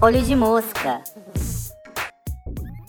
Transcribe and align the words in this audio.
Olho 0.00 0.22
de 0.22 0.34
mosca. 0.34 1.00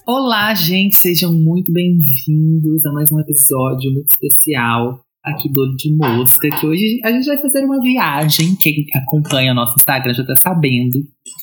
Olá, 0.07 0.53
gente, 0.55 0.95
sejam 0.95 1.31
muito 1.33 1.71
bem-vindos 1.71 2.85
a 2.85 2.91
mais 2.93 3.11
um 3.11 3.19
episódio 3.19 3.91
muito 3.91 4.09
especial 4.11 4.99
aqui 5.23 5.49
do 5.49 5.61
Olho 5.61 5.75
de 5.77 5.95
Mosca, 5.95 6.49
que 6.49 6.65
hoje 6.65 6.99
a 7.03 7.11
gente 7.11 7.25
vai 7.25 7.41
fazer 7.41 7.63
uma 7.63 7.79
viagem. 7.81 8.55
Quem 8.59 8.85
acompanha 8.95 9.53
nosso 9.53 9.75
Instagram 9.77 10.13
já 10.13 10.25
tá 10.25 10.35
sabendo 10.35 10.99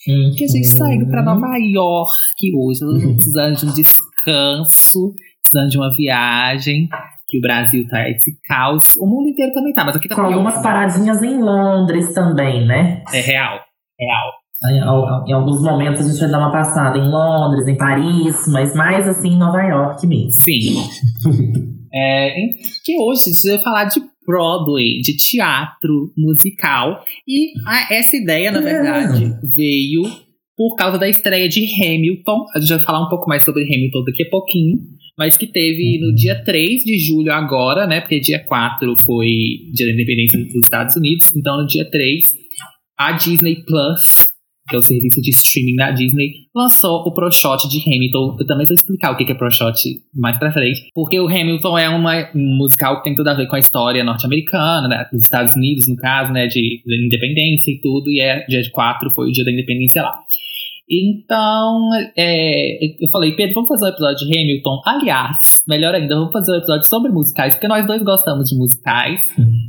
Uhum. 0.09 0.35
que 0.37 0.45
a 0.45 0.49
gente 0.49 0.75
tá 0.75 0.95
indo 0.95 1.07
pra 1.07 1.23
Nova 1.23 1.57
York 1.59 2.57
hoje. 2.57 2.81
Nós 2.85 2.95
estamos 2.97 3.17
precisando 3.17 3.57
de 3.57 3.67
um 3.67 3.75
descanso, 3.75 5.15
precisando 5.45 5.71
de 5.71 5.77
uma 5.79 5.91
viagem. 5.97 6.89
Que 7.31 7.39
o 7.39 7.41
Brasil 7.41 7.87
tá 7.89 8.09
esse 8.11 8.33
caos. 8.49 8.97
O 8.97 9.07
mundo 9.07 9.29
inteiro 9.29 9.53
também 9.55 9.73
tá, 9.73 9.85
mas 9.85 9.95
aqui 9.95 10.09
tá 10.09 10.17
Com 10.17 10.23
algumas 10.23 10.61
paradinhas 10.63 11.23
em 11.23 11.41
Londres 11.41 12.13
também, 12.13 12.67
né? 12.67 13.05
É 13.13 13.21
real, 13.21 13.61
real. 13.99 14.33
Em, 14.69 15.31
em 15.31 15.33
alguns 15.33 15.63
momentos 15.63 16.05
a 16.05 16.11
gente 16.11 16.21
vai 16.21 16.31
dar 16.31 16.39
uma 16.39 16.51
passada 16.53 16.99
em 16.99 17.09
Londres, 17.09 17.67
em 17.69 17.77
Paris, 17.77 18.47
mas 18.53 18.75
mais 18.75 19.07
assim 19.07 19.29
em 19.31 19.39
Nova 19.39 19.63
York 19.63 20.07
mesmo. 20.07 20.33
Sim. 20.33 20.75
é, 21.95 22.35
que 22.85 22.99
hoje 22.99 23.23
a 23.23 23.33
gente 23.33 23.49
vai 23.49 23.59
falar 23.63 23.85
de 23.85 24.01
Broadway, 24.27 25.01
de 25.01 25.17
teatro 25.17 26.13
musical. 26.17 27.03
E 27.27 27.53
a- 27.67 27.95
essa 27.95 28.17
ideia, 28.17 28.51
na 28.51 28.61
verdade, 28.61 29.35
veio 29.57 30.03
por 30.57 30.77
causa 30.77 30.99
da 30.99 31.09
estreia 31.09 31.49
de 31.49 31.65
Hamilton. 31.83 32.45
A 32.55 32.61
gente 32.61 32.69
vai 32.71 32.81
falar 32.81 33.07
um 33.07 33.09
pouco 33.09 33.29
mais 33.29 33.45
sobre 33.45 33.63
Hamilton 33.65 34.05
daqui 34.05 34.25
a 34.25 34.31
pouquinho. 34.31 34.77
Mas 35.19 35.37
que 35.37 35.47
teve 35.47 35.99
no 36.01 36.15
dia 36.15 36.43
3 36.45 36.83
de 36.83 36.99
julho 36.99 37.33
agora, 37.33 37.87
né? 37.87 38.01
Porque 38.01 38.21
dia 38.21 38.39
4 38.39 38.97
foi 39.05 39.27
dia 39.73 39.87
da 39.87 39.93
independência 39.93 40.39
dos 40.39 40.55
Estados 40.55 40.97
Unidos. 40.97 41.35
Então, 41.37 41.61
no 41.61 41.67
dia 41.67 41.85
3, 41.85 42.23
a 42.99 43.13
Disney 43.13 43.65
Plus, 43.65 44.27
que 44.69 44.77
é 44.77 44.79
o 44.79 44.83
serviço 44.83 45.21
de 45.21 45.31
streaming 45.31 45.75
da 45.77 45.91
Disney, 45.91 46.33
lançou 46.55 47.01
o 47.01 47.13
ProShot 47.13 47.69
de 47.69 47.81
Hamilton. 47.81 48.37
Eu 48.39 48.47
também 48.47 48.67
vou 48.67 48.75
explicar 48.75 49.11
o 49.11 49.17
que 49.17 49.31
é 49.31 49.35
ProShot 49.35 49.75
mais 50.15 50.39
pra 50.39 50.53
frente. 50.53 50.89
Porque 50.95 51.19
o 51.19 51.27
Hamilton 51.27 51.79
é 51.79 51.89
uma, 51.89 52.31
um 52.35 52.57
musical 52.57 52.99
que 52.99 53.05
tem 53.05 53.15
tudo 53.15 53.29
a 53.29 53.35
ver 53.35 53.49
com 53.49 53.57
a 53.57 53.59
história 53.59 54.05
norte-americana, 54.05 54.87
né, 54.89 55.07
dos 55.13 55.23
Estados 55.23 55.55
Unidos, 55.55 55.87
no 55.89 55.97
caso, 55.97 56.33
né, 56.33 56.47
de, 56.47 56.83
de 56.85 57.07
independência 57.07 57.73
e 57.73 57.81
tudo. 57.81 58.09
E 58.11 58.21
é, 58.21 58.47
dia 58.47 58.63
4 58.71 59.11
foi 59.11 59.29
o 59.29 59.33
dia 59.33 59.45
da 59.45 59.53
independência 59.53 60.03
lá. 60.03 60.21
Então, 60.91 61.89
é, 62.19 62.85
eu 63.05 63.09
falei, 63.13 63.33
Pedro, 63.37 63.55
vamos 63.55 63.69
fazer 63.69 63.85
um 63.85 63.89
episódio 63.89 64.27
de 64.27 64.39
Hamilton. 64.39 64.81
Aliás, 64.85 65.63
melhor 65.69 65.95
ainda, 65.95 66.17
vamos 66.17 66.33
fazer 66.33 66.53
um 66.53 66.57
episódio 66.57 66.89
sobre 66.89 67.13
musicais, 67.13 67.55
porque 67.55 67.69
nós 67.69 67.87
dois 67.87 68.03
gostamos 68.03 68.49
de 68.49 68.57
musicais. 68.59 69.21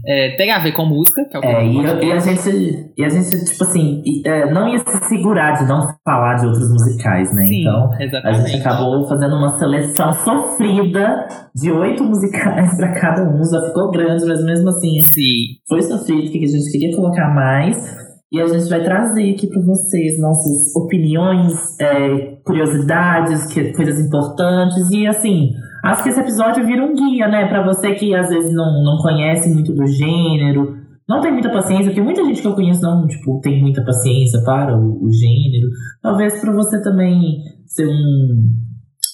É, 0.08 0.36
tem 0.36 0.50
a 0.52 0.58
ver 0.60 0.72
com 0.72 0.84
música, 0.86 1.24
que 1.30 1.36
é 1.36 1.40
o 1.40 1.42
que 1.42 1.48
É, 1.48 1.62
eu 1.64 1.72
e, 1.72 1.86
eu- 1.86 2.04
e 2.04 2.12
a 2.12 2.20
gente, 2.20 2.92
e 2.98 3.04
a 3.06 3.10
gente, 3.10 3.46
tipo 3.46 3.64
assim, 3.64 4.02
é, 4.26 4.52
não 4.52 4.68
ia 4.68 4.80
se 4.80 4.98
segurar 5.10 5.52
de 5.62 5.68
não 5.70 5.88
falar 6.04 6.36
de 6.38 6.48
outros 6.48 6.70
musicais, 6.72 7.32
né? 7.36 7.44
Sim, 7.44 7.62
Então, 7.62 7.92
a 7.94 8.04
exatamente. 8.04 8.50
gente 8.52 8.62
acabou 8.62 9.08
fazendo 9.08 9.36
uma 9.36 9.60
seleção 9.60 10.12
sofrida 10.14 11.28
de 11.56 11.72
oito 11.72 12.04
musicais 12.04 12.76
pra 12.78 12.94
cada 13.00 13.22
um. 13.30 13.44
Já 13.44 13.62
ficou 13.68 13.92
grande, 13.92 14.26
mas 14.26 14.44
mesmo 14.44 14.70
assim, 14.70 15.00
Sim. 15.04 15.60
foi 15.70 15.82
sofrido, 15.84 16.32
porque 16.32 16.46
a 16.46 16.48
gente 16.48 16.72
queria 16.72 16.96
colocar 16.96 17.34
mais. 17.36 18.11
E 18.32 18.40
a 18.40 18.48
gente 18.48 18.70
vai 18.70 18.82
trazer 18.82 19.30
aqui 19.34 19.46
para 19.46 19.62
vocês 19.62 20.18
nossas 20.18 20.74
opiniões, 20.74 21.54
é, 21.82 22.38
curiosidades, 22.46 23.46
que- 23.54 23.74
coisas 23.74 24.00
importantes. 24.00 24.90
E 24.90 25.06
assim, 25.06 25.50
acho 25.84 26.02
que 26.02 26.10
esse 26.10 26.20
episódio 26.22 26.66
vira 26.66 26.82
um 26.82 26.96
guia, 26.96 27.28
né? 27.28 27.48
Para 27.50 27.62
você 27.66 27.94
que 27.94 28.16
às 28.16 28.30
vezes 28.30 28.54
não, 28.54 28.84
não 28.86 28.98
conhece 29.02 29.54
muito 29.54 29.74
do 29.74 29.86
gênero, 29.86 30.76
não 31.10 31.20
tem 31.20 31.34
muita 31.34 31.52
paciência, 31.52 31.88
porque 31.88 32.02
muita 32.02 32.24
gente 32.24 32.42
que 32.42 32.48
eu 32.48 32.56
conheço 32.56 32.82
não 32.82 33.06
tipo, 33.06 33.42
tem 33.42 33.62
muita 33.62 33.84
paciência 33.84 34.42
para 34.46 34.78
o, 34.78 35.04
o 35.04 35.12
gênero. 35.12 35.68
Talvez 36.02 36.40
para 36.40 36.54
você 36.54 36.82
também 36.82 37.36
ser 37.66 37.86
um, 37.86 38.46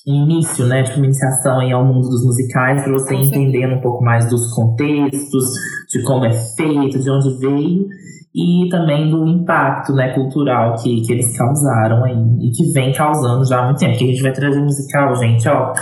um 0.10 0.24
início, 0.26 0.68
né? 0.68 0.84
Tipo, 0.84 0.98
uma 0.98 1.06
iniciação 1.08 1.60
aí 1.60 1.72
ao 1.72 1.84
mundo 1.84 2.08
dos 2.08 2.24
musicais, 2.24 2.84
para 2.84 2.94
você 2.94 3.16
entendendo 3.16 3.78
um 3.78 3.82
pouco 3.82 4.04
mais 4.04 4.30
dos 4.30 4.54
contextos, 4.54 5.46
de 5.92 6.04
como 6.04 6.24
é 6.24 6.34
feito, 6.56 7.00
de 7.00 7.10
onde 7.10 7.36
veio 7.40 7.88
e 8.38 8.70
também 8.70 9.10
do 9.10 9.28
impacto 9.28 9.94
né, 9.94 10.10
cultural 10.14 10.76
que, 10.76 11.02
que 11.02 11.12
eles 11.14 11.36
causaram 11.36 12.04
aí 12.04 12.14
e 12.40 12.52
que 12.52 12.72
vem 12.72 12.94
causando 12.94 13.44
já 13.46 13.60
há 13.62 13.66
muito 13.66 13.80
tempo. 13.80 13.94
Porque 13.94 14.04
a 14.06 14.08
gente 14.10 14.22
vai 14.22 14.32
trazer 14.32 14.62
musical, 14.62 15.16
gente, 15.16 15.50
ó, 15.50 15.74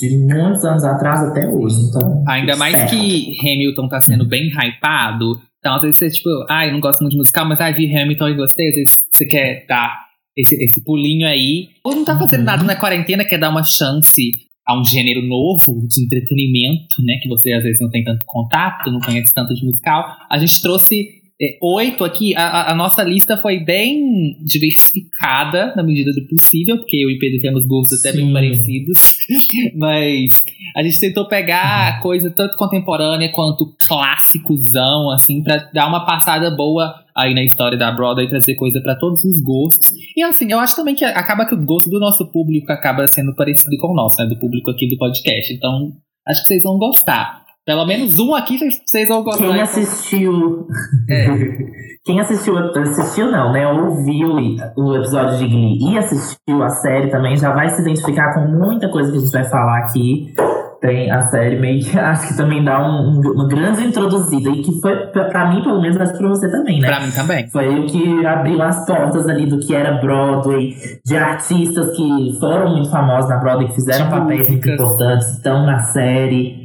de 0.00 0.16
muitos 0.18 0.64
anos 0.64 0.84
atrás 0.84 1.20
até 1.28 1.48
hoje. 1.48 1.76
Então, 1.88 2.22
Ainda 2.28 2.54
mais 2.56 2.76
certo. 2.76 2.90
que 2.90 3.34
Hamilton 3.40 3.88
tá 3.88 4.00
sendo 4.00 4.24
bem 4.26 4.48
hypado. 4.48 5.40
Então, 5.58 5.74
às 5.74 5.82
vezes 5.82 5.96
você, 5.96 6.10
tipo, 6.10 6.28
ai, 6.48 6.70
não 6.70 6.78
gosto 6.78 7.00
muito 7.00 7.12
de 7.12 7.18
musical, 7.18 7.44
mas 7.48 7.60
ai, 7.60 7.72
vi 7.74 7.92
Hamilton 7.96 8.28
e 8.28 8.36
gostei. 8.36 8.68
Às 8.68 8.74
vezes 8.76 9.04
você 9.10 9.24
quer 9.26 9.64
dar 9.68 9.98
esse, 10.36 10.54
esse 10.54 10.84
pulinho 10.84 11.26
aí. 11.26 11.68
Ou 11.84 11.94
não 11.96 12.04
tá 12.04 12.16
fazendo 12.18 12.40
Uhum. 12.40 12.44
nada 12.46 12.62
na 12.62 12.76
quarentena, 12.76 13.24
quer 13.24 13.38
dar 13.38 13.50
uma 13.50 13.64
chance 13.64 14.30
a 14.66 14.78
um 14.78 14.84
gênero 14.84 15.22
novo 15.26 15.86
de 15.88 16.04
entretenimento, 16.04 17.02
né? 17.04 17.14
Que 17.22 17.28
você 17.28 17.52
às 17.52 17.62
vezes 17.64 17.80
não 17.80 17.90
tem 17.90 18.04
tanto 18.04 18.24
contato, 18.26 18.90
não 18.92 19.00
conhece 19.00 19.32
tanto 19.34 19.52
de 19.54 19.64
musical. 19.66 20.04
A 20.30 20.38
gente 20.38 20.60
trouxe 20.62 21.23
oito 21.62 22.04
aqui. 22.04 22.34
A, 22.36 22.72
a- 22.72 22.74
nossa 22.74 23.02
lista 23.02 23.36
foi 23.36 23.58
bem 23.64 24.36
diversificada 24.44 25.74
na 25.76 25.82
medida 25.82 26.12
do 26.12 26.26
possível, 26.28 26.76
porque 26.78 26.96
eu 26.96 27.10
e 27.10 27.18
Pedro 27.18 27.40
temos 27.40 27.66
gostos 27.66 27.98
até 28.00 28.16
bem 28.16 28.26
Sim. 28.26 28.32
parecidos. 28.32 29.16
Mas 29.76 30.42
a 30.76 30.82
gente 30.82 31.00
tentou 31.00 31.26
pegar 31.28 32.00
coisa 32.00 32.30
tanto 32.30 32.56
contemporânea 32.56 33.30
quanto 33.32 33.74
clássicozão, 33.86 35.10
assim, 35.10 35.42
pra 35.42 35.56
dar 35.72 35.88
uma 35.88 36.04
passada 36.04 36.50
boa 36.50 36.94
aí 37.16 37.34
na 37.34 37.44
história 37.44 37.78
da 37.78 37.92
Broadway, 37.92 38.28
trazer 38.28 38.54
coisa 38.56 38.80
pra 38.82 38.96
todos 38.96 39.24
os 39.24 39.40
gostos. 39.42 39.86
E 40.16 40.22
assim, 40.22 40.50
eu 40.50 40.58
acho 40.58 40.74
também 40.76 40.94
que 40.94 41.04
acaba 41.04 41.46
que 41.46 41.54
o 41.54 41.64
gosto 41.64 41.88
do 41.90 41.98
nosso 42.00 42.30
público 42.30 42.72
acaba 42.72 43.06
sendo 43.06 43.34
parecido 43.34 43.76
com 43.80 43.92
o 43.92 43.94
nosso, 43.94 44.16
né? 44.20 44.28
Do 44.28 44.38
público 44.38 44.70
aqui 44.70 44.88
do 44.88 44.96
podcast. 44.96 45.52
Então, 45.52 45.92
acho 46.26 46.42
que 46.42 46.48
vocês 46.48 46.62
vão 46.62 46.76
gostar. 46.78 47.43
Pelo 47.66 47.86
menos 47.86 48.18
um 48.18 48.34
aqui 48.34 48.58
vocês- 48.58 48.80
vocês 48.84 49.08
vão 49.08 49.22
gostar. 49.24 49.46
Quem 49.46 49.60
assistiu. 49.60 50.66
É. 51.08 51.26
Quem 52.04 52.20
assistiu, 52.20 52.58
assistiu 52.58 53.30
não, 53.32 53.50
né? 53.50 53.66
Ouviu 53.66 54.28
o 54.76 54.94
episódio 54.96 55.38
de 55.38 55.46
Glee 55.48 55.78
e 55.92 55.96
assistiu 55.96 56.62
a 56.62 56.68
série 56.68 57.08
também 57.08 57.34
já 57.34 57.50
vai 57.54 57.70
se 57.70 57.80
identificar 57.80 58.34
com 58.34 58.40
muita 58.46 58.90
coisa 58.90 59.10
que 59.10 59.16
a 59.16 59.20
gente 59.20 59.32
vai 59.32 59.44
falar 59.44 59.78
aqui. 59.78 60.34
Tem 60.82 61.10
a 61.10 61.24
série 61.28 61.56
meio 61.58 61.82
que 61.82 61.96
acho 61.98 62.28
que 62.28 62.36
também 62.36 62.62
dá 62.62 62.86
um- 62.86 63.08
um- 63.08 63.32
uma 63.32 63.48
grande 63.48 63.86
introduzida 63.86 64.50
e 64.50 64.60
que 64.60 64.78
foi, 64.82 64.94
pra, 65.06 65.24
pra 65.30 65.50
mim, 65.50 65.62
pelo 65.62 65.80
menos, 65.80 65.96
acho 65.98 66.12
que 66.12 66.18
pra 66.18 66.28
você 66.28 66.50
também, 66.50 66.78
né? 66.78 66.88
Pra 66.88 67.00
mim 67.00 67.10
também. 67.10 67.48
Foi 67.48 67.66
o 67.80 67.86
que 67.86 68.26
abriu 68.26 68.60
as 68.60 68.84
portas 68.84 69.26
ali 69.26 69.46
do 69.46 69.58
que 69.60 69.74
era 69.74 69.92
Broadway, 70.02 70.74
de 71.06 71.16
artistas 71.16 71.96
que 71.96 72.36
foram 72.38 72.70
muito 72.72 72.90
famosos 72.90 73.30
na 73.30 73.38
Broadway, 73.38 73.68
que 73.68 73.76
fizeram 73.76 74.04
De 74.04 74.10
papéis 74.10 74.46
muito 74.46 74.68
importantes, 74.68 75.26
estão 75.28 75.64
na 75.64 75.78
série. 75.84 76.63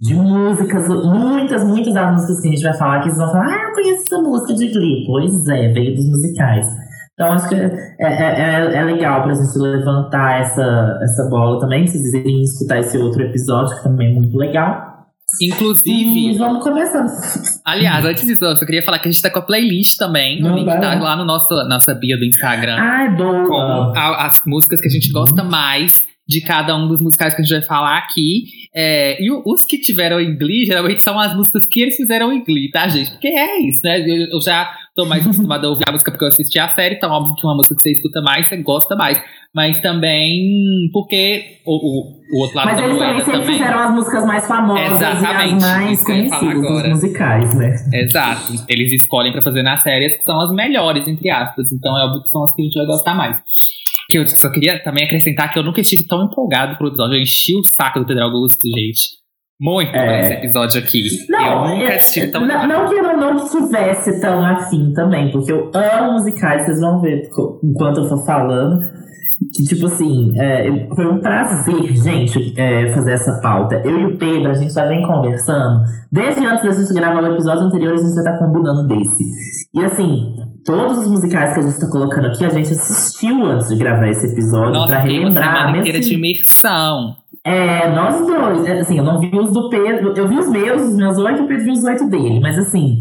De 0.00 0.14
músicas, 0.14 0.88
muitas, 0.88 1.64
muitas 1.64 1.94
das 1.94 2.12
músicas 2.12 2.40
que 2.42 2.48
a 2.48 2.50
gente 2.50 2.62
vai 2.62 2.76
falar 2.76 2.98
que 3.00 3.04
vocês 3.06 3.16
vão 3.18 3.32
falar, 3.32 3.46
ah, 3.46 3.68
eu 3.68 3.72
conheço 3.74 4.02
essa 4.02 4.18
música 4.22 4.54
de 4.54 4.68
Glee. 4.72 5.04
Pois 5.06 5.48
é, 5.48 5.72
veio 5.72 5.94
dos 5.96 6.06
musicais. 6.06 6.66
Então 7.14 7.32
acho 7.32 7.48
que 7.48 7.54
é, 7.54 7.70
é, 7.98 8.04
é, 8.04 8.76
é 8.76 8.84
legal 8.84 9.22
pra 9.22 9.32
gente 9.32 9.58
levantar 9.58 10.40
essa, 10.42 10.98
essa 11.02 11.28
bola 11.30 11.58
também. 11.60 11.86
Se 11.86 11.98
vocês 11.98 12.12
irem 12.12 12.42
escutar 12.42 12.78
esse 12.80 12.98
outro 12.98 13.22
episódio, 13.22 13.74
que 13.74 13.82
também 13.84 14.10
é 14.10 14.14
muito 14.14 14.36
legal. 14.36 14.84
E 15.40 15.48
Inclusive, 15.48 16.38
vamos 16.38 16.62
começando. 16.62 17.08
aliás, 17.64 18.04
antes 18.04 18.26
disso, 18.26 18.44
eu 18.44 18.54
só 18.56 18.64
queria 18.66 18.82
falar 18.84 18.98
que 18.98 19.08
a 19.08 19.10
gente 19.10 19.20
tá 19.22 19.30
com 19.30 19.38
a 19.38 19.42
playlist 19.42 19.96
também. 19.98 20.40
O 20.40 20.48
Não, 20.48 20.54
link 20.56 20.66
vai 20.66 20.78
tá 20.80 20.94
lá. 20.94 21.16
no 21.16 21.24
nosso 21.24 21.52
nossa 21.68 21.94
bio 21.94 22.18
do 22.18 22.24
Instagram. 22.24 22.76
Ai, 22.78 23.16
boa! 23.16 23.46
com 23.48 23.54
a- 23.98 24.26
as 24.26 24.40
músicas 24.46 24.78
que 24.80 24.86
a 24.86 24.90
gente 24.90 25.10
gosta 25.10 25.42
mais 25.42 26.05
de 26.28 26.40
cada 26.40 26.76
um 26.76 26.88
dos 26.88 27.00
musicais 27.00 27.34
que 27.34 27.42
a 27.42 27.44
gente 27.44 27.58
vai 27.58 27.66
falar 27.66 27.98
aqui. 27.98 28.44
É, 28.74 29.22
e 29.22 29.30
os 29.30 29.64
que 29.64 29.78
tiveram 29.78 30.20
em 30.20 30.36
Glee, 30.36 30.66
geralmente 30.66 31.02
são 31.02 31.18
as 31.18 31.34
músicas 31.34 31.64
que 31.64 31.80
eles 31.80 31.96
fizeram 31.96 32.32
em 32.32 32.44
Glee, 32.44 32.70
tá, 32.70 32.88
gente? 32.88 33.10
Porque 33.12 33.28
é 33.28 33.60
isso, 33.60 33.80
né? 33.84 34.00
Eu, 34.00 34.26
eu 34.32 34.40
já 34.40 34.70
tô 34.94 35.04
mais 35.06 35.22
acostumada 35.24 35.66
a 35.66 35.70
ouvir 35.70 35.84
a 35.88 35.92
música 35.92 36.10
porque 36.10 36.24
eu 36.24 36.28
assisti 36.28 36.58
a 36.58 36.72
série, 36.74 36.96
então 36.96 37.10
óbvio 37.10 37.36
que 37.36 37.46
uma 37.46 37.54
música 37.54 37.76
que 37.76 37.82
você 37.82 37.92
escuta 37.92 38.20
mais, 38.20 38.48
você 38.48 38.56
gosta 38.56 38.96
mais. 38.96 39.18
Mas 39.54 39.80
também 39.80 40.90
porque 40.92 41.60
o, 41.64 41.72
o, 41.72 42.12
o 42.36 42.42
outro 42.42 42.56
lado 42.56 42.66
Mas 42.66 42.76
da 42.76 42.84
eles 42.84 42.98
também 42.98 43.24
sempre 43.24 43.32
também. 43.32 43.58
fizeram 43.58 43.78
as 43.78 43.94
músicas 43.94 44.26
mais 44.26 44.46
famosas 44.46 44.90
Exatamente, 44.90 45.52
e 45.52 45.56
as 45.56 45.62
mais 45.62 46.04
conhecidas 46.04 46.60
dos 46.60 46.88
musicais, 46.88 47.54
né? 47.54 47.74
Exato. 47.94 48.52
Eles 48.68 48.92
escolhem 48.92 49.32
pra 49.32 49.40
fazer 49.40 49.62
nas 49.62 49.82
séries 49.82 50.14
que 50.18 50.24
são 50.24 50.38
as 50.40 50.52
melhores, 50.52 51.08
entre 51.08 51.30
aspas. 51.30 51.72
Então 51.72 51.96
é 51.96 52.04
óbvio 52.04 52.24
que 52.24 52.28
são 52.28 52.44
as 52.44 52.52
que 52.52 52.60
a 52.60 52.64
gente 52.66 52.74
vai 52.74 52.86
gostar 52.86 53.14
mais. 53.14 53.36
Que 54.08 54.18
eu 54.18 54.26
só 54.28 54.50
queria 54.50 54.82
também 54.82 55.04
acrescentar 55.04 55.52
que 55.52 55.58
eu 55.58 55.64
nunca 55.64 55.80
estive 55.80 56.06
tão 56.06 56.24
empolgado 56.24 56.76
pro 56.76 56.88
episódio. 56.88 57.16
Eu 57.16 57.22
enchi 57.22 57.54
o 57.58 57.64
saco 57.64 58.00
do 58.00 58.06
Pedro 58.06 58.24
Augusto, 58.24 58.58
gente. 58.68 59.16
Muito 59.60 59.94
É. 59.96 60.20
esse 60.26 60.34
episódio 60.34 60.80
aqui. 60.80 61.02
Não, 61.30 61.64
eu 61.68 61.76
nunca 61.76 61.92
é- 61.92 61.98
estive 61.98 62.26
tão 62.28 62.42
não, 62.46 62.48
empolgado. 62.56 62.82
não 62.82 62.88
que 62.90 62.94
eu 62.94 63.02
não, 63.16 63.34
não 63.34 63.48
tivesse 63.48 64.20
tão 64.20 64.44
afim 64.44 64.92
também, 64.92 65.30
porque 65.32 65.50
eu 65.50 65.70
amo 65.74 66.12
musicais, 66.12 66.66
vocês 66.66 66.78
vão 66.80 67.00
ver 67.00 67.22
enquanto 67.64 68.00
eu 68.00 68.08
for 68.08 68.24
falando. 68.26 68.78
que, 69.54 69.64
tipo 69.64 69.86
assim, 69.86 70.32
é, 70.40 70.66
foi 70.94 71.06
um 71.06 71.20
prazer, 71.20 71.94
gente, 71.94 72.54
é, 72.58 72.90
fazer 72.92 73.12
essa 73.12 73.38
pauta. 73.42 73.80
Eu 73.84 74.00
e 74.00 74.06
o 74.06 74.16
Pedro, 74.18 74.50
a 74.50 74.54
gente 74.54 74.72
já 74.72 74.86
vem 74.86 75.02
conversando. 75.06 75.82
Desde 76.10 76.44
antes 76.44 76.64
da 76.64 76.72
gente 76.72 76.94
gravar 76.94 77.22
o 77.22 77.32
episódio 77.34 77.64
anterior, 77.64 77.92
a 77.92 77.96
gente 77.98 78.14
já 78.14 78.22
tá 78.22 78.38
combinando 78.38 78.86
desse. 78.88 79.24
E 79.74 79.84
assim, 79.84 80.34
todos 80.66 80.98
os 80.98 81.08
musicais 81.08 81.54
que 81.54 81.60
a 81.60 81.62
gente 81.62 81.78
tá 81.80 81.88
colocando 81.88 82.26
aqui, 82.26 82.44
a 82.44 82.48
gente 82.50 82.72
assistiu 82.72 83.44
antes 83.46 83.68
de 83.68 83.76
gravar 83.76 84.08
esse 84.08 84.26
episódio 84.26 84.78
uma 84.80 84.98
relembrar. 84.98 85.66
Mesmo 85.66 85.78
inteira 85.80 86.00
de 86.00 86.06
assim, 86.06 86.14
imersão. 86.16 87.16
é, 87.44 87.88
nós 87.94 88.26
dois. 88.26 88.66
é, 88.66 88.80
Assim, 88.80 88.98
eu 88.98 89.04
não 89.04 89.18
vi 89.20 89.30
os 89.34 89.52
do 89.52 89.70
Pedro. 89.70 90.12
Eu 90.16 90.28
vi 90.28 90.38
os 90.38 90.48
meus, 90.50 90.82
os 90.82 90.96
meus 90.96 91.16
oito, 91.18 91.44
o 91.44 91.46
Pedro 91.46 91.64
viu 91.64 91.72
os 91.72 91.84
oito 91.84 92.08
dele. 92.10 92.40
Mas 92.40 92.58
assim. 92.58 92.98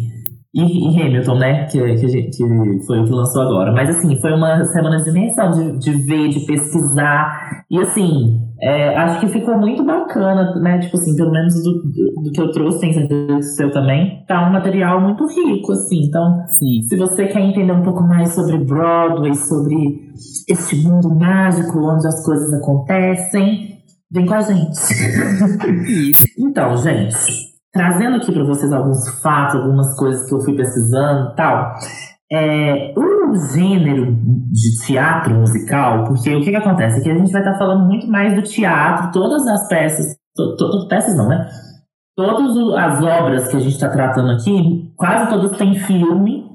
E, 0.53 0.61
e 0.61 1.01
Hamilton, 1.01 1.37
né? 1.37 1.65
Que, 1.65 1.79
que, 1.95 2.05
a 2.05 2.09
gente- 2.09 2.37
que 2.37 2.85
foi 2.87 2.99
o 2.99 3.03
que 3.05 3.11
lançou 3.11 3.41
agora. 3.41 3.73
Mas 3.73 3.89
assim, 3.89 4.15
foi 4.21 4.31
uma 4.31 4.63
semana 4.65 5.01
de 5.03 5.09
imersão, 5.09 5.51
de, 5.51 5.77
de 5.79 5.91
ver, 5.91 6.29
de 6.29 6.39
pesquisar. 6.45 7.63
E 7.69 7.77
assim, 7.79 8.39
é, 8.61 8.95
acho 8.95 9.19
que 9.19 9.27
ficou 9.27 9.57
muito 9.57 9.83
bacana, 9.83 10.55
né? 10.61 10.79
Tipo 10.79 10.97
assim, 10.97 11.15
pelo 11.15 11.31
menos 11.31 11.53
do, 11.61 11.73
do, 11.83 12.23
do 12.23 12.31
que 12.31 12.39
eu 12.39 12.51
trouxe, 12.51 12.79
tem 12.79 12.93
certeza 12.93 13.27
que 13.27 13.33
o 13.33 13.41
seu 13.41 13.71
também. 13.71 14.23
Tá 14.27 14.47
um 14.47 14.53
material 14.53 15.01
muito 15.01 15.25
rico, 15.27 15.73
assim. 15.73 16.05
Então, 16.07 16.45
Sim. 16.47 16.81
se 16.87 16.95
você 16.95 17.27
quer 17.27 17.41
entender 17.41 17.73
um 17.73 17.83
pouco 17.83 18.03
mais 18.03 18.33
sobre 18.33 18.57
Broadway, 18.57 19.35
sobre 19.35 19.75
este 20.47 20.77
mundo 20.77 21.13
mágico 21.13 21.79
onde 21.79 22.07
as 22.07 22.25
coisas 22.25 22.53
acontecem, 22.53 23.79
vem 24.11 24.25
com 24.25 24.33
a 24.33 24.41
gente. 24.41 24.79
Então, 26.37 26.77
gente, 26.77 27.15
trazendo 27.73 28.15
aqui 28.15 28.31
para 28.31 28.45
vocês 28.45 28.71
alguns 28.71 29.21
fatos, 29.21 29.59
algumas 29.59 29.93
coisas 29.97 30.27
que 30.29 30.33
eu 30.33 30.39
fui 30.39 30.55
pesquisando 30.55 31.31
e 31.31 31.35
tal. 31.35 31.75
É, 32.31 32.93
o 32.97 33.35
gênero 33.53 34.15
de 34.15 34.85
teatro 34.85 35.35
musical, 35.35 36.05
porque 36.05 36.35
o 36.35 36.41
que, 36.41 36.49
que 36.49 36.55
acontece? 36.55 36.99
Aqui 36.99 37.11
a 37.11 37.17
gente 37.17 37.31
vai 37.31 37.41
estar 37.41 37.57
falando 37.57 37.85
muito 37.85 38.07
mais 38.07 38.33
do 38.33 38.41
teatro, 38.41 39.11
todas 39.11 39.45
as 39.47 39.67
peças, 39.67 40.05
to, 40.35 40.55
to- 40.57 40.87
peças 40.87 41.15
não, 41.15 41.27
né? 41.27 41.47
Todas 42.15 42.55
as 42.77 43.03
obras 43.03 43.47
que 43.49 43.57
a 43.57 43.59
gente 43.59 43.73
está 43.73 43.89
tratando 43.89 44.31
aqui, 44.31 44.91
quase 44.95 45.29
todas 45.29 45.57
têm 45.57 45.75
filme, 45.75 46.45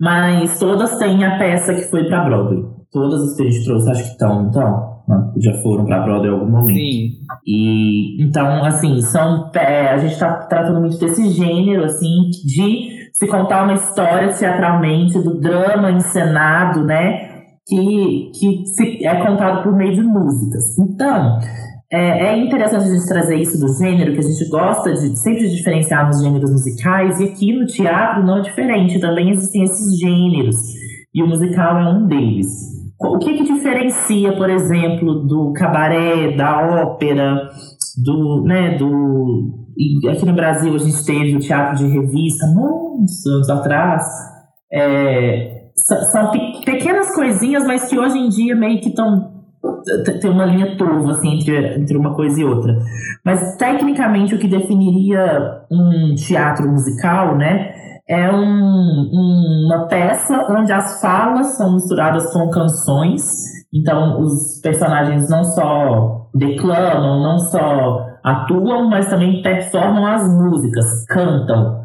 mas 0.00 0.58
todas 0.58 0.96
têm 0.98 1.24
a 1.24 1.38
peça 1.38 1.74
que 1.74 1.90
foi 1.90 2.04
para 2.04 2.24
Broadway. 2.24 2.62
Todas 2.92 3.22
as 3.22 3.36
que 3.36 3.42
a 3.42 3.50
gente 3.50 3.64
trouxe, 3.64 3.90
acho 3.90 4.02
que 4.04 4.10
estão, 4.10 4.46
então, 4.46 4.98
já 5.38 5.52
foram 5.62 5.84
para 5.86 6.02
Broadway 6.02 6.30
em 6.30 6.34
algum 6.34 6.50
momento. 6.50 6.76
Sim. 6.76 7.10
E 7.46 8.22
então, 8.22 8.62
assim, 8.64 9.00
são 9.00 9.50
é, 9.54 9.88
a 9.88 9.98
gente 9.98 10.12
está 10.12 10.34
tratando 10.46 10.80
muito 10.80 10.98
desse 10.98 11.28
gênero, 11.30 11.84
assim, 11.84 12.30
de 12.46 12.97
se 13.18 13.26
contar 13.26 13.64
uma 13.64 13.74
história 13.74 14.32
teatralmente, 14.32 15.18
do 15.18 15.40
drama 15.40 15.90
encenado, 15.90 16.84
né? 16.84 17.28
Que, 17.66 18.30
que 18.32 18.66
se, 18.66 19.04
é 19.04 19.26
contado 19.26 19.62
por 19.62 19.76
meio 19.76 19.94
de 19.94 20.02
músicas. 20.02 20.78
Então, 20.78 21.38
é, 21.90 22.26
é 22.26 22.38
interessante 22.38 22.84
a 22.84 22.94
gente 22.94 23.08
trazer 23.08 23.36
isso 23.36 23.58
do 23.58 23.68
gênero, 23.74 24.12
que 24.12 24.20
a 24.20 24.22
gente 24.22 24.48
gosta 24.48 24.92
de 24.92 25.16
sempre 25.18 25.48
diferenciar 25.48 26.06
nos 26.06 26.22
gêneros 26.22 26.50
musicais, 26.50 27.18
e 27.18 27.24
aqui 27.24 27.52
no 27.52 27.66
teatro 27.66 28.24
não 28.24 28.38
é 28.38 28.42
diferente, 28.42 29.00
também 29.00 29.30
existem 29.30 29.64
esses 29.64 29.98
gêneros, 29.98 30.56
e 31.12 31.22
o 31.22 31.26
musical 31.26 31.78
é 31.78 31.90
um 31.90 32.06
deles. 32.06 32.46
O 33.00 33.18
que, 33.18 33.38
que 33.38 33.52
diferencia, 33.52 34.32
por 34.36 34.48
exemplo, 34.48 35.26
do 35.26 35.52
cabaré, 35.52 36.36
da 36.36 36.84
ópera, 36.84 37.50
do, 38.04 38.44
né, 38.44 38.76
do... 38.76 39.57
e 39.78 40.08
aqui 40.08 40.26
no 40.26 40.34
Brasil 40.34 40.74
a 40.74 40.78
gente 40.78 41.04
teve 41.04 41.36
o 41.36 41.40
teatro 41.40 41.76
de 41.76 41.86
revista, 41.86 42.46
muitos 42.46 43.24
anos 43.26 43.48
atrás. 43.50 44.02
É, 44.72 45.68
são 45.76 45.98
são 46.10 46.30
pe- 46.30 46.60
pequenas 46.64 47.14
coisinhas, 47.14 47.64
mas 47.66 47.88
que 47.88 47.98
hoje 47.98 48.18
em 48.18 48.28
dia 48.28 48.54
meio 48.56 48.80
que 48.80 48.88
estão... 48.88 49.36
Tem 50.20 50.30
uma 50.30 50.44
linha 50.44 50.76
turva, 50.76 51.12
assim, 51.12 51.34
entre, 51.38 51.80
entre 51.80 51.96
uma 51.96 52.14
coisa 52.14 52.40
e 52.40 52.44
outra. 52.44 52.76
Mas, 53.24 53.56
tecnicamente, 53.56 54.34
o 54.34 54.38
que 54.38 54.46
definiria 54.48 55.62
um 55.70 56.14
teatro 56.14 56.68
musical, 56.68 57.36
né? 57.36 57.72
É 58.08 58.30
um, 58.30 58.38
um- 58.44 59.66
uma 59.66 59.86
peça 59.88 60.46
onde 60.50 60.72
as 60.72 61.00
falas 61.00 61.56
são 61.56 61.74
misturadas 61.74 62.32
com 62.32 62.48
canções. 62.50 63.22
Então, 63.74 64.20
os 64.20 64.60
personagens 64.62 65.28
não 65.28 65.44
só 65.44 66.28
declamam, 66.34 67.22
não 67.22 67.38
só 67.38 68.06
atuam, 68.28 68.88
mas 68.88 69.08
também 69.08 69.42
performam 69.42 70.06
as 70.06 70.28
músicas, 70.28 71.04
cantam. 71.06 71.78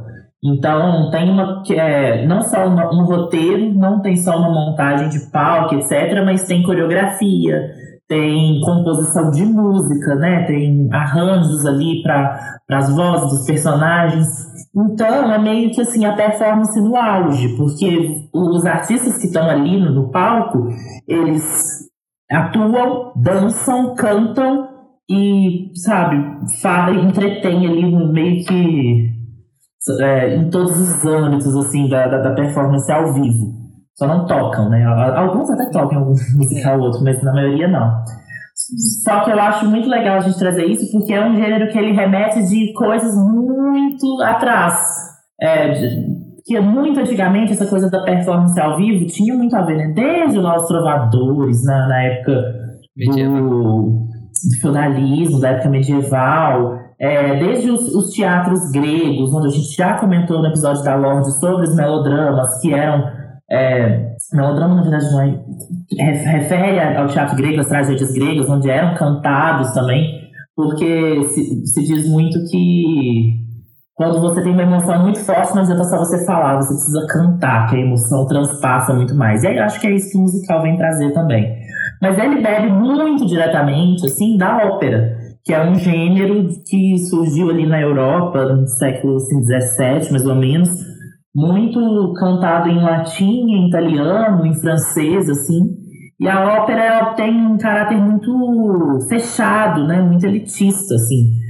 Então, 0.44 1.10
tem 1.10 1.30
uma 1.30 1.62
que 1.64 1.74
é 1.74 2.26
não 2.28 2.42
só 2.42 2.68
uma- 2.68 2.94
um 2.94 3.06
roteiro, 3.06 3.74
não 3.74 4.02
tem 4.02 4.18
só 4.18 4.38
uma 4.38 4.50
montagem 4.50 5.08
de 5.08 5.32
palco, 5.32 5.76
etc., 5.76 6.22
mas 6.26 6.46
tem 6.46 6.62
coreografia, 6.64 7.72
tem 8.10 8.60
composição 8.60 9.32
de 9.32 9.46
música, 9.46 10.16
né? 10.16 10.44
Tem 10.44 10.90
arranjos 10.92 11.66
ali 11.66 12.04
para 12.04 12.58
as 12.72 12.94
vozes 12.94 13.32
dos 13.32 13.46
personagens. 13.46 14.28
Então, 14.76 15.32
é 15.32 15.40
meio 15.40 15.72
que 15.72 15.80
assim 15.80 16.04
a 16.04 16.14
performance 16.14 16.80
no 16.82 16.98
auge, 16.98 17.56
porque 17.56 18.28
os 18.34 18.66
artistas 18.66 19.18
que 19.18 19.28
estão 19.28 19.50
ali 19.50 19.80
no, 19.80 19.92
no 19.92 20.12
palco, 20.12 20.68
eles 21.08 21.88
atuam, 22.30 23.14
dançam, 23.16 23.96
cantam 23.96 24.73
e, 25.10 25.72
sabe, 25.76 26.18
falam, 26.62 27.04
entretêm 27.08 27.68
ali 27.68 27.92
no 27.92 28.12
meio 28.12 28.44
que 28.46 29.10
é, 30.02 30.36
em 30.36 30.50
todos 30.50 30.80
os 30.80 31.06
âmbitos 31.06 31.56
assim 31.58 31.90
da, 31.90 32.08
da, 32.08 32.20
da 32.20 32.32
performance 32.32 32.90
ao 32.92 33.14
vivo. 33.14 33.54
Só 33.96 34.08
não 34.08 34.26
tocam, 34.26 34.70
né? 34.70 34.84
Alguns 34.86 35.50
até 35.52 35.70
tocam 35.70 36.00
algum 36.00 36.14
musical 36.38 36.80
ou 36.80 36.86
outro, 36.86 37.04
mas 37.04 37.22
na 37.22 37.34
maioria 37.34 37.68
não. 37.68 37.92
Só 39.04 39.22
que 39.24 39.32
eu 39.32 39.40
acho 39.40 39.66
muito 39.68 39.90
legal 39.90 40.18
a 40.18 40.22
gente 40.22 40.40
trazer 40.40 40.66
isso 40.66 40.90
porque 40.92 41.14
é 41.14 41.26
um 41.26 41.36
gênero 41.36 41.72
que 41.72 41.78
ele 41.78 41.92
remete 41.92 42.42
de 42.48 42.72
coisas 42.74 43.14
muito 43.16 44.22
atrás. 44.24 44.74
É, 45.42 45.70
de- 45.70 46.24
que 46.46 46.60
muito 46.60 47.00
antigamente 47.00 47.54
essa 47.54 47.66
coisa 47.68 47.90
da 47.90 48.04
performance 48.04 48.60
ao 48.60 48.76
vivo 48.78 49.06
tinha 49.06 49.34
muito 49.34 49.56
a 49.56 49.62
ver, 49.62 49.78
né? 49.78 49.94
Desde 49.96 50.40
lá 50.40 50.58
os 50.58 50.68
trovadores, 50.68 51.64
na, 51.64 51.88
na 51.88 52.04
época 52.04 52.34
Medieval. 52.98 53.42
do, 53.42 54.03
do 54.52 54.62
feudalismo, 54.62 55.40
da 55.40 55.50
época 55.50 55.70
medieval, 55.70 56.78
é, 57.00 57.36
desde 57.40 57.70
os, 57.72 57.94
os 57.94 58.12
teatros 58.12 58.72
gregos, 58.72 59.34
onde 59.34 59.48
a 59.48 59.50
gente 59.52 59.76
já 59.76 59.96
comentou 59.96 60.40
no 60.40 60.48
episódio 60.48 60.84
da 60.84 60.96
Lorde 60.96 61.32
sobre 61.40 61.64
os 61.68 61.76
melodramas, 61.76 62.60
que 62.62 62.74
eram. 62.74 63.04
É, 63.52 64.14
melodrama, 64.34 64.76
na 64.76 64.82
verdade, 64.82 65.12
não 65.12 65.22
é. 65.22 65.40
ref- 66.00 66.26
Refere 66.26 66.80
ao 66.98 67.08
teatro 67.08 67.36
grego, 67.36 67.60
às 67.60 67.68
tragédias 67.68 68.12
gregas, 68.14 68.50
onde 68.50 68.70
eram 68.70 68.96
cantados 68.96 69.72
também, 69.74 70.08
porque 70.56 71.24
se, 71.26 71.66
se 71.68 71.84
diz 71.84 72.08
muito 72.10 72.40
que 72.50 73.42
quando 73.96 74.20
você 74.22 74.42
tem 74.42 74.54
uma 74.54 74.64
emoção 74.64 75.04
muito 75.04 75.20
forte, 75.20 75.54
não 75.54 75.62
adianta 75.62 75.84
só 75.84 76.00
você 76.00 76.26
falar, 76.26 76.56
você 76.56 76.74
precisa 76.74 77.06
cantar, 77.12 77.70
que 77.70 77.76
a 77.76 77.80
emoção 77.80 78.26
transpassa 78.26 78.92
muito 78.94 79.14
mais. 79.14 79.44
E 79.44 79.48
aí 79.48 79.58
eu 79.58 79.64
acho 79.66 79.80
que 79.80 79.86
é 79.88 79.92
isso 79.96 80.10
que 80.10 80.18
o 80.18 80.22
musical 80.22 80.62
vem 80.64 80.76
trazer 80.76 81.12
também. 81.14 81.63
Mas 82.04 82.20
ele 82.20 82.42
bebe 82.42 82.68
muito 82.70 83.26
diretamente, 83.26 84.06
assim, 84.06 84.36
da 84.36 84.58
ópera, 84.58 85.16
que 85.42 85.54
é 85.54 85.66
um 85.66 85.76
gênero 85.76 86.50
que 86.68 86.98
surgiu 86.98 87.50
ali 87.50 87.66
na 87.66 87.80
Europa 87.80 88.44
no 88.44 88.68
século 88.68 89.16
assim, 89.16 89.42
XVII, 89.42 90.12
mais 90.12 90.28
ou 90.28 90.36
menos, 90.36 90.70
muito 91.34 92.14
cantado 92.20 92.68
em 92.68 92.82
latim, 92.82 93.46
em 93.48 93.70
italiano, 93.70 94.46
em 94.46 94.54
francês, 94.54 95.30
assim. 95.30 95.62
E 96.20 96.28
a 96.28 96.62
ópera 96.62 97.14
tem 97.16 97.34
um 97.34 97.58
caráter 97.58 97.98
muito 97.98 99.00
fechado, 99.08 99.88
né, 99.88 100.02
muito 100.02 100.26
elitista, 100.26 100.96
assim 100.96 101.42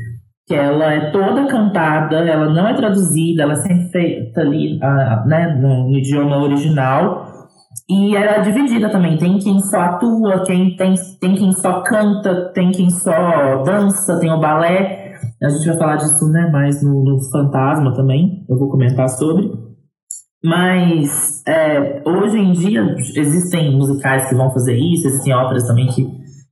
que 0.46 0.54
ela 0.54 0.94
é 0.94 1.10
toda 1.12 1.48
cantada, 1.48 2.18
ela 2.18 2.50
não 2.50 2.68
é 2.68 2.74
traduzida, 2.74 3.44
ela 3.44 3.54
é 3.54 3.56
sempre 3.56 3.90
feita 3.92 4.42
ali 4.42 4.78
ah, 4.84 5.24
né, 5.26 5.48
no 5.56 5.90
idioma 5.98 6.38
original. 6.38 7.33
E 7.94 8.16
ela 8.16 8.38
é 8.38 8.42
dividida 8.42 8.90
também. 8.90 9.18
Tem 9.18 9.38
quem 9.38 9.60
só 9.60 9.80
atua, 9.82 10.44
quem 10.44 10.76
tem, 10.76 10.96
tem 11.22 11.36
quem 11.36 11.52
só 11.52 11.82
canta, 11.82 12.52
tem 12.52 12.72
quem 12.72 12.90
só 12.90 13.62
dança, 13.64 14.20
tem 14.20 14.32
o 14.32 14.40
balé. 14.40 15.14
A 15.44 15.50
gente 15.50 15.68
vai 15.68 15.78
falar 15.78 15.96
disso 15.98 16.28
né, 16.32 16.50
mais 16.52 16.82
no, 16.82 17.04
no 17.04 17.20
Fantasma 17.30 17.94
também. 17.94 18.44
Eu 18.50 18.58
vou 18.58 18.70
comentar 18.70 19.08
sobre. 19.10 19.52
Mas 20.44 21.44
é, 21.48 22.02
hoje 22.04 22.40
em 22.40 22.52
dia 22.54 22.82
existem 23.16 23.78
musicais 23.78 24.28
que 24.28 24.36
vão 24.36 24.52
fazer 24.52 24.76
isso, 24.76 25.08
existem 25.08 25.34
óperas 25.34 25.66
também 25.66 25.88
que, 25.88 26.04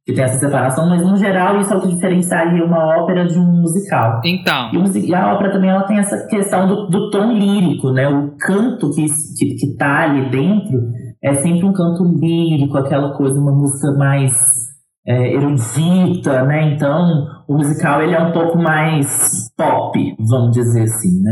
que 0.06 0.14
tem 0.14 0.24
essa 0.24 0.40
separação, 0.40 0.88
mas 0.88 1.06
no 1.06 1.18
geral 1.18 1.60
isso 1.60 1.74
é 1.74 1.76
o 1.76 1.82
que 1.82 1.90
diferenciaria 1.90 2.64
uma 2.64 3.02
ópera 3.02 3.26
de 3.26 3.38
um 3.38 3.62
musical. 3.62 4.22
Então, 4.24 4.70
E, 4.74 5.10
e 5.10 5.14
a 5.16 5.34
ópera 5.34 5.52
também 5.52 5.72
ela 5.72 5.84
tem 5.84 5.98
essa 5.98 6.26
questão 6.28 6.68
do, 6.68 6.88
do 6.88 7.10
tom 7.10 7.34
lírico, 7.34 7.92
né? 7.92 8.08
O 8.08 8.32
canto 8.40 8.92
que, 8.92 9.06
que, 9.38 9.56
que 9.56 9.76
tá 9.76 10.04
ali 10.04 10.30
dentro 10.30 11.01
é 11.24 11.36
sempre 11.36 11.66
um 11.66 11.74
canto 11.74 12.04
lírico, 12.04 12.78
aquela 12.78 13.16
coisa, 13.16 13.40
uma 13.40 13.52
música 13.52 13.92
mais 13.92 14.34
é, 15.06 15.34
erudita, 15.34 16.44
né? 16.44 16.74
Então, 16.74 17.28
o 17.48 17.58
musical 17.58 18.02
ele 18.02 18.16
é 18.16 18.20
um 18.20 18.32
pouco 18.32 18.58
mais 18.58 19.52
pop, 19.58 20.16
vamos 20.20 20.52
dizer 20.52 20.84
assim, 20.84 21.22
né? 21.22 21.32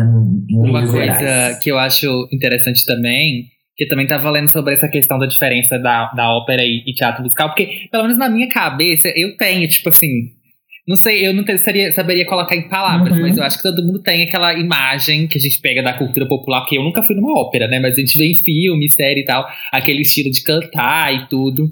Em 0.49 0.69
uma 0.69 0.79
coisa 0.79 1.15
gerais. 1.15 1.59
que 1.59 1.71
eu 1.71 1.77
acho 1.77 2.07
interessante 2.31 2.85
também, 2.85 3.45
que 3.75 3.87
também 3.87 4.07
tava 4.07 4.29
lendo 4.29 4.51
sobre 4.51 4.73
essa 4.73 4.87
questão 4.87 5.17
da 5.17 5.25
diferença 5.25 5.79
da, 5.79 6.11
da 6.11 6.29
ópera 6.33 6.61
e, 6.63 6.83
e 6.85 6.93
teatro 6.93 7.23
musical, 7.23 7.49
porque, 7.49 7.87
pelo 7.91 8.03
menos 8.03 8.17
na 8.17 8.29
minha 8.29 8.49
cabeça, 8.49 9.07
eu 9.15 9.37
tenho, 9.37 9.67
tipo 9.67 9.89
assim, 9.89 10.38
não 10.89 10.95
sei, 10.95 11.27
eu 11.27 11.35
não 11.35 11.45
seria, 11.59 11.91
saberia 11.91 12.25
colocar 12.25 12.55
em 12.55 12.67
palavras, 12.67 13.15
uhum. 13.15 13.21
mas 13.21 13.37
eu 13.37 13.43
acho 13.43 13.57
que 13.57 13.61
todo 13.61 13.85
mundo 13.85 14.01
tem 14.01 14.23
aquela 14.23 14.55
imagem 14.55 15.27
que 15.27 15.37
a 15.37 15.41
gente 15.41 15.61
pega 15.61 15.83
da 15.83 15.93
cultura 15.93 16.27
popular, 16.27 16.61
porque 16.61 16.79
eu 16.79 16.83
nunca 16.83 17.03
fui 17.03 17.15
numa 17.15 17.39
ópera, 17.39 17.67
né? 17.67 17.79
Mas 17.79 17.93
a 17.93 17.99
gente 17.99 18.17
vê 18.17 18.25
em 18.25 18.35
filme, 18.35 18.89
série 18.89 19.21
e 19.21 19.25
tal, 19.25 19.47
aquele 19.71 20.01
estilo 20.01 20.31
de 20.31 20.41
cantar 20.41 21.13
e 21.13 21.27
tudo. 21.29 21.69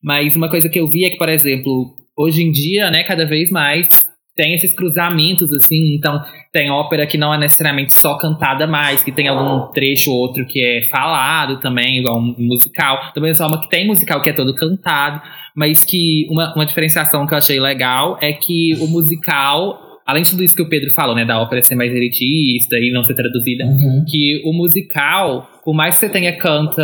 Mas 0.00 0.36
uma 0.36 0.48
coisa 0.48 0.68
que 0.68 0.78
eu 0.78 0.88
vi 0.88 1.04
é 1.04 1.10
que, 1.10 1.16
por 1.16 1.28
exemplo, 1.28 1.96
hoje 2.16 2.44
em 2.44 2.52
dia, 2.52 2.92
né, 2.92 3.02
cada 3.02 3.26
vez 3.26 3.50
mais 3.50 3.88
tem 4.36 4.54
esses 4.54 4.72
cruzamentos, 4.72 5.52
assim, 5.52 5.94
então 5.96 6.22
tem 6.52 6.70
ópera 6.70 7.06
que 7.06 7.18
não 7.18 7.32
é 7.32 7.38
necessariamente 7.38 7.92
só 7.92 8.16
cantada 8.16 8.66
mais, 8.66 9.02
que 9.02 9.12
tem 9.12 9.28
algum 9.28 9.70
trecho 9.72 10.10
ou 10.10 10.18
outro 10.18 10.46
que 10.46 10.62
é 10.62 10.88
falado 10.88 11.60
também, 11.60 11.98
igual 11.98 12.18
um 12.18 12.34
musical. 12.38 13.12
Também 13.12 13.32
é 13.32 13.44
uma 13.44 13.60
que 13.60 13.68
tem 13.68 13.86
musical 13.86 14.22
que 14.22 14.30
é 14.30 14.32
todo 14.32 14.54
cantado, 14.54 15.20
mas 15.54 15.84
que 15.84 16.26
uma, 16.30 16.54
uma 16.54 16.66
diferenciação 16.66 17.26
que 17.26 17.34
eu 17.34 17.38
achei 17.38 17.60
legal 17.60 18.18
é 18.20 18.32
que 18.32 18.74
o 18.80 18.86
musical 18.86 19.90
além 20.06 20.24
de 20.24 20.30
tudo 20.30 20.42
isso 20.42 20.56
que 20.56 20.62
o 20.62 20.68
Pedro 20.68 20.90
falou, 20.92 21.14
né, 21.14 21.24
da 21.24 21.40
ópera 21.40 21.62
ser 21.62 21.76
mais 21.76 21.94
elitista 21.94 22.76
e 22.76 22.90
não 22.92 23.04
ser 23.04 23.14
traduzida, 23.14 23.64
uhum. 23.64 24.04
que 24.08 24.42
o 24.44 24.52
musical, 24.52 25.48
por 25.64 25.72
mais 25.72 25.94
que 25.94 26.00
você 26.00 26.08
tenha 26.08 26.36
canto, 26.36 26.80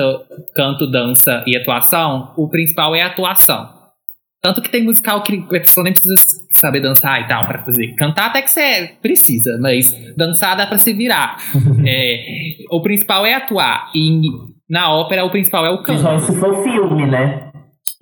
canto, 0.55 0.87
dança 0.87 1.43
e 1.45 1.57
atuação, 1.57 2.33
o 2.37 2.49
principal 2.49 2.95
é 2.95 3.03
a 3.03 3.09
atuação. 3.09 3.69
Tanto 4.41 4.63
que 4.63 4.71
tem 4.71 4.85
musical 4.85 5.25
que 5.25 5.35
a 5.35 5.61
pessoa 5.61 5.83
nem 5.83 5.93
precisa 5.93 6.15
saber 6.61 6.81
dançar 6.81 7.21
e 7.23 7.29
tal 7.29 7.47
para 7.47 7.63
fazer. 7.65 7.95
Cantar 7.95 8.27
até 8.27 8.43
que 8.43 8.51
você 8.51 8.93
precisa, 9.03 9.59
mas 9.61 9.93
dançar 10.17 10.57
dá 10.57 10.67
para 10.67 10.79
se 10.79 10.93
virar. 10.93 11.37
é, 11.87 12.25
o 12.71 12.83
principal 12.83 13.25
é 13.25 13.35
atuar. 13.35 13.91
E 13.95 14.23
na 14.69 14.93
ópera 14.93 15.25
o 15.25 15.31
principal 15.31 15.65
é 15.65 15.71
o 15.71 15.83
canto. 15.83 16.01
Só 16.01 16.19
se 16.19 16.39
for 16.39 16.63
filme, 16.63 17.07
né? 17.07 17.51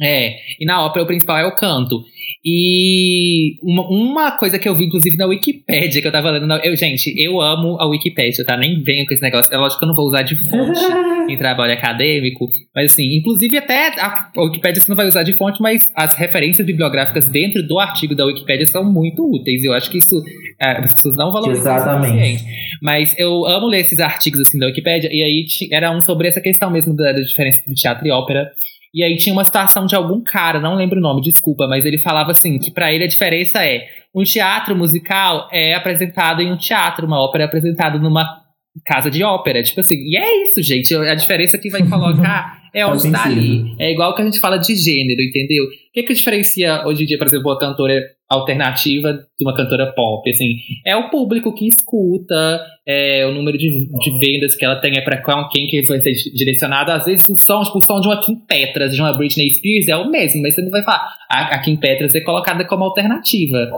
É, 0.01 0.37
e 0.61 0.67
na 0.67 0.85
ópera 0.85 1.05
o 1.05 1.07
principal 1.07 1.39
é 1.39 1.47
o 1.47 1.55
canto. 1.55 2.03
E 2.47 3.57
uma, 3.63 3.89
uma 3.89 4.31
coisa 4.33 4.59
que 4.59 4.69
eu 4.69 4.75
vi, 4.75 4.85
inclusive, 4.85 5.17
na 5.17 5.25
Wikipédia, 5.25 6.03
que 6.03 6.07
eu 6.07 6.13
tava 6.13 6.31
lendo. 6.31 6.53
Eu, 6.63 6.77
gente, 6.77 7.15
eu 7.17 7.41
amo 7.41 7.81
a 7.81 7.87
Wikipédia, 7.87 8.45
tá? 8.45 8.55
Nem 8.55 8.83
venho 8.83 9.07
com 9.07 9.15
esse 9.15 9.23
negócio. 9.23 9.53
É 9.53 9.57
lógico 9.57 9.79
que 9.79 9.85
eu 9.85 9.89
não 9.89 9.95
vou 9.95 10.07
usar 10.07 10.23
de 10.23 10.37
fonte 10.37 10.81
em 11.27 11.39
trabalho 11.39 11.73
acadêmico. 11.73 12.51
Mas 12.75 12.93
assim, 12.93 13.17
inclusive 13.17 13.57
até 13.57 13.99
a, 13.99 14.31
a 14.37 14.43
Wikipédia 14.43 14.83
você 14.83 14.91
não 14.91 14.97
vai 14.97 15.07
usar 15.07 15.23
de 15.23 15.33
fonte, 15.39 15.63
mas 15.63 15.91
as 15.97 16.15
referências 16.17 16.67
bibliográficas 16.67 17.27
dentro 17.27 17.67
do 17.67 17.79
artigo 17.79 18.15
da 18.15 18.27
Wikipédia 18.27 18.67
são 18.67 18.85
muito 18.85 19.25
úteis. 19.25 19.65
Eu 19.65 19.73
acho 19.73 19.91
que 19.91 19.97
isso 19.97 20.23
é, 20.61 20.85
as 20.85 20.93
pessoas 20.93 21.17
não 21.17 21.33
valorizam 21.33 21.75
Exatamente. 21.75 22.45
Mas 22.83 23.19
eu 23.19 23.47
amo 23.47 23.69
ler 23.69 23.81
esses 23.81 23.99
artigos 23.99 24.41
assim 24.41 24.59
da 24.59 24.67
Wikipédia, 24.67 25.09
e 25.11 25.23
aí 25.23 25.47
era 25.73 25.91
um 25.91 26.03
sobre 26.03 26.29
essa 26.29 26.43
questão 26.43 26.71
mesmo 26.71 26.95
da, 26.95 27.13
da 27.13 27.23
diferença 27.23 27.63
de 27.67 27.75
teatro 27.75 28.07
e 28.07 28.11
ópera. 28.11 28.51
E 28.95 29.03
aí 29.03 29.17
tinha 29.17 29.33
uma 29.33 29.45
situação 29.45 29.87
de 29.87 29.97
algum 29.97 30.23
cara, 30.23 30.61
não 30.61 30.77
lembro 30.77 30.99
o 30.99 31.03
nome, 31.03 31.21
desculpa, 31.21 31.67
mas 31.67 31.85
ele 31.85 31.99
falava 31.99 32.31
assim, 32.31 32.59
que 32.61 32.71
para 32.71 32.93
ele 32.93 33.03
a 33.03 33.09
diferença 33.09 33.65
é 33.65 33.89
um 34.15 34.23
teatro 34.23 34.77
musical 34.77 35.49
é 35.51 35.75
apresentado 35.75 36.41
em 36.41 36.53
um 36.53 36.57
teatro, 36.57 37.05
uma 37.05 37.21
ópera 37.21 37.43
é 37.43 37.47
apresentada 37.47 37.99
numa 37.99 38.45
casa 38.87 39.11
de 39.11 39.23
ópera. 39.23 39.63
Tipo 39.63 39.81
assim, 39.81 39.97
e 39.97 40.17
é 40.17 40.43
isso, 40.43 40.63
gente. 40.63 40.95
A 40.95 41.15
diferença 41.15 41.59
que 41.59 41.71
vai 41.71 41.83
colocar 41.91 42.63
é 42.73 42.87
onde 42.87 43.07
está 43.07 43.25
ali. 43.25 43.75
É 43.79 43.93
igual 43.93 44.15
que 44.15 44.23
a 44.23 44.25
gente 44.25 44.41
fala 44.41 44.59
de 44.59 44.75
gênero, 44.75 45.21
entendeu? 45.23 45.65
O 45.65 45.93
que, 45.93 46.03
que 46.03 46.15
diferencia 46.15 46.87
hoje 46.87 47.03
em 47.03 47.07
dia, 47.07 47.19
por 47.19 47.27
exemplo, 47.27 47.51
uma 47.51 47.59
cantora 47.59 48.01
alternativa 48.31 49.13
de 49.13 49.45
uma 49.45 49.55
cantora 49.55 49.93
pop? 49.93 50.29
Assim, 50.29 50.57
é 50.87 50.97
o 50.97 51.11
público 51.11 51.55
que 51.55 51.67
escuta, 51.67 52.61
é 52.87 53.27
o 53.27 53.35
número 53.35 53.57
de, 53.57 53.89
de 53.89 54.19
vendas 54.19 54.55
que 54.55 54.65
ela 54.65 54.81
tem, 54.81 54.97
é 54.97 55.01
para 55.01 55.23
quem 55.51 55.67
que 55.67 55.83
vai 55.83 56.01
ser 56.01 56.13
direcionado. 56.35 56.91
Às 56.91 57.05
vezes 57.05 57.29
o 57.29 57.37
som, 57.37 57.63
tipo, 57.63 57.79
o 57.79 57.83
som 57.83 58.01
de 58.01 58.09
uma 58.09 58.21
Kim 58.21 58.37
Petras, 58.47 58.95
de 58.95 59.01
uma 59.01 59.13
Britney 59.13 59.51
Spears 59.53 59.89
é 59.89 59.97
o 59.97 60.11
mesmo, 60.11 60.43
mas 60.43 60.55
você 60.55 60.63
não 60.63 60.71
vai 60.71 60.83
falar. 60.83 61.07
A, 61.31 61.55
a 61.55 61.59
Kim 61.61 61.77
Petras 61.77 62.15
é 62.15 62.21
colocada 62.21 62.65
como 62.67 62.85
alternativa. 62.85 63.69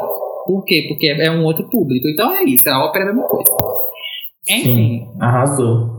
Por 0.47 0.65
quê? 0.65 0.87
Porque 0.88 1.09
é 1.09 1.31
um 1.31 1.45
outro 1.45 1.69
público. 1.69 2.09
Então 2.09 2.33
é 2.33 2.45
isso, 2.45 2.69
a 2.69 2.85
ópera 2.85 3.05
é 3.05 3.09
a 3.09 3.12
mesma 3.12 3.29
coisa. 3.29 3.50
Enfim. 4.49 4.62
Sim, 4.62 5.09
arrasou. 5.21 5.97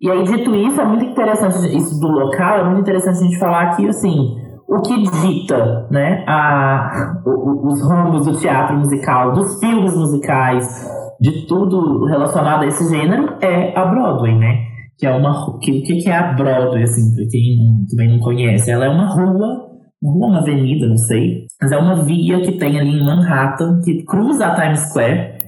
E 0.00 0.10
aí, 0.10 0.24
dito 0.24 0.52
isso, 0.56 0.80
é 0.80 0.84
muito 0.84 1.04
interessante 1.04 1.76
isso 1.76 2.00
do 2.00 2.08
local, 2.08 2.58
é 2.58 2.64
muito 2.64 2.80
interessante 2.80 3.18
a 3.18 3.22
gente 3.22 3.38
falar 3.38 3.76
que, 3.76 3.86
assim, 3.86 4.34
o 4.74 4.82
que 4.82 5.02
dita, 5.02 5.86
né, 5.90 6.24
a, 6.26 7.20
os 7.26 7.82
rumos 7.82 8.26
do 8.26 8.38
teatro 8.38 8.76
musical, 8.76 9.32
dos 9.32 9.60
filmes 9.60 9.94
musicais, 9.94 10.88
de 11.20 11.46
tudo 11.46 12.06
relacionado 12.06 12.62
a 12.62 12.66
esse 12.66 12.88
gênero, 12.88 13.36
é 13.40 13.78
a 13.78 13.84
Broadway, 13.84 14.34
né? 14.34 14.66
Que 14.98 15.06
é 15.06 15.12
uma. 15.14 15.58
Que, 15.60 15.78
o 15.78 15.82
que, 15.82 16.08
é 16.08 16.16
a 16.16 16.32
Broadway, 16.32 16.82
assim, 16.84 17.14
pra 17.14 17.24
quem 17.30 17.56
não, 17.56 17.86
também 17.90 18.10
não 18.10 18.18
conhece? 18.18 18.70
Ela 18.70 18.86
é 18.86 18.88
uma 18.88 19.06
rua, 19.06 19.68
uma 20.02 20.12
rua, 20.12 20.28
uma 20.28 20.38
avenida, 20.40 20.88
não 20.88 20.96
sei, 20.96 21.46
mas 21.60 21.70
é 21.70 21.76
uma 21.76 22.02
via 22.04 22.40
que 22.40 22.52
tem 22.52 22.78
ali 22.78 22.98
em 22.98 23.04
Manhattan, 23.04 23.80
que 23.84 24.02
cruza 24.04 24.46
a 24.46 24.54
Times 24.60 24.88
Square 24.88 25.42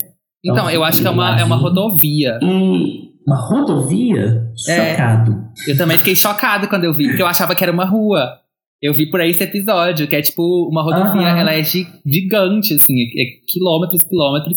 então, 0.45 0.69
eu 0.69 0.85
acho 0.85 1.01
que 1.01 1.07
é 1.07 1.11
uma, 1.11 1.41
é 1.41 1.45
uma 1.45 1.57
rodovia. 1.57 2.39
E 2.43 3.15
uma 3.27 3.37
rodovia? 3.37 4.43
É. 4.69 4.93
Chocado. 4.93 5.33
É, 5.67 5.73
eu 5.73 5.79
também 5.79 5.97
fiquei 5.99 6.15
chocado 6.15 6.69
quando 6.69 6.85
eu 6.85 6.93
vi, 6.93 7.07
porque 7.09 7.23
eu 7.23 7.27
achava 7.27 7.55
que 7.55 7.65
era 7.65 7.73
uma 7.73 7.87
rua. 7.87 8.44
Eu 8.85 8.93
vi 8.93 9.11
por 9.11 9.19
aí 9.19 9.31
esse 9.31 9.43
episódio, 9.43 10.07
que 10.07 10.15
é 10.15 10.21
tipo 10.21 10.69
uma 10.71 10.83
rodovia, 10.83 11.33
uhum. 11.33 11.39
ela 11.39 11.55
é 11.55 11.63
gigante, 11.65 12.75
assim, 12.75 12.93
é 13.17 13.41
quilômetros, 13.51 14.03
quilômetros. 14.03 14.57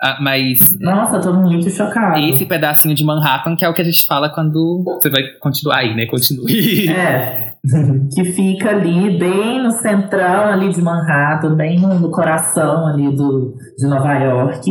Ah, 0.00 0.16
mas. 0.20 0.78
Nossa, 0.78 1.20
tô 1.20 1.32
muito 1.32 1.68
chocado. 1.68 2.20
Esse 2.20 2.46
pedacinho 2.46 2.94
de 2.94 3.02
Manhattan, 3.02 3.56
que 3.56 3.64
é 3.64 3.68
o 3.68 3.74
que 3.74 3.82
a 3.82 3.84
gente 3.84 4.06
fala 4.06 4.28
quando 4.28 4.84
você 4.84 5.10
vai 5.10 5.24
continuar 5.40 5.78
aí, 5.78 5.92
né? 5.92 6.06
Continue. 6.06 6.88
É. 6.88 7.54
que 8.14 8.24
fica 8.26 8.70
ali 8.70 9.18
bem 9.18 9.60
no 9.60 9.72
centrão 9.72 10.52
ali 10.52 10.68
de 10.68 10.80
Manhattan, 10.80 11.56
bem 11.56 11.80
no, 11.80 11.98
no, 11.98 12.10
coração 12.12 12.86
ali 12.86 13.12
do, 13.16 13.54
de 13.76 13.88
Nova 13.88 14.14
York. 14.14 14.70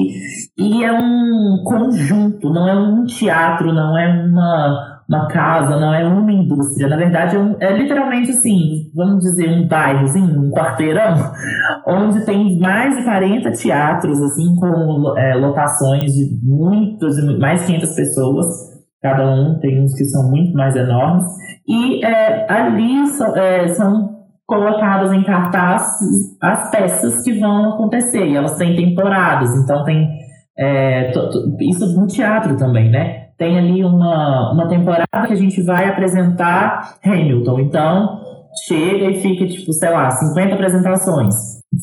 E 0.58 0.82
é 0.82 0.94
um 0.94 1.62
conjunto, 1.66 2.50
não 2.50 2.70
é 2.70 2.76
um 2.76 3.04
teatro, 3.06 3.74
não 3.74 3.98
é 3.98 4.08
uma, 4.08 4.93
uma 5.08 5.28
casa, 5.28 5.80
não 5.80 5.94
é 5.94 6.06
uma 6.06 6.32
indústria. 6.32 6.88
Na 6.88 6.96
verdade, 6.96 7.36
é, 7.36 7.40
um, 7.40 7.56
é 7.60 7.74
literalmente 7.74 8.32
assim, 8.32 8.92
vamos 8.96 9.24
dizer, 9.24 9.50
um 9.50 9.68
bairrozinho, 9.68 10.40
um 10.40 10.52
quarteirão, 10.52 11.16
onde 11.88 12.26
tem 12.26 12.60
mais 12.60 12.96
de 12.96 13.04
40 13.04 13.52
teatros, 13.52 14.22
assim, 14.22 14.56
com 14.56 15.18
é, 15.18 15.36
lotações 15.36 16.12
de 16.14 16.40
muitos, 16.42 17.16
mais 17.40 17.62
de 17.62 17.68
500 17.68 17.96
pessoas 17.96 18.74
cada 19.04 19.30
um 19.30 19.60
tem 19.60 19.84
uns 19.84 19.94
que 19.94 20.06
são 20.06 20.32
muito 20.32 20.54
mais 20.54 20.74
enormes, 20.78 21.26
e 21.68 22.04
é, 22.06 22.50
ali 22.50 23.06
so, 23.10 23.26
é, 23.36 23.68
são 23.68 24.14
colocadas 24.48 25.12
em 25.12 25.24
cartaz 25.24 25.98
as 26.42 26.72
peças 26.72 27.22
que 27.22 27.38
vão 27.38 27.74
acontecer, 27.74 28.26
e 28.26 28.36
elas 28.36 28.56
têm 28.56 28.76
temporadas, 28.76 29.54
então 29.58 29.84
tem 29.84 30.10
é, 30.58 31.12
isso 31.60 32.00
no 32.00 32.08
teatro 32.08 32.56
também, 32.56 32.90
né? 32.90 33.23
Tem 33.44 33.60
ali 33.60 33.84
uma, 33.84 34.54
uma 34.54 34.70
temporada 34.70 35.28
que 35.28 35.34
a 35.34 35.36
gente 35.36 35.62
vai 35.64 35.90
apresentar 35.90 36.96
Hamilton, 37.04 37.60
então 37.60 38.22
chega 38.66 39.12
e 39.12 39.20
fica, 39.20 39.46
tipo, 39.46 39.74
sei 39.74 39.90
lá, 39.90 40.10
50 40.10 40.54
apresentações, 40.54 41.36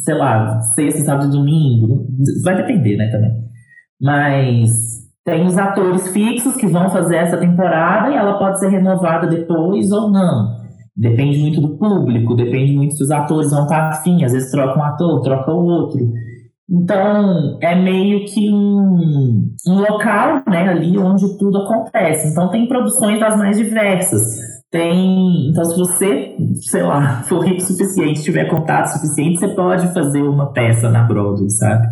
sei 0.03 0.15
lá, 0.15 0.59
sexta, 0.75 1.03
sábado 1.03 1.31
domingo, 1.31 2.07
vai 2.43 2.57
depender, 2.57 2.97
né, 2.97 3.11
também. 3.11 3.33
Mas 4.01 4.71
tem 5.23 5.45
os 5.45 5.59
atores 5.59 6.09
fixos 6.09 6.57
que 6.57 6.67
vão 6.67 6.89
fazer 6.89 7.17
essa 7.17 7.37
temporada 7.37 8.09
e 8.09 8.17
ela 8.17 8.39
pode 8.39 8.59
ser 8.59 8.69
renovada 8.69 9.27
depois 9.27 9.93
ou 9.93 10.11
não. 10.11 10.57
Depende 10.97 11.41
muito 11.41 11.61
do 11.61 11.77
público, 11.77 12.35
depende 12.35 12.73
muito 12.73 12.95
se 12.95 13.05
os 13.05 13.11
atores 13.11 13.51
vão 13.51 13.65
estar 13.65 13.91
afim, 13.91 14.25
às 14.25 14.33
vezes 14.33 14.51
troca 14.51 14.79
um 14.79 14.83
ator, 14.83 15.21
troca 15.21 15.53
o 15.53 15.63
outro. 15.63 16.01
Então, 16.71 17.59
é 17.61 17.75
meio 17.75 18.25
que 18.27 18.49
um, 18.53 19.53
um 19.67 19.81
local 19.81 20.43
né, 20.47 20.69
ali 20.69 20.97
onde 20.97 21.37
tudo 21.37 21.59
acontece. 21.59 22.29
Então, 22.29 22.49
tem 22.49 22.69
produções 22.69 23.19
das 23.19 23.37
mais 23.37 23.57
diversas. 23.57 24.23
Tem. 24.71 25.51
Então, 25.51 25.65
se 25.65 25.77
você, 25.77 26.37
sei 26.71 26.83
lá, 26.83 27.23
for 27.29 27.45
rico 27.45 27.59
o 27.59 27.61
suficiente, 27.61 28.23
tiver 28.23 28.45
contato 28.49 28.87
suficiente, 28.87 29.41
você 29.41 29.49
pode 29.49 29.93
fazer 29.93 30.23
uma 30.23 30.53
peça 30.53 30.89
na 30.89 31.03
Broadway, 31.03 31.51
sabe? 31.51 31.89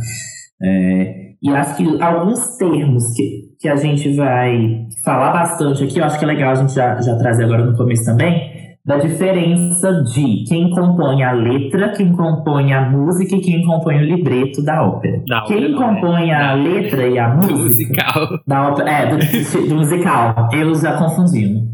É, 0.63 1.29
e 1.43 1.51
acho 1.51 1.77
que 1.77 2.03
alguns 2.03 2.57
termos 2.57 3.13
que, 3.15 3.49
que 3.61 3.69
a 3.69 3.77
gente 3.77 4.15
vai 4.15 4.87
falar 5.05 5.33
bastante 5.33 5.85
aqui, 5.85 5.99
eu 5.99 6.05
acho 6.05 6.19
que 6.19 6.25
é 6.25 6.29
legal 6.29 6.53
a 6.53 6.55
gente 6.55 6.73
já, 6.73 7.01
já 7.01 7.17
trazer 7.17 7.45
agora 7.45 7.65
no 7.65 7.77
começo 7.77 8.05
também, 8.05 8.58
da 8.89 8.97
diferença 8.97 10.03
de 10.03 10.45
quem 10.49 10.71
compõe 10.71 11.23
a 11.23 11.33
letra, 11.33 11.91
quem 11.91 12.11
compõe 12.11 12.73
a 12.73 12.89
música 12.89 13.37
e 13.37 13.41
quem 13.43 13.63
compõe 13.63 13.97
o 13.97 14.03
libreto 14.03 14.65
da 14.65 14.83
ópera. 14.83 15.23
Da 15.29 15.43
quem 15.43 15.75
ópera, 15.75 15.77
compõe 15.77 16.33
a 16.33 16.55
letra 16.55 17.07
e 17.07 17.19
a 17.19 17.29
música. 17.29 17.53
Do 17.53 17.59
musical. 17.65 18.29
Da 18.47 18.69
ópera, 18.69 18.91
é, 18.91 19.07
do, 19.11 19.69
do 19.69 19.75
musical. 19.77 20.49
Eu 20.55 20.75
já 20.75 20.97
confundindo. 20.97 21.69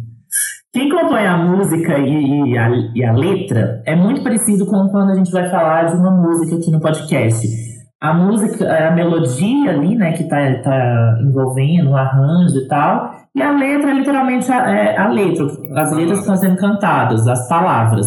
Quem 0.72 0.90
compõe 0.90 1.24
a 1.24 1.36
música 1.36 1.96
e, 2.00 2.50
e, 2.50 2.58
a, 2.58 2.68
e 2.92 3.04
a 3.04 3.12
letra 3.12 3.80
é 3.86 3.94
muito 3.94 4.24
parecido 4.24 4.66
com 4.66 4.88
quando 4.88 5.12
a 5.12 5.14
gente 5.14 5.30
vai 5.30 5.48
falar 5.48 5.84
de 5.84 5.94
uma 5.94 6.10
música 6.10 6.56
aqui 6.56 6.68
no 6.68 6.80
podcast 6.80 7.46
a 8.00 8.12
música, 8.12 8.88
a 8.88 8.90
melodia 8.90 9.70
ali, 9.70 9.96
né, 9.96 10.12
que 10.12 10.24
tá, 10.24 10.36
tá 10.62 11.18
envolvendo 11.22 11.90
o 11.90 11.96
arranjo 11.96 12.58
e 12.58 12.68
tal, 12.68 13.14
e 13.34 13.42
a 13.42 13.50
letra 13.50 13.90
é 13.90 13.94
literalmente 13.94 14.50
a, 14.52 14.70
é, 14.70 14.96
a 14.96 15.08
letra, 15.08 15.44
as 15.76 15.92
letras 15.92 16.20
estão 16.20 16.36
sendo 16.36 16.56
cantadas, 16.56 17.26
as 17.26 17.48
palavras. 17.48 18.06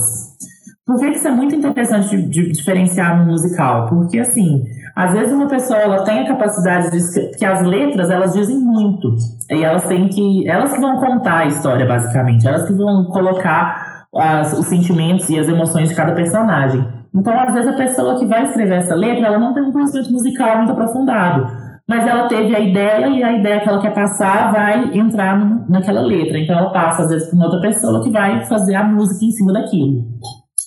Por 0.85 0.97
que 0.99 1.09
isso 1.09 1.27
é 1.27 1.31
muito 1.31 1.53
interessante 1.53 2.15
de, 2.15 2.29
de 2.29 2.51
diferenciar 2.53 3.19
no 3.19 3.31
musical? 3.31 3.87
Porque, 3.89 4.19
assim, 4.19 4.63
às 4.95 5.11
vezes 5.11 5.33
uma 5.33 5.47
pessoa 5.47 5.79
ela 5.79 6.03
tem 6.05 6.21
a 6.21 6.27
capacidade 6.27 6.91
de 6.91 7.37
que 7.37 7.43
as 7.45 7.61
letras 7.61 8.09
elas 8.09 8.31
dizem 8.31 8.57
muito 8.57 9.13
e 9.51 9.63
elas 9.63 9.85
têm 9.85 10.07
que 10.07 10.47
elas 10.47 10.71
que 10.71 10.79
vão 10.79 10.97
contar 10.97 11.39
a 11.39 11.45
história 11.45 11.85
basicamente, 11.85 12.47
elas 12.47 12.65
que 12.65 12.73
vão 12.73 13.03
colocar 13.05 14.05
as, 14.15 14.57
os 14.57 14.65
sentimentos 14.67 15.29
e 15.29 15.37
as 15.37 15.49
emoções 15.49 15.89
de 15.89 15.95
cada 15.95 16.13
personagem. 16.13 16.87
Então, 17.13 17.37
às 17.37 17.53
vezes, 17.53 17.69
a 17.69 17.77
pessoa 17.77 18.17
que 18.17 18.25
vai 18.25 18.45
escrever 18.45 18.75
essa 18.75 18.95
letra, 18.95 19.27
ela 19.27 19.39
não 19.39 19.53
tem 19.53 19.63
um 19.63 19.71
conhecimento 19.71 20.11
musical 20.11 20.57
muito 20.57 20.71
aprofundado. 20.71 21.66
Mas 21.87 22.05
ela 22.05 22.27
teve 22.27 22.53
a 22.53 22.59
ideia 22.59 23.07
e 23.07 23.23
a 23.23 23.31
ideia 23.39 23.61
que 23.61 23.69
ela 23.69 23.81
quer 23.81 23.93
passar 23.93 24.51
vai 24.51 24.93
entrar 24.93 25.39
no, 25.39 25.65
naquela 25.69 26.01
letra. 26.01 26.37
Então, 26.37 26.57
ela 26.57 26.69
passa, 26.71 27.03
às 27.03 27.09
vezes, 27.09 27.29
para 27.29 27.35
uma 27.37 27.45
outra 27.45 27.61
pessoa 27.61 28.03
que 28.03 28.09
vai 28.09 28.45
fazer 28.45 28.75
a 28.75 28.83
música 28.83 29.23
em 29.23 29.31
cima 29.31 29.53
daquilo. 29.53 30.03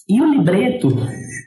E 0.09 0.21
o 0.21 0.31
libreto 0.31 0.89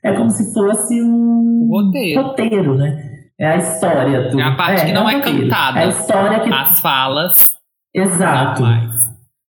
é 0.03 0.13
como 0.13 0.29
se 0.29 0.53
fosse 0.53 1.01
um 1.01 1.67
roteiro, 1.71 2.21
roteiro 2.21 2.75
né? 2.75 3.13
É 3.39 3.47
a 3.47 3.57
história. 3.57 4.29
Do... 4.29 4.39
É 4.39 4.43
a 4.43 4.55
parte 4.55 4.83
é, 4.83 4.85
que 4.85 4.93
não 4.93 5.09
é, 5.09 5.15
é 5.15 5.21
cantada. 5.21 5.79
É 5.79 5.85
a 5.85 5.87
história 5.87 6.39
que. 6.39 6.53
As 6.53 6.79
falas. 6.79 7.55
Exato. 7.95 8.63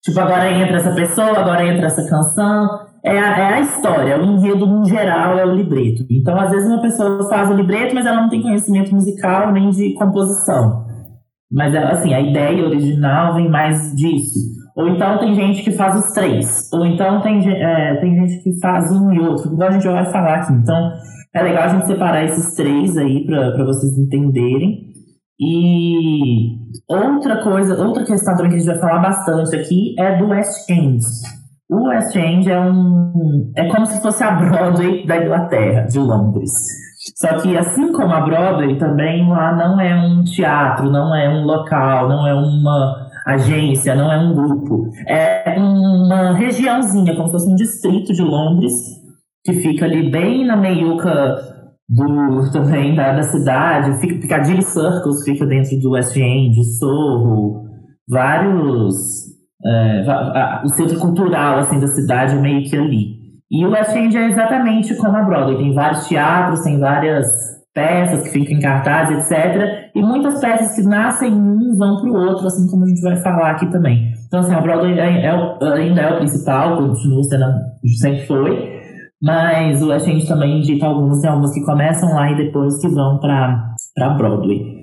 Tipo, 0.03 0.19
agora 0.21 0.51
entra 0.51 0.77
essa 0.77 0.95
pessoa, 0.95 1.37
agora 1.37 1.67
entra 1.67 1.87
essa 1.87 2.07
canção 2.09 2.92
é 3.03 3.19
a, 3.19 3.37
é 3.37 3.53
a 3.55 3.59
história, 3.59 4.21
o 4.21 4.23
enredo 4.23 4.65
no 4.65 4.85
geral 4.85 5.37
é 5.37 5.45
o 5.45 5.53
libreto. 5.53 6.05
Então, 6.09 6.39
às 6.39 6.51
vezes, 6.51 6.69
uma 6.69 6.81
pessoa 6.81 7.27
faz 7.29 7.49
o 7.49 7.53
libreto, 7.53 7.93
mas 7.93 8.05
ela 8.05 8.21
não 8.21 8.29
tem 8.29 8.41
conhecimento 8.41 8.95
musical 8.95 9.51
nem 9.51 9.69
de 9.69 9.93
composição. 9.95 10.85
Mas, 11.51 11.75
assim, 11.75 12.13
a 12.13 12.21
ideia 12.21 12.65
original 12.65 13.35
vem 13.35 13.49
mais 13.49 13.93
disso. 13.95 14.39
Ou 14.75 14.87
então 14.87 15.19
tem 15.19 15.35
gente 15.35 15.63
que 15.63 15.71
faz 15.71 15.95
os 16.03 16.13
três. 16.13 16.71
Ou 16.73 16.85
então 16.85 17.21
tem, 17.21 17.47
é, 17.47 17.95
tem 17.99 18.15
gente 18.15 18.43
que 18.43 18.59
faz 18.59 18.91
um 18.91 19.11
e 19.11 19.19
outro, 19.19 19.53
igual 19.53 19.69
a 19.69 19.71
gente 19.71 19.87
vai 19.87 20.05
falar 20.11 20.35
aqui. 20.35 20.53
Então, 20.53 20.91
é 21.35 21.43
legal 21.43 21.63
a 21.63 21.67
gente 21.67 21.87
separar 21.87 22.23
esses 22.23 22.55
três 22.55 22.97
aí 22.97 23.25
para 23.25 23.65
vocês 23.65 23.97
entenderem. 23.97 24.93
E 25.39 26.57
outra 26.87 27.43
coisa, 27.43 27.85
outra 27.85 28.05
questão 28.05 28.35
também 28.35 28.51
que 28.51 28.55
a 28.55 28.59
gente 28.59 28.67
vai 28.67 28.79
falar 28.79 28.99
bastante 28.99 29.55
aqui 29.55 29.93
é 29.99 30.17
do 30.17 30.29
West 30.29 30.69
End. 30.69 31.03
O 31.73 31.87
West 31.87 32.15
End 32.15 32.47
é 32.51 32.59
um. 32.59 33.51
É 33.55 33.67
como 33.67 33.83
se 33.87 33.99
fosse 33.99 34.23
a 34.23 34.31
Broadway 34.31 35.07
da 35.07 35.17
Inglaterra, 35.17 35.87
de 35.87 35.97
Londres. 35.97 36.51
Só 37.17 37.35
que, 37.41 37.57
assim 37.57 37.91
como 37.91 38.13
a 38.13 38.21
Broadway, 38.21 38.77
também 38.77 39.27
lá 39.27 39.55
não 39.55 39.81
é 39.81 39.95
um 39.95 40.23
teatro, 40.23 40.91
não 40.91 41.15
é 41.15 41.27
um 41.27 41.43
local, 41.45 42.07
não 42.07 42.27
é 42.27 42.33
uma 42.33 43.09
agência, 43.25 43.95
não 43.95 44.11
é 44.11 44.19
um 44.19 44.35
grupo. 44.35 44.87
É 45.07 45.55
uma 45.57 46.33
regiãozinha, 46.33 47.15
como 47.15 47.25
se 47.25 47.31
fosse 47.31 47.51
um 47.51 47.55
distrito 47.55 48.13
de 48.13 48.21
Londres, 48.21 48.73
que 49.43 49.53
fica 49.53 49.85
ali 49.85 50.11
bem 50.11 50.45
na 50.45 50.55
meiuca 50.55 51.35
do, 51.89 52.51
também 52.51 52.93
da, 52.93 53.13
da 53.13 53.23
cidade. 53.23 53.99
Fica, 53.99 54.19
Piccadilly 54.21 54.61
Circus 54.61 55.23
fica 55.25 55.43
dentro 55.47 55.79
do 55.79 55.91
West 55.93 56.15
End, 56.15 56.63
Sorro, 56.77 57.63
vários 58.07 59.22
é, 59.65 60.61
o 60.63 60.69
centro 60.69 60.99
cultural 60.99 61.59
assim 61.59 61.79
da 61.79 61.87
cidade 61.87 62.35
meio 62.35 62.63
que 62.63 62.75
ali. 62.75 63.23
E 63.51 63.65
o 63.65 63.71
West 63.71 63.95
End 63.95 64.17
é 64.17 64.27
exatamente 64.29 64.95
como 64.95 65.15
a 65.15 65.23
Broadway, 65.23 65.57
tem 65.57 65.73
vários 65.73 66.07
teatros, 66.07 66.63
tem 66.63 66.79
várias 66.79 67.27
peças 67.73 68.23
que 68.23 68.29
ficam 68.29 68.57
em 68.57 68.59
cartaz, 68.59 69.09
etc. 69.11 69.91
E 69.95 70.01
muitas 70.01 70.39
peças 70.39 70.75
que 70.75 70.83
nascem 70.83 71.31
em 71.31 71.35
um 71.35 71.75
vão 71.77 72.01
para 72.01 72.09
o 72.09 72.15
outro, 72.15 72.47
assim 72.47 72.67
como 72.69 72.83
a 72.83 72.87
gente 72.87 73.01
vai 73.01 73.15
falar 73.17 73.51
aqui 73.51 73.69
também. 73.71 74.11
Então, 74.27 74.39
assim, 74.39 74.53
a 74.53 74.61
Broadway 74.61 74.97
é, 74.99 75.25
é, 75.25 75.73
ainda 75.73 76.01
é 76.01 76.13
o 76.13 76.17
principal, 76.17 76.77
continua 76.77 77.23
sendo, 77.23 77.45
sempre 77.99 78.25
foi. 78.25 78.73
Mas 79.21 79.81
o 79.81 79.89
West 79.89 80.07
End 80.07 80.27
também 80.27 80.59
indica 80.59 80.85
alguns, 80.85 81.21
tem 81.21 81.29
alguns 81.29 81.53
que 81.53 81.63
começam 81.63 82.13
lá 82.13 82.31
e 82.31 82.35
depois 82.35 82.79
que 82.81 82.89
vão 82.89 83.19
para 83.19 84.15
Broadway. 84.17 84.81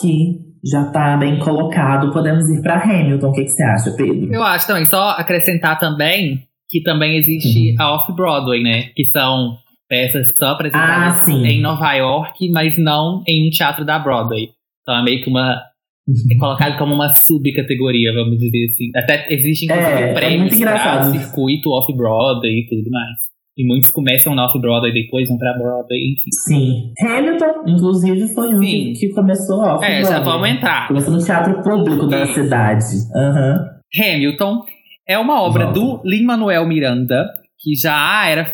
Que 0.00 0.43
já 0.64 0.82
está 0.82 1.16
bem 1.16 1.38
colocado. 1.38 2.12
Podemos 2.12 2.48
ir 2.48 2.62
para 2.62 2.82
Hamilton. 2.82 3.28
O 3.28 3.32
que, 3.32 3.44
que, 3.44 3.50
você 3.50 3.62
acha, 3.62 3.90
Pedro? 3.92 4.32
Eu 4.32 4.42
acho 4.42 4.66
também. 4.66 4.86
Só 4.86 5.10
acrescentar 5.10 5.78
também 5.78 6.42
que 6.68 6.82
também 6.82 7.16
existe 7.16 7.72
uhum. 7.72 7.76
a 7.78 7.94
Off-Broadway, 7.94 8.62
né? 8.62 8.82
Que 8.94 9.04
são 9.06 9.56
peças 9.88 10.32
são 10.36 10.48
apresentadas 10.48 11.28
ah, 11.28 11.30
em 11.30 11.60
Nova 11.60 11.92
York, 11.92 12.48
mas 12.48 12.76
não 12.78 13.22
em 13.28 13.46
um 13.46 13.50
teatro 13.50 13.84
da 13.84 13.98
Broadway. 13.98 14.48
Então 14.82 14.96
é 14.96 15.02
meio 15.02 15.22
que 15.22 15.30
uma. 15.30 15.62
Uhum. 16.06 16.14
É 16.32 16.38
colocado 16.38 16.78
como 16.78 16.94
uma 16.94 17.14
subcategoria, 17.14 18.12
vamos 18.12 18.38
dizer 18.38 18.70
assim. 18.70 18.90
Até 18.94 19.32
existe 19.32 19.64
inclusive 19.64 19.92
é, 19.92 20.10
é 20.10 20.14
prêmios 20.14 20.60
é 20.60 20.64
para 20.64 21.00
o 21.00 21.12
circuito 21.12 21.70
Off-Broadway 21.70 22.60
e 22.60 22.66
tudo 22.68 22.90
mais. 22.90 23.33
E 23.56 23.64
muitos 23.64 23.90
começam 23.90 24.34
na 24.34 24.46
Off-Broadway 24.46 24.92
depois 24.92 25.28
vão 25.28 25.38
pra 25.38 25.52
Broadway, 25.52 26.12
enfim. 26.12 26.30
Sim. 26.44 26.92
Hamilton, 27.00 27.64
inclusive, 27.68 28.34
foi 28.34 28.54
um 28.54 28.60
que, 28.60 28.92
que, 28.94 29.08
começou 29.10 29.60
off 29.60 29.84
É, 29.84 30.02
já 30.02 30.18
vamos 30.20 30.48
entrar. 30.48 30.88
Começou 30.88 31.14
no 31.14 31.24
teatro 31.24 31.62
público 31.62 32.06
da 32.08 32.26
cidade. 32.26 32.84
Uhum. 33.14 34.14
Hamilton 34.16 34.64
é 35.08 35.16
uma 35.16 35.40
obra 35.40 35.66
do 35.70 36.00
Lin-Manuel 36.04 36.66
Miranda, 36.66 37.26
que 37.60 37.76
já 37.76 38.28
era 38.28 38.52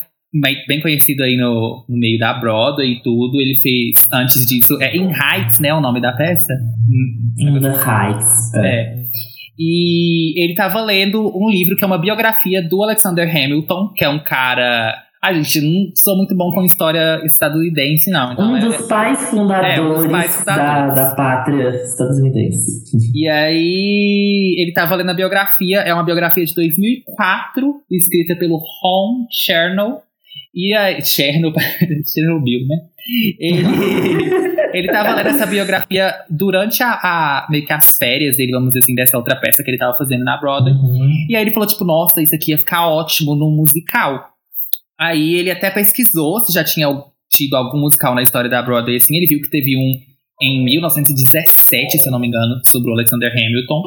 bem 0.69 0.81
conhecido 0.83 1.23
aí 1.23 1.37
no, 1.37 1.85
no 1.89 1.97
meio 1.99 2.19
da 2.19 2.35
Broadway 2.35 2.93
e 2.93 3.03
tudo. 3.03 3.41
Ele 3.41 3.57
fez, 3.59 4.07
antes 4.13 4.45
disso, 4.47 4.77
é 4.83 4.95
In 4.95 5.11
Heights, 5.13 5.61
né, 5.61 5.73
o 5.73 5.81
nome 5.81 6.01
da 6.01 6.13
peça? 6.13 6.53
In 7.39 7.59
the 7.59 7.69
Heights. 7.69 8.55
É. 8.55 8.67
é. 8.67 9.00
E 9.63 10.43
ele 10.43 10.53
estava 10.53 10.81
lendo 10.81 11.21
um 11.37 11.51
livro 11.51 11.77
que 11.77 11.85
é 11.85 11.87
uma 11.87 12.01
biografia 12.01 12.67
do 12.67 12.83
Alexander 12.83 13.29
Hamilton, 13.29 13.93
que 13.95 14.03
é 14.03 14.09
um 14.09 14.19
cara. 14.19 14.95
A 15.23 15.35
gente 15.35 15.61
não 15.61 15.93
sou 15.95 16.17
muito 16.17 16.35
bom 16.35 16.51
com 16.51 16.65
história 16.65 17.21
estadunidense, 17.27 18.11
não. 18.11 18.33
Então 18.33 18.53
um, 18.53 18.57
é, 18.57 18.61
dos 18.61 18.89
pais 18.89 19.29
fundadores 19.29 19.77
é, 19.77 19.81
um 19.83 19.89
dos 19.93 20.11
pais 20.11 20.35
fundadores 20.35 20.95
da, 20.95 21.09
da 21.11 21.15
pátria 21.15 21.69
estadunidense. 21.85 22.97
E 23.15 23.29
aí, 23.29 24.55
ele 24.57 24.71
estava 24.71 24.95
lendo 24.95 25.11
a 25.11 25.15
biografia, 25.15 25.81
é 25.81 25.93
uma 25.93 26.05
biografia 26.05 26.43
de 26.43 26.55
2004, 26.55 27.83
escrita 27.91 28.37
pelo 28.37 28.57
Ron 28.57 29.27
Chernow. 29.31 30.01
E 30.55 30.75
a 30.75 31.01
Chernobyl, 31.03 31.61
Chernobyl, 32.03 32.67
né? 32.67 32.77
Ele, 33.39 33.63
ele 34.73 34.89
tava 34.89 35.15
lendo 35.15 35.29
essa 35.29 35.47
biografia 35.47 36.15
durante 36.29 36.83
a, 36.83 36.93
a, 36.93 37.47
meio 37.51 37.65
que 37.65 37.73
as 37.73 37.97
férias 37.97 38.37
dele, 38.37 38.53
vamos 38.53 38.71
dizer 38.71 38.81
assim, 38.81 38.95
dessa 38.95 39.17
outra 39.17 39.37
peça 39.37 39.63
que 39.63 39.71
ele 39.71 39.79
tava 39.79 39.97
fazendo 39.97 40.25
na 40.25 40.39
Broadway. 40.39 40.73
Uhum. 40.73 41.27
E 41.29 41.37
aí 41.37 41.43
ele 41.43 41.53
falou, 41.53 41.67
tipo, 41.67 41.85
nossa, 41.85 42.23
isso 42.23 42.35
aqui 42.35 42.53
ia 42.53 42.59
ficar 42.59 42.89
ótimo 42.89 43.35
num 43.35 43.51
musical. 43.51 44.29
Aí 44.99 45.35
ele 45.35 45.51
até 45.51 45.71
pesquisou 45.71 46.41
se 46.41 46.53
já 46.53 46.63
tinha 46.63 46.89
tido 47.31 47.55
algum 47.55 47.79
musical 47.79 48.15
na 48.15 48.23
história 48.23 48.51
da 48.51 48.63
Broadway, 48.63 48.97
assim, 48.97 49.17
ele 49.17 49.27
viu 49.27 49.41
que 49.41 49.51
teve 49.51 49.77
um 49.77 50.11
em 50.43 50.65
1917, 50.65 51.99
se 51.99 52.09
eu 52.09 52.13
não 52.13 52.19
me 52.19 52.29
engano, 52.29 52.61
sobre 52.65 52.91
o 52.91 52.95
Alexander 52.95 53.31
Hamilton. 53.31 53.83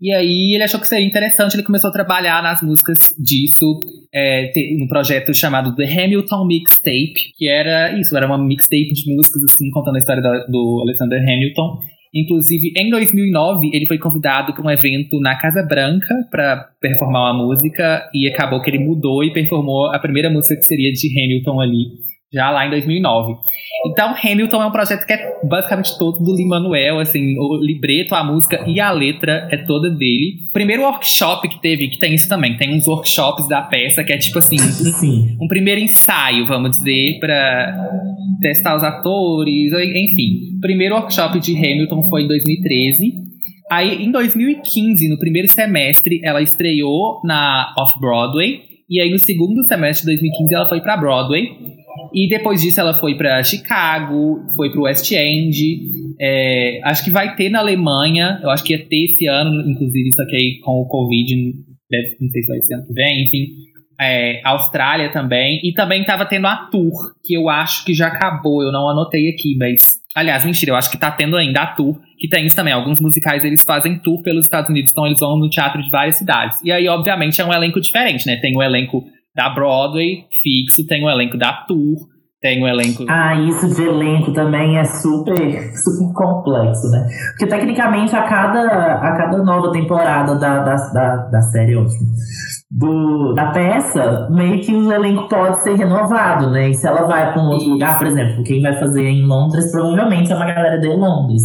E 0.00 0.12
aí 0.12 0.54
ele 0.54 0.62
achou 0.62 0.80
que 0.80 0.88
seria 0.88 1.06
interessante, 1.06 1.54
ele 1.54 1.62
começou 1.62 1.90
a 1.90 1.92
trabalhar 1.92 2.42
nas 2.42 2.62
músicas 2.62 2.98
disso, 3.18 3.80
é, 4.14 4.50
um 4.82 4.88
projeto 4.88 5.34
chamado 5.34 5.74
The 5.76 5.84
Hamilton 5.84 6.46
Mixtape, 6.46 7.32
que 7.36 7.48
era 7.48 7.98
isso, 7.98 8.16
era 8.16 8.26
uma 8.26 8.38
mixtape 8.38 8.92
de 8.92 9.14
músicas, 9.14 9.44
assim, 9.44 9.70
contando 9.70 9.96
a 9.96 9.98
história 9.98 10.22
do, 10.22 10.46
do 10.50 10.80
Alexander 10.82 11.20
Hamilton. 11.20 11.80
Inclusive, 12.12 12.72
em 12.76 12.90
2009, 12.90 13.70
ele 13.72 13.86
foi 13.86 13.98
convidado 13.98 14.52
para 14.52 14.66
um 14.66 14.70
evento 14.70 15.20
na 15.20 15.36
Casa 15.36 15.62
Branca 15.62 16.14
para 16.30 16.68
performar 16.80 17.32
uma 17.32 17.44
música 17.44 18.08
e 18.12 18.26
acabou 18.26 18.60
que 18.62 18.70
ele 18.70 18.80
mudou 18.80 19.22
e 19.22 19.32
performou 19.32 19.86
a 19.86 19.98
primeira 19.98 20.28
música 20.30 20.56
que 20.56 20.64
seria 20.64 20.90
de 20.92 21.08
Hamilton 21.08 21.60
ali 21.60 22.09
já 22.32 22.50
lá 22.50 22.66
em 22.66 22.70
2009. 22.70 23.34
Então, 23.86 24.14
Hamilton 24.14 24.62
é 24.62 24.66
um 24.66 24.70
projeto 24.70 25.06
que 25.06 25.12
é 25.12 25.40
basicamente 25.42 25.98
todo 25.98 26.22
do 26.22 26.36
Lin-Manuel, 26.36 27.00
assim, 27.00 27.36
o 27.38 27.56
libreto, 27.56 28.14
a 28.14 28.22
música 28.22 28.62
e 28.66 28.78
a 28.78 28.90
letra 28.92 29.48
é 29.50 29.56
toda 29.56 29.90
dele. 29.90 30.50
Primeiro 30.52 30.82
workshop 30.82 31.48
que 31.48 31.60
teve, 31.60 31.88
que 31.88 31.98
tem 31.98 32.14
isso 32.14 32.28
também, 32.28 32.56
tem 32.56 32.74
uns 32.74 32.86
workshops 32.86 33.48
da 33.48 33.62
peça 33.62 34.04
que 34.04 34.12
é 34.12 34.18
tipo 34.18 34.38
assim, 34.38 34.56
um, 35.40 35.44
um 35.44 35.48
primeiro 35.48 35.80
ensaio, 35.80 36.46
vamos 36.46 36.78
dizer, 36.78 37.18
para 37.18 37.88
testar 38.40 38.76
os 38.76 38.84
atores, 38.84 39.72
enfim. 39.72 40.56
O 40.56 40.60
primeiro 40.60 40.94
workshop 40.94 41.40
de 41.40 41.56
Hamilton 41.56 42.08
foi 42.08 42.22
em 42.22 42.28
2013. 42.28 43.30
Aí, 43.70 44.04
em 44.04 44.10
2015, 44.10 45.08
no 45.08 45.18
primeiro 45.18 45.46
semestre, 45.48 46.20
ela 46.24 46.42
estreou 46.42 47.20
na 47.24 47.72
Off-Broadway. 47.78 48.62
E 48.88 49.00
aí, 49.00 49.10
no 49.10 49.18
segundo 49.18 49.62
semestre 49.62 50.04
de 50.04 50.18
2015, 50.18 50.54
ela 50.54 50.68
foi 50.68 50.80
para 50.80 50.96
Broadway. 50.96 51.48
E 52.14 52.28
depois 52.28 52.60
disso 52.60 52.80
ela 52.80 52.94
foi 52.94 53.14
para 53.16 53.42
Chicago, 53.42 54.40
foi 54.56 54.70
para 54.70 54.80
o 54.80 54.84
West 54.84 55.10
End. 55.12 55.80
É, 56.20 56.80
acho 56.84 57.04
que 57.04 57.10
vai 57.10 57.34
ter 57.36 57.48
na 57.48 57.60
Alemanha, 57.60 58.40
eu 58.42 58.50
acho 58.50 58.62
que 58.64 58.72
ia 58.72 58.86
ter 58.86 59.04
esse 59.04 59.26
ano, 59.26 59.68
inclusive, 59.68 60.10
que 60.28 60.36
aí 60.36 60.58
com 60.62 60.80
o 60.80 60.86
Covid, 60.86 61.34
não 62.20 62.28
sei 62.28 62.42
se 62.42 62.48
vai 62.48 62.60
ser 62.60 62.74
ano 62.74 62.86
que 62.86 62.92
vem, 62.92 63.26
enfim. 63.26 63.46
é, 64.00 64.40
Austrália 64.44 65.12
também. 65.12 65.60
E 65.62 65.72
também 65.72 66.02
tava 66.04 66.24
tendo 66.24 66.46
a 66.46 66.56
tour, 66.56 67.14
que 67.22 67.34
eu 67.34 67.48
acho 67.50 67.84
que 67.84 67.92
já 67.92 68.06
acabou. 68.06 68.62
Eu 68.62 68.72
não 68.72 68.88
anotei 68.88 69.28
aqui, 69.28 69.56
mas. 69.58 70.00
Aliás, 70.14 70.44
mentira, 70.44 70.72
eu 70.72 70.76
acho 70.76 70.90
que 70.90 70.98
tá 70.98 71.10
tendo 71.10 71.36
ainda 71.36 71.60
a 71.62 71.66
tour. 71.66 72.00
Que 72.18 72.28
tem 72.28 72.46
isso 72.46 72.56
também. 72.56 72.72
Alguns 72.72 72.98
musicais 73.00 73.44
eles 73.44 73.62
fazem 73.64 73.98
tour 73.98 74.22
pelos 74.22 74.46
Estados 74.46 74.70
Unidos, 74.70 74.90
então 74.90 75.06
eles 75.06 75.20
vão 75.20 75.38
no 75.38 75.48
teatro 75.48 75.82
de 75.82 75.90
várias 75.90 76.16
cidades. 76.16 76.58
E 76.64 76.72
aí, 76.72 76.88
obviamente, 76.88 77.40
é 77.40 77.44
um 77.44 77.52
elenco 77.52 77.80
diferente, 77.80 78.26
né? 78.26 78.36
Tem 78.36 78.56
o 78.56 78.62
elenco 78.62 79.04
da 79.34 79.50
Broadway 79.50 80.26
fixo, 80.42 80.86
tem 80.86 81.04
o 81.04 81.10
elenco 81.10 81.38
da 81.38 81.52
tour. 81.66 82.08
Tem 82.42 82.62
o 82.64 82.66
elenco. 82.66 83.04
Ah, 83.06 83.34
isso 83.34 83.68
de 83.74 83.82
elenco 83.82 84.32
também 84.32 84.78
é 84.78 84.84
super, 84.84 85.36
super 85.76 86.10
complexo, 86.14 86.88
né? 86.88 87.06
Porque 87.32 87.46
tecnicamente 87.46 88.16
a 88.16 88.22
cada, 88.22 88.94
a 88.94 89.14
cada 89.14 89.42
nova 89.44 89.70
temporada 89.70 90.38
da, 90.38 90.62
da, 90.62 90.74
da, 90.74 91.16
da 91.16 91.42
série, 91.42 91.76
ótimo, 91.76 92.08
do, 92.70 93.34
da 93.34 93.50
peça, 93.50 94.26
meio 94.30 94.58
que 94.62 94.74
o 94.74 94.90
elenco 94.90 95.28
pode 95.28 95.62
ser 95.62 95.74
renovado, 95.74 96.50
né? 96.50 96.70
E 96.70 96.74
se 96.74 96.86
ela 96.86 97.02
vai 97.02 97.30
para 97.30 97.42
um 97.42 97.48
outro 97.48 97.68
lugar, 97.68 97.98
por 97.98 98.06
exemplo, 98.06 98.42
quem 98.42 98.62
vai 98.62 98.78
fazer 98.78 99.04
em 99.04 99.26
Londres 99.26 99.70
provavelmente 99.70 100.32
é 100.32 100.34
uma 100.34 100.46
galera 100.46 100.78
de 100.78 100.88
Londres. 100.88 101.42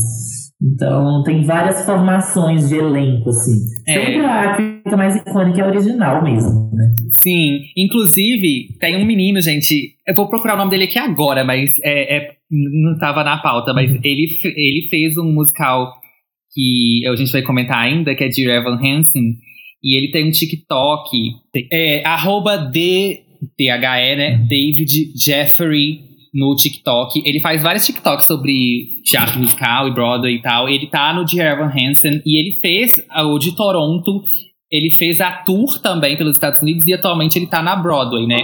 Então 0.62 1.24
tem 1.24 1.44
várias 1.44 1.86
formações 1.86 2.70
de 2.70 2.78
elenco, 2.78 3.30
assim. 3.30 3.58
É. 3.86 3.94
Sempre 3.94 4.22
que 4.56 4.75
fica 4.86 4.96
mais 4.98 5.16
icônica 5.18 5.60
é 5.62 5.68
original 5.68 6.24
mesmo, 6.24 6.70
né? 6.74 6.94
Sim, 7.22 7.62
inclusive, 7.76 8.70
tem 8.80 8.96
um 8.96 9.06
menino, 9.06 9.42
gente. 9.42 9.96
Eu 10.08 10.14
vou 10.16 10.30
procurar 10.30 10.54
o 10.54 10.58
nome 10.58 10.70
dele 10.72 10.84
aqui 10.86 11.00
agora, 11.00 11.44
mas 11.44 11.72
é, 11.84 12.18
é- 12.18 12.32
não 12.52 12.98
tava 13.00 13.24
na 13.24 13.38
pauta. 13.38 13.74
Mas 13.74 13.92
ele, 14.04 14.28
fe- 14.42 14.54
ele 14.56 14.88
fez 14.90 15.18
um 15.18 15.34
musical 15.34 15.92
que 16.54 17.02
a 17.12 17.16
gente 17.16 17.32
vai 17.32 17.42
comentar 17.42 17.80
ainda, 17.80 18.16
que 18.16 18.24
é 18.24 18.28
de 18.30 18.48
Evan 18.50 18.76
Hansen. 18.82 19.34
E 19.84 19.98
ele 19.98 20.12
tem 20.12 20.28
um 20.28 20.32
TikTok. 20.32 21.10
É, 21.72 22.06
arroba 22.08 22.58
D, 22.58 23.22
THE, 23.58 24.16
né? 24.16 24.38
David 24.48 25.12
Jeffrey 25.18 26.00
no 26.34 26.56
TikTok. 26.56 27.22
Ele 27.26 27.40
faz 27.40 27.62
vários 27.64 27.86
TikToks 27.86 28.26
sobre 28.26 28.54
teatro 29.04 29.40
musical 29.40 29.88
e 29.88 29.94
Broadway 29.94 30.36
e 30.36 30.42
tal. 30.42 30.68
Ele 30.70 30.88
tá 30.88 31.14
no 31.14 31.24
de 31.26 31.40
Evan 31.40 31.72
Hansen 31.72 32.22
e 32.26 32.40
ele 32.40 32.58
fez 32.62 32.96
o 33.26 33.38
de 33.40 33.56
Toronto. 33.56 34.24
Ele 34.72 34.90
fez 34.92 35.22
a 35.22 35.32
tour 35.32 35.80
também 35.82 36.18
pelos 36.18 36.36
Estados 36.36 36.62
Unidos 36.62 36.86
e 36.88 36.94
atualmente 36.94 37.38
ele 37.38 37.48
tá 37.48 37.62
na 37.62 37.76
Broadway, 37.76 38.26
né? 38.26 38.40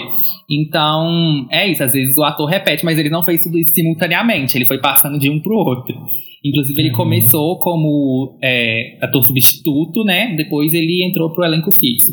Então, 0.49 1.47
é 1.49 1.67
isso. 1.67 1.83
Às 1.83 1.91
vezes 1.93 2.15
o 2.17 2.23
ator 2.23 2.47
repete, 2.47 2.85
mas 2.85 2.97
ele 2.99 3.09
não 3.09 3.23
fez 3.25 3.43
tudo 3.43 3.57
isso 3.57 3.71
simultaneamente. 3.73 4.57
Ele 4.57 4.65
foi 4.65 4.77
passando 4.79 5.17
de 5.17 5.29
um 5.29 5.39
pro 5.39 5.55
outro. 5.55 5.95
Inclusive, 6.45 6.79
ele 6.79 6.89
Uhum. 6.89 6.95
começou 6.95 7.59
como 7.59 8.37
é, 8.43 8.97
ator 9.01 9.25
substituto, 9.25 10.03
né? 10.03 10.35
Depois 10.35 10.73
ele 10.73 11.03
entrou 11.05 11.29
pro 11.31 11.43
elenco 11.43 11.71
fixo. 11.71 12.11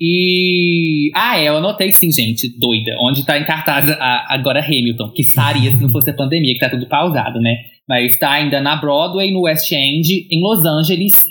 E. 0.00 1.10
Ah, 1.14 1.38
é, 1.40 1.48
eu 1.48 1.56
anotei 1.56 1.90
sim, 1.90 2.10
gente, 2.12 2.48
doida. 2.58 2.92
Onde 3.00 3.24
tá 3.24 3.38
encartada 3.38 3.94
a- 3.94 4.26
agora 4.34 4.60
Hamilton, 4.64 5.08
que 5.10 5.22
estaria 5.22 5.70
se 5.72 5.82
não 5.82 5.90
fosse 5.90 6.10
a 6.10 6.14
pandemia, 6.16 6.54
que 6.54 6.60
tá 6.60 6.70
tudo 6.70 6.86
pausado, 6.86 7.40
né? 7.40 7.56
Mas 7.88 8.16
tá 8.16 8.30
ainda 8.32 8.60
na 8.60 8.76
Broadway, 8.76 9.32
no 9.32 9.42
West 9.42 9.70
End, 9.72 10.26
em 10.30 10.40
Los 10.40 10.64
Angeles, 10.64 11.24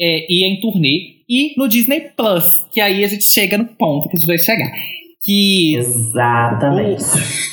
é, 0.00 0.26
e 0.28 0.44
em 0.44 0.60
turnê. 0.60 1.14
E 1.28 1.54
no 1.58 1.68
Disney 1.68 2.12
Plus, 2.16 2.66
que 2.72 2.80
aí 2.80 3.02
a 3.02 3.08
gente 3.08 3.24
chega 3.24 3.56
no 3.56 3.64
ponto 3.64 4.08
que 4.08 4.16
a 4.16 4.18
gente 4.18 4.26
vai 4.26 4.38
chegar. 4.38 4.70
Que 5.22 5.76
Exatamente. 5.76 7.02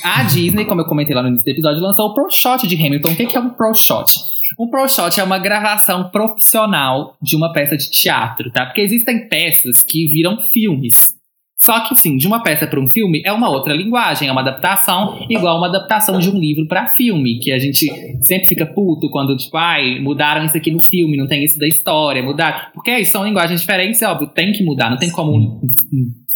a 0.03 0.23
Disney, 0.23 0.65
como 0.65 0.81
eu 0.81 0.85
comentei 0.85 1.15
lá 1.15 1.21
no 1.21 1.29
início 1.29 1.45
do 1.45 1.51
episódio, 1.51 1.81
lançou 1.81 2.07
o 2.07 2.13
Pro 2.13 2.29
Shot 2.29 2.67
de 2.67 2.75
Hamilton. 2.75 3.11
O 3.11 3.15
que 3.15 3.25
que 3.27 3.37
é 3.37 3.39
um 3.39 3.51
Pro 3.51 3.73
Shot? 3.73 4.11
Um 4.59 4.69
Pro 4.69 4.89
Shot 4.89 5.17
é 5.17 5.23
uma 5.23 5.39
gravação 5.39 6.09
profissional 6.09 7.15
de 7.21 7.35
uma 7.35 7.53
peça 7.53 7.77
de 7.77 7.89
teatro, 7.89 8.51
tá? 8.51 8.65
Porque 8.65 8.81
existem 8.81 9.27
peças 9.29 9.81
que 9.81 10.07
viram 10.07 10.37
filmes. 10.49 11.20
Só 11.61 11.79
que, 11.87 11.95
sim, 11.95 12.17
de 12.17 12.25
uma 12.25 12.41
peça 12.41 12.65
para 12.65 12.79
um 12.79 12.89
filme 12.89 13.21
é 13.23 13.31
uma 13.31 13.49
outra 13.49 13.73
linguagem, 13.73 14.27
é 14.27 14.31
uma 14.31 14.41
adaptação, 14.41 15.25
igual 15.29 15.57
uma 15.57 15.67
adaptação 15.67 16.17
de 16.17 16.29
um 16.29 16.39
livro 16.39 16.67
para 16.67 16.91
filme, 16.91 17.37
que 17.39 17.51
a 17.51 17.59
gente 17.59 17.85
sempre 18.23 18.47
fica 18.47 18.65
puto 18.65 19.09
quando, 19.11 19.37
tipo, 19.37 19.55
ai, 19.57 19.99
mudaram 19.99 20.43
isso 20.43 20.57
aqui 20.57 20.71
no 20.71 20.79
filme, 20.79 21.15
não 21.15 21.27
tem 21.27 21.43
isso 21.43 21.59
da 21.59 21.67
história, 21.67 22.23
mudaram. 22.23 22.59
Porque 22.73 22.89
aí 22.89 23.05
são 23.05 23.23
linguagens 23.23 23.61
diferentes, 23.61 24.01
é 24.01 24.07
óbvio, 24.07 24.27
tem 24.27 24.51
que 24.51 24.63
mudar, 24.63 24.89
não 24.89 24.97
tem 24.97 25.11
como 25.11 25.61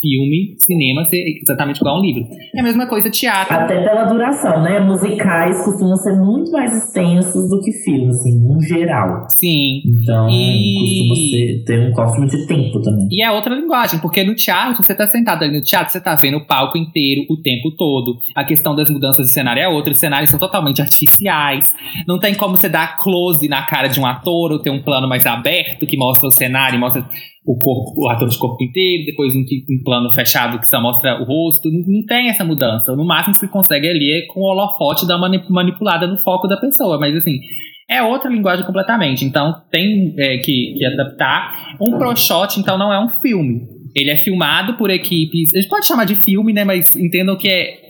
filme, 0.02 0.56
cinema 0.60 1.06
ser 1.06 1.24
exatamente 1.42 1.78
igual 1.78 1.96
a 1.96 2.00
um 2.00 2.02
livro. 2.02 2.24
É 2.56 2.60
a 2.60 2.64
mesma 2.64 2.88
coisa 2.88 3.10
teatro. 3.10 3.54
Até 3.56 3.82
pela 3.84 4.06
duração, 4.06 4.62
né? 4.62 4.80
Musicais 4.80 5.64
costumam 5.64 5.96
ser 5.98 6.16
muito 6.16 6.52
mais 6.52 6.74
extensos 6.76 7.50
do 7.50 7.62
que 7.62 7.72
filmes, 7.72 8.20
assim, 8.20 8.40
no 8.40 8.62
geral. 8.62 9.28
Sim. 9.38 9.82
Então, 9.86 10.30
E- 10.30 10.80
costuma 10.80 11.16
ser, 11.16 11.64
ter 11.66 11.90
um 11.90 11.92
cosmo 11.94 12.28
de 12.28 12.48
tempo 12.48 12.82
também. 12.82 13.08
E 13.12 13.24
é 13.24 13.32
outra 13.32 13.54
linguagem, 13.56 14.00
porque 14.00 14.24
no 14.24 14.36
teatro, 14.36 14.84
você 14.84 14.94
tá 14.96 15.08
sentado 15.08 15.44
ali 15.44 15.54
no 15.58 15.64
teatro, 15.64 15.92
você 15.92 16.02
tá 16.02 16.16
vendo 16.16 16.38
o 16.38 16.46
palco 16.46 16.78
inteiro 16.78 17.24
o 17.30 17.38
tempo 17.42 17.72
todo. 17.78 18.18
A 18.36 18.44
questão 18.44 18.76
das 18.76 18.90
mudanças 18.90 19.28
de 19.28 19.34
cenário 19.34 19.62
é 19.62 19.68
outra, 19.68 19.92
os 19.94 20.00
cenários 20.00 20.30
são 20.30 20.40
totalmente 20.40 20.82
artificiais. 20.82 21.72
Não 22.08 22.20
tem 22.20 22.34
como 22.36 22.56
você 22.58 22.70
dar 22.70 22.98
close 22.98 23.48
na 23.48 23.64
cara 23.64 23.88
de 23.88 24.00
um 24.00 24.06
ator 24.06 24.52
ou 24.52 24.60
ter 24.60 24.70
um 24.70 24.82
plano 24.82 25.08
mais 25.08 25.26
aberto 25.26 25.86
que 25.86 25.98
mostra 25.98 26.28
o 26.28 26.32
cenário, 26.32 26.80
mostra 26.80 27.06
o 27.46 27.58
corpo, 27.58 28.02
o 28.02 28.10
ator 28.10 28.28
de 28.28 28.38
corpo 28.38 28.64
inteiro, 28.64 29.06
depois 29.06 29.34
um, 29.36 29.42
um 29.42 29.84
plano 29.84 30.12
fechado 30.12 30.60
que 30.60 30.68
só 30.68 30.82
mostra 30.82 31.22
o 31.22 31.26
rosto. 31.26 31.70
Não, 31.72 31.84
não 31.88 32.06
tem 32.06 32.30
essa 32.30 32.44
mudança. 32.44 32.96
No 32.96 33.06
máximo 33.06 33.34
que 33.36 33.42
você 33.42 33.48
consegue 33.48 33.88
ali 33.88 34.12
é 34.12 34.34
com 34.34 34.42
o 34.42 34.44
holofote 34.44 35.08
dar 35.08 35.18
uma 35.18 35.30
mani- 35.30 35.46
manipulada 35.50 36.08
no 36.08 36.18
foco 36.24 36.48
da 36.48 36.58
pessoa, 36.58 37.00
mas 37.00 37.16
assim. 37.16 37.40
É 37.88 38.02
outra 38.02 38.32
linguagem 38.32 38.66
completamente, 38.66 39.24
então 39.24 39.62
tem 39.70 40.12
é, 40.18 40.40
que, 40.40 40.74
que 40.76 40.86
adaptar. 40.86 41.76
Um 41.80 41.96
pro 42.00 42.16
shot, 42.18 42.60
então, 42.60 42.80
não 42.80 42.92
é 42.92 43.00
um 43.00 43.10
filme. 43.22 43.62
Ele 43.96 44.10
é 44.10 44.18
filmado 44.18 44.74
por 44.74 44.90
equipes. 44.90 45.50
A 45.56 45.60
gente 45.60 45.70
pode 45.70 45.86
chamar 45.86 46.06
de 46.06 46.16
filme, 46.16 46.52
né? 46.52 46.64
Mas 46.64 46.96
entendam 46.96 47.38
que 47.38 47.48
é. 47.48 47.85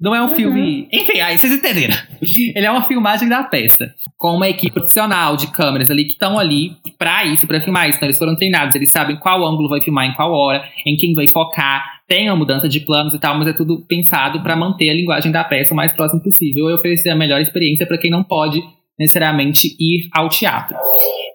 Não 0.00 0.14
é 0.14 0.22
um 0.22 0.34
filme. 0.34 0.88
Enfim, 0.90 1.20
aí 1.20 1.36
vocês 1.36 1.52
entenderam. 1.52 1.94
Ele 2.56 2.66
é 2.66 2.70
uma 2.70 2.86
filmagem 2.86 3.28
da 3.28 3.42
peça. 3.42 3.92
Com 4.16 4.36
uma 4.36 4.48
equipe 4.48 4.72
profissional 4.72 5.36
de 5.36 5.48
câmeras 5.52 5.90
ali 5.90 6.04
que 6.04 6.12
estão 6.12 6.38
ali 6.38 6.72
pra 6.98 7.26
isso, 7.26 7.46
pra 7.46 7.60
filmar 7.60 7.86
isso. 7.86 7.96
Então 7.96 8.06
eles 8.06 8.18
foram 8.18 8.34
treinados, 8.34 8.74
eles 8.74 8.90
sabem 8.90 9.16
qual 9.16 9.44
ângulo 9.44 9.68
vai 9.68 9.80
filmar 9.80 10.06
em 10.06 10.14
qual 10.14 10.32
hora, 10.32 10.64
em 10.86 10.96
quem 10.96 11.12
vai 11.12 11.28
focar. 11.28 11.84
Tem 12.08 12.30
uma 12.30 12.36
mudança 12.36 12.68
de 12.68 12.80
planos 12.80 13.12
e 13.12 13.20
tal, 13.20 13.38
mas 13.38 13.48
é 13.48 13.52
tudo 13.52 13.84
pensado 13.86 14.42
pra 14.42 14.56
manter 14.56 14.88
a 14.88 14.94
linguagem 14.94 15.30
da 15.30 15.44
peça 15.44 15.74
o 15.74 15.76
mais 15.76 15.92
próximo 15.92 16.22
possível 16.22 16.70
e 16.70 16.74
oferecer 16.74 17.10
a 17.10 17.16
melhor 17.16 17.40
experiência 17.40 17.86
pra 17.86 17.98
quem 17.98 18.10
não 18.10 18.24
pode 18.24 18.62
necessariamente 18.98 19.68
ir 19.78 20.08
ao 20.12 20.28
teatro. 20.28 20.76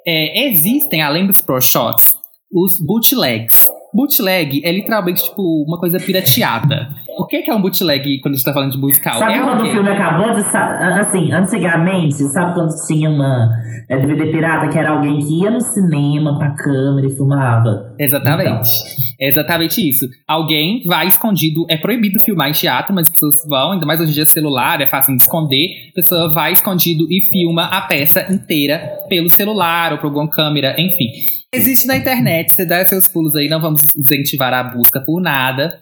É, 0.08 0.48
existem, 0.48 1.02
além 1.02 1.26
dos 1.26 1.40
pro 1.40 1.62
shots, 1.62 2.14
os 2.52 2.72
bootlegs. 2.86 3.68
Bootleg 3.94 4.62
é 4.64 4.72
literalmente 4.72 5.24
tipo 5.24 5.42
uma 5.68 5.80
coisa 5.80 6.00
pirateada. 6.00 6.90
O 7.18 7.26
que 7.26 7.50
é 7.50 7.54
um 7.54 7.62
bootleg 7.62 8.20
quando 8.20 8.34
a 8.34 8.38
gente 8.38 8.46
tá 8.46 8.54
falando 8.54 8.72
de 8.72 8.78
musical? 8.78 9.20
Sabe 9.20 9.34
é 9.34 9.42
quando 9.42 9.62
o 9.62 9.72
filme 9.72 9.90
acabou 9.90 10.34
de 10.36 10.42
assim, 10.42 11.32
antigamente, 11.32 12.16
sabe 12.16 12.54
quando 12.54 12.72
tinha 12.86 13.10
uma 13.10 13.50
é, 13.90 13.98
DVD 13.98 14.32
pirata 14.32 14.68
que 14.68 14.78
era 14.78 14.92
alguém 14.92 15.20
que 15.20 15.42
ia 15.42 15.50
no 15.50 15.62
cinema 15.62 16.38
pra 16.38 16.52
câmera 16.52 17.08
e 17.08 17.16
filmava? 17.16 17.96
Exatamente. 17.98 18.70
É 19.20 19.30
exatamente 19.30 19.88
isso. 19.88 20.06
Alguém 20.28 20.84
vai 20.86 21.08
escondido. 21.08 21.66
É 21.70 21.78
proibido 21.78 22.20
filmar 22.20 22.50
em 22.50 22.54
teatro, 22.54 22.94
mas 22.94 23.08
as 23.08 23.14
pessoas 23.14 23.36
vão, 23.48 23.72
ainda 23.72 23.86
mais 23.86 24.02
hoje 24.02 24.12
em 24.12 24.14
dia 24.14 24.26
celular, 24.26 24.82
é 24.82 24.88
fácil 24.88 25.16
de 25.16 25.24
esconder. 25.24 25.90
A 25.92 25.96
pessoa 25.96 26.32
vai 26.34 26.52
escondido 26.52 27.08
e 27.10 27.24
filma 27.32 27.64
a 27.66 27.82
peça 27.82 28.26
inteira 28.30 28.92
pelo 29.08 29.30
celular 29.30 29.94
ou 29.94 30.00
por 30.00 30.08
alguma 30.08 30.30
câmera, 30.30 30.76
enfim. 30.78 31.08
Existe 31.54 31.88
na 31.88 31.96
internet, 31.96 32.54
você 32.54 32.66
dá 32.66 32.86
seus 32.86 33.08
pulos 33.08 33.34
aí, 33.36 33.48
não 33.48 33.62
vamos 33.62 33.82
incentivar 33.98 34.54
a 34.54 34.62
busca 34.62 35.00
por 35.00 35.22
nada. 35.22 35.80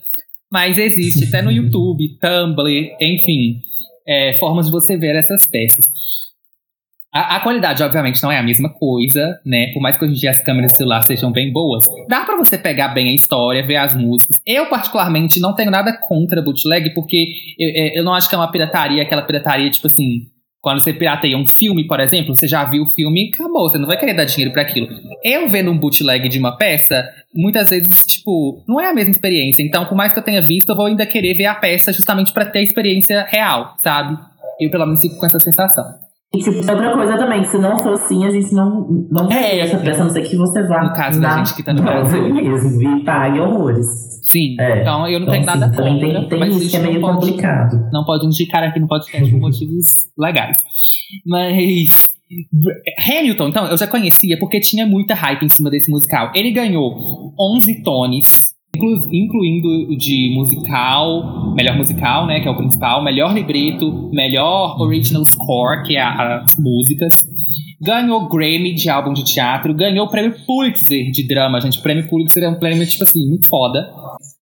Mas 0.53 0.77
existe 0.77 1.25
até 1.25 1.41
no 1.41 1.49
YouTube, 1.51 2.15
Tumblr, 2.21 2.95
enfim, 3.01 3.59
é, 4.07 4.35
formas 4.37 4.67
de 4.67 4.71
você 4.71 4.95
ver 4.95 5.15
essas 5.15 5.47
peças. 5.47 5.83
A, 7.11 7.37
a 7.37 7.39
qualidade, 7.39 7.81
obviamente, 7.81 8.21
não 8.21 8.31
é 8.31 8.37
a 8.37 8.43
mesma 8.43 8.69
coisa, 8.69 9.39
né? 9.43 9.71
Por 9.73 9.81
mais 9.81 9.97
que 9.97 10.05
hoje 10.05 10.13
em 10.13 10.17
dia 10.17 10.29
as 10.29 10.43
câmeras 10.43 10.71
de 10.71 10.77
celular 10.77 11.01
sejam 11.01 11.31
bem 11.31 11.51
boas, 11.51 11.85
dá 12.07 12.21
pra 12.21 12.35
você 12.37 12.55
pegar 12.55 12.89
bem 12.89 13.09
a 13.09 13.15
história, 13.15 13.65
ver 13.65 13.77
as 13.77 13.95
músicas. 13.95 14.39
Eu, 14.45 14.67
particularmente, 14.67 15.39
não 15.39 15.55
tenho 15.55 15.71
nada 15.71 15.97
contra 15.99 16.41
bootleg, 16.41 16.91
porque 16.93 17.33
eu, 17.57 17.69
é, 17.69 17.97
eu 17.99 18.03
não 18.03 18.13
acho 18.13 18.29
que 18.29 18.35
é 18.35 18.37
uma 18.37 18.51
pirataria, 18.51 19.01
aquela 19.01 19.23
pirataria, 19.23 19.71
tipo 19.71 19.87
assim, 19.87 20.27
quando 20.63 20.81
você 20.81 20.93
pirateia 20.93 21.37
um 21.37 21.45
filme, 21.45 21.85
por 21.85 21.99
exemplo, 21.99 22.33
você 22.33 22.47
já 22.47 22.63
viu 22.63 22.83
o 22.83 22.89
filme 22.89 23.25
e 23.25 23.35
acabou, 23.35 23.69
você 23.69 23.77
não 23.77 23.85
vai 23.85 23.97
querer 23.99 24.13
dar 24.13 24.23
dinheiro 24.23 24.53
pra 24.53 24.61
aquilo. 24.61 24.87
Eu 25.21 25.49
vendo 25.49 25.69
um 25.69 25.77
bootleg 25.77 26.29
de 26.29 26.39
uma 26.39 26.55
peça, 26.55 27.05
muitas 27.35 27.69
vezes, 27.69 28.05
tipo, 28.05 28.63
não 28.65 28.79
é 28.79 28.89
a 28.89 28.93
mesma 28.93 29.11
experiência. 29.11 29.61
Então, 29.61 29.85
por 29.85 29.95
mais 29.95 30.13
que 30.13 30.19
eu 30.19 30.23
tenha 30.23 30.41
visto, 30.41 30.69
eu 30.69 30.75
vou 30.77 30.85
ainda 30.85 31.05
querer 31.05 31.33
ver 31.33 31.47
a 31.47 31.55
peça 31.55 31.91
justamente 31.91 32.31
pra 32.31 32.45
ter 32.45 32.59
a 32.59 32.63
experiência 32.63 33.25
real, 33.29 33.75
sabe? 33.79 34.17
Eu, 34.57 34.71
pelo 34.71 34.85
menos, 34.85 35.01
fico 35.01 35.17
com 35.17 35.25
essa 35.25 35.39
sensação. 35.41 35.83
E 36.35 36.39
tipo, 36.39 36.57
outra 36.57 36.93
coisa 36.93 37.15
também, 37.17 37.43
se 37.45 37.57
não 37.59 37.77
for 37.77 37.93
assim, 37.93 38.25
a 38.25 38.31
gente 38.31 38.51
não, 38.55 38.87
não 39.11 39.31
É. 39.31 39.59
essa 39.59 39.77
peça, 39.77 40.01
a 40.01 40.05
não 40.05 40.11
ser 40.11 40.23
que 40.23 40.35
você 40.35 40.63
vá 40.67 40.83
No 40.83 40.93
caso 40.93 41.21
da 41.21 41.37
gente 41.37 41.55
que 41.55 41.61
tá 41.63 41.73
no 41.73 41.83
Brasil. 41.83 42.33
mesmo 42.33 42.81
e 42.81 43.03
pague 43.05 43.39
horrores. 43.39 43.85
Sim, 44.23 44.55
É. 44.59 44.81
então 44.81 45.07
eu 45.07 45.19
não 45.19 45.27
Então, 45.27 45.33
tenho 45.33 45.45
nada 45.45 45.65
assim, 45.67 45.75
também 45.75 45.99
contra, 45.99 46.19
tem, 46.21 46.29
tem 46.29 46.39
mas 46.39 46.55
isso 46.61 46.71
que 46.71 46.77
é 46.77 46.79
meio 46.79 47.01
pode, 47.01 47.15
complicado. 47.19 47.89
não 47.91 48.03
pode 48.03 48.25
indicar 48.25 48.63
aqui 48.63 48.79
no 48.79 48.87
podcast 48.87 49.29
por 49.29 49.39
motivos 49.39 49.85
legais. 50.17 50.55
Mas 51.27 52.11
Hamilton, 53.07 53.49
então, 53.49 53.67
eu 53.67 53.77
já 53.77 53.85
conhecia 53.85 54.35
porque 54.39 54.59
tinha 54.59 54.87
muita 54.87 55.13
hype 55.13 55.43
em 55.45 55.49
cima 55.49 55.69
desse 55.69 55.91
musical. 55.91 56.31
Ele 56.33 56.49
ganhou 56.51 57.31
11 57.39 57.83
Tonys 57.83 58.47
inclu- 58.47 58.52
incluindo 58.75 59.95
de 59.97 60.31
musical, 60.33 61.53
melhor 61.55 61.77
musical, 61.77 62.25
né, 62.25 62.39
que 62.39 62.47
é 62.47 62.51
o 62.51 62.57
principal, 62.57 63.03
melhor 63.03 63.33
libreto, 63.33 64.09
melhor 64.11 64.79
original 64.81 65.23
score, 65.25 65.83
que 65.83 65.95
é 65.95 66.01
a- 66.01 66.39
as 66.43 66.57
músicas. 66.59 67.27
Ganhou 67.81 68.27
Grammy 68.29 68.73
de 68.73 68.89
álbum 68.89 69.13
de 69.13 69.23
teatro, 69.25 69.73
ganhou 69.73 70.05
o 70.05 70.09
prêmio 70.09 70.33
Pulitzer 70.45 71.11
de 71.11 71.27
drama, 71.27 71.59
gente. 71.59 71.79
O 71.79 71.83
prêmio 71.83 72.07
Pulitzer 72.09 72.43
é 72.43 72.49
um 72.49 72.55
prêmio, 72.55 72.85
tipo 72.87 73.03
assim, 73.03 73.27
muito 73.27 73.47
foda. 73.47 73.85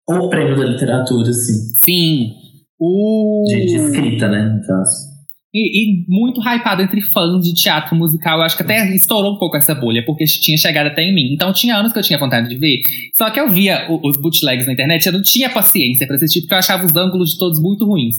O 0.07 0.29
prêmio 0.29 0.55
da 0.55 0.65
literatura, 0.65 1.29
assim. 1.29 1.53
Sim. 1.83 2.33
O... 2.79 3.43
De, 3.47 3.65
de 3.65 3.75
escrita, 3.75 4.27
né, 4.27 4.43
no 4.43 4.65
caso. 4.65 5.10
E, 5.53 6.01
e 6.01 6.05
muito 6.07 6.39
hypado 6.41 6.81
entre 6.81 7.01
fãs 7.01 7.43
de 7.43 7.53
teatro 7.53 7.93
musical. 7.95 8.37
Eu 8.39 8.43
acho 8.45 8.55
que 8.55 8.63
até 8.63 8.87
estourou 8.95 9.33
um 9.35 9.37
pouco 9.37 9.57
essa 9.57 9.75
bolha, 9.75 10.01
porque 10.05 10.23
tinha 10.25 10.57
chegado 10.57 10.87
até 10.87 11.03
em 11.03 11.13
mim. 11.13 11.33
Então 11.33 11.51
tinha 11.51 11.75
anos 11.75 11.91
que 11.91 11.99
eu 11.99 12.03
tinha 12.03 12.17
vontade 12.17 12.47
de 12.47 12.55
ver. 12.57 12.81
Só 13.17 13.29
que 13.29 13.37
eu 13.39 13.49
via 13.49 13.85
o- 13.89 13.99
os 14.07 14.15
bootlegs 14.15 14.65
na 14.65 14.71
internet, 14.73 15.05
eu 15.05 15.11
não 15.13 15.21
tinha 15.21 15.49
paciência 15.49 16.07
pra 16.07 16.15
assistir, 16.15 16.41
porque 16.41 16.53
eu 16.53 16.57
achava 16.59 16.85
os 16.85 16.95
ângulos 16.95 17.31
de 17.31 17.37
todos 17.37 17.61
muito 17.61 17.85
ruins. 17.85 18.15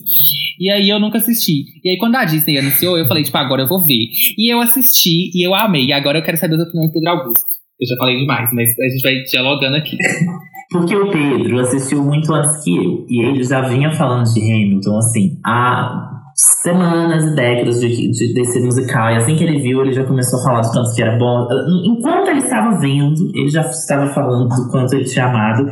E 0.61 0.71
aí 0.71 0.89
eu 0.91 1.01
nunca 1.01 1.17
assisti. 1.19 1.65
E 1.83 1.89
aí 1.91 1.97
quando 1.97 2.17
a 2.17 2.25
Disney 2.27 2.59
anunciou, 2.59 2.99
eu 2.99 3.09
falei, 3.09 3.23
tipo, 3.25 3.39
agora 3.39 3.63
eu 3.63 3.69
vou 3.69 3.83
ver. 3.83 4.09
E 4.37 4.53
eu 4.53 4.61
assisti 4.61 5.31
e 5.35 5.47
eu 5.47 5.55
amei. 5.55 5.87
E 5.87 5.93
agora 5.93 6.19
eu 6.19 6.23
quero 6.23 6.37
saber 6.37 6.57
as 6.57 6.61
opiniões 6.69 6.91
do 6.91 6.93
Pedro 6.93 7.11
Augusto. 7.11 7.45
Eu 7.81 7.89
já 7.89 7.97
falei 7.97 8.17
demais, 8.19 8.51
mas 8.53 8.71
a 8.79 8.89
gente 8.91 9.03
vai 9.03 9.15
dialogando 9.23 9.77
aqui. 9.77 9.97
Porque 10.71 10.95
o 10.97 11.11
Pedro 11.11 11.59
assistiu 11.61 12.03
muito 12.05 12.33
antes 12.33 12.63
que 12.63 12.75
eu. 12.77 13.07
E 13.09 13.23
ele 13.25 13.43
já 13.43 13.61
vinha 13.69 13.91
falando 13.93 14.25
de 14.33 14.41
Hamilton, 14.41 14.97
assim, 14.99 15.39
há 15.45 16.12
semanas 16.35 17.25
e 17.25 17.35
décadas 17.35 17.81
de, 17.81 18.11
de, 18.11 18.35
desse 18.35 18.61
musical. 18.61 19.11
E 19.11 19.17
assim 19.17 19.37
que 19.37 19.45
ele 19.45 19.61
viu, 19.61 19.83
ele 19.83 19.93
já 19.93 20.05
começou 20.05 20.41
a 20.41 20.43
falar 20.43 20.61
do 20.63 20.73
tanto 20.73 20.95
que 20.95 21.03
era 21.03 21.19
bom. 21.19 21.47
Enquanto 21.85 22.29
ele 22.29 22.41
estava 22.41 22.79
vendo, 22.79 23.31
ele 23.35 23.49
já 23.49 23.63
estava 23.63 24.07
falando 24.13 24.49
do 24.49 24.71
quanto 24.71 24.95
ele 24.95 25.05
tinha 25.05 25.27
amado. 25.27 25.69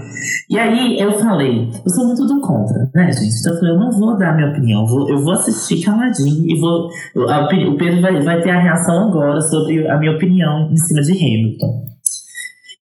E 0.49 0.59
aí 0.59 0.99
eu 1.01 1.12
falei, 1.18 1.68
eu 1.85 1.90
sou 1.90 2.07
muito 2.07 2.27
do 2.27 2.40
contra, 2.40 2.90
né, 2.94 3.12
gente? 3.12 3.40
Então 3.40 3.53
eu 3.53 3.59
falei, 3.59 3.75
eu 3.75 3.81
não 3.81 3.90
vou 3.92 4.16
dar 4.16 4.35
minha 4.35 4.49
opinião, 4.49 4.83
eu 4.83 4.87
vou, 4.87 5.09
eu 5.09 5.18
vou 5.18 5.33
assistir 5.33 5.85
caladinho 5.85 6.44
e 6.46 6.59
vou. 6.59 6.88
a 7.29 7.44
o 7.44 7.77
Pedro 7.77 8.01
vai, 8.01 8.20
vai 8.23 8.40
ter 8.42 8.51
a 8.51 8.61
reação 8.61 9.09
agora 9.09 9.40
sobre 9.40 9.88
a 9.88 9.99
minha 9.99 10.12
opinião 10.12 10.70
em 10.70 10.77
cima 10.77 11.01
de 11.03 11.12
Hamilton. 11.12 11.85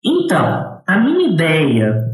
Então, 0.05 0.81
a 0.87 0.99
minha 0.99 1.33
ideia 1.33 2.09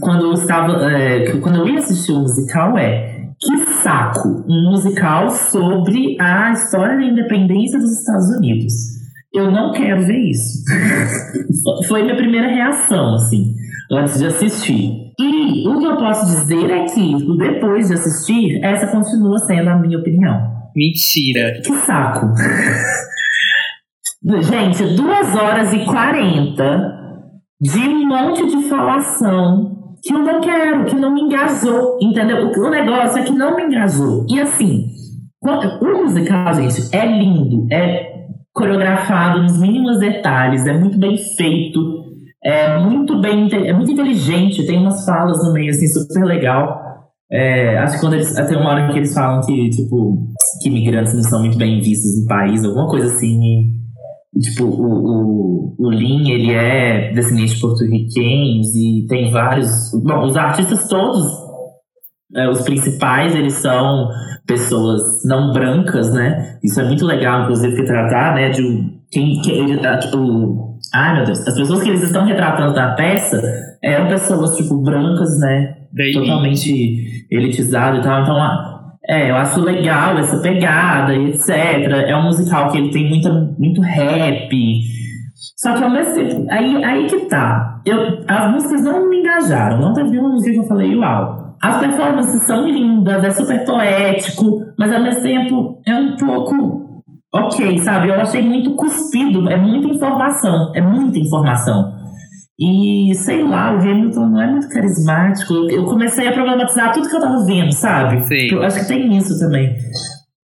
quando 0.00 0.26
eu 0.26 0.32
estava. 0.34 0.92
é, 0.92 1.36
quando 1.38 1.56
eu 1.56 1.68
ia 1.68 1.78
assistir 1.78 2.12
o 2.12 2.20
musical 2.20 2.76
é 2.76 3.09
que 3.40 3.72
saco 3.82 4.44
um 4.46 4.70
musical 4.70 5.30
sobre 5.30 6.20
a 6.20 6.52
história 6.52 6.96
da 6.96 7.04
independência 7.04 7.78
dos 7.78 7.98
Estados 7.98 8.28
Unidos. 8.36 8.72
Eu 9.32 9.50
não 9.50 9.72
quero 9.72 10.04
ver 10.04 10.18
isso. 10.18 10.62
Foi 11.88 12.02
minha 12.02 12.16
primeira 12.16 12.48
reação, 12.48 13.14
assim, 13.14 13.54
antes 13.90 14.18
de 14.18 14.26
assistir. 14.26 15.10
E 15.18 15.68
o 15.68 15.78
que 15.78 15.86
eu 15.86 15.96
posso 15.96 16.26
dizer 16.26 16.70
é 16.70 16.84
que, 16.84 17.14
depois 17.38 17.88
de 17.88 17.94
assistir, 17.94 18.62
essa 18.62 18.88
continua 18.88 19.38
sendo 19.38 19.70
a 19.70 19.78
minha 19.78 19.98
opinião. 19.98 20.50
Mentira. 20.74 21.60
Que 21.64 21.74
saco. 21.78 22.26
Gente, 24.42 24.96
2 24.96 25.34
horas 25.34 25.72
e 25.72 25.84
40 25.84 27.00
de 27.60 27.78
um 27.78 28.06
monte 28.06 28.46
de 28.46 28.68
falação 28.68 29.79
que 30.02 30.14
eu 30.14 30.18
não 30.18 30.40
quero, 30.40 30.84
que 30.86 30.96
não 30.96 31.12
me 31.12 31.22
engajou, 31.22 31.98
entendeu? 32.00 32.50
O, 32.50 32.70
negócio 32.70 33.18
é 33.18 33.22
que 33.22 33.32
não 33.32 33.56
me 33.56 33.64
engajou. 33.64 34.26
E 34.28 34.40
assim, 34.40 34.86
o 35.42 36.02
musical, 36.02 36.54
gente, 36.54 36.94
é 36.94 37.06
lindo, 37.06 37.66
é 37.72 38.10
coreografado 38.52 39.42
nos 39.42 39.58
mínimos 39.60 39.98
detalhes, 39.98 40.66
é 40.66 40.72
muito 40.72 40.98
bem 40.98 41.16
feito, 41.16 41.80
é 42.42 42.78
muito 42.78 43.20
bem, 43.20 43.48
é 43.52 43.72
muito 43.72 43.92
inteligente, 43.92 44.66
tem 44.66 44.78
umas 44.78 45.04
falas 45.04 45.38
no 45.44 45.52
meio, 45.52 45.70
assim, 45.70 45.86
super 45.86 46.24
legal. 46.24 46.90
É, 47.32 47.78
acho 47.78 47.94
que 47.94 48.00
quando 48.00 48.14
eles. 48.14 48.34
Tem 48.34 48.56
uma 48.56 48.70
hora 48.70 48.90
que 48.90 48.98
eles 48.98 49.14
falam 49.14 49.40
que, 49.46 49.70
tipo, 49.70 50.26
que 50.60 50.68
imigrantes 50.68 51.14
não 51.14 51.22
são 51.22 51.40
muito 51.40 51.56
bem 51.56 51.80
vistos 51.80 52.20
no 52.20 52.26
país, 52.26 52.64
alguma 52.64 52.88
coisa 52.88 53.06
assim. 53.06 53.79
Tipo, 54.38 54.64
o, 54.64 55.74
o, 55.74 55.76
o 55.78 55.90
Lin, 55.90 56.30
ele 56.30 56.52
é 56.52 57.12
descendente 57.12 57.54
de 57.54 57.60
porto-riquenhos 57.60 58.68
e 58.74 59.06
tem 59.08 59.30
vários. 59.30 59.68
Bom, 60.04 60.24
os 60.26 60.36
artistas 60.36 60.86
todos, 60.88 61.24
é, 62.36 62.48
os 62.48 62.60
principais, 62.62 63.34
eles 63.34 63.54
são 63.54 64.08
pessoas 64.46 65.00
não 65.24 65.52
brancas, 65.52 66.12
né? 66.12 66.58
Isso 66.62 66.80
é 66.80 66.84
muito 66.84 67.04
legal, 67.06 67.42
inclusive, 67.42 67.74
que 67.76 67.84
tratar, 67.84 68.34
né? 68.34 68.50
De 68.50 68.62
um- 68.62 69.00
quem, 69.10 69.40
que 69.40 69.50
ele, 69.50 69.84
ah, 69.84 69.98
tipo, 69.98 70.78
ai 70.94 71.16
meu 71.16 71.24
Deus, 71.24 71.40
as 71.46 71.54
pessoas 71.56 71.82
que 71.82 71.88
eles 71.88 72.02
estão 72.02 72.24
retratando 72.24 72.74
na 72.74 72.94
peça 72.94 73.40
eram 73.82 74.06
pessoas, 74.08 74.56
tipo, 74.56 74.80
brancas, 74.82 75.38
né? 75.40 75.76
Daí, 75.92 76.12
totalmente 76.12 77.26
elitizado 77.30 77.98
e 77.98 78.02
tal. 78.02 78.22
Então, 78.22 78.36
é, 79.10 79.28
eu 79.28 79.34
acho 79.34 79.60
legal 79.60 80.16
essa 80.18 80.38
pegada 80.38 81.12
etc. 81.12 81.50
É 82.06 82.16
um 82.16 82.22
musical 82.22 82.70
que 82.70 82.78
ele 82.78 82.90
tem 82.90 83.08
muita, 83.08 83.28
muito 83.58 83.80
rap. 83.80 84.50
Só 85.56 85.76
que 85.76 85.82
ao 85.82 85.90
mesmo 85.90 86.14
tempo, 86.14 86.46
aí, 86.48 86.84
aí 86.84 87.06
que 87.06 87.26
tá. 87.26 87.80
Eu, 87.84 88.20
as 88.28 88.52
músicas 88.52 88.84
não 88.84 89.10
me 89.10 89.18
engajaram. 89.18 89.80
Não 89.80 89.92
teve 89.92 90.16
uma 90.16 90.28
música 90.28 90.52
que 90.52 90.58
eu 90.58 90.68
falei, 90.68 90.96
uau. 90.96 91.56
As 91.60 91.78
performances 91.78 92.46
são 92.46 92.66
lindas, 92.66 93.24
é 93.24 93.30
super 93.30 93.64
poético, 93.64 94.62
mas 94.78 94.94
ao 94.94 95.02
mesmo 95.02 95.22
tempo 95.22 95.82
é 95.84 95.94
um 95.94 96.16
pouco 96.16 97.02
ok, 97.34 97.78
sabe? 97.78 98.08
Eu 98.08 98.14
achei 98.14 98.42
muito 98.42 98.74
cuspido, 98.76 99.50
é 99.50 99.56
muita 99.56 99.88
informação, 99.88 100.72
é 100.74 100.80
muita 100.80 101.18
informação. 101.18 101.99
E 102.60 103.14
sei 103.14 103.42
lá, 103.42 103.74
o 103.74 103.78
Hamilton 103.78 104.26
não 104.28 104.42
é 104.42 104.50
muito 104.50 104.68
carismático. 104.68 105.54
Eu 105.70 105.86
comecei 105.86 106.28
a 106.28 106.32
problematizar 106.32 106.92
tudo 106.92 107.08
que 107.08 107.16
eu 107.16 107.20
tava 107.20 107.44
vendo, 107.46 107.72
sabe? 107.72 108.22
Sei. 108.26 108.52
Eu 108.52 108.62
acho 108.62 108.80
que 108.80 108.88
tem 108.88 109.16
isso 109.16 109.38
também. 109.38 109.74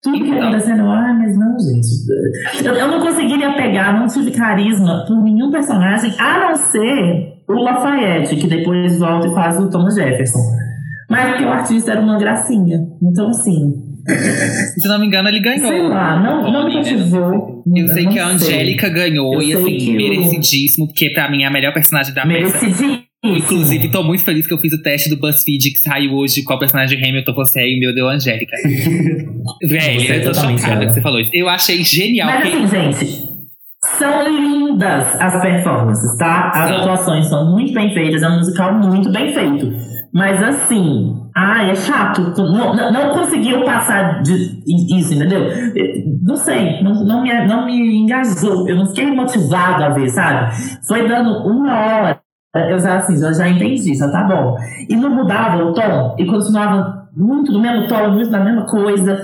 Tudo 0.04 0.18
que 0.20 0.24
Então. 0.28 0.40
tá 0.40 0.48
acontecendo, 0.50 0.82
ah, 0.84 1.14
mas 1.18 1.36
não, 1.36 1.58
gente. 1.58 2.64
Eu, 2.64 2.74
eu 2.76 2.88
não 2.90 3.00
conseguiria 3.00 3.54
pegar, 3.56 4.00
não 4.00 4.06
tive 4.06 4.30
carisma 4.30 5.04
por 5.08 5.20
nenhum 5.24 5.50
personagem, 5.50 6.14
a 6.20 6.40
não 6.42 6.56
ser 6.56 7.34
o 7.50 7.54
Lafayette, 7.54 8.36
que 8.36 8.48
depois 8.48 9.00
volta 9.00 9.28
e 9.28 9.34
faz 9.34 9.60
o 9.60 9.68
Thomas 9.72 9.96
Jefferson. 9.96 10.40
Mas 11.10 11.30
porque 11.30 11.46
o 11.46 11.50
artista 11.50 11.92
era 11.94 12.02
uma 12.02 12.20
gracinha. 12.20 12.78
Então, 13.02 13.30
assim, 13.30 13.74
se 14.08 14.88
não 14.88 15.00
me 15.00 15.08
engano, 15.08 15.28
ele 15.30 15.40
ganhou. 15.40 15.68
sei 15.68 15.82
lá, 15.82 16.20
não, 16.22 16.52
não 16.52 16.66
me 16.66 16.74
Tony, 16.74 16.84
né? 16.86 16.92
cativou. 16.98 17.64
Eu 17.76 17.88
sei 17.90 18.04
não 18.04 18.12
que 18.12 18.20
a 18.20 18.28
Angélica 18.28 18.90
ganhou 18.90 19.34
Eu 19.36 19.42
e 19.42 19.46
sei 19.52 19.56
assim, 19.62 19.78
que 19.78 19.90
eu- 19.90 19.96
merecidíssimo, 19.96 20.88
porque 20.88 21.10
pra 21.10 21.30
mim 21.32 21.44
é 21.44 21.48
a 21.48 21.52
melhor 21.52 21.74
personagem 21.74 22.14
da 22.14 22.22
peça. 22.26 22.34
Merecidíssimo. 22.34 23.04
Inclusive, 23.26 23.90
tô 23.90 24.04
muito 24.04 24.24
feliz 24.24 24.46
que 24.46 24.54
eu 24.54 24.60
fiz 24.60 24.72
o 24.74 24.82
teste 24.84 25.10
do 25.10 25.18
BuzzFeed 25.18 25.72
que 25.72 25.82
saiu 25.82 26.12
hoje 26.14 26.44
qual 26.44 26.60
personagem 26.60 26.96
de 26.96 27.04
Hamilton 27.10 27.34
você 27.34 27.60
é 27.60 27.64
e 27.68 27.78
o 27.78 27.80
meu 27.80 27.96
deu 27.96 28.08
Angélica. 28.08 28.56
Velho, 29.68 30.00
Você 30.00 30.12
é 30.12 30.18
eu 30.20 30.24
tô 30.24 30.32
totalmente 30.32 30.62
chocada 30.62 30.76
ela. 30.84 30.86
que 30.88 30.94
você 30.94 31.02
falou 31.02 31.20
isso. 31.20 31.32
Eu 31.34 31.50
achei 31.50 31.84
genial. 31.84 32.28
Mas 32.30 32.44
que- 32.44 32.56
assim, 32.56 32.68
gente, 32.68 33.30
são 33.98 34.28
lindas 34.28 35.16
as 35.20 35.42
performances, 35.42 36.18
tá? 36.20 36.52
As 36.54 36.70
São. 36.70 36.78
atuações 36.82 37.28
são 37.28 37.52
muito 37.52 37.74
bem 37.74 37.94
feitas, 37.96 38.22
é 38.22 38.28
um 38.30 38.38
musical 38.38 38.74
muito 38.76 39.12
bem 39.12 39.34
feito. 39.34 39.72
Mas 40.14 40.44
assim, 40.44 41.14
ai, 41.36 41.72
é 41.72 41.76
chato. 41.76 42.34
Não, 42.38 42.92
não, 42.92 43.14
conseguiu 43.14 43.64
passar 43.66 44.22
de 44.22 44.64
isso, 44.66 45.14
entendeu? 45.14 45.42
Não 46.24 46.38
sei, 46.38 46.82
não, 46.82 47.04
não, 47.04 47.22
me, 47.22 47.46
não 47.46 47.66
me 47.66 47.98
engajou. 47.98 48.68
Eu 48.68 48.78
não 48.78 48.88
fiquei 48.88 49.12
motivado 49.12 49.84
a 49.84 49.90
ver, 49.90 50.10
sabe? 50.10 50.56
Foi 50.88 51.08
dando 51.08 51.46
uma 51.46 51.74
hora. 51.74 52.22
Eu 52.70 52.80
já 52.80 53.00
assim, 53.00 53.18
já, 53.20 53.34
já 53.34 53.50
entendi, 53.50 53.94
já 53.96 54.10
tá 54.10 54.24
bom. 54.24 54.56
E 54.90 54.96
não 54.96 55.10
mudava 55.10 55.62
o 55.62 55.74
tom, 55.74 56.16
e 56.18 56.26
continuava 56.26 57.10
muito 57.16 57.52
do 57.52 57.60
mesmo 57.60 57.86
tom, 57.88 58.12
muito 58.12 58.30
da 58.30 58.42
mesma 58.42 58.66
coisa. 58.66 59.22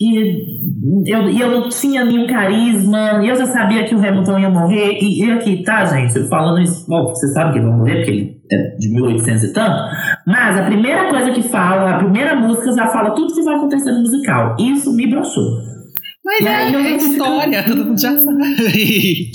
E 0.00 1.06
eu, 1.06 1.30
e 1.30 1.40
eu 1.40 1.50
não 1.52 1.68
tinha 1.68 2.04
nenhum 2.04 2.26
carisma, 2.26 3.22
e 3.22 3.28
eu 3.28 3.36
já 3.36 3.46
sabia 3.46 3.84
que 3.84 3.94
o 3.94 3.98
Hamilton 3.98 4.40
ia 4.40 4.50
morrer. 4.50 4.98
E, 5.00 5.24
e 5.24 5.30
aqui, 5.30 5.62
tá, 5.62 5.84
gente, 5.84 6.28
falando 6.28 6.60
isso, 6.60 6.84
bom, 6.88 7.06
você 7.06 7.28
sabe 7.28 7.52
que 7.52 7.58
ele 7.60 7.68
vai 7.68 7.78
morrer, 7.78 7.96
porque 7.96 8.10
ele 8.10 8.33
de 8.78 8.88
1800 8.88 9.42
e 9.44 9.52
tanto. 9.52 9.76
Mas 10.26 10.58
a 10.58 10.64
primeira 10.64 11.08
coisa 11.10 11.30
que 11.32 11.42
fala, 11.42 11.94
a 11.94 11.98
primeira 11.98 12.34
música 12.36 12.72
já 12.72 12.86
fala 12.88 13.10
tudo 13.14 13.34
que 13.34 13.42
vai 13.42 13.54
acontecer 13.56 13.92
no 13.92 14.00
musical. 14.00 14.56
Isso 14.58 14.92
me 14.94 15.06
broxou. 15.08 15.58
Mas 16.24 16.40
E 16.40 16.46
é, 16.46 16.54
aí 16.54 16.72
eu 16.72 16.80
é 16.80 16.90
história, 16.96 17.62
todo 17.64 17.84
mundo 17.84 18.00
já 18.00 18.10
sabe. 18.18 18.24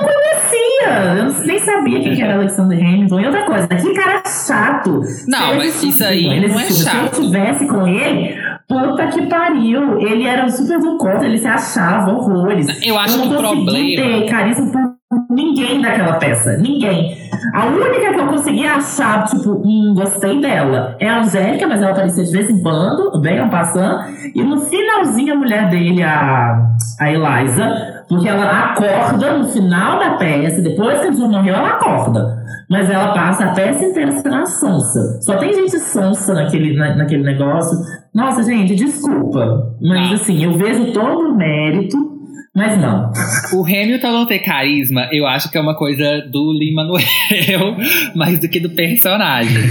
Conhecia, 0.00 1.14
eu 1.18 1.46
nem 1.46 1.58
sabia 1.58 2.00
quem 2.00 2.14
que 2.14 2.22
era 2.22 2.34
Alexander 2.34 2.78
Hamilton. 2.78 3.20
E 3.20 3.26
outra 3.26 3.44
coisa, 3.46 3.68
que 3.68 3.94
cara 3.94 4.22
chato. 4.26 5.00
Não, 5.28 5.56
mas 5.56 5.82
isso 5.82 6.04
aí 6.04 6.26
não 6.26 6.58
é 6.58 6.64
filme, 6.64 6.72
chato. 6.84 7.14
Se 7.14 7.20
eu 7.22 7.26
tivesse 7.26 7.66
com 7.66 7.86
ele, 7.86 8.34
puta 8.68 9.06
que 9.08 9.26
pariu. 9.26 9.98
Ele 9.98 10.24
era 10.26 10.48
super 10.48 10.78
do 10.78 10.96
contra, 10.98 11.26
ele 11.26 11.38
se 11.38 11.46
achava 11.46 12.12
horrores. 12.12 12.66
Eu 12.84 12.98
acho 12.98 13.18
não 13.18 13.28
que 13.28 13.34
o 13.34 13.38
problema- 13.38 13.72
ter 13.96 14.26
carisma 14.28 14.70
por 14.72 14.99
ninguém 15.28 15.80
daquela 15.80 16.14
peça. 16.14 16.56
Ninguém. 16.56 17.18
A 17.54 17.66
única 17.66 18.12
que 18.12 18.20
eu 18.20 18.26
consegui 18.26 18.66
achar, 18.66 19.24
tipo, 19.24 19.52
hum, 19.64 19.94
gostei 19.94 20.40
dela 20.40 20.96
é 21.00 21.08
a 21.08 21.20
Angélica, 21.20 21.66
mas 21.66 21.82
ela 21.82 21.92
aparecia 21.92 22.24
de 22.24 22.32
vez 22.32 22.50
em 22.50 22.62
quando, 22.62 23.20
bem 23.20 23.48
passando. 23.48 24.04
E 24.34 24.42
no 24.42 24.60
finalzinho, 24.60 25.34
a 25.34 25.36
mulher 25.36 25.68
dele, 25.68 26.02
a, 26.02 26.74
a 27.00 27.12
Eliza, 27.12 28.04
porque 28.08 28.28
ela 28.28 28.72
acorda 28.72 29.38
no 29.38 29.48
final 29.48 29.98
da 29.98 30.10
peça, 30.16 30.62
depois 30.62 31.00
que 31.00 31.08
a 31.08 31.12
João 31.12 31.30
morreu, 31.30 31.54
ela 31.54 31.70
acorda. 31.70 32.40
Mas 32.68 32.88
ela 32.88 33.12
passa 33.12 33.46
a 33.46 33.52
peça 33.52 33.84
inteira 33.84 34.12
sendo 34.12 34.36
a 34.36 34.46
sonsa. 34.46 35.20
Só 35.22 35.36
tem 35.38 35.52
gente 35.52 35.76
sonsa 35.80 36.34
naquele, 36.34 36.76
na, 36.76 36.94
naquele 36.94 37.24
negócio. 37.24 37.76
Nossa, 38.14 38.44
gente, 38.44 38.76
desculpa. 38.76 39.74
Mas 39.80 40.20
assim, 40.20 40.44
eu 40.44 40.52
vejo 40.52 40.92
todo 40.92 41.30
o 41.30 41.36
mérito, 41.36 42.09
mas 42.54 42.80
não. 42.80 43.12
O 43.54 43.64
Hamilton 43.64 44.12
não 44.12 44.26
ter 44.26 44.40
carisma, 44.40 45.08
eu 45.12 45.26
acho 45.26 45.50
que 45.50 45.56
é 45.56 45.60
uma 45.60 45.76
coisa 45.76 46.20
do 46.30 46.52
Lin-Manuel 46.52 47.76
mais 48.14 48.40
do 48.40 48.48
que 48.48 48.58
do 48.58 48.70
personagem. 48.70 49.62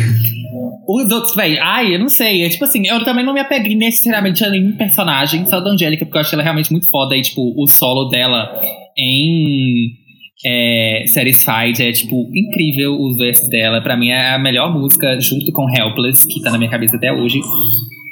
Os 0.88 1.12
outros, 1.12 1.36
velho, 1.36 1.60
ai, 1.62 1.94
eu 1.94 2.00
não 2.00 2.10
sei. 2.10 2.44
É 2.44 2.50
tipo 2.50 2.66
assim, 2.66 2.88
eu 2.88 3.04
também 3.04 3.24
não 3.24 3.34
me 3.34 3.40
apeguei 3.40 3.76
necessariamente 3.76 4.44
a 4.44 4.50
nenhum 4.50 4.72
personagem, 4.72 5.46
só 5.46 5.60
da 5.60 5.70
Angélica, 5.70 6.04
porque 6.04 6.18
eu 6.18 6.22
achei 6.22 6.36
ela 6.36 6.42
realmente 6.42 6.72
muito 6.72 6.90
foda. 6.90 7.16
E, 7.16 7.22
tipo, 7.22 7.54
o 7.56 7.68
solo 7.68 8.10
dela 8.10 8.50
em 8.98 9.92
é, 10.44 11.04
Satisfied 11.08 11.84
é, 11.84 11.92
tipo, 11.92 12.28
incrível 12.34 13.00
os 13.00 13.18
versos 13.18 13.48
dela. 13.50 13.82
Pra 13.82 13.96
mim 13.96 14.10
é 14.10 14.34
a 14.34 14.40
melhor 14.40 14.74
música, 14.74 15.20
junto 15.20 15.52
com 15.52 15.70
Helpless, 15.70 16.28
que 16.28 16.42
tá 16.42 16.50
na 16.50 16.58
minha 16.58 16.72
cabeça 16.72 16.96
até 16.96 17.12
hoje. 17.12 17.40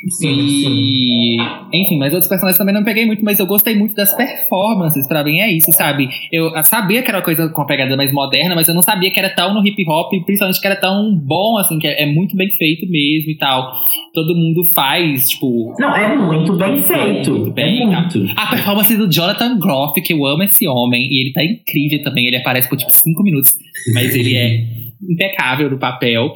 Sim, 0.10 0.40
e, 0.40 0.64
sim. 0.64 1.38
enfim, 1.74 1.98
mas 1.98 2.14
outros 2.14 2.30
personagens 2.30 2.58
também 2.58 2.74
não 2.74 2.84
peguei 2.84 3.06
muito, 3.06 3.24
mas 3.24 3.40
eu 3.40 3.46
gostei 3.46 3.76
muito 3.76 3.96
das 3.96 4.16
performances. 4.16 5.08
Pra 5.08 5.24
mim 5.24 5.40
é 5.40 5.52
isso, 5.52 5.72
sabe? 5.72 6.10
Eu 6.32 6.52
sabia 6.64 7.02
que 7.02 7.10
era 7.10 7.18
uma 7.18 7.24
coisa 7.24 7.50
com 7.50 7.62
uma 7.62 7.68
pegada 7.68 7.96
mais 7.98 8.12
moderna, 8.12 8.56
mas 8.56 8.68
eu 8.68 8.74
não 8.74 8.82
sabia 8.82 9.12
que 9.12 9.20
era 9.20 9.30
tão 9.30 9.54
no 9.54 9.66
hip 9.66 9.84
hop, 9.88 10.12
principalmente 10.26 10.62
que 10.62 10.68
era 10.68 10.76
tão 10.76 11.16
bom, 11.16 11.58
assim, 11.58 11.80
que 11.80 11.88
é, 11.88 12.04
é 12.04 12.06
muito 12.06 12.36
bem 12.36 12.50
feito 12.52 12.90
mesmo 12.90 13.32
e 13.32 13.38
tal. 13.38 13.72
Todo 14.14 14.36
mundo 14.36 14.64
faz, 14.74 15.30
tipo. 15.30 15.74
Não, 15.80 15.96
é 15.96 16.16
muito 16.16 16.56
bem 16.56 16.82
feito. 16.84 17.32
Muito 17.32 17.52
bem, 17.52 17.84
é 17.84 17.92
tá? 17.92 18.02
muito. 18.02 18.34
A 18.36 18.48
performance 18.48 18.96
do 18.96 19.12
Jonathan 19.12 19.58
Groff, 19.60 20.02
que 20.02 20.14
eu 20.14 20.26
amo 20.26 20.44
esse 20.44 20.68
homem, 20.68 21.08
e 21.12 21.22
ele 21.22 21.34
tá 21.34 21.44
incrível 21.44 22.04
também. 22.04 22.28
Ele 22.28 22.38
aparece 22.38 22.70
por 22.70 22.78
tipo 22.78 22.92
5 22.92 23.24
minutos, 23.24 23.52
mas 23.94 24.16
ele 24.16 24.36
é 24.36 24.64
impecável 25.10 25.70
no 25.70 25.78
papel. 25.78 26.34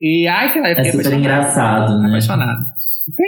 E 0.00 0.26
ai, 0.26 0.52
sei 0.52 0.60
lá, 0.62 0.68
eu 0.68 0.72
É 0.72 0.76
fiquei 0.76 0.90
super 0.92 1.06
apaixonado. 1.06 1.20
engraçado, 1.20 1.98
né? 2.00 2.08
apaixonado. 2.08 2.64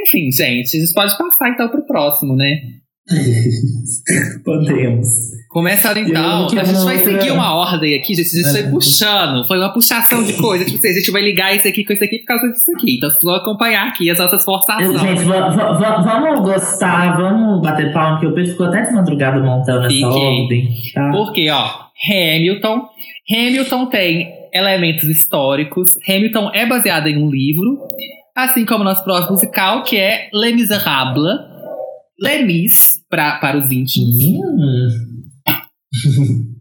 Enfim, 0.07 0.31
gente, 0.33 0.77
a 0.77 0.81
gente 0.81 0.93
pode 0.95 1.17
passar 1.19 1.51
então 1.51 1.69
pro 1.69 1.87
próximo, 1.87 2.35
né? 2.35 2.57
Podemos. 4.45 5.07
Começando 5.51 5.99
Eu 5.99 6.09
então, 6.09 6.47
a 6.47 6.65
gente 6.65 6.85
vai 6.85 6.99
seguir 6.99 7.31
uma 7.31 7.55
ordem 7.55 7.95
aqui, 7.99 8.15
gente. 8.15 8.27
A 8.29 8.43
gente 8.43 8.51
foi 8.51 8.61
É. 8.61 8.71
puxando, 8.71 9.47
foi 9.47 9.59
uma 9.59 9.73
puxação 9.73 10.23
de 10.25 10.33
coisas. 10.35 10.67
Tipo 10.67 10.79
assim, 10.79 10.89
a 10.89 10.93
gente 10.99 11.11
vai 11.11 11.23
ligar 11.23 11.55
isso 11.57 11.67
aqui 11.69 11.85
com 11.85 11.93
isso 11.93 12.05
aqui 12.05 12.19
por 12.19 12.27
causa 12.27 12.49
disso 12.53 12.73
aqui. 12.73 12.97
Então 12.97 13.11
vocês 13.11 13.23
vão 13.23 13.35
acompanhar 13.35 13.89
aqui 13.89 14.11
as 14.11 14.19
nossas 14.19 14.45
forçações. 14.45 15.01
Gente, 15.01 15.23
va- 15.25 15.49
va- 15.51 16.01
vamos 16.03 16.41
gostar, 16.41 17.17
vamos 17.17 17.63
bater 17.63 17.93
palma, 17.93 18.21
que 18.21 18.27
o 18.27 18.35
Pedro 18.35 18.51
ficou 18.53 18.67
até 18.67 18.83
de 18.83 18.93
madrugada 18.93 19.41
montando 19.41 19.87
essa 19.87 20.07
ordem. 20.09 20.69
Tá? 20.95 21.11
Porque, 21.13 21.49
ó, 21.51 21.71
Hamilton. 22.11 22.83
Hamilton 23.31 23.87
tem 23.87 24.29
elementos 24.57 25.05
históricos. 25.05 25.97
Hamilton 26.09 26.51
é 26.55 26.67
baseado 26.67 27.07
em 27.09 27.17
um 27.23 27.31
livro. 27.31 27.79
Assim 28.37 28.65
como 28.67 28.83
o 28.83 28.85
nosso 28.85 29.03
próximo 29.05 29.33
musical, 29.33 29.83
que 29.83 29.97
é 29.97 30.29
Les 30.33 30.55
Miserables. 30.55 31.39
Lemis, 32.21 33.03
pra, 33.11 33.39
para 33.39 33.59
os 33.59 33.71
íntimos. 33.71 34.23
Hum, 34.25 34.89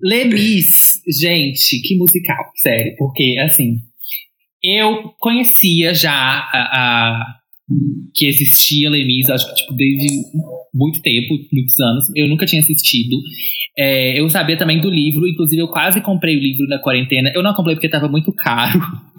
Lemis, 0.02 1.02
gente, 1.08 1.82
que 1.82 1.98
musical, 1.98 2.46
sério. 2.58 2.94
Porque, 2.98 3.36
assim, 3.44 3.78
eu 4.64 5.14
conhecia 5.20 5.94
já 5.94 6.12
a, 6.12 6.50
a- 6.54 7.36
que 8.14 8.28
existia 8.28 8.90
Lemis, 8.90 9.30
acho 9.30 9.48
que, 9.48 9.56
tipo, 9.56 9.74
desde 9.74 10.24
muito 10.74 11.02
tempo, 11.02 11.34
muitos 11.52 11.80
anos. 11.80 12.06
Eu 12.16 12.28
nunca 12.28 12.46
tinha 12.46 12.62
assistido. 12.62 13.16
É, 13.78 14.20
eu 14.20 14.30
sabia 14.30 14.58
também 14.58 14.80
do 14.80 14.90
livro, 14.90 15.28
inclusive 15.28 15.62
eu 15.62 15.68
quase 15.68 16.00
comprei 16.02 16.38
o 16.38 16.42
livro 16.42 16.68
na 16.68 16.80
quarentena. 16.80 17.32
Eu 17.34 17.44
não 17.44 17.54
comprei 17.54 17.76
porque 17.76 17.90
tava 17.90 18.08
muito 18.08 18.32
caro. 18.34 18.80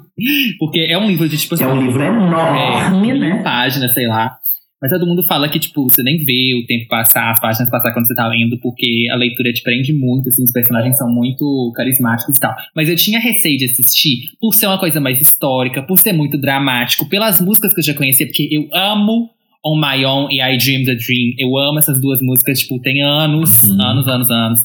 Porque 0.58 0.80
é 0.80 0.96
um 0.96 1.06
livro 1.06 1.28
de, 1.28 1.36
tipo 1.36 1.54
que 1.54 1.62
é 1.62 1.66
assim, 1.66 1.76
um 1.78 1.86
livro 1.86 2.02
enorme, 2.02 3.00
mil 3.02 3.18
né? 3.18 3.42
páginas, 3.42 3.92
sei 3.92 4.06
lá. 4.06 4.38
Mas 4.86 4.92
todo 5.00 5.04
mundo 5.08 5.24
fala 5.26 5.48
que, 5.48 5.58
tipo, 5.58 5.82
você 5.82 6.00
nem 6.00 6.24
vê 6.24 6.54
o 6.54 6.64
tempo 6.64 6.86
passar, 6.86 7.32
as 7.32 7.40
páginas 7.40 7.68
passar 7.68 7.92
quando 7.92 8.06
você 8.06 8.14
tá 8.14 8.28
lendo, 8.28 8.56
porque 8.60 9.08
a 9.12 9.16
leitura 9.16 9.52
te 9.52 9.60
prende 9.60 9.92
muito, 9.92 10.28
assim, 10.28 10.44
os 10.44 10.52
personagens 10.52 10.96
são 10.96 11.12
muito 11.12 11.72
carismáticos 11.74 12.36
e 12.36 12.40
tal. 12.40 12.54
Mas 12.74 12.88
eu 12.88 12.94
tinha 12.94 13.18
receio 13.18 13.58
de 13.58 13.64
assistir 13.64 14.18
por 14.40 14.54
ser 14.54 14.66
uma 14.66 14.78
coisa 14.78 15.00
mais 15.00 15.20
histórica, 15.20 15.82
por 15.82 15.98
ser 15.98 16.12
muito 16.12 16.38
dramático, 16.38 17.08
pelas 17.08 17.40
músicas 17.40 17.74
que 17.74 17.80
eu 17.80 17.84
já 17.84 17.94
conhecia, 17.94 18.26
porque 18.26 18.48
eu 18.48 18.68
amo 18.72 19.28
On 19.64 19.76
My 19.76 20.04
Own 20.04 20.30
e 20.30 20.40
I 20.40 20.56
Dream 20.58 20.84
the 20.84 20.94
Dream. 20.94 21.34
Eu 21.38 21.58
amo 21.58 21.80
essas 21.80 22.00
duas 22.00 22.20
músicas, 22.22 22.60
tipo, 22.60 22.80
tem 22.80 23.02
anos, 23.02 23.64
Uhum. 23.64 23.82
anos, 23.82 24.06
anos, 24.06 24.30
anos. 24.30 24.60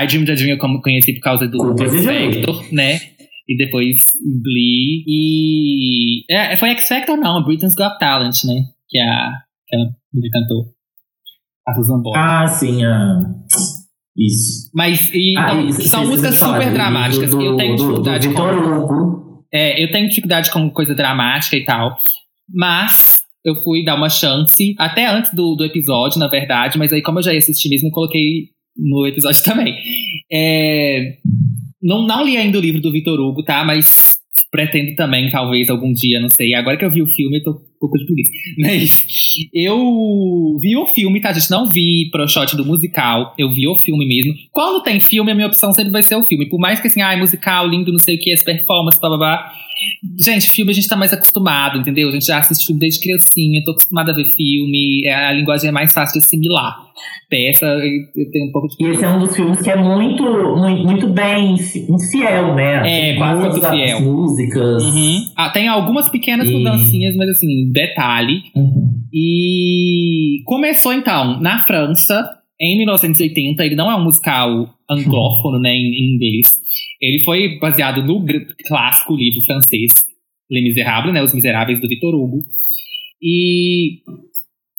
I 0.00 0.06
Dream 0.06 0.24
the 0.24 0.34
Dream 0.36 0.50
eu 0.50 0.80
conheci 0.80 1.12
por 1.14 1.20
causa 1.22 1.48
do 1.48 1.58
Culpa 1.58 1.88
de 1.88 1.96
X 1.96 2.04
gente. 2.04 2.34
Factor, 2.36 2.72
né? 2.72 3.00
E 3.48 3.56
depois 3.56 3.96
Glee. 4.44 5.02
E. 5.06 6.24
É, 6.30 6.56
foi 6.56 6.70
X 6.70 6.86
Factor, 6.88 7.16
não, 7.16 7.42
Britain's 7.42 7.74
Got 7.74 7.98
Talent, 7.98 8.44
né? 8.44 8.62
Que 8.88 8.98
é 8.98 9.08
a. 9.08 9.32
Que 9.68 9.76
ela 9.76 9.84
mulher 10.12 10.30
cantou. 10.32 10.64
A 11.68 11.74
Susan 11.74 12.00
Boyle. 12.02 12.16
Ah, 12.18 12.46
sim, 12.46 12.84
ah, 12.84 13.20
isso. 14.16 14.70
Mas 14.74 15.10
e, 15.12 15.36
Ah, 15.36 15.42
então, 15.54 15.68
isso, 15.68 15.82
são 15.88 16.02
isso, 16.02 16.10
músicas 16.12 16.38
falar 16.38 16.54
super 16.54 16.68
do- 16.68 16.74
dramáticas. 16.74 17.30
do- 17.30 17.42
eu 17.42 17.56
tenho 17.56 17.76
do- 17.76 17.82
do 17.82 18.02
dificuldade 18.02 18.28
com. 18.28 18.32
Vitor 18.34 18.78
Hugo. 18.78 19.44
É, 19.52 19.82
eu 19.82 19.90
tenho 19.90 20.08
dificuldade 20.08 20.50
com 20.50 20.70
coisa 20.70 20.94
dramática 20.94 21.56
e 21.56 21.64
tal. 21.64 21.96
Mas 22.48 23.20
eu 23.44 23.54
fui 23.62 23.84
dar 23.84 23.96
uma 23.96 24.08
chance, 24.08 24.74
até 24.78 25.06
antes 25.08 25.32
do, 25.34 25.54
do 25.56 25.64
episódio, 25.64 26.18
na 26.18 26.28
verdade, 26.28 26.78
mas 26.78 26.92
aí, 26.92 27.02
como 27.02 27.18
eu 27.18 27.22
já 27.22 27.32
ia 27.32 27.38
assistir 27.38 27.68
mesmo, 27.68 27.88
eu 27.88 27.92
coloquei 27.92 28.50
no 28.76 29.06
episódio 29.06 29.42
também. 29.44 29.74
É, 30.32 31.16
não, 31.82 32.06
não 32.06 32.24
li 32.24 32.36
ainda 32.36 32.58
o 32.58 32.60
livro 32.60 32.80
do 32.80 32.92
Vitor 32.92 33.18
Hugo, 33.20 33.42
tá? 33.44 33.64
Mas 33.64 34.16
pretendo 34.56 34.94
também, 34.96 35.30
talvez, 35.30 35.68
algum 35.68 35.92
dia, 35.92 36.18
não 36.20 36.28
sei. 36.30 36.54
Agora 36.54 36.76
que 36.78 36.84
eu 36.84 36.90
vi 36.90 37.02
o 37.02 37.06
filme, 37.06 37.38
eu 37.38 37.42
tô 37.44 37.50
um 37.50 37.78
pouco 37.78 37.98
de 37.98 38.06
preguiça. 38.06 38.30
Mas 38.58 39.06
eu 39.52 40.58
vi 40.60 40.76
o 40.76 40.86
filme, 40.86 41.20
tá, 41.20 41.32
gente? 41.32 41.50
Não 41.50 41.68
vi 41.68 42.08
pro 42.10 42.26
shot 42.26 42.56
do 42.56 42.64
musical. 42.64 43.34
Eu 43.38 43.52
vi 43.52 43.68
o 43.68 43.76
filme 43.76 44.06
mesmo. 44.06 44.32
Quando 44.52 44.82
tem 44.82 44.98
filme, 45.00 45.30
a 45.30 45.34
minha 45.34 45.46
opção 45.46 45.72
sempre 45.72 45.92
vai 45.92 46.02
ser 46.02 46.16
o 46.16 46.24
filme. 46.24 46.48
Por 46.48 46.58
mais 46.58 46.80
que 46.80 46.86
assim, 46.88 47.02
ah, 47.02 47.16
musical, 47.16 47.68
lindo, 47.68 47.92
não 47.92 47.98
sei 47.98 48.16
o 48.16 48.18
que, 48.18 48.32
as 48.32 48.42
performances, 48.42 49.00
blá 49.00 49.10
blá 49.10 49.18
blá. 49.18 49.52
Gente, 50.18 50.50
filme 50.50 50.70
a 50.70 50.74
gente 50.74 50.88
tá 50.88 50.96
mais 50.96 51.12
acostumado, 51.12 51.78
entendeu? 51.78 52.08
A 52.08 52.12
gente 52.12 52.24
já 52.24 52.38
assiste 52.38 52.64
filme 52.66 52.80
desde 52.80 52.98
criancinha, 52.98 53.62
tô 53.62 53.72
acostumada 53.72 54.10
a 54.10 54.14
ver 54.14 54.24
filme, 54.34 55.02
é, 55.04 55.12
a 55.14 55.32
linguagem 55.32 55.68
é 55.68 55.72
mais 55.72 55.92
fácil 55.92 56.18
de 56.18 56.24
assimilar. 56.26 56.74
Peça, 57.28 57.66
tenho 58.32 58.48
um 58.48 58.52
pouco 58.52 58.68
de. 58.68 58.76
E 58.86 58.90
esse 58.90 59.04
é 59.04 59.08
um 59.08 59.18
dos 59.18 59.36
filmes 59.36 59.60
que 59.60 59.68
é 59.68 59.76
muito, 59.76 60.22
muito, 60.56 60.82
muito 60.82 61.08
bem 61.08 61.58
fi- 61.58 61.84
fiel, 62.10 62.54
né? 62.54 62.76
É, 62.76 63.10
Tem 63.10 63.16
quase 63.18 63.60
fiel. 63.76 64.00
Músicas. 64.46 64.82
Uhum. 64.84 65.24
Ah, 65.36 65.50
tem 65.50 65.68
algumas 65.68 66.08
pequenas 66.08 66.48
E- 66.48 66.52
mudancinhas, 66.52 67.16
mas 67.16 67.28
assim, 67.30 67.70
detalhe. 67.72 68.42
Uhum. 68.54 68.92
E 69.12 70.42
começou 70.44 70.92
então 70.92 71.40
na 71.40 71.62
França, 71.64 72.28
em 72.60 72.76
1980. 72.78 73.64
Ele 73.64 73.76
não 73.76 73.90
é 73.90 73.96
um 73.96 74.04
musical 74.04 74.68
anglófono, 74.90 75.58
né, 75.60 75.70
em, 75.74 76.14
inglês. 76.14 76.58
Ele 77.00 77.22
foi 77.24 77.58
baseado 77.58 78.02
no 78.02 78.24
clássico 78.66 79.14
livro 79.14 79.42
francês, 79.44 79.92
Les 80.50 80.62
Miserables, 80.62 81.12
né, 81.12 81.22
Os 81.22 81.32
Miseráveis, 81.34 81.80
do 81.80 81.88
Victor 81.88 82.14
Hugo. 82.14 82.40
E, 83.22 83.98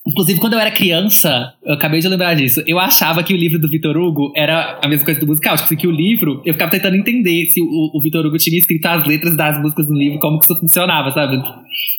inclusive, 0.08 0.40
quando 0.40 0.54
eu 0.54 0.58
era 0.58 0.70
criança, 0.70 1.52
eu 1.62 1.74
acabei 1.74 2.00
de 2.00 2.08
lembrar 2.08 2.34
disso, 2.34 2.62
eu 2.66 2.78
achava 2.78 3.22
que 3.22 3.34
o 3.34 3.36
livro 3.36 3.58
do 3.58 3.68
Victor 3.68 3.96
Hugo 3.96 4.32
era 4.34 4.80
a 4.82 4.88
mesma 4.88 5.04
coisa 5.04 5.20
do 5.20 5.26
musical. 5.26 5.54
Tipo, 5.54 5.66
assim, 5.66 5.76
que 5.76 5.86
o 5.86 5.90
livro, 5.90 6.42
eu 6.44 6.54
ficava 6.54 6.70
tentando 6.70 6.96
entender 6.96 7.46
se 7.50 7.60
o, 7.60 7.90
o 7.94 8.00
Victor 8.02 8.24
Hugo 8.24 8.38
tinha 8.38 8.58
escrito 8.58 8.86
as 8.86 9.06
letras 9.06 9.36
das 9.36 9.60
músicas 9.60 9.86
do 9.86 9.94
livro, 9.94 10.18
como 10.18 10.38
que 10.38 10.44
isso 10.44 10.58
funcionava, 10.58 11.12
sabe? 11.12 11.40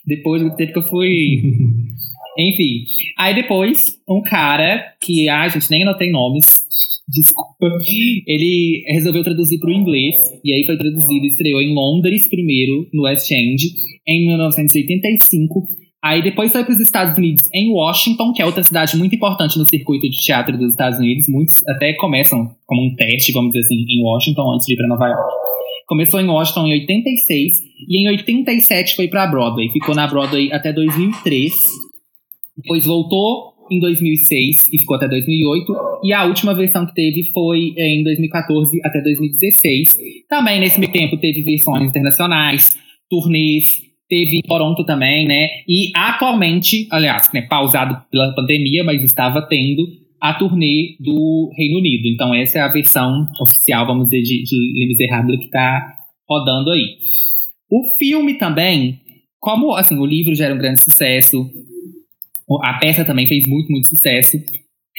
Depois 0.05 0.41
do 0.41 0.55
tempo 0.55 0.73
que 0.73 0.79
eu 0.79 0.87
fui 0.87 1.41
enfim. 2.37 2.85
Aí 3.17 3.35
depois, 3.35 3.83
um 4.07 4.21
cara 4.21 4.93
que, 5.01 5.27
ah, 5.29 5.47
gente, 5.47 5.69
nem 5.69 5.83
anotei 5.83 6.11
nomes. 6.11 6.55
Desculpa. 7.07 7.75
Ele 8.27 8.83
resolveu 8.87 9.23
traduzir 9.23 9.59
para 9.59 9.69
o 9.69 9.73
inglês. 9.73 10.15
E 10.43 10.53
aí 10.53 10.65
foi 10.65 10.77
traduzido 10.77 11.25
e 11.25 11.27
estreou 11.27 11.61
em 11.61 11.73
Londres 11.73 12.27
primeiro, 12.29 12.87
no 12.93 13.03
West 13.03 13.29
End, 13.31 13.65
em 14.07 14.27
1985. 14.27 15.78
Aí 16.01 16.23
depois 16.23 16.51
foi 16.51 16.63
para 16.63 16.73
os 16.73 16.79
Estados 16.79 17.17
Unidos, 17.17 17.45
em 17.53 17.73
Washington, 17.73 18.31
que 18.31 18.41
é 18.41 18.45
outra 18.45 18.63
cidade 18.63 18.95
muito 18.95 19.13
importante 19.13 19.59
no 19.59 19.65
circuito 19.65 20.09
de 20.09 20.17
teatro 20.17 20.57
dos 20.57 20.71
Estados 20.71 20.97
Unidos. 20.97 21.27
Muitos 21.27 21.61
até 21.67 21.93
começam 21.93 22.49
como 22.65 22.85
um 22.85 22.95
teste, 22.95 23.33
vamos 23.33 23.51
dizer 23.51 23.65
assim, 23.65 23.75
em 23.75 24.03
Washington, 24.03 24.53
antes 24.53 24.65
de 24.65 24.73
ir 24.73 24.77
para 24.77 24.87
Nova 24.87 25.07
York. 25.07 25.33
Começou 25.87 26.21
em 26.21 26.27
Washington 26.27 26.67
em 26.67 26.73
86 26.81 27.53
e 27.89 27.97
em 27.97 28.07
87 28.09 28.95
foi 28.95 29.07
para 29.09 29.27
Broadway. 29.27 29.69
Ficou 29.69 29.93
na 29.93 30.07
Broadway 30.07 30.53
até 30.53 30.71
2003. 30.71 31.53
Depois 32.55 32.85
voltou 32.85 33.55
em 33.69 33.79
2006 33.79 34.67
e 34.71 34.77
ficou 34.79 34.95
até 34.95 35.07
2008. 35.07 35.73
E 36.03 36.13
a 36.13 36.25
última 36.25 36.53
versão 36.53 36.85
que 36.85 36.93
teve 36.93 37.31
foi 37.33 37.73
em 37.75 38.03
2014 38.03 38.79
até 38.85 39.01
2016. 39.01 39.97
Também 40.29 40.59
nesse 40.59 40.79
tempo 40.87 41.17
teve 41.17 41.41
versões 41.41 41.89
internacionais, 41.89 42.77
turnês, 43.09 43.88
teve 44.09 44.41
Toronto 44.41 44.83
também, 44.83 45.27
né? 45.27 45.47
E 45.67 45.91
atualmente, 45.95 46.87
aliás, 46.91 47.31
né, 47.33 47.43
pausado 47.43 48.01
pela 48.11 48.33
pandemia, 48.33 48.83
mas 48.83 49.03
estava 49.03 49.41
tendo 49.43 49.87
a 50.19 50.33
turnê 50.33 50.95
do 50.99 51.51
Reino 51.55 51.77
Unido. 51.77 52.07
Então 52.07 52.33
essa 52.33 52.57
é 52.57 52.61
a 52.61 52.67
versão 52.67 53.27
oficial, 53.39 53.85
vamos 53.85 54.09
dizer, 54.09 54.23
de, 54.23 54.43
de 54.43 54.73
Les 54.75 54.87
Miserables 54.89 55.39
que 55.39 55.45
está 55.45 55.93
rodando 56.27 56.71
aí. 56.71 56.97
O 57.71 57.97
filme 57.97 58.33
também, 58.33 58.99
como 59.39 59.75
assim, 59.75 59.97
o 59.97 60.05
livro 60.05 60.33
já 60.33 60.45
era 60.45 60.55
um 60.55 60.57
grande 60.57 60.81
sucesso, 60.81 61.49
a 62.63 62.73
peça 62.79 63.05
também 63.05 63.27
fez 63.27 63.45
muito, 63.47 63.71
muito 63.71 63.89
sucesso, 63.89 64.37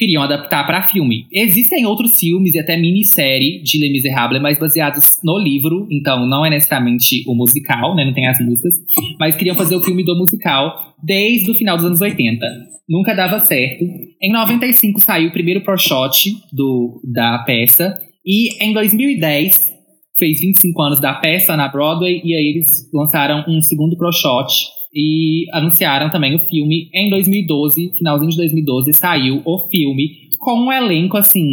queriam 0.01 0.23
adaptar 0.23 0.67
para 0.67 0.89
filme. 0.89 1.27
Existem 1.31 1.85
outros 1.85 2.19
filmes 2.19 2.55
e 2.55 2.59
até 2.59 2.75
minissérie 2.75 3.63
de 3.63 3.79
Les 3.79 3.93
Miserables, 3.93 4.41
mas 4.41 4.59
baseados 4.59 5.19
no 5.23 5.39
livro, 5.39 5.87
então 5.91 6.27
não 6.27 6.45
é 6.45 6.49
necessariamente 6.49 7.23
o 7.27 7.35
musical, 7.35 7.95
né, 7.95 8.07
não 8.07 8.15
tem 8.15 8.27
as 8.27 8.41
músicas, 8.41 8.75
mas 9.19 9.37
queriam 9.37 9.55
fazer 9.55 9.77
o 9.77 9.83
filme 9.83 10.03
do 10.03 10.17
musical 10.17 10.95
desde 11.03 11.51
o 11.51 11.55
final 11.55 11.77
dos 11.77 11.85
anos 11.85 12.01
80. 12.01 12.47
Nunca 12.89 13.15
dava 13.15 13.41
certo. 13.41 13.85
Em 14.21 14.33
95 14.33 15.01
saiu 15.01 15.29
o 15.29 15.33
primeiro 15.33 15.61
pro 15.61 15.77
shot 15.77 16.35
do, 16.51 17.01
da 17.05 17.39
peça, 17.41 17.99
e 18.25 18.65
em 18.65 18.73
2010 18.73 19.71
fez 20.19 20.41
25 20.41 20.83
anos 20.83 21.01
da 21.01 21.15
peça 21.15 21.57
na 21.57 21.69
Broadway, 21.69 22.23
e 22.25 22.35
aí 22.35 22.55
eles 22.55 22.91
lançaram 22.93 23.45
um 23.47 23.61
segundo 23.61 23.97
pro 23.99 24.11
shot 24.13 24.51
e 24.93 25.45
anunciaram 25.53 26.11
também 26.11 26.35
o 26.35 26.49
filme 26.49 26.91
em 26.95 27.09
2012, 27.11 27.93
finalzinho 27.97 28.31
de 28.31 28.37
2012, 28.37 28.93
saiu 28.93 29.43
o 29.45 29.69
filme 29.69 30.31
com 30.39 30.55
um 30.55 30.73
elenco 30.73 31.17
assim 31.17 31.47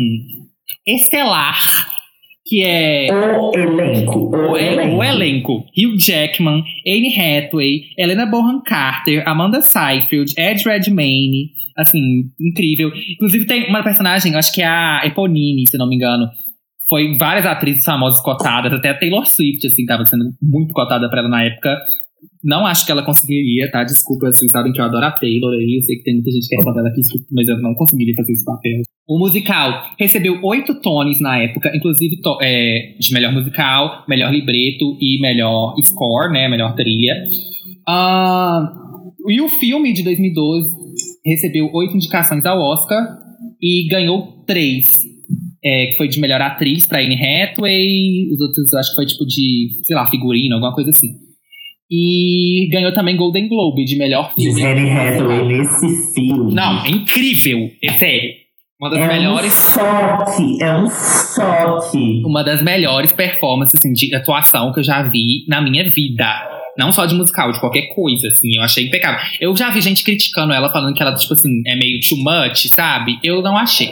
estelar, 0.86 1.58
que 2.46 2.64
é 2.64 3.08
O 3.12 3.52
elenco. 3.54 4.20
O, 4.20 4.52
o, 4.52 4.58
elenco. 4.58 4.96
o 4.96 5.04
elenco. 5.04 5.66
Hugh 5.78 5.98
Jackman, 6.00 6.64
Anne 6.88 7.14
Hathaway, 7.14 7.82
Helena 7.98 8.26
Bonham 8.26 8.62
Carter, 8.64 9.28
Amanda 9.28 9.62
Seyfried, 9.62 10.34
Ed 10.38 10.64
Redmayne, 10.64 11.52
assim, 11.78 12.32
incrível. 12.40 12.90
Inclusive 13.12 13.46
tem 13.46 13.68
uma 13.68 13.84
personagem, 13.84 14.34
acho 14.36 14.54
que 14.54 14.62
é 14.62 14.68
a 14.68 15.02
Eponine, 15.06 15.66
se 15.70 15.78
não 15.78 15.88
me 15.88 15.96
engano. 15.96 16.30
Foi 16.90 17.18
várias 17.18 17.46
atrizes 17.46 17.84
famosas 17.84 18.22
cotadas, 18.22 18.72
até 18.72 18.90
a 18.90 18.98
Taylor 18.98 19.28
Swift, 19.28 19.68
assim, 19.68 19.86
tava 19.86 20.06
sendo 20.06 20.24
muito 20.42 20.72
cotada 20.72 21.10
pra 21.10 21.20
ela 21.20 21.30
na 21.30 21.44
época. 21.44 21.78
Não 22.44 22.66
acho 22.66 22.86
que 22.86 22.92
ela 22.92 23.04
conseguiria, 23.04 23.70
tá? 23.72 23.84
Desculpa, 23.84 24.32
vocês 24.32 24.52
sabem 24.52 24.72
que 24.72 24.80
eu 24.80 24.86
adoro 24.86 25.06
a 25.06 25.12
Taylor 25.12 25.54
aí. 25.54 25.78
Eu 25.78 25.82
sei 25.82 25.98
que 25.98 26.04
tem 26.04 26.16
muita 26.16 26.32
gente 26.32 26.48
que 26.48 26.56
é 26.56 26.62
fã 26.62 26.72
dela 26.72 26.90
aqui, 26.90 27.02
mas 27.32 27.48
eu 27.48 27.60
não 27.62 27.74
conseguiria 27.74 28.14
fazer 28.16 28.34
esse 28.34 28.46
papel. 28.46 28.82
O 29.08 29.18
musical 29.18 29.86
recebeu 30.00 30.40
oito 30.44 30.80
Tonys 30.82 31.20
na 31.22 31.40
época, 31.40 31.72
inclusive 31.76 32.20
é, 32.42 32.96
de 33.00 33.14
melhor 33.14 33.34
musical, 33.34 34.04
melhor 34.08 34.32
libreto 34.32 34.98
e 35.00 35.20
melhor 35.22 35.76
score, 35.84 36.32
né? 36.32 36.48
Melhor 36.48 36.76
trilha. 36.76 37.16
Ah, 37.88 38.70
e 39.30 39.42
o 39.42 39.50
filme 39.50 39.94
de 39.94 40.04
2012 40.04 40.76
recebeu 41.26 41.70
oito 41.74 41.96
indicações 41.96 42.46
ao 42.46 42.60
Oscar 42.60 43.02
e 43.62 43.88
ganhou 43.90 44.44
três. 44.46 44.88
É, 45.64 45.88
que 45.88 45.98
foi 45.98 46.08
de 46.08 46.20
melhor 46.22 46.40
atriz 46.40 46.86
pra 46.86 47.02
Anne 47.02 47.16
Hathaway, 47.16 48.30
os 48.32 48.40
outros 48.40 48.74
acho 48.74 48.92
que 48.92 48.96
foi 48.96 49.06
tipo 49.06 49.26
de, 49.26 49.70
sei 49.84 49.96
lá, 49.96 50.06
figurino, 50.08 50.56
alguma 50.56 50.74
coisa 50.74 50.92
assim. 50.92 51.27
E 51.90 52.68
ganhou 52.72 52.94
também 52.94 53.16
Golden 53.16 53.48
Globe 53.48 53.86
de 53.86 53.96
melhor 53.96 54.34
filme. 54.36 54.62
Anne 54.64 54.90
Hathaway 54.90 55.46
nesse 55.46 56.14
filme. 56.14 56.54
Não, 56.54 56.86
é 56.86 56.90
incrível, 56.90 57.72
é 57.82 57.94
sério. 57.94 58.48
Uma 58.80 58.92
das 58.92 59.00
é 59.00 59.08
melhores, 59.08 59.54
um 59.54 59.74
choque, 59.74 60.64
é 60.64 60.78
um 60.78 60.88
choque. 60.88 62.24
uma 62.24 62.44
das 62.44 62.62
melhores 62.62 63.12
performances 63.12 63.74
assim, 63.80 63.92
de 63.92 64.14
atuação 64.14 64.72
que 64.72 64.82
eu 64.82 64.84
já 64.84 65.02
vi 65.02 65.46
na 65.48 65.62
minha 65.62 65.90
vida. 65.90 66.28
Não 66.78 66.92
só 66.92 67.08
de 67.08 67.16
musical, 67.16 67.52
de 67.52 67.60
qualquer 67.60 67.88
coisa, 67.96 68.28
assim, 68.28 68.56
eu 68.56 68.62
achei 68.62 68.86
impecável. 68.86 69.20
Eu 69.42 69.56
já 69.58 69.72
vi 69.72 69.82
gente 69.82 70.04
criticando 70.04 70.54
ela, 70.54 70.72
falando 70.72 70.94
que 70.94 71.02
ela, 71.02 71.16
tipo 71.16 71.34
assim, 71.34 71.64
é 71.66 71.76
meio 71.76 72.00
too 72.08 72.20
much, 72.20 72.68
sabe? 72.68 73.18
Eu 73.24 73.42
não 73.42 73.58
achei. 73.58 73.90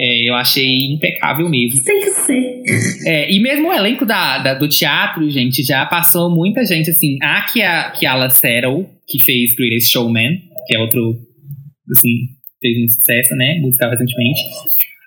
É, 0.00 0.28
eu 0.30 0.34
achei 0.34 0.86
impecável 0.92 1.48
mesmo. 1.48 1.82
Tem 1.82 2.00
que 2.00 2.10
ser. 2.10 2.62
É, 3.06 3.32
e 3.32 3.40
mesmo 3.40 3.68
o 3.68 3.72
elenco 3.72 4.06
da, 4.06 4.38
da- 4.38 4.54
do 4.54 4.68
teatro, 4.68 5.28
gente, 5.28 5.62
já 5.64 5.84
passou 5.86 6.30
muita 6.30 6.64
gente, 6.64 6.90
assim. 6.90 7.16
A 7.22 7.42
Kia, 7.42 7.90
Kiala 7.98 8.30
Settle, 8.30 8.86
que 9.08 9.18
fez 9.18 9.50
Greatest 9.56 9.90
Showman, 9.92 10.38
que 10.66 10.76
é 10.76 10.78
outro, 10.78 11.18
assim, 11.90 12.10
fez 12.60 12.78
muito 12.78 12.94
sucesso, 12.94 13.34
né? 13.34 13.58
Musical 13.60 13.90
recentemente. 13.90 14.40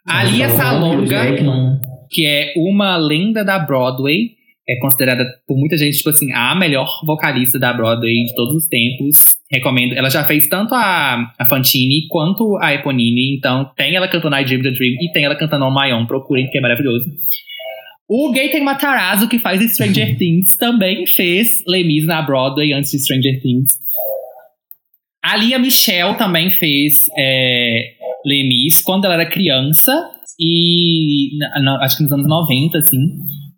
A 0.07 0.23
Lia 0.25 0.47
Hugh 0.47 0.57
Salonga, 0.57 1.05
Jackman. 1.05 1.79
que 2.09 2.25
é 2.25 2.53
uma 2.57 2.97
lenda 2.97 3.45
da 3.45 3.59
Broadway, 3.59 4.31
é 4.67 4.75
considerada 4.79 5.23
por 5.47 5.57
muita 5.57 5.77
gente, 5.77 5.97
tipo 5.97 6.09
assim, 6.09 6.31
a 6.33 6.53
melhor 6.55 6.87
vocalista 7.05 7.57
da 7.59 7.71
Broadway 7.71 8.25
de 8.25 8.35
todos 8.35 8.55
os 8.55 8.67
tempos. 8.67 9.35
Recomendo. 9.51 9.93
Ela 9.93 10.09
já 10.09 10.23
fez 10.23 10.47
tanto 10.47 10.73
a, 10.73 11.33
a 11.37 11.45
Fantine 11.45 12.07
quanto 12.09 12.57
a 12.61 12.73
Eponine. 12.73 13.35
Então, 13.37 13.69
tem 13.75 13.95
ela 13.95 14.07
cantando 14.07 14.35
I 14.35 14.45
Dream 14.45 14.61
the 14.61 14.71
Dream 14.71 14.93
e 15.01 15.11
tem 15.11 15.25
ela 15.25 15.35
cantando 15.35 15.65
On 15.65 15.73
My 15.73 15.91
Own. 15.91 16.05
Procurem, 16.05 16.47
que 16.49 16.57
é 16.57 16.61
maravilhoso. 16.61 17.05
O 18.07 18.31
Gaten 18.31 18.61
Matarazzo, 18.63 19.27
que 19.29 19.39
faz 19.39 19.61
Stranger 19.73 20.15
Things, 20.19 20.55
também 20.57 21.05
fez 21.07 21.63
Lemis 21.67 22.05
na 22.05 22.21
Broadway 22.21 22.73
antes 22.73 22.91
de 22.91 22.99
Stranger 22.99 23.41
Things. 23.41 23.67
A 25.23 25.35
Lia 25.37 25.59
Michelle 25.59 26.17
também 26.17 26.49
fez 26.49 27.01
é, 27.17 27.93
Lemis 28.25 28.81
quando 28.81 29.05
ela 29.05 29.13
era 29.15 29.25
criança. 29.29 30.09
E 30.39 31.37
na- 31.37 31.59
na- 31.61 31.83
acho 31.85 31.97
que 31.97 32.03
nos 32.03 32.11
anos 32.11 32.27
90, 32.27 32.77
assim. 32.79 32.97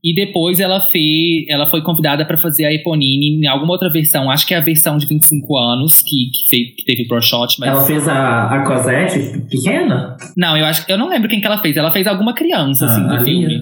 E 0.03 0.13
depois 0.13 0.59
ela 0.59 0.81
fez. 0.81 1.45
Ela 1.47 1.69
foi 1.69 1.81
convidada 1.81 2.25
para 2.25 2.37
fazer 2.37 2.65
a 2.65 2.73
Eponine 2.73 3.39
em 3.39 3.47
alguma 3.47 3.71
outra 3.71 3.89
versão. 3.89 4.29
Acho 4.29 4.45
que 4.45 4.53
é 4.53 4.57
a 4.57 4.61
versão 4.61 4.97
de 4.97 5.05
25 5.05 5.57
anos 5.57 6.01
que, 6.01 6.29
que, 6.29 6.45
fez, 6.49 6.75
que 6.75 6.83
teve 6.83 7.03
o 7.03 7.07
Pro 7.07 7.21
Shot, 7.21 7.55
mas. 7.57 7.69
Ela 7.69 7.85
fez 7.85 8.07
a, 8.07 8.47
a 8.47 8.65
Cosette 8.65 9.39
pequena? 9.49 10.17
Não, 10.35 10.57
eu 10.57 10.65
acho 10.65 10.83
eu 10.89 10.97
não 10.97 11.07
lembro 11.07 11.29
quem 11.29 11.39
que 11.39 11.47
ela 11.47 11.61
fez. 11.61 11.77
Ela 11.77 11.91
fez 11.91 12.05
alguma 12.05 12.33
criança, 12.33 12.85
assim, 12.85 13.01
Ah, 13.01 13.07
do 13.07 13.15
a 13.15 13.25
filme. 13.25 13.61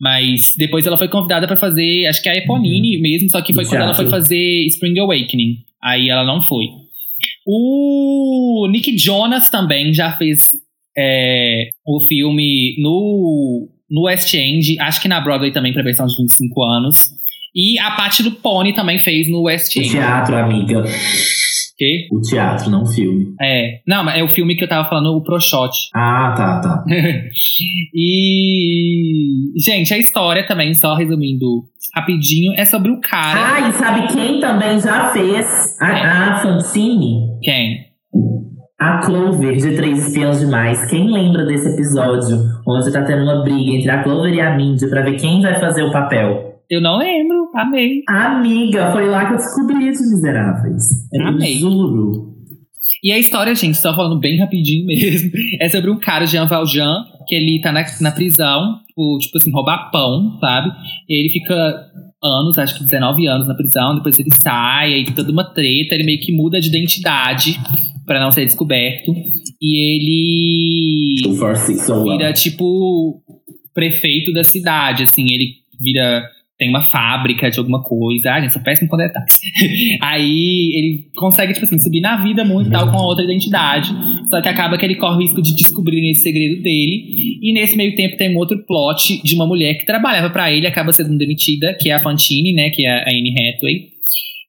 Mas 0.00 0.54
depois 0.56 0.86
ela 0.86 0.98
foi 0.98 1.08
convidada 1.08 1.46
pra 1.46 1.56
fazer, 1.56 2.06
acho 2.06 2.22
que 2.22 2.28
é 2.28 2.32
a 2.32 2.36
Eponine 2.36 2.98
mesmo, 2.98 3.30
só 3.30 3.40
que 3.40 3.52
foi 3.52 3.64
Do 3.64 3.70
quando 3.70 3.82
ela 3.82 3.94
foi 3.94 4.08
fazer 4.08 4.66
Spring 4.66 4.98
Awakening. 4.98 5.58
Aí 5.82 6.08
ela 6.08 6.24
não 6.24 6.42
foi. 6.42 6.64
O 7.46 8.66
Nick 8.70 8.96
Jonas 8.98 9.50
também 9.50 9.92
já 9.92 10.12
fez 10.16 10.50
é, 10.96 11.68
o 11.86 12.04
filme 12.06 12.74
no, 12.80 13.68
no 13.94 14.02
West 14.06 14.34
End, 14.34 14.78
acho 14.80 15.00
que 15.00 15.06
na 15.06 15.20
Broadway 15.20 15.52
também 15.52 15.72
pra 15.72 15.82
versão 15.84 16.04
de 16.06 16.16
25 16.16 16.62
anos. 16.64 17.06
E 17.54 17.78
a 17.78 17.92
Patti 17.92 18.24
Lupone 18.24 18.74
também 18.74 18.98
fez 18.98 19.30
no 19.30 19.42
West 19.42 19.76
O 19.76 19.78
End. 19.80 19.90
teatro, 19.90 20.36
amiga. 20.36 20.82
Que? 21.78 22.08
O 22.12 22.20
teatro, 22.20 22.70
não 22.70 22.82
o 22.82 22.86
filme. 22.86 23.34
É. 23.40 23.80
Não, 23.86 24.02
mas 24.04 24.18
é 24.18 24.24
o 24.24 24.28
filme 24.28 24.56
que 24.56 24.64
eu 24.64 24.68
tava 24.68 24.88
falando, 24.88 25.16
o 25.16 25.22
Pro 25.22 25.40
Shot. 25.40 25.70
Ah, 25.94 26.34
tá, 26.36 26.60
tá. 26.60 26.84
e. 27.94 29.52
Gente, 29.64 29.94
a 29.94 29.98
história 29.98 30.44
também, 30.46 30.74
só 30.74 30.94
resumindo 30.94 31.46
rapidinho, 31.94 32.52
é 32.56 32.64
sobre 32.64 32.90
o 32.90 33.00
cara. 33.00 33.54
Ah, 33.54 33.68
e 33.68 33.72
sabe 33.72 34.08
quem 34.12 34.40
também 34.40 34.80
já 34.80 35.12
fez? 35.12 35.46
A, 35.80 36.38
a 36.38 36.42
Fantine? 36.42 37.38
Quem? 37.42 37.86
A 38.84 38.98
Clover, 38.98 39.56
de 39.56 39.76
Três 39.76 40.08
Espiãs 40.08 40.40
Demais. 40.40 40.90
Quem 40.90 41.10
lembra 41.10 41.46
desse 41.46 41.70
episódio? 41.70 42.36
Onde 42.68 42.92
tá 42.92 43.02
tendo 43.02 43.22
uma 43.22 43.42
briga 43.42 43.78
entre 43.78 43.90
a 43.90 44.02
Clover 44.02 44.34
e 44.34 44.42
a 44.42 44.54
Mindy 44.54 44.90
pra 44.90 45.00
ver 45.00 45.18
quem 45.18 45.40
vai 45.40 45.58
fazer 45.58 45.84
o 45.84 45.90
papel. 45.90 46.60
Eu 46.68 46.82
não 46.82 46.98
lembro, 46.98 47.48
amei. 47.54 48.02
Amiga, 48.06 48.92
foi 48.92 49.08
lá 49.08 49.24
que 49.24 49.32
eu 49.32 49.36
descobri 49.38 49.88
esses 49.88 50.12
miseráveis. 50.12 50.82
Eu 51.14 51.26
Amei. 51.28 51.54
juro. 51.54 52.34
E 53.02 53.10
a 53.10 53.18
história, 53.18 53.54
gente, 53.54 53.78
só 53.78 53.96
falando 53.96 54.20
bem 54.20 54.38
rapidinho 54.38 54.84
mesmo, 54.84 55.30
é 55.62 55.68
sobre 55.70 55.90
um 55.90 55.98
cara, 55.98 56.26
Jean 56.26 56.44
Valjean, 56.44 57.06
que 57.26 57.34
ele 57.34 57.62
tá 57.62 57.72
na, 57.72 57.86
na 58.02 58.10
prisão 58.10 58.80
por, 58.94 59.18
tipo 59.18 59.38
assim, 59.38 59.50
roubar 59.50 59.90
pão, 59.90 60.36
sabe? 60.40 60.70
E 61.08 61.20
ele 61.20 61.32
fica 61.32 61.74
anos, 62.24 62.56
acho 62.58 62.78
que 62.78 62.84
19 62.84 63.26
anos 63.26 63.46
na 63.46 63.54
prisão, 63.54 63.96
depois 63.96 64.18
ele 64.18 64.30
sai, 64.42 64.94
aí 64.94 65.04
tem 65.04 65.14
toda 65.14 65.30
uma 65.30 65.44
treta, 65.44 65.94
ele 65.94 66.04
meio 66.04 66.20
que 66.20 66.32
muda 66.32 66.60
de 66.60 66.68
identidade 66.68 67.60
pra 68.06 68.20
não 68.20 68.32
ser 68.32 68.44
descoberto. 68.46 69.14
E 69.60 69.76
ele 69.76 71.36
vira 72.04 72.32
tipo 72.32 73.22
prefeito 73.74 74.32
da 74.32 74.44
cidade, 74.44 75.02
assim, 75.04 75.24
ele 75.32 75.54
vira 75.80 76.28
tem 76.64 76.70
uma 76.70 76.82
fábrica 76.82 77.50
de 77.50 77.58
alguma 77.58 77.82
coisa, 77.82 78.32
ah, 78.32 78.40
gente, 78.40 78.52
sou 78.52 78.62
péssimo 78.62 78.88
com 78.88 78.96
detalhes. 78.96 79.38
Aí 80.00 80.70
ele 80.74 81.04
consegue, 81.14 81.52
tipo 81.52 81.66
assim, 81.66 81.78
subir 81.78 82.00
na 82.00 82.22
vida 82.22 82.42
muito 82.44 82.70
tal 82.70 82.90
com 82.90 82.96
outra 82.96 83.24
identidade, 83.24 83.92
só 84.30 84.40
que 84.40 84.48
acaba 84.48 84.78
que 84.78 84.84
ele 84.84 84.94
corre 84.94 85.16
o 85.16 85.20
risco 85.20 85.42
de 85.42 85.54
descobrir 85.54 86.10
esse 86.10 86.22
segredo 86.22 86.62
dele, 86.62 87.38
e 87.42 87.52
nesse 87.52 87.76
meio 87.76 87.94
tempo 87.94 88.16
tem 88.16 88.34
um 88.34 88.38
outro 88.38 88.58
plot 88.66 89.22
de 89.22 89.34
uma 89.34 89.46
mulher 89.46 89.74
que 89.74 89.84
trabalhava 89.84 90.30
pra 90.30 90.50
ele, 90.50 90.66
acaba 90.66 90.92
sendo 90.92 91.16
demitida, 91.18 91.76
que 91.78 91.90
é 91.90 91.94
a 91.94 92.00
Fantine, 92.00 92.54
né, 92.54 92.70
que 92.70 92.86
é 92.86 92.90
a 92.90 93.08
Anne 93.08 93.30
Hathaway, 93.30 93.88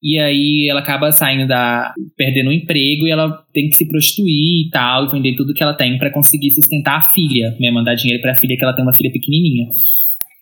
E 0.02 0.18
aí 0.20 0.68
ela 0.70 0.80
acaba 0.80 1.12
saindo 1.12 1.48
da. 1.48 1.94
perdendo 2.16 2.50
o 2.50 2.54
emprego 2.54 3.08
e 3.08 3.12
ela 3.12 3.44
tem 3.54 3.68
que 3.70 3.76
se 3.76 3.90
prostituir 3.90 4.68
e 4.68 4.70
tal, 4.72 5.08
e 5.08 5.12
vender 5.12 5.36
tudo 5.36 5.54
que 5.54 5.64
ela 5.64 5.74
tem 5.74 5.98
para 5.98 6.12
conseguir 6.12 6.52
sustentar 6.52 6.98
a 6.98 7.14
filha, 7.14 7.56
né? 7.60 7.72
Mandar 7.72 7.96
dinheiro 7.96 8.22
pra 8.22 8.38
filha, 8.38 8.56
que 8.56 8.64
ela 8.64 8.74
tem 8.74 8.84
uma 8.86 8.94
filha 8.94 9.12
pequenininha. 9.12 9.68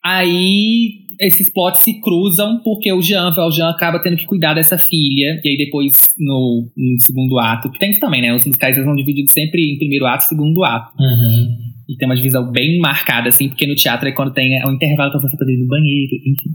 Aí 0.06 1.04
esses 1.20 1.52
plots 1.52 1.82
se 1.82 2.02
cruzam 2.02 2.60
porque 2.64 2.92
o 2.92 3.02
Jean, 3.02 3.32
o 3.38 3.52
Jean 3.52 3.70
acaba 3.70 4.00
tendo 4.00 4.18
que 4.18 4.26
cuidar 4.26 4.54
dessa 4.54 4.78
filha. 4.78 5.40
E 5.44 5.50
aí 5.50 5.58
depois, 5.58 6.08
no, 6.20 6.70
no 6.76 7.00
segundo 7.00 7.40
ato, 7.40 7.72
que 7.72 7.80
tem 7.80 7.92
isso 7.92 8.00
também, 8.00 8.22
né? 8.22 8.34
Os 8.36 8.46
musicais 8.46 8.76
eles 8.76 8.86
são 8.86 8.96
divididos 8.96 9.32
sempre 9.32 9.62
em 9.62 9.78
primeiro 9.78 10.06
ato 10.06 10.26
e 10.26 10.28
segundo 10.28 10.64
ato. 10.64 10.92
Uhum. 11.00 11.74
E 11.90 11.98
tem 11.98 12.08
uma 12.08 12.16
divisão 12.16 12.52
bem 12.52 12.80
marcada, 12.80 13.30
assim, 13.30 13.50
porque 13.50 13.68
no 13.68 13.76
teatro 13.76 14.08
é 14.08 14.12
quando 14.12 14.34
tem 14.34 14.64
o 14.66 14.72
intervalo 14.72 15.12
pra 15.12 15.22
você 15.22 15.38
poder 15.38 15.54
ir 15.54 15.58
no 15.58 15.68
banheiro, 15.68 16.16
enfim. 16.16 16.50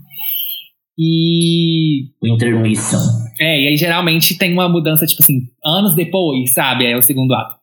E. 0.99 2.09
O 2.21 2.27
intermission. 2.27 2.99
É, 3.39 3.63
e 3.63 3.69
aí 3.69 3.77
geralmente 3.77 4.37
tem 4.37 4.53
uma 4.53 4.69
mudança, 4.69 5.07
tipo 5.07 5.23
assim, 5.23 5.43
anos 5.65 5.95
depois, 5.95 6.53
sabe? 6.53 6.87
É 6.87 6.97
o 6.97 7.03
segundo 7.03 7.33
ato. 7.35 7.58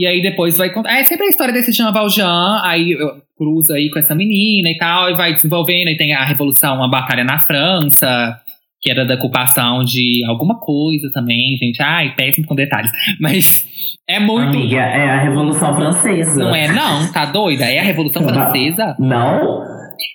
E 0.00 0.06
aí 0.06 0.22
depois 0.22 0.56
vai 0.56 0.70
contar. 0.70 0.98
É 0.98 1.04
sempre 1.04 1.26
a 1.26 1.28
história 1.28 1.52
desse 1.52 1.72
Jean 1.72 1.92
Valjean, 1.92 2.62
aí 2.64 2.96
cruza 3.36 3.74
aí 3.74 3.90
com 3.90 3.98
essa 3.98 4.14
menina 4.14 4.70
e 4.70 4.78
tal, 4.78 5.10
e 5.10 5.14
vai 5.14 5.34
desenvolvendo, 5.34 5.88
e 5.88 5.96
tem 5.98 6.14
a 6.14 6.24
Revolução, 6.24 6.82
a 6.82 6.88
Batalha 6.88 7.22
na 7.22 7.38
França, 7.38 8.34
que 8.80 8.90
era 8.90 9.04
da 9.04 9.16
ocupação 9.16 9.84
de 9.84 10.24
alguma 10.26 10.58
coisa 10.58 11.10
também, 11.12 11.54
gente. 11.62 11.82
Ai, 11.82 12.14
péssimo 12.16 12.46
com 12.46 12.54
detalhes. 12.54 12.90
Mas 13.20 13.62
é 14.08 14.18
muito. 14.18 14.56
Amiga, 14.56 14.80
é 14.80 15.10
a 15.10 15.20
Revolução 15.20 15.76
Francesa. 15.76 16.44
Não 16.44 16.54
é, 16.56 16.66
não, 16.72 17.12
tá 17.12 17.26
doida? 17.26 17.66
É 17.66 17.80
a 17.80 17.84
Revolução 17.84 18.22
Francesa? 18.26 18.96
Não? 18.98 19.62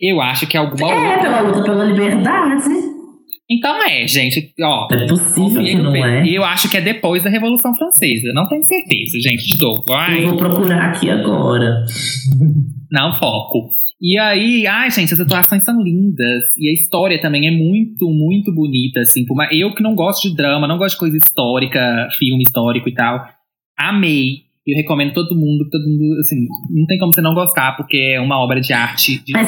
Eu 0.01 0.19
acho 0.19 0.47
que 0.47 0.57
é 0.57 0.59
alguma 0.59 0.89
É, 0.91 0.95
outra. 0.95 1.21
pela 1.21 1.41
luta 1.41 1.61
pela 1.63 1.83
liberdade. 1.85 2.94
Então 3.49 3.75
é, 3.83 4.07
gente, 4.07 4.53
ó. 4.61 4.87
É 4.91 5.05
possível 5.05 5.63
que 5.63 5.75
não 5.75 5.95
é. 5.95 6.25
E 6.25 6.33
eu 6.33 6.43
acho 6.43 6.69
que 6.69 6.77
é 6.77 6.81
depois 6.81 7.23
da 7.23 7.29
Revolução 7.29 7.75
Francesa. 7.75 8.31
Não 8.33 8.47
tenho 8.47 8.63
certeza, 8.63 9.19
gente, 9.21 9.45
de 9.45 9.63
novo. 9.63 9.83
Ai. 9.91 10.23
Eu 10.23 10.29
vou 10.29 10.37
procurar 10.37 10.89
aqui 10.89 11.09
agora. 11.09 11.85
Não 12.91 13.17
foco. 13.19 13.69
E 14.01 14.17
aí, 14.19 14.67
ai, 14.67 14.89
gente, 14.91 15.13
as 15.13 15.19
atuações 15.19 15.63
são 15.63 15.81
lindas. 15.81 16.43
E 16.59 16.69
a 16.69 16.73
história 16.73 17.21
também 17.21 17.47
é 17.47 17.51
muito, 17.51 18.09
muito 18.09 18.53
bonita, 18.53 19.01
assim. 19.01 19.25
Por 19.25 19.35
Eu 19.51 19.73
que 19.73 19.83
não 19.83 19.95
gosto 19.95 20.27
de 20.29 20.35
drama, 20.35 20.67
não 20.67 20.77
gosto 20.77 20.95
de 20.95 20.99
coisa 20.99 21.17
histórica, 21.17 22.07
filme 22.17 22.43
histórico 22.43 22.89
e 22.89 22.93
tal. 22.93 23.25
Amei. 23.77 24.45
Eu 24.67 24.75
recomendo 24.75 25.13
todo 25.13 25.35
mundo, 25.35 25.69
todo 25.69 25.83
mundo, 25.83 26.19
assim, 26.19 26.35
não 26.71 26.85
tem 26.87 26.97
como 26.97 27.13
você 27.13 27.21
não 27.21 27.35
gostar, 27.35 27.73
porque 27.77 27.97
é 28.15 28.19
uma 28.19 28.39
obra 28.43 28.59
de 28.59 28.73
arte. 28.73 29.23
de- 29.23 29.33
Mas 29.33 29.47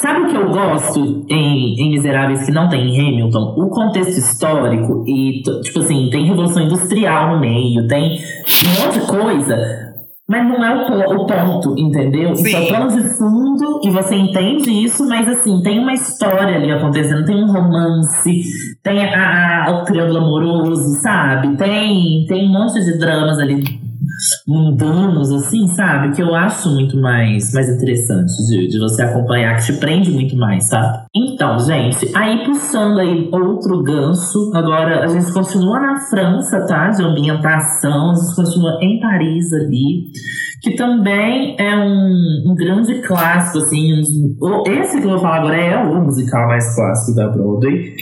sabe 0.00 0.20
o 0.22 0.28
que 0.28 0.36
eu 0.36 0.50
gosto 0.50 1.24
em, 1.28 1.74
em 1.80 1.90
Miseráveis 1.90 2.44
que 2.44 2.52
não 2.52 2.68
tem 2.68 2.88
em 2.88 3.00
Hamilton? 3.08 3.54
O 3.56 3.68
contexto 3.68 4.18
histórico 4.18 5.04
e, 5.06 5.42
tipo 5.62 5.78
assim, 5.80 6.08
tem 6.10 6.26
Revolução 6.26 6.62
Industrial 6.62 7.34
no 7.34 7.40
meio, 7.40 7.86
tem 7.86 8.18
um 8.18 8.84
monte 8.84 9.00
de 9.00 9.06
coisa. 9.06 9.56
Mas 10.28 10.46
não 10.48 10.64
é 10.64 10.74
o, 10.74 11.20
o 11.22 11.26
ponto, 11.26 11.74
entendeu? 11.78 12.34
Sim. 12.34 12.44
Isso 12.46 12.56
é 12.56 12.60
o 12.60 12.68
plano 12.68 12.88
de 12.90 13.02
fundo 13.18 13.80
e 13.84 13.90
você 13.90 14.14
entende 14.14 14.70
isso, 14.70 15.06
mas 15.06 15.28
assim, 15.28 15.60
tem 15.62 15.78
uma 15.80 15.92
história 15.92 16.56
ali 16.56 16.70
acontecendo, 16.70 17.24
tem 17.26 17.42
um 17.42 17.52
romance, 17.52 18.42
tem 18.82 19.04
a, 19.04 19.66
a- 19.66 19.72
o 19.72 19.84
triângulo 19.84 20.18
amoroso, 20.18 21.00
sabe? 21.02 21.54
Tem, 21.56 22.24
tem 22.28 22.48
um 22.48 22.52
monte 22.52 22.80
de 22.80 22.98
dramas 22.98 23.38
ali 23.38 23.62
mundanos, 24.46 25.30
assim, 25.32 25.66
sabe? 25.68 26.14
Que 26.14 26.22
eu 26.22 26.34
acho 26.34 26.68
muito 26.70 26.96
mais, 27.00 27.52
mais 27.52 27.68
interessante 27.68 28.32
de, 28.48 28.68
de 28.68 28.78
você 28.78 29.02
acompanhar, 29.02 29.56
que 29.56 29.66
te 29.66 29.72
prende 29.74 30.10
muito 30.10 30.36
mais, 30.36 30.64
sabe? 30.68 31.04
Então, 31.14 31.58
gente, 31.58 32.10
aí 32.16 32.44
puxando 32.44 32.98
aí 32.98 33.28
outro 33.32 33.82
gancho, 33.82 34.50
agora 34.54 35.04
a 35.04 35.08
gente 35.08 35.32
continua 35.32 35.80
na 35.80 36.00
França, 36.00 36.66
tá? 36.66 36.90
De 36.90 37.02
ambientação, 37.02 38.10
a 38.10 38.14
gente 38.14 38.34
continua 38.36 38.78
em 38.82 39.00
Paris 39.00 39.52
ali, 39.52 40.06
que 40.62 40.72
também 40.76 41.56
é 41.58 41.76
um, 41.76 42.50
um 42.50 42.54
grande 42.54 42.94
clássico, 43.02 43.58
assim. 43.58 43.92
um- 44.40 44.62
esse 44.66 44.98
que 45.00 45.04
eu 45.06 45.10
vou 45.10 45.18
falar 45.18 45.36
agora 45.38 45.56
é 45.56 45.76
o 45.84 46.02
musical 46.04 46.46
mais 46.48 46.74
clássico 46.74 47.16
da 47.16 47.28
Broadway, 47.28 47.94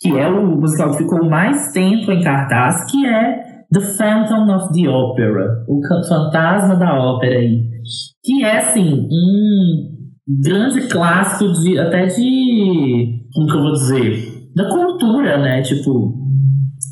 que 0.00 0.16
é 0.18 0.28
o 0.28 0.46
musical 0.46 0.90
que 0.92 0.98
ficou 0.98 1.24
mais 1.28 1.72
tempo 1.72 2.10
em 2.12 2.22
cartaz, 2.22 2.84
que 2.90 3.06
é 3.06 3.45
The 3.72 3.80
Phantom 3.80 4.54
of 4.54 4.72
the 4.72 4.88
Opera, 4.88 5.64
o 5.68 5.80
fantasma 6.08 6.76
da 6.76 6.98
ópera 6.98 7.38
aí. 7.38 7.68
Que 8.22 8.44
é, 8.44 8.58
assim, 8.58 9.08
um 9.10 9.96
grande 10.42 10.82
clássico 10.88 11.52
de 11.52 11.78
até 11.78 12.06
de. 12.06 13.22
Como 13.34 13.46
que 13.46 13.56
eu 13.56 13.62
vou 13.62 13.72
dizer? 13.72 14.50
Da 14.54 14.68
cultura, 14.68 15.38
né? 15.38 15.62
Tipo, 15.62 16.14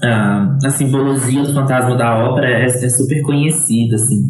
a, 0.02 0.70
simbologia 0.70 1.42
do 1.42 1.54
fantasma 1.54 1.96
da 1.96 2.28
ópera 2.28 2.48
é, 2.48 2.64
é 2.64 2.88
super 2.88 3.22
conhecida, 3.22 3.94
assim. 3.94 4.22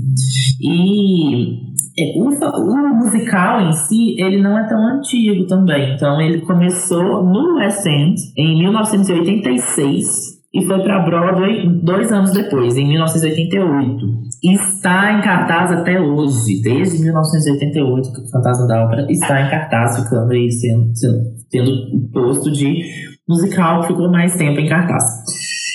E 0.60 1.64
é, 1.98 2.18
o, 2.18 2.28
o 2.28 2.94
musical 2.96 3.60
em 3.60 3.72
si, 3.72 4.20
ele 4.20 4.42
não 4.42 4.58
é 4.58 4.68
tão 4.68 4.78
antigo 4.86 5.46
também. 5.46 5.94
Então, 5.94 6.20
ele 6.20 6.40
começou 6.42 7.24
no 7.24 7.56
West 7.56 7.86
End 7.86 8.20
em 8.36 8.58
1986 8.58 10.33
e 10.54 10.64
foi 10.64 10.80
para 10.84 11.00
Broadway 11.00 11.68
dois 11.82 12.12
anos 12.12 12.30
depois, 12.30 12.76
em 12.76 12.86
1988. 12.86 14.06
E 14.44 14.54
está 14.54 15.12
em 15.12 15.20
cartaz 15.20 15.72
até 15.72 16.00
hoje, 16.00 16.62
desde 16.62 17.02
1988, 17.02 18.12
que 18.12 18.20
o 18.20 18.30
Fantasma 18.30 18.66
da 18.68 18.84
Ópera 18.84 19.06
está 19.10 19.40
em 19.40 19.50
cartaz, 19.50 19.98
ficando 19.98 20.30
aí 20.30 20.48
sendo, 20.52 20.94
sendo, 20.94 21.18
tendo 21.50 21.70
o 21.70 22.08
posto 22.12 22.52
de 22.52 22.84
musical 23.28 23.80
que 23.80 23.88
ficou 23.88 24.08
mais 24.08 24.36
tempo 24.36 24.60
em 24.60 24.68
cartaz. 24.68 25.02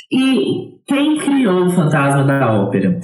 E 0.10 0.80
quem 0.88 1.18
criou 1.18 1.66
o 1.66 1.72
Fantasma 1.72 2.24
da 2.24 2.62
Ópera? 2.62 3.00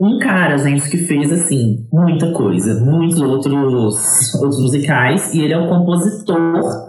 Um 0.00 0.18
cara, 0.18 0.58
gente, 0.58 0.88
que 0.90 0.98
fez, 0.98 1.32
assim, 1.32 1.88
muita 1.92 2.32
coisa. 2.32 2.84
Muitos 2.84 3.20
outros, 3.20 4.34
outros 4.34 4.60
musicais. 4.60 5.34
E 5.34 5.40
ele 5.40 5.54
é 5.54 5.58
o 5.58 5.68
compositor 5.68 6.83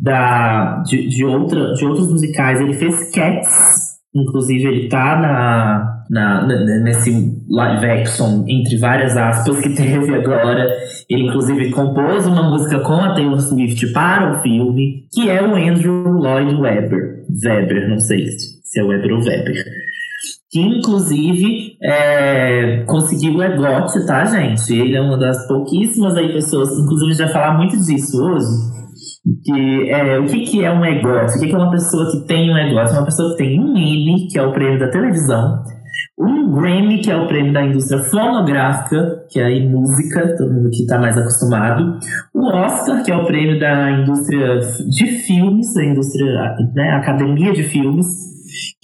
da, 0.00 0.82
de, 0.82 1.08
de, 1.08 1.24
outra, 1.24 1.74
de 1.74 1.84
outros 1.84 2.10
musicais. 2.10 2.60
Ele 2.60 2.74
fez 2.74 3.10
Cats. 3.12 3.90
Inclusive, 4.12 4.66
ele 4.66 4.88
tá 4.88 5.20
na, 5.20 6.00
na, 6.10 6.46
nesse 6.80 7.12
live 7.48 7.86
action, 7.86 8.44
entre 8.48 8.76
várias 8.78 9.16
aspas, 9.16 9.60
que 9.60 9.70
teve 9.70 10.14
agora. 10.14 10.66
Ele, 11.08 11.28
inclusive, 11.28 11.70
compôs 11.70 12.26
uma 12.26 12.50
música 12.50 12.80
com 12.80 12.94
a 12.94 13.14
Taylor 13.14 13.40
Swift 13.40 13.92
para 13.92 14.32
o 14.32 14.42
filme, 14.42 15.06
que 15.12 15.30
é 15.30 15.40
o 15.42 15.54
Andrew 15.54 16.10
Lloyd 16.10 16.56
Webber. 16.56 17.24
Webber, 17.44 17.88
não 17.88 18.00
sei 18.00 18.26
se 18.26 18.80
é 18.80 18.82
Webber 18.82 19.12
ou 19.12 19.20
Weber 19.20 19.54
que 20.50 20.60
inclusive 20.60 21.76
é, 21.80 22.82
conseguiu 22.84 23.36
o 23.36 23.42
EGOT, 23.42 24.04
tá, 24.04 24.24
gente? 24.24 24.72
Ele 24.74 24.96
é 24.96 25.00
uma 25.00 25.16
das 25.16 25.46
pouquíssimas 25.46 26.16
aí 26.16 26.32
pessoas, 26.32 26.76
inclusive 26.76 27.14
vai 27.14 27.28
falar 27.28 27.56
muito 27.56 27.76
disso 27.76 28.20
hoje, 28.20 28.48
que 29.44 29.90
é, 29.90 30.18
o 30.18 30.26
que, 30.26 30.40
que 30.40 30.64
é 30.64 30.72
um 30.72 30.84
EGOT? 30.84 31.36
O 31.36 31.40
que, 31.40 31.48
que 31.48 31.54
é 31.54 31.58
uma 31.58 31.70
pessoa 31.70 32.10
que 32.10 32.26
tem 32.26 32.50
um? 32.50 32.56
É 32.56 32.72
uma 32.72 33.04
pessoa 33.04 33.30
que 33.32 33.38
tem 33.38 33.60
um 33.60 33.76
Emmy, 33.76 34.28
que 34.28 34.38
é 34.38 34.42
o 34.42 34.52
prêmio 34.52 34.78
da 34.78 34.88
televisão, 34.88 35.62
um 36.18 36.52
Grammy, 36.52 37.00
que 37.00 37.10
é 37.10 37.16
o 37.16 37.26
prêmio 37.26 37.52
da 37.52 37.64
indústria 37.64 38.02
fonográfica, 38.04 39.24
que 39.30 39.40
é 39.40 39.44
aí 39.44 39.66
música, 39.66 40.36
todo 40.36 40.52
mundo 40.52 40.70
que 40.70 40.82
está 40.82 40.98
mais 40.98 41.16
acostumado, 41.16 41.98
o 42.34 42.46
Oscar, 42.46 43.02
que 43.02 43.10
é 43.10 43.16
o 43.16 43.26
prêmio 43.26 43.58
da 43.58 43.90
indústria 43.90 44.58
de 44.58 45.06
filmes, 45.06 45.72
da 45.74 45.84
indústria, 45.84 46.56
né, 46.74 46.90
academia 46.90 47.52
de 47.52 47.62
filmes, 47.62 48.06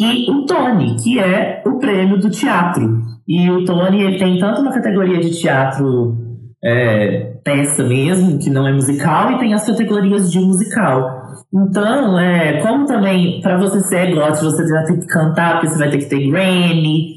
e 0.01 0.31
o 0.31 0.47
Tony, 0.47 0.97
que 0.97 1.19
é 1.19 1.63
o 1.67 1.79
prêmio 1.79 2.19
do 2.19 2.31
teatro. 2.31 3.03
E 3.27 3.51
o 3.51 3.65
Tony 3.65 4.03
ele 4.03 4.19
tem 4.19 4.39
tanto 4.39 4.61
uma 4.61 4.73
categoria 4.73 5.19
de 5.19 5.31
teatro 5.39 6.17
é, 6.65 7.36
peça 7.47 7.85
mesmo, 7.85 8.41
que 8.41 8.51
não 8.51 8.67
é 8.67 8.73
musical, 8.73 9.31
e 9.31 9.39
tem 9.39 9.55
as 9.55 9.65
categorias 9.65 10.33
de 10.33 10.41
musical. 10.41 11.23
Então, 11.55 12.19
é, 12.19 12.61
como 12.61 12.87
também, 12.87 13.41
para 13.41 13.57
você 13.57 13.79
ser 13.83 14.11
EGOT, 14.11 14.43
você 14.43 14.69
vai 14.69 14.85
ter 14.85 14.99
que 14.99 15.07
cantar, 15.07 15.53
porque 15.53 15.69
você 15.69 15.79
vai 15.79 15.91
ter 15.91 15.99
que 15.99 16.07
ter 16.07 16.29
Grammy. 16.29 17.15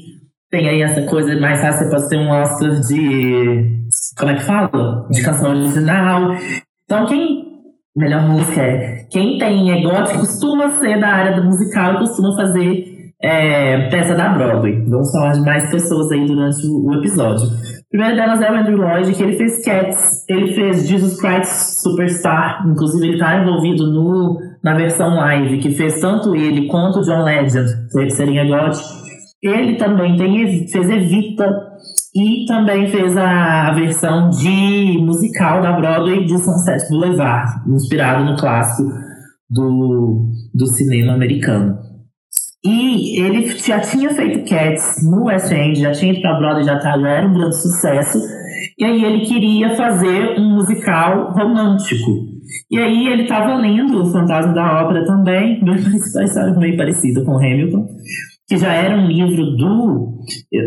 Tem 0.48 0.68
aí 0.68 0.82
essa 0.82 1.02
coisa 1.02 1.38
mais 1.40 1.60
fácil, 1.60 1.90
pode 1.90 2.08
ter 2.08 2.16
um 2.16 2.30
Oscar 2.30 2.80
de. 2.80 3.88
Como 4.16 4.30
é 4.30 4.34
que 4.36 4.42
fala? 4.42 5.06
De 5.10 5.22
canção 5.22 5.50
original. 5.50 6.36
Então, 6.84 7.06
quem. 7.06 7.50
Melhor 7.96 8.22
música 8.22 8.62
é. 8.62 9.04
Quem 9.10 9.36
tem 9.36 9.68
EGOT 9.68 10.14
costuma 10.14 10.70
ser 10.78 11.00
da 11.00 11.08
área 11.08 11.40
do 11.40 11.44
musical 11.44 11.94
e 11.94 11.98
costuma 11.98 12.36
fazer 12.36 13.12
é, 13.20 13.88
peça 13.90 14.14
da 14.14 14.28
Broadway. 14.28 14.84
Vamos 14.88 15.10
falar 15.10 15.32
de 15.32 15.40
mais 15.40 15.68
pessoas 15.70 16.10
aí 16.12 16.24
durante 16.24 16.64
o 16.66 16.94
episódio. 16.94 17.48
Primeira 17.90 18.14
delas 18.14 18.40
é 18.40 18.52
o 18.52 18.54
Andrew 18.54 18.76
Lloyd, 18.76 19.12
que 19.12 19.20
ele 19.20 19.36
fez 19.36 19.64
Cats, 19.64 20.24
ele 20.28 20.54
fez 20.54 20.88
Jesus 20.88 21.20
Christ 21.20 21.80
Superstar, 21.82 22.64
inclusive 22.64 23.04
ele 23.04 23.14
está 23.14 23.42
envolvido 23.42 23.84
no, 23.92 24.38
na 24.62 24.74
versão 24.74 25.16
live, 25.16 25.58
que 25.58 25.72
fez 25.72 26.00
tanto 26.00 26.36
ele 26.36 26.68
quanto 26.68 27.00
John 27.00 27.24
Legend, 27.24 27.68
que 27.90 28.10
seria 28.10 28.44
EGOT. 28.44 28.78
Ele 29.42 29.76
também 29.76 30.16
tem, 30.16 30.68
fez 30.68 30.88
Evita 30.88 31.50
e 32.14 32.44
também 32.46 32.86
fez 32.86 33.16
a, 33.16 33.68
a 33.68 33.74
versão 33.74 34.30
de 34.30 34.96
musical 35.00 35.60
da 35.60 35.72
Broadway 35.72 36.24
de 36.24 36.38
Sunset 36.38 36.88
Boulevard, 36.90 37.50
inspirado 37.66 38.24
no 38.24 38.36
clássico 38.36 38.88
do, 39.50 40.30
do 40.54 40.66
cinema 40.66 41.14
americano. 41.14 41.89
E 42.64 43.18
ele 43.20 43.46
já 43.56 43.80
tinha 43.80 44.10
feito 44.10 44.48
Cats 44.48 45.02
no 45.10 45.24
West 45.24 45.50
End, 45.50 45.80
já 45.80 45.92
tinha 45.92 46.12
ido 46.12 46.20
pra 46.20 46.38
Broadway, 46.38 46.64
já, 46.64 46.78
tá, 46.78 46.98
já 46.98 47.08
era 47.08 47.26
um 47.26 47.32
grande 47.32 47.56
sucesso. 47.56 48.18
E 48.78 48.84
aí 48.84 49.02
ele 49.02 49.24
queria 49.24 49.74
fazer 49.74 50.38
um 50.38 50.56
musical 50.56 51.32
romântico. 51.32 52.28
E 52.70 52.78
aí 52.78 53.08
ele 53.08 53.22
estava 53.22 53.54
lendo 53.56 54.02
O 54.02 54.10
Fantasma 54.10 54.52
da 54.52 54.82
Ópera 54.82 55.06
também, 55.06 55.60
a 55.64 56.24
história 56.24 56.52
meio 56.58 56.76
parecida 56.76 57.24
com 57.24 57.36
Hamilton, 57.36 57.86
que 58.46 58.58
já 58.58 58.72
era 58.72 58.96
um 58.96 59.06
livro 59.06 59.56
do... 59.56 60.18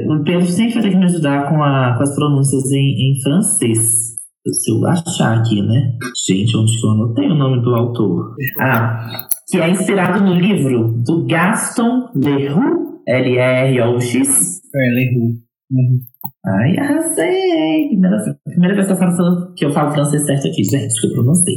O 0.09 0.23
Pedro 0.23 0.47
sempre 0.47 0.73
vai 0.73 0.83
ter 0.83 0.89
que 0.91 0.97
me 0.97 1.05
ajudar 1.05 1.49
com, 1.49 1.61
a, 1.61 1.95
com 1.95 2.03
as 2.03 2.15
pronúncias 2.15 2.71
em, 2.71 3.11
em 3.11 3.21
francês. 3.21 4.13
Se 4.45 4.71
eu 4.71 4.85
achar 4.87 5.37
aqui, 5.37 5.61
né? 5.61 5.93
Gente, 6.27 6.57
onde 6.57 6.79
que 6.79 6.85
eu 6.85 6.91
anotei 6.91 7.29
o 7.29 7.35
nome 7.35 7.61
do 7.61 7.75
autor? 7.75 8.35
Ah, 8.59 9.27
que 9.53 9.61
é 9.61 9.69
inspirado 9.69 10.19
no 10.23 10.33
livro 10.33 10.93
do 11.05 11.27
Gaston 11.27 12.09
Leroux, 12.15 13.03
L-R-O-X. 13.07 14.61
É, 14.73 14.95
Leroux. 14.95 15.43
Uhum. 15.71 15.99
Ai, 16.43 16.75
arrasei! 16.79 17.89
Primeira, 17.89 18.17
primeira 18.43 18.75
vez 18.75 18.87
que 18.87 18.93
eu, 18.93 18.97
falo, 18.97 19.53
que 19.53 19.65
eu 19.65 19.71
falo 19.71 19.91
francês 19.91 20.25
certo 20.25 20.47
aqui, 20.47 20.63
gente, 20.63 20.99
que 20.99 21.05
eu 21.05 21.13
pronunciei. 21.13 21.55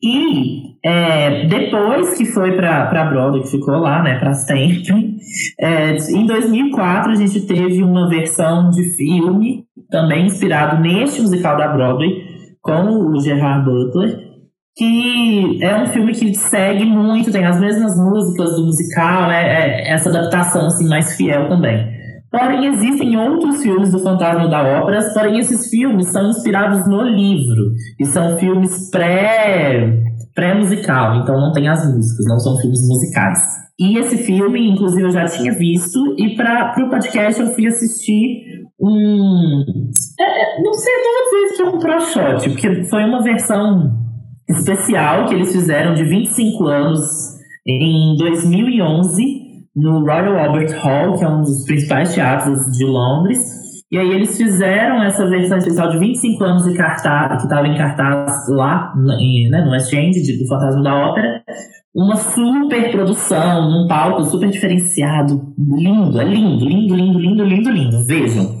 E 0.00 0.88
é, 0.88 1.48
depois 1.48 2.16
que 2.16 2.26
foi 2.26 2.54
pra, 2.54 2.86
pra 2.86 3.10
Broadway, 3.10 3.42
que 3.42 3.50
ficou 3.50 3.74
lá, 3.78 4.04
né, 4.04 4.16
pra 4.20 4.32
sempre, 4.32 5.16
é, 5.60 5.96
em 5.96 6.26
2004 6.26 7.10
a 7.10 7.16
gente 7.16 7.40
teve 7.40 7.82
uma 7.82 8.08
versão 8.08 8.70
de 8.70 8.84
filme, 8.94 9.64
também 9.90 10.26
inspirado 10.26 10.80
neste 10.80 11.20
musical 11.20 11.56
da 11.56 11.66
Broadway, 11.66 12.08
com 12.62 13.10
o 13.10 13.20
Gerard 13.20 13.64
Butler, 13.64 14.29
que 14.76 15.58
é 15.62 15.82
um 15.82 15.86
filme 15.86 16.12
que 16.12 16.34
segue 16.34 16.84
muito, 16.84 17.32
tem 17.32 17.44
as 17.44 17.60
mesmas 17.60 17.96
músicas 17.96 18.56
do 18.56 18.66
musical, 18.66 19.30
é, 19.30 19.44
é 19.44 19.92
essa 19.92 20.08
adaptação 20.08 20.66
assim, 20.66 20.88
mais 20.88 21.16
fiel 21.16 21.48
também. 21.48 22.00
Porém, 22.30 22.66
existem 22.66 23.16
outros 23.18 23.60
filmes 23.60 23.90
do 23.90 23.98
Fantasma 23.98 24.48
da 24.48 24.62
Ópera, 24.62 25.00
porém 25.12 25.40
esses 25.40 25.68
filmes 25.68 26.08
são 26.08 26.30
inspirados 26.30 26.86
no 26.86 27.02
livro. 27.02 27.72
E 27.98 28.06
são 28.06 28.38
filmes 28.38 28.88
pré, 28.88 30.00
pré-musical, 30.32 31.16
então 31.16 31.40
não 31.40 31.52
tem 31.52 31.68
as 31.68 31.84
músicas, 31.92 32.26
não 32.26 32.38
são 32.38 32.56
filmes 32.58 32.86
musicais. 32.86 33.38
E 33.80 33.98
esse 33.98 34.18
filme, 34.18 34.70
inclusive, 34.70 35.02
eu 35.02 35.10
já 35.10 35.24
tinha 35.24 35.52
visto, 35.54 35.98
e 36.18 36.36
para 36.36 36.72
o 36.78 36.88
podcast 36.88 37.40
eu 37.40 37.52
fui 37.52 37.66
assistir 37.66 38.44
um. 38.80 39.64
É, 40.20 40.22
é, 40.22 40.62
não 40.62 40.72
sei, 40.72 40.92
não 41.02 41.12
vou 41.14 41.42
dizer 41.42 41.56
que 41.56 41.62
é 41.62 41.66
um 41.66 41.78
pro 41.78 42.00
shot, 42.00 42.50
porque 42.50 42.84
foi 42.84 43.04
uma 43.04 43.22
versão 43.22 43.99
especial 44.50 45.26
que 45.26 45.34
eles 45.34 45.52
fizeram 45.52 45.94
de 45.94 46.04
25 46.04 46.66
anos 46.66 47.00
em 47.66 48.16
2011 48.16 49.40
no 49.74 50.00
Royal 50.00 50.38
Albert 50.38 50.72
Hall, 50.82 51.16
que 51.16 51.24
é 51.24 51.28
um 51.28 51.42
dos 51.42 51.64
principais 51.64 52.14
teatros 52.14 52.58
de 52.76 52.84
Londres. 52.84 53.38
E 53.92 53.98
aí 53.98 54.08
eles 54.10 54.36
fizeram 54.36 55.02
essa 55.02 55.28
versão 55.28 55.58
especial 55.58 55.88
de 55.90 55.98
25 55.98 56.44
anos 56.44 56.64
de 56.64 56.74
cartaz, 56.76 57.38
que 57.38 57.42
estava 57.44 57.66
em 57.66 57.76
cartaz 57.76 58.48
lá 58.48 58.92
né, 58.96 59.64
no 59.64 59.72
West 59.72 59.92
End, 59.92 60.38
do 60.38 60.46
Fantasma 60.46 60.82
da 60.82 60.94
Ópera. 60.94 61.42
Uma 61.92 62.16
super 62.16 62.92
produção, 62.92 63.68
num 63.68 63.88
palco 63.88 64.22
super 64.24 64.48
diferenciado. 64.48 65.52
Lindo, 65.58 66.20
é 66.20 66.24
lindo, 66.24 66.64
lindo, 66.64 66.94
lindo, 66.94 67.18
lindo, 67.18 67.44
lindo, 67.44 67.70
lindo. 67.70 68.06
Vejam. 68.06 68.59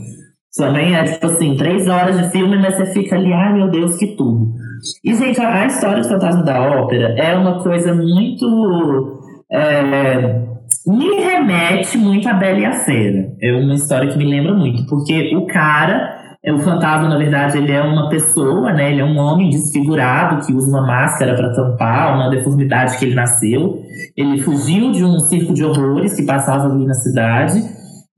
Também 0.56 0.96
é 0.96 1.04
tipo 1.04 1.26
assim, 1.26 1.56
três 1.56 1.86
horas 1.86 2.18
de 2.18 2.30
filme, 2.30 2.58
mas 2.58 2.76
você 2.76 2.86
fica 2.86 3.14
ali, 3.14 3.32
ai 3.32 3.52
meu 3.52 3.70
Deus, 3.70 3.96
que 3.96 4.16
tudo. 4.16 4.52
E, 5.04 5.14
gente, 5.14 5.40
a, 5.40 5.62
a 5.62 5.66
história 5.66 6.02
do 6.02 6.08
Fantasma 6.08 6.42
da 6.42 6.60
Ópera 6.60 7.14
é 7.16 7.36
uma 7.36 7.62
coisa 7.62 7.94
muito. 7.94 9.20
É, 9.52 10.50
me 10.86 11.20
remete 11.20 11.96
muito 11.98 12.28
a 12.28 12.34
Bela 12.34 12.58
e 12.58 12.64
a 12.64 12.72
Fera. 12.72 13.32
É 13.40 13.52
uma 13.52 13.74
história 13.74 14.10
que 14.10 14.18
me 14.18 14.24
lembra 14.24 14.52
muito, 14.52 14.86
porque 14.86 15.36
o 15.36 15.46
cara, 15.46 16.36
é 16.42 16.52
o 16.52 16.58
fantasma, 16.58 17.08
na 17.08 17.18
verdade, 17.18 17.58
ele 17.58 17.70
é 17.70 17.82
uma 17.82 18.08
pessoa, 18.08 18.72
né? 18.72 18.90
Ele 18.90 19.02
é 19.02 19.04
um 19.04 19.18
homem 19.18 19.50
desfigurado 19.50 20.44
que 20.44 20.52
usa 20.52 20.68
uma 20.68 20.84
máscara 20.84 21.34
para 21.34 21.54
tampar 21.54 22.14
uma 22.14 22.28
deformidade 22.28 22.98
que 22.98 23.04
ele 23.04 23.14
nasceu. 23.14 23.82
Ele 24.16 24.40
fugiu 24.40 24.90
de 24.90 25.04
um 25.04 25.18
circo 25.20 25.52
de 25.52 25.64
horrores 25.64 26.16
que 26.16 26.24
passava 26.24 26.72
ali 26.72 26.86
na 26.86 26.94
cidade 26.94 27.62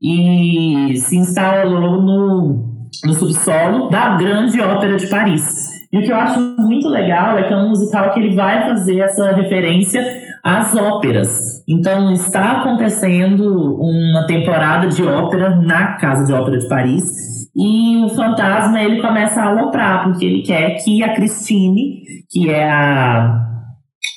e 0.03 0.97
se 0.97 1.15
instalou 1.15 2.01
no, 2.01 2.89
no 3.05 3.13
subsolo 3.13 3.89
da 3.89 4.17
grande 4.17 4.59
ópera 4.59 4.97
de 4.97 5.07
Paris. 5.07 5.71
E 5.91 5.99
o 5.99 6.01
que 6.01 6.11
eu 6.11 6.15
acho 6.15 6.39
muito 6.59 6.89
legal 6.89 7.37
é 7.37 7.43
que 7.43 7.53
é 7.53 7.55
um 7.55 7.69
musical 7.69 8.11
que 8.11 8.19
ele 8.19 8.35
vai 8.35 8.67
fazer 8.67 8.99
essa 8.99 9.31
referência 9.31 10.03
às 10.43 10.75
óperas. 10.75 11.63
Então 11.69 12.11
está 12.11 12.59
acontecendo 12.59 13.77
uma 13.79 14.25
temporada 14.27 14.87
de 14.87 15.03
ópera 15.03 15.55
na 15.55 15.93
Casa 15.93 16.25
de 16.25 16.33
Ópera 16.33 16.57
de 16.57 16.67
Paris 16.67 17.47
e 17.55 18.03
o 18.03 18.09
fantasma 18.09 18.81
ele 18.81 19.01
começa 19.01 19.39
a 19.39 19.49
aloprar 19.49 20.03
porque 20.03 20.25
ele 20.25 20.41
quer 20.41 20.83
que 20.83 21.03
a 21.03 21.13
Christine, 21.13 22.01
que 22.29 22.49
é 22.49 22.69
a 22.69 23.52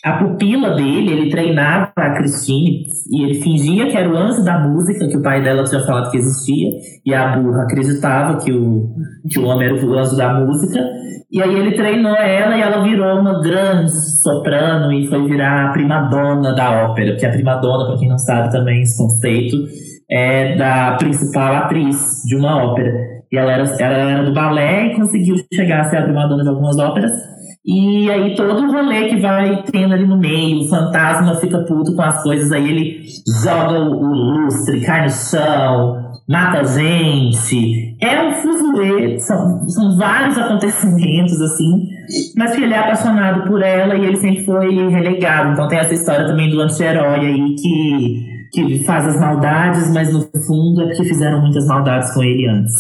a 0.06 0.18
pupila 0.18 0.70
dele, 0.70 1.10
ele 1.10 1.30
treinava 1.30 1.90
a 1.96 2.14
Christine 2.14 2.86
e 3.10 3.24
ele 3.24 3.42
fingia 3.42 3.90
que 3.90 3.96
era 3.96 4.08
o 4.08 4.16
anjo 4.16 4.44
da 4.44 4.56
música, 4.60 5.08
que 5.08 5.16
o 5.16 5.20
pai 5.20 5.42
dela 5.42 5.64
tinha 5.64 5.84
falado 5.84 6.12
que 6.12 6.18
existia, 6.18 6.70
e 7.04 7.12
a 7.12 7.36
burra 7.36 7.64
acreditava 7.64 8.38
que 8.38 8.52
o, 8.52 8.88
que 9.28 9.40
o 9.40 9.44
homem 9.46 9.66
era 9.66 9.74
o 9.74 9.98
anjo 9.98 10.16
da 10.16 10.32
música. 10.32 10.78
E 11.28 11.42
aí 11.42 11.52
ele 11.52 11.72
treinou 11.72 12.14
ela 12.14 12.56
e 12.56 12.62
ela 12.62 12.84
virou 12.84 13.18
uma 13.18 13.40
grande 13.42 13.90
soprano 14.22 14.92
e 14.92 15.08
foi 15.08 15.26
virar 15.26 15.70
a 15.70 15.72
primadona 15.72 16.54
da 16.54 16.84
ópera, 16.84 17.10
porque 17.10 17.26
a 17.26 17.32
primadona, 17.32 17.86
para 17.88 17.98
quem 17.98 18.08
não 18.08 18.18
sabe 18.18 18.52
também 18.52 18.82
esse 18.82 18.96
conceito, 18.96 19.56
é 20.08 20.54
da 20.54 20.92
principal 20.92 21.52
atriz 21.52 22.22
de 22.24 22.36
uma 22.36 22.64
ópera. 22.64 22.92
E 23.32 23.36
ela 23.36 23.52
era, 23.52 23.64
ela 23.80 24.10
era 24.12 24.22
do 24.22 24.32
balé 24.32 24.86
e 24.86 24.94
conseguiu 24.94 25.34
chegar 25.52 25.80
a 25.80 25.84
ser 25.90 25.96
a 25.96 26.02
primadona 26.02 26.44
de 26.44 26.48
algumas 26.48 26.78
óperas. 26.78 27.10
E 27.66 28.08
aí 28.08 28.36
todo 28.36 28.62
o 28.62 28.70
rolê 28.70 29.08
que 29.08 29.16
vai 29.16 29.64
tendo 29.64 29.92
ali 29.92 30.06
no 30.06 30.16
meio, 30.16 30.60
o 30.60 30.68
fantasma 30.68 31.34
fica 31.34 31.58
puto 31.64 31.96
com 31.96 32.02
as 32.02 32.22
coisas, 32.22 32.52
aí 32.52 32.70
ele 32.70 33.04
joga 33.42 33.80
o, 33.80 34.04
o 34.04 34.44
lustre, 34.44 34.82
cai 34.82 35.02
no 35.02 35.10
chão, 35.10 36.12
mata 36.28 36.64
gente. 36.64 37.96
É 38.00 38.22
um 38.22 38.32
fuzuê, 38.34 39.18
são, 39.18 39.68
são 39.68 39.96
vários 39.96 40.38
acontecimentos, 40.38 41.40
assim. 41.40 41.88
Mas 42.36 42.54
que 42.54 42.62
ele 42.62 42.72
é 42.72 42.78
apaixonado 42.78 43.48
por 43.48 43.60
ela 43.60 43.96
e 43.96 44.04
ele 44.04 44.16
sempre 44.16 44.44
foi 44.44 44.88
relegado. 44.88 45.52
Então 45.52 45.66
tem 45.66 45.80
essa 45.80 45.94
história 45.94 46.24
também 46.24 46.48
do 46.48 46.60
anti-herói 46.60 47.18
aí 47.18 47.54
que, 47.56 48.26
que 48.52 48.84
faz 48.84 49.06
as 49.06 49.20
maldades, 49.20 49.92
mas 49.92 50.12
no 50.12 50.20
fundo 50.46 50.82
é 50.82 50.86
porque 50.86 51.02
fizeram 51.02 51.40
muitas 51.40 51.66
maldades 51.66 52.14
com 52.14 52.22
ele 52.22 52.46
antes. 52.46 52.72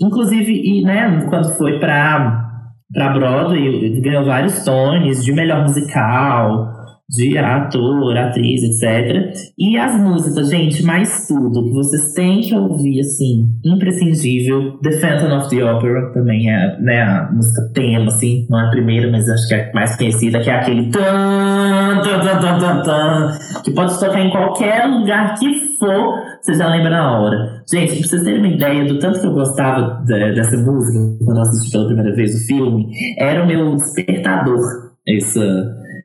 Inclusive, 0.00 0.52
e, 0.52 0.84
né, 0.84 1.26
quando 1.28 1.56
foi 1.56 1.80
pra 1.80 2.53
para 2.94 3.12
Broadway, 3.12 4.00
ganhou 4.00 4.24
vários 4.24 4.64
Tonys 4.64 5.24
de 5.24 5.32
melhor 5.32 5.62
musical, 5.62 6.72
de 7.08 7.36
ator, 7.36 8.16
atriz, 8.16 8.62
etc. 8.62 9.34
E 9.58 9.76
as 9.76 10.00
músicas, 10.00 10.48
gente, 10.48 10.82
mais 10.82 11.26
tudo 11.28 11.64
que 11.64 11.70
vocês 11.70 12.14
têm 12.14 12.40
que 12.40 12.54
ouvir, 12.54 13.00
assim, 13.00 13.46
imprescindível. 13.64 14.78
The 14.78 14.92
Phantom 14.92 15.36
of 15.36 15.50
the 15.50 15.64
Opera 15.64 16.12
também 16.12 16.50
é 16.50 16.80
né, 16.80 17.02
a 17.02 17.30
música 17.30 17.70
tema, 17.74 18.06
assim, 18.06 18.46
não 18.48 18.60
é 18.60 18.66
a 18.66 18.70
primeira, 18.70 19.10
mas 19.10 19.28
acho 19.28 19.48
que 19.48 19.54
é 19.54 19.70
a 19.70 19.74
mais 19.74 19.96
conhecida, 19.96 20.40
que 20.40 20.48
é 20.48 20.54
aquele 20.54 20.90
tan, 20.90 22.00
tan, 22.02 22.20
tan, 22.20 22.58
tan, 22.58 22.82
tan, 22.82 23.38
que 23.62 23.70
pode 23.72 23.98
tocar 24.00 24.24
em 24.24 24.30
qualquer 24.30 24.86
lugar 24.86 25.34
que 25.38 25.76
for, 25.78 26.22
você 26.44 26.54
já 26.54 26.68
lembra 26.68 26.90
na 26.90 27.18
hora. 27.18 27.62
Gente, 27.70 27.98
pra 27.98 28.06
vocês 28.06 28.22
terem 28.22 28.38
uma 28.40 28.48
ideia 28.48 28.84
do 28.84 28.98
tanto 28.98 29.18
que 29.18 29.26
eu 29.26 29.32
gostava 29.32 30.02
de, 30.04 30.34
dessa 30.34 30.56
música 30.58 31.24
quando 31.24 31.38
eu 31.38 31.42
assisti 31.42 31.72
pela 31.72 31.86
primeira 31.86 32.14
vez 32.14 32.34
o 32.34 32.46
filme, 32.46 32.90
era 33.18 33.42
o 33.42 33.46
meu 33.46 33.76
despertador, 33.76 34.60
é, 35.08 35.14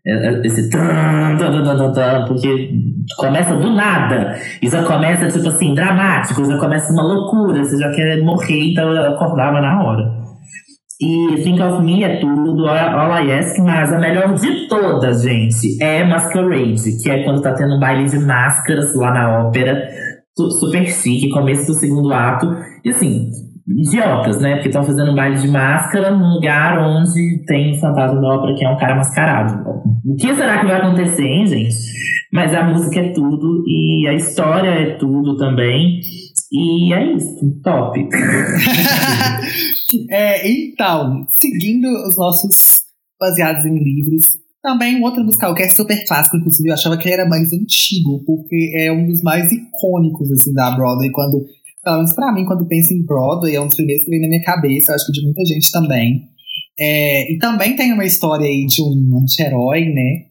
é, 0.08 0.48
esse 0.48 0.70
tan, 0.70 1.38
porque 2.26 2.72
começa 3.18 3.54
do 3.56 3.70
nada. 3.72 4.38
E 4.62 4.70
já 4.70 4.82
começa, 4.84 5.28
tipo 5.28 5.50
assim, 5.50 5.74
dramático, 5.74 6.46
já 6.46 6.58
começa 6.58 6.94
uma 6.94 7.04
loucura, 7.04 7.62
você 7.62 7.78
já 7.78 7.92
quer 7.92 8.22
morrer, 8.24 8.72
então 8.72 8.90
eu 8.92 9.14
acordava 9.14 9.60
na 9.60 9.84
hora. 9.84 10.20
E 11.02 11.42
Think 11.44 11.62
of 11.62 11.82
Me 11.82 12.04
é 12.04 12.18
tudo, 12.18 12.68
All 12.68 13.24
I 13.24 13.32
Ask, 13.32 13.58
mas 13.60 13.94
a 13.94 14.00
melhor 14.00 14.34
de 14.34 14.68
todas, 14.68 15.22
gente, 15.22 15.82
é 15.82 16.04
Masquerade, 16.04 17.02
que 17.02 17.10
é 17.10 17.24
quando 17.24 17.42
tá 17.42 17.54
tendo 17.54 17.76
um 17.76 17.80
baile 17.80 18.10
de 18.10 18.20
máscaras 18.20 18.94
lá 18.96 19.14
na 19.14 19.40
ópera, 19.40 19.88
super 20.52 20.86
chique, 20.88 21.30
começo 21.30 21.68
do 21.68 21.74
segundo 21.74 22.14
ato. 22.14 22.48
E 22.84 22.90
assim, 22.90 23.30
idiotas, 23.68 24.42
né? 24.42 24.56
Porque 24.56 24.70
estão 24.70 24.84
fazendo 24.84 25.12
um 25.12 25.16
baile 25.16 25.38
de 25.38 25.48
máscara 25.48 26.16
num 26.16 26.34
lugar 26.36 26.80
onde 26.80 27.44
tem 27.46 27.76
um 27.76 27.80
fantasma 27.80 28.20
da 28.20 28.28
ópera 28.28 28.56
que 28.56 28.66
é 28.66 28.70
um 28.70 28.78
cara 28.78 28.96
mascarado. 28.96 29.70
O 30.06 30.16
que 30.16 30.36
será 30.36 30.60
que 30.60 30.66
vai 30.66 30.78
acontecer, 30.78 31.24
hein, 31.24 31.46
gente? 31.46 31.76
Mas 32.32 32.54
a 32.54 32.64
música 32.64 33.00
é 33.00 33.12
tudo 33.12 33.64
e 33.68 34.08
a 34.08 34.14
história 34.14 34.70
é 34.70 34.96
tudo 34.96 35.38
também. 35.38 36.00
E 36.52 36.94
é 36.94 37.14
isso, 37.14 37.62
top. 37.64 38.00
é, 40.10 40.52
então, 40.52 41.28
seguindo 41.40 41.88
os 42.08 42.18
nossos 42.18 42.82
baseados 43.20 43.66
em 43.66 43.78
livros, 43.78 44.26
Também 44.70 44.98
um 44.98 45.04
outro 45.04 45.24
musical 45.24 45.56
que 45.56 45.64
é 45.64 45.70
super 45.70 46.06
clássico, 46.06 46.38
inclusive 46.38 46.70
eu 46.70 46.74
achava 46.76 46.96
que 46.96 47.08
ele 47.08 47.16
era 47.16 47.28
mais 47.28 47.52
antigo, 47.52 48.24
porque 48.24 48.72
é 48.78 48.92
um 48.92 49.08
dos 49.08 49.24
mais 49.24 49.52
icônicos, 49.52 50.32
assim, 50.32 50.54
da 50.54 50.70
Broadway. 50.76 51.10
Quando, 51.12 51.44
pelo 51.84 51.96
menos 51.96 52.14
pra 52.14 52.32
mim, 52.32 52.46
quando 52.46 52.68
penso 52.68 52.94
em 52.94 53.04
Broadway, 53.04 53.56
é 53.56 53.62
um 53.62 53.66
dos 53.66 53.76
primeiros 53.76 54.06
que 54.06 54.12
vem 54.12 54.22
na 54.22 54.28
minha 54.28 54.44
cabeça, 54.44 54.92
eu 54.92 54.96
acho 54.96 55.08
que 55.08 55.12
de 55.14 55.26
muita 55.26 55.44
gente 55.44 55.72
também. 55.72 56.22
É, 56.80 57.34
e 57.34 57.40
também 57.40 57.76
tem 57.76 57.92
uma 57.92 58.06
história 58.06 58.46
aí 58.46 58.68
de 58.68 58.84
um 58.84 59.20
anti-herói, 59.24 59.86
né? 59.86 60.28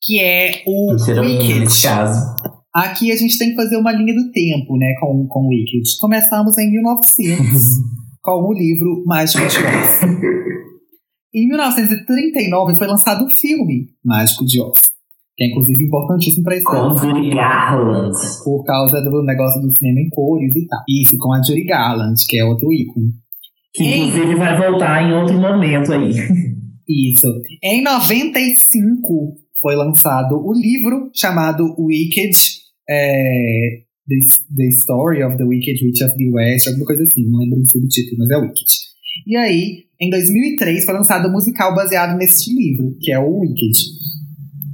Que 0.00 0.18
é 0.18 0.62
o 0.66 0.92
Wicked. 0.94 1.60
nesse 1.60 1.82
caso. 1.82 2.34
Aqui 2.74 3.12
a 3.12 3.16
gente 3.16 3.36
tem 3.36 3.50
que 3.50 3.56
fazer 3.56 3.76
uma 3.76 3.92
linha 3.92 4.14
do 4.14 4.32
tempo, 4.32 4.78
né, 4.78 4.94
com, 4.98 5.26
com 5.26 5.48
Wicked. 5.48 5.82
Começamos 6.00 6.56
em 6.56 6.70
1900, 6.70 7.62
com 8.24 8.48
o 8.48 8.54
livro 8.54 9.04
Mágico 9.04 9.46
de 9.46 9.58
Oz. 9.58 10.60
Em 11.32 11.46
1939 11.46 12.76
foi 12.76 12.86
lançado 12.88 13.24
o 13.24 13.30
filme 13.30 13.88
Mágico 14.04 14.44
de 14.44 14.60
Oz, 14.60 14.80
que 15.36 15.44
é 15.44 15.48
inclusive 15.48 15.84
importantíssimo 15.84 16.42
para 16.42 16.54
a 16.54 16.58
história. 16.58 16.90
Com 16.90 16.96
Judy 16.96 17.30
Garland. 17.30 18.16
Por 18.44 18.64
causa 18.64 19.00
do 19.00 19.22
negócio 19.22 19.60
do 19.62 19.78
cinema 19.78 20.00
em 20.00 20.08
cores 20.10 20.54
e 20.56 20.66
tal. 20.66 20.80
Isso, 20.88 21.16
com 21.18 21.32
a 21.32 21.42
Judy 21.42 21.64
Garland, 21.64 22.20
que 22.26 22.38
é 22.38 22.44
outro 22.44 22.72
ícone. 22.72 23.12
Que 23.72 23.84
inclusive 23.84 24.34
vai 24.34 24.58
voltar 24.58 25.08
em 25.08 25.12
outro 25.12 25.40
momento 25.40 25.92
aí. 25.92 26.10
Isso. 26.88 27.28
Em 27.62 27.82
95 27.82 29.36
foi 29.62 29.76
lançado 29.76 30.34
o 30.34 30.52
livro 30.52 31.10
chamado 31.14 31.76
Wicked, 31.78 32.36
é, 32.88 33.84
the, 34.08 34.16
the 34.56 34.68
Story 34.68 35.22
of 35.22 35.36
the 35.36 35.44
Wicked 35.44 35.84
Witch 35.84 36.02
of 36.02 36.16
the 36.16 36.30
West, 36.32 36.66
alguma 36.66 36.86
coisa 36.86 37.04
assim, 37.04 37.28
não 37.30 37.38
lembro 37.38 37.60
o 37.60 37.70
subtítulo, 37.70 38.18
mas 38.18 38.30
é 38.30 38.36
Wicked. 38.38 38.66
E 39.26 39.36
aí, 39.36 39.89
em 40.00 40.08
2003, 40.08 40.84
foi 40.84 40.94
lançado 40.94 41.28
um 41.28 41.32
musical 41.32 41.74
baseado 41.74 42.16
nesse 42.16 42.52
livro, 42.54 42.96
que 43.00 43.12
é 43.12 43.18
o 43.18 43.40
Wicked. 43.40 43.78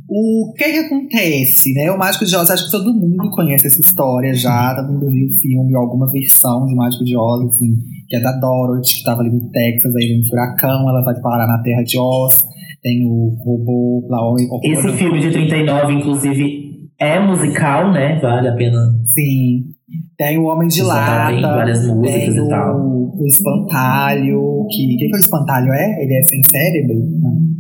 O 0.09 0.53
que 0.57 0.65
que 0.65 0.79
acontece, 0.79 1.75
né? 1.75 1.91
O 1.91 1.99
Mágico 1.99 2.25
de 2.25 2.37
Oz, 2.37 2.49
acho 2.49 2.67
que 2.67 2.71
todo 2.71 2.95
mundo 2.95 3.29
conhece 3.31 3.67
essa 3.67 3.81
história 3.81 4.33
já, 4.35 4.77
todo 4.77 4.93
mundo 4.93 5.11
viu 5.11 5.27
o 5.27 5.41
filme, 5.41 5.75
alguma 5.75 6.09
versão 6.13 6.65
de 6.67 6.77
Mágico 6.77 7.05
de 7.05 7.17
Oz, 7.17 7.51
assim, 7.51 7.77
que 8.09 8.17
é 8.17 8.21
da 8.21 8.39
Dorothy, 8.39 8.93
que 8.93 8.99
estava 8.99 9.21
ali 9.23 9.31
no 9.31 9.51
Texas, 9.51 9.93
aí 9.97 10.07
vem 10.07 10.21
um 10.21 10.25
furacão, 10.25 10.89
ela 10.89 11.03
vai 11.03 11.21
parar 11.21 11.49
na 11.49 11.61
Terra 11.61 11.83
de 11.83 11.99
Oz, 11.99 12.39
tem 12.81 13.05
o 13.05 13.35
robô 13.45 14.07
lá, 14.09 14.23
o 14.31 14.37
Esse 14.63 14.93
filme 14.93 15.19
de 15.19 15.33
39, 15.33 15.93
inclusive, 15.93 16.89
é 17.01 17.19
musical, 17.19 17.93
né? 17.93 18.21
Vale 18.21 18.49
a 18.49 18.55
pena. 18.55 18.79
Sim. 19.09 19.76
Tem 20.17 20.39
o 20.39 20.45
Homem 20.45 20.69
de 20.69 20.81
Exato, 20.81 21.27
tem 21.29 21.41
Lata, 21.41 21.57
várias 21.57 21.87
músicas 21.87 22.25
tem 22.25 22.37
e 22.37 22.41
o, 22.41 22.49
tal. 22.49 22.77
o 22.77 23.27
Espantalho, 23.27 24.67
que... 24.71 24.87
O 24.87 24.99
que, 24.99 25.09
que 25.09 25.17
o 25.17 25.21
Espantalho 25.21 25.73
é? 25.73 26.03
Ele 26.03 26.15
é 26.15 26.23
sem 26.29 26.43
cérebro? 26.43 26.95
Não. 27.21 27.57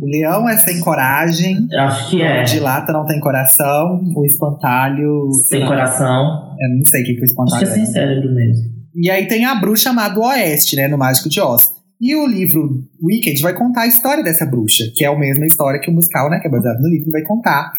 O 0.00 0.06
Leão 0.06 0.48
é 0.48 0.56
sem 0.56 0.80
coragem, 0.80 1.68
Acho 1.78 2.10
que 2.10 2.22
é. 2.22 2.40
o 2.40 2.44
de 2.44 2.58
Lata 2.58 2.90
não 2.90 3.04
tem 3.04 3.20
coração, 3.20 4.00
o 4.16 4.24
Espantalho... 4.24 5.28
Sem 5.46 5.66
coração. 5.66 6.56
Eu 6.58 6.76
não 6.78 6.84
sei 6.86 7.02
o 7.02 7.04
que, 7.04 7.14
que 7.14 7.20
o 7.20 7.24
Acho 7.24 7.32
Espantalho 7.32 7.66
que 7.66 7.70
é 7.70 7.74
sem 7.74 7.86
cérebro 7.86 8.34
mesmo. 8.34 8.64
E 8.94 9.10
aí 9.10 9.28
tem 9.28 9.44
a 9.44 9.54
bruxa 9.54 9.92
má 9.92 10.08
do 10.08 10.22
Oeste, 10.22 10.76
né, 10.76 10.88
no 10.88 10.96
Mágico 10.96 11.28
de 11.28 11.40
Oz. 11.40 11.68
E 12.00 12.16
o 12.16 12.26
livro 12.26 12.82
Wicked 13.04 13.42
vai 13.42 13.54
contar 13.54 13.82
a 13.82 13.86
história 13.86 14.24
dessa 14.24 14.46
bruxa, 14.46 14.84
que 14.96 15.04
é 15.04 15.08
a 15.08 15.18
mesma 15.18 15.44
história 15.44 15.78
que 15.78 15.90
o 15.90 15.94
musical, 15.94 16.30
né, 16.30 16.40
que 16.40 16.48
é 16.48 16.50
baseado 16.50 16.80
no 16.80 16.88
livro, 16.88 17.10
vai 17.10 17.22
contar. 17.22 17.70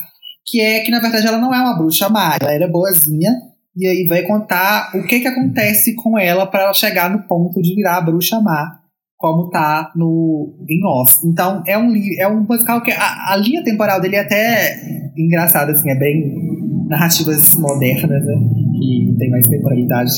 Que 0.46 0.62
é 0.62 0.80
que, 0.82 0.92
na 0.92 1.00
verdade, 1.00 1.26
ela 1.26 1.40
não 1.40 1.54
é 1.54 1.60
uma 1.60 1.78
bruxa 1.78 2.08
má, 2.08 2.38
ela 2.40 2.54
era 2.54 2.68
boazinha. 2.68 3.32
E 3.76 3.88
aí 3.88 4.06
vai 4.08 4.24
contar 4.24 4.92
o 4.96 5.04
que 5.04 5.22
que 5.22 5.28
acontece 5.28 5.96
com 5.96 6.20
ela 6.20 6.46
para 6.46 6.64
ela 6.64 6.74
chegar 6.74 7.10
no 7.10 7.26
ponto 7.28 7.62
de 7.62 7.74
virar 7.74 7.98
a 7.98 8.02
bruxa 8.02 8.40
má, 8.42 8.80
como 9.18 9.50
tá 9.50 9.92
no, 9.96 10.54
em 10.70 10.86
Oz. 10.86 11.24
Então, 11.24 11.64
é 11.66 11.78
um, 11.78 11.94
é 12.20 12.28
um 12.28 12.44
musical 12.44 12.82
que 12.82 12.92
a, 12.92 13.32
a 13.32 13.38
linha 13.38 13.64
temporal 13.64 14.02
dele 14.02 14.18
é 14.18 14.22
até 14.22 14.82
engraçada, 15.18 15.72
assim, 15.72 15.90
é 15.90 15.98
bem 15.98 16.52
narrativas 16.88 17.56
modernas, 17.56 18.26
né? 18.26 18.34
Que 18.78 19.06
não 19.08 19.18
tem 19.18 19.30
mais 19.30 19.48
temporalidade 19.48 20.12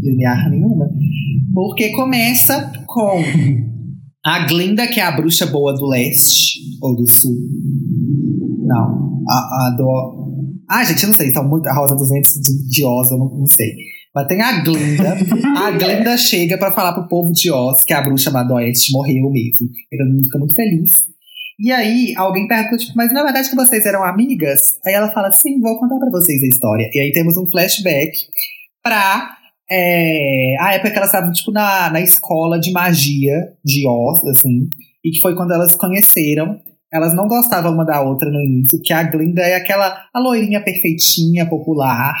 linear 0.00 0.48
nenhuma. 0.48 0.88
Porque 1.52 1.90
começa 1.90 2.70
com 2.86 3.22
a 4.24 4.46
Glinda, 4.46 4.86
que 4.86 5.00
é 5.00 5.04
a 5.04 5.16
bruxa 5.16 5.46
boa 5.46 5.74
do 5.74 5.86
leste, 5.86 6.58
ou 6.80 6.94
do 6.94 7.08
sul. 7.08 7.36
Não, 8.62 9.22
a, 9.28 9.34
a 9.34 9.76
do. 9.76 10.29
Ah, 10.70 10.84
gente, 10.84 11.02
eu 11.02 11.08
não 11.08 11.16
sei, 11.16 11.30
são 11.32 11.48
muito. 11.48 11.66
A 11.68 11.74
Rosa 11.74 11.96
dos 11.96 12.08
Ventos 12.10 12.32
de, 12.34 12.68
de 12.68 12.84
Oz, 12.84 13.10
eu 13.10 13.18
não, 13.18 13.28
não 13.28 13.46
sei. 13.46 13.74
Mas 14.14 14.26
tem 14.28 14.40
a 14.40 14.62
Glinda. 14.62 15.16
a 15.58 15.70
Glinda 15.72 16.16
chega 16.16 16.56
pra 16.56 16.72
falar 16.72 16.92
pro 16.92 17.08
povo 17.08 17.32
de 17.32 17.50
Oz 17.50 17.82
que 17.84 17.92
a 17.92 18.00
bruxa 18.00 18.30
má 18.30 18.42
do 18.42 18.54
oeste 18.54 18.92
morreu 18.92 19.30
mesmo. 19.30 19.68
E 19.92 19.96
todo 19.96 20.22
fica 20.24 20.38
muito 20.38 20.54
feliz. 20.54 21.10
E 21.58 21.70
aí, 21.70 22.14
alguém 22.16 22.48
pergunta, 22.48 22.78
tipo, 22.78 22.92
mas 22.96 23.12
na 23.12 23.22
verdade 23.22 23.50
que 23.50 23.56
vocês 23.56 23.84
eram 23.84 24.02
amigas? 24.02 24.78
Aí 24.86 24.94
ela 24.94 25.12
fala, 25.12 25.30
sim, 25.32 25.60
vou 25.60 25.78
contar 25.78 25.98
pra 25.98 26.10
vocês 26.10 26.42
a 26.42 26.46
história. 26.46 26.88
E 26.92 27.00
aí 27.00 27.12
temos 27.12 27.36
um 27.36 27.46
flashback 27.50 28.12
pra 28.82 29.36
é, 29.70 30.56
a 30.58 30.74
época 30.74 30.90
que 30.90 30.96
elas 30.96 31.10
estavam, 31.10 31.32
tipo, 31.32 31.52
na, 31.52 31.90
na 31.90 32.00
escola 32.00 32.58
de 32.58 32.72
magia 32.72 33.52
de 33.64 33.86
Oz, 33.86 34.24
assim. 34.26 34.68
E 35.04 35.10
que 35.10 35.20
foi 35.20 35.34
quando 35.34 35.52
elas 35.52 35.74
conheceram. 35.76 36.58
Elas 36.92 37.14
não 37.14 37.28
gostavam 37.28 37.72
uma 37.72 37.84
da 37.84 38.02
outra 38.02 38.28
no 38.28 38.40
início, 38.40 38.78
porque 38.78 38.92
a 38.92 39.02
Glinda 39.04 39.42
é 39.42 39.54
aquela 39.54 40.06
a 40.12 40.20
loirinha 40.20 40.62
perfeitinha, 40.62 41.48
popular. 41.48 42.14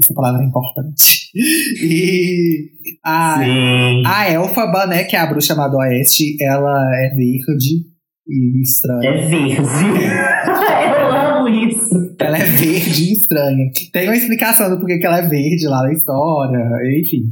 Essa 0.00 0.14
palavra 0.14 0.42
é 0.42 0.46
importante. 0.46 1.30
E 1.82 2.70
a, 3.04 3.38
Sim. 3.38 4.02
a 4.04 4.32
Elfaba, 4.32 4.84
né, 4.86 5.04
que 5.04 5.14
é 5.14 5.20
a 5.20 5.26
bruxa 5.26 5.54
do 5.54 5.76
oeste, 5.76 6.36
ela 6.42 6.76
é 6.96 7.14
verde 7.14 7.84
e 8.26 8.62
estranha. 8.62 9.10
É 9.10 9.28
verde. 9.28 9.62
Eu 11.00 11.12
amo 11.12 11.48
isso. 11.48 12.16
Ela 12.18 12.38
é 12.38 12.44
verde 12.44 13.04
e 13.04 13.12
estranha. 13.12 13.70
Tem 13.92 14.08
uma 14.08 14.16
explicação 14.16 14.70
do 14.70 14.78
porquê 14.78 14.98
que 14.98 15.06
ela 15.06 15.18
é 15.18 15.28
verde 15.28 15.66
lá 15.68 15.82
na 15.84 15.92
história, 15.92 16.58
enfim. 16.98 17.22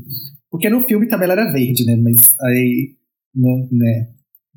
Porque 0.51 0.71
no 0.71 0.83
filme 0.83 1.09
também 1.09 1.25
ela 1.29 1.41
era 1.41 1.53
verde, 1.53 1.85
né? 1.85 1.97
Mas 1.97 2.35
aí, 2.41 2.95
no, 3.35 3.69
né, 3.73 4.09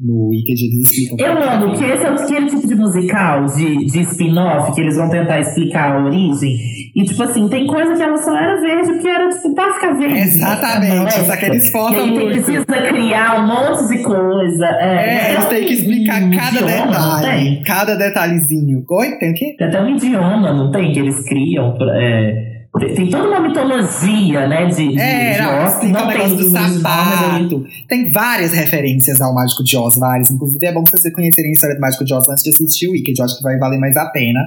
no 0.04 0.30
Wicked 0.30 0.64
eles 0.64 0.89
explicam. 0.91 1.28
Eu 1.28 1.43
amo 1.43 1.78
que 1.78 1.84
esse 1.84 2.04
é 2.04 2.10
aquele 2.10 2.47
tipo 2.47 2.68
de 2.68 2.76
musical 2.76 3.45
de, 3.45 3.86
de 3.86 4.02
spin-off 4.02 4.74
que 4.74 4.82
eles 4.82 4.95
vão 4.97 5.10
tentar 5.10 5.39
explicar 5.39 5.95
a 5.95 6.04
origem. 6.06 6.58
E, 6.95 7.04
tipo 7.06 7.22
assim, 7.24 7.47
tem 7.47 7.66
coisa 7.68 7.95
que 7.95 8.02
ela 8.02 8.18
só 8.18 8.36
era 8.36 8.60
verde 8.60 8.91
porque 8.93 9.08
era, 9.08 9.30
tipo, 9.30 9.54
pra 9.56 9.74
ficar 9.74 9.93
verde. 9.93 10.20
Exatamente, 10.20 11.12
só 11.26 11.38
que 11.38 11.45
eles 11.45 11.64
esforçam 11.66 11.99
aí 12.04 12.12
muito. 12.12 12.32
precisa 12.32 12.66
criar 12.66 13.43
um 13.43 13.47
monte 13.47 13.88
de 13.88 14.04
coisa. 14.04 14.66
É, 14.66 15.30
É, 15.30 15.34
eles 15.34 15.45
têm 15.45 15.66
que 15.66 15.74
explicar 15.74 16.22
um 16.24 16.32
cada 16.32 16.62
idioma, 16.62 16.91
detalhe, 17.22 17.64
cada 17.66 17.95
detalhezinho. 17.95 18.84
Oi, 18.89 19.18
tem 19.20 19.32
o 19.32 19.34
quê? 19.34 19.56
Tem 19.58 19.68
até 19.68 19.82
um 19.82 19.89
idioma, 19.95 20.54
não 20.54 20.72
tem? 20.72 20.91
Que 20.91 20.99
eles 20.99 21.24
criam. 21.28 21.78
é, 21.93 22.51
tem, 22.80 22.95
tem 22.95 23.09
toda 23.09 23.28
uma 23.28 23.39
mitologia, 23.41 24.47
né? 24.47 24.65
De, 24.67 24.97
É, 24.99 25.34
de 25.34 25.41
não, 25.41 25.63
Oz, 25.65 25.80
tem 25.80 25.89
o 25.89 25.93
não 25.93 26.07
negócio 26.07 26.36
do 26.38 26.57
aí- 26.57 26.74
sapato. 26.80 27.63
Tem 27.88 28.11
várias 28.11 28.53
referências 28.53 29.19
ao 29.22 29.34
Mágico 29.34 29.63
de 29.63 29.76
Oz, 29.78 29.95
várias. 29.97 30.32
Inclusive, 30.32 30.65
é 30.65 30.74
bom 30.74 30.84
vocês 30.89 31.13
conhecerem 31.13 31.51
a 31.51 31.53
história 31.53 31.76
do 31.76 31.82
Mágico 31.82 32.05
de 32.05 32.13
Oz 32.13 32.28
antes 32.30 32.43
de 32.43 32.49
assistir 32.49 32.88
o 32.88 32.91
Wicked. 32.91 33.17
Eu 33.19 33.26
acho 33.26 33.38
que 33.38 33.43
vai 33.43 33.57
valer 33.57 33.80
mais 33.80 33.95
a 33.97 34.09
pena. 34.11 34.39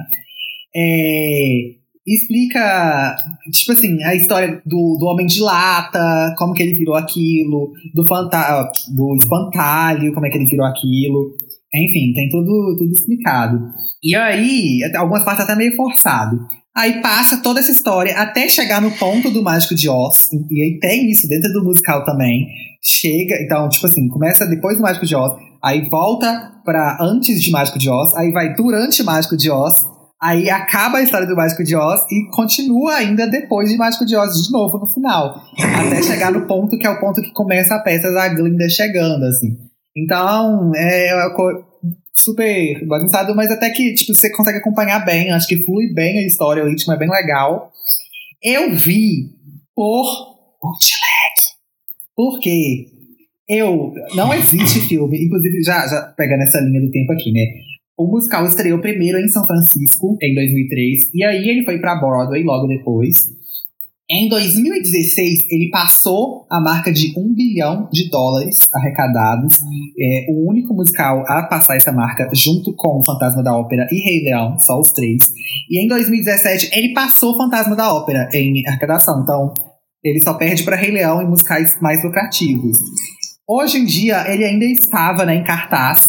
É, 0.75 1.57
explica, 2.05 3.15
tipo 3.51 3.71
assim, 3.71 4.03
a 4.03 4.15
história 4.15 4.61
do, 4.65 4.97
do 4.99 5.05
Homem 5.05 5.25
de 5.25 5.41
Lata, 5.41 6.33
como 6.37 6.53
que 6.53 6.61
ele 6.63 6.75
virou 6.75 6.95
aquilo, 6.95 7.71
do, 7.93 8.05
fanta 8.05 8.71
do 8.93 9.15
espantalho, 9.15 10.13
como 10.13 10.25
é 10.25 10.29
que 10.29 10.37
ele 10.37 10.49
virou 10.49 10.65
aquilo. 10.65 11.35
Enfim, 11.73 12.13
tem 12.13 12.29
tudo, 12.29 12.75
tudo 12.77 12.91
explicado. 12.91 13.59
E 14.03 14.15
aí, 14.15 14.79
algumas 14.95 15.25
partes 15.25 15.43
até 15.43 15.55
meio 15.55 15.75
forçado. 15.75 16.37
Aí 16.75 17.01
passa 17.01 17.37
toda 17.41 17.59
essa 17.59 17.71
história 17.71 18.13
até 18.17 18.49
chegar 18.49 18.81
no 18.81 18.91
ponto 18.91 19.29
do 19.31 19.41
Mágico 19.41 19.73
de 19.75 19.87
Oz. 19.89 20.27
E 20.51 20.61
aí 20.61 20.79
tem 20.79 21.09
isso 21.09 21.27
dentro 21.27 21.51
do 21.53 21.63
musical 21.63 22.03
também. 22.03 22.45
Chega, 22.83 23.35
então, 23.41 23.69
tipo 23.69 23.85
assim, 23.87 24.07
começa 24.09 24.45
depois 24.45 24.75
do 24.77 24.83
Mágico 24.83 25.05
de 25.05 25.15
Oz, 25.15 25.33
aí 25.63 25.87
volta 25.89 26.51
pra 26.63 26.97
antes 27.01 27.41
de 27.41 27.49
Mágico 27.51 27.79
de 27.79 27.89
Oz, 27.89 28.13
aí 28.15 28.31
vai 28.31 28.53
durante 28.53 29.01
Mágico 29.03 29.35
de 29.37 29.49
Oz, 29.49 29.75
aí 30.21 30.49
acaba 30.49 30.97
a 30.97 31.01
história 31.01 31.25
do 31.25 31.35
Mágico 31.35 31.63
de 31.63 31.75
Oz 31.75 32.01
e 32.11 32.29
continua 32.35 32.95
ainda 32.95 33.25
depois 33.27 33.69
de 33.69 33.77
Mágico 33.77 34.05
de 34.05 34.15
Oz 34.15 34.33
de 34.33 34.51
novo 34.51 34.77
no 34.77 34.87
final. 34.87 35.33
Até 35.57 36.01
chegar 36.03 36.31
no 36.31 36.45
ponto 36.45 36.77
que 36.77 36.85
é 36.85 36.89
o 36.89 36.99
ponto 36.99 37.21
que 37.21 37.31
começa 37.33 37.73
a 37.73 37.79
peça 37.79 38.11
da 38.11 38.27
Glinda 38.27 38.67
chegando, 38.69 39.23
assim. 39.23 39.55
Então, 39.97 40.71
é 40.75 41.29
co- 41.35 41.63
super 42.17 42.85
bagunçado, 42.87 43.35
mas 43.35 43.51
até 43.51 43.69
que 43.69 43.93
tipo, 43.93 44.13
você 44.13 44.31
consegue 44.31 44.59
acompanhar 44.59 45.03
bem, 45.05 45.31
acho 45.31 45.47
que 45.47 45.63
flui 45.63 45.93
bem 45.93 46.19
a 46.19 46.25
história, 46.25 46.63
o 46.63 46.67
ritmo 46.67 46.93
é 46.93 46.97
bem 46.97 47.09
legal. 47.09 47.71
Eu 48.41 48.75
vi 48.75 49.29
por 49.75 50.05
bootleg. 50.61 51.55
Porque 52.15 52.87
eu. 53.47 53.93
Não 54.15 54.33
existe 54.33 54.79
filme, 54.87 55.25
inclusive, 55.25 55.61
já, 55.61 55.85
já 55.87 56.01
pegando 56.17 56.43
essa 56.43 56.59
linha 56.59 56.81
do 56.81 56.91
tempo 56.91 57.11
aqui, 57.11 57.31
né? 57.31 57.45
O 57.97 58.07
musical 58.07 58.45
estreou 58.45 58.79
primeiro 58.79 59.19
em 59.19 59.27
São 59.27 59.45
Francisco, 59.45 60.17
em 60.21 60.35
2003, 60.35 60.99
e 61.13 61.23
aí 61.23 61.49
ele 61.49 61.63
foi 61.63 61.79
pra 61.79 61.95
Broadway 61.95 62.43
logo 62.43 62.67
depois. 62.67 63.15
Em 64.07 64.29
2016, 64.29 65.47
ele 65.49 65.71
passou 65.71 66.45
a 66.47 66.61
marca 66.61 66.93
de 66.93 67.11
um 67.17 67.33
bilhão 67.33 67.89
de 67.91 68.07
dólares 68.11 68.69
arrecadados. 68.71 69.55
É 69.99 70.31
o 70.31 70.47
único 70.47 70.75
musical 70.75 71.23
a 71.27 71.41
passar 71.47 71.75
essa 71.75 71.91
marca, 71.91 72.29
junto 72.31 72.71
com 72.75 73.01
Fantasma 73.03 73.41
da 73.41 73.57
Ópera 73.57 73.87
e 73.91 73.99
Rei 74.03 74.23
Leão, 74.23 74.59
só 74.59 74.79
os 74.79 74.91
três. 74.91 75.23
E 75.71 75.83
em 75.83 75.87
2017, 75.87 76.69
ele 76.73 76.93
passou 76.93 77.35
Fantasma 77.35 77.75
da 77.75 77.91
Ópera 77.91 78.29
em 78.31 78.61
arrecadação. 78.67 79.23
Então, 79.23 79.53
ele 80.03 80.21
só 80.21 80.35
perde 80.35 80.63
para 80.63 80.75
Rei 80.75 80.91
Leão 80.91 81.19
em 81.23 81.27
musicais 81.27 81.71
mais 81.81 82.03
lucrativos. 82.03 82.77
Hoje 83.49 83.79
em 83.79 83.85
dia, 83.85 84.31
ele 84.31 84.45
ainda 84.45 84.65
estava 84.65 85.25
né, 85.25 85.35
em 85.35 85.43
cartaz 85.43 86.05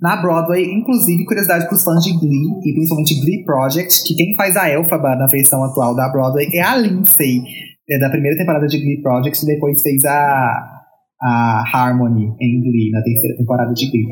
na 0.00 0.16
Broadway, 0.16 0.64
inclusive, 0.72 1.24
curiosidade 1.24 1.66
para 1.66 1.74
os 1.74 1.82
fãs 1.82 2.04
de 2.04 2.12
Glee, 2.18 2.48
e 2.64 2.72
principalmente 2.72 3.20
Glee 3.20 3.44
Project, 3.44 4.04
que 4.04 4.14
quem 4.14 4.34
faz 4.36 4.56
a 4.56 4.70
Elphaba 4.70 5.16
na 5.16 5.26
versão 5.26 5.62
atual 5.64 5.94
da 5.96 6.08
Broadway 6.08 6.48
é 6.52 6.62
a 6.62 6.76
Lindsay, 6.76 7.42
é 7.90 7.98
da 7.98 8.08
primeira 8.08 8.36
temporada 8.36 8.66
de 8.66 8.78
Glee 8.78 9.02
Project, 9.02 9.42
e 9.42 9.46
depois 9.46 9.82
fez 9.82 10.04
a, 10.04 10.84
a 11.20 11.64
Harmony 11.72 12.32
em 12.40 12.60
Glee, 12.60 12.90
na 12.90 13.02
terceira 13.02 13.36
temporada 13.36 13.72
de 13.72 13.90
Glee. 13.90 14.06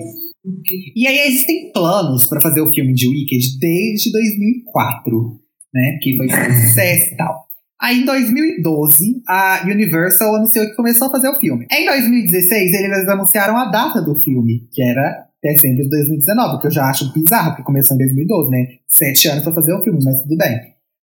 E 0.94 1.06
aí 1.06 1.18
existem 1.28 1.72
planos 1.72 2.26
para 2.28 2.40
fazer 2.40 2.60
o 2.60 2.72
filme 2.72 2.92
de 2.92 3.08
Wicked 3.08 3.58
desde 3.58 4.12
2004, 4.12 5.40
né, 5.74 5.98
que 6.00 6.16
foi 6.16 6.28
sucesso 6.28 7.14
e 7.14 7.16
tal. 7.16 7.46
Aí, 7.80 8.00
em 8.00 8.06
2012, 8.06 9.22
a 9.28 9.62
Universal 9.66 10.36
anunciou 10.36 10.64
que 10.66 10.74
começou 10.74 11.08
a 11.08 11.10
fazer 11.10 11.28
o 11.28 11.38
filme. 11.38 11.66
Em 11.70 11.84
2016, 11.84 12.72
eles 12.72 13.08
anunciaram 13.08 13.56
a 13.56 13.66
data 13.66 14.00
do 14.00 14.18
filme, 14.22 14.66
que 14.72 14.82
era 14.82 15.26
dezembro 15.54 15.84
de 15.84 15.90
2019, 15.90 16.60
que 16.60 16.66
eu 16.66 16.70
já 16.70 16.84
acho 16.90 17.12
bizarro, 17.12 17.50
porque 17.50 17.62
começou 17.62 17.94
em 17.94 17.98
2012, 17.98 18.50
né? 18.50 18.66
Sete 18.88 19.28
anos 19.28 19.44
pra 19.44 19.52
fazer 19.54 19.72
o 19.74 19.82
filme, 19.82 19.98
mas 20.04 20.22
tudo 20.22 20.36
bem. 20.36 20.58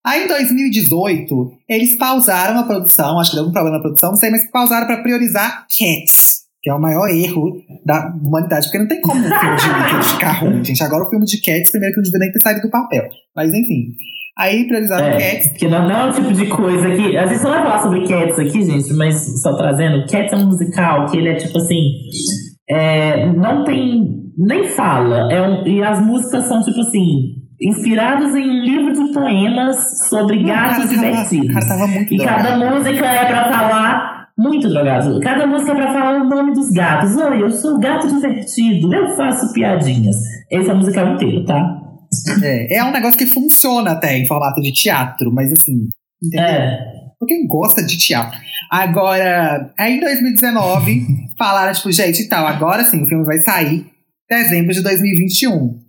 Aí 0.06 0.26
em 0.26 0.28
2018, 0.28 1.52
eles 1.70 1.98
pausaram 1.98 2.60
a 2.60 2.64
produção, 2.64 3.20
acho 3.20 3.32
que 3.32 3.36
deu 3.38 3.44
algum 3.44 3.54
problema 3.54 3.78
na 3.78 3.82
produção, 3.82 4.10
não 4.12 4.18
sei, 4.18 4.30
mas 4.30 4.50
pausaram 4.52 4.86
para 4.86 5.02
priorizar 5.02 5.66
Cats, 5.70 6.42
que 6.62 6.70
é 6.70 6.74
o 6.74 6.80
maior 6.82 7.08
erro 7.10 7.54
da 7.86 8.14
humanidade, 8.22 8.66
porque 8.68 8.80
não 8.80 8.88
tem 8.88 9.00
como 9.02 9.20
um 9.20 9.24
filme 9.24 10.02
de 10.02 10.06
ficar 10.14 10.32
ruim, 10.42 10.64
gente. 10.64 10.84
Agora 10.84 11.06
o 11.06 11.10
filme 11.10 11.26
de 11.26 11.38
Cats, 11.42 11.72
primeiro 11.72 11.94
que 11.96 12.00
não 12.02 12.04
devia 12.04 12.20
nem 12.20 12.32
ter 12.34 12.42
saído 12.42 12.62
do 12.62 12.70
papel. 12.70 13.04
Mas 13.36 13.50
enfim. 13.54 13.94
Aí 14.38 14.66
priorizaram 14.68 15.06
É, 15.06 15.36
Cats. 15.36 15.48
porque 15.50 15.68
não, 15.68 15.88
não 15.88 15.96
é 15.96 16.10
o 16.10 16.14
tipo 16.14 16.34
de 16.34 16.48
coisa 16.48 16.90
que. 16.96 17.16
A 17.16 17.26
gente 17.28 17.40
só 17.42 17.50
vai 17.50 17.62
falar 17.64 17.82
sobre 17.84 18.08
Cats 18.08 18.40
aqui, 18.40 18.62
gente, 18.64 18.94
mas 18.94 19.42
só 19.42 19.56
trazendo. 19.56 20.06
Cats 20.08 20.34
é 20.34 20.36
um 20.36 20.48
musical 20.48 21.06
que 21.10 21.18
ele 21.18 21.30
é 21.30 21.36
tipo 21.36 21.58
assim. 21.58 21.80
é, 22.70 23.26
não 23.32 23.64
tem. 23.64 24.23
Nem 24.38 24.68
fala. 24.70 25.32
É 25.32 25.42
um, 25.42 25.66
e 25.68 25.84
as 25.84 26.00
músicas 26.06 26.46
são 26.46 26.62
tipo 26.64 26.80
assim. 26.80 27.42
Inspiradas 27.62 28.36
em 28.36 28.50
um 28.50 28.62
livro 28.64 28.94
de 28.94 29.14
poemas 29.14 30.08
sobre 30.10 30.44
gatos 30.44 30.90
divertidos. 30.90 31.54
Cara 31.54 31.86
E 32.10 32.18
drogado. 32.18 32.44
cada 32.44 32.58
música 32.58 33.06
é 33.06 33.26
pra 33.26 33.44
falar. 33.52 34.14
Muito 34.38 34.68
drogado. 34.68 35.20
Cada 35.22 35.46
música 35.48 35.72
é 35.72 35.76
pra 35.76 35.94
falar 35.94 36.22
o 36.22 36.28
nome 36.28 36.54
dos 36.54 36.72
gatos. 36.72 37.16
Oi, 37.16 37.42
eu 37.44 37.52
sou 37.52 37.80
gato 37.80 38.08
divertido. 38.08 38.94
Eu 38.94 39.16
faço 39.16 39.54
piadinhas. 39.54 40.16
Esse 40.52 40.70
é 40.70 40.74
o 40.74 40.78
musical 40.78 41.14
inteiro, 41.14 41.46
tá? 41.46 41.80
É, 42.44 42.78
é 42.78 42.84
um 42.84 42.92
negócio 42.92 43.18
que 43.18 43.28
funciona 43.28 43.92
até 43.92 44.18
em 44.18 44.28
formato 44.28 44.60
de 44.62 44.72
teatro, 44.74 45.32
mas 45.32 45.52
assim. 45.52 45.88
Entendeu? 46.22 46.46
É. 46.46 46.78
Pra 47.20 47.28
quem 47.28 47.48
gosta 47.48 47.86
de 47.86 47.98
teatro. 47.98 48.38
Agora, 48.72 49.72
aí 49.80 49.98
em 49.98 50.00
2019, 50.00 51.06
falaram, 51.38 51.72
tipo, 51.72 51.92
gente, 51.92 52.24
e 52.24 52.28
tal, 52.28 52.46
agora 52.46 52.84
sim, 52.86 53.04
o 53.04 53.08
filme 53.08 53.24
vai 53.24 53.38
sair 53.38 53.86
dezembro 54.34 54.74
de 54.74 54.82
2021. 54.82 55.80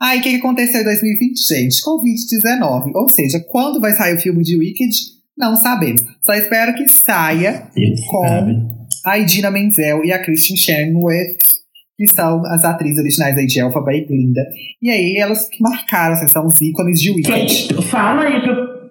Aí 0.00 0.18
o 0.18 0.22
que, 0.22 0.30
que 0.30 0.36
aconteceu 0.36 0.80
em 0.80 0.84
2020, 0.84 1.38
gente? 1.46 1.76
Covid-19. 1.82 2.90
Ou 2.94 3.08
seja, 3.08 3.38
quando 3.50 3.80
vai 3.80 3.92
sair 3.92 4.16
o 4.16 4.20
filme 4.20 4.42
de 4.42 4.56
Wicked, 4.58 4.90
não 5.38 5.54
sabemos. 5.56 6.02
Só 6.24 6.34
espero 6.34 6.74
que 6.74 6.88
saia 6.88 7.68
Com- 8.10 8.26
sabe. 8.28 8.56
a 9.06 9.18
Idina 9.18 9.50
Menzel 9.50 10.04
e 10.04 10.12
a 10.12 10.18
Kristen 10.18 10.56
Chenoweth, 10.56 11.38
que 11.96 12.06
são 12.08 12.44
as 12.46 12.64
atrizes 12.64 12.98
originais 12.98 13.38
aí 13.38 13.46
de 13.46 13.60
Elphaba 13.60 13.94
e 13.94 14.04
Glinda. 14.04 14.42
E 14.82 14.90
aí 14.90 15.16
elas 15.18 15.48
que 15.48 15.62
marcaram, 15.62 16.14
assim, 16.14 16.26
são 16.28 16.46
os 16.46 16.60
ícones 16.60 17.00
de 17.00 17.10
Wicked. 17.10 17.68
Quem, 17.68 17.82
fala 17.82 18.22
aí 18.22 18.40
pro. 18.42 18.81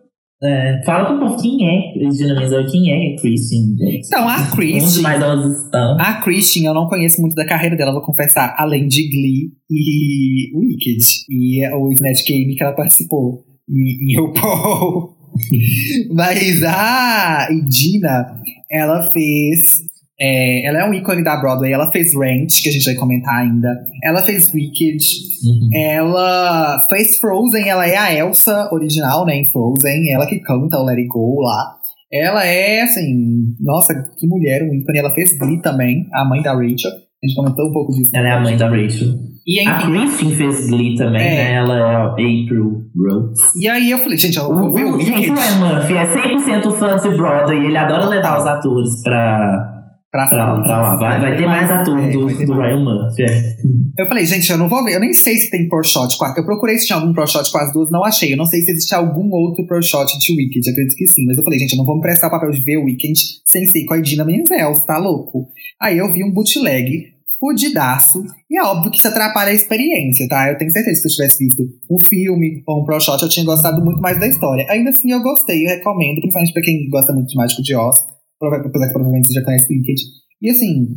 É, 0.44 0.82
fala 0.84 1.06
pro 1.06 1.20
povo 1.20 1.40
quem 1.40 1.68
é 1.68 1.94
Regina 1.94 2.40
Menzel, 2.40 2.66
quem 2.66 2.92
é 2.92 3.16
Christian. 3.16 3.76
Então, 3.80 4.28
a 4.28 4.38
Onde 4.38 4.52
Kristen... 4.52 5.04
mais 5.04 5.22
elas 5.22 5.66
estão? 5.66 5.98
A 6.00 6.14
Christian, 6.22 6.70
eu 6.70 6.74
não 6.74 6.88
conheço 6.88 7.22
muito 7.22 7.36
da 7.36 7.46
carreira 7.46 7.78
dela, 7.78 7.92
vou 7.92 8.02
confessar, 8.02 8.56
além 8.58 8.88
de 8.88 9.08
Glee 9.08 9.52
e 9.70 10.52
Wicked. 10.58 11.06
E 11.30 11.68
o 11.76 11.92
Snatch 11.92 12.26
Game 12.28 12.56
que 12.56 12.64
ela 12.64 12.74
participou 12.74 13.46
em, 13.70 14.14
em 14.14 14.20
RuPaul. 14.20 15.16
Mas 16.12 16.64
a 16.64 17.48
Idina, 17.52 18.42
ela 18.72 19.10
fez. 19.12 19.91
É, 20.22 20.68
ela 20.68 20.82
é 20.82 20.90
um 20.90 20.94
ícone 20.94 21.24
da 21.24 21.38
Broadway. 21.38 21.72
Ela 21.74 21.92
fez 21.92 22.14
Rent, 22.16 22.62
que 22.62 22.70
a 22.70 22.72
gente 22.72 22.86
vai 22.86 22.94
comentar 22.96 23.36
ainda. 23.40 23.70
Ela 24.04 24.22
fez 24.22 24.54
Wicked. 24.54 24.98
Uhum. 25.44 25.70
Ela 25.74 26.80
fez 26.90 27.18
Frozen, 27.20 27.68
ela 27.68 27.88
é 27.88 27.98
a 27.98 28.14
Elsa 28.14 28.70
original, 28.72 29.26
né, 29.26 29.36
em 29.38 29.46
Frozen. 29.46 30.12
Ela 30.14 30.28
que 30.28 30.40
canta 30.40 30.78
o 30.78 30.86
Let 30.86 30.98
It 30.98 31.08
Go 31.08 31.42
lá. 31.42 31.76
Ela 32.14 32.46
é, 32.46 32.82
assim, 32.82 33.56
nossa, 33.60 33.94
que 34.20 34.28
mulher, 34.28 34.62
um 34.64 34.74
ícone. 34.76 35.00
Ela 35.00 35.14
fez 35.14 35.32
Glee 35.40 35.62
também, 35.62 36.06
a 36.14 36.24
mãe 36.26 36.42
da 36.42 36.52
Rachel. 36.54 36.92
A 36.92 37.28
gente 37.28 37.36
comentou 37.36 37.68
um 37.70 37.72
pouco 37.72 37.92
disso. 37.94 38.12
Ela 38.14 38.28
é 38.28 38.32
a 38.32 38.40
mãe 38.42 38.58
da 38.58 38.68
Rachel. 38.70 39.08
E, 39.48 39.60
A 39.68 39.78
enfim, 39.80 39.92
Christian 39.92 40.30
fez 40.38 40.68
Glee 40.70 40.96
também, 40.96 41.22
É. 41.22 41.36
né? 41.36 41.54
Ela 41.54 41.78
é 41.78 41.82
a 41.96 42.06
April 42.08 42.84
Rhodes. 42.96 43.40
e 43.60 43.68
aí 43.68 43.90
eu 43.90 43.98
falei, 43.98 44.18
gente, 44.18 44.38
eu 44.38 44.44
O, 44.52 44.56
vou 44.56 44.72
ver 44.74 44.84
o 44.86 45.00
gente, 45.00 45.12
Wicked 45.12 45.32
o 45.32 45.36
Ryan 45.36 45.76
Murphy 45.76 45.94
é 45.98 46.62
100% 46.62 46.72
fã 46.74 46.96
de 46.98 47.18
Broadway. 47.18 47.66
Ele 47.66 47.78
adora 47.78 48.06
levar 48.06 48.40
os 48.40 48.46
atores 48.46 49.02
pra, 49.04 49.71
pra, 50.12 50.28
pra, 50.28 50.62
pra 50.62 50.82
lá. 50.82 50.96
Vai, 50.98 51.22
vai 51.22 51.38
ter 51.38 51.46
mais 51.46 51.72
ator 51.72 51.98
é, 51.98 52.10
do, 52.10 52.28
ter 52.28 52.46
do. 52.46 52.54
Ryan 52.54 52.84
Murphy. 52.84 53.24
é. 53.24 53.56
Eu 53.98 54.08
falei, 54.08 54.26
gente, 54.26 54.50
eu 54.50 54.58
não 54.58 54.68
vou 54.68 54.84
ver. 54.84 54.96
Eu 54.96 55.00
nem 55.00 55.14
sei 55.14 55.38
se 55.38 55.50
tem 55.50 55.68
pro 55.68 55.84
shot 55.84 56.18
com 56.18 56.26
a... 56.26 56.34
Eu 56.38 56.46
procurei 56.46 56.78
se 56.78 56.88
tinha 56.88 56.98
algum 56.98 57.14
pro 57.14 57.26
shot 57.28 57.52
com 57.52 57.58
as 57.58 57.74
duas, 57.74 57.90
não 57.90 58.04
achei. 58.04 58.34
Eu 58.34 58.38
não 58.38 58.46
sei 58.46 58.62
se 58.62 58.72
existe 58.72 58.94
algum 58.94 59.30
outro 59.32 59.66
pro 59.66 59.82
shot 59.82 60.08
de 60.20 60.34
Wicked. 60.34 60.68
Eu 60.68 60.72
acredito 60.72 60.96
que 60.98 61.08
sim. 61.08 61.26
Mas 61.26 61.38
eu 61.38 61.44
falei, 61.44 61.60
gente, 61.60 61.74
eu 61.74 61.78
não 61.78 61.86
vou 61.86 61.96
me 61.96 62.02
prestar 62.02 62.28
o 62.28 62.32
papel 62.32 62.52
de 62.52 62.62
ver 62.62 62.78
o 62.78 62.86
Wicked 62.86 63.20
sem 63.46 63.66
ser 63.68 63.86
com 63.86 63.94
a 63.94 63.98
Idina 63.98 64.26
Menzel, 64.26 64.74
tá 64.86 64.98
louco? 64.98 65.48
Aí 65.80 65.98
eu 65.98 66.12
vi 66.12 66.24
um 66.24 66.32
bootleg 66.32 67.12
fudidaço. 67.40 68.24
E 68.50 68.58
é 68.58 68.64
óbvio 68.64 68.92
que 68.92 68.98
isso 68.98 69.08
atrapalha 69.08 69.50
a 69.50 69.54
experiência, 69.54 70.28
tá? 70.28 70.50
Eu 70.52 70.58
tenho 70.58 70.72
certeza 70.72 71.02
que 71.02 71.02
se 71.02 71.08
eu 71.08 71.12
tivesse 71.12 71.44
visto 71.44 71.64
um 71.90 72.00
filme 72.00 72.64
ou 72.68 72.82
um 72.82 72.86
pro 72.86 73.00
shot, 73.00 73.22
eu 73.22 73.30
tinha 73.30 73.46
gostado 73.46 73.84
muito 73.84 74.00
mais 74.00 74.20
da 74.20 74.28
história. 74.28 74.66
Ainda 74.70 74.92
assim, 74.92 75.12
eu 75.12 75.22
gostei, 75.22 75.66
eu 75.66 75.70
recomendo, 75.70 76.22
principalmente 76.22 76.54
pra 76.54 76.62
quem 76.62 76.90
gosta 76.90 77.12
muito 77.12 77.30
de 77.30 77.36
Mágico 77.36 77.64
de 77.64 77.76
Oz. 77.76 78.12
Apesar 78.42 78.88
que 78.88 78.94
provavelmente 78.94 79.28
você 79.28 79.34
já 79.34 79.46
conhece 79.46 79.68
Wicked. 79.72 80.02
E 80.42 80.50
assim, 80.50 80.88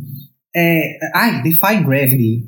é... 0.55 0.97
ai, 1.13 1.43
Defy 1.43 1.83
Gravity 1.83 2.43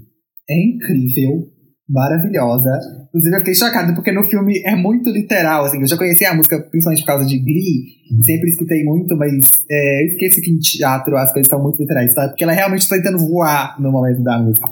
é 0.50 0.66
incrível, 0.66 1.48
maravilhosa. 1.90 2.70
Inclusive, 3.08 3.36
eu 3.36 3.40
fiquei 3.40 3.56
chocada 3.56 3.94
porque 3.94 4.12
no 4.12 4.24
filme 4.24 4.62
é 4.66 4.76
muito 4.76 5.10
literal, 5.10 5.66
assim. 5.66 5.80
Eu 5.80 5.88
já 5.88 5.98
conhecia 5.98 6.32
a 6.32 6.36
música 6.36 6.60
principalmente 6.60 7.02
por 7.02 7.08
causa 7.08 7.26
de 7.26 7.38
Glee, 7.40 8.24
sempre 8.26 8.50
escutei 8.50 8.84
muito, 8.84 9.16
mas 9.18 9.34
é, 9.70 10.04
eu 10.04 10.08
esqueci 10.08 10.42
que 10.42 10.52
em 10.52 10.60
teatro 10.60 11.16
as 11.18 11.32
coisas 11.32 11.50
são 11.50 11.62
muito 11.62 11.80
literais, 11.80 12.14
sabe? 12.14 12.30
Porque 12.30 12.44
ela 12.44 12.54
realmente 12.54 12.82
está 12.82 12.96
tentando 12.96 13.20
voar 13.20 13.80
no 13.82 13.92
momento 13.92 14.22
da 14.24 14.40
música. 14.40 14.68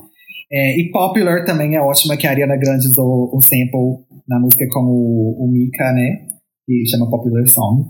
É, 0.51 0.79
e 0.79 0.91
Popular 0.91 1.43
também 1.43 1.75
é 1.75 1.81
ótima, 1.81 2.15
que 2.15 2.27
a 2.27 2.31
Ariana 2.31 2.57
Grande 2.57 2.87
usou 2.87 3.31
o 3.33 3.41
sample 3.41 4.05
na 4.27 4.39
música 4.39 4.65
com 4.69 4.81
o, 4.81 5.43
o 5.43 5.51
Mika, 5.51 5.91
né? 5.93 6.27
Que 6.65 6.83
chama 6.89 7.09
Popular 7.09 7.47
Song. 7.47 7.83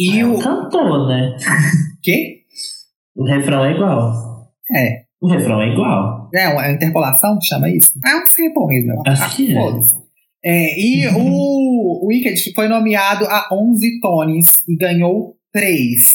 E 0.00 0.20
É 0.20 0.26
o. 0.26 0.38
cantor, 0.38 1.08
né? 1.08 1.36
Quê? 2.02 2.38
O 3.14 3.24
refrão 3.24 3.64
é 3.66 3.72
igual. 3.72 4.50
É. 4.74 5.02
O 5.20 5.28
refrão 5.28 5.60
é 5.60 5.68
igual. 5.70 6.30
É 6.34 6.48
uma 6.48 6.70
interpolação 6.70 7.38
que 7.38 7.46
chama 7.46 7.68
isso? 7.68 7.92
É 8.06 8.16
um 8.16 8.26
sample 8.26 8.66
mesmo. 8.66 9.02
Acho 9.06 9.36
que 9.36 9.54
é. 9.54 9.60
É, 10.42 10.80
e 10.80 11.06
o 11.08 12.06
Wicked 12.06 12.54
foi 12.54 12.66
nomeado 12.66 13.26
a 13.26 13.46
11 13.52 14.00
Tonys 14.00 14.46
e 14.66 14.74
ganhou 14.76 15.36
3. 15.52 16.14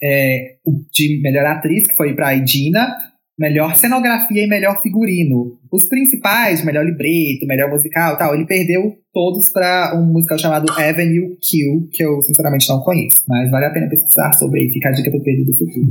É, 0.00 0.56
de 0.92 1.20
melhor 1.22 1.46
atriz, 1.46 1.86
que 1.88 1.94
foi 1.96 2.14
pra 2.14 2.34
Idina, 2.34 2.94
melhor 3.38 3.74
cenografia 3.76 4.44
e 4.44 4.48
melhor 4.48 4.80
figurino. 4.82 5.58
Os 5.72 5.88
principais, 5.88 6.64
melhor 6.64 6.84
libreto, 6.84 7.46
melhor 7.46 7.70
musical 7.70 8.16
tal, 8.16 8.34
ele 8.34 8.46
perdeu 8.46 8.80
todos 9.12 9.48
pra 9.52 9.92
um 9.96 10.12
musical 10.12 10.38
chamado 10.38 10.70
Avenue 10.72 11.36
Q, 11.40 11.88
que 11.92 12.04
eu 12.04 12.20
sinceramente 12.22 12.68
não 12.68 12.80
conheço. 12.80 13.22
Mas 13.28 13.50
vale 13.50 13.66
a 13.66 13.70
pena 13.70 13.88
pesquisar 13.88 14.32
sobre 14.38 14.60
ele, 14.62 14.72
fica 14.72 14.88
a 14.88 14.92
dica 14.92 15.10
pro 15.10 15.22
Pedro 15.22 15.44
do 15.46 15.52
futuro. 15.56 15.86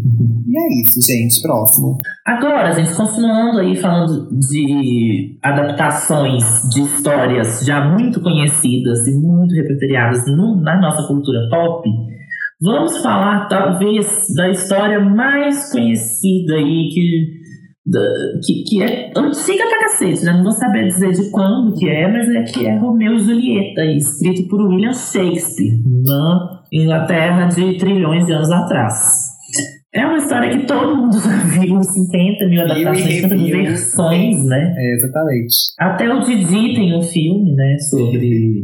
E 0.48 0.58
é 0.58 0.82
isso, 0.84 1.00
gente. 1.02 1.42
Próximo. 1.42 1.98
Agora, 2.26 2.74
gente, 2.74 2.96
continuando 2.96 3.60
aí 3.60 3.76
falando 3.76 4.30
de 4.40 5.38
adaptações 5.42 6.44
de 6.74 6.82
histórias 6.82 7.66
já 7.66 7.86
muito 7.94 8.22
conhecidas 8.22 9.06
e 9.08 9.12
muito 9.16 9.54
repertoriadas 9.56 10.26
no- 10.28 10.62
na 10.62 10.80
nossa 10.80 11.06
cultura 11.08 11.40
pop, 11.50 11.90
vamos 12.64 12.98
falar 13.04 13.48
talvez 13.48 14.08
da 14.36 14.50
história 14.50 15.00
mais 15.00 15.72
conhecida 15.72 16.56
aí 16.56 16.90
que, 16.94 17.28
da- 17.86 18.40
que, 18.46 18.64
que 18.64 18.82
é 18.84 19.12
antiga 19.16 19.64
pra 19.68 19.80
cacete, 19.82 20.24
né? 20.26 20.34
Não 20.34 20.44
vou 20.44 20.52
saber 20.52 20.88
dizer 20.88 21.12
de 21.12 21.30
quando 21.32 21.74
que 21.78 21.90
é, 21.90 22.08
mas 22.12 22.28
é 22.30 22.44
que 22.44 22.66
é 22.66 22.78
Romeu 22.78 23.16
e 23.16 23.20
Julieta, 23.20 23.86
escrito 23.86 24.48
por 24.48 24.62
William 24.62 24.94
Shakespeare. 24.94 25.74
Né? 25.84 26.50
Inglaterra 26.72 27.46
de 27.48 27.78
trilhões 27.78 28.26
de 28.26 28.34
anos 28.34 28.50
atrás. 28.52 28.94
É 29.96 30.04
uma 30.08 30.18
história 30.18 30.50
que 30.58 30.66
todo 30.66 30.96
mundo 30.98 31.14
já 31.20 31.38
viu, 31.60 31.84
50 31.84 32.48
mil 32.50 32.62
adaptações, 32.64 33.04
50 33.16 33.36
mil 33.36 33.48
versões, 33.64 34.44
né? 34.46 34.74
É, 34.76 34.96
exatamente. 34.96 35.56
Até 35.80 36.12
o 36.12 36.20
Didi 36.22 36.74
tem 36.74 36.98
um 36.98 37.02
filme, 37.04 37.54
né, 37.54 37.78
sobre 37.92 38.64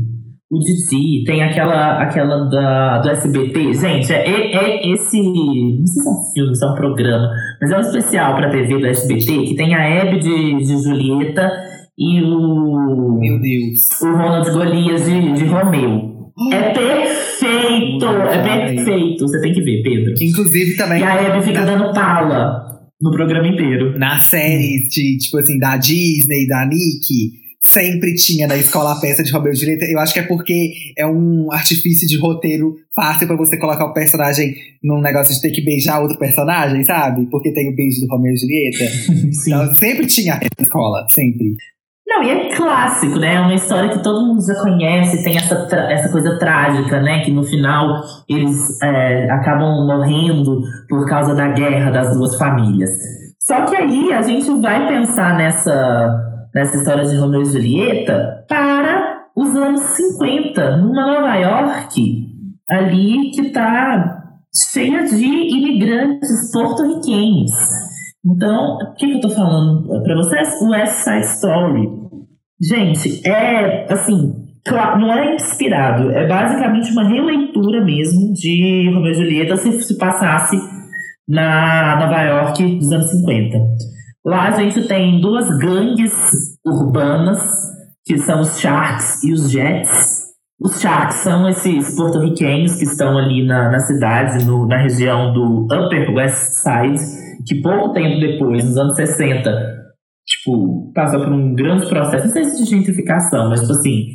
o 0.52 0.60
Didi. 0.60 1.24
Tem 1.26 1.44
aquela, 1.44 2.02
aquela 2.02 2.50
da, 2.50 3.00
do 3.00 3.10
SBT. 3.10 3.74
Gente, 3.74 4.12
é, 4.12 4.56
é 4.56 4.92
esse. 4.92 5.22
Não 5.22 5.86
sei 5.86 6.04
se 6.04 6.08
é 6.08 6.12
um 6.12 6.34
filme, 6.34 6.56
se 6.56 6.66
é 6.66 6.68
um 6.68 6.76
programa, 6.76 7.30
mas 7.62 7.72
é 7.72 7.78
um 7.78 7.82
especial 7.82 8.36
pra 8.36 8.50
TV 8.50 8.80
do 8.80 8.88
SBT 8.88 9.46
que 9.46 9.56
tem 9.56 9.76
a 9.76 9.84
Hebe 9.84 10.20
de, 10.20 10.58
de 10.58 10.84
Julieta 10.84 11.52
e 11.98 12.22
o. 12.24 13.18
Meu 13.20 13.40
Deus. 13.40 14.02
O 14.02 14.12
Ronald 14.12 14.52
Golias 14.52 15.06
de, 15.06 15.34
de 15.34 15.46
Romeu. 15.46 16.18
É 16.52 16.70
perfeito! 16.72 18.06
É 18.06 18.42
perfeito! 18.42 19.28
Você 19.28 19.42
tem 19.42 19.54
que 19.54 19.62
ver, 19.62 19.84
Pedro. 19.84 20.14
Inclusive 20.22 20.78
também. 20.78 21.02
E 21.02 21.04
a 21.04 21.22
Hebe 21.22 21.44
fica 21.44 21.66
dando 21.66 21.94
pala 21.94 22.70
no 23.02 23.12
programa 23.12 23.48
inteiro. 23.48 23.98
Na 24.00 24.18
série 24.20 24.88
de, 24.90 25.18
tipo 25.18 25.38
assim, 25.38 25.60
da 25.60 25.78
Disney, 25.78 26.48
da 26.48 26.66
Nick, 26.66 27.39
sempre 27.62 28.16
tinha 28.16 28.48
na 28.48 28.56
escola 28.56 28.94
a 28.94 29.00
peça 29.00 29.24
de 29.24 29.32
Romeu 29.32 29.52
e 29.52 29.56
Julieta. 29.56 29.86
Eu 29.86 30.00
acho 30.00 30.14
que 30.14 30.20
é 30.20 30.24
porque 30.24 30.72
é 30.98 31.06
um 31.06 31.52
artifício 31.52 32.08
de 32.08 32.18
roteiro 32.18 32.76
fácil 32.96 33.28
pra 33.28 33.36
você 33.36 33.58
colocar 33.58 33.86
o 33.86 33.94
personagem 33.94 34.56
num 34.84 35.02
negócio 35.02 35.34
de 35.34 35.42
ter 35.42 35.52
que 35.52 35.64
beijar 35.64 36.00
outro 36.00 36.18
personagem, 36.18 36.84
sabe? 36.84 37.28
Porque 37.30 37.54
tem 37.54 37.72
o 37.72 37.76
beijo 37.76 38.00
do 38.02 38.08
Romeu 38.08 38.34
e 38.34 38.38
Julieta. 38.38 39.32
Sim. 39.34 39.54
Então 39.54 39.76
sempre 39.76 40.08
tinha 40.08 40.36
na 40.36 40.64
escola, 40.64 41.06
sempre. 41.10 41.56
Não, 42.08 42.24
e 42.24 42.30
é 42.32 42.56
clássico, 42.56 43.20
né? 43.20 43.36
É 43.36 43.40
uma 43.40 43.54
história 43.54 43.90
que 43.90 44.02
todo 44.02 44.26
mundo 44.26 44.42
já 44.44 44.56
conhece, 44.60 45.24
tem 45.24 45.38
essa, 45.38 45.56
essa 45.92 46.10
coisa 46.10 46.40
trágica, 46.40 47.00
né? 47.02 47.24
Que 47.24 47.30
no 47.30 47.44
final 47.44 48.02
eles 48.28 48.82
é, 48.82 49.30
acabam 49.30 49.86
morrendo 49.86 50.62
por 50.90 51.08
causa 51.08 51.36
da 51.36 51.50
guerra 51.50 51.92
das 51.92 52.16
duas 52.16 52.36
famílias. 52.36 52.90
Só 53.40 53.64
que 53.66 53.76
aí 53.76 54.12
a 54.12 54.24
gente 54.24 54.50
vai 54.60 54.88
pensar 54.88 55.38
nessa, 55.38 56.29
nessa 56.54 56.78
história 56.78 57.06
de 57.06 57.16
Romeu 57.16 57.42
e 57.42 57.46
Julieta 57.46 58.46
para 58.48 59.26
os 59.36 59.56
anos 59.56 59.82
50, 59.82 60.78
numa 60.78 61.06
Nova 61.06 61.36
York, 61.36 62.28
ali 62.70 63.32
que 63.32 63.50
tá 63.52 64.24
cheia 64.74 65.06
de 65.06 65.26
imigrantes 65.26 66.52
porto-riquenhos. 66.52 67.52
Então, 68.26 68.76
o 68.76 68.94
que, 68.96 69.08
que 69.08 69.14
eu 69.14 69.22
tô 69.22 69.30
falando 69.30 69.88
pra 70.04 70.16
vocês? 70.16 70.50
West 70.62 70.94
Side 70.94 71.26
Story. 71.26 71.90
Gente, 72.62 73.26
é 73.26 73.92
assim, 73.92 74.34
não 75.00 75.14
é 75.14 75.36
inspirado, 75.36 76.12
é 76.12 76.28
basicamente 76.28 76.92
uma 76.92 77.08
releitura 77.08 77.84
mesmo 77.84 78.34
de 78.34 78.92
Romeu 78.94 79.12
e 79.12 79.16
Julieta 79.16 79.56
se, 79.56 79.72
se 79.82 79.98
passasse 79.98 80.58
na 81.28 81.98
Nova 82.00 82.22
York 82.22 82.76
dos 82.78 82.92
anos 82.92 83.10
50. 83.12 83.58
Lá 84.26 84.48
a 84.48 84.52
gente 84.52 84.88
tem 84.88 85.22
duas 85.22 85.48
gangues 85.60 86.14
urbanas, 86.66 87.42
que 88.06 88.18
são 88.18 88.42
os 88.42 88.60
Sharks 88.60 89.24
e 89.24 89.32
os 89.34 89.50
Jets. 89.52 90.20
Os 90.62 90.80
Sharks 90.82 91.18
são 91.18 91.48
esses 91.48 91.96
porto-riquenhos 91.96 92.76
que 92.76 92.84
estão 92.84 93.18
ali 93.18 93.46
na, 93.46 93.72
na 93.72 93.80
cidade, 93.80 94.44
no- 94.46 94.68
na 94.68 94.78
região 94.78 95.32
do 95.34 95.66
Upper 95.66 96.14
West 96.14 96.36
Side, 96.36 97.00
que 97.48 97.62
pouco 97.62 97.94
tempo 97.94 98.20
depois, 98.20 98.66
nos 98.66 98.78
anos 98.78 98.96
60, 98.98 99.50
tipo, 100.28 100.92
passou 100.94 101.22
por 101.22 101.32
um 101.32 101.56
grande 101.56 101.88
processo, 101.88 102.26
não 102.26 102.34
sei 102.34 102.44
se 102.46 102.64
de 102.64 102.70
gentrificação, 102.70 103.50
mas 103.50 103.62
tipo 103.62 103.72
assim, 103.72 104.06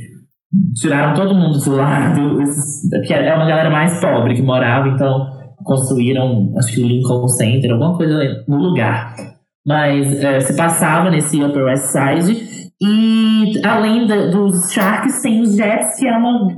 tiraram 0.80 1.14
todo 1.14 1.34
mundo 1.34 1.58
do 1.58 1.70
lado, 1.76 2.42
esses- 2.42 2.88
porque 2.90 3.14
é 3.14 3.34
uma 3.34 3.46
galera 3.46 3.70
mais 3.70 3.98
pobre 4.00 4.34
que 4.34 4.42
morava, 4.42 4.88
então 4.88 5.26
construíram, 5.64 6.52
acho 6.58 6.74
que 6.74 6.82
o 6.82 6.86
Lincoln 6.86 7.26
Center, 7.28 7.72
alguma 7.72 7.96
coisa 7.96 8.18
no 8.46 8.56
lugar. 8.58 9.14
Mas 9.66 10.06
é, 10.22 10.40
se 10.40 10.56
passava 10.56 11.10
nesse 11.10 11.42
Upper 11.42 11.64
West 11.64 11.84
Side. 11.86 12.54
E 12.82 13.60
além 13.64 14.06
da- 14.06 14.26
dos 14.26 14.70
Sharks, 14.72 15.22
tem 15.22 15.40
os 15.40 15.54
Jets, 15.56 15.96
que 15.98 16.06
é 16.06 16.14
uma, 16.16 16.48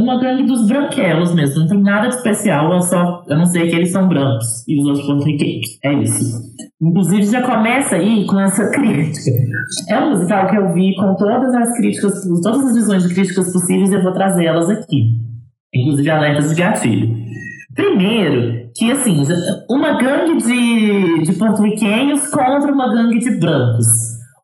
uma 0.00 0.18
gangue 0.20 0.44
dos 0.44 0.66
branquelos 0.66 1.32
mesmo. 1.34 1.60
Não 1.60 1.68
tem 1.68 1.80
nada 1.82 2.08
de 2.08 2.16
especial, 2.16 2.72
eu 2.72 2.80
só 2.82 3.22
eu 3.28 3.36
não 3.36 3.44
sei 3.44 3.68
que 3.68 3.76
eles 3.76 3.92
são 3.92 4.08
brancos 4.08 4.66
e 4.66 4.80
os 4.80 4.86
outros 4.88 5.06
porto-riquenhos. 5.06 5.78
É 5.84 5.92
isso. 5.92 6.40
Inclusive 6.80 7.26
já 7.26 7.42
começa 7.42 7.96
aí 7.96 8.24
com 8.26 8.40
essa 8.40 8.68
crítica. 8.70 9.30
É 9.90 10.00
um 10.00 10.10
musical 10.10 10.48
que 10.48 10.56
eu 10.56 10.72
vi 10.72 10.96
com 10.96 11.14
todas 11.14 11.54
as 11.54 11.76
críticas, 11.76 12.14
todas 12.42 12.66
as 12.66 12.74
visões 12.74 13.06
de 13.06 13.14
críticas 13.14 13.52
possíveis, 13.52 13.92
eu 13.92 14.02
vou 14.02 14.12
trazer 14.12 14.46
elas 14.46 14.68
aqui. 14.70 15.12
Inclusive 15.72 16.10
alertas 16.10 16.48
de 16.48 16.60
gatilho. 16.60 17.14
Primeiro, 17.74 18.67
que 18.78 18.92
assim, 18.92 19.22
uma 19.68 19.98
gangue 19.98 20.36
de, 20.42 21.22
de 21.24 21.32
porto-riquenhos 21.38 22.28
contra 22.28 22.72
uma 22.72 22.92
gangue 22.94 23.18
de 23.18 23.38
brancos. 23.38 23.86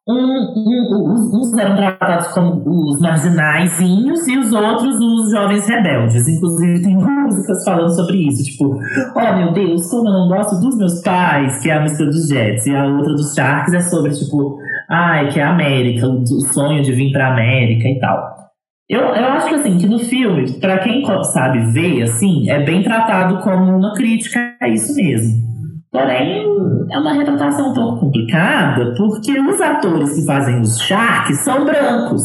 Um, 0.06 0.12
um- 0.14 1.12
uns- 1.14 1.32
uns 1.34 1.58
eram 1.58 1.76
tratados 1.76 2.28
como 2.28 2.62
os 2.66 3.00
marginaizinhos 3.00 4.26
e 4.28 4.36
os 4.36 4.52
outros 4.52 4.96
os 5.00 5.30
jovens 5.30 5.66
rebeldes. 5.66 6.28
Inclusive 6.28 6.82
tem 6.82 6.96
músicas 7.00 7.64
falando 7.64 7.88
sobre 7.94 8.28
isso, 8.28 8.44
tipo, 8.44 8.76
oh 9.16 9.36
meu 9.38 9.52
Deus, 9.54 9.88
como 9.88 10.08
eu 10.08 10.12
não 10.12 10.28
gosto 10.28 10.60
dos 10.60 10.76
meus 10.76 11.00
pais, 11.02 11.58
que 11.62 11.70
é 11.70 11.78
a 11.78 11.80
música 11.80 12.04
dos 12.04 12.28
Jets, 12.28 12.66
e 12.66 12.76
a 12.76 12.84
outra 12.86 13.14
dos 13.14 13.32
Sharks 13.34 13.72
é 13.72 13.80
sobre, 13.80 14.10
tipo, 14.12 14.58
ai, 14.90 15.28
que 15.30 15.40
é 15.40 15.42
a 15.42 15.52
América, 15.52 16.06
o 16.06 16.26
sonho 16.52 16.82
de 16.82 16.92
vir 16.92 17.10
pra 17.10 17.32
América 17.32 17.88
e 17.88 17.98
tal. 17.98 18.33
Eu, 18.88 19.00
eu 19.00 19.24
acho 19.24 19.48
que 19.48 19.54
assim, 19.54 19.78
que 19.78 19.86
no 19.86 19.98
filme, 19.98 20.60
pra 20.60 20.78
quem 20.80 21.02
sabe 21.32 21.72
ver, 21.72 22.02
assim, 22.02 22.50
é 22.50 22.62
bem 22.64 22.82
tratado 22.82 23.38
como 23.42 23.76
uma 23.78 23.94
crítica 23.94 24.54
a 24.60 24.68
isso 24.68 24.94
mesmo. 24.94 25.42
Porém, 25.90 26.44
é 26.92 26.98
uma 26.98 27.14
retratação 27.14 27.70
um 27.70 27.74
pouco 27.74 28.00
complicada, 28.00 28.94
porque 28.96 29.32
os 29.40 29.60
atores 29.60 30.14
que 30.14 30.26
fazem 30.26 30.60
os 30.60 30.78
Sharks 30.80 31.38
são 31.38 31.64
brancos. 31.64 32.22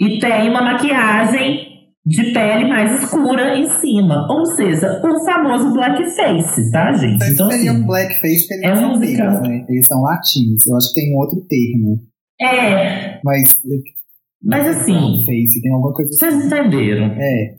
E 0.00 0.18
tem 0.18 0.48
uma 0.48 0.62
maquiagem 0.62 1.68
de 2.06 2.32
pele 2.32 2.66
mais 2.68 3.02
escura 3.02 3.56
em 3.58 3.68
cima. 3.68 4.26
Ou 4.30 4.46
seja, 4.46 5.00
o 5.04 5.24
famoso 5.24 5.72
blackface, 5.74 6.70
tá, 6.72 6.92
gente? 6.94 7.16
Então, 7.16 7.28
Então, 7.28 7.50
seria 7.50 7.70
assim, 7.72 7.80
um 7.82 7.86
blackface 7.86 8.48
porque 8.48 8.66
é 8.66 8.74
são 8.74 8.84
um 8.84 8.96
musical. 8.96 9.26
negros, 9.26 9.48
né? 9.48 9.66
Eles 9.68 9.86
são 9.86 10.00
latinos. 10.00 10.66
Eu 10.66 10.76
acho 10.76 10.88
que 10.92 11.00
tem 11.00 11.14
um 11.14 11.18
outro 11.18 11.40
termo. 11.46 11.98
é. 12.40 13.20
Mas. 13.24 13.60
Mas 14.42 14.68
assim, 14.68 14.92
Blackface, 14.92 15.62
tem 15.62 15.72
alguma 15.72 15.92
coisa. 15.92 16.10
vocês 16.12 16.46
entenderam. 16.46 17.12
É. 17.16 17.54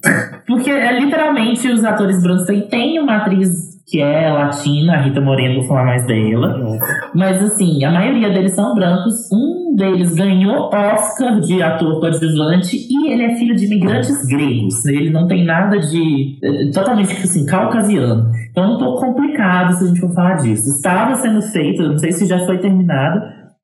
Porque 0.47 0.69
é, 0.69 0.99
literalmente 0.99 1.67
os 1.67 1.83
atores 1.83 2.21
brancos 2.23 2.45
têm, 2.45 2.61
tem 2.67 2.99
uma 2.99 3.17
atriz 3.17 3.79
que 3.89 3.99
é 3.99 4.31
latina, 4.31 4.93
a 4.93 5.01
Rita 5.01 5.19
Moreno, 5.19 5.55
vou 5.59 5.67
falar 5.67 5.83
mais 5.83 6.05
dela. 6.05 6.77
Mas 7.15 7.41
assim, 7.41 7.83
a 7.83 7.91
maioria 7.91 8.29
deles 8.29 8.53
são 8.53 8.75
brancos. 8.75 9.27
Um 9.33 9.75
deles 9.75 10.13
ganhou 10.13 10.69
Oscar 10.71 11.39
de 11.39 11.61
ator 11.61 11.99
coadjuvante 11.99 12.77
e 12.77 13.11
ele 13.11 13.23
é 13.23 13.35
filho 13.35 13.55
de 13.55 13.65
imigrantes 13.65 14.25
gregos. 14.27 14.85
Ele 14.85 15.09
não 15.09 15.27
tem 15.27 15.43
nada 15.43 15.79
de. 15.79 16.37
é, 16.43 16.71
totalmente 16.71 17.13
assim, 17.13 17.45
caucasiano. 17.45 18.31
Então 18.51 18.63
é 18.63 18.75
um 18.75 18.77
pouco 18.77 19.01
complicado 19.05 19.73
se 19.73 19.83
a 19.83 19.87
gente 19.87 19.99
for 19.99 20.13
falar 20.13 20.35
disso. 20.35 20.69
Estava 20.69 21.15
sendo 21.15 21.41
feito, 21.41 21.81
não 21.81 21.97
sei 21.97 22.11
se 22.11 22.27
já 22.27 22.45
foi 22.45 22.59
terminado, 22.59 23.21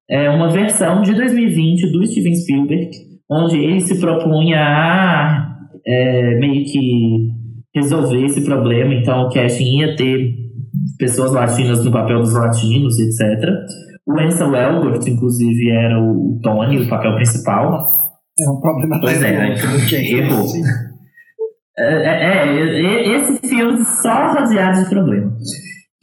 é 0.10 0.30
uma 0.30 0.50
versão 0.50 1.02
de 1.02 1.14
2020 1.14 1.92
do 1.92 2.06
Steven 2.06 2.36
Spielberg, 2.36 2.90
onde 3.30 3.58
ele 3.58 3.80
se 3.80 4.00
propunha 4.00 4.60
a 4.60 5.56
é, 5.86 6.40
meio 6.40 6.64
que 6.66 7.30
resolver 7.76 8.24
esse 8.26 8.44
problema. 8.44 8.94
Então 8.94 9.24
o 9.24 9.30
casting 9.30 9.80
ia 9.80 9.96
ter 9.96 10.34
pessoas 10.98 11.32
latinas 11.32 11.84
no 11.84 11.92
papel 11.92 12.20
dos 12.20 12.34
latinos, 12.34 12.98
etc. 13.00 13.50
O 14.08 14.20
Ansel 14.20 14.56
Elgort, 14.56 15.08
inclusive, 15.08 15.72
era 15.72 16.00
o 16.00 16.40
Tony, 16.42 16.80
o 16.80 16.88
papel 16.88 17.16
principal. 17.16 17.96
É 18.40 18.50
um 18.50 18.60
problema 18.60 19.00
Pois 19.00 19.22
é, 19.24 19.32
do 19.32 19.38
né? 19.38 19.56
Errou. 19.92 20.46
É, 21.78 21.84
é, 21.88 22.48
é, 22.48 23.16
esse 23.16 23.48
filme 23.48 23.84
só 24.02 24.34
rodeado 24.34 24.84
de 24.84 24.90
problemas. 24.90 25.42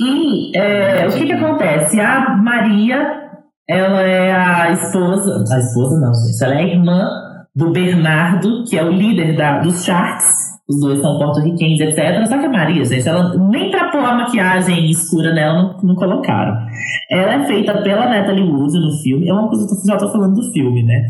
E 0.01 0.57
é, 0.57 1.07
o 1.07 1.13
que 1.13 1.27
que 1.27 1.33
acontece? 1.33 2.01
A 2.01 2.37
Maria, 2.37 3.31
ela 3.69 4.03
é 4.03 4.33
a 4.33 4.73
esposa... 4.73 5.45
A 5.53 5.59
esposa 5.59 6.01
não, 6.01 6.13
gente. 6.15 6.45
Ela 6.45 6.55
é 6.55 6.59
a 6.59 6.69
irmã 6.69 7.09
do 7.55 7.71
Bernardo, 7.71 8.65
que 8.65 8.79
é 8.79 8.85
o 8.85 8.91
líder 8.91 9.37
da, 9.37 9.61
dos 9.61 9.85
Sharks. 9.85 10.53
Os 10.69 10.81
dois 10.81 11.01
são 11.01 11.19
porto-riquenhos, 11.19 11.81
etc. 11.81 12.27
Só 12.27 12.39
que 12.39 12.47
a 12.47 12.51
Maria, 12.51 12.85
gente, 12.85 13.07
ela 13.07 13.37
nem 13.51 13.71
pra 13.71 13.91
pôr 13.91 14.01
a 14.01 14.15
maquiagem 14.15 14.91
escura 14.91 15.35
nela, 15.35 15.55
não, 15.55 15.83
não 15.83 15.95
colocaram. 15.95 16.57
Ela 17.11 17.35
é 17.35 17.47
feita 17.47 17.83
pela 17.83 18.09
Natalie 18.09 18.45
Wood 18.45 18.73
no 18.79 18.93
filme. 19.03 19.29
É 19.29 19.33
uma 19.33 19.49
coisa 19.49 19.67
que 19.67 19.73
eu 19.73 19.87
já 19.87 19.99
tô 19.99 20.11
falando 20.11 20.35
do 20.35 20.53
filme, 20.53 20.83
né? 20.83 21.03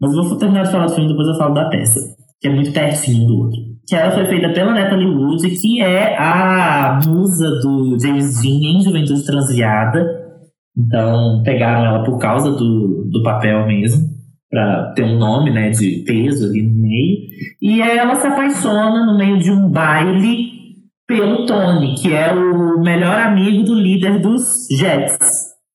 Mas 0.00 0.14
eu 0.14 0.24
vou 0.24 0.38
terminar 0.38 0.64
de 0.64 0.72
falar 0.72 0.86
do 0.86 0.94
filme, 0.94 1.10
depois 1.10 1.28
eu 1.28 1.36
falo 1.36 1.54
da 1.54 1.68
peça. 1.68 2.00
Que 2.40 2.48
é 2.48 2.54
muito 2.54 2.72
pertinho 2.72 3.26
do 3.26 3.38
outro. 3.38 3.58
Que 3.86 3.96
ela 3.96 4.12
foi 4.12 4.26
feita 4.26 4.48
pela 4.50 4.72
Natalie 4.72 5.06
Wood, 5.06 5.48
que 5.50 5.82
é 5.82 6.16
a 6.18 6.98
musa 7.06 7.50
do 7.60 7.98
James 8.00 8.40
Dean 8.40 8.78
em 8.78 8.82
Juventude 8.82 9.24
Transviada. 9.26 10.25
Então, 10.76 11.42
pegaram 11.42 11.84
ela 11.86 12.04
por 12.04 12.18
causa 12.18 12.50
do, 12.52 13.08
do 13.10 13.22
papel 13.22 13.66
mesmo. 13.66 14.04
para 14.50 14.92
ter 14.94 15.02
um 15.02 15.18
nome, 15.18 15.50
né, 15.50 15.70
de 15.70 16.04
peso 16.06 16.46
ali 16.46 16.62
no 16.62 16.82
meio. 16.82 17.18
E 17.60 17.80
ela 17.80 18.14
se 18.16 18.26
apaixona 18.26 19.04
no 19.04 19.16
meio 19.16 19.38
de 19.38 19.50
um 19.50 19.68
baile 19.68 20.56
pelo 21.06 21.46
Tony, 21.46 21.94
que 21.94 22.12
é 22.12 22.32
o 22.32 22.80
melhor 22.80 23.18
amigo 23.18 23.64
do 23.64 23.74
líder 23.74 24.20
dos 24.20 24.66
Jets, 24.70 25.18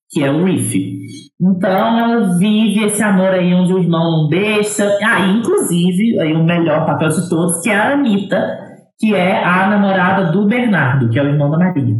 que 0.09 0.23
é 0.23 0.31
o 0.31 0.43
Riff. 0.43 0.99
Então 1.41 1.97
ela 1.97 2.37
vive 2.37 2.85
esse 2.85 3.01
amor 3.01 3.29
aí 3.29 3.53
onde 3.53 3.73
o 3.73 3.79
irmão 3.79 4.23
não 4.23 4.29
deixa. 4.29 4.85
Ah, 5.03 5.27
inclusive, 5.27 6.19
aí 6.19 6.33
o 6.33 6.43
melhor 6.43 6.85
papel 6.85 7.09
de 7.09 7.29
todos, 7.29 7.61
que 7.61 7.69
é 7.69 7.75
a 7.75 7.93
Anitta, 7.93 8.59
que 8.99 9.15
é 9.15 9.43
a 9.43 9.67
namorada 9.67 10.31
do 10.31 10.45
Bernardo, 10.45 11.09
que 11.09 11.17
é 11.17 11.23
o 11.23 11.27
irmão 11.27 11.49
da 11.49 11.57
Maria. 11.57 11.95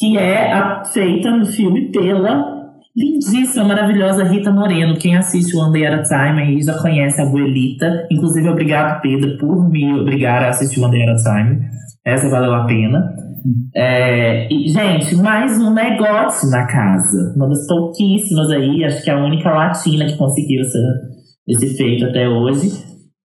Que 0.00 0.16
é 0.16 0.50
a, 0.50 0.82
feita 0.82 1.30
no 1.30 1.44
filme 1.44 1.92
pela 1.92 2.58
lindíssima, 2.96 3.64
maravilhosa 3.64 4.24
Rita 4.24 4.50
Moreno. 4.50 4.96
Quem 4.98 5.14
assiste 5.14 5.54
One 5.54 5.72
Day 5.72 5.86
at 5.86 6.00
a 6.00 6.02
Time 6.02 6.40
aí 6.40 6.62
já 6.62 6.78
conhece 6.80 7.20
a 7.20 7.24
abuelita. 7.24 8.06
Inclusive, 8.10 8.48
obrigado, 8.48 9.02
Pedro, 9.02 9.36
por 9.36 9.68
me 9.68 9.92
obrigar 10.00 10.42
a 10.42 10.48
assistir 10.48 10.80
One 10.80 10.90
Day 10.90 11.02
at 11.02 11.10
a 11.10 11.16
Time. 11.16 11.60
Essa 12.02 12.30
valeu 12.30 12.54
a 12.54 12.64
pena. 12.64 13.14
É, 13.76 14.50
e, 14.50 14.68
gente, 14.68 15.16
mais 15.16 15.60
um 15.60 15.74
negócio 15.74 16.48
na 16.50 16.66
casa. 16.66 17.34
Uma 17.36 17.48
das 17.48 17.66
pouquíssimas 17.66 18.50
aí, 18.50 18.82
acho 18.84 19.04
que 19.04 19.10
é 19.10 19.12
a 19.12 19.22
única 19.22 19.50
latina 19.50 20.06
que 20.06 20.16
conseguiu 20.16 20.62
essa, 20.62 20.78
esse 21.46 21.76
feito 21.76 22.06
até 22.06 22.26
hoje. 22.26 22.70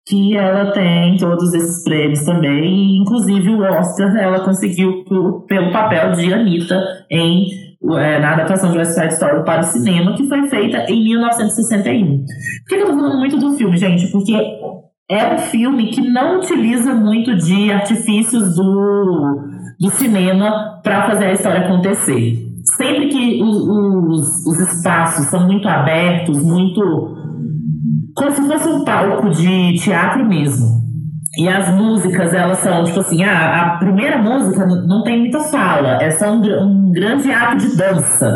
Que 0.06 0.36
ela 0.36 0.72
tem 0.72 1.16
todos 1.18 1.54
esses 1.54 1.84
prêmios 1.84 2.26
também, 2.26 2.98
inclusive 2.98 3.50
o 3.50 3.62
Oscar 3.62 4.16
ela 4.18 4.42
conseguiu 4.42 5.06
pelo 5.48 5.72
papel 5.72 6.12
de 6.12 6.34
Anitta 6.34 6.82
em 7.10 7.64
é, 7.92 8.20
na 8.20 8.32
adaptação 8.32 8.72
de 8.72 8.78
West 8.78 8.92
Side 8.92 9.14
Story 9.14 9.44
para 9.44 9.62
o 9.62 9.64
cinema, 9.64 10.16
que 10.16 10.28
foi 10.28 10.48
feita 10.48 10.86
em 10.90 11.04
1961. 11.04 12.18
Por 12.18 12.68
que 12.68 12.76
eu 12.76 12.86
tô 12.88 12.94
falando 12.94 13.18
muito 13.18 13.38
do 13.38 13.58
filme, 13.58 13.76
gente? 13.76 14.10
Porque 14.12 14.34
é 15.10 15.34
um 15.34 15.38
filme 15.38 15.88
que 15.88 16.02
não 16.02 16.40
utiliza 16.40 16.94
muito 16.94 17.36
de 17.36 17.72
artifícios 17.72 18.56
do, 18.56 19.42
do 19.80 19.90
cinema 19.92 20.80
para 20.82 21.08
fazer 21.08 21.26
a 21.26 21.34
história 21.34 21.66
acontecer. 21.66 22.40
Sempre 22.78 23.10
que 23.10 23.44
os, 23.44 23.58
os, 23.58 24.46
os 24.48 24.60
espaços 24.60 25.26
são 25.26 25.46
muito 25.46 25.68
abertos, 25.68 26.42
muito. 26.42 27.18
Como 28.16 28.32
se 28.32 28.48
fosse 28.48 28.68
um 28.68 28.84
palco 28.84 29.30
de 29.30 29.76
teatro 29.80 30.26
mesmo. 30.26 30.84
E 31.38 31.50
as 31.50 31.68
músicas, 31.74 32.32
elas 32.32 32.60
são, 32.60 32.84
tipo 32.84 33.00
assim, 33.00 33.24
a, 33.24 33.62
a 33.62 33.78
primeira 33.78 34.20
música 34.20 34.66
não 34.66 35.04
tem 35.04 35.20
muita 35.20 35.40
fala, 35.40 35.98
é 36.02 36.12
só 36.12 36.32
um, 36.32 36.42
um 36.64 36.92
grande 36.92 37.32
ato 37.32 37.58
de 37.58 37.76
dança. 37.76 38.32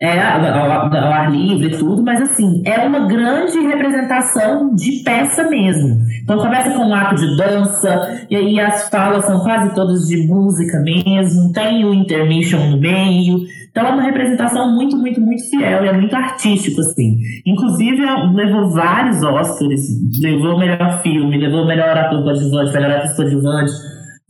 É 0.00 0.20
ao, 0.20 0.44
ao 0.60 1.12
ar 1.12 1.30
livre 1.30 1.74
e 1.74 1.78
tudo, 1.78 2.02
mas 2.02 2.20
assim, 2.20 2.62
é 2.66 2.78
uma 2.86 3.06
grande 3.08 3.58
representação 3.58 4.74
de 4.74 5.02
peça 5.02 5.48
mesmo. 5.48 5.98
Então 6.22 6.38
começa 6.38 6.70
com 6.70 6.84
um 6.84 6.94
ato 6.94 7.16
de 7.16 7.36
dança, 7.36 8.26
e 8.30 8.36
aí 8.36 8.60
as 8.60 8.88
falas 8.90 9.24
são 9.24 9.40
quase 9.40 9.74
todas 9.74 10.06
de 10.06 10.26
música 10.26 10.80
mesmo, 10.80 11.52
tem 11.52 11.84
o 11.84 11.94
intermission 11.94 12.70
no 12.70 12.78
meio. 12.78 13.40
Então 13.74 13.88
é 13.88 13.90
uma 13.90 14.04
representação 14.04 14.72
muito, 14.72 14.96
muito, 14.96 15.20
muito 15.20 15.50
fiel 15.50 15.84
e 15.84 15.88
é 15.88 15.92
muito 15.92 16.14
artístico, 16.14 16.80
assim. 16.80 17.16
Inclusive, 17.44 18.02
levou 18.32 18.70
vários 18.70 19.20
Oscars, 19.20 19.82
levou 20.22 20.54
o 20.54 20.58
melhor 20.60 21.02
filme, 21.02 21.36
levou 21.36 21.62
o 21.62 21.66
melhor 21.66 21.98
ator 21.98 22.22
coadjuvante, 22.22 22.72
melhor 22.72 22.92
atriz 22.92 23.16
coadjuvante, 23.16 23.72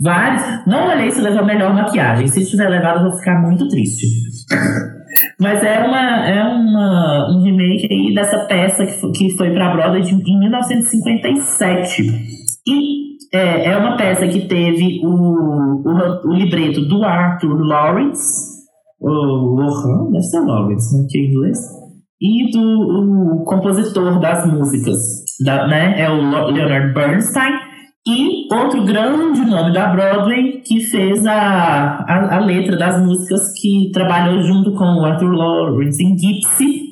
vários. 0.00 0.66
Não 0.66 0.88
olhei 0.88 1.10
se 1.10 1.20
levou 1.20 1.40
a 1.40 1.44
melhor 1.44 1.74
maquiagem. 1.74 2.26
Se 2.26 2.50
tiver 2.50 2.70
levado, 2.70 3.00
eu 3.00 3.10
vou 3.10 3.18
ficar 3.18 3.38
muito 3.42 3.68
triste. 3.68 4.06
Mas 5.38 5.62
é, 5.62 5.78
uma, 5.80 6.26
é 6.26 6.42
uma, 6.42 7.30
um 7.30 7.42
remake 7.42 7.86
aí 7.90 8.14
dessa 8.14 8.46
peça 8.46 8.86
que 8.86 8.92
foi, 8.92 9.12
que 9.12 9.36
foi 9.36 9.50
pra 9.52 9.74
Broadway 9.74 10.00
de, 10.00 10.14
em 10.14 10.38
1957. 10.38 12.02
E 12.66 13.14
é, 13.30 13.72
é 13.72 13.76
uma 13.76 13.94
peça 13.98 14.26
que 14.26 14.48
teve 14.48 15.00
o, 15.04 15.10
o, 15.10 16.30
o 16.30 16.32
libreto 16.32 16.80
do 16.88 17.04
Arthur 17.04 17.62
Lawrence, 17.62 18.53
o 19.10 19.56
Lohan, 19.56 20.10
deve 20.10 20.22
ser 20.22 20.40
Lawrence, 20.40 20.96
né, 20.96 21.06
que 21.08 21.18
é 21.18 21.22
inglês, 21.22 21.58
e 22.20 22.50
do 22.50 23.40
o 23.40 23.44
compositor 23.44 24.20
das 24.20 24.50
músicas, 24.50 24.98
da, 25.44 25.66
né, 25.66 26.00
é 26.00 26.10
o 26.10 26.50
Leonard 26.50 26.94
Bernstein, 26.94 27.52
e 28.06 28.52
outro 28.52 28.84
grande 28.84 29.40
nome 29.46 29.72
da 29.72 29.88
Broadway 29.88 30.60
que 30.60 30.80
fez 30.80 31.24
a, 31.26 32.04
a, 32.06 32.36
a, 32.36 32.38
letra 32.40 32.76
das 32.76 33.02
músicas 33.02 33.40
que 33.58 33.90
trabalhou 33.94 34.42
junto 34.42 34.74
com 34.74 34.84
o 34.84 35.04
Arthur 35.06 35.32
Lawrence 35.32 36.04
em 36.04 36.14
Gypsy, 36.14 36.82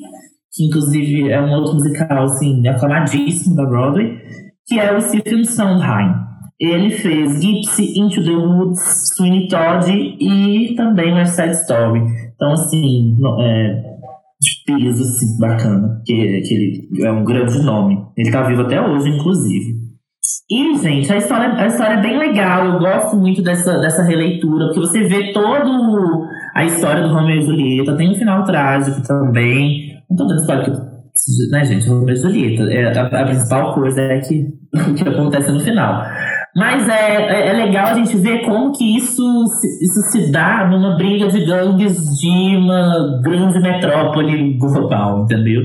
que 0.51 0.65
inclusive 0.65 1.29
é 1.29 1.39
um 1.39 1.51
outro 1.51 1.75
musical 1.75 2.23
assim, 2.23 2.67
aclamadíssimo 2.67 3.55
da 3.55 3.63
Broadway, 3.63 4.17
que 4.65 4.79
é 4.79 4.95
o 4.95 5.01
Stephen 5.01 5.43
Sondheim. 5.45 6.15
Ele 6.59 6.91
fez 6.91 7.41
Gypsy, 7.41 7.99
Into 7.99 8.23
the 8.23 8.31
Woods, 8.31 8.79
Sweeney 9.15 9.47
Todd 9.47 9.91
e 9.91 10.73
também 10.75 11.13
West 11.13 11.35
Side 11.35 11.55
Story. 11.55 12.01
Então, 12.35 12.53
assim, 12.53 13.17
é, 13.41 13.93
peso, 14.65 15.03
assim, 15.03 15.37
bacana. 15.39 16.01
Que, 16.05 16.41
que 16.41 16.53
ele 16.53 17.05
é 17.05 17.11
um 17.11 17.23
grande 17.23 17.61
nome. 17.63 17.97
Ele 18.17 18.31
tá 18.31 18.43
vivo 18.43 18.61
até 18.61 18.81
hoje, 18.81 19.09
inclusive. 19.09 19.83
E, 20.49 20.77
gente, 20.77 21.11
a 21.11 21.17
história, 21.17 21.53
a 21.53 21.67
história 21.67 21.95
é 21.95 22.01
bem 22.01 22.17
legal. 22.17 22.65
Eu 22.65 22.79
gosto 22.79 23.15
muito 23.15 23.41
dessa, 23.41 23.79
dessa 23.79 24.03
releitura, 24.03 24.65
porque 24.65 24.79
você 24.79 25.03
vê 25.03 25.33
todo 25.33 26.27
a 26.53 26.65
história 26.65 27.01
do 27.01 27.13
Romeo 27.13 27.37
e 27.37 27.41
Julieta. 27.41 27.97
Tem 27.97 28.11
um 28.11 28.15
final 28.15 28.43
trágico 28.43 29.01
também. 29.01 29.93
Não 30.09 30.17
tô 30.17 30.25
dando 30.25 30.41
história 30.41 30.63
que, 30.63 30.71
né, 31.51 31.65
gente? 31.65 31.87
Romeo 31.87 32.13
e 32.13 32.15
Julieta. 32.15 32.63
É, 32.71 32.97
a, 32.97 33.05
a 33.05 33.25
principal 33.25 33.73
coisa 33.73 34.01
é 34.01 34.19
que, 34.19 34.47
o 34.73 34.93
que 34.95 35.07
acontece 35.07 35.51
no 35.51 35.59
final. 35.59 36.03
Mas 36.55 36.87
é, 36.87 37.15
é, 37.15 37.47
é, 37.49 37.65
legal 37.65 37.87
a 37.87 37.93
gente 37.95 38.15
ver 38.15 38.45
como 38.45 38.71
que 38.71 38.95
isso, 38.95 39.23
isso 39.81 40.01
se 40.11 40.31
dá 40.31 40.67
numa 40.69 40.95
briga 40.95 41.27
de 41.27 41.43
gangues 41.45 41.97
de 42.19 42.57
uma 42.57 43.21
grande 43.23 43.59
metrópole 43.59 44.57
global, 44.57 45.23
entendeu? 45.23 45.63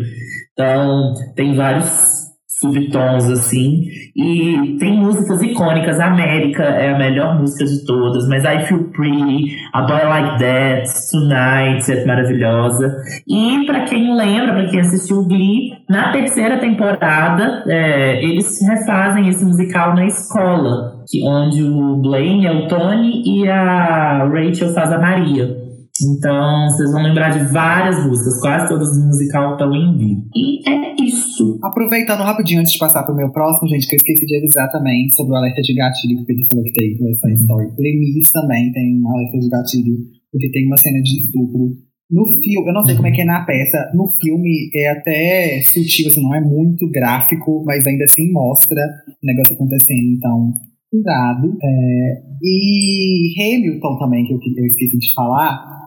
Então, 0.53 1.13
tem 1.37 1.55
vários 1.55 2.28
subtons 2.61 3.31
assim. 3.31 3.89
E 4.17 4.77
tem 4.79 4.99
músicas 4.99 5.43
icônicas. 5.43 6.01
América 6.01 6.65
é 6.65 6.95
a 6.95 6.99
melhor 6.99 7.39
música 7.39 7.65
de 7.65 7.85
todas, 7.85 8.29
mas 8.29 8.45
I 8.45 8.67
Feel 8.67 8.85
Pretty, 8.91 9.57
A 9.73 9.83
Boy 9.83 10.05
Like 10.05 10.39
That, 10.39 10.89
Tonight 11.11 11.93
é 11.93 12.05
maravilhosa. 12.05 12.97
E 13.27 13.65
para 13.67 13.85
quem 13.85 14.15
lembra, 14.15 14.55
para 14.55 14.67
quem 14.69 14.81
assistiu 14.81 15.25
Glee, 15.25 15.73
na 15.89 16.13
terceira 16.13 16.59
temporada 16.59 17.65
é, 17.67 18.23
eles 18.25 18.59
refazem 18.69 19.29
esse 19.29 19.45
musical 19.45 19.95
na 19.95 20.07
escola, 20.07 21.03
que, 21.09 21.27
onde 21.27 21.63
o 21.63 21.97
Blaine 21.97 22.47
é 22.47 22.53
o 22.53 22.69
Tony 22.69 23.23
e 23.25 23.49
a 23.49 24.25
Rachel 24.25 24.73
faz 24.73 24.93
a 24.93 24.99
Maria. 24.99 25.57
Então, 25.99 26.69
vocês 26.69 26.93
vão 26.93 27.03
lembrar 27.03 27.31
de 27.31 27.53
várias 27.53 28.07
músicas, 28.07 28.41
quase 28.41 28.69
todas 28.69 28.97
do 28.97 29.07
musical 29.07 29.53
estão 29.53 29.75
em 29.75 29.97
Glee. 29.97 30.23
E 30.35 30.69
é 30.69 30.95
isso. 31.03 31.59
Aproveitando 31.63 32.23
rapidinho 32.23 32.61
antes 32.61 32.73
de 32.73 32.79
passar 32.79 33.03
pro 33.03 33.17
meu 33.17 33.31
próximo, 33.33 33.69
gente, 33.69 33.89
que 33.89 33.97
eu 33.97 33.99
esqueci 33.99 34.27
de 34.27 34.37
avisar 34.37 34.71
também 34.71 35.11
sobre 35.13 35.33
o 35.33 35.37
alerta 35.37 35.61
de 35.61 35.75
gatilho 35.75 36.17
que 36.19 36.23
o 36.23 36.27
Pedro 36.27 36.45
falou 36.51 36.65
que 36.65 36.73
tem 36.73 36.97
com 36.97 37.09
essa 37.11 37.31
história. 37.31 37.75
Lemis 37.79 38.31
também 38.33 38.73
tem 38.73 39.01
um 39.03 39.09
alerta 39.09 39.39
de 39.39 39.49
gatilho, 39.49 39.97
porque 40.31 40.51
tem 40.51 40.67
uma 40.67 40.77
cena 40.77 41.01
de 41.03 41.21
estupro. 41.21 41.89
No 42.11 42.25
filme, 42.25 42.69
eu 42.69 42.73
não 42.73 42.85
sei 42.85 42.95
como 42.95 43.09
é 43.09 43.11
que 43.11 43.21
é 43.21 43.25
na 43.25 43.45
peça, 43.45 43.91
no 43.95 44.09
filme 44.23 44.71
é 44.75 44.91
até 44.93 45.61
sutil, 45.63 46.09
assim, 46.09 46.23
não 46.23 46.35
é 46.35 46.41
muito 46.41 46.89
gráfico, 46.91 47.63
mas 47.67 47.87
ainda 47.87 48.05
assim 48.05 48.33
mostra 48.33 48.81
o 49.09 49.27
negócio 49.27 49.55
acontecendo, 49.55 50.17
então 50.17 50.53
cuidado. 50.91 51.55
É, 51.63 52.23
e 52.43 53.35
Hamilton 53.39 53.99
também, 53.99 54.25
que 54.25 54.33
eu, 54.33 54.39
eu 54.39 54.67
esqueci 54.67 54.97
de 54.97 55.15
falar, 55.15 55.78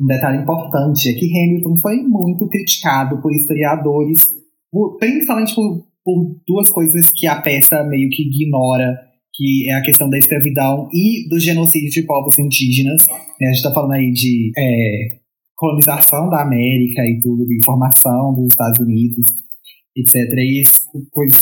um 0.00 0.06
detalhe 0.06 0.42
importante 0.42 1.10
é 1.10 1.14
que 1.14 1.26
Hamilton 1.26 1.76
foi 1.80 1.96
muito 2.02 2.48
criticado 2.48 3.20
por 3.20 3.32
historiadores, 3.32 4.28
por, 4.70 4.96
principalmente 4.98 5.54
por, 5.54 5.84
por 6.04 6.36
duas 6.46 6.70
coisas 6.70 7.10
que 7.14 7.26
a 7.26 7.40
peça 7.40 7.82
meio 7.84 8.08
que 8.10 8.22
ignora, 8.22 8.96
que 9.34 9.68
é 9.68 9.74
a 9.74 9.82
questão 9.82 10.08
da 10.08 10.18
escravidão 10.18 10.88
e 10.92 11.28
do 11.28 11.38
genocídio 11.38 11.90
de 11.90 12.02
povos 12.02 12.38
indígenas. 12.38 13.08
A 13.08 13.44
gente 13.46 13.56
está 13.56 13.72
falando 13.72 13.92
aí 13.92 14.10
de 14.12 14.52
é, 14.56 15.18
colonização 15.56 16.28
da 16.30 16.42
América 16.42 17.02
e 17.02 17.18
tudo, 17.20 17.44
de 17.44 17.58
formação 17.64 18.34
dos 18.34 18.48
Estados 18.48 18.78
Unidos, 18.80 19.26
etc. 19.96 20.14
E 20.14 20.62
isso, 20.62 20.86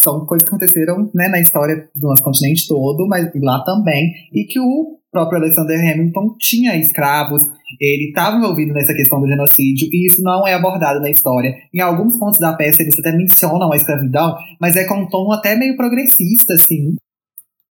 são 0.02 0.24
coisas 0.24 0.48
que 0.48 0.54
aconteceram 0.54 1.10
né, 1.14 1.28
na 1.28 1.40
história 1.40 1.88
do 1.94 2.08
nosso 2.08 2.22
continente 2.22 2.66
todo, 2.66 3.06
mas 3.06 3.30
lá 3.34 3.62
também, 3.64 4.12
e 4.32 4.44
que 4.44 4.58
o 4.58 4.96
próprio 5.16 5.40
Alexander 5.40 5.78
Hamilton 5.78 6.36
tinha 6.38 6.76
escravos, 6.76 7.42
ele 7.80 8.08
estava 8.08 8.36
envolvido 8.36 8.74
nessa 8.74 8.92
questão 8.92 9.18
do 9.18 9.26
genocídio, 9.26 9.88
e 9.90 10.06
isso 10.06 10.22
não 10.22 10.46
é 10.46 10.52
abordado 10.52 11.00
na 11.00 11.10
história. 11.10 11.54
Em 11.72 11.80
alguns 11.80 12.18
pontos 12.18 12.38
da 12.38 12.52
peça 12.52 12.82
eles 12.82 12.98
até 12.98 13.16
mencionam 13.16 13.72
a 13.72 13.76
escravidão, 13.76 14.36
mas 14.60 14.76
é 14.76 14.84
com 14.84 15.00
um 15.00 15.08
tom 15.08 15.32
até 15.32 15.56
meio 15.56 15.74
progressista, 15.76 16.52
assim. 16.52 16.94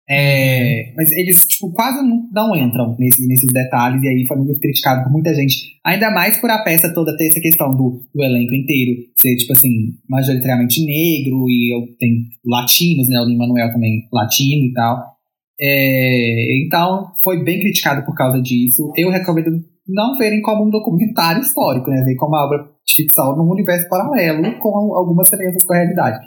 É, 0.08 0.92
mas 0.96 1.10
eles, 1.10 1.44
tipo, 1.46 1.72
quase 1.72 2.00
não, 2.00 2.28
não 2.32 2.56
entram 2.56 2.96
nesses, 2.98 3.52
detalhes, 3.52 4.02
e 4.02 4.08
aí 4.08 4.24
foi 4.26 4.36
muito 4.36 4.60
criticado 4.60 5.02
por 5.04 5.12
muita 5.12 5.34
gente. 5.34 5.78
Ainda 5.84 6.10
mais 6.10 6.40
por 6.40 6.50
a 6.50 6.62
peça 6.62 6.92
toda 6.94 7.16
ter 7.16 7.26
essa 7.28 7.40
questão 7.40 7.76
do, 7.76 8.04
do 8.14 8.24
elenco 8.24 8.54
inteiro 8.54 9.02
ser, 9.16 9.36
tipo 9.36 9.52
assim, 9.52 9.94
majoritariamente 10.08 10.84
negro, 10.84 11.48
e 11.48 11.74
eu 11.74 11.88
tenho 11.98 12.24
latinos, 12.44 13.08
né? 13.08 13.20
O 13.20 13.24
Lin-Manuel 13.24 13.72
também 13.72 14.06
latino 14.12 14.66
e 14.66 14.72
tal. 14.72 15.15
É, 15.60 16.64
então, 16.64 17.12
foi 17.24 17.42
bem 17.42 17.58
criticado 17.60 18.04
por 18.04 18.14
causa 18.14 18.40
disso. 18.40 18.92
Eu 18.96 19.10
recomendo 19.10 19.50
não 19.88 20.18
verem 20.18 20.42
como 20.42 20.66
um 20.66 20.70
documentário 20.70 21.42
histórico, 21.42 21.90
né? 21.90 22.02
Ver 22.04 22.16
como 22.16 22.32
uma 22.34 22.44
obra 22.44 22.68
de 22.84 22.94
ficção 22.94 23.36
num 23.36 23.50
universo 23.50 23.88
paralelo 23.88 24.58
com 24.58 24.94
algumas 24.94 25.28
semelhanças 25.28 25.62
com 25.62 25.72
a 25.72 25.76
realidade. 25.76 26.18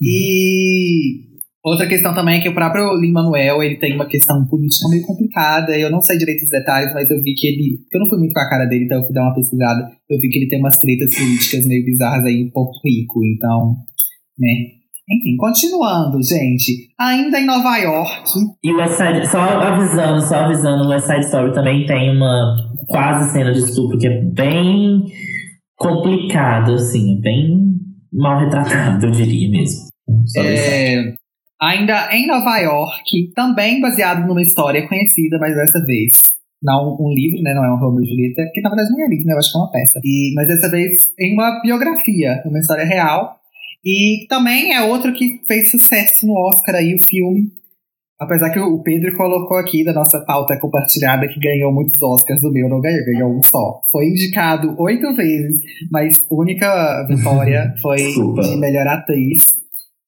E 0.00 1.32
Outra 1.64 1.86
questão 1.86 2.12
também 2.12 2.40
é 2.40 2.42
que 2.42 2.48
o 2.48 2.54
próprio 2.54 2.92
Lin-Manuel, 2.98 3.62
ele 3.62 3.76
tem 3.76 3.94
uma 3.94 4.08
questão 4.08 4.44
política 4.46 4.88
meio 4.88 5.06
complicada, 5.06 5.78
eu 5.78 5.88
não 5.92 6.00
sei 6.00 6.18
direito 6.18 6.42
os 6.42 6.50
detalhes, 6.50 6.92
mas 6.92 7.08
eu 7.08 7.22
vi 7.22 7.34
que 7.34 7.46
ele, 7.46 7.78
eu 7.92 8.00
não 8.00 8.08
fui 8.08 8.18
muito 8.18 8.32
com 8.32 8.40
a 8.40 8.50
cara 8.50 8.64
dele, 8.64 8.84
então 8.84 8.98
eu 8.98 9.04
fui 9.04 9.14
dar 9.14 9.22
uma 9.22 9.34
pesquisada, 9.34 9.88
eu 10.10 10.18
vi 10.18 10.28
que 10.28 10.38
ele 10.40 10.48
tem 10.48 10.58
umas 10.58 10.76
tretas 10.76 11.14
políticas 11.14 11.64
meio 11.64 11.84
bizarras 11.84 12.24
aí 12.24 12.40
em 12.40 12.50
Porto 12.50 12.80
Rico, 12.84 13.24
então, 13.24 13.76
né. 14.36 14.81
Enfim, 15.12 15.36
continuando, 15.36 16.22
gente, 16.22 16.88
ainda 16.98 17.38
em 17.38 17.44
Nova 17.44 17.76
York... 17.76 18.30
E 18.64 18.72
o 18.72 18.76
West 18.76 18.94
Side, 18.94 19.28
só 19.28 19.40
avisando, 19.40 20.22
só 20.22 20.36
avisando, 20.36 20.84
o 20.84 20.88
West 20.88 21.06
Side 21.06 21.26
Story 21.26 21.52
também 21.52 21.86
tem 21.86 22.16
uma 22.16 22.56
quase 22.88 23.32
cena 23.32 23.52
de 23.52 23.58
estupro 23.58 23.98
que 23.98 24.06
é 24.06 24.22
bem 24.22 25.04
complicado, 25.76 26.74
assim, 26.74 27.20
bem 27.20 27.72
mal 28.12 28.40
retratado, 28.40 29.06
eu 29.06 29.10
diria 29.10 29.50
mesmo. 29.50 29.86
É, 30.36 31.14
ainda 31.60 32.08
em 32.12 32.26
Nova 32.26 32.58
York, 32.58 33.32
também 33.34 33.80
baseado 33.80 34.26
numa 34.26 34.42
história 34.42 34.86
conhecida, 34.86 35.38
mas 35.38 35.54
dessa 35.54 35.84
vez 35.84 36.32
não 36.62 36.96
um 36.98 37.12
livro, 37.12 37.42
né? 37.42 37.52
Não 37.54 37.64
é 37.64 37.74
um 37.74 37.78
Romeo 37.78 38.04
e 38.04 38.08
Julieta, 38.08 38.42
que 38.54 38.60
na 38.60 38.70
verdade 38.70 38.90
nem 38.92 39.04
é 39.04 39.08
livro, 39.08 39.26
né? 39.26 39.34
Eu 39.34 39.38
acho 39.38 39.50
que 39.50 39.58
é 39.58 39.60
uma 39.60 39.70
peça. 39.70 40.00
E, 40.04 40.32
mas 40.34 40.48
dessa 40.48 40.70
vez 40.70 40.92
em 41.18 41.34
uma 41.34 41.60
biografia, 41.60 42.42
uma 42.46 42.58
história 42.58 42.84
real. 42.84 43.41
E 43.84 44.26
também 44.28 44.72
é 44.72 44.82
outro 44.82 45.12
que 45.12 45.40
fez 45.46 45.70
sucesso 45.70 46.26
no 46.26 46.34
Oscar 46.34 46.76
aí, 46.76 46.94
o 46.94 47.06
filme. 47.06 47.50
Apesar 48.20 48.50
que 48.50 48.60
o 48.60 48.80
Pedro 48.84 49.16
colocou 49.16 49.56
aqui 49.56 49.84
da 49.84 49.92
nossa 49.92 50.20
pauta 50.20 50.56
compartilhada 50.60 51.26
que 51.26 51.40
ganhou 51.40 51.72
muitos 51.72 52.00
Oscars, 52.00 52.40
o 52.44 52.52
meu 52.52 52.68
não 52.68 52.80
ganhou, 52.80 53.04
ganhou 53.04 53.36
um 53.36 53.42
só. 53.42 53.80
Foi 53.90 54.06
indicado 54.06 54.76
oito 54.78 55.12
vezes, 55.16 55.60
mas 55.90 56.16
a 56.30 56.34
única 56.34 57.04
vitória 57.08 57.74
foi 57.82 57.96
de 57.96 58.56
melhor 58.58 58.86
atriz 58.86 59.60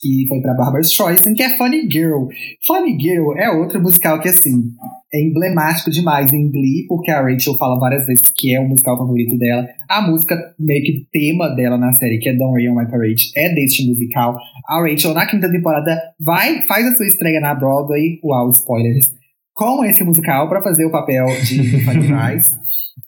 que 0.05 0.27
foi 0.29 0.41
para 0.43 0.55
Barbara 0.55 0.83
Streisand, 0.83 1.35
que 1.35 1.43
é 1.43 1.57
Funny 1.57 1.89
Girl. 1.91 2.27
Funny 2.67 2.97
Girl 3.01 3.33
é 3.39 3.51
outro 3.51 3.81
musical 3.81 4.21
que, 4.21 4.29
assim, 4.29 4.71
é 5.15 5.23
emblemático 5.23 5.91
demais 5.91 6.33
em 6.33 6.51
Glee, 6.51 6.87
porque 6.89 7.11
a 7.11 7.23
Rachel 7.23 7.57
fala 7.57 7.79
várias 7.79 8.05
vezes 8.05 8.23
que 8.37 8.55
é 8.55 8.61
o 8.61 8.69
musical 8.69 8.99
favorito 8.99 9.39
dela. 9.39 9.65
A 9.89 10.03
música, 10.03 10.37
meio 10.59 10.83
que 10.83 11.07
tema 11.13 11.55
dela 11.55 11.79
na 11.79 11.95
série, 11.95 12.19
que 12.19 12.29
é 12.29 12.35
Don't 12.35 12.53
Rain 12.53 12.71
on 12.71 12.81
My 12.81 12.91
Parade, 12.91 13.31
é 13.37 13.55
deste 13.55 13.87
musical. 13.87 14.37
A 14.69 14.81
Rachel, 14.83 15.15
na 15.15 15.25
quinta 15.27 15.49
temporada, 15.49 15.97
vai, 16.19 16.63
faz 16.63 16.85
a 16.87 16.97
sua 16.97 17.07
estreia 17.07 17.41
na 17.41 17.55
Broadway, 17.55 18.19
uau, 18.25 18.51
spoilers, 18.51 19.07
com 19.55 19.85
esse 19.85 20.03
musical 20.03 20.49
para 20.49 20.63
fazer 20.63 20.85
o 20.85 20.91
papel 20.91 21.27
de 21.45 21.79
Funny 21.87 22.09
Guys. 22.09 22.53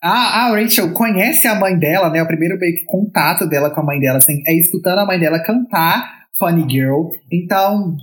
A, 0.01 0.45
a 0.45 0.51
Rachel 0.51 0.93
conhece 0.93 1.45
a 1.47 1.55
mãe 1.55 1.77
dela, 1.77 2.09
né? 2.09 2.23
O 2.23 2.27
primeiro 2.27 2.57
meio 2.57 2.75
que 2.75 2.85
contato 2.85 3.47
dela 3.49 3.69
com 3.69 3.81
a 3.81 3.85
mãe 3.85 3.99
dela 3.99 4.19
assim, 4.19 4.41
é 4.47 4.53
escutando 4.53 4.99
a 4.99 5.05
mãe 5.05 5.19
dela 5.19 5.43
cantar 5.43 6.17
Funny 6.37 6.65
Girl. 6.69 7.09
Então, 7.31 7.97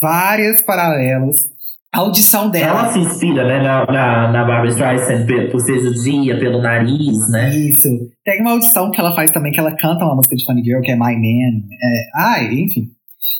vários 0.00 0.60
paralelos. 0.62 1.53
A 1.94 2.00
audição 2.00 2.50
dela. 2.50 2.80
Ela 2.80 2.92
se 2.92 2.98
inspira, 2.98 3.46
né, 3.46 3.62
na, 3.62 3.86
na, 3.86 4.32
na 4.32 4.44
Barbara 4.44 4.68
Streisand 4.68 5.26
por 5.52 5.60
ser 5.60 5.78
judia, 5.78 6.36
pelo 6.40 6.60
nariz, 6.60 7.30
né? 7.30 7.56
Isso. 7.56 7.88
Tem 8.24 8.40
uma 8.40 8.50
audição 8.50 8.90
que 8.90 8.98
ela 8.98 9.14
faz 9.14 9.30
também, 9.30 9.52
que 9.52 9.60
ela 9.60 9.76
canta 9.76 10.04
uma 10.04 10.16
música 10.16 10.34
de 10.34 10.44
Funny 10.44 10.64
Girl, 10.64 10.80
que 10.80 10.90
é 10.90 10.96
My 10.96 11.14
Man. 11.14 11.62
É, 11.70 12.10
ai, 12.16 12.52
enfim. 12.52 12.88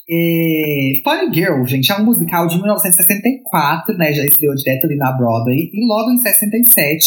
É, 0.09 1.02
Funny 1.02 1.35
Girl, 1.35 1.64
gente, 1.66 1.90
é 1.90 1.97
um 1.97 2.05
musical 2.05 2.47
de 2.47 2.56
1964, 2.56 3.97
né? 3.98 4.12
Já 4.12 4.24
estreou 4.24 4.55
direto 4.55 4.85
ali 4.85 4.97
na 4.98 5.10
Broadway. 5.10 5.70
E 5.72 5.89
logo 5.89 6.12
em 6.12 6.18
67, 6.18 7.06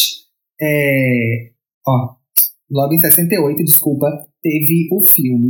é, 0.62 1.52
ó, 1.88 2.10
logo 2.70 2.94
em 2.94 3.00
68, 3.00 3.64
desculpa, 3.64 4.06
teve 4.44 4.90
o 4.92 5.08
filme 5.08 5.50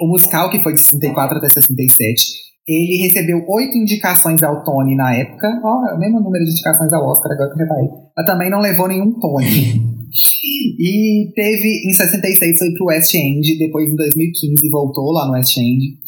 o 0.00 0.06
musical, 0.06 0.50
que 0.50 0.62
foi 0.62 0.72
de 0.72 0.80
64 0.80 1.36
até 1.36 1.48
67, 1.48 2.49
ele 2.68 3.02
recebeu 3.02 3.44
oito 3.48 3.76
indicações 3.76 4.42
ao 4.42 4.62
Tony 4.62 4.94
na 4.94 5.14
época. 5.14 5.48
Ó, 5.64 5.94
o 5.94 5.98
mesmo 5.98 6.20
número 6.20 6.44
de 6.44 6.50
indicações 6.50 6.92
ao 6.92 7.08
Oscar, 7.08 7.32
agora 7.32 7.50
que 7.50 7.54
eu 7.54 7.66
reparei. 7.66 7.88
Mas 8.16 8.26
também 8.26 8.50
não 8.50 8.60
levou 8.60 8.88
nenhum 8.88 9.12
Tony. 9.18 9.80
e 10.78 11.32
teve, 11.34 11.88
em 11.88 11.92
66, 11.92 12.58
foi 12.58 12.72
pro 12.72 12.86
West 12.86 13.14
End, 13.14 13.58
depois 13.58 13.88
em 13.88 13.96
2015 13.96 14.70
voltou 14.70 15.10
lá 15.12 15.26
no 15.26 15.32
West 15.32 15.56
End. 15.56 15.98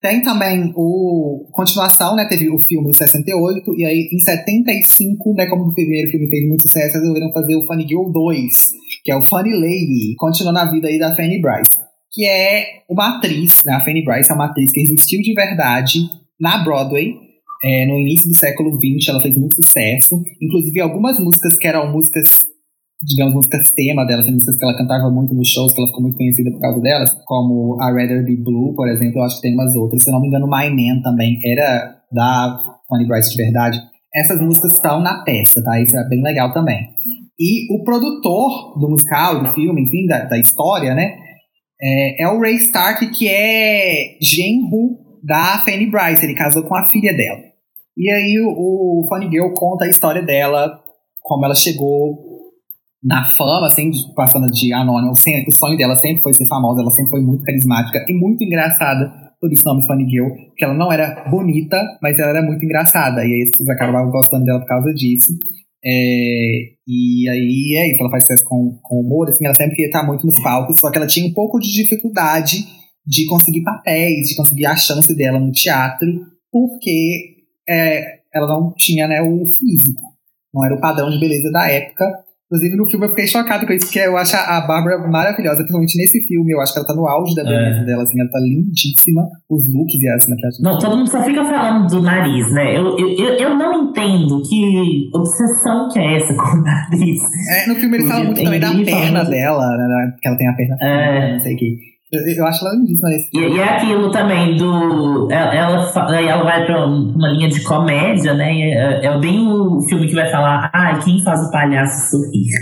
Tem 0.00 0.20
também 0.20 0.70
o 0.76 1.48
continuação, 1.50 2.14
né? 2.14 2.26
Teve 2.28 2.50
o 2.50 2.58
filme 2.58 2.90
em 2.90 2.92
68, 2.92 3.74
e 3.78 3.86
aí 3.86 4.08
em 4.12 4.18
75, 4.18 5.34
né? 5.34 5.46
Como 5.46 5.64
o 5.64 5.74
primeiro 5.74 6.10
filme 6.10 6.28
fez 6.28 6.46
muito 6.46 6.62
sucesso, 6.62 6.98
resolveram 6.98 7.32
fazer 7.32 7.56
o 7.56 7.66
Funny 7.66 7.88
Girl 7.88 8.10
2, 8.12 8.70
que 9.02 9.10
é 9.10 9.16
o 9.16 9.24
Funny 9.24 9.54
Lady, 9.54 10.14
continuando 10.18 10.58
a 10.58 10.70
vida 10.70 10.88
aí 10.88 10.98
da 10.98 11.16
Fanny 11.16 11.40
Bryce 11.40 11.83
que 12.14 12.24
é 12.26 12.84
uma 12.88 13.16
atriz, 13.16 13.64
né? 13.64 13.72
A 13.74 13.84
Fanny 13.84 14.04
Bryce 14.04 14.30
é 14.30 14.34
uma 14.34 14.46
atriz 14.46 14.70
que 14.70 14.80
existiu 14.80 15.20
de 15.20 15.34
verdade 15.34 15.98
na 16.40 16.62
Broadway. 16.62 17.12
É, 17.62 17.86
no 17.86 17.98
início 17.98 18.28
do 18.28 18.36
século 18.36 18.70
XX, 18.76 19.08
ela 19.08 19.20
fez 19.20 19.36
muito 19.36 19.56
sucesso. 19.56 20.22
Inclusive, 20.40 20.80
algumas 20.80 21.18
músicas 21.18 21.56
que 21.56 21.66
eram 21.66 21.90
músicas, 21.90 22.44
digamos, 23.02 23.34
músicas 23.34 23.72
tema 23.72 24.04
dela, 24.04 24.22
músicas 24.30 24.54
que 24.56 24.64
ela 24.64 24.76
cantava 24.76 25.10
muito 25.10 25.34
nos 25.34 25.48
shows, 25.48 25.72
que 25.72 25.80
ela 25.80 25.88
ficou 25.88 26.02
muito 26.02 26.16
conhecida 26.16 26.50
por 26.52 26.60
causa 26.60 26.80
delas, 26.80 27.10
como 27.24 27.80
A 27.80 27.86
Rather 27.86 28.24
Be 28.24 28.36
Blue, 28.36 28.74
por 28.76 28.88
exemplo, 28.88 29.18
eu 29.18 29.24
acho 29.24 29.36
que 29.36 29.42
tem 29.42 29.54
umas 29.54 29.74
outras. 29.74 30.02
Se 30.02 30.10
eu 30.10 30.12
não 30.12 30.20
me 30.20 30.28
engano, 30.28 30.46
My 30.46 30.70
Man 30.70 31.00
também 31.02 31.40
era 31.44 31.96
da 32.12 32.60
Fanny 32.88 33.06
Bryce 33.06 33.30
de 33.30 33.42
verdade. 33.42 33.80
Essas 34.14 34.40
músicas 34.40 34.72
estão 34.72 35.00
na 35.00 35.24
peça, 35.24 35.62
tá? 35.64 35.80
Isso 35.80 35.96
é 35.96 36.08
bem 36.08 36.22
legal 36.22 36.52
também. 36.52 36.86
E 37.40 37.74
o 37.74 37.82
produtor 37.82 38.78
do 38.78 38.90
musical, 38.90 39.42
do 39.42 39.52
filme, 39.54 39.82
enfim, 39.82 40.06
da, 40.06 40.24
da 40.26 40.38
história, 40.38 40.94
né? 40.94 41.23
É, 41.84 42.22
é 42.22 42.28
o 42.28 42.40
Ray 42.40 42.54
Stark, 42.56 43.06
que 43.10 43.28
é 43.28 44.16
genro 44.20 44.98
da 45.22 45.62
Fanny 45.64 45.90
Bryce. 45.90 46.24
Ele 46.24 46.34
casou 46.34 46.62
com 46.62 46.74
a 46.74 46.86
filha 46.86 47.14
dela. 47.14 47.40
E 47.96 48.10
aí 48.10 48.40
o, 48.40 48.48
o 48.48 49.06
Funny 49.08 49.30
Girl 49.30 49.52
conta 49.54 49.84
a 49.84 49.88
história 49.88 50.22
dela, 50.22 50.80
como 51.22 51.44
ela 51.44 51.54
chegou 51.54 52.34
na 53.02 53.30
fama, 53.30 53.66
assim, 53.66 53.90
passando 54.16 54.50
de 54.50 54.72
anônimo. 54.72 55.12
O 55.12 55.56
sonho 55.56 55.76
dela 55.76 55.94
sempre 55.96 56.22
foi 56.22 56.32
ser 56.32 56.46
famosa, 56.46 56.80
ela 56.80 56.90
sempre 56.90 57.10
foi 57.10 57.20
muito 57.20 57.44
carismática 57.44 58.04
e 58.08 58.14
muito 58.14 58.42
engraçada. 58.42 59.22
Por 59.40 59.50
o 59.50 59.64
nome 59.66 59.86
Funny 59.86 60.08
Girl, 60.08 60.30
porque 60.46 60.64
ela 60.64 60.72
não 60.72 60.90
era 60.90 61.22
bonita, 61.28 61.76
mas 62.00 62.18
ela 62.18 62.30
era 62.30 62.42
muito 62.42 62.64
engraçada. 62.64 63.20
E 63.26 63.30
aí 63.30 63.42
as 63.42 63.50
pessoas 63.50 63.68
acabavam 63.68 64.10
gostando 64.10 64.42
dela 64.42 64.60
por 64.60 64.66
causa 64.66 64.90
disso. 64.94 65.36
É, 65.86 66.74
e 66.86 67.28
aí 67.28 67.76
é 67.78 67.90
isso, 67.90 68.00
ela 68.00 68.10
faz 68.10 68.22
sucesso 68.22 68.44
com, 68.44 68.78
com 68.82 69.00
humor, 69.00 69.28
assim, 69.28 69.44
ela 69.44 69.54
sempre 69.54 69.76
queria 69.76 69.88
estar 69.88 70.06
muito 70.06 70.24
nos 70.24 70.40
palcos, 70.42 70.80
só 70.80 70.90
que 70.90 70.96
ela 70.96 71.06
tinha 71.06 71.26
um 71.26 71.32
pouco 71.32 71.58
de 71.58 71.70
dificuldade 71.72 72.64
de 73.06 73.26
conseguir 73.26 73.62
papéis, 73.62 74.28
de 74.28 74.36
conseguir 74.36 74.66
a 74.66 74.76
chance 74.76 75.14
dela 75.14 75.38
no 75.38 75.52
teatro, 75.52 76.08
porque 76.50 77.34
é, 77.68 78.20
ela 78.34 78.46
não 78.46 78.72
tinha 78.74 79.06
né, 79.06 79.20
o 79.20 79.44
físico, 79.58 80.02
não 80.52 80.64
era 80.64 80.74
o 80.74 80.80
padrão 80.80 81.10
de 81.10 81.18
beleza 81.18 81.50
da 81.52 81.70
época, 81.70 82.23
Inclusive, 82.54 82.76
no 82.76 82.88
filme 82.88 83.06
eu 83.06 83.10
fiquei 83.10 83.26
chocado 83.26 83.66
com 83.66 83.72
isso, 83.72 83.86
porque 83.86 83.98
eu 83.98 84.16
acho 84.16 84.36
a 84.36 84.60
Bárbara 84.60 84.98
maravilhosa, 85.10 85.56
principalmente 85.56 85.98
nesse 85.98 86.22
filme. 86.24 86.52
Eu 86.52 86.60
acho 86.60 86.72
que 86.72 86.78
ela 86.78 86.86
tá 86.86 86.94
no 86.94 87.04
auge 87.08 87.34
da 87.34 87.42
beleza 87.42 87.80
é. 87.80 87.84
dela, 87.84 88.02
assim, 88.04 88.20
ela 88.20 88.30
tá 88.30 88.38
lindíssima. 88.38 89.22
Os 89.50 89.66
looks 89.74 90.00
e 90.00 90.08
as 90.08 90.28
maquiagens. 90.28 90.62
Não, 90.62 90.78
todo 90.78 90.96
mundo 90.96 91.10
só 91.10 91.20
fica 91.24 91.44
falando 91.44 91.88
do 91.88 92.02
nariz, 92.02 92.52
né? 92.52 92.78
Eu, 92.78 92.96
eu, 92.96 93.34
eu 93.34 93.58
não 93.58 93.90
entendo 93.90 94.40
que 94.48 95.10
obsessão 95.12 95.88
que 95.92 95.98
é 95.98 96.16
essa 96.16 96.32
com 96.32 96.58
o 96.58 96.62
nariz. 96.62 97.20
É, 97.50 97.68
no 97.68 97.74
filme 97.74 97.96
eles 97.96 98.08
falam 98.08 98.26
muito 98.26 98.44
também 98.44 98.60
da 98.60 98.70
perna 98.70 99.24
dela, 99.24 99.66
né? 99.66 100.14
Que 100.22 100.28
ela 100.28 100.36
tem 100.36 100.48
a 100.48 100.52
perna, 100.52 100.76
é. 100.80 101.32
não 101.32 101.40
sei 101.40 101.54
o 101.54 101.58
que. 101.58 101.93
Eu 102.12 102.46
acho 102.46 102.64
ela 102.64 102.76
lindíssima 102.76 103.08
nesse 103.08 103.30
e, 103.34 103.40
e 103.40 103.58
é 103.58 103.64
aquilo 103.64 104.10
também 104.10 104.56
do. 104.56 105.28
Ela, 105.32 105.54
ela, 105.54 106.20
ela 106.20 106.44
vai 106.44 106.64
pra 106.64 106.86
uma 106.86 107.28
linha 107.30 107.48
de 107.48 107.62
comédia, 107.64 108.34
né? 108.34 108.52
É, 108.52 109.06
é 109.06 109.18
bem 109.18 109.48
o 109.48 109.80
filme 109.88 110.06
que 110.06 110.14
vai 110.14 110.30
falar: 110.30 110.70
ah, 110.72 111.00
quem 111.04 111.22
faz 111.24 111.40
o 111.40 111.50
palhaço 111.50 112.10
sorrir? 112.10 112.52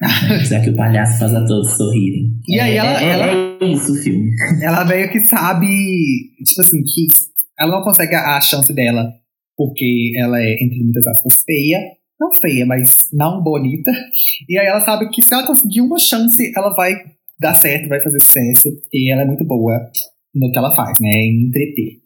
Já 0.48 0.60
que 0.60 0.70
o 0.70 0.76
palhaço 0.76 1.18
faz 1.18 1.34
a 1.34 1.44
todos 1.44 1.76
sorrirem. 1.76 2.30
E 2.48 2.58
aí 2.58 2.76
ela, 2.76 3.02
é, 3.02 3.08
ela, 3.10 3.26
é 3.60 3.66
isso 3.66 3.92
o 3.92 3.96
filme. 3.96 4.30
Ela 4.62 4.84
meio 4.84 5.10
que 5.10 5.22
sabe, 5.28 5.66
tipo 6.44 6.62
assim, 6.62 6.82
que 6.82 7.06
ela 7.58 7.72
não 7.72 7.82
consegue 7.82 8.14
a 8.14 8.40
chance 8.40 8.72
dela 8.72 9.12
porque 9.60 10.12
ela 10.16 10.40
é, 10.40 10.54
entre 10.54 10.82
muitas 10.82 11.06
aspas, 11.06 11.34
feia. 11.44 11.78
Não 12.18 12.32
feia, 12.32 12.64
mas 12.64 13.08
não 13.12 13.42
bonita. 13.42 13.90
E 14.48 14.58
aí 14.58 14.66
ela 14.66 14.80
sabe 14.80 15.08
que 15.10 15.22
se 15.22 15.32
ela 15.32 15.46
conseguir 15.46 15.82
uma 15.82 15.98
chance, 15.98 16.50
ela 16.56 16.74
vai 16.74 16.92
dar 17.40 17.54
certo, 17.54 17.88
vai 17.88 18.02
fazer 18.02 18.20
sucesso, 18.20 18.68
e 18.92 19.12
ela 19.12 19.22
é 19.22 19.26
muito 19.26 19.44
boa 19.44 19.90
no 20.34 20.50
que 20.52 20.58
ela 20.58 20.74
faz, 20.74 21.00
né? 21.00 21.10
Em 21.10 21.46
entreter. 21.48 21.98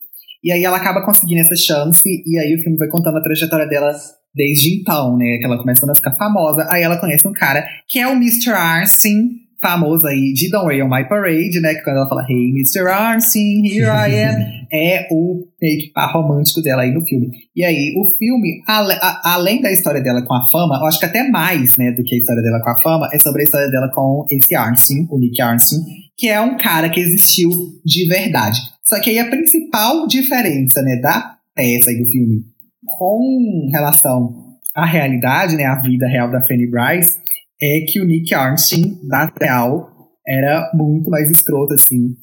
E 0.43 0.53
aí 0.53 0.63
ela 0.63 0.77
acaba 0.77 1.05
conseguindo 1.05 1.41
essa 1.41 1.57
chance, 1.57 2.03
e 2.05 2.39
aí 2.39 2.55
o 2.55 2.63
filme 2.63 2.79
vai 2.79 2.89
contando 2.89 3.19
a 3.19 3.23
trajetória 3.23 3.67
dela 3.67 3.93
desde 4.35 4.81
então, 4.81 5.17
né? 5.17 5.39
Que 5.39 5.45
ela 5.45 5.59
começando 5.59 5.91
a 5.91 5.95
ficar 5.95 6.15
famosa. 6.17 6.67
Aí 6.71 6.83
ela 6.83 6.99
conhece 6.99 7.27
um 7.27 7.33
cara 7.33 7.67
que 7.89 7.99
é 7.99 8.07
o 8.07 8.13
Mr. 8.13 8.51
Arsin, 8.51 9.29
famoso 9.65 10.07
aí 10.07 10.35
de 10.35 10.51
Don't 10.51 10.69
Rain 10.69 10.83
on 10.83 10.91
My 10.91 11.09
Parade, 11.09 11.59
né? 11.61 11.75
Que 11.75 11.83
quando 11.83 11.97
ela 11.97 12.09
fala 12.09 12.27
Hey 12.29 12.51
Mr. 12.51 12.87
Arsin, 12.87 13.65
here 13.65 13.87
I 13.87 14.15
am, 14.21 14.45
é 14.71 15.09
o 15.11 15.47
meio 15.61 15.91
par 15.95 16.13
romântico 16.13 16.61
dela 16.61 16.83
aí 16.83 16.93
no 16.93 17.03
filme. 17.07 17.31
E 17.57 17.65
aí, 17.65 17.95
o 17.97 18.05
filme, 18.19 18.63
a, 18.69 19.33
além 19.35 19.63
da 19.63 19.73
história 19.73 20.03
dela 20.03 20.23
com 20.23 20.35
a 20.35 20.47
fama, 20.53 20.77
eu 20.77 20.87
acho 20.87 20.99
que 20.99 21.07
até 21.07 21.27
mais, 21.31 21.75
né, 21.79 21.93
do 21.93 22.03
que 22.03 22.15
a 22.15 22.19
história 22.19 22.43
dela 22.43 22.61
com 22.63 22.71
a 22.71 22.79
fama, 22.79 23.09
é 23.13 23.19
sobre 23.19 23.41
a 23.41 23.45
história 23.45 23.71
dela 23.71 23.91
com 23.95 24.27
esse 24.31 24.55
Arsin, 24.55 25.07
o 25.11 25.19
Nick 25.19 25.41
Arsin, 25.41 25.77
que 26.19 26.29
é 26.29 26.39
um 26.41 26.59
cara 26.59 26.91
que 26.91 27.01
existiu 27.01 27.49
de 27.85 28.07
verdade. 28.07 28.59
Só 28.87 29.01
que 29.01 29.09
aí 29.09 29.19
a 29.19 29.31
principal 29.31 30.07
diferença, 30.07 30.83
né, 30.83 31.01
da 31.01 31.37
peça 31.55 31.91
e 31.91 32.03
do 32.03 32.11
filme 32.11 32.43
com 32.85 33.71
relação 33.73 34.45
à 34.75 34.85
realidade, 34.85 35.57
né, 35.57 35.65
à 35.65 35.81
vida 35.81 36.07
real 36.07 36.31
da 36.31 36.45
Fanny 36.45 36.67
Bryce, 36.67 37.19
é 37.61 37.81
que 37.87 38.01
o 38.01 38.05
Nick 38.05 38.35
Arnstein, 38.35 38.99
da 39.09 39.33
real, 39.41 39.91
era 40.27 40.71
muito 40.75 41.11
mais 41.11 41.31
escroto, 41.31 41.75
assim. 41.75 42.15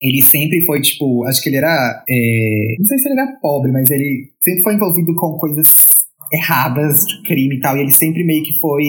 Ele 0.00 0.22
sempre 0.22 0.64
foi, 0.64 0.80
tipo, 0.80 1.24
acho 1.24 1.40
que 1.42 1.48
ele 1.48 1.58
era. 1.58 2.04
É, 2.08 2.76
não 2.78 2.86
sei 2.86 2.98
se 2.98 3.08
ele 3.08 3.20
era 3.20 3.38
pobre, 3.40 3.70
mas 3.70 3.88
ele 3.88 4.32
sempre 4.44 4.62
foi 4.62 4.74
envolvido 4.74 5.14
com 5.14 5.36
coisas 5.38 5.90
erradas, 6.32 6.98
de 7.06 7.22
crime 7.22 7.56
e 7.56 7.60
tal. 7.60 7.76
E 7.76 7.80
ele 7.80 7.92
sempre 7.92 8.24
meio 8.24 8.42
que 8.42 8.58
foi. 8.58 8.82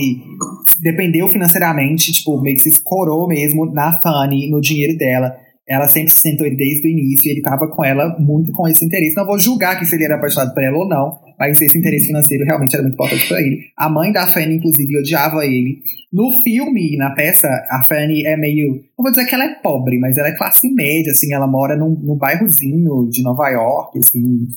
Dependeu 0.81 1.27
financeiramente, 1.27 2.11
tipo, 2.11 2.41
meio 2.41 2.55
que 2.55 2.63
se 2.63 2.69
escorou 2.69 3.27
mesmo 3.27 3.65
na 3.71 3.99
Fanny, 4.01 4.49
no 4.49 4.59
dinheiro 4.59 4.97
dela. 4.97 5.35
Ela 5.67 5.87
sempre 5.87 6.11
se 6.11 6.19
sentou 6.19 6.45
ele 6.45 6.57
desde 6.57 6.87
o 6.87 6.91
início 6.91 7.31
ele 7.31 7.41
tava 7.41 7.69
com 7.69 7.85
ela 7.85 8.17
muito 8.19 8.51
com 8.51 8.67
esse 8.67 8.85
interesse. 8.85 9.15
Não 9.15 9.25
vou 9.25 9.39
julgar 9.39 9.79
que 9.79 9.85
se 9.85 9.95
ele 9.95 10.03
era 10.03 10.15
apaixonado 10.15 10.53
por 10.53 10.61
ela 10.61 10.77
ou 10.77 10.87
não, 10.87 11.17
mas 11.39 11.61
esse 11.61 11.77
interesse 11.77 12.07
financeiro 12.07 12.43
realmente 12.45 12.73
era 12.73 12.83
muito 12.83 12.95
importante 12.95 13.27
para 13.27 13.39
ele. 13.39 13.61
A 13.77 13.89
mãe 13.89 14.11
da 14.11 14.27
Fanny, 14.27 14.55
inclusive, 14.55 14.99
odiava 14.99 15.45
ele. 15.45 15.79
No 16.11 16.31
filme, 16.31 16.97
na 16.97 17.11
peça, 17.11 17.47
a 17.69 17.81
Fanny 17.83 18.25
é 18.25 18.37
meio. 18.37 18.73
Não 18.97 19.03
vou 19.03 19.11
dizer 19.11 19.25
que 19.25 19.33
ela 19.33 19.45
é 19.45 19.55
pobre, 19.61 19.97
mas 19.99 20.17
ela 20.17 20.27
é 20.27 20.37
classe 20.37 20.69
média, 20.73 21.11
assim, 21.11 21.33
ela 21.33 21.47
mora 21.47 21.77
num, 21.77 21.97
num 21.99 22.17
bairrozinho 22.17 23.07
de 23.09 23.23
Nova 23.23 23.49
York, 23.49 23.99
assim, 23.99 24.47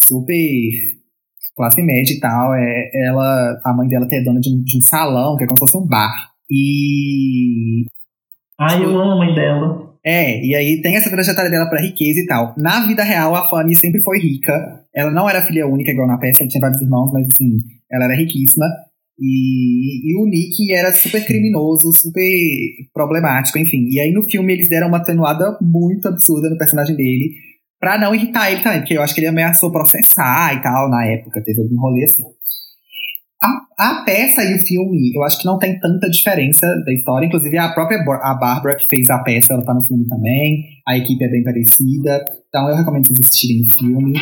super 0.00 0.38
classe 1.56 1.82
média 1.82 2.14
e 2.14 2.20
tal. 2.20 2.54
É, 2.54 2.90
ela, 3.06 3.60
a 3.64 3.74
mãe 3.74 3.88
dela 3.88 4.06
é 4.10 4.22
dona 4.22 4.40
de 4.40 4.48
um, 4.48 4.62
de 4.62 4.78
um 4.78 4.80
salão, 4.80 5.36
que 5.36 5.44
é 5.44 5.46
como 5.46 5.58
se 5.58 5.72
fosse 5.72 5.76
um 5.76 5.86
bar. 5.86 6.32
E. 6.50 7.84
Ai, 8.58 8.82
eu 8.82 8.90
amo 8.98 9.12
a 9.12 9.16
mãe 9.16 9.34
dela. 9.34 9.81
É, 10.04 10.44
e 10.44 10.54
aí 10.54 10.80
tem 10.82 10.96
essa 10.96 11.10
trajetória 11.10 11.50
dela 11.50 11.68
pra 11.68 11.80
riqueza 11.80 12.20
e 12.20 12.26
tal. 12.26 12.54
Na 12.56 12.86
vida 12.86 13.04
real, 13.04 13.34
a 13.36 13.48
Fanny 13.48 13.74
sempre 13.74 14.02
foi 14.02 14.18
rica. 14.18 14.52
Ela 14.94 15.12
não 15.12 15.28
era 15.28 15.46
filha 15.46 15.66
única, 15.66 15.92
igual 15.92 16.08
na 16.08 16.18
peça, 16.18 16.42
ela 16.42 16.48
tinha 16.48 16.60
vários 16.60 16.82
irmãos, 16.82 17.12
mas 17.12 17.26
assim, 17.32 17.58
ela 17.90 18.04
era 18.06 18.16
riquíssima. 18.16 18.66
E, 19.18 20.10
e 20.10 20.20
o 20.20 20.26
Nick 20.26 20.72
era 20.72 20.92
super 20.92 21.24
criminoso, 21.24 21.92
super 21.92 22.28
problemático, 22.92 23.58
enfim. 23.58 23.86
E 23.90 24.00
aí 24.00 24.10
no 24.12 24.24
filme 24.24 24.52
eles 24.52 24.68
deram 24.68 24.88
uma 24.88 24.98
atenuada 24.98 25.56
muito 25.62 26.08
absurda 26.08 26.50
no 26.50 26.58
personagem 26.58 26.96
dele, 26.96 27.30
pra 27.78 27.98
não 27.98 28.14
irritar 28.14 28.50
ele 28.50 28.62
também, 28.62 28.80
porque 28.80 28.96
eu 28.96 29.02
acho 29.02 29.14
que 29.14 29.20
ele 29.20 29.28
ameaçou 29.28 29.70
processar 29.70 30.54
e 30.54 30.62
tal 30.62 30.90
na 30.90 31.06
época, 31.06 31.42
teve 31.44 31.60
algum 31.60 31.78
rolê 31.80 32.04
assim. 32.04 32.24
A, 33.42 33.90
a, 33.90 34.04
peça 34.04 34.44
e 34.44 34.54
o 34.54 34.60
filme, 34.60 35.12
eu 35.14 35.22
acho 35.24 35.38
que 35.40 35.46
não 35.46 35.58
tem 35.58 35.78
tanta 35.80 36.08
diferença 36.08 36.66
da 36.86 36.92
história. 36.92 37.26
Inclusive, 37.26 37.58
a 37.58 37.72
própria 37.72 37.98
a 37.98 38.34
Bárbara 38.34 38.76
que 38.76 38.86
fez 38.88 39.10
a 39.10 39.18
peça, 39.18 39.54
ela 39.54 39.64
tá 39.64 39.74
no 39.74 39.84
filme 39.84 40.06
também. 40.06 40.64
A 40.86 40.96
equipe 40.96 41.24
é 41.24 41.28
bem 41.28 41.42
parecida. 41.42 42.24
Então, 42.48 42.68
eu 42.68 42.76
recomendo 42.76 43.08
vocês 43.08 43.20
assistirem 43.20 43.62
o 43.62 43.72
filme. 43.72 44.12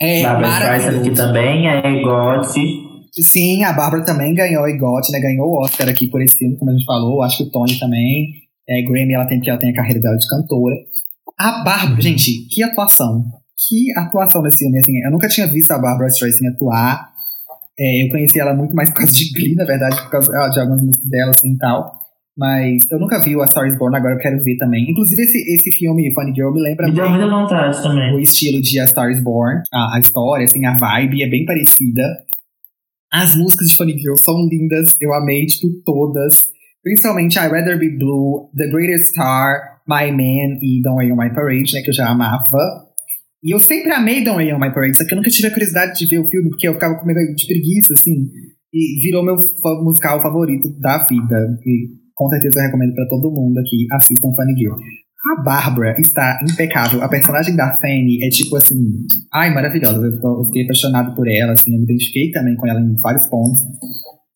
É 0.00 0.22
Bárbara 0.22 0.76
Streisand 0.76 1.00
aqui 1.00 1.10
também, 1.10 1.68
é 1.68 1.78
EGOT. 1.78 2.92
Sim, 3.20 3.62
a 3.64 3.72
Bárbara 3.72 4.04
também 4.04 4.34
ganhou 4.34 4.66
EGOT, 4.68 5.12
né? 5.12 5.20
Ganhou 5.20 5.48
o 5.48 5.62
Oscar 5.62 5.88
aqui 5.88 6.08
por 6.08 6.22
esse 6.22 6.38
filme, 6.38 6.56
como 6.56 6.70
a 6.70 6.74
gente 6.74 6.86
falou. 6.86 7.22
Acho 7.22 7.38
que 7.38 7.44
o 7.44 7.50
Tony 7.50 7.78
também. 7.78 8.32
É, 8.68 8.82
Grammy, 8.82 9.14
ela 9.14 9.26
tem, 9.26 9.40
que 9.40 9.50
ela 9.50 9.58
tem 9.58 9.70
a 9.70 9.74
carreira 9.74 10.00
dela 10.00 10.16
de 10.16 10.26
cantora. 10.28 10.76
A 11.38 11.62
Bárbara, 11.62 12.00
gente, 12.00 12.46
que 12.48 12.62
atuação. 12.62 13.24
Que 13.68 13.92
atuação 13.96 14.42
nesse 14.42 14.58
filme, 14.58 14.78
assim. 14.78 14.92
Eu 15.04 15.10
nunca 15.10 15.28
tinha 15.28 15.46
visto 15.46 15.70
a 15.72 15.78
Bárbara 15.78 16.08
Streisand 16.08 16.54
atuar. 16.54 17.11
É, 17.82 18.04
eu 18.04 18.10
conheci 18.10 18.38
ela 18.38 18.54
muito 18.54 18.74
mais 18.74 18.88
por 18.94 18.98
causa 18.98 19.12
de 19.12 19.32
Glee, 19.32 19.56
na 19.56 19.64
verdade, 19.64 20.00
por 20.02 20.10
causa 20.10 20.30
de 20.30 20.60
algumas 20.60 20.80
músicas 20.80 21.10
dela, 21.10 21.30
assim, 21.30 21.52
e 21.52 21.58
tal. 21.58 22.00
Mas 22.38 22.90
eu 22.90 22.98
nunca 22.98 23.20
vi 23.20 23.36
o 23.36 23.42
A 23.42 23.46
Star 23.46 23.66
is 23.66 23.76
Born, 23.76 23.94
agora 23.94 24.14
eu 24.14 24.18
quero 24.18 24.42
ver 24.42 24.56
também. 24.56 24.86
Inclusive, 24.88 25.20
esse, 25.20 25.38
esse 25.54 25.70
filme, 25.78 26.14
Funny 26.14 26.32
Girl, 26.34 26.50
me 26.52 26.62
lembra 26.62 26.86
me 26.86 26.94
deu 26.94 27.10
muita 27.10 27.28
vontade 27.28 27.82
também. 27.82 28.14
o 28.14 28.20
estilo 28.20 28.60
de 28.62 28.80
A 28.80 28.86
Star 28.86 29.10
is 29.10 29.22
Born. 29.22 29.60
A, 29.72 29.96
a 29.96 30.00
história, 30.00 30.44
assim, 30.44 30.64
a 30.64 30.76
vibe 30.76 31.22
é 31.22 31.28
bem 31.28 31.44
parecida. 31.44 32.02
As 33.12 33.36
músicas 33.36 33.68
de 33.68 33.76
Funny 33.76 33.98
Girl 33.98 34.16
são 34.16 34.48
lindas, 34.48 34.96
eu 35.00 35.12
amei, 35.12 35.44
tipo, 35.44 35.68
todas. 35.84 36.46
Principalmente 36.82 37.38
I 37.38 37.48
Rather 37.48 37.78
Be 37.78 37.90
Blue, 37.90 38.50
The 38.56 38.68
Greatest 38.68 39.10
Star, 39.10 39.80
My 39.86 40.10
Man 40.10 40.58
e 40.62 40.80
Don't 40.82 40.96
Rain 40.96 41.12
on 41.12 41.16
My 41.16 41.34
Parade, 41.34 41.74
né, 41.74 41.82
que 41.82 41.90
eu 41.90 41.94
já 41.94 42.08
amava. 42.08 42.91
E 43.42 43.54
eu 43.54 43.58
sempre 43.58 43.92
amei 43.92 44.22
Don't 44.22 44.38
Rain 44.38 44.54
on 44.54 44.60
My 44.60 44.72
Parade, 44.72 44.96
só 44.96 45.04
que 45.04 45.12
eu 45.12 45.16
nunca 45.16 45.30
tive 45.30 45.48
a 45.48 45.50
curiosidade 45.50 45.98
de 45.98 46.06
ver 46.06 46.20
o 46.20 46.28
filme, 46.28 46.48
porque 46.50 46.68
eu 46.68 46.74
ficava 46.74 46.94
com 46.94 47.04
meio 47.04 47.34
de 47.34 47.46
preguiça, 47.46 47.92
assim. 47.92 48.30
E 48.72 49.02
virou 49.02 49.24
meu 49.24 49.36
musical 49.82 50.22
favorito 50.22 50.68
da 50.80 51.04
vida. 51.06 51.58
E 51.66 51.88
com 52.14 52.28
certeza 52.28 52.60
eu 52.60 52.66
recomendo 52.66 52.94
para 52.94 53.08
todo 53.08 53.32
mundo 53.32 53.58
aqui, 53.58 53.86
assistam 53.90 54.32
Funny 54.34 54.54
Girl. 54.56 54.78
A 55.24 55.42
Bárbara 55.42 55.94
está 56.00 56.40
impecável. 56.42 57.02
A 57.02 57.08
personagem 57.08 57.54
da 57.54 57.78
Fanny 57.80 58.24
é 58.24 58.28
tipo 58.28 58.56
assim. 58.56 59.06
Ai, 59.32 59.54
maravilhosa. 59.54 60.06
Eu, 60.06 60.12
eu 60.12 60.44
fiquei 60.46 60.64
apaixonado 60.64 61.14
por 61.14 61.28
ela, 61.28 61.52
assim. 61.52 61.72
Eu 61.72 61.78
me 61.78 61.84
identifiquei 61.84 62.30
também 62.32 62.56
com 62.56 62.66
ela 62.66 62.80
em 62.80 62.96
vários 63.00 63.26
pontos. 63.26 63.64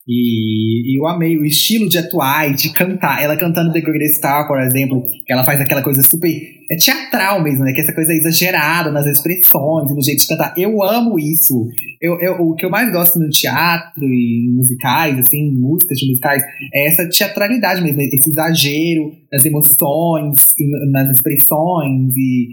E, 0.08 0.92
e, 0.92 1.00
eu 1.00 1.06
amei 1.08 1.36
o 1.36 1.44
estilo 1.44 1.88
de 1.88 1.98
atuar 1.98 2.48
e 2.48 2.54
de 2.54 2.72
cantar. 2.72 3.20
Ela 3.20 3.36
cantando 3.36 3.72
The 3.72 3.80
Greatest 3.80 4.18
Star, 4.18 4.46
por 4.46 4.60
exemplo, 4.60 5.04
que 5.04 5.32
ela 5.32 5.44
faz 5.44 5.60
aquela 5.60 5.82
coisa 5.82 6.00
super. 6.08 6.30
É 6.70 6.76
teatral 6.76 7.42
mesmo, 7.42 7.64
né? 7.64 7.72
Que 7.72 7.80
essa 7.80 7.92
coisa 7.92 8.12
exagerada 8.12 8.92
nas 8.92 9.04
expressões, 9.06 9.90
no 9.90 10.02
jeito 10.02 10.20
de 10.20 10.28
cantar. 10.28 10.54
Eu 10.56 10.80
amo 10.82 11.18
isso. 11.18 11.66
Eu, 12.00 12.20
eu, 12.20 12.34
o 12.40 12.54
que 12.54 12.64
eu 12.64 12.70
mais 12.70 12.92
gosto 12.92 13.18
no 13.18 13.28
teatro 13.30 14.04
e 14.04 14.48
musicais, 14.54 15.18
assim, 15.18 15.50
músicas 15.58 15.98
de 15.98 16.08
musicais, 16.08 16.42
é 16.72 16.86
essa 16.86 17.08
teatralidade 17.08 17.82
mesmo, 17.82 18.00
esse 18.00 18.30
exagero 18.30 19.12
nas 19.32 19.44
emoções, 19.44 20.54
nas 20.92 21.10
expressões 21.10 22.14
e. 22.16 22.48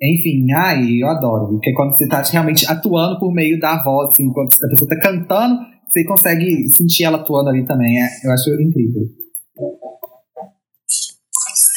Enfim, 0.00 0.46
ai, 0.52 1.02
eu 1.02 1.08
adoro. 1.08 1.48
Porque 1.48 1.72
quando 1.72 1.96
você 1.96 2.06
tá 2.06 2.22
realmente 2.22 2.70
atuando 2.70 3.18
por 3.18 3.32
meio 3.32 3.58
da 3.58 3.82
voz, 3.82 4.10
assim, 4.10 4.30
quando 4.30 4.48
a 4.62 4.68
pessoa 4.68 4.88
tá 4.88 5.00
cantando 5.00 5.58
você 5.88 6.04
consegue 6.04 6.68
sentir 6.72 7.04
ela 7.04 7.18
atuando 7.18 7.50
ali 7.50 7.66
também. 7.66 8.00
É, 8.00 8.06
eu 8.24 8.32
acho 8.32 8.50
incrível. 8.60 9.02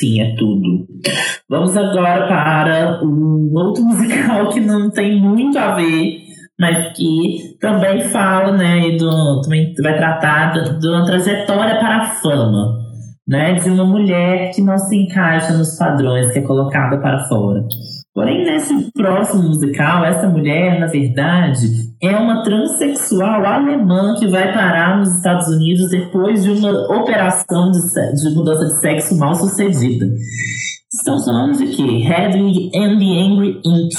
Sim, 0.01 0.19
é 0.19 0.35
tudo. 0.35 0.87
Vamos 1.47 1.77
agora 1.77 2.27
para 2.27 3.05
um 3.05 3.51
outro 3.53 3.83
musical 3.85 4.49
que 4.49 4.59
não 4.59 4.89
tem 4.89 5.19
muito 5.19 5.57
a 5.59 5.75
ver, 5.75 6.23
mas 6.59 6.95
que 6.97 7.55
também 7.59 8.01
fala, 8.09 8.57
né, 8.57 8.97
do, 8.97 9.41
também 9.41 9.73
vai 9.81 9.95
tratar 9.95 10.53
de 10.53 10.87
uma 10.87 11.05
trajetória 11.05 11.79
para 11.79 11.97
a 11.97 12.09
fama, 12.15 12.79
né, 13.27 13.53
de 13.53 13.69
uma 13.69 13.85
mulher 13.85 14.51
que 14.51 14.61
não 14.61 14.77
se 14.77 14.95
encaixa 14.95 15.55
nos 15.55 15.77
padrões 15.77 16.31
que 16.33 16.39
é 16.39 16.41
colocada 16.41 16.97
para 16.99 17.27
fora. 17.27 17.63
Porém, 18.13 18.43
nesse 18.43 18.91
próximo 18.91 19.43
musical, 19.43 20.03
essa 20.03 20.27
mulher, 20.27 20.81
na 20.81 20.87
verdade, 20.87 21.65
é 22.03 22.09
uma 22.09 22.43
transexual 22.43 23.45
alemã 23.45 24.15
que 24.19 24.27
vai 24.27 24.53
parar 24.53 24.97
nos 24.97 25.15
Estados 25.15 25.47
Unidos 25.47 25.89
depois 25.89 26.43
de 26.43 26.51
uma 26.51 26.71
operação 26.99 27.71
de, 27.71 27.79
de 27.79 28.35
mudança 28.35 28.65
de 28.65 28.81
sexo 28.81 29.17
mal 29.17 29.33
sucedida. 29.33 30.07
Estamos 30.93 31.23
falando 31.23 31.57
de 31.57 31.67
quê? 31.67 31.83
Hedwig 31.83 32.71
and 32.75 32.99
the 32.99 33.17
Angry 33.17 33.61
Inch, 33.65 33.95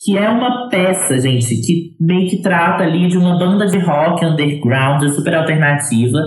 que 0.00 0.18
é 0.18 0.28
uma 0.28 0.68
peça, 0.68 1.20
gente, 1.20 1.54
que 1.60 1.94
meio 2.00 2.28
que 2.28 2.42
trata 2.42 2.82
ali 2.82 3.06
de 3.06 3.16
uma 3.16 3.38
banda 3.38 3.66
de 3.66 3.78
rock 3.78 4.24
underground 4.24 5.08
super 5.10 5.36
alternativa, 5.36 6.18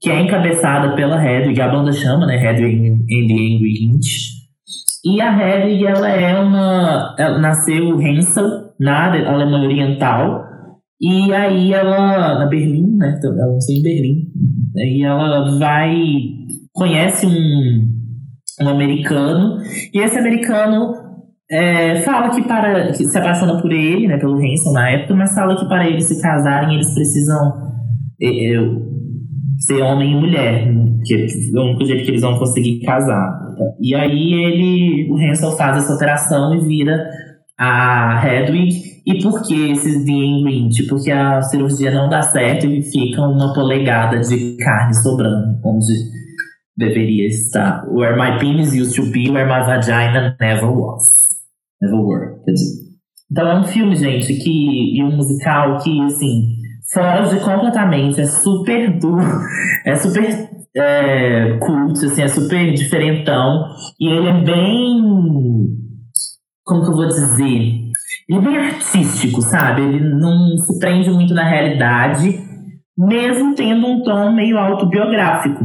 que 0.00 0.08
é 0.08 0.20
encabeçada 0.20 0.94
pela 0.94 1.16
Hedwig, 1.16 1.60
a 1.60 1.66
banda 1.66 1.92
chama, 1.92 2.26
né, 2.26 2.36
Hedwig 2.36 2.86
and 2.86 3.26
the 3.26 3.34
Angry 3.34 3.86
Inch. 3.86 4.33
E 5.04 5.20
a 5.20 5.36
Hedwig, 5.36 5.84
ela 5.84 6.08
é 6.08 6.40
uma. 6.40 7.14
Ela 7.18 7.38
nasceu 7.38 8.00
Hensel, 8.00 8.72
na 8.80 9.06
Alemanha 9.08 9.68
Oriental. 9.68 10.44
E 11.00 11.32
aí 11.32 11.74
ela. 11.74 12.38
Na 12.38 12.46
Berlim, 12.46 12.96
né? 12.96 13.14
Então, 13.18 13.32
ela 13.32 13.52
nasceu 13.52 13.76
em 13.76 13.82
Berlim. 13.82 14.14
E 14.76 15.04
ela 15.04 15.58
vai. 15.58 15.94
Conhece 16.72 17.26
um, 17.26 18.64
um 18.64 18.68
americano. 18.68 19.58
E 19.92 19.98
esse 19.98 20.18
americano 20.18 20.94
é, 21.50 21.96
fala 22.00 22.30
que 22.30 22.42
para. 22.48 22.92
Que 22.92 23.04
se 23.04 23.18
apaixona 23.18 23.60
por 23.60 23.70
ele, 23.70 24.08
né? 24.08 24.16
Pelo 24.16 24.40
Hensel 24.42 24.72
na 24.72 24.88
época, 24.88 25.14
mas 25.14 25.34
fala 25.34 25.54
que 25.54 25.68
para 25.68 25.86
eles 25.86 26.04
se 26.04 26.20
casarem, 26.22 26.76
eles 26.76 26.94
precisam. 26.94 27.52
É, 28.22 28.54
é 28.54 28.93
ser 29.66 29.82
homem 29.82 30.12
e 30.12 30.20
mulher, 30.20 30.68
que 31.04 31.14
é 31.14 31.58
o 31.58 31.62
único 31.64 31.84
jeito 31.84 32.04
que 32.04 32.10
eles 32.10 32.22
vão 32.22 32.38
conseguir 32.38 32.80
casar. 32.80 33.54
E 33.80 33.94
aí 33.94 34.32
ele, 34.32 35.10
o 35.10 35.16
Hansel 35.16 35.52
faz 35.52 35.78
essa 35.78 35.94
operação 35.94 36.54
e 36.54 36.60
vira 36.66 37.08
a 37.58 38.22
Hedwig. 38.26 38.94
E 39.06 39.22
por 39.22 39.42
que 39.42 39.70
esses 39.70 40.04
Green? 40.04 40.68
Porque 40.88 41.10
a 41.10 41.42
cirurgia 41.42 41.90
não 41.90 42.08
dá 42.08 42.22
certo 42.22 42.66
e 42.66 42.82
fica 42.82 43.20
uma 43.22 43.52
polegada 43.52 44.18
de 44.20 44.56
carne 44.56 44.94
sobrando, 44.94 45.58
onde 45.62 45.92
deveria 46.76 47.26
estar. 47.28 47.84
Where 47.88 48.16
my 48.16 48.38
penis 48.38 48.74
used 48.74 48.96
to 48.96 49.10
be, 49.10 49.30
where 49.30 49.46
my 49.46 49.64
vagina 49.64 50.36
never 50.40 50.70
was. 50.70 51.04
Never 51.80 52.00
were. 52.00 52.34
Então 53.30 53.48
é 53.48 53.60
um 53.60 53.64
filme, 53.64 53.94
gente, 53.94 54.34
que, 54.34 54.96
e 54.96 55.02
um 55.02 55.16
musical 55.16 55.78
que, 55.82 56.00
assim, 56.02 56.63
foge 56.92 57.40
completamente, 57.40 58.20
é 58.20 58.26
super 58.26 58.98
duro, 58.98 59.40
é 59.84 59.94
super 59.94 60.48
é, 60.76 61.56
cult, 61.58 62.04
assim, 62.04 62.22
é 62.22 62.28
super 62.28 62.72
diferentão. 62.74 63.68
E 63.98 64.08
ele 64.08 64.28
é 64.28 64.44
bem. 64.44 65.02
Como 66.64 66.82
que 66.82 66.90
eu 66.90 66.96
vou 66.96 67.06
dizer? 67.06 67.84
Ele 68.28 68.38
é 68.38 68.40
bem 68.40 68.56
artístico, 68.56 69.42
sabe? 69.42 69.82
Ele 69.82 70.00
não 70.00 70.56
se 70.58 70.78
prende 70.78 71.10
muito 71.10 71.34
na 71.34 71.44
realidade, 71.44 72.40
mesmo 72.96 73.54
tendo 73.54 73.86
um 73.86 74.02
tom 74.02 74.32
meio 74.32 74.58
autobiográfico. 74.58 75.64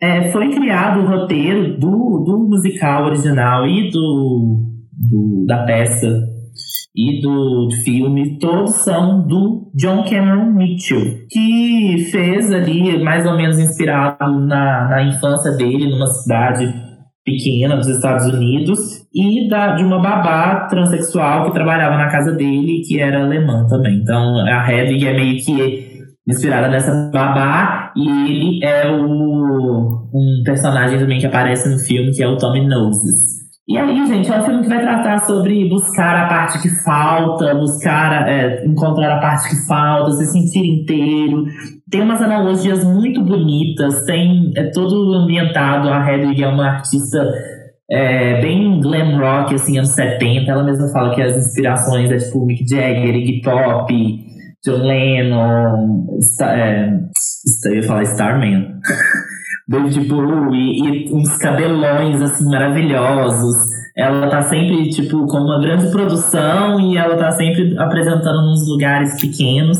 É, 0.00 0.30
foi 0.30 0.54
criado 0.54 1.00
o 1.00 1.08
roteiro 1.08 1.76
do, 1.78 2.22
do 2.24 2.46
musical 2.48 3.06
original 3.06 3.66
e 3.66 3.90
do, 3.90 4.64
do 4.92 5.44
da 5.46 5.64
peça 5.64 6.06
e 6.98 7.20
do 7.20 7.68
filme, 7.84 8.40
todos 8.40 8.74
são 8.82 9.24
do 9.24 9.70
John 9.76 10.02
Cameron 10.02 10.50
Mitchell, 10.50 11.28
que 11.30 12.08
fez 12.10 12.52
ali, 12.52 13.00
mais 13.04 13.24
ou 13.24 13.36
menos 13.36 13.56
inspirado 13.56 14.40
na, 14.40 14.88
na 14.88 15.04
infância 15.04 15.52
dele, 15.52 15.88
numa 15.88 16.08
cidade 16.08 16.74
pequena 17.24 17.76
dos 17.76 17.86
Estados 17.86 18.26
Unidos, 18.26 19.06
e 19.14 19.48
da, 19.48 19.76
de 19.76 19.84
uma 19.84 20.02
babá 20.02 20.66
transexual 20.68 21.46
que 21.46 21.52
trabalhava 21.52 21.96
na 21.96 22.10
casa 22.10 22.32
dele, 22.32 22.82
que 22.84 22.98
era 22.98 23.22
alemã 23.22 23.64
também. 23.68 24.00
Então 24.02 24.36
a 24.40 24.68
Hedwig 24.68 25.06
é 25.06 25.14
meio 25.14 25.36
que 25.44 26.02
inspirada 26.28 26.66
nessa 26.66 27.10
babá, 27.12 27.92
e 27.94 28.08
ele 28.08 28.64
é 28.64 28.90
o, 28.90 30.08
um 30.12 30.42
personagem 30.44 30.98
também 30.98 31.20
que 31.20 31.26
aparece 31.26 31.68
no 31.68 31.78
filme, 31.78 32.10
que 32.10 32.24
é 32.24 32.26
o 32.26 32.36
Tommy 32.36 32.66
Noses. 32.66 33.37
E 33.68 33.76
aí, 33.76 34.06
gente, 34.06 34.32
é 34.32 34.40
um 34.40 34.44
filme 34.46 34.62
que 34.62 34.68
vai 34.70 34.80
tratar 34.80 35.18
sobre 35.26 35.68
buscar 35.68 36.24
a 36.24 36.26
parte 36.26 36.62
que 36.62 36.70
falta, 36.82 37.54
buscar 37.54 38.26
é, 38.26 38.64
encontrar 38.64 39.18
a 39.18 39.20
parte 39.20 39.50
que 39.50 39.66
falta, 39.66 40.12
se 40.12 40.24
sentir 40.24 40.64
inteiro. 40.64 41.44
Tem 41.90 42.00
umas 42.00 42.22
analogias 42.22 42.82
muito 42.82 43.22
bonitas, 43.22 44.06
tem 44.06 44.52
é 44.56 44.70
todo 44.70 45.12
ambientado. 45.12 45.90
A 45.90 46.10
Hedwig 46.10 46.42
é 46.42 46.48
uma 46.48 46.76
artista 46.76 47.30
é, 47.90 48.40
bem 48.40 48.80
glam 48.80 49.18
rock, 49.18 49.54
assim, 49.54 49.76
anos 49.76 49.90
70. 49.90 50.50
Ela 50.50 50.64
mesma 50.64 50.88
fala 50.88 51.14
que 51.14 51.20
as 51.20 51.36
inspirações 51.36 52.10
é 52.10 52.16
tipo 52.16 52.46
Mick 52.46 52.66
Jagger, 52.66 53.14
Iggy 53.16 53.42
Pop, 53.42 53.92
John 54.64 54.82
Lennon, 54.82 56.06
Star, 56.22 56.58
é, 56.58 57.00
eu 57.66 57.74
ia 57.74 57.82
falar 57.82 58.02
Starman. 58.04 58.80
David 59.68 60.08
Bowie 60.08 60.78
e 60.78 61.12
uns 61.12 61.36
cabelões 61.36 62.22
assim 62.22 62.44
maravilhosos. 62.46 63.54
Ela 63.96 64.28
tá 64.30 64.42
sempre 64.42 64.88
tipo 64.88 65.26
com 65.26 65.38
uma 65.38 65.60
grande 65.60 65.90
produção 65.90 66.80
e 66.80 66.96
ela 66.96 67.16
tá 67.16 67.32
sempre 67.32 67.76
apresentando 67.78 68.46
nos 68.46 68.66
lugares 68.66 69.20
pequenos. 69.20 69.76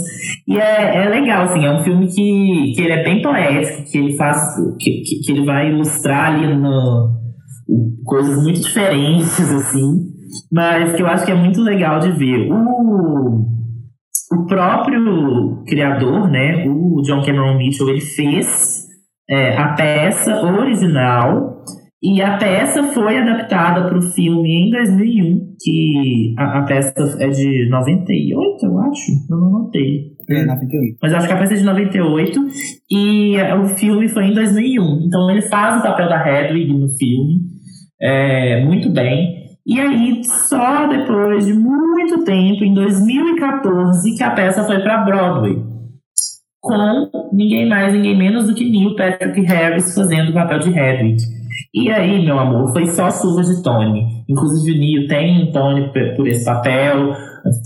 E 0.47 0.59
é, 0.59 1.05
é 1.05 1.09
legal 1.09 1.45
assim, 1.45 1.65
é 1.65 1.71
um 1.71 1.83
filme 1.83 2.07
que, 2.07 2.73
que 2.75 2.83
ele 2.83 2.93
é 2.93 3.05
bem 3.05 3.23
poético, 3.23 3.91
que 3.91 3.99
ele 3.99 4.17
faz 4.17 4.39
que, 4.79 5.03
que, 5.03 5.21
que 5.25 5.33
ele 5.33 5.47
vai 5.47 5.71
ilustrar 5.71 6.35
ali 6.35 6.55
no 6.55 7.17
coisas 8.05 8.43
muito 8.43 8.61
diferentes 8.61 9.41
assim, 9.53 10.07
mas 10.51 10.95
que 10.95 11.03
eu 11.03 11.07
acho 11.07 11.25
que 11.25 11.33
é 11.33 11.35
muito 11.35 11.63
legal 11.63 11.99
de 12.01 12.11
ver. 12.13 12.51
O 12.51 13.59
o 14.31 14.47
próprio 14.47 15.63
criador, 15.67 16.29
né, 16.29 16.67
o 16.67 17.01
John 17.03 17.23
Cameron 17.23 17.57
Mitchell, 17.57 17.89
ele 17.89 18.01
fez 18.01 18.88
é, 19.31 19.57
a 19.57 19.75
peça 19.75 20.41
original 20.43 21.65
e 22.03 22.23
a 22.23 22.37
peça 22.37 22.83
foi 22.93 23.19
adaptada 23.19 23.89
para 23.89 23.99
o 23.99 24.03
filme 24.03 24.49
em 24.49 24.71
2001, 24.71 25.55
que 25.61 26.35
a, 26.39 26.61
a, 26.61 26.63
peça 26.63 26.93
é 27.19 27.29
de 27.29 27.69
98, 27.69 28.67
eu 28.67 28.79
acho, 28.81 29.13
eu 29.31 29.37
não 29.37 29.51
notei. 29.51 30.17
É, 30.31 30.45
98. 30.45 30.99
Mas 31.03 31.15
acho 31.15 31.27
que 31.27 31.33
a 31.33 31.39
peça 31.39 31.55
é 31.55 31.57
de 31.57 31.65
98 31.65 32.41
e 32.91 33.37
o 33.61 33.67
filme 33.77 34.09
foi 34.09 34.27
em 34.27 34.35
2001. 34.35 35.07
Então 35.07 35.31
ele 35.31 35.43
faz 35.43 35.81
o 35.81 35.83
papel 35.83 36.09
da 36.09 36.25
Hedwig 36.25 36.73
no 36.73 36.89
filme 36.97 37.59
é, 38.01 38.65
muito 38.65 38.91
bem. 38.91 39.49
E 39.67 39.79
aí, 39.79 40.23
só 40.25 40.87
depois 40.87 41.45
de 41.45 41.53
muito 41.53 42.25
tempo, 42.25 42.65
em 42.65 42.73
2014, 42.73 44.17
que 44.17 44.23
a 44.23 44.31
peça 44.31 44.65
foi 44.65 44.81
para 44.81 45.05
Broadway 45.05 45.68
com 46.61 47.29
ninguém 47.33 47.69
mais, 47.69 47.93
ninguém 47.93 48.17
menos 48.17 48.47
do 48.47 48.55
que 48.55 48.69
Neil 48.69 48.97
Patrick 48.97 49.41
Harris 49.43 49.95
fazendo 49.95 50.31
o 50.31 50.35
papel 50.35 50.59
de 50.59 50.71
Hedwig. 50.71 51.23
E 51.75 51.91
aí, 51.91 52.25
meu 52.25 52.39
amor, 52.39 52.73
foi 52.73 52.87
só 52.87 53.11
surra 53.11 53.43
de 53.43 53.63
Tony. 53.63 54.05
Inclusive, 54.29 54.77
o 54.77 54.81
Neil 54.81 55.09
tem 55.09 55.43
um 55.43 55.53
Tony 55.53 55.91
por 56.17 56.27
esse 56.27 56.45
papel, 56.45 57.15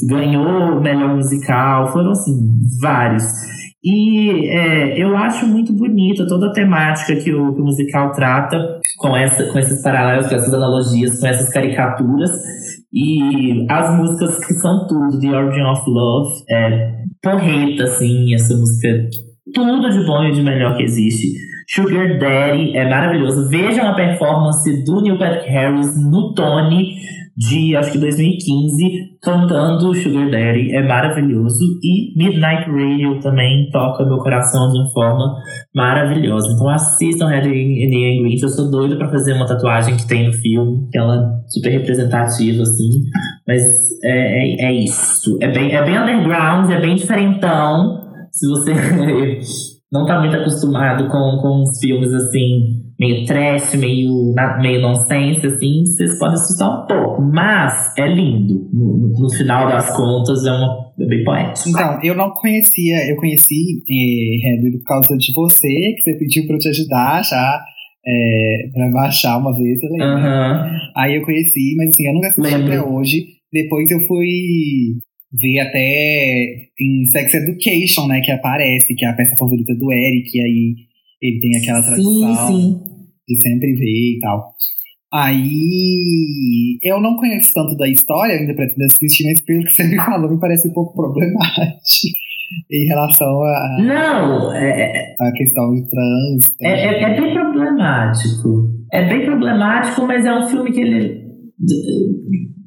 ganhou 0.09 0.77
o 0.77 0.81
melhor 0.81 1.15
musical, 1.15 1.93
foram 1.93 2.11
assim, 2.11 2.51
vários. 2.81 3.25
E 3.85 4.49
é, 4.49 5.03
eu 5.03 5.17
acho 5.17 5.45
muito 5.47 5.73
bonita 5.73 6.27
toda 6.29 6.49
a 6.49 6.53
temática 6.53 7.17
que 7.17 7.35
o, 7.35 7.53
que 7.53 7.61
o, 7.61 7.65
musical 7.65 8.13
trata, 8.13 8.81
com, 8.99 9.17
essa, 9.17 9.45
com 9.53 9.59
esses 9.59 9.83
paralelos, 9.83 10.29
com 10.29 10.37
essas 10.37 10.55
analogias, 10.55 11.19
com 11.19 11.27
essas 11.27 11.49
caricaturas. 11.49 12.31
E 12.93 13.67
as 13.71 13.97
músicas 13.97 14.45
que 14.45 14.55
são 14.55 14.87
tudo, 14.87 15.19
The 15.19 15.29
Origin 15.29 15.63
of 15.63 15.83
Love, 15.89 16.45
é 16.51 17.03
porreta, 17.23 17.85
assim, 17.85 18.35
essa 18.35 18.55
música. 18.55 19.09
Tudo 19.55 19.91
de 19.91 20.05
bom 20.05 20.25
e 20.25 20.33
de 20.33 20.43
melhor 20.43 20.77
que 20.77 20.83
existe. 20.83 21.35
Sugar 21.69 22.19
Daddy 22.19 22.77
é 22.77 22.89
maravilhoso. 22.89 23.49
Vejam 23.49 23.89
a 23.89 23.95
performance 23.95 24.85
do 24.85 25.01
Neil 25.01 25.19
Patrick 25.19 25.49
Harris 25.49 25.97
no 25.97 26.35
Tony 26.35 26.97
de 27.37 27.75
acho 27.77 27.93
que 27.93 27.99
2015, 27.99 29.19
cantando 29.23 29.95
Sugar 29.95 30.31
Daddy, 30.31 30.75
é 30.75 30.87
maravilhoso. 30.87 31.65
E 31.83 32.13
Midnight 32.17 32.71
Radio 32.71 33.21
também 33.21 33.71
toca 33.71 34.05
meu 34.05 34.19
coração 34.19 34.71
de 34.71 34.79
uma 34.79 34.93
forma 34.93 35.35
maravilhosa. 35.75 36.53
Então 36.53 36.69
assistam 36.69 37.29
Red 37.29 37.49
in 37.49 38.19
English. 38.19 38.43
Eu 38.43 38.49
sou 38.51 38.71
doido 38.71 38.99
pra 38.99 39.11
fazer 39.11 39.33
uma 39.33 39.47
tatuagem 39.47 39.97
que 39.97 40.07
tem 40.07 40.27
no 40.27 40.33
filme, 40.35 40.89
que 40.91 40.99
ela 40.99 41.17
é 41.17 41.51
super 41.51 41.71
representativa, 41.71 42.63
assim. 42.63 42.91
Mas 43.47 43.63
é, 44.05 44.11
é, 44.11 44.67
é 44.67 44.73
isso. 44.73 45.39
É 45.41 45.49
bem, 45.49 45.73
é 45.73 45.83
bem 45.85 45.99
underground, 45.99 46.71
é 46.71 46.81
bem 46.81 46.97
diferentão. 46.97 47.99
Se 48.31 48.47
você 48.47 48.75
não 49.91 50.05
tá 50.05 50.21
muito 50.21 50.37
acostumado 50.37 51.09
com, 51.09 51.39
com 51.41 51.63
os 51.63 51.79
filmes 51.81 52.13
assim 52.13 52.92
meio 53.03 53.27
trash, 53.27 53.75
meio, 53.75 54.33
meio 54.61 54.81
nonsense, 54.81 55.45
assim, 55.45 55.85
vocês 55.85 56.19
podem 56.21 56.35
assustar 56.35 56.71
um 56.71 56.87
pouco. 56.87 57.23
Mas 57.23 57.99
é 57.99 58.07
lindo. 58.07 58.71
No, 58.73 59.09
no 59.19 59.31
final 59.31 59.69
das 59.69 59.95
contas, 59.97 60.47
é, 60.47 60.53
uma, 60.53 60.93
é 61.01 61.07
bem 61.07 61.25
poético. 61.25 61.71
Então, 61.71 61.99
eu 62.05 62.15
não 62.15 62.31
conhecia, 62.31 63.11
eu 63.11 63.17
conheci 63.17 63.83
eh, 63.91 64.71
por 64.79 64.85
causa 64.85 65.17
de 65.19 65.33
você, 65.35 65.69
que 65.69 66.03
você 66.03 66.19
pediu 66.19 66.47
pra 66.47 66.55
eu 66.55 66.61
te 66.61 66.69
ajudar 66.69 67.23
já. 67.25 67.65
É, 68.05 68.69
pra 68.73 68.91
baixar 68.91 69.39
uma 69.39 69.57
vez, 69.57 69.81
eu 69.81 69.91
lembro. 69.91 70.25
Uhum. 70.25 70.79
Aí 70.97 71.17
eu 71.17 71.23
conheci, 71.23 71.77
mas 71.77 71.91
assim, 71.91 72.09
eu 72.09 72.15
nunca 72.15 72.29
assisti 72.29 72.55
até 72.55 72.83
hoje. 72.83 73.27
Depois 73.53 73.89
eu 73.93 74.01
fui 74.09 74.97
ver 75.41 75.61
até 75.61 76.47
em 76.81 77.05
Sex 77.13 77.35
Education, 77.35 78.09
né, 78.09 78.21
que 78.21 78.33
aparece, 78.33 78.93
que 78.93 79.05
é 79.05 79.09
a 79.09 79.13
peça 79.13 79.37
favorita 79.39 79.73
do 79.77 79.93
Eric, 79.93 80.37
e 80.37 80.41
aí 80.41 80.75
ele 81.23 81.39
tem 81.39 81.57
aquela 81.63 81.81
tradição. 81.81 82.49
Sim, 82.49 82.81
sim 82.81 82.92
de 83.29 83.37
sempre 83.41 83.73
ver 83.73 84.17
e 84.17 84.19
tal. 84.21 84.55
Aí 85.13 86.79
eu 86.83 86.99
não 86.99 87.17
conheço 87.17 87.53
tanto 87.53 87.77
da 87.77 87.87
história, 87.87 88.35
ainda 88.35 88.55
pretendo 88.55 88.87
assistir, 88.87 89.25
mas 89.25 89.41
pelo 89.43 89.65
que 89.65 89.75
você 89.75 89.85
me 89.85 89.97
falou, 89.97 90.31
me 90.31 90.41
parece 90.41 90.69
um 90.69 90.73
pouco 90.73 90.95
problemático 90.95 91.69
em 92.73 92.87
relação 92.87 93.43
a. 93.45 93.77
Não! 93.83 94.55
É, 94.55 95.15
a 95.21 95.33
questão 95.33 95.71
de 95.75 95.83
trans. 95.91 96.57
É, 96.63 96.71
é, 96.71 97.03
é, 97.03 97.21
bem 97.21 97.35
problemático. 97.35 98.71
É 98.91 99.07
bem 99.07 99.27
problemático, 99.27 100.07
mas 100.07 100.25
é 100.25 100.35
um 100.35 100.49
filme 100.49 100.73
que 100.73 100.81
ele. 100.81 101.23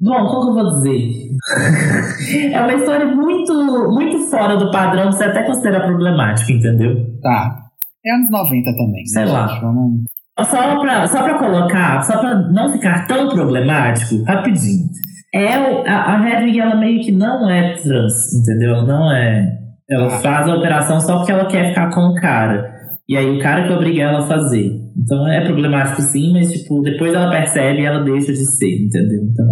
Bom, 0.02 0.28
como 0.28 0.54
que 0.54 0.60
eu 0.60 0.64
vou 0.64 0.76
dizer? 0.76 1.32
é 2.54 2.62
uma 2.62 2.74
história 2.76 3.08
muito, 3.08 3.54
muito 3.92 4.20
fora 4.30 4.56
do 4.56 4.70
padrão 4.70 5.10
que 5.10 5.16
você 5.16 5.24
até 5.24 5.44
considera 5.48 5.84
problemático, 5.84 6.52
entendeu? 6.52 6.96
Tá. 7.22 7.58
É 8.06 8.14
anos 8.14 8.30
90 8.30 8.72
também. 8.78 9.06
Sei 9.08 9.26
né, 9.26 9.32
lá. 9.32 9.60
Vamos 9.60 10.04
só 10.44 10.80
pra, 10.80 11.08
só 11.08 11.24
pra 11.24 11.40
colocar, 11.40 12.02
só 12.04 12.20
pra 12.20 12.36
não 12.52 12.74
ficar 12.74 13.08
tão 13.08 13.30
problemático, 13.30 14.22
rapidinho. 14.24 14.90
É, 15.34 15.54
a, 15.54 16.16
a 16.16 16.30
Hedwig, 16.30 16.60
ela 16.60 16.76
meio 16.76 17.02
que 17.02 17.12
não 17.12 17.50
é 17.50 17.74
trans, 17.78 18.34
entendeu? 18.34 18.86
Não 18.86 19.12
é. 19.14 19.60
Ela 19.90 20.08
ah. 20.08 20.20
faz 20.20 20.50
a 20.50 20.56
operação 20.56 21.00
só 21.00 21.18
porque 21.18 21.32
ela 21.32 21.46
quer 21.46 21.70
ficar 21.70 21.90
com 21.90 22.02
o 22.02 22.16
cara. 22.16 22.74
E 23.08 23.16
aí 23.16 23.38
o 23.38 23.40
cara 23.40 23.68
que 23.68 23.74
obriga 23.74 24.04
ela 24.04 24.24
a 24.24 24.28
fazer. 24.28 24.72
Então 24.98 25.28
é 25.28 25.46
problemático 25.46 26.02
sim, 26.02 26.34
mas 26.34 26.52
tipo, 26.52 26.82
depois 26.82 27.14
ela 27.14 27.30
percebe 27.30 27.82
e 27.82 27.86
ela 27.86 28.04
deixa 28.04 28.32
de 28.32 28.46
ser, 28.46 28.86
entendeu? 28.86 29.24
Então, 29.24 29.46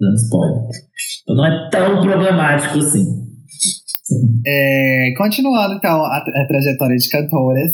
dando 0.00 0.14
spoiler. 0.14 0.62
Então 1.22 1.36
não 1.36 1.46
é 1.46 1.70
tão 1.70 2.00
problemático 2.00 2.78
assim. 2.78 3.04
É, 4.46 5.12
continuando 5.18 5.74
então 5.74 6.02
a, 6.02 6.16
a 6.16 6.46
trajetória 6.46 6.96
de 6.96 7.08
cantoras, 7.10 7.72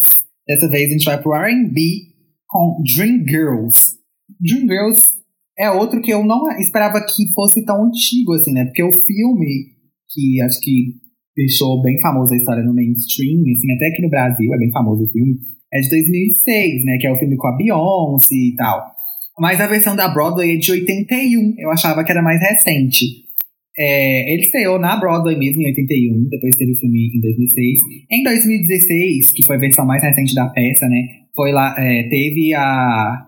dessa 0.49 0.69
vez 0.69 0.89
a 0.89 0.93
gente 0.93 1.05
vai 1.05 1.21
pro 1.21 1.35
R&B 1.35 2.14
com 2.49 2.83
Dream 2.97 3.25
Girls. 3.27 3.97
Dream 4.41 4.63
Girls 4.63 5.07
é 5.59 5.71
outro 5.71 6.01
que 6.01 6.13
eu 6.13 6.25
não 6.25 6.51
esperava 6.59 7.01
que 7.01 7.33
fosse 7.33 7.65
tão 7.65 7.85
antigo 7.85 8.35
assim, 8.35 8.53
né? 8.53 8.65
Porque 8.65 8.83
o 8.83 8.93
filme 8.93 9.75
que 10.11 10.41
acho 10.41 10.61
que 10.61 10.95
deixou 11.37 11.83
bem 11.83 11.99
famosa 12.01 12.35
a 12.35 12.37
história 12.37 12.63
no 12.63 12.75
mainstream, 12.75 13.43
assim, 13.43 13.73
até 13.73 13.89
aqui 13.89 14.03
no 14.03 14.11
Brasil 14.11 14.53
é 14.53 14.59
bem 14.59 14.71
famoso 14.71 15.05
o 15.05 15.11
filme, 15.11 15.37
é 15.73 15.81
de 15.81 15.91
2006, 15.91 16.85
né? 16.85 16.99
Que 17.01 17.07
é 17.07 17.13
o 17.13 17.19
filme 17.19 17.37
com 17.37 17.49
a 17.49 17.57
Beyoncé 17.57 18.35
e 18.35 18.55
tal. 18.57 18.95
Mas 19.39 19.61
a 19.61 19.67
versão 19.67 19.97
da 19.97 20.09
Broadway 20.09 20.55
é 20.55 20.57
de 20.57 20.71
81, 20.71 21.55
eu 21.59 21.71
achava 21.71 22.05
que 22.05 22.13
era 22.13 22.23
mais 22.23 22.41
recente. 22.41 23.25
É, 23.77 24.33
ele 24.33 24.43
estreou 24.43 24.79
na 24.79 24.97
Broadway 24.97 25.37
mesmo 25.37 25.63
em 25.63 25.67
81, 25.67 26.29
depois 26.29 26.55
teve 26.55 26.73
o 26.73 26.79
filme 26.79 27.11
em 27.17 27.21
2006. 27.21 27.79
Em 28.13 28.23
2016, 28.23 29.33
que 29.33 29.45
foi 29.45 29.57
a 29.57 29.61
versão 29.61 29.85
mais 29.85 30.01
recente 30.01 30.33
da 30.33 30.49
peça, 30.49 30.89
né? 30.89 31.24
Foi 31.35 31.53
lá, 31.53 31.75
é, 31.79 32.05
teve 32.09 32.55
a, 32.55 33.27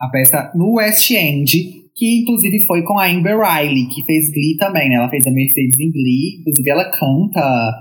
a 0.00 0.08
peça 0.10 0.52
no 0.54 0.74
West 0.74 1.10
End, 1.10 1.50
que 1.96 2.20
inclusive 2.20 2.64
foi 2.66 2.82
com 2.82 2.98
a 2.98 3.06
Amber 3.06 3.38
Riley, 3.38 3.88
que 3.88 4.04
fez 4.04 4.30
Glee 4.30 4.56
também, 4.58 4.88
né? 4.88 4.96
Ela 4.96 5.10
fez 5.10 5.26
a 5.26 5.30
Mercedes 5.30 5.78
em 5.78 5.90
Glee, 5.90 6.40
inclusive 6.40 6.70
ela 6.70 6.84
canta 6.84 7.74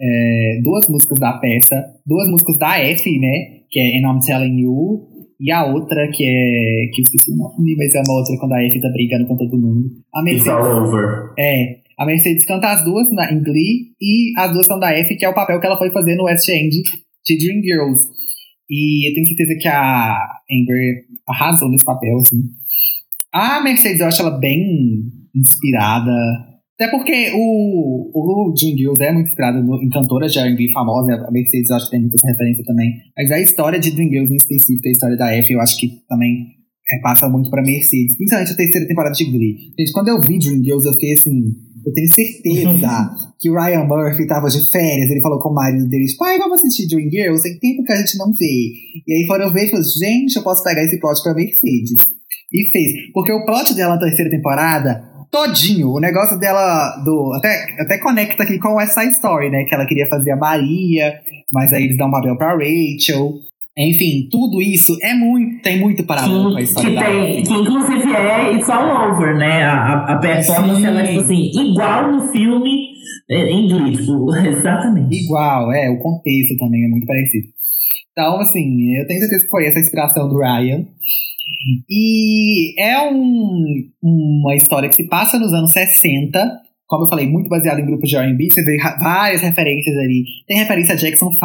é, 0.00 0.60
duas 0.62 0.88
músicas 0.88 1.18
da 1.18 1.32
peça, 1.38 1.84
duas 2.06 2.28
músicas 2.28 2.58
da 2.58 2.78
F, 2.78 3.18
né? 3.18 3.62
Que 3.70 3.80
é 3.80 3.98
And 3.98 4.12
I'm 4.12 4.20
Telling 4.20 4.60
You, 4.60 5.16
e 5.40 5.52
a 5.52 5.66
outra 5.66 6.08
que 6.08 6.24
é. 6.24 6.90
que 6.92 7.00
eu 7.00 7.04
esqueci 7.04 7.30
o 7.32 7.36
nome, 7.36 7.76
mas 7.76 7.94
é 7.94 8.00
uma 8.00 8.18
outra 8.18 8.36
quando 8.38 8.52
a 8.52 8.62
F 8.64 8.80
tá 8.80 8.88
brigando 8.90 9.26
com 9.26 9.36
todo 9.36 9.58
mundo. 9.58 9.90
A 10.14 10.20
It's 10.20 10.44
Mercedes. 10.44 10.48
all 10.48 10.86
over. 10.86 11.34
É, 11.38 11.76
a 11.98 12.06
Mercedes 12.06 12.46
canta 12.46 12.68
as 12.68 12.84
duas 12.84 13.10
na, 13.12 13.30
em 13.32 13.42
Glee 13.42 13.92
e 14.00 14.32
as 14.38 14.52
duas 14.52 14.66
são 14.66 14.78
da 14.78 14.92
F, 14.92 15.14
que 15.16 15.24
é 15.24 15.28
o 15.28 15.34
papel 15.34 15.60
que 15.60 15.66
ela 15.66 15.78
foi 15.78 15.90
fazer 15.90 16.14
no 16.14 16.24
West 16.24 16.48
End 16.48 16.82
de 17.24 17.38
Dream 17.38 17.62
Girls. 17.62 18.02
E 18.70 19.08
eu 19.08 19.14
tenho 19.14 19.26
certeza 19.28 19.58
que 19.60 19.68
a 19.68 20.18
Amber 20.50 21.04
arrasou 21.28 21.68
nesse 21.70 21.84
papel, 21.84 22.16
assim. 22.16 22.42
A 23.32 23.60
Mercedes, 23.62 24.00
eu 24.00 24.06
acho 24.06 24.22
ela 24.22 24.38
bem 24.38 25.12
inspirada. 25.34 26.10
Até 26.78 26.90
porque 26.90 27.32
o, 27.34 28.10
o 28.12 28.52
Dream 28.52 28.76
Girls 28.76 29.02
é 29.02 29.12
muito 29.12 29.28
inspirado 29.28 29.58
em 29.82 29.88
cantoras 29.88 30.32
de 30.32 30.38
R&B 30.38 30.72
famosas. 30.72 31.22
A 31.22 31.30
Mercedes, 31.30 31.70
eu 31.70 31.76
acho 31.76 31.86
que 31.86 31.92
tem 31.92 32.00
muita 32.00 32.16
referência 32.26 32.64
também. 32.64 32.92
Mas 33.16 33.30
a 33.30 33.40
história 33.40 33.78
de 33.78 33.90
Dream 33.92 34.10
Girls 34.10 34.32
em 34.32 34.36
específico, 34.36 34.86
a 34.86 34.90
história 34.90 35.16
da 35.16 35.32
F, 35.32 35.52
eu 35.52 35.60
acho 35.60 35.78
que 35.78 35.88
também 36.08 36.46
é, 36.90 37.00
passa 37.02 37.28
muito 37.28 37.48
pra 37.50 37.62
Mercedes. 37.62 38.16
Principalmente 38.16 38.52
a 38.52 38.56
terceira 38.56 38.86
temporada 38.86 39.14
de 39.14 39.24
Glee. 39.24 39.56
Gente, 39.78 39.92
quando 39.92 40.08
eu 40.08 40.20
vi 40.20 40.38
Dream 40.38 40.62
Girls, 40.62 40.86
eu 40.86 40.92
fiquei 40.92 41.12
assim... 41.12 41.54
Eu 41.86 41.92
tenho 41.92 42.08
certeza 42.08 43.10
que 43.38 43.48
o 43.48 43.54
Ryan 43.54 43.84
Murphy 43.84 44.26
tava 44.26 44.48
de 44.48 44.68
férias. 44.70 45.08
Ele 45.08 45.20
falou 45.20 45.38
com 45.38 45.50
o 45.50 45.54
marido 45.54 45.88
dele, 45.88 46.04
tipo, 46.06 46.24
ai, 46.24 46.36
vamos 46.36 46.58
assistir 46.58 46.88
Dream 46.88 47.08
Girls. 47.08 47.42
Tem 47.44 47.58
tempo 47.58 47.84
que 47.84 47.92
a 47.92 47.96
gente 47.96 48.18
não 48.18 48.32
vê. 48.32 48.72
E 49.06 49.14
aí 49.14 49.26
foram 49.26 49.52
ver 49.52 49.66
e 49.66 49.70
falaram, 49.70 49.88
gente, 49.88 50.34
eu 50.34 50.42
posso 50.42 50.64
pegar 50.64 50.82
esse 50.82 50.98
plot 50.98 51.22
pra 51.22 51.34
Mercedes. 51.34 52.00
E 52.52 52.70
fez. 52.72 53.12
Porque 53.12 53.32
o 53.32 53.44
plot 53.44 53.74
dela 53.74 53.94
na 53.94 54.00
terceira 54.00 54.30
temporada, 54.30 55.00
todinho, 55.30 55.90
o 55.90 56.00
negócio 56.00 56.38
dela 56.40 56.96
do. 57.04 57.32
Até, 57.34 57.80
até 57.80 57.98
conecta 57.98 58.42
aqui 58.42 58.58
com 58.58 58.80
Side 58.80 59.12
Story, 59.12 59.50
né? 59.50 59.64
Que 59.68 59.74
ela 59.74 59.86
queria 59.86 60.08
fazer 60.08 60.32
a 60.32 60.36
Maria, 60.36 61.20
mas 61.52 61.72
aí 61.72 61.84
eles 61.84 61.96
dão 61.96 62.08
um 62.08 62.10
papel 62.10 62.36
pra 62.36 62.54
Rachel. 62.54 63.32
Enfim, 63.78 64.28
tudo 64.30 64.62
isso 64.62 64.96
é 65.02 65.12
muito. 65.12 65.60
Tem 65.62 65.78
muito 65.78 66.04
paralelo 66.04 66.52
com 66.52 66.56
a 66.56 66.62
história 66.62 66.90
que, 66.90 67.04
tem, 67.04 67.42
que 67.42 67.52
inclusive 67.52 68.14
é 68.14 68.54
It's 68.54 68.70
All 68.70 69.12
Over, 69.12 69.36
né? 69.36 69.64
A, 69.64 70.14
a- 70.14 70.18
performance 70.18 70.80
Sim. 70.80 70.86
ela 70.86 71.02
é 71.02 71.06
tipo 71.06 71.20
assim, 71.20 71.50
igual 71.54 72.12
no 72.12 72.32
filme 72.32 72.88
é, 73.30 73.50
em 73.50 73.92
tipo, 73.92 74.34
exatamente. 74.36 75.24
Igual, 75.24 75.72
é, 75.72 75.90
o 75.90 75.98
contexto 75.98 76.56
também 76.58 76.84
é 76.84 76.88
muito 76.88 77.06
parecido. 77.06 77.48
Então, 78.12 78.40
assim, 78.40 78.96
eu 78.98 79.06
tenho 79.06 79.20
certeza 79.20 79.44
que 79.44 79.50
foi 79.50 79.66
essa 79.66 79.78
inspiração 79.78 80.26
do 80.26 80.38
Ryan. 80.38 80.86
E 81.90 82.80
é 82.80 83.10
um, 83.10 83.64
uma 84.02 84.54
história 84.54 84.88
que 84.88 84.96
se 84.96 85.04
passa 85.06 85.38
nos 85.38 85.52
anos 85.52 85.72
60. 85.72 86.38
Como 86.86 87.04
eu 87.04 87.08
falei, 87.08 87.26
muito 87.26 87.48
baseado 87.48 87.80
em 87.80 87.86
grupos 87.86 88.08
de 88.08 88.16
R&B. 88.16 88.50
Você 88.50 88.62
vê 88.62 88.76
várias 89.00 89.42
referências 89.42 89.96
ali. 89.96 90.24
Tem 90.46 90.58
referência 90.58 90.94
a 90.94 90.96
Jackson 90.96 91.30
5, 91.30 91.42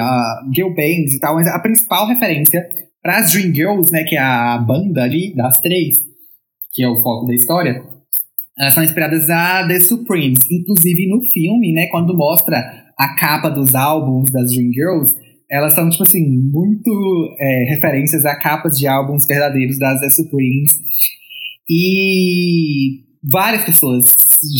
a 0.00 0.42
Gil 0.54 0.74
Bangs 0.74 1.14
e 1.14 1.20
tal. 1.20 1.34
Mas 1.34 1.46
a 1.46 1.58
principal 1.58 2.06
referência 2.06 2.64
para 3.02 3.18
as 3.18 3.32
Dream 3.32 3.54
Girls, 3.54 3.92
né, 3.92 4.04
que 4.04 4.16
é 4.16 4.20
a 4.20 4.56
banda 4.56 5.02
ali 5.02 5.34
das 5.34 5.58
três, 5.58 5.92
que 6.72 6.82
é 6.82 6.88
o 6.88 6.98
foco 7.00 7.26
da 7.26 7.34
história, 7.34 7.82
elas 8.58 8.72
são 8.72 8.82
inspiradas 8.82 9.28
a 9.28 9.66
The 9.68 9.80
Supremes. 9.80 10.38
Inclusive 10.50 11.08
no 11.10 11.20
filme, 11.30 11.72
né, 11.72 11.86
quando 11.88 12.16
mostra 12.16 12.56
a 12.98 13.14
capa 13.16 13.50
dos 13.50 13.74
álbuns 13.74 14.30
das 14.30 14.50
Dream 14.50 14.72
Girls, 14.72 15.14
elas 15.50 15.74
são, 15.74 15.90
tipo 15.90 16.02
assim, 16.02 16.24
muito 16.50 17.36
é, 17.38 17.74
referências 17.74 18.24
a 18.24 18.38
capas 18.38 18.78
de 18.78 18.86
álbuns 18.86 19.26
verdadeiros 19.26 19.78
das 19.78 20.00
The 20.00 20.10
Supremes. 20.10 20.72
E 21.68 23.03
várias 23.30 23.64
pessoas 23.64 24.04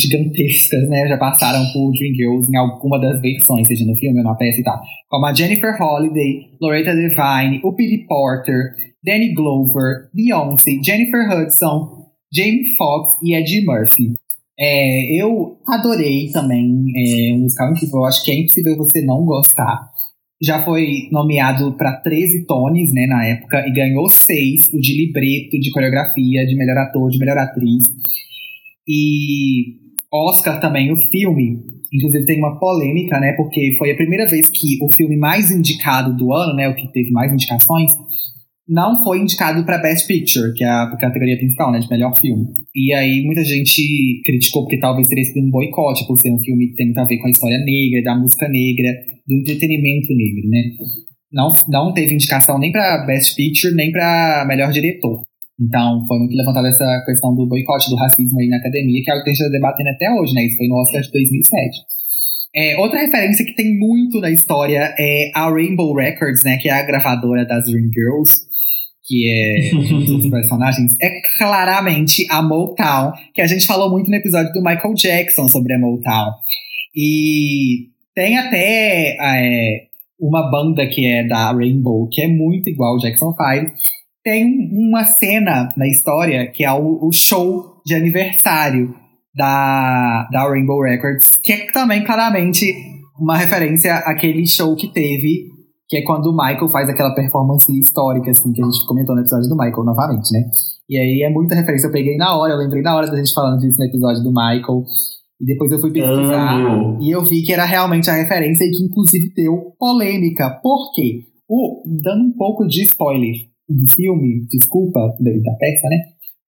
gigantescas, 0.01 0.89
né, 0.89 1.07
já 1.09 1.19
passaram 1.19 1.65
por 1.73 1.93
Dream 1.93 2.15
Girls 2.15 2.51
em 2.51 2.57
alguma 2.57 2.99
das 2.99 3.21
versões, 3.21 3.67
seja 3.67 3.85
no 3.85 3.95
filme 3.97 4.19
ou 4.19 4.25
na 4.25 4.35
peça 4.35 4.61
e 4.61 4.65
tal. 4.65 4.81
Como 5.09 5.27
a 5.27 5.35
Jennifer 5.35 5.77
Holliday, 5.79 6.49
Loretta 6.61 6.95
Devine, 6.95 7.61
o 7.63 7.73
Billy 7.73 8.07
Porter, 8.07 8.73
Danny 9.05 9.35
Glover, 9.35 10.09
Beyoncé, 10.15 10.81
Jennifer 10.83 11.29
Hudson, 11.31 12.05
Jamie 12.33 12.75
Foxx 12.77 13.17
e 13.23 13.35
Eddie 13.35 13.65
Murphy. 13.65 14.15
É, 14.59 15.21
eu 15.21 15.59
adorei 15.69 16.31
também 16.31 16.65
é, 16.97 17.35
um 17.35 17.41
musical 17.41 17.71
incrível. 17.73 18.01
Eu 18.01 18.05
acho 18.07 18.25
que 18.25 18.31
é 18.31 18.35
impossível 18.35 18.77
você 18.77 19.03
não 19.03 19.25
gostar. 19.25 19.91
Já 20.43 20.65
foi 20.65 21.09
nomeado 21.13 21.73
para 21.77 22.01
13 22.01 22.47
Tonys, 22.47 22.93
né, 22.93 23.07
na 23.07 23.25
época, 23.27 23.65
e 23.67 23.73
ganhou 23.73 24.09
seis: 24.09 24.69
o 24.73 24.81
de 24.81 24.97
libreto, 24.97 25.59
de 25.59 25.71
coreografia, 25.71 26.47
de 26.47 26.57
melhor 26.57 26.79
ator, 26.79 27.11
de 27.11 27.19
melhor 27.19 27.39
atriz. 27.39 27.83
E 28.87 29.85
Oscar 30.13 30.61
também, 30.61 30.93
o 30.93 30.97
filme. 30.97 31.59
Inclusive 31.93 32.25
tem 32.25 32.39
uma 32.39 32.59
polêmica, 32.59 33.21
né, 33.21 33.35
porque 33.37 33.77
foi 33.79 33.93
a 33.93 33.97
primeira 33.97 34.27
vez 34.27 34.49
que 34.49 34.79
o 34.83 34.91
filme 34.91 35.17
mais 35.17 35.51
indicado 35.51 36.17
do 36.17 36.33
ano, 36.33 36.55
né, 36.55 36.69
o 36.69 36.75
que 36.75 36.93
teve 36.93 37.11
mais 37.13 37.33
indicações, 37.33 37.93
não 38.69 39.03
foi 39.05 39.21
indicado 39.21 39.65
para 39.65 39.79
Best 39.79 40.07
Picture, 40.09 40.53
que 40.55 40.65
é 40.65 40.69
a 40.69 40.97
categoria 40.99 41.37
principal, 41.37 41.71
né, 41.71 41.79
de 41.79 41.89
melhor 41.89 42.13
filme. 42.19 42.47
E 42.75 42.93
aí 42.95 43.23
muita 43.25 43.45
gente 43.45 44.21
criticou 44.25 44.63
porque 44.63 44.79
talvez 44.79 45.07
teria 45.07 45.25
sido 45.25 45.47
um 45.47 45.51
boicote, 45.51 46.07
por 46.07 46.19
ser 46.19 46.33
um 46.33 46.43
filme 46.43 46.69
que 46.69 46.75
tem 46.75 46.87
muito 46.87 46.99
a 46.99 47.05
ver 47.05 47.19
com 47.19 47.29
a 47.29 47.31
história 47.31 47.59
negra, 47.59 48.03
da 48.03 48.19
música 48.19 48.49
negra, 48.49 48.93
do 49.27 49.37
entretenimento 49.37 50.09
negro, 50.15 50.49
né. 50.49 50.63
Não, 51.33 51.53
não 51.69 51.93
teve 51.93 52.15
indicação 52.15 52.59
nem 52.59 52.73
para 52.73 53.05
Best 53.07 53.37
Picture, 53.37 53.75
nem 53.75 53.91
para 53.91 54.47
melhor 54.49 54.73
diretor. 54.73 55.23
Então, 55.61 56.05
foi 56.07 56.19
muito 56.19 56.37
levantada 56.37 56.69
essa 56.69 57.03
questão 57.07 57.35
do 57.35 57.47
boicote 57.47 57.89
do 57.89 57.97
racismo 57.97 58.41
aí 58.41 58.49
na 58.49 58.57
academia, 58.57 59.01
que 59.03 59.11
é 59.11 59.13
algo 59.13 59.25
que 59.25 59.31
a 59.31 59.33
gente 59.33 59.43
está 59.43 59.53
debatendo 59.53 59.91
até 59.91 60.11
hoje, 60.11 60.35
né? 60.35 60.45
Isso 60.45 60.57
foi 60.57 60.67
no 60.67 60.81
Oscar 60.81 61.01
de 61.01 61.11
2007. 61.13 61.79
É, 62.57 62.79
outra 62.79 63.01
referência 63.01 63.45
que 63.45 63.55
tem 63.55 63.77
muito 63.79 64.21
na 64.21 64.31
história 64.31 64.95
é 64.99 65.31
a 65.35 65.51
Rainbow 65.51 65.95
Records, 65.95 66.43
né? 66.45 66.57
Que 66.61 66.69
é 66.69 66.73
a 66.73 66.85
gravadora 66.85 67.45
das 67.45 67.65
Dream 67.67 67.89
Girls, 67.93 68.33
que 69.07 69.29
é 69.29 69.77
um 69.77 70.05
dos 70.05 70.27
personagens. 70.31 70.93
É 71.01 71.21
claramente 71.39 72.27
a 72.31 72.43
Motown, 72.43 73.13
que 73.35 73.41
a 73.41 73.47
gente 73.47 73.67
falou 73.67 73.91
muito 73.91 74.09
no 74.09 74.17
episódio 74.17 74.53
do 74.53 74.63
Michael 74.63 74.95
Jackson 74.95 75.49
sobre 75.49 75.75
a 75.75 75.79
Motown. 75.79 76.33
E 76.97 77.89
tem 78.15 78.39
até 78.39 79.17
é, 79.21 79.87
uma 80.21 80.49
banda 80.49 80.87
que 80.87 81.05
é 81.07 81.27
da 81.27 81.53
Rainbow, 81.53 82.09
que 82.09 82.23
é 82.23 82.29
muito 82.29 82.71
igual 82.71 82.93
ao 82.95 82.99
Jackson 82.99 83.33
5. 83.33 83.73
Tem 84.25 84.71
uma 84.73 85.05
cena 85.05 85.69
na 85.77 85.87
história 85.87 86.51
que 86.51 86.65
é 86.65 86.73
o, 86.73 87.07
o 87.07 87.13
show 87.13 87.83
de 87.85 87.95
aniversário 87.95 88.95
da, 89.37 90.27
da 90.33 90.49
Rainbow 90.49 90.81
Records, 90.81 91.39
que 91.43 91.53
é 91.53 91.67
também 91.73 92.03
claramente 92.05 92.73
uma 93.21 93.37
referência 93.37 93.97
àquele 93.97 94.47
show 94.47 94.75
que 94.75 94.93
teve, 94.93 95.51
que 95.89 95.99
é 95.99 96.03
quando 96.03 96.27
o 96.29 96.37
Michael 96.37 96.69
faz 96.69 96.89
aquela 96.89 97.15
performance 97.15 97.71
histórica, 97.79 98.31
assim, 98.31 98.51
que 98.53 98.63
a 98.63 98.65
gente 98.65 98.87
comentou 98.87 99.15
no 99.15 99.21
episódio 99.21 99.49
do 99.49 99.57
Michael 99.57 99.85
novamente, 99.85 100.33
né? 100.33 100.49
E 100.89 100.99
aí 100.99 101.23
é 101.23 101.31
muita 101.31 101.55
referência, 101.55 101.87
eu 101.87 101.93
peguei 101.93 102.17
na 102.17 102.37
hora, 102.37 102.55
eu 102.55 102.59
lembrei 102.59 102.83
na 102.83 102.97
hora 102.97 103.07
da 103.07 103.17
gente 103.17 103.33
falando 103.33 103.61
disso 103.61 103.79
no 103.79 103.87
episódio 103.87 104.23
do 104.23 104.31
Michael. 104.31 104.85
E 105.41 105.45
depois 105.45 105.71
eu 105.71 105.81
fui 105.81 105.93
pesquisar 105.93 106.55
Amo. 106.55 106.99
e 107.03 107.11
eu 107.11 107.25
vi 107.25 107.43
que 107.43 107.53
era 107.53 107.65
realmente 107.65 108.09
a 108.09 108.15
referência 108.15 108.65
e 108.65 108.71
que 108.71 108.85
inclusive 108.85 109.35
deu 109.35 109.75
polêmica. 109.79 110.49
Por 110.63 110.93
quê? 110.95 111.25
O, 111.49 111.83
dando 112.03 112.25
um 112.25 112.33
pouco 112.37 112.67
de 112.67 112.85
spoiler 112.85 113.35
do 113.69 113.91
filme, 113.93 114.47
desculpa, 114.51 115.01
da 115.01 115.55
peça, 115.59 115.89
né? 115.89 115.97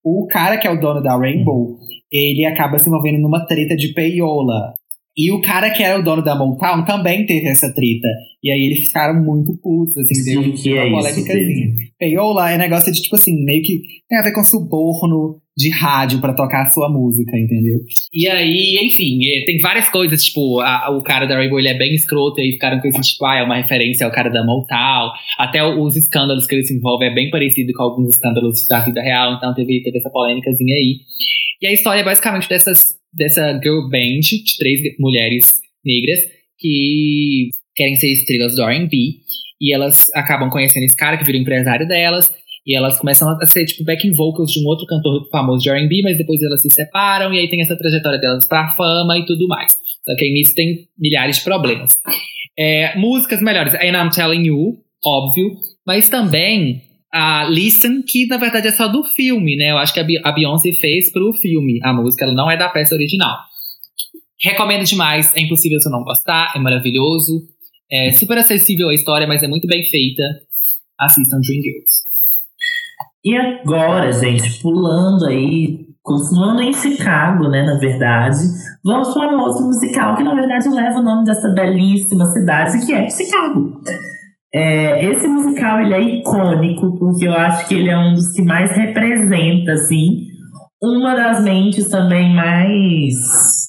O 0.05 0.27
cara 0.27 0.59
que 0.59 0.67
é 0.67 0.71
o 0.71 0.81
dono 0.81 1.03
da 1.03 1.17
Rainbow, 1.17 1.79
ele 2.13 2.45
acaba 2.47 2.79
se 2.79 2.89
envolvendo 2.89 3.21
numa 3.21 3.45
treta 3.47 3.75
de 3.75 3.93
peiola. 3.93 4.73
E 5.19 5.33
o 5.33 5.41
cara 5.41 5.71
que 5.71 5.83
era 5.83 5.99
o 5.99 6.03
dono 6.03 6.23
da 6.23 6.35
Motown 6.37 6.85
também 6.85 7.25
teve 7.25 7.49
essa 7.49 7.73
treta. 7.73 8.09
E 8.45 8.51
aí 8.51 8.67
eles 8.67 8.81
ficaram 8.81 9.23
muito 9.25 9.57
putos, 9.63 9.97
assim, 9.97 10.15
Sim, 10.15 10.41
deu 10.43 10.53
que 10.53 10.73
uma 10.73 10.83
é 10.83 10.91
polêmicazinha. 10.91 11.75
Payola 11.99 12.51
é 12.51 12.59
negócio 12.59 12.93
de, 12.93 13.01
tipo 13.01 13.17
assim, 13.17 13.43
meio 13.45 13.63
que 13.63 13.81
tem 14.09 14.19
a 14.19 14.23
ver 14.23 14.33
com 14.33 14.45
suborno 14.45 15.41
de 15.57 15.71
rádio 15.71 16.21
pra 16.21 16.35
tocar 16.35 16.67
a 16.67 16.69
sua 16.71 16.91
música, 16.91 17.35
entendeu? 17.35 17.79
E 18.13 18.29
aí, 18.29 18.77
enfim, 18.87 19.19
eh, 19.25 19.47
tem 19.47 19.59
várias 19.59 19.89
coisas, 19.89 20.23
tipo, 20.23 20.61
a- 20.61 20.91
o 20.91 21.03
cara 21.03 21.25
da 21.25 21.35
Rainbow 21.35 21.59
ele 21.59 21.69
é 21.69 21.79
bem 21.79 21.95
escroto, 21.95 22.39
e 22.39 22.45
aí 22.45 22.53
ficaram 22.53 22.79
com 22.79 22.87
esse, 22.89 23.01
tipo, 23.01 23.25
ah, 23.25 23.39
é 23.39 23.43
uma 23.43 23.57
referência 23.57 24.05
ao 24.05 24.13
cara 24.13 24.29
da 24.29 24.45
Motown. 24.45 25.11
Até 25.39 25.65
os 25.65 25.97
escândalos 25.97 26.47
que 26.47 26.55
ele 26.55 26.65
se 26.67 26.77
envolve 26.77 27.07
é 27.07 27.15
bem 27.15 27.31
parecido 27.31 27.73
com 27.73 27.83
alguns 27.85 28.11
escândalos 28.11 28.67
da 28.69 28.81
vida 28.85 29.01
real, 29.01 29.33
então 29.33 29.55
teve, 29.55 29.83
teve 29.83 29.97
essa 29.97 30.11
polêmicazinha 30.11 30.75
aí. 30.77 31.01
E 31.63 31.67
a 31.67 31.73
história 31.73 32.01
é 32.01 32.05
basicamente 32.05 32.47
dessas, 32.51 32.95
dessa 33.17 33.59
girl 33.63 33.89
band 33.91 34.21
de 34.21 34.57
três 34.59 34.81
mulheres 34.99 35.53
negras 35.85 36.21
que 36.59 37.49
querem 37.75 37.95
ser 37.97 38.13
estrelas 38.13 38.57
do 38.57 38.63
R&B 38.63 38.97
e 39.61 39.75
elas 39.75 40.07
acabam 40.15 40.51
conhecendo 40.51 40.85
esse 40.85 40.97
cara 40.97 41.17
que 41.17 41.25
vira 41.25 41.39
o 41.39 41.41
empresário 41.41 41.87
delas 41.87 42.31
e 42.67 42.77
elas 42.77 42.99
começam 42.99 43.29
a 43.41 43.47
ser 43.47 43.65
tipo 43.65 43.85
backing 43.85 44.13
vocals 44.13 44.51
de 44.51 44.61
um 44.61 44.67
outro 44.67 44.87
cantor 44.87 45.29
famoso 45.31 45.63
de 45.63 45.71
R&B, 45.71 46.03
mas 46.03 46.19
depois 46.19 46.43
elas 46.43 46.61
se 46.61 46.71
separam 46.71 47.33
e 47.33 47.39
aí 47.39 47.49
tem 47.49 47.63
essa 47.63 47.77
trajetória 47.77 48.19
delas 48.19 48.45
pra 48.45 48.75
fama 48.75 49.17
e 49.19 49.25
tudo 49.25 49.47
mais. 49.47 49.73
Só 50.05 50.17
que 50.17 50.25
aí 50.25 50.33
nisso 50.33 50.55
tem 50.55 50.89
milhares 50.99 51.37
de 51.37 51.45
problemas. 51.45 51.97
É, 52.59 52.97
músicas 52.99 53.41
melhores, 53.41 53.75
And 53.75 53.97
I'm 53.97 54.11
Telling 54.11 54.47
You, 54.47 54.79
óbvio, 55.05 55.57
mas 55.87 56.09
também 56.09 56.83
a 57.17 57.49
Listen, 57.49 58.03
que 58.03 58.27
na 58.27 58.37
verdade 58.37 58.69
é 58.69 58.73
só 58.73 58.89
do 58.89 59.03
filme, 59.05 59.57
né? 59.57 59.71
Eu 59.71 59.79
acho 59.79 59.95
que 59.95 60.01
a 60.01 60.05
Be- 60.05 60.21
a 60.23 60.33
Beyoncé 60.33 60.73
fez 60.73 61.11
pro 61.11 61.33
filme 61.33 61.81
a 61.83 61.93
música, 61.93 62.25
ela 62.25 62.35
não 62.35 62.51
é 62.51 62.57
da 62.57 62.69
peça 62.69 62.95
original. 62.95 63.37
Recomendo 64.41 64.85
demais, 64.85 65.35
é 65.35 65.41
impossível 65.41 65.81
você 65.81 65.89
não 65.89 66.05
gostar, 66.05 66.53
é 66.55 66.59
maravilhoso, 66.59 67.49
é 67.91 68.13
super 68.13 68.37
acessível 68.37 68.89
a 68.91 68.95
história, 68.95 69.27
mas 69.27 69.43
é 69.43 69.49
muito 69.49 69.67
bem 69.67 69.83
feita. 69.85 70.23
Assistam 70.99 71.39
Dreamgirls. 71.41 72.05
E 73.25 73.37
agora, 73.37 74.13
gente, 74.13 74.61
pulando 74.61 75.27
aí, 75.27 75.87
continuando 76.03 76.63
em 76.63 76.73
Chicago, 76.73 77.49
né, 77.49 77.63
na 77.65 77.79
verdade, 77.79 78.39
vamos 78.85 79.13
para 79.13 79.37
um 79.37 79.41
outro 79.41 79.65
musical 79.65 80.17
que, 80.17 80.23
na 80.23 80.35
verdade, 80.35 80.69
leva 80.69 81.01
o 81.01 81.03
nome 81.03 81.25
dessa 81.25 81.49
belíssima 81.49 82.27
cidade, 82.27 82.85
que 82.85 82.93
é 82.93 83.09
Chicago. 83.11 83.81
É, 84.55 85.05
esse 85.05 85.27
musical, 85.27 85.81
ele 85.81 85.95
é 85.95 86.01
icônico, 86.01 86.99
porque 86.99 87.27
eu 87.27 87.33
acho 87.33 87.69
que 87.69 87.75
ele 87.75 87.91
é 87.91 87.99
um 87.99 88.15
dos 88.15 88.33
que 88.33 88.43
mais 88.43 88.71
representa, 88.73 89.73
assim, 89.73 90.27
uma 90.83 91.15
das 91.15 91.43
mentes 91.43 91.89
também 91.89 92.35
mais, 92.35 93.15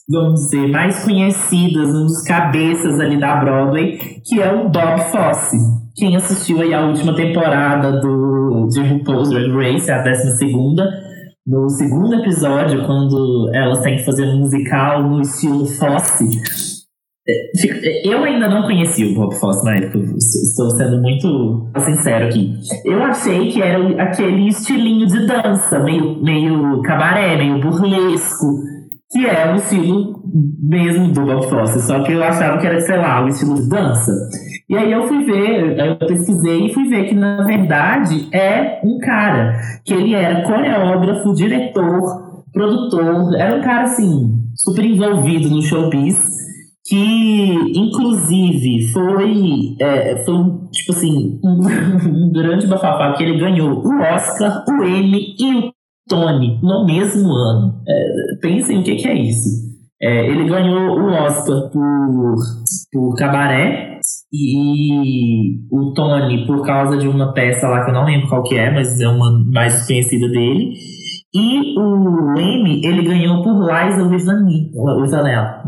vamos 0.09 0.41
dizer, 0.41 0.67
mais 0.67 1.03
conhecidas, 1.03 1.89
um 1.89 2.05
dos 2.05 2.21
cabeças 2.23 2.99
ali 2.99 3.19
da 3.19 3.37
Broadway, 3.37 3.97
que 4.25 4.41
é 4.41 4.53
o 4.53 4.69
Bob 4.69 4.99
Fosse. 5.11 5.57
Quem 5.95 6.15
assistiu 6.15 6.61
aí 6.61 6.73
a 6.73 6.85
última 6.85 7.15
temporada 7.15 7.99
do, 7.99 8.67
de 8.69 8.81
RuPaul's 8.81 9.29
Drag 9.29 9.49
Race, 9.51 9.89
a 9.89 10.01
décima 10.03 10.35
segunda, 10.35 10.87
no 11.45 11.69
segundo 11.69 12.13
episódio, 12.13 12.85
quando 12.85 13.49
elas 13.53 13.79
têm 13.79 13.95
que 13.95 14.05
fazer 14.05 14.25
um 14.25 14.39
musical 14.39 15.01
no 15.01 15.21
estilo 15.21 15.65
Fosse, 15.65 16.25
eu 18.05 18.23
ainda 18.23 18.47
não 18.47 18.63
conheci 18.63 19.03
o 19.03 19.13
Bob 19.13 19.35
Fosse 19.35 19.65
na 19.65 19.75
época, 19.75 19.99
estou 20.17 20.69
sendo 20.71 21.01
muito 21.01 21.69
sincero 21.77 22.25
aqui. 22.25 22.53
Eu 22.85 23.03
achei 23.03 23.51
que 23.51 23.61
era 23.61 23.79
aquele 24.01 24.47
estilinho 24.47 25.05
de 25.05 25.27
dança, 25.27 25.79
meio, 25.79 26.23
meio 26.23 26.81
cabaré, 26.83 27.35
meio 27.35 27.59
burlesco, 27.59 28.45
que 29.11 29.25
é 29.25 29.51
o 29.51 29.55
estilo 29.55 30.21
mesmo 30.63 31.11
do 31.11 31.25
Bob 31.25 31.49
Fosse, 31.49 31.81
só 31.85 32.01
que 32.01 32.13
eu 32.13 32.23
achava 32.23 32.59
que 32.59 32.67
era, 32.67 32.79
sei 32.79 32.97
lá, 32.97 33.23
o 33.23 33.27
estilo 33.27 33.55
de 33.55 33.67
dança. 33.67 34.11
E 34.69 34.77
aí 34.77 34.91
eu 34.91 35.05
fui 35.07 35.25
ver, 35.25 35.77
eu 35.77 35.97
pesquisei 35.97 36.67
e 36.67 36.73
fui 36.73 36.87
ver 36.87 37.09
que 37.09 37.15
na 37.15 37.43
verdade 37.43 38.27
é 38.33 38.79
um 38.85 38.99
cara, 38.99 39.59
que 39.83 39.93
ele 39.93 40.13
era 40.13 40.43
coreógrafo, 40.43 41.33
diretor, 41.33 42.43
produtor, 42.53 43.35
era 43.37 43.57
um 43.57 43.61
cara 43.61 43.83
assim, 43.83 44.33
super 44.55 44.85
envolvido 44.85 45.49
no 45.49 45.61
showbiz 45.61 46.36
que 46.87 47.53
inclusive 47.75 48.87
foi, 48.93 49.75
é, 49.81 50.23
foi 50.23 50.35
tipo 50.71 50.91
assim, 50.93 51.39
um 51.43 52.31
grande 52.31 52.65
bafafá, 52.67 53.13
que 53.13 53.23
ele 53.23 53.37
ganhou 53.37 53.85
o 53.85 54.01
Oscar, 54.01 54.63
o 54.69 54.83
Emmy 54.85 55.35
e 55.37 55.55
o 55.55 55.71
Tony 56.07 56.59
no 56.63 56.85
mesmo 56.85 57.29
ano. 57.29 57.81
É, 57.87 58.37
pensem 58.41 58.79
o 58.79 58.83
que, 58.83 58.95
que 58.95 59.07
é 59.07 59.15
isso. 59.15 59.67
É, 60.01 60.29
ele 60.29 60.47
ganhou 60.47 60.97
o 60.97 61.11
Oscar 61.11 61.69
por, 61.71 62.35
por 62.93 63.15
Cabaré 63.15 63.99
e 64.31 65.57
o 65.71 65.93
Tony 65.93 66.45
por 66.45 66.63
causa 66.65 66.97
de 66.97 67.07
uma 67.07 67.33
peça 67.33 67.67
lá 67.67 67.83
que 67.83 67.89
eu 67.89 67.95
não 67.95 68.05
lembro 68.05 68.29
qual 68.29 68.43
que 68.43 68.55
é, 68.55 68.71
mas 68.71 68.99
é 69.01 69.07
uma 69.07 69.43
mais 69.51 69.85
conhecida 69.85 70.27
dele. 70.29 70.73
E 71.37 71.77
o 71.77 72.33
Emmy, 72.39 72.81
ele 72.83 73.03
ganhou 73.03 73.43
por 73.43 73.59
Liza 73.59 74.03
Wisanella, 74.03 75.61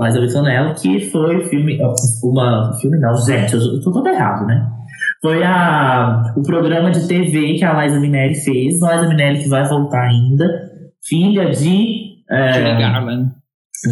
Liza 0.00 0.20
Wisanella, 0.20 0.74
que 0.74 0.98
foi 0.98 1.36
o 1.36 1.48
filme, 1.48 1.78
uma, 2.24 2.72
filme 2.80 2.98
não, 2.98 3.16
gente, 3.18 3.54
eu 3.54 3.80
tô 3.80 3.92
todo 3.92 4.08
errado, 4.08 4.44
né? 4.46 4.68
Foi 5.22 5.44
a, 5.44 6.24
o 6.36 6.42
programa 6.42 6.90
de 6.90 7.06
TV 7.06 7.54
que 7.54 7.64
a 7.64 7.84
Liza 7.84 8.00
Minnelli 8.00 8.34
fez, 8.34 8.74
Liza 8.74 9.08
Minnelli 9.08 9.44
que 9.44 9.48
vai 9.48 9.68
voltar 9.68 10.08
ainda, 10.08 10.44
filha 11.06 11.50
de... 11.50 12.16
É, 12.28 12.52
Julie 12.54 12.78
Garland. 12.78 13.30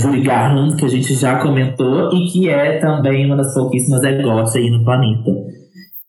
Julie 0.01 0.23
Garland, 0.23 0.77
que 0.77 0.85
a 0.85 0.89
gente 0.89 1.15
já 1.15 1.39
comentou, 1.39 2.13
e 2.13 2.27
que 2.27 2.49
é 2.49 2.79
também 2.79 3.27
uma 3.27 3.37
das 3.37 3.55
pouquíssimas 3.55 4.03
egotes 4.03 4.57
aí 4.57 4.69
no 4.69 4.83
planeta. 4.83 5.31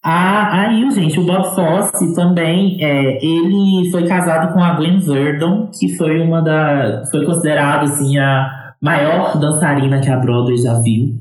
Ah, 0.03 0.61
aí, 0.61 0.89
gente, 0.91 1.19
o 1.19 1.25
Bob 1.25 1.53
Fosse 1.53 2.15
também, 2.15 2.83
é, 2.83 3.23
ele 3.23 3.91
foi 3.91 4.07
casado 4.07 4.51
com 4.51 4.59
a 4.59 4.73
Gwen 4.73 4.99
Verdon, 4.99 5.69
que 5.71 5.95
foi 5.95 6.19
uma 6.21 6.41
da, 6.41 7.03
foi 7.11 7.23
considerada, 7.23 7.83
assim, 7.83 8.17
a 8.17 8.73
maior 8.81 9.39
dançarina 9.39 10.01
que 10.01 10.09
a 10.09 10.17
Broadway 10.17 10.57
já 10.57 10.73
viu. 10.81 11.13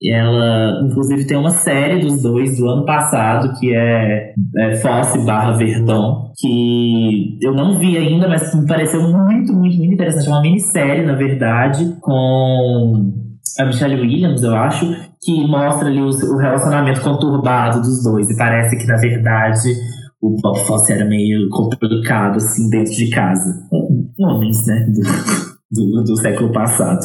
E 0.00 0.12
ela, 0.14 0.80
inclusive, 0.84 1.26
tem 1.26 1.36
uma 1.36 1.50
série 1.50 1.98
dos 1.98 2.22
dois 2.22 2.56
do 2.56 2.68
ano 2.68 2.84
passado, 2.84 3.58
que 3.58 3.74
é, 3.74 4.32
é 4.58 4.76
Fosse 4.76 5.18
barra 5.26 5.56
Verdon, 5.56 6.30
que 6.38 7.36
eu 7.42 7.52
não 7.52 7.76
vi 7.76 7.98
ainda, 7.98 8.28
mas 8.28 8.54
me 8.54 8.68
pareceu 8.68 9.02
muito, 9.02 9.52
muito, 9.52 9.76
muito 9.78 9.94
interessante. 9.94 10.28
É 10.28 10.30
uma 10.30 10.42
minissérie, 10.42 11.04
na 11.04 11.14
verdade, 11.14 11.96
com 12.00 13.10
a 13.58 13.64
Michelle 13.64 14.00
Williams, 14.00 14.44
eu 14.44 14.54
acho, 14.54 15.07
que 15.20 15.46
mostra 15.46 15.88
ali 15.88 16.00
o, 16.00 16.36
relacionamento 16.36 17.00
conturbado 17.00 17.80
dos 17.80 18.02
dois. 18.02 18.30
E 18.30 18.36
parece 18.36 18.76
que, 18.76 18.86
na 18.86 18.96
verdade, 18.96 19.74
o 20.20 20.36
Bob 20.40 20.58
Fosse 20.66 20.92
era 20.92 21.04
meio 21.04 21.48
complicado, 21.50 22.36
assim, 22.36 22.68
dentro 22.70 22.92
de 22.92 23.10
casa. 23.10 23.54
Homens, 24.18 24.66
né? 24.66 24.86
Do, 25.70 25.90
do, 25.90 26.04
do 26.04 26.16
século 26.16 26.52
passado. 26.52 27.00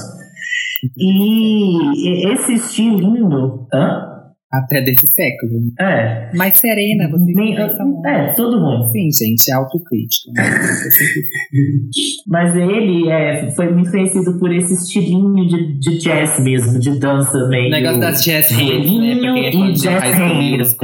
E 0.98 2.32
esse 2.34 2.54
estilinho. 2.54 3.68
Hã? 3.74 4.13
Até 4.54 4.82
desse 4.82 5.06
século. 5.12 5.74
É. 5.80 6.30
Mais 6.36 6.56
serena, 6.58 7.10
você 7.10 7.34
Nem- 7.34 7.58
é, 7.58 8.34
todo 8.34 8.60
mundo. 8.62 8.92
Sim, 8.92 9.10
gente, 9.12 9.50
é 9.50 9.54
autocrítico. 9.56 10.32
né? 10.32 10.44
Mas 12.28 12.56
ele 12.56 13.10
é, 13.10 13.52
foi 13.52 13.74
muito 13.74 13.90
conhecido 13.90 14.38
por 14.38 14.54
esse 14.54 14.74
estilinho 14.76 15.48
de, 15.48 15.80
de 15.80 15.98
jazz 15.98 16.40
mesmo, 16.40 16.80
de 16.80 17.00
dança 17.00 17.48
meio. 17.48 17.68
O 17.68 17.72
negócio 17.72 18.00
das 18.00 18.24
jazz 18.24 18.52
hands, 18.52 18.92
né? 19.22 19.40
É 19.40 19.50
e 19.56 19.74
jazz 19.74 20.18
hands. 20.18 20.78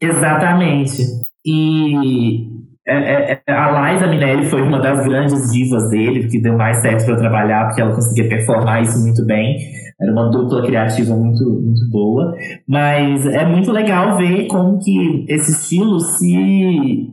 Exatamente. 0.00 1.02
E 1.44 2.59
é, 2.90 3.32
é, 3.32 3.42
é, 3.46 3.52
a 3.52 3.92
Liza 3.92 4.06
Minnelli 4.08 4.46
foi 4.46 4.62
uma 4.62 4.80
das 4.80 5.06
grandes 5.06 5.52
divas 5.52 5.88
dele, 5.90 6.26
que 6.26 6.40
deu 6.40 6.56
mais 6.56 6.78
certo 6.78 7.06
para 7.06 7.16
trabalhar, 7.16 7.66
porque 7.66 7.80
ela 7.80 7.94
conseguia 7.94 8.28
performar 8.28 8.82
isso 8.82 8.98
muito 8.98 9.24
bem. 9.24 9.56
Era 10.00 10.10
uma 10.12 10.28
dupla 10.28 10.66
criativa 10.66 11.14
muito, 11.14 11.44
muito 11.44 11.88
boa. 11.90 12.34
Mas 12.66 13.24
é 13.26 13.46
muito 13.46 13.70
legal 13.70 14.16
ver 14.16 14.48
como 14.48 14.78
que 14.78 15.24
esse 15.28 15.52
estilo 15.52 16.00
se, 16.00 17.08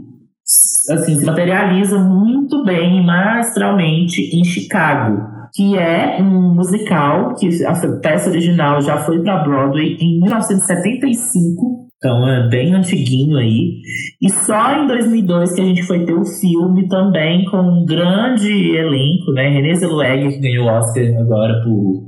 assim, 0.89 1.19
se 1.19 1.25
materializa 1.25 1.99
muito 1.99 2.63
bem, 2.63 3.05
maestralmente, 3.05 4.35
em 4.35 4.43
Chicago. 4.43 5.21
Que 5.53 5.77
é 5.77 6.17
um 6.21 6.55
musical 6.55 7.35
que 7.35 7.63
a 7.65 7.73
peça 8.01 8.29
original 8.29 8.81
já 8.81 8.97
foi 8.97 9.21
para 9.21 9.43
Broadway 9.43 9.95
em 9.99 10.19
1975. 10.21 11.86
Então 11.97 12.27
é 12.27 12.47
bem 12.47 12.75
antiguinho 12.75 13.37
aí. 13.37 13.81
E 14.21 14.29
só 14.29 14.83
em 14.83 14.87
2002 14.87 15.53
que 15.53 15.61
a 15.61 15.65
gente 15.65 15.83
foi 15.83 16.05
ter 16.05 16.13
o 16.13 16.25
filme 16.25 16.87
também 16.87 17.45
com 17.45 17.57
um 17.57 17.85
grande 17.85 18.51
elenco, 18.75 19.31
né? 19.33 19.49
Renée 19.49 19.75
Zellweger, 19.75 20.31
que 20.31 20.39
ganhou 20.39 20.67
o 20.67 20.69
Oscar 20.69 21.03
agora 21.19 21.61
por, 21.63 22.03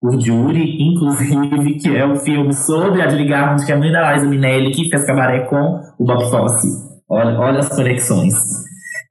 por 0.00 0.20
Jury, 0.20 0.82
inclusive, 0.82 1.74
que 1.80 1.96
é 1.96 2.04
o 2.04 2.16
filme 2.16 2.52
sobre 2.52 3.00
a 3.00 3.06
Garland, 3.06 3.64
que 3.64 3.72
é 3.72 3.74
a 3.74 3.78
mãe 3.78 3.90
da 3.90 4.12
Liza 4.12 4.28
Minnelli, 4.28 4.72
que 4.72 4.90
fez 4.90 5.06
cabaré 5.06 5.40
com 5.46 5.80
o 5.98 6.04
Bob 6.04 6.22
Fosse. 6.30 6.68
Olha, 7.08 7.38
olha 7.38 7.60
as 7.60 7.68
conexões. 7.68 8.34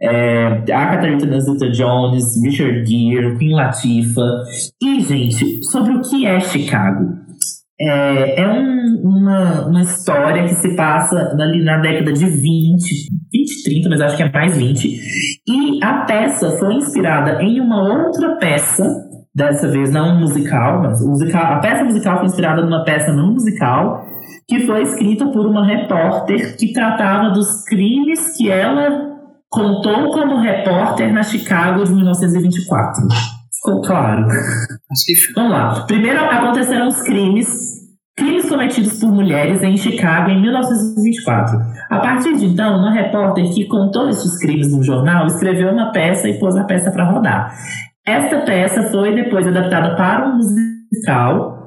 É, 0.02 0.46
a 0.48 0.88
Catherine 0.88 1.42
Zeta-Jones, 1.42 2.42
Richard 2.42 2.86
Gere, 2.86 3.38
Queen 3.38 3.56
Latifah. 3.56 4.44
E, 4.82 5.02
gente, 5.02 5.66
sobre 5.66 5.94
o 5.94 6.02
que 6.02 6.26
é 6.26 6.40
Chicago? 6.40 7.29
É, 7.82 8.42
é 8.42 8.48
um, 8.48 9.02
uma, 9.04 9.68
uma 9.68 9.82
história 9.82 10.44
que 10.44 10.56
se 10.56 10.76
passa 10.76 11.36
ali 11.40 11.64
na 11.64 11.78
década 11.78 12.12
de 12.12 12.26
20, 12.26 13.08
20, 13.32 13.64
30, 13.64 13.90
mas 13.90 14.02
acho 14.02 14.18
que 14.18 14.24
é 14.24 14.32
mais 14.32 14.58
20. 14.58 15.00
E 15.48 15.84
a 15.84 16.02
peça 16.02 16.52
foi 16.58 16.76
inspirada 16.76 17.42
em 17.42 17.62
uma 17.62 18.06
outra 18.06 18.36
peça, 18.36 18.84
dessa 19.34 19.68
vez 19.70 19.92
não 19.94 20.20
musical, 20.20 20.82
mas 20.82 21.02
musical, 21.02 21.54
a 21.54 21.60
peça 21.60 21.86
musical 21.86 22.18
foi 22.18 22.26
inspirada 22.26 22.62
numa 22.62 22.84
peça 22.84 23.14
não 23.14 23.32
musical, 23.32 24.04
que 24.48 24.66
foi 24.66 24.82
escrita 24.82 25.28
por 25.28 25.46
uma 25.46 25.66
repórter 25.66 26.58
que 26.58 26.74
tratava 26.74 27.30
dos 27.30 27.64
crimes 27.64 28.36
que 28.36 28.50
ela 28.50 29.10
contou 29.50 30.12
como 30.12 30.38
repórter 30.38 31.14
na 31.14 31.24
Chicago 31.24 31.84
de 31.86 31.94
1924. 31.94 33.08
Ficou 33.60 33.82
claro? 33.82 34.26
Acho 34.26 35.06
que 35.06 35.34
Vamos 35.36 35.52
lá. 35.52 35.86
Primeiro 35.86 36.20
aconteceram 36.20 36.88
os 36.88 37.02
crimes, 37.02 37.48
crimes 38.16 38.48
cometidos 38.48 39.00
por 39.00 39.12
mulheres 39.12 39.62
em 39.62 39.76
Chicago 39.76 40.30
em 40.30 40.42
1924. 40.42 41.58
A 41.90 42.00
partir 42.00 42.38
de 42.38 42.46
então, 42.46 42.78
uma 42.78 42.92
repórter 42.92 43.54
que 43.54 43.68
contou 43.68 44.10
esses 44.10 44.40
crimes 44.40 44.72
no 44.72 44.82
jornal 44.82 45.28
escreveu 45.28 45.72
uma 45.72 45.92
peça 45.92 46.30
e 46.30 46.40
pôs 46.40 46.56
a 46.56 46.64
peça 46.64 46.92
para 46.92 47.12
rodar. 47.12 47.54
Esta 48.08 48.40
peça 48.42 48.84
foi 48.84 49.14
depois 49.14 49.46
adaptada 49.46 49.96
para 49.96 50.28
um 50.28 50.38
musical 50.38 51.60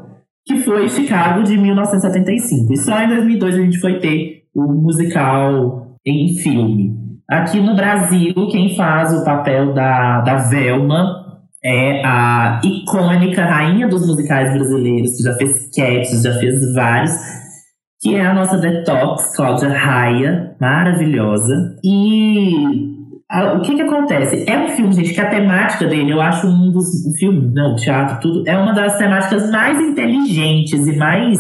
que 0.47 0.57
foi 0.63 0.89
Chicago 0.89 1.43
de 1.43 1.57
1975. 1.57 2.73
E 2.73 2.77
só 2.79 3.01
em 3.03 3.09
2002 3.09 3.55
a 3.55 3.59
gente 3.59 3.79
foi 3.79 3.99
ter 3.99 4.43
o 4.55 4.73
musical 4.73 5.97
em 6.05 6.37
filme. 6.39 6.97
Aqui 7.31 7.61
no 7.61 7.77
Brasil, 7.77 8.35
quem 8.51 8.75
faz 8.75 9.13
o 9.15 9.25
papel 9.25 9.73
da, 9.73 10.21
da 10.21 10.37
Velma 10.37 11.22
é 11.65 12.05
a 12.05 12.61
icônica 12.65 13.45
rainha 13.45 13.87
dos 13.89 14.07
musicais 14.07 14.53
brasileiros, 14.53 15.17
que 15.17 15.23
já 15.23 15.35
fez 15.35 15.67
sketches, 15.67 16.23
já 16.23 16.33
fez 16.39 16.55
vários, 16.75 17.13
que 18.01 18.17
é 18.17 18.27
a 18.27 18.35
nossa 18.35 18.59
Detox, 18.59 19.37
Cláudia 19.37 19.69
Raia, 19.69 20.57
maravilhosa. 20.61 21.55
E 21.85 22.53
a- 23.31 23.55
o 23.55 23.61
que 23.63 23.77
que 23.77 23.83
acontece? 23.83 24.45
É 24.49 24.59
um 24.59 24.69
filme, 24.71 24.93
gente, 24.93 25.15
que 25.15 25.21
a 25.21 25.31
temática 25.31 25.87
dele, 25.87 26.13
eu 26.13 26.21
acho 26.21 26.47
um 26.49 26.73
dos 26.73 26.87
o 27.07 27.17
filme, 27.19 27.53
não, 27.55 27.77
teatro, 27.77 28.19
tudo, 28.21 28.43
é 28.49 28.59
uma 28.59 28.73
das 28.73 28.99
temáticas 28.99 29.51
mais 29.51 29.79
inteligentes 29.79 30.87
e 30.87 30.97
mais 30.97 31.39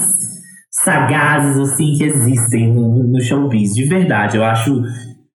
sagazes, 0.70 1.58
assim, 1.58 1.94
que 1.98 2.04
existem 2.04 2.72
no, 2.72 3.02
no 3.04 3.20
showbiz, 3.20 3.74
de 3.74 3.84
verdade. 3.84 4.36
Eu 4.36 4.44
acho 4.44 4.82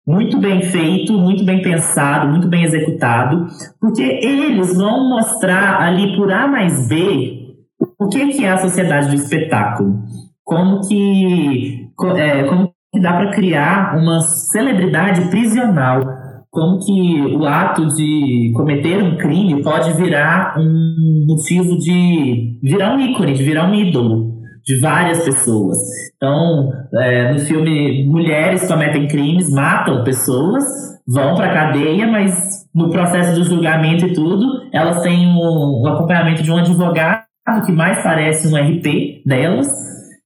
muito 0.05 0.37
bem 0.37 0.61
feito, 0.61 1.13
muito 1.13 1.45
bem 1.45 1.61
pensado, 1.61 2.27
muito 2.27 2.47
bem 2.47 2.63
executado, 2.63 3.47
porque 3.79 4.01
eles 4.01 4.75
vão 4.75 5.09
mostrar 5.09 5.81
ali 5.81 6.15
por 6.15 6.31
A 6.31 6.47
mais 6.47 6.87
B 6.87 7.55
o 7.99 8.09
que, 8.09 8.43
é 8.43 8.51
a 8.51 8.57
sociedade 8.57 9.09
do 9.09 9.15
espetáculo. 9.15 10.01
Como 10.43 10.81
que, 10.81 11.89
é, 12.17 12.43
como 12.43 12.73
que 12.93 12.99
dá 12.99 13.13
para 13.13 13.31
criar 13.31 13.97
uma 13.97 14.19
celebridade 14.21 15.29
prisional. 15.29 16.03
Como 16.51 16.77
que 16.77 17.35
o 17.35 17.45
ato 17.45 17.87
de 17.87 18.51
cometer 18.55 19.01
um 19.01 19.17
crime 19.17 19.63
pode 19.63 19.91
virar 19.93 20.55
um 20.59 21.25
motivo 21.27 21.77
de 21.79 22.59
virar 22.61 22.95
um 22.95 22.99
ícone, 22.99 23.33
de 23.33 23.43
virar 23.43 23.67
um 23.67 23.73
ídolo 23.73 24.32
de 24.65 24.79
várias 24.79 25.23
pessoas. 25.23 25.77
Então, 26.15 26.71
é, 26.95 27.33
no 27.33 27.39
filme, 27.39 28.05
mulheres 28.07 28.67
cometem 28.67 29.07
crimes, 29.07 29.49
matam 29.51 30.03
pessoas, 30.03 30.63
vão 31.07 31.35
para 31.35 31.53
cadeia, 31.53 32.07
mas 32.07 32.65
no 32.73 32.89
processo 32.89 33.35
do 33.37 33.43
julgamento 33.43 34.05
e 34.05 34.13
tudo, 34.13 34.45
elas 34.71 35.01
têm 35.03 35.27
um 35.27 35.85
acompanhamento 35.85 36.41
de 36.43 36.51
um 36.51 36.57
advogado 36.57 37.23
que 37.65 37.71
mais 37.71 38.01
parece 38.01 38.47
um 38.47 38.55
RP 38.55 39.21
delas. 39.25 39.67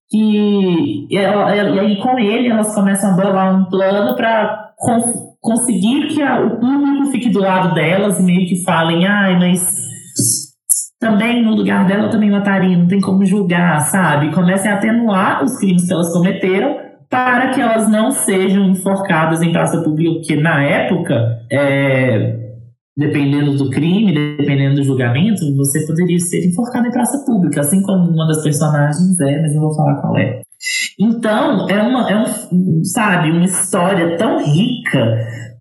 Que, 0.09 1.07
e, 1.09 1.13
e 1.13 1.17
aí, 1.17 1.97
com 2.01 2.17
ele, 2.17 2.47
elas 2.49 2.73
começam 2.73 3.11
a 3.11 3.13
bolar 3.13 3.59
um 3.59 3.65
plano 3.65 4.15
para 4.15 4.71
conseguir 5.41 6.07
que 6.07 6.21
a- 6.21 6.39
o 6.39 6.51
público 6.59 7.11
fique 7.11 7.29
do 7.29 7.39
lado 7.39 7.73
delas 7.73 8.19
e 8.19 8.23
meio 8.23 8.47
que 8.47 8.63
falem: 8.63 9.05
ai, 9.05 9.37
mas 9.37 9.86
também 10.99 11.43
no 11.43 11.55
lugar 11.55 11.85
dela 11.85 12.05
eu 12.05 12.09
também 12.09 12.31
mataria, 12.31 12.77
não 12.77 12.87
tem 12.87 12.99
como 12.99 13.25
julgar, 13.25 13.81
sabe? 13.81 14.33
Comecem 14.33 14.71
a 14.71 14.75
atenuar 14.75 15.43
os 15.43 15.57
crimes 15.57 15.87
que 15.87 15.93
elas 15.93 16.11
cometeram 16.11 16.75
para 17.09 17.49
que 17.51 17.61
elas 17.61 17.89
não 17.89 18.11
sejam 18.11 18.65
enforcadas 18.69 19.41
em 19.41 19.51
praça 19.51 19.81
pública, 19.81 20.15
porque 20.15 20.35
na 20.35 20.61
época, 20.63 21.39
é, 21.51 22.35
dependendo 22.97 23.55
do 23.55 23.69
crime, 23.69 24.13
dependendo 24.37 24.75
do 24.75 24.83
julgamento, 24.83 25.39
você 25.55 25.85
poderia 25.85 26.19
ser 26.19 26.45
enforcado 26.47 26.87
em 26.87 26.91
praça 26.91 27.23
pública, 27.25 27.61
assim 27.61 27.81
como 27.81 28.09
uma 28.09 28.27
das 28.27 28.43
personagens 28.43 29.19
é, 29.21 29.41
mas 29.41 29.53
não 29.53 29.61
vou 29.61 29.75
falar 29.75 30.01
qual 30.01 30.17
é. 30.17 30.41
Então, 30.99 31.69
é 31.69 31.81
uma, 31.81 32.09
é 32.09 32.17
um, 32.17 32.83
sabe, 32.83 33.31
uma 33.31 33.45
história 33.45 34.17
tão 34.17 34.43
rica, 34.43 35.17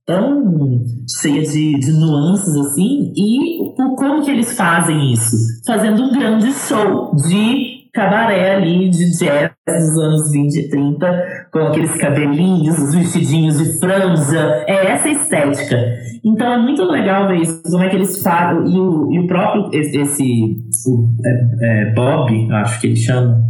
tão 0.06 0.84
cheia 1.20 1.42
de, 1.42 1.78
de 1.80 1.92
nuances 1.92 2.54
assim, 2.54 3.12
e 3.16 3.60
o, 3.60 3.94
como 3.96 4.22
que 4.24 4.30
eles 4.30 4.56
fazem 4.56 5.12
isso? 5.12 5.36
Fazendo 5.66 6.04
um 6.04 6.12
grande 6.12 6.52
show 6.52 7.14
de 7.16 7.76
cabaré 7.92 8.56
ali, 8.56 8.90
de 8.90 9.10
jazz 9.18 9.50
dos 9.66 9.98
anos 9.98 10.30
20 10.30 10.54
e 10.54 10.68
30, 10.68 11.48
com 11.50 11.58
aqueles 11.60 11.96
cabelinhos, 11.96 12.78
os 12.78 12.94
vestidinhos 12.94 13.58
de 13.58 13.80
franja, 13.80 14.64
é 14.68 14.92
essa 14.92 15.08
estética. 15.08 15.76
Então 16.22 16.52
é 16.52 16.58
muito 16.58 16.84
legal 16.84 17.26
ver 17.26 17.40
isso, 17.40 17.62
como 17.62 17.82
é 17.82 17.88
que 17.88 17.96
eles 17.96 18.22
fazem, 18.22 18.74
e 18.74 18.78
o, 18.78 19.12
e 19.12 19.18
o 19.20 19.26
próprio, 19.26 19.70
esse, 19.72 19.96
esse 19.96 20.56
o, 20.86 21.08
é, 21.24 21.88
é, 21.88 21.94
Bob, 21.94 22.52
acho 22.52 22.80
que 22.80 22.88
ele 22.88 22.96
chama, 22.96 23.42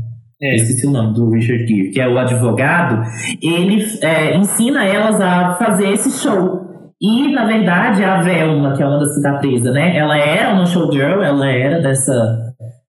É. 0.43 0.55
esqueci 0.57 0.87
o 0.87 0.91
nome 0.91 1.15
do 1.15 1.31
Richard 1.31 1.67
Gere, 1.67 1.91
que 1.91 2.01
é 2.01 2.07
o 2.09 2.19
advogado, 2.19 3.03
ele 3.43 3.83
é, 4.03 4.37
ensina 4.37 4.85
elas 4.85 5.21
a 5.21 5.55
fazer 5.55 5.91
esse 5.93 6.11
show. 6.23 6.61
E, 7.01 7.33
na 7.33 7.45
verdade, 7.47 8.03
a 8.05 8.21
Velma, 8.23 8.75
que 8.77 8.83
é 8.83 8.87
uma 8.87 8.99
das 8.99 9.15
que 9.15 9.23
tá 9.23 9.35
presa, 9.39 9.71
né? 9.71 9.97
Ela 9.97 10.17
era 10.19 10.55
uma 10.55 10.65
showgirl, 10.67 11.23
ela 11.23 11.47
era 11.47 11.81
dessa, 11.83 12.13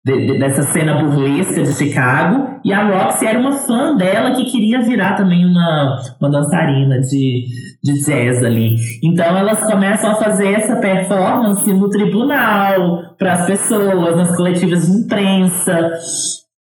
de- 0.06 0.26
de- 0.28 0.40
dessa 0.40 0.62
cena 0.64 0.96
burlesca 1.02 1.64
de 1.64 1.72
Chicago. 1.74 2.48
E 2.66 2.72
a 2.74 2.86
Roxy 2.86 3.26
era 3.26 3.40
uma 3.40 3.52
fã 3.54 3.96
dela 3.96 4.32
que 4.36 4.46
queria 4.46 4.82
virar 4.82 5.16
também 5.16 5.46
uma, 5.46 5.98
uma 6.22 6.30
dançarina 6.32 7.00
de, 7.00 7.46
de 7.84 7.94
jazz 8.06 8.44
ali. 8.44 8.76
Então 9.04 9.38
elas 9.38 9.60
começam 9.70 10.12
a 10.12 10.16
fazer 10.16 10.54
essa 10.54 10.78
performance 10.78 11.74
no 11.74 11.90
tribunal, 11.90 13.16
para 13.18 13.34
as 13.34 13.46
pessoas, 13.48 14.16
nas 14.18 14.36
coletivas 14.36 14.86
de 14.86 14.98
imprensa. 14.98 15.92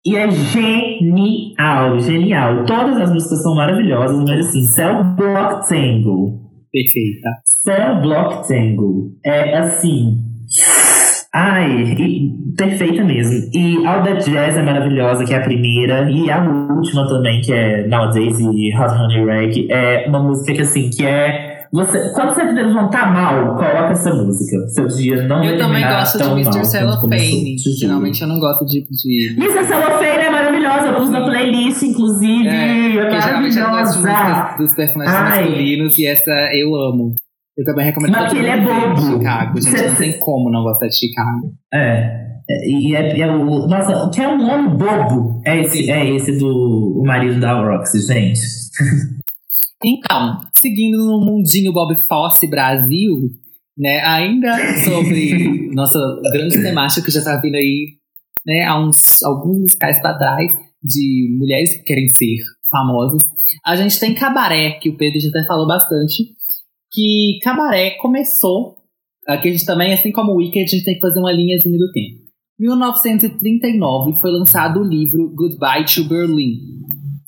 E 0.08 0.16
é 0.16 0.32
genial, 0.32 2.00
genial. 2.00 2.64
Todas 2.64 2.96
as 2.98 3.12
músicas 3.12 3.44
são 3.44 3.54
maravilhosas, 3.56 4.18
mas 4.24 4.48
assim, 4.48 4.62
Cell 4.68 5.04
Block 5.04 5.68
Tango. 5.68 6.40
Perfeita. 6.72 7.30
Cell 7.64 8.02
Block 8.02 8.48
Tango. 8.48 9.12
É 9.26 9.58
assim. 9.58 10.16
Ai, 11.34 11.84
e- 11.84 12.32
perfeita 12.56 13.04
mesmo. 13.04 13.50
E 13.54 13.86
All 13.86 14.02
That 14.02 14.30
Jazz 14.30 14.56
é 14.58 14.64
maravilhosa, 14.64 15.26
que 15.26 15.34
é 15.34 15.38
a 15.38 15.44
primeira. 15.44 16.10
E 16.10 16.32
a 16.32 16.42
última 16.42 17.06
também, 17.10 17.42
que 17.42 17.52
é 17.52 17.86
Nowadays 17.86 18.40
e 18.40 18.74
Hot 18.78 18.94
Honey 18.96 19.26
Rag. 19.26 19.68
É 19.70 20.08
uma 20.08 20.20
música 20.24 20.54
que 20.54 20.62
assim, 20.62 20.90
que 20.90 21.06
é. 21.06 21.47
Você, 21.78 22.12
quando 22.12 22.34
você 22.34 22.44
levantar 22.44 23.14
mal, 23.14 23.56
coloca 23.56 23.92
essa 23.92 24.12
música. 24.12 24.68
Seu 24.70 24.88
dia 24.88 25.28
não 25.28 25.44
Eu 25.44 25.60
também 25.60 25.84
gosto 25.84 26.18
de 26.18 26.42
Mr. 26.42 26.66
Cellophane. 26.66 27.56
Geralmente 27.80 28.20
eu 28.20 28.28
não 28.28 28.40
gosto 28.40 28.66
de. 28.66 28.82
de... 28.90 29.36
Mr. 29.38 29.64
Cellophane 29.64 30.08
é 30.08 30.32
maravilhosa, 30.32 30.88
eu 30.88 30.96
pus 30.96 31.10
na 31.12 31.24
playlist, 31.24 31.84
inclusive. 31.84 32.48
É, 32.48 33.00
porque 33.00 33.22
geralmente 33.22 33.60
eu 33.60 33.70
gosto 33.70 34.02
de 34.02 34.58
dos 34.58 34.74
personagens 34.74 35.16
Ai. 35.16 35.44
masculinos 35.44 35.98
e 36.00 36.08
essa 36.08 36.32
eu 36.54 36.76
amo. 36.76 37.14
Eu 37.56 37.64
também 37.64 37.86
recomendo 37.86 38.12
Mas 38.12 38.34
ele 38.34 38.48
é 38.48 38.58
bobo. 38.60 39.00
Chicago. 39.00 39.62
Gente, 39.62 39.84
não 39.84 39.96
tem 39.96 40.20
como 40.20 40.50
não 40.50 40.64
gostar 40.64 40.88
de 40.88 40.98
Chicago. 40.98 41.54
É. 41.72 42.28
E 42.66 42.96
é, 42.96 43.20
é 43.20 43.32
o. 43.32 43.68
Nossa, 43.68 44.10
que 44.12 44.22
é 44.22 44.28
um 44.28 44.50
homem 44.50 44.76
bobo 44.76 45.44
é 45.46 45.62
esse, 45.62 45.92
é 45.92 46.10
esse 46.10 46.40
do 46.40 47.00
o 47.00 47.06
marido 47.06 47.40
da 47.40 47.54
Roxy, 47.54 48.00
gente. 48.00 48.40
Então, 49.84 50.42
seguindo 50.58 50.98
no 50.98 51.20
mundinho 51.22 51.72
Bob 51.72 51.96
Fosse 52.08 52.48
Brasil, 52.48 53.30
né, 53.78 54.02
ainda 54.02 54.56
sobre 54.84 55.70
nossa 55.74 56.00
grande 56.32 56.62
temática 56.62 57.06
que 57.06 57.12
já 57.12 57.24
tá 57.24 57.40
vindo 57.40 57.56
aí, 57.56 57.98
né, 58.46 58.64
há 58.64 58.80
uns 58.80 59.22
alguns 59.24 59.60
musicais 59.60 60.02
pra 60.02 60.18
trás 60.18 60.50
de 60.84 61.38
mulheres 61.38 61.74
que 61.78 61.84
querem 61.84 62.08
ser 62.10 62.38
famosas. 62.72 63.22
A 63.66 63.76
gente 63.76 64.00
tem 64.00 64.16
Cabaré, 64.16 64.72
que 64.80 64.90
o 64.90 64.98
Pedro 64.98 65.20
já 65.20 65.30
até 65.30 65.46
falou 65.46 65.68
bastante, 65.68 66.36
que 66.92 67.40
Cabaré 67.44 67.92
começou, 68.02 68.76
aqui 69.28 69.50
a 69.50 69.52
gente 69.52 69.66
também, 69.66 69.94
assim 69.94 70.12
como 70.12 70.32
o 70.32 70.38
Wicked, 70.38 70.64
a 70.64 70.68
gente 70.68 70.86
tem 70.86 70.96
que 70.96 71.02
fazer 71.02 71.20
uma 71.20 71.32
linhazinha 71.32 71.78
do 71.78 71.92
tempo. 71.92 72.28
1939 72.60 74.20
foi 74.20 74.32
lançado 74.32 74.80
o 74.80 74.84
livro 74.84 75.32
Goodbye 75.36 75.86
to 75.86 76.06
Berlin. 76.06 76.78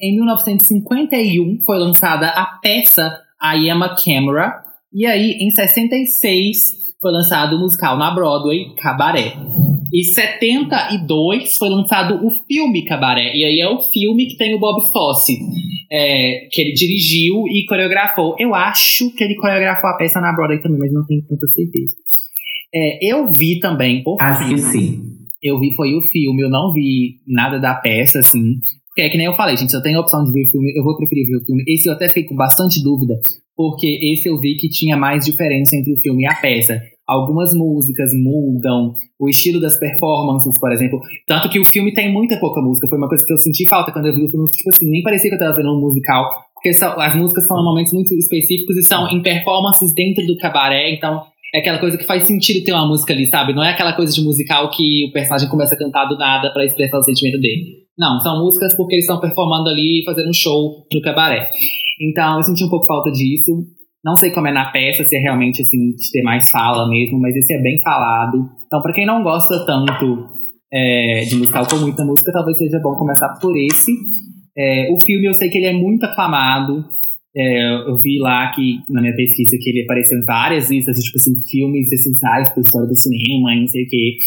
Em 0.02 0.16
1951 0.16 1.60
foi 1.66 1.78
lançada 1.78 2.30
a 2.30 2.46
peça 2.62 3.20
I 3.42 3.70
Am 3.70 3.84
a 3.84 3.96
Camera. 3.96 4.64
E 4.94 5.06
aí, 5.06 5.38
em 5.40 5.52
66, 5.52 6.58
foi 7.02 7.12
lançado 7.12 7.56
o 7.56 7.60
musical 7.60 7.98
na 7.98 8.10
Broadway, 8.14 8.74
Cabaré. 8.76 9.34
E 9.92 10.04
72 10.04 11.58
foi 11.58 11.70
lançado 11.70 12.26
o 12.26 12.32
filme 12.48 12.86
Cabaré. 12.86 13.36
E 13.36 13.44
aí 13.44 13.60
é 13.60 13.68
o 13.68 13.82
filme 13.82 14.28
que 14.28 14.38
tem 14.38 14.56
o 14.56 14.60
Bob 14.60 14.88
Fosse, 14.92 15.38
é, 15.92 16.48
que 16.52 16.62
ele 16.62 16.74
dirigiu 16.74 17.48
e 17.48 17.66
coreografou. 17.68 18.36
Eu 18.40 18.56
acho 18.56 19.14
que 19.16 19.24
ele 19.24 19.36
coreografou 19.36 19.90
a 19.90 19.98
peça 19.98 20.22
na 20.22 20.34
Broadway 20.34 20.62
também, 20.62 20.80
mas 20.80 20.94
não 20.94 21.06
tenho 21.06 21.24
tanta 21.28 21.48
certeza. 21.48 21.96
É, 22.74 23.12
eu 23.12 23.26
vi 23.28 23.60
também 23.60 24.04
Acho 24.20 24.44
filme. 24.44 24.56
que 24.56 24.62
sim. 24.62 25.02
Eu 25.42 25.60
vi 25.60 25.76
foi 25.76 25.96
o 25.96 26.02
filme, 26.12 26.42
eu 26.42 26.50
não 26.50 26.72
vi 26.72 27.16
nada 27.28 27.60
da 27.60 27.74
peça, 27.76 28.20
assim. 28.20 28.60
Porque 29.00 29.08
é 29.08 29.10
que 29.12 29.18
nem 29.18 29.28
eu 29.28 29.34
falei, 29.34 29.56
gente, 29.56 29.72
se 29.72 29.78
eu 29.78 29.82
tenho 29.82 29.98
a 29.98 30.02
opção 30.02 30.26
de 30.26 30.34
ver 30.34 30.44
o 30.44 30.52
filme, 30.52 30.74
eu 30.76 30.84
vou 30.84 30.98
preferir 30.98 31.26
ver 31.26 31.38
o 31.38 31.46
filme. 31.46 31.64
Esse 31.66 31.88
eu 31.88 31.94
até 31.94 32.10
fiquei 32.10 32.26
com 32.26 32.36
bastante 32.36 32.84
dúvida, 32.84 33.18
porque 33.56 33.88
esse 33.88 34.28
eu 34.28 34.38
vi 34.42 34.58
que 34.58 34.68
tinha 34.68 34.98
mais 34.98 35.24
diferença 35.24 35.78
entre 35.78 35.94
o 35.94 36.00
filme 36.02 36.24
e 36.24 36.28
a 36.28 36.36
peça. 36.36 36.82
Algumas 37.08 37.54
músicas 37.54 38.12
mudam, 38.14 38.94
o 39.18 39.30
estilo 39.30 39.62
das 39.62 39.80
performances, 39.80 40.52
por 40.60 40.74
exemplo. 40.74 41.00
Tanto 41.26 41.50
que 41.50 41.62
o 41.62 41.64
filme 41.64 41.94
tem 41.94 42.12
muita 42.12 42.38
pouca 42.42 42.60
música. 42.62 42.90
Foi 42.90 42.98
uma 42.98 43.08
coisa 43.08 43.24
que 43.26 43.32
eu 43.32 43.38
senti 43.38 43.66
falta 43.70 43.94
quando 43.94 44.08
eu 44.08 44.16
vi 44.16 44.26
o 44.26 44.30
filme. 44.30 44.46
Tipo 44.54 44.70
assim, 44.70 44.90
nem 44.90 45.02
parecia 45.02 45.30
que 45.30 45.36
eu 45.36 45.40
tava 45.40 45.56
vendo 45.56 45.72
um 45.72 45.80
musical. 45.80 46.30
Porque 46.54 46.70
as 46.78 47.16
músicas 47.16 47.48
são 47.48 47.64
momentos 47.64 47.94
muito 47.94 48.14
específicos 48.16 48.76
e 48.76 48.84
são 48.84 49.10
em 49.10 49.22
performances 49.22 49.94
dentro 49.94 50.26
do 50.28 50.36
cabaré. 50.36 50.94
Então, 50.94 51.24
é 51.54 51.60
aquela 51.60 51.80
coisa 51.80 51.98
que 51.98 52.06
faz 52.06 52.28
sentido 52.28 52.64
ter 52.64 52.74
uma 52.74 52.88
música 52.88 53.14
ali, 53.14 53.26
sabe? 53.26 53.54
Não 53.54 53.64
é 53.64 53.72
aquela 53.72 53.94
coisa 53.94 54.14
de 54.14 54.24
musical 54.24 54.70
que 54.70 55.06
o 55.10 55.12
personagem 55.12 55.50
começa 55.50 55.76
a 55.76 55.78
cantar 55.78 56.06
do 56.06 56.18
nada 56.18 56.52
pra 56.54 56.66
expressar 56.66 57.00
o 57.00 57.04
sentimento 57.04 57.40
dele. 57.40 57.80
Não, 57.98 58.20
são 58.20 58.40
músicas 58.44 58.76
porque 58.78 58.96
eles 58.96 59.06
estão 59.06 59.20
performando 59.20 59.70
ali, 59.70 60.04
fazendo 60.06 60.30
um 60.30 60.34
show 60.34 60.86
no 60.94 61.02
cabaré. 61.02 61.50
Então, 62.00 62.38
eu 62.38 62.44
senti 62.44 62.64
um 62.64 62.70
pouco 62.70 62.86
falta 62.86 63.12
disso. 63.12 63.66
Não 64.04 64.16
sei 64.16 64.32
como 64.32 64.48
é 64.48 64.54
na 64.54 64.72
peça, 64.72 65.04
se 65.04 65.16
é 65.16 65.20
realmente 65.20 65.62
assim, 65.62 65.90
de 65.90 66.12
ter 66.12 66.22
mais 66.22 66.50
fala 66.50 66.88
mesmo, 66.88 67.20
mas 67.20 67.36
esse 67.36 67.54
é 67.54 67.62
bem 67.62 67.82
falado. 67.82 68.38
Então, 68.66 68.82
pra 68.82 68.94
quem 68.94 69.06
não 69.06 69.22
gosta 69.22 69.66
tanto 69.66 70.26
é, 70.72 71.26
de 71.28 71.36
musical 71.36 71.68
com 71.68 71.76
muita 71.78 72.06
música, 72.06 72.32
talvez 72.32 72.58
seja 72.58 72.80
bom 72.82 72.96
começar 72.96 73.38
por 73.42 73.58
esse. 73.58 73.92
É, 74.58 74.90
o 74.94 74.98
filme 75.06 75.26
eu 75.26 75.34
sei 75.34 75.50
que 75.50 75.58
ele 75.58 75.68
é 75.68 75.74
muito 75.74 76.06
aclamado. 76.06 76.86
É, 77.36 77.76
eu 77.88 77.98
vi 77.98 78.18
lá 78.20 78.52
que, 78.52 78.80
na 78.90 79.02
minha 79.02 79.16
pesquisa, 79.16 79.58
que 79.60 79.70
ele 79.70 79.84
apareceu 79.84 80.18
em 80.18 80.26
várias 80.26 80.70
listas, 80.70 80.98
tipo 80.98 81.18
assim, 81.18 81.36
filmes 81.50 81.92
essenciais 81.92 82.50
para 82.50 82.60
a 82.60 82.62
história 82.62 82.88
do 82.88 82.96
cinema 82.96 83.54
e 83.54 83.62
não 83.62 83.68
sei 83.68 83.84
o 83.84 83.88
quê. 83.88 84.18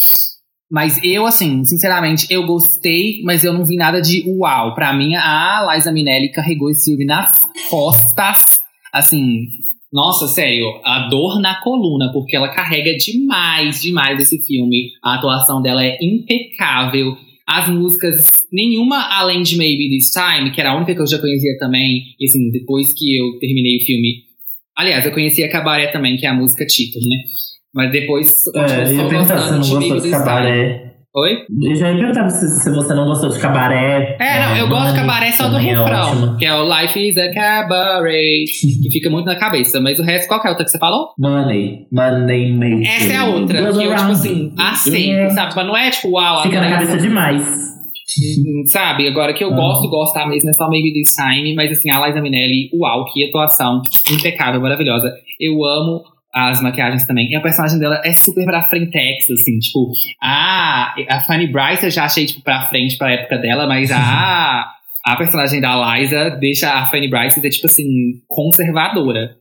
Mas 0.70 0.98
eu, 1.04 1.26
assim, 1.26 1.64
sinceramente, 1.64 2.26
eu 2.30 2.46
gostei, 2.46 3.20
mas 3.24 3.44
eu 3.44 3.52
não 3.52 3.64
vi 3.64 3.76
nada 3.76 4.00
de 4.00 4.24
uau. 4.26 4.74
Pra 4.74 4.94
mim, 4.94 5.14
a 5.14 5.70
Liza 5.74 5.92
Minelli 5.92 6.32
carregou 6.32 6.70
esse 6.70 6.90
filme 6.90 7.04
nas 7.04 7.30
costas. 7.68 8.58
Assim, 8.90 9.48
nossa, 9.92 10.26
sério, 10.28 10.64
a 10.82 11.08
dor 11.10 11.38
na 11.40 11.60
coluna, 11.60 12.10
porque 12.10 12.34
ela 12.34 12.48
carrega 12.48 12.96
demais, 12.96 13.82
demais 13.82 14.18
esse 14.18 14.38
filme. 14.46 14.92
A 15.04 15.16
atuação 15.16 15.60
dela 15.60 15.84
é 15.84 15.98
impecável. 16.00 17.18
As 17.46 17.68
músicas, 17.68 18.26
nenhuma 18.52 19.08
além 19.18 19.42
de 19.42 19.56
Maybe 19.56 19.88
This 19.88 20.10
Time, 20.10 20.50
que 20.52 20.60
era 20.60 20.70
a 20.70 20.76
única 20.76 20.94
que 20.94 21.00
eu 21.00 21.06
já 21.06 21.18
conhecia 21.18 21.58
também, 21.58 22.14
e 22.18 22.26
assim, 22.26 22.50
depois 22.50 22.88
que 22.92 23.18
eu 23.18 23.38
terminei 23.38 23.78
o 23.78 23.84
filme. 23.84 24.22
Aliás, 24.76 25.04
eu 25.04 25.12
conhecia 25.12 25.50
Cabaré 25.50 25.88
também, 25.88 26.16
que 26.16 26.24
é 26.24 26.28
a 26.28 26.34
música 26.34 26.64
título, 26.66 27.04
né? 27.06 27.16
Mas 27.74 27.90
depois 27.90 28.46
É, 28.54 28.82
eu 28.84 29.12
ia 29.12 29.24
se 29.24 29.32
você 29.32 29.50
não 29.50 29.60
de 29.60 29.70
gostou 29.70 30.00
de 30.00 30.10
cabaré. 30.10 30.91
Oi? 31.14 31.44
Eu 31.62 31.74
já 31.76 31.92
ia 31.92 31.98
perguntar 31.98 32.30
se, 32.30 32.48
se 32.62 32.70
você 32.70 32.94
não 32.94 33.04
gostou 33.04 33.28
de 33.28 33.38
cabaré. 33.38 34.16
É, 34.18 34.46
não, 34.46 34.56
eu 34.56 34.68
gosto 34.68 34.94
de 34.94 35.00
cabaré 35.00 35.30
só 35.32 35.46
do 35.48 35.58
é 35.58 35.60
refrão, 35.60 36.08
ótimo. 36.10 36.36
que 36.38 36.46
é 36.46 36.54
o 36.54 36.64
Life 36.64 36.98
is 37.10 37.18
a 37.18 37.34
Cabaret, 37.34 38.44
que 38.82 38.90
fica 38.90 39.10
muito 39.10 39.26
na 39.26 39.36
cabeça. 39.36 39.78
Mas 39.78 39.98
o 39.98 40.02
resto, 40.02 40.26
qual 40.26 40.40
que 40.40 40.46
é 40.46 40.48
a 40.48 40.52
outra 40.52 40.64
que 40.64 40.70
você 40.70 40.78
falou? 40.78 41.08
Money. 41.18 41.86
Money 41.92 42.52
maker. 42.54 42.90
Essa 42.96 43.12
é 43.12 43.16
a 43.16 43.24
outra, 43.26 43.58
que 43.58 43.64
eu, 43.84 43.94
tipo 43.94 44.10
assim, 44.10 44.54
aceito, 44.58 44.96
Yeah. 44.96 45.34
sabe? 45.34 45.52
Mas 45.54 45.66
não 45.66 45.76
é 45.76 45.90
tipo, 45.90 46.08
uau, 46.12 46.42
Fica 46.44 46.60
na 46.62 46.70
cabeça 46.70 46.96
demais. 46.96 47.46
Sabe? 48.68 49.06
Agora 49.08 49.34
que 49.34 49.44
eu 49.44 49.52
Ah. 49.52 49.56
gosto, 49.56 49.90
gostar 49.90 50.26
mesmo 50.28 50.48
é 50.48 50.52
só 50.54 50.68
Maybe 50.70 50.94
This 50.94 51.14
Time, 51.14 51.54
mas 51.54 51.70
assim, 51.72 51.90
a 51.90 52.06
Liza 52.06 52.22
Minelli, 52.22 52.70
uau, 52.74 53.04
que 53.12 53.22
atuação 53.28 53.82
impecável, 54.10 54.60
maravilhosa. 54.62 55.12
Eu 55.38 55.62
amo 55.64 56.02
as 56.34 56.62
maquiagens 56.62 57.06
também. 57.06 57.30
E 57.30 57.36
a 57.36 57.40
personagem 57.40 57.78
dela 57.78 58.00
é 58.04 58.12
super 58.12 58.44
pra 58.44 58.62
frentex, 58.62 59.28
assim, 59.30 59.58
tipo, 59.58 59.92
ah, 60.22 60.94
a 61.08 61.20
Fanny 61.20 61.46
Bryce 61.48 61.84
eu 61.84 61.90
já 61.90 62.04
achei, 62.04 62.26
tipo, 62.26 62.42
pra 62.42 62.68
frente 62.68 62.96
pra 62.96 63.12
época 63.12 63.38
dela, 63.38 63.66
mas 63.66 63.90
a, 63.92 64.72
a 65.04 65.16
personagem 65.16 65.60
da 65.60 65.98
Liza 65.98 66.30
deixa 66.40 66.72
a 66.72 66.86
Fanny 66.86 67.08
Bryce, 67.08 67.40
tipo 67.50 67.66
assim, 67.66 67.84
conservadora. 68.26 69.36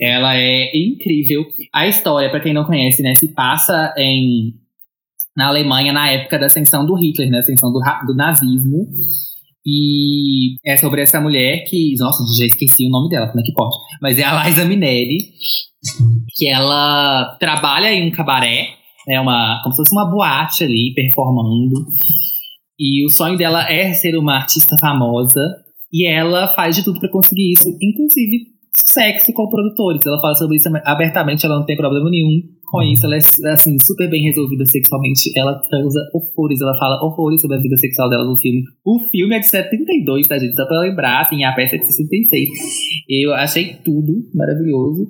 Ela 0.00 0.36
é 0.36 0.70
incrível. 0.76 1.44
A 1.74 1.88
história, 1.88 2.30
pra 2.30 2.40
quem 2.40 2.54
não 2.54 2.64
conhece, 2.64 3.02
né, 3.02 3.14
se 3.16 3.34
passa 3.34 3.92
em 3.96 4.54
na 5.34 5.48
Alemanha 5.48 5.94
na 5.94 6.10
época 6.10 6.38
da 6.38 6.44
ascensão 6.44 6.84
do 6.84 6.94
Hitler, 6.94 7.30
né, 7.30 7.38
ascensão 7.38 7.72
do, 7.72 7.80
do 8.06 8.14
nazismo. 8.14 8.86
E 9.64 10.56
é 10.66 10.76
sobre 10.76 11.02
essa 11.02 11.20
mulher 11.20 11.64
que, 11.68 11.94
nossa, 11.98 12.22
já 12.38 12.46
esqueci 12.46 12.86
o 12.86 12.90
nome 12.90 13.08
dela, 13.08 13.28
como 13.28 13.40
é 13.40 13.42
que 13.44 13.52
pode? 13.52 13.76
Mas 14.00 14.18
é 14.18 14.24
a 14.24 14.48
Liza 14.48 14.64
Minelli, 14.64 15.18
que 16.36 16.48
ela 16.48 17.36
trabalha 17.38 17.92
em 17.92 18.08
um 18.08 18.10
cabaré, 18.10 18.68
é 19.08 19.20
uma 19.20 19.60
como 19.62 19.74
se 19.74 19.82
fosse 19.82 19.94
uma 19.94 20.10
boate 20.10 20.64
ali 20.64 20.92
performando. 20.94 21.86
E 22.78 23.06
o 23.06 23.10
sonho 23.10 23.36
dela 23.36 23.70
é 23.70 23.92
ser 23.92 24.16
uma 24.16 24.36
artista 24.36 24.76
famosa 24.80 25.40
e 25.92 26.08
ela 26.08 26.48
faz 26.48 26.74
de 26.74 26.82
tudo 26.82 26.98
pra 26.98 27.10
conseguir 27.10 27.52
isso, 27.52 27.68
inclusive 27.80 28.52
sexo 28.76 29.32
com 29.32 29.48
produtores. 29.48 30.04
Ela 30.04 30.20
fala 30.20 30.34
sobre 30.34 30.56
isso 30.56 30.68
abertamente, 30.84 31.46
ela 31.46 31.58
não 31.58 31.66
tem 31.66 31.76
problema 31.76 32.10
nenhum 32.10 32.40
com 32.72 32.82
isso. 32.82 33.04
Ela 33.04 33.16
é, 33.16 33.52
assim, 33.52 33.76
super 33.84 34.08
bem 34.08 34.22
resolvida 34.22 34.64
sexualmente. 34.64 35.30
Ela 35.36 35.60
transa 35.68 36.00
horrores, 36.14 36.60
ela 36.60 36.76
fala 36.78 37.04
horrores 37.04 37.42
sobre 37.42 37.58
a 37.58 37.60
vida 37.60 37.76
sexual 37.76 38.08
dela 38.08 38.24
no 38.24 38.38
filme. 38.38 38.62
O 38.84 38.98
filme 39.10 39.36
é 39.36 39.40
de 39.40 39.46
72, 39.46 40.26
tá, 40.26 40.38
gente? 40.38 40.56
Só 40.56 40.66
pra 40.66 40.80
lembrar, 40.80 41.20
assim, 41.20 41.44
a 41.44 41.52
peça 41.52 41.76
é 41.76 41.78
de 41.78 41.86
66. 41.86 42.48
Eu 43.10 43.34
achei 43.34 43.76
tudo 43.84 44.14
maravilhoso. 44.34 45.06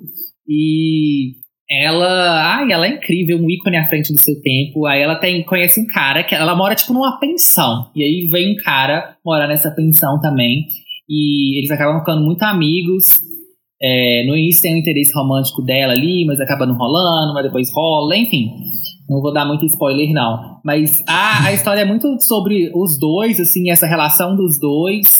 E 0.47 1.41
ela, 1.71 2.57
ai, 2.57 2.69
ela 2.69 2.85
é 2.85 2.95
incrível, 2.95 3.37
um 3.37 3.49
ícone 3.49 3.77
à 3.77 3.87
frente 3.87 4.11
do 4.11 4.19
seu 4.19 4.35
tempo. 4.41 4.85
Aí 4.85 5.01
ela 5.01 5.15
tem, 5.15 5.41
conhece 5.45 5.79
um 5.79 5.87
cara 5.87 6.21
que 6.23 6.35
ela 6.35 6.55
mora 6.55 6.75
tipo 6.75 6.93
numa 6.93 7.17
pensão. 7.17 7.89
E 7.95 8.03
aí 8.03 8.27
vem 8.29 8.51
um 8.51 8.63
cara 8.63 9.15
morar 9.25 9.47
nessa 9.47 9.71
pensão 9.71 10.19
também. 10.19 10.65
E 11.09 11.59
eles 11.59 11.71
acabam 11.71 11.99
ficando 11.99 12.25
muito 12.25 12.43
amigos. 12.43 13.32
É, 13.83 14.23
no 14.25 14.35
início 14.37 14.61
tem 14.61 14.75
um 14.75 14.77
interesse 14.77 15.13
romântico 15.13 15.61
dela 15.61 15.91
ali, 15.91 16.25
mas 16.25 16.39
acaba 16.39 16.65
não 16.65 16.75
rolando, 16.75 17.33
mas 17.33 17.43
depois 17.43 17.69
rola, 17.75 18.15
enfim. 18.15 18.49
Não 19.09 19.21
vou 19.21 19.33
dar 19.33 19.45
muito 19.45 19.65
spoiler, 19.65 20.13
não. 20.13 20.61
Mas 20.63 21.03
a, 21.05 21.47
a 21.47 21.53
história 21.53 21.81
é 21.81 21.85
muito 21.85 22.15
sobre 22.21 22.71
os 22.73 22.97
dois, 22.97 23.39
assim, 23.41 23.69
essa 23.69 23.85
relação 23.85 24.35
dos 24.37 24.57
dois. 24.57 25.19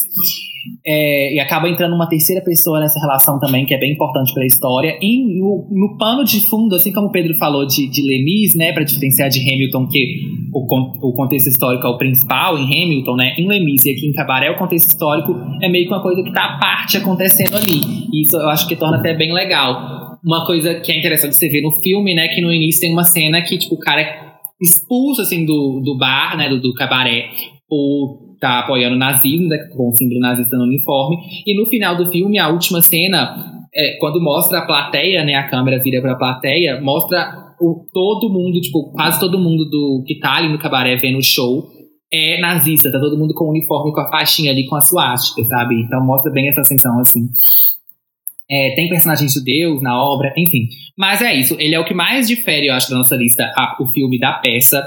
É, 0.85 1.35
e 1.35 1.39
acaba 1.39 1.69
entrando 1.69 1.93
uma 1.93 2.07
terceira 2.07 2.43
pessoa 2.43 2.79
nessa 2.79 2.99
relação 2.99 3.39
também, 3.39 3.65
que 3.65 3.73
é 3.73 3.79
bem 3.79 3.93
importante 3.93 4.33
para 4.33 4.43
a 4.43 4.45
história. 4.45 4.97
E 5.01 5.39
no, 5.39 5.67
no 5.71 5.97
pano 5.97 6.23
de 6.23 6.39
fundo, 6.39 6.75
assim 6.75 6.91
como 6.91 7.07
o 7.07 7.11
Pedro 7.11 7.37
falou 7.37 7.65
de, 7.65 7.89
de 7.89 8.01
Lemis, 8.01 8.55
né, 8.55 8.71
para 8.71 8.83
diferenciar 8.83 9.29
de 9.29 9.39
Hamilton, 9.39 9.87
que 9.87 10.21
o, 10.53 11.07
o 11.07 11.13
contexto 11.13 11.47
histórico 11.47 11.85
é 11.85 11.89
o 11.89 11.97
principal 11.97 12.57
em 12.57 12.63
Hamilton, 12.63 13.15
né, 13.15 13.35
em 13.37 13.47
Lemis 13.47 13.85
e 13.85 13.91
aqui 13.91 14.07
em 14.07 14.13
Cabaré, 14.13 14.51
o 14.51 14.57
contexto 14.57 14.89
histórico 14.89 15.35
é 15.61 15.69
meio 15.69 15.87
que 15.87 15.93
uma 15.93 16.01
coisa 16.01 16.23
que 16.23 16.31
tá 16.31 16.45
à 16.45 16.59
parte 16.59 16.97
acontecendo 16.97 17.55
ali. 17.55 17.79
E 18.11 18.21
isso 18.21 18.35
eu 18.35 18.49
acho 18.49 18.67
que 18.67 18.75
torna 18.75 18.97
até 18.97 19.13
bem 19.13 19.33
legal. 19.33 20.17
Uma 20.23 20.45
coisa 20.45 20.75
que 20.75 20.91
é 20.91 20.97
interessante 20.97 21.35
você 21.35 21.49
ver 21.49 21.61
no 21.61 21.71
filme, 21.81 22.13
né, 22.15 22.29
que 22.29 22.41
no 22.41 22.51
início 22.53 22.81
tem 22.81 22.93
uma 22.93 23.03
cena 23.03 23.41
que, 23.41 23.57
tipo, 23.57 23.75
o 23.75 23.79
cara 23.79 24.01
é 24.01 24.23
expulso, 24.61 25.21
assim, 25.21 25.45
do, 25.45 25.81
do 25.83 25.97
bar, 25.97 26.37
né, 26.37 26.47
do, 26.47 26.61
do 26.61 26.73
cabaré, 26.73 27.29
por 27.67 28.32
tá 28.43 28.59
apoiando 28.59 28.95
o 28.95 28.99
nazismo, 28.99 29.47
né, 29.47 29.57
com 29.73 29.89
o 29.89 29.97
símbolo 29.97 30.19
nazista 30.19 30.57
no 30.57 30.65
uniforme. 30.65 31.15
E 31.47 31.55
no 31.57 31.65
final 31.67 31.95
do 31.95 32.11
filme, 32.11 32.37
a 32.37 32.49
última 32.49 32.81
cena, 32.81 33.63
é, 33.73 33.97
quando 33.99 34.21
mostra 34.21 34.59
a 34.59 34.65
plateia, 34.65 35.23
né, 35.23 35.35
a 35.35 35.47
câmera 35.49 35.81
vira 35.81 36.01
pra 36.01 36.15
plateia, 36.15 36.81
mostra 36.81 37.53
o, 37.61 37.85
todo 37.93 38.29
mundo, 38.29 38.59
tipo, 38.59 38.91
quase 38.91 39.17
todo 39.19 39.39
mundo 39.39 39.63
do 39.69 40.03
que 40.05 40.19
tá 40.19 40.35
ali 40.35 40.49
no 40.51 40.59
cabaré 40.59 40.95
vendo 40.97 41.17
o 41.19 41.23
show 41.23 41.63
é 42.11 42.39
nazista, 42.41 42.91
tá 42.91 42.99
todo 42.99 43.17
mundo 43.17 43.33
com 43.33 43.45
o 43.45 43.49
uniforme, 43.51 43.91
com 43.93 44.01
a 44.01 44.09
faixinha 44.11 44.51
ali, 44.51 44.67
com 44.67 44.75
a 44.75 44.81
suástica, 44.81 45.41
sabe? 45.45 45.75
Então 45.81 46.05
mostra 46.05 46.31
bem 46.31 46.49
essa 46.49 46.61
ascensão, 46.61 46.99
assim. 46.99 47.21
É, 48.51 48.75
tem 48.75 48.89
personagens 48.89 49.33
judeus 49.33 49.81
na 49.81 49.97
obra, 49.97 50.31
enfim. 50.37 50.67
Mas 50.97 51.21
é 51.21 51.33
isso, 51.33 51.55
ele 51.59 51.73
é 51.73 51.79
o 51.79 51.85
que 51.85 51.93
mais 51.93 52.27
difere, 52.27 52.67
eu 52.67 52.73
acho, 52.73 52.89
da 52.91 52.97
nossa 52.97 53.15
lista, 53.15 53.43
a- 53.57 53.77
o 53.79 53.87
filme 53.93 54.19
da 54.19 54.33
peça. 54.33 54.83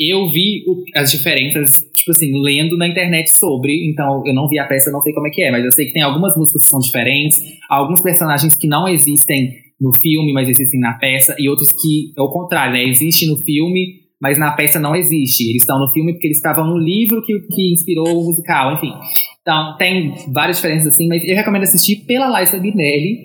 Eu 0.00 0.30
vi 0.30 0.64
o- 0.66 0.82
as 0.98 1.10
diferenças, 1.12 1.84
tipo 1.94 2.10
assim, 2.10 2.30
lendo 2.42 2.78
na 2.78 2.88
internet 2.88 3.30
sobre, 3.30 3.90
então 3.90 4.22
eu 4.24 4.34
não 4.34 4.48
vi 4.48 4.58
a 4.58 4.64
peça, 4.64 4.90
não 4.90 5.00
sei 5.02 5.12
como 5.12 5.26
é 5.26 5.30
que 5.30 5.42
é, 5.42 5.50
mas 5.50 5.62
eu 5.62 5.70
sei 5.72 5.86
que 5.86 5.92
tem 5.92 6.02
algumas 6.02 6.34
músicas 6.38 6.62
que 6.62 6.68
são 6.70 6.78
diferentes, 6.80 7.38
alguns 7.68 8.00
personagens 8.00 8.56
que 8.56 8.66
não 8.66 8.88
existem 8.88 9.50
no 9.80 9.92
filme, 10.00 10.32
mas 10.32 10.48
existem 10.48 10.80
na 10.80 10.94
peça, 10.94 11.34
e 11.38 11.48
outros 11.48 11.68
que 11.80 12.12
é 12.16 12.22
o 12.22 12.28
contrário, 12.30 12.72
né? 12.72 12.84
Existe 12.84 13.26
no 13.26 13.36
filme, 13.44 14.00
mas 14.20 14.38
na 14.38 14.52
peça 14.52 14.78
não 14.78 14.94
existe. 14.94 15.48
Eles 15.48 15.62
estão 15.62 15.78
no 15.78 15.90
filme 15.92 16.12
porque 16.12 16.26
eles 16.28 16.36
estavam 16.36 16.66
no 16.66 16.76
livro 16.78 17.22
que, 17.22 17.38
que 17.40 17.72
inspirou 17.72 18.20
o 18.20 18.24
musical, 18.26 18.74
enfim. 18.74 18.92
Então, 19.40 19.76
tem 19.78 20.12
várias 20.32 20.56
diferenças 20.56 20.88
assim, 20.94 21.08
mas 21.08 21.26
eu 21.26 21.34
recomendo 21.34 21.62
assistir 21.62 22.04
pela 22.06 22.40
Liza 22.40 22.58
Minnelli. 22.58 23.24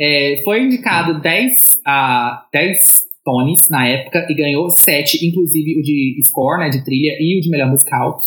É, 0.00 0.40
foi 0.44 0.62
indicado 0.64 1.20
10, 1.20 1.80
a 1.86 2.44
10 2.52 3.01
Tonys 3.24 3.68
na 3.70 3.86
época 3.86 4.26
e 4.28 4.34
ganhou 4.34 4.68
7, 4.70 5.26
inclusive 5.26 5.78
o 5.78 5.82
de 5.82 6.20
score, 6.26 6.60
né, 6.60 6.70
de 6.70 6.84
trilha, 6.84 7.12
e 7.20 7.38
o 7.38 7.40
de 7.40 7.50
melhor 7.50 7.70
musical. 7.70 8.18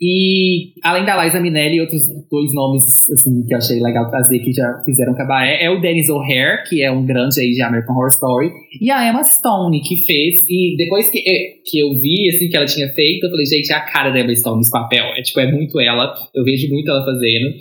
E 0.00 0.74
além 0.82 1.04
da 1.04 1.24
Liza 1.24 1.40
Minnelli, 1.40 1.80
outros 1.80 2.02
dois 2.30 2.52
nomes 2.52 2.84
assim, 3.10 3.46
que 3.46 3.54
eu 3.54 3.58
achei 3.58 3.80
legal 3.80 4.10
trazer 4.10 4.38
que 4.40 4.52
já 4.52 4.82
fizeram 4.84 5.14
cabaré 5.14 5.64
é 5.64 5.70
o 5.70 5.80
Dennis 5.80 6.08
O'Hare, 6.08 6.64
que 6.68 6.82
é 6.82 6.90
um 6.90 7.06
grande 7.06 7.40
aí 7.40 7.50
de 7.50 7.62
American 7.62 7.94
Horror 7.94 8.08
Story, 8.08 8.50
e 8.80 8.90
a 8.90 9.08
Emma 9.08 9.22
Stone, 9.22 9.80
que 9.80 10.04
fez. 10.04 10.42
E 10.48 10.76
depois 10.76 11.08
que, 11.08 11.22
que 11.64 11.78
eu 11.78 11.94
vi 12.00 12.28
assim, 12.28 12.48
que 12.48 12.56
ela 12.56 12.66
tinha 12.66 12.88
feito, 12.88 13.24
eu 13.24 13.30
falei, 13.30 13.46
gente, 13.46 13.72
é 13.72 13.76
a 13.76 13.80
cara 13.80 14.10
da 14.10 14.20
Emma 14.20 14.34
Stone 14.34 14.58
nesse 14.58 14.70
papel. 14.70 15.04
É 15.16 15.22
tipo, 15.22 15.40
é 15.40 15.50
muito 15.50 15.80
ela. 15.80 16.12
Eu 16.34 16.44
vejo 16.44 16.68
muito 16.68 16.90
ela 16.90 17.04
fazendo. 17.04 17.54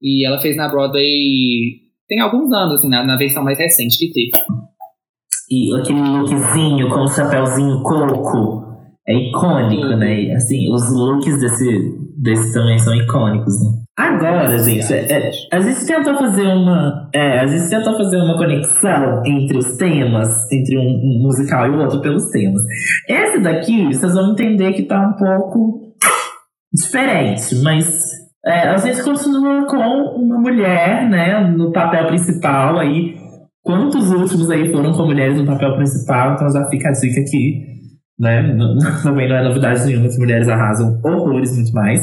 E 0.00 0.24
ela 0.24 0.40
fez 0.40 0.56
na 0.56 0.68
Broadway 0.68 1.88
tem 2.08 2.20
alguns 2.20 2.50
anos, 2.52 2.76
assim, 2.76 2.88
na, 2.88 3.04
na 3.04 3.16
versão 3.16 3.44
mais 3.44 3.58
recente 3.58 3.98
que 3.98 4.10
teve. 4.10 4.30
E 5.50 5.74
aquele 5.74 6.00
lookzinho 6.00 6.88
com 6.90 7.00
o 7.00 7.08
chapéuzinho 7.08 7.82
coco 7.82 8.68
é 9.08 9.14
icônico, 9.14 9.96
né? 9.96 10.32
Assim, 10.34 10.70
os 10.70 10.92
looks 10.92 11.40
desse, 11.40 11.98
desse 12.18 12.52
também 12.52 12.78
são 12.78 12.94
icônicos, 12.94 13.54
né? 13.62 13.78
Agora, 13.98 14.56
gente, 14.58 14.92
é, 14.92 15.10
é, 15.10 15.30
a 15.52 15.60
gente 15.60 15.84
tentou 15.84 16.14
fazer 16.16 16.46
uma. 16.46 17.08
É, 17.12 17.40
a 17.40 17.46
gente 17.46 17.68
tentou 17.68 17.96
fazer 17.96 18.16
uma 18.18 18.36
conexão 18.36 19.22
entre 19.26 19.58
os 19.58 19.76
temas, 19.76 20.28
entre 20.52 20.78
um, 20.78 20.82
um 20.82 21.22
musical 21.22 21.66
e 21.66 21.70
o 21.70 21.80
outro 21.80 22.00
pelos 22.00 22.30
temas. 22.30 22.62
Esse 23.08 23.40
daqui, 23.40 23.86
vocês 23.86 24.14
vão 24.14 24.32
entender 24.32 24.72
que 24.74 24.84
tá 24.84 25.00
um 25.00 25.14
pouco 25.14 25.94
diferente, 26.72 27.56
mas 27.64 27.88
é, 28.46 28.68
a 28.68 28.76
gente 28.76 29.02
continua 29.02 29.66
com 29.66 29.76
uma 29.76 30.38
mulher, 30.38 31.08
né, 31.08 31.40
no 31.40 31.72
papel 31.72 32.06
principal 32.06 32.78
aí. 32.78 33.16
Quantos 33.68 34.10
últimos 34.10 34.50
aí 34.50 34.72
foram 34.72 34.94
com 34.94 35.04
mulheres 35.04 35.36
no 35.36 35.44
papel 35.44 35.76
principal? 35.76 36.32
Então 36.32 36.50
já 36.50 36.66
fica 36.70 36.88
a 36.88 36.92
dica 36.92 37.20
aqui 37.20 37.68
né? 38.18 38.42
Também 39.02 39.28
não 39.28 39.36
é 39.36 39.42
novidade 39.42 39.84
nenhuma 39.86 40.08
que 40.08 40.18
mulheres 40.18 40.48
arrasam 40.48 41.00
horrores 41.04 41.54
muito 41.54 41.72
mais. 41.72 42.00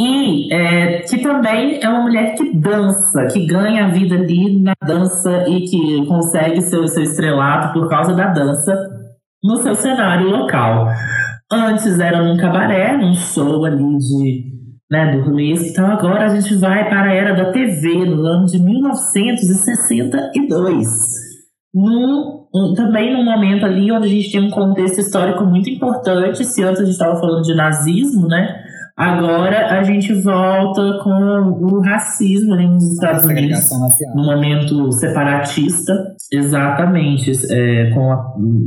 E 0.00 0.52
é, 0.54 1.00
que 1.00 1.18
também 1.18 1.82
é 1.82 1.88
uma 1.88 2.02
mulher 2.02 2.36
que 2.36 2.54
dança, 2.54 3.26
que 3.32 3.46
ganha 3.46 3.86
a 3.86 3.88
vida 3.88 4.14
ali 4.14 4.62
na 4.62 4.72
dança 4.86 5.44
e 5.48 5.64
que 5.64 6.06
consegue 6.06 6.60
seu, 6.62 6.86
seu 6.86 7.02
estrelato 7.02 7.72
por 7.72 7.88
causa 7.88 8.14
da 8.14 8.28
dança 8.28 8.76
no 9.42 9.56
seu 9.56 9.74
cenário 9.74 10.30
local. 10.30 10.86
Antes 11.50 11.98
era 11.98 12.22
num 12.22 12.36
cabaré, 12.36 12.96
num 12.96 13.14
show 13.14 13.64
ali 13.64 13.98
de, 13.98 14.57
né, 14.90 15.12
do 15.12 15.22
burlesque. 15.24 15.68
Então 15.70 15.86
agora 15.86 16.26
a 16.26 16.28
gente 16.28 16.54
vai 16.56 16.88
para 16.88 17.10
a 17.10 17.14
era 17.14 17.34
da 17.34 17.52
TV, 17.52 18.06
no 18.06 18.26
ano 18.26 18.46
de 18.46 18.58
1962. 18.58 20.88
Num 21.74 22.38
também 22.74 23.12
num 23.12 23.24
momento 23.24 23.66
ali 23.66 23.92
onde 23.92 24.06
a 24.06 24.10
gente 24.10 24.32
tem 24.32 24.40
um 24.40 24.48
contexto 24.50 25.00
histórico 25.00 25.44
muito 25.44 25.68
importante. 25.68 26.42
Se 26.44 26.62
antes 26.62 26.80
a 26.80 26.84
gente 26.84 26.94
estava 26.94 27.20
falando 27.20 27.42
de 27.42 27.54
nazismo, 27.54 28.26
né? 28.26 28.64
Agora 28.98 29.78
a 29.78 29.84
gente 29.84 30.12
volta 30.12 30.98
com 31.04 31.10
o 31.10 31.80
racismo 31.80 32.56
nos 32.56 32.94
Estados 32.94 33.24
Unidos, 33.24 33.70
no 34.12 34.24
momento 34.24 34.90
separatista, 34.90 35.94
exatamente, 36.32 37.30
é, 37.48 37.90
com 37.90 38.10
a, 38.10 38.16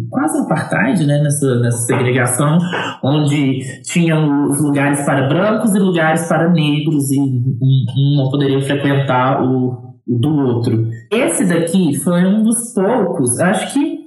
quase 0.09 0.39
um 0.39 0.43
apartheid, 0.43 1.05
né, 1.05 1.21
nessa, 1.21 1.59
nessa 1.59 1.79
segregação, 1.79 2.57
onde 3.03 3.81
tinham 3.83 4.47
os 4.47 4.61
lugares 4.61 5.05
para 5.05 5.27
brancos 5.27 5.75
e 5.75 5.79
lugares 5.79 6.25
para 6.29 6.49
negros, 6.49 7.11
e 7.11 7.19
um, 7.19 8.15
não 8.15 8.29
poderia 8.31 8.61
frequentar 8.61 9.43
o, 9.43 9.97
do 10.07 10.29
outro. 10.29 10.87
Esse 11.11 11.43
daqui 11.43 11.97
foi 11.97 12.23
um 12.25 12.41
dos 12.41 12.73
poucos, 12.73 13.37
acho 13.37 13.73
que 13.73 13.99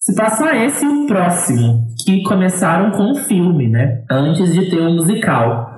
se 0.00 0.14
passar 0.14 0.56
esse 0.56 0.86
e 0.86 0.88
o 0.88 1.06
próximo, 1.06 1.86
que 2.04 2.22
começaram 2.22 2.90
com 2.90 3.12
o 3.12 3.14
filme, 3.14 3.68
né? 3.68 4.04
Antes 4.10 4.52
de 4.52 4.70
ter 4.70 4.80
um 4.80 4.96
musical. 4.96 5.70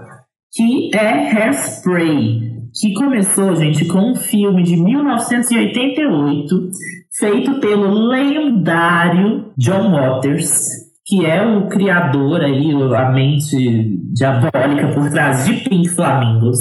Que 0.53 0.94
é 0.94 1.31
Hairspray. 1.32 2.53
Que 2.74 2.94
começou, 2.94 3.55
gente, 3.55 3.85
com 3.85 4.12
um 4.12 4.15
filme 4.15 4.62
de 4.62 4.77
1988, 4.77 6.70
feito 7.19 7.61
pelo 7.61 8.09
lendário 8.09 9.53
John 9.59 9.93
Waters, 9.93 10.69
que 11.05 11.27
é 11.27 11.44
o 11.44 11.69
criador 11.69 12.40
aí, 12.40 12.73
a 12.73 13.11
mente 13.11 14.01
diabólica 14.15 14.89
por 14.94 15.11
trás 15.11 15.44
de 15.44 15.55
Pink 15.69 15.89
Flamingos. 15.90 16.59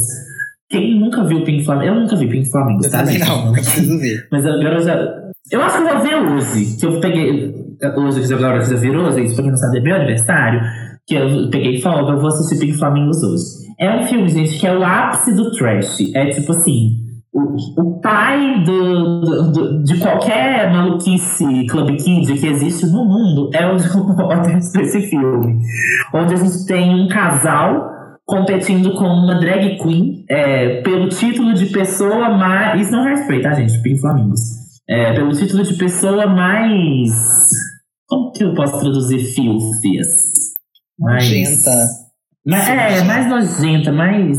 Quem 0.70 1.00
nunca 1.00 1.24
viu 1.24 1.44
Pink 1.44 1.64
Flamingos? 1.64 1.96
Eu 1.96 2.02
nunca 2.02 2.16
vi 2.16 2.28
Pink 2.28 2.50
Flamingos, 2.50 2.86
eu 2.86 2.92
tá? 2.92 3.00
Também 3.00 3.20
não, 3.20 3.48
eu 3.48 3.54
preciso 3.54 4.00
ver. 4.00 4.28
Mas 4.32 4.46
agora 4.46 4.82
já. 4.82 5.31
Eu 5.52 5.62
acho 5.62 5.78
que 5.78 5.84
eu 5.84 5.90
vou 5.90 6.00
ver 6.00 6.16
hoje. 6.16 6.78
Que 6.78 6.86
eu 6.86 7.00
peguei. 7.02 7.54
Hoje, 7.98 8.28
que 8.28 8.34
agora 8.34 8.60
que 8.60 8.74
virou, 8.76 9.12
gente, 9.12 9.34
pra 9.34 9.44
quem 9.44 9.52
não 9.52 9.58
sabe, 9.58 9.80
é 9.80 9.82
meu 9.82 9.96
aniversário. 9.96 10.62
Que 11.06 11.16
eu 11.16 11.50
peguei 11.50 11.82
folga, 11.82 12.14
eu 12.14 12.20
vou 12.20 12.28
assistir 12.28 12.60
Pink 12.60 12.78
Flamingos 12.78 13.22
hoje. 13.22 13.44
É 13.80 14.00
um 14.00 14.06
filme, 14.06 14.30
gente, 14.30 14.58
que 14.58 14.66
é 14.66 14.78
o 14.78 14.84
ápice 14.84 15.36
do 15.36 15.52
trash. 15.52 16.00
É 16.16 16.30
tipo 16.30 16.52
assim. 16.52 17.02
O, 17.34 17.82
o 17.82 18.02
pai 18.02 18.62
do, 18.66 19.22
do, 19.22 19.52
do, 19.52 19.84
de 19.84 19.98
qualquer 20.00 20.70
maluquice 20.70 21.66
Club 21.68 21.96
Kid 21.96 22.34
que 22.34 22.46
existe 22.46 22.86
no 22.88 23.06
mundo 23.06 23.50
é 23.54 23.66
o 23.72 23.78
John 23.78 24.14
Waters 24.16 24.72
desse 24.74 25.02
filme. 25.04 25.58
Onde 26.14 26.34
a 26.34 26.38
gente 26.38 26.66
tem 26.66 26.94
um 26.94 27.08
casal 27.08 27.90
competindo 28.26 28.94
com 28.96 29.06
uma 29.06 29.40
drag 29.40 29.78
queen 29.78 30.26
é, 30.30 30.82
pelo 30.82 31.08
título 31.08 31.54
de 31.54 31.68
pessoa 31.68 32.30
mais. 32.38 32.82
Isso 32.82 32.92
não 32.92 33.08
é 33.08 33.12
respeito, 33.12 33.44
tá, 33.44 33.54
gente? 33.54 33.82
Pink 33.82 34.02
Flamingos. 34.02 34.61
É, 34.92 35.14
pelo 35.14 35.32
título 35.32 35.64
de 35.64 35.74
pessoa 35.76 36.28
mais. 36.28 37.12
Como 38.10 38.34
que 38.34 38.44
eu 38.44 38.54
posso 38.54 38.78
traduzir 38.78 39.20
filthiest? 39.20 40.58
Mais... 41.00 41.24
Nojenta. 41.24 41.72
Mais, 42.46 42.68
é, 42.68 43.04
mais 43.06 43.30
nojenta, 43.30 43.92
mais 43.94 44.38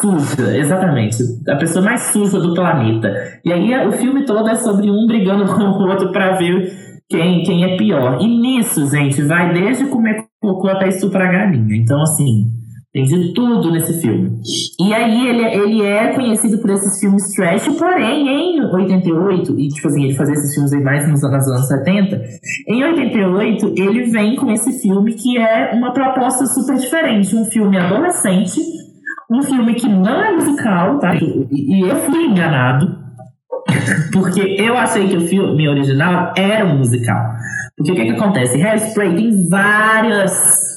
suja, 0.00 0.56
exatamente. 0.56 1.16
A 1.48 1.56
pessoa 1.56 1.84
mais 1.84 2.00
suja 2.12 2.38
do 2.38 2.54
planeta. 2.54 3.12
E 3.44 3.52
aí 3.52 3.86
o 3.88 3.90
filme 3.90 4.24
todo 4.24 4.48
é 4.48 4.54
sobre 4.54 4.88
um 4.88 5.04
brigando 5.04 5.46
com 5.52 5.62
o 5.62 5.88
outro 5.88 6.12
pra 6.12 6.36
ver 6.36 6.72
quem, 7.10 7.42
quem 7.42 7.64
é 7.64 7.76
pior. 7.76 8.20
E 8.20 8.28
nisso, 8.28 8.88
gente, 8.88 9.20
vai 9.22 9.52
desde 9.52 9.86
comer 9.86 10.26
cocô 10.40 10.68
até 10.68 10.86
estuprar 10.90 11.32
galinha. 11.32 11.74
Então, 11.74 12.00
assim, 12.02 12.46
tem 12.92 13.04
de 13.04 13.32
tudo 13.32 13.70
nesse 13.70 14.00
filme. 14.02 14.38
E 14.78 14.92
aí 14.92 15.28
ele, 15.28 15.44
ele 15.44 15.82
é 15.82 16.12
conhecido 16.12 16.58
por 16.58 16.70
esses 16.70 17.00
filmes 17.00 17.32
trash, 17.34 17.66
porém, 17.78 18.28
em 18.28 18.60
88, 18.60 19.58
e 19.58 19.68
tipo 19.68 19.88
assim, 19.88 20.04
ele 20.04 20.14
fazia 20.14 20.34
esses 20.34 20.54
filmes 20.54 20.72
aí 20.74 20.82
mais 20.82 21.08
nos 21.08 21.24
anos, 21.24 21.46
nos 21.46 21.56
anos 21.56 21.68
70, 21.68 22.22
em 22.68 22.84
88 22.84 23.74
ele 23.78 24.10
vem 24.10 24.36
com 24.36 24.50
esse 24.50 24.82
filme 24.82 25.14
que 25.14 25.38
é 25.38 25.72
uma 25.72 25.92
proposta 25.92 26.44
super 26.44 26.76
diferente. 26.76 27.34
Um 27.34 27.46
filme 27.46 27.78
adolescente, 27.78 28.60
um 29.30 29.42
filme 29.42 29.74
que 29.74 29.88
não 29.88 30.22
é 30.22 30.32
musical, 30.34 30.98
tá? 30.98 31.14
E, 31.14 31.48
e 31.50 31.80
eu 31.88 31.96
fui 31.96 32.26
enganado, 32.26 32.94
porque 34.12 34.56
eu 34.58 34.76
achei 34.76 35.08
que 35.08 35.16
o 35.16 35.26
filme 35.26 35.66
original 35.66 36.34
era 36.36 36.66
um 36.66 36.76
musical. 36.76 37.32
Porque 37.74 37.92
o 37.92 37.94
que, 37.94 38.04
que 38.04 38.10
acontece? 38.10 38.62
Hairspray 38.62 39.16
tem 39.16 39.48
várias 39.48 40.71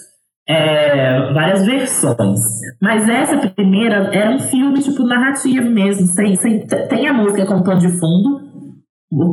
é, 0.47 1.33
várias 1.33 1.65
versões. 1.65 2.39
Mas 2.81 3.07
essa 3.09 3.49
primeira 3.49 4.09
era 4.13 4.29
um 4.29 4.39
filme, 4.39 4.81
tipo, 4.81 5.03
narrativo 5.03 5.69
mesmo. 5.69 6.07
Sem, 6.07 6.35
sem, 6.35 6.65
tem 6.65 7.07
a 7.07 7.13
música 7.13 7.45
com 7.45 7.63
tom 7.63 7.77
de 7.77 7.89
fundo 7.99 8.45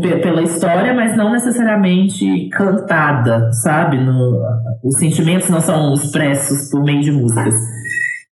pela 0.01 0.43
história, 0.43 0.94
mas 0.94 1.16
não 1.16 1.32
necessariamente 1.32 2.48
cantada, 2.51 3.52
sabe? 3.52 3.98
No, 3.98 4.39
os 4.84 4.97
sentimentos 4.98 5.48
não 5.48 5.60
são 5.60 5.93
expressos 5.94 6.70
por 6.70 6.84
meio 6.84 7.01
de 7.01 7.10
músicas. 7.10 7.55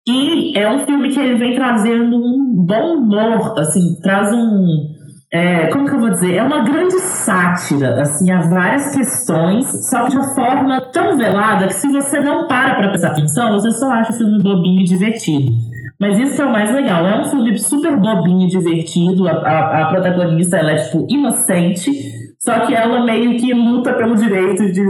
E 0.06 0.56
é 0.58 0.70
um 0.70 0.80
filme 0.80 1.10
que 1.10 1.20
ele 1.20 1.36
vem 1.36 1.54
trazendo 1.54 2.16
um 2.16 2.64
bom 2.66 2.96
humor, 2.96 3.58
assim, 3.58 3.94
traz 4.02 4.32
um 4.32 4.97
é, 5.30 5.66
como 5.66 5.86
que 5.86 5.94
eu 5.94 6.00
vou 6.00 6.10
dizer? 6.10 6.36
É 6.36 6.42
uma 6.42 6.64
grande 6.64 6.98
sátira, 7.00 8.00
assim, 8.00 8.30
a 8.30 8.40
várias 8.40 8.94
questões, 8.94 9.66
só 9.90 10.04
que 10.04 10.10
de 10.10 10.16
uma 10.16 10.34
forma 10.34 10.80
tão 10.92 11.18
velada 11.18 11.66
que 11.66 11.74
se 11.74 11.88
você 11.88 12.20
não 12.20 12.48
para 12.48 12.76
pra 12.76 12.88
prestar 12.88 13.08
atenção, 13.08 13.52
você 13.52 13.70
só 13.72 13.90
acha 13.90 14.12
o 14.12 14.16
filme 14.16 14.42
bobinho 14.42 14.80
e 14.80 14.84
divertido. 14.84 15.52
Mas 16.00 16.18
isso 16.18 16.40
é 16.40 16.46
o 16.46 16.52
mais 16.52 16.72
legal. 16.72 17.04
É 17.06 17.20
um 17.20 17.24
filme 17.24 17.58
super 17.58 17.96
bobinho 17.98 18.46
e 18.46 18.50
divertido. 18.50 19.26
A, 19.26 19.32
a, 19.32 19.82
a 19.82 19.86
protagonista, 19.88 20.56
ela 20.56 20.72
é, 20.72 20.76
tipo, 20.76 21.06
inocente. 21.10 21.90
Só 22.40 22.66
que 22.66 22.74
ela 22.74 23.04
meio 23.04 23.36
que 23.36 23.52
luta 23.52 23.92
pelo 23.94 24.14
direito 24.14 24.70
de 24.70 24.80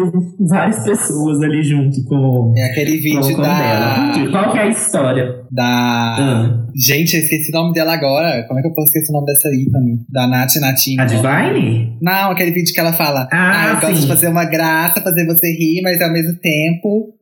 várias 0.47 0.85
pessoas 0.85 1.41
ali 1.43 1.63
junto 1.63 2.05
com. 2.05 2.53
É 2.55 2.71
aquele 2.71 2.99
vídeo 2.99 3.35
com, 3.35 3.41
da. 3.41 4.13
Qual 4.31 4.53
que 4.53 4.59
é 4.59 4.63
a 4.63 4.69
história? 4.69 5.35
Da. 5.51 6.17
Hum. 6.21 6.67
Gente, 6.77 7.15
eu 7.15 7.21
esqueci 7.23 7.51
o 7.51 7.59
nome 7.59 7.73
dela 7.73 7.95
agora. 7.95 8.45
Como 8.47 8.59
é 8.59 8.63
que 8.63 8.69
eu 8.69 8.75
posso 8.75 8.89
esquecer 8.89 9.11
o 9.11 9.15
nome 9.15 9.27
dessa 9.27 9.49
ícone? 9.49 9.99
Da 10.11 10.27
Nath 10.27 10.57
Natinha. 10.61 11.03
A 11.03 11.07
Divine? 11.07 11.97
Não, 12.03 12.31
aquele 12.33 12.51
vídeo 12.51 12.75
que 12.75 12.81
ela 12.81 12.93
fala. 12.93 13.27
Ah, 13.33 13.63
ah 13.63 13.69
eu 13.73 13.81
sim. 13.81 13.87
gosto 13.87 14.01
de 14.03 14.09
fazer 14.09 14.29
uma 14.29 14.45
graça, 14.45 15.01
fazer 15.01 15.27
você 15.27 15.47
rir, 15.53 15.81
mas 15.83 16.01
ao 16.03 16.13
mesmo 16.13 16.39
tempo 16.41 17.15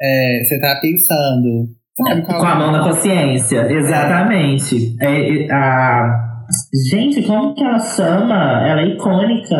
é, 0.00 0.42
você 0.44 0.60
tá 0.60 0.78
pensando. 0.80 1.68
Sabe 2.06 2.22
qual 2.22 2.40
Com 2.40 2.46
a 2.46 2.52
é? 2.52 2.54
mão 2.58 2.72
na 2.72 2.84
consciência, 2.84 3.70
exatamente. 3.70 4.96
É, 5.00 5.44
é, 5.46 5.52
a... 5.52 6.29
Gente, 6.90 7.22
como 7.22 7.54
que 7.54 7.62
ela 7.62 7.78
chama? 7.78 8.66
Ela 8.66 8.82
é 8.82 8.88
icônica. 8.88 9.56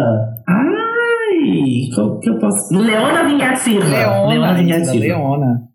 Ai, 0.49 1.89
como 1.95 2.19
que 2.21 2.31
eu 2.31 2.39
posso. 2.39 2.75
Leona 2.75 3.25
Vingativa. 3.25 3.85
Leona, 3.85 4.55
Vingativa. 4.55 4.99
Leona. 4.99 5.47
Leona. 5.47 5.71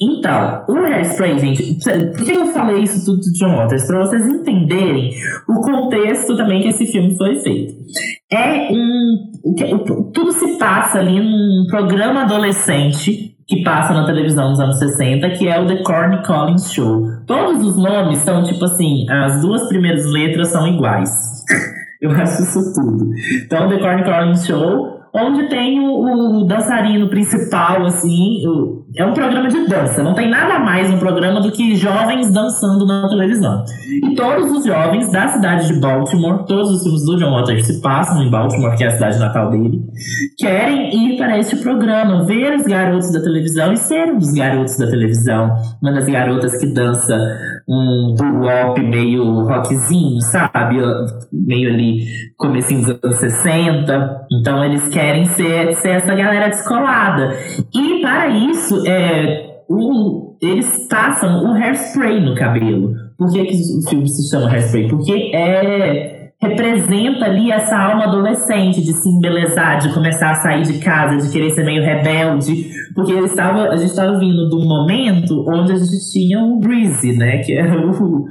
Então, 0.00 0.64
o 0.68 0.76
Hairspray, 0.78 1.38
gente, 1.38 1.78
por 2.16 2.24
que 2.24 2.32
eu 2.32 2.46
falei 2.46 2.82
isso 2.82 3.04
tudo 3.04 3.20
de 3.20 3.38
John 3.38 3.56
Waters? 3.56 3.86
Pra 3.86 4.00
vocês 4.00 4.26
entenderem 4.26 5.12
o 5.48 5.60
contexto 5.60 6.36
também 6.36 6.60
que 6.60 6.68
esse 6.68 6.86
filme 6.86 7.16
foi 7.16 7.36
feito. 7.40 7.74
É 8.30 8.72
um. 8.72 9.30
Tudo 10.12 10.32
se 10.32 10.58
passa 10.58 10.98
ali 10.98 11.20
num 11.20 11.66
programa 11.68 12.22
adolescente 12.22 13.31
que 13.52 13.62
passa 13.62 13.92
na 13.92 14.06
televisão 14.06 14.48
nos 14.48 14.60
anos 14.60 14.78
60, 14.78 15.28
que 15.30 15.46
é 15.46 15.60
o 15.60 15.66
The 15.66 15.82
Corny 15.82 16.22
Collins 16.22 16.72
Show. 16.72 17.06
Todos 17.26 17.62
os 17.62 17.76
nomes 17.76 18.20
são 18.20 18.42
tipo 18.42 18.64
assim, 18.64 19.04
as 19.10 19.42
duas 19.42 19.68
primeiras 19.68 20.06
letras 20.06 20.48
são 20.48 20.66
iguais. 20.66 21.10
Eu 22.00 22.10
acho 22.10 22.42
isso 22.42 22.72
tudo. 22.74 23.12
Então, 23.44 23.68
The 23.68 23.78
Corny 23.78 24.04
Collins 24.04 24.46
Show, 24.46 24.91
onde 25.14 25.48
tem 25.48 25.78
o, 25.80 26.40
o 26.40 26.44
dançarino 26.44 27.08
principal, 27.08 27.84
assim, 27.84 28.46
o- 28.46 28.82
é 28.96 29.04
um 29.06 29.12
programa 29.14 29.48
de 29.48 29.66
dança. 29.66 30.02
Não 30.02 30.12
tem 30.14 30.28
nada 30.28 30.58
mais 30.58 30.90
um 30.90 30.98
programa 30.98 31.40
do 31.40 31.50
que 31.50 31.74
jovens 31.76 32.30
dançando 32.30 32.86
na 32.86 33.08
televisão. 33.08 33.64
E 34.04 34.14
todos 34.14 34.50
os 34.50 34.64
jovens 34.66 35.10
da 35.10 35.28
cidade 35.28 35.66
de 35.68 35.80
Baltimore, 35.80 36.44
todos 36.46 36.70
os 36.70 36.82
filmes 36.82 37.04
do 37.06 37.16
John 37.16 37.30
Waters 37.32 37.66
se 37.66 37.80
passam 37.80 38.22
em 38.22 38.30
Baltimore, 38.30 38.76
que 38.76 38.84
é 38.84 38.88
a 38.88 38.90
cidade 38.90 39.18
natal 39.18 39.50
dele, 39.50 39.80
querem 40.38 40.94
ir 41.14 41.16
para 41.16 41.38
este 41.38 41.56
programa, 41.56 42.24
ver 42.24 42.54
os 42.54 42.64
garotos 42.66 43.10
da 43.12 43.20
televisão 43.22 43.72
e 43.72 43.76
ser 43.78 44.12
um 44.12 44.18
dos 44.18 44.32
garotos 44.32 44.76
da 44.78 44.86
televisão. 44.90 45.50
Uma 45.82 45.92
das 45.92 46.04
garotas 46.06 46.58
que 46.58 46.66
dança 46.74 47.16
um 47.68 48.14
doo-wop 48.14 48.78
meio 48.82 49.24
rockzinho, 49.46 50.20
sabe? 50.20 50.76
Meio 51.32 51.70
ali, 51.72 52.04
comecinho 52.36 52.82
dos 52.82 52.98
anos 53.02 53.18
60. 53.18 54.26
Então 54.40 54.62
eles 54.64 54.86
querem 54.88 55.01
ser, 55.26 55.74
ser 55.76 55.88
essa 55.90 56.14
galera 56.14 56.48
descolada. 56.48 57.34
E 57.74 58.00
para 58.00 58.28
isso, 58.28 58.86
é, 58.86 59.62
o- 59.68 60.36
eles 60.40 60.86
passam 60.88 61.44
o 61.44 61.52
hairspray 61.54 62.20
no 62.20 62.34
cabelo. 62.34 62.92
Por 63.18 63.30
que, 63.32 63.44
que 63.44 63.54
o 63.78 63.88
filme 63.88 64.08
se 64.08 64.28
chama 64.30 64.50
hairspray? 64.50 64.88
Porque 64.88 65.30
é 65.34 66.18
representa 66.42 67.26
ali 67.26 67.52
essa 67.52 67.76
alma 67.78 68.02
adolescente 68.06 68.80
de 68.82 68.92
se 68.92 69.08
embelezar, 69.08 69.78
de 69.78 69.94
começar 69.94 70.32
a 70.32 70.34
sair 70.34 70.62
de 70.62 70.80
casa, 70.80 71.24
de 71.24 71.32
querer 71.32 71.50
ser 71.50 71.64
meio 71.64 71.84
rebelde. 71.84 72.66
Porque 72.96 73.12
ele 73.12 73.26
estava, 73.26 73.68
a 73.68 73.76
gente 73.76 73.90
estava 73.90 74.18
vindo 74.18 74.48
de 74.48 74.56
um 74.56 74.66
momento 74.66 75.44
onde 75.48 75.70
a 75.70 75.76
gente 75.76 76.10
tinha 76.12 76.40
o 76.40 76.58
Breezy, 76.58 77.16
né? 77.16 77.38
Que 77.38 77.52
era 77.56 77.80
o, 77.86 78.26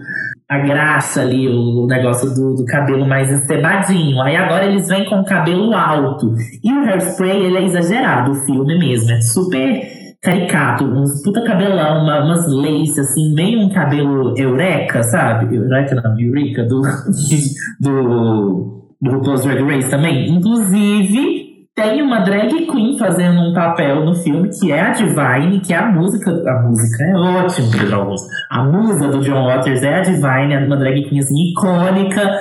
a 0.52 0.57
graxa 0.57 1.22
ali, 1.22 1.48
o 1.48 1.88
negócio 1.88 2.30
do, 2.36 2.53
do 2.56 2.65
cabelo 2.65 3.07
mais 3.07 3.32
estebadinho. 3.32 4.22
Aí 4.22 4.36
agora 4.36 4.65
eles 4.65 4.86
vêm 4.90 5.06
com 5.06 5.22
o 5.22 5.23
cabelo 5.23 5.73
alto. 5.73 6.36
E 6.61 6.73
o 6.73 6.84
hairspray, 6.84 7.45
ele 7.45 7.57
é 7.57 7.64
exagerado, 7.64 8.32
o 8.32 8.36
filme 8.36 8.78
mesmo. 8.78 9.11
É 9.11 9.22
super 9.22 9.82
caricato, 10.22 10.84
uns 10.84 11.23
puta 11.23 11.41
cabelão, 11.45 12.03
uma, 12.03 12.26
umas 12.26 12.45
lace, 12.52 12.99
assim, 12.99 13.34
meio 13.34 13.61
um 13.61 13.69
cabelo 13.69 14.38
eureka, 14.38 15.02
sabe? 15.03 15.56
Eureka 15.56 15.95
não, 15.95 16.19
Eureka, 16.19 16.65
do, 16.65 16.82
do, 17.80 18.94
do 19.02 19.10
RuPaul's 19.10 19.44
Drag 19.44 19.64
Race 19.64 19.90
também. 19.90 20.30
Inclusive, 20.32 21.40
tem 21.82 22.02
uma 22.03 22.20
drag 22.20 22.68
queen 22.68 22.98
fazendo 22.98 23.41
um 23.41 23.53
papel 23.53 24.06
no 24.06 24.14
filme, 24.14 24.49
que 24.49 24.72
é 24.72 24.82
a 24.82 24.91
Divine, 24.91 25.60
que 25.62 25.74
é 25.74 25.78
a 25.78 25.91
música. 25.91 26.32
A 26.32 26.62
música 26.62 27.03
é 27.03 27.14
Augusto. 27.94 28.28
A 28.52 28.64
musa 28.64 29.08
do 29.08 29.22
John 29.22 29.45
Waters 29.45 29.82
é 29.82 29.95
a 29.95 30.02
Divine, 30.02 30.53
é 30.53 30.60
uma 30.60 30.78
drag 30.78 31.03
queen 31.10 31.20
assim, 31.20 31.52
icônica, 31.52 32.40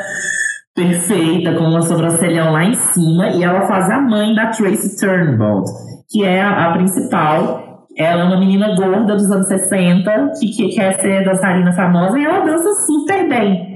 perfeita, 0.75 1.55
com 1.55 1.65
uma 1.65 1.81
sobrancelhão 1.81 2.53
lá 2.53 2.65
em 2.65 2.75
cima, 2.75 3.29
e 3.31 3.43
ela 3.43 3.67
faz 3.67 3.89
a 3.91 4.01
mãe 4.01 4.35
da 4.35 4.49
Tracy 4.49 5.01
Turnbull, 5.01 5.65
que 6.11 6.23
é 6.25 6.43
a, 6.43 6.67
a 6.67 6.73
principal. 6.73 7.87
Ela 7.97 8.23
é 8.23 8.25
uma 8.25 8.39
menina 8.39 8.75
gorda 8.77 9.15
dos 9.15 9.31
anos 9.31 9.49
60, 9.49 10.33
que, 10.39 10.49
que 10.49 10.69
quer 10.75 11.01
ser 11.01 11.25
dançarina 11.25 11.73
famosa, 11.73 12.19
e 12.19 12.25
ela 12.25 12.45
dança 12.45 12.69
super 12.87 13.29
bem. 13.29 13.70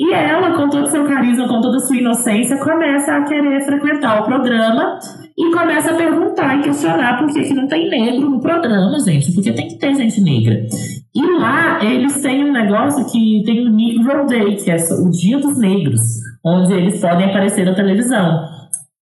E 0.00 0.14
ela, 0.14 0.56
com 0.56 0.70
todo 0.70 0.84
o 0.84 0.90
seu 0.90 1.04
carisma, 1.04 1.46
com 1.46 1.60
toda 1.60 1.76
a 1.76 1.80
sua 1.80 1.98
inocência, 1.98 2.56
começa 2.56 3.12
a 3.12 3.22
querer 3.24 3.62
frequentar 3.66 4.22
o 4.22 4.24
programa 4.24 4.98
e 5.36 5.50
começa 5.52 5.90
a 5.90 5.94
perguntar 5.94 6.58
e 6.58 6.62
questionar 6.62 7.18
por 7.18 7.30
que, 7.30 7.42
que 7.42 7.52
não 7.52 7.68
tem 7.68 7.90
negro 7.90 8.30
no 8.30 8.40
programa, 8.40 8.98
gente. 9.00 9.30
Porque 9.34 9.52
tem 9.52 9.68
que 9.68 9.78
ter 9.78 9.94
gente 9.94 10.22
negra. 10.22 10.66
E 11.14 11.38
lá 11.38 11.84
eles 11.84 12.18
têm 12.22 12.46
um 12.46 12.52
negócio 12.52 13.04
que 13.12 13.42
tem 13.44 13.68
o 13.68 13.70
Negro 13.70 14.24
Day, 14.24 14.56
que 14.56 14.70
é 14.70 14.76
o 14.76 15.10
Dia 15.10 15.38
dos 15.38 15.58
Negros, 15.58 16.00
onde 16.46 16.72
eles 16.72 16.98
podem 16.98 17.26
aparecer 17.26 17.66
na 17.66 17.74
televisão. 17.74 18.42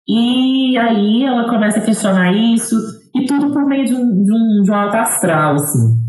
E 0.08 0.78
aí 0.78 1.24
ela 1.24 1.48
começa 1.48 1.80
a 1.80 1.84
questionar 1.84 2.32
isso, 2.32 2.76
e 3.16 3.26
tudo 3.26 3.50
por 3.52 3.66
meio 3.66 3.84
de 3.84 3.94
um, 3.94 4.22
de 4.22 4.32
um, 4.32 4.62
de 4.62 4.70
um 4.70 4.74
alto 4.74 4.96
astral, 4.96 5.54
assim. 5.54 6.03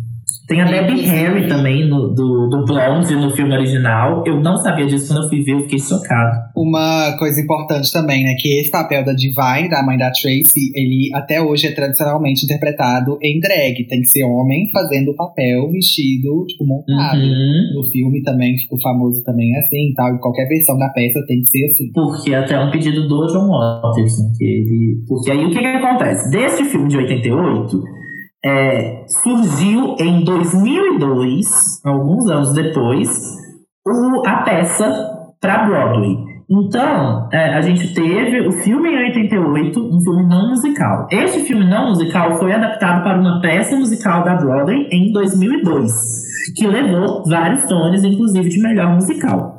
Tem 0.48 0.62
a 0.62 0.66
Debbie 0.66 1.02
Harry 1.02 1.48
também, 1.48 1.90
no, 1.90 2.14
do, 2.14 2.48
do 2.48 2.66
Blonde, 2.66 3.16
no 3.16 3.32
filme 3.32 3.54
original. 3.54 4.24
Eu 4.28 4.40
não 4.40 4.56
sabia 4.58 4.86
disso 4.86 5.08
quando 5.08 5.24
eu 5.24 5.30
fui 5.30 5.42
ver, 5.42 5.54
eu 5.54 5.62
fiquei 5.62 5.80
chocado. 5.80 6.52
Uma 6.56 7.18
coisa 7.18 7.42
importante 7.42 7.92
também, 7.92 8.24
né? 8.24 8.36
Que 8.38 8.60
esse 8.60 8.70
papel 8.70 9.04
da 9.04 9.14
Divine, 9.14 9.70
da 9.70 9.84
mãe 9.84 9.98
da 9.98 10.12
Tracy, 10.12 10.72
ele 10.76 11.10
até 11.16 11.42
hoje 11.42 11.68
é 11.68 11.72
tradicionalmente 11.72 12.46
interpretado 12.46 13.18
em 13.24 13.40
drag. 13.40 13.88
Tem 13.88 14.02
que 14.02 14.08
ser 14.08 14.24
homem 14.24 14.70
fazendo 14.72 15.12
o 15.12 15.16
papel 15.16 15.70
vestido, 15.72 16.46
tipo, 16.48 16.64
montado. 16.64 17.20
Uhum. 17.20 17.74
No 17.76 17.92
filme 17.92 18.22
também 18.22 18.56
ficou 18.58 18.80
famoso 18.80 19.24
também 19.24 19.56
assim 19.58 19.90
e 19.90 19.94
tal. 19.96 20.14
Em 20.14 20.20
qualquer 20.20 20.48
versão 20.48 20.78
da 20.78 20.90
peça 20.90 21.26
tem 21.28 21.42
que 21.42 21.50
ser 21.50 21.70
assim. 21.70 21.92
Porque 21.92 22.36
até 22.36 22.54
é 22.54 22.60
um 22.60 22.70
pedido 22.70 23.08
do 23.08 23.26
John 23.28 23.50
Waters, 23.50 24.20
né? 24.20 24.32
Que 24.38 24.46
ele... 24.46 25.04
Porque 25.08 25.32
aí 25.32 25.44
o 25.44 25.50
que, 25.50 25.60
que 25.60 25.66
acontece? 25.66 26.30
Deste 26.30 26.66
filme 26.66 26.88
de 26.88 26.98
88, 26.98 28.05
é, 28.46 29.04
surgiu 29.08 29.96
em 30.00 30.24
2002, 30.24 31.46
alguns 31.84 32.30
anos 32.30 32.54
depois, 32.54 33.10
o, 33.88 34.28
a 34.28 34.44
peça 34.44 34.88
para 35.42 35.66
Broadway. 35.66 36.16
Então, 36.48 37.28
é, 37.34 37.56
a 37.56 37.62
gente 37.62 37.92
teve 37.96 38.48
o 38.48 38.52
filme 38.52 38.90
em 38.90 38.98
88, 39.06 39.80
um 39.80 40.00
filme 40.00 40.28
não 40.28 40.50
musical. 40.50 41.08
Este 41.12 41.40
filme 41.40 41.68
não 41.68 41.90
musical 41.90 42.38
foi 42.38 42.54
adaptado 42.54 43.02
para 43.02 43.20
uma 43.20 43.42
peça 43.42 43.76
musical 43.76 44.24
da 44.24 44.36
Broadway 44.36 44.88
em 44.92 45.12
2002, 45.12 45.92
que 46.56 46.68
levou 46.68 47.24
vários 47.28 47.68
Tonys, 47.68 48.04
inclusive 48.04 48.48
de 48.48 48.62
melhor 48.62 48.94
musical. 48.94 49.55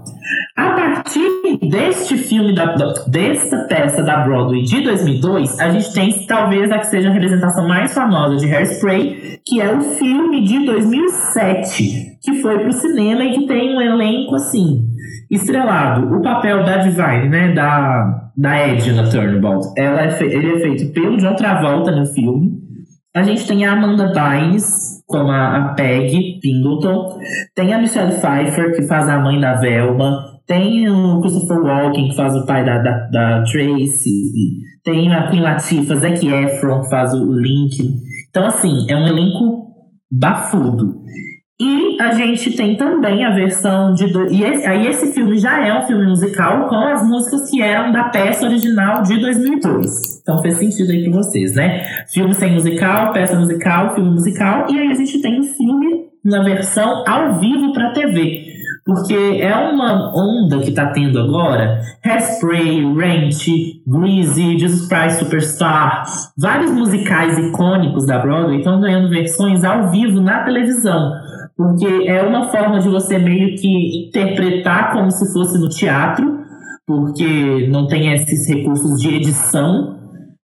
A 0.56 0.70
partir 0.70 1.58
deste 1.62 2.16
filme, 2.16 2.54
da, 2.54 2.74
da, 2.74 2.92
desta 3.06 3.58
peça 3.68 4.02
da 4.02 4.24
Broadway 4.24 4.62
de 4.62 4.82
2002, 4.82 5.58
a 5.60 5.70
gente 5.70 5.92
tem 5.92 6.26
talvez 6.26 6.70
a 6.72 6.78
que 6.78 6.86
seja 6.86 7.08
a 7.08 7.12
representação 7.12 7.68
mais 7.68 7.94
famosa 7.94 8.36
de 8.36 8.52
Hairspray, 8.52 9.38
que 9.44 9.60
é 9.60 9.72
o 9.72 9.80
filme 9.80 10.42
de 10.44 10.64
2007, 10.66 12.18
que 12.22 12.42
foi 12.42 12.58
pro 12.58 12.72
cinema 12.72 13.24
e 13.24 13.34
que 13.34 13.46
tem 13.46 13.76
um 13.76 13.80
elenco 13.80 14.34
assim, 14.34 14.86
estrelado. 15.30 16.14
O 16.16 16.22
papel 16.22 16.64
da 16.64 16.78
Divine, 16.78 17.28
né, 17.28 17.52
da, 17.52 18.30
da 18.36 18.56
Edna 18.56 19.08
Turnbull, 19.08 19.60
ela 19.76 20.02
é 20.02 20.22
ele 20.22 20.56
é 20.56 20.58
feito 20.60 20.92
pelo 20.92 21.16
John 21.18 21.34
Travolta 21.34 21.90
no 21.92 22.06
filme. 22.06 22.66
A 23.14 23.22
gente 23.22 23.46
tem 23.46 23.64
a 23.64 23.72
Amanda 23.72 24.12
Bynes, 24.12 24.85
como 25.06 25.30
a, 25.30 25.74
Peg 25.76 26.40
Pingleton. 26.40 27.18
Tem 27.54 27.72
a 27.72 27.78
Michelle 27.78 28.12
Pfeiffer, 28.12 28.74
que 28.74 28.82
faz 28.82 29.08
a 29.08 29.18
mãe 29.18 29.40
da 29.40 29.54
Velma. 29.54 30.36
Tem 30.46 30.88
o 30.88 31.20
Christopher 31.20 31.58
Walken, 31.58 32.08
que 32.08 32.16
faz 32.16 32.36
o 32.36 32.46
pai 32.46 32.64
da, 32.64 32.78
da, 32.78 33.08
da 33.08 33.42
Tracy. 33.42 34.60
Tem 34.84 35.12
a 35.12 35.28
Queen 35.28 35.42
Latifah, 35.42 35.96
Zac 35.96 36.26
Efron, 36.26 36.82
que 36.82 36.90
faz 36.90 37.12
o 37.12 37.32
Link. 37.32 37.76
Então, 38.30 38.46
assim, 38.46 38.86
é 38.88 38.96
um 38.96 39.06
elenco 39.06 39.66
bafudo. 40.10 41.02
E 41.58 41.96
a 42.02 42.12
gente 42.12 42.54
tem 42.54 42.76
também 42.76 43.24
a 43.24 43.34
versão 43.34 43.94
de. 43.94 44.04
E 44.30 44.44
esse- 44.44 44.66
aí 44.66 44.86
esse 44.88 45.12
filme 45.14 45.38
já 45.38 45.66
é 45.66 45.72
um 45.78 45.86
filme 45.86 46.04
musical 46.06 46.68
com 46.68 46.74
as 46.76 47.02
músicas 47.08 47.50
que 47.50 47.62
eram 47.62 47.92
da 47.92 48.04
peça 48.10 48.44
original 48.44 49.02
de 49.02 49.18
2002. 49.18 50.20
Então 50.20 50.42
fez 50.42 50.58
sentido 50.58 50.90
aí 50.92 51.04
pra 51.04 51.12
vocês, 51.22 51.54
né? 51.54 51.82
Filme 52.12 52.34
sem 52.34 52.52
musical, 52.52 53.10
peça 53.12 53.38
musical, 53.38 53.94
filme 53.94 54.10
musical. 54.10 54.66
E 54.70 54.78
aí 54.78 54.88
a 54.90 54.94
gente 54.94 55.22
tem 55.22 55.40
o 55.40 55.44
filme 55.44 56.04
na 56.22 56.42
versão 56.42 57.02
ao 57.08 57.38
vivo 57.40 57.72
pra 57.72 57.90
TV. 57.92 58.44
Porque 58.84 59.14
é 59.40 59.52
uma 59.56 60.12
onda 60.14 60.60
que 60.60 60.70
tá 60.72 60.86
tendo 60.92 61.18
agora. 61.18 61.80
Hairspray, 62.04 62.84
Ranch, 62.94 63.46
Greasy, 63.84 64.58
Jesus 64.58 64.86
Christ 64.88 65.18
Superstar. 65.18 66.04
Vários 66.38 66.70
musicais 66.70 67.36
icônicos 67.36 68.06
da 68.06 68.18
Broadway 68.20 68.58
estão 68.58 68.80
ganhando 68.80 69.08
versões 69.08 69.64
ao 69.64 69.90
vivo 69.90 70.20
na 70.20 70.44
televisão. 70.44 71.12
Porque 71.56 71.86
é 72.06 72.22
uma 72.22 72.48
forma 72.48 72.78
de 72.80 72.88
você 72.88 73.18
meio 73.18 73.56
que 73.56 74.08
interpretar 74.08 74.92
como 74.92 75.10
se 75.10 75.32
fosse 75.32 75.58
no 75.58 75.68
teatro, 75.68 76.40
porque 76.86 77.66
não 77.68 77.86
tem 77.86 78.12
esses 78.12 78.48
recursos 78.48 79.00
de 79.00 79.14
edição, 79.16 79.96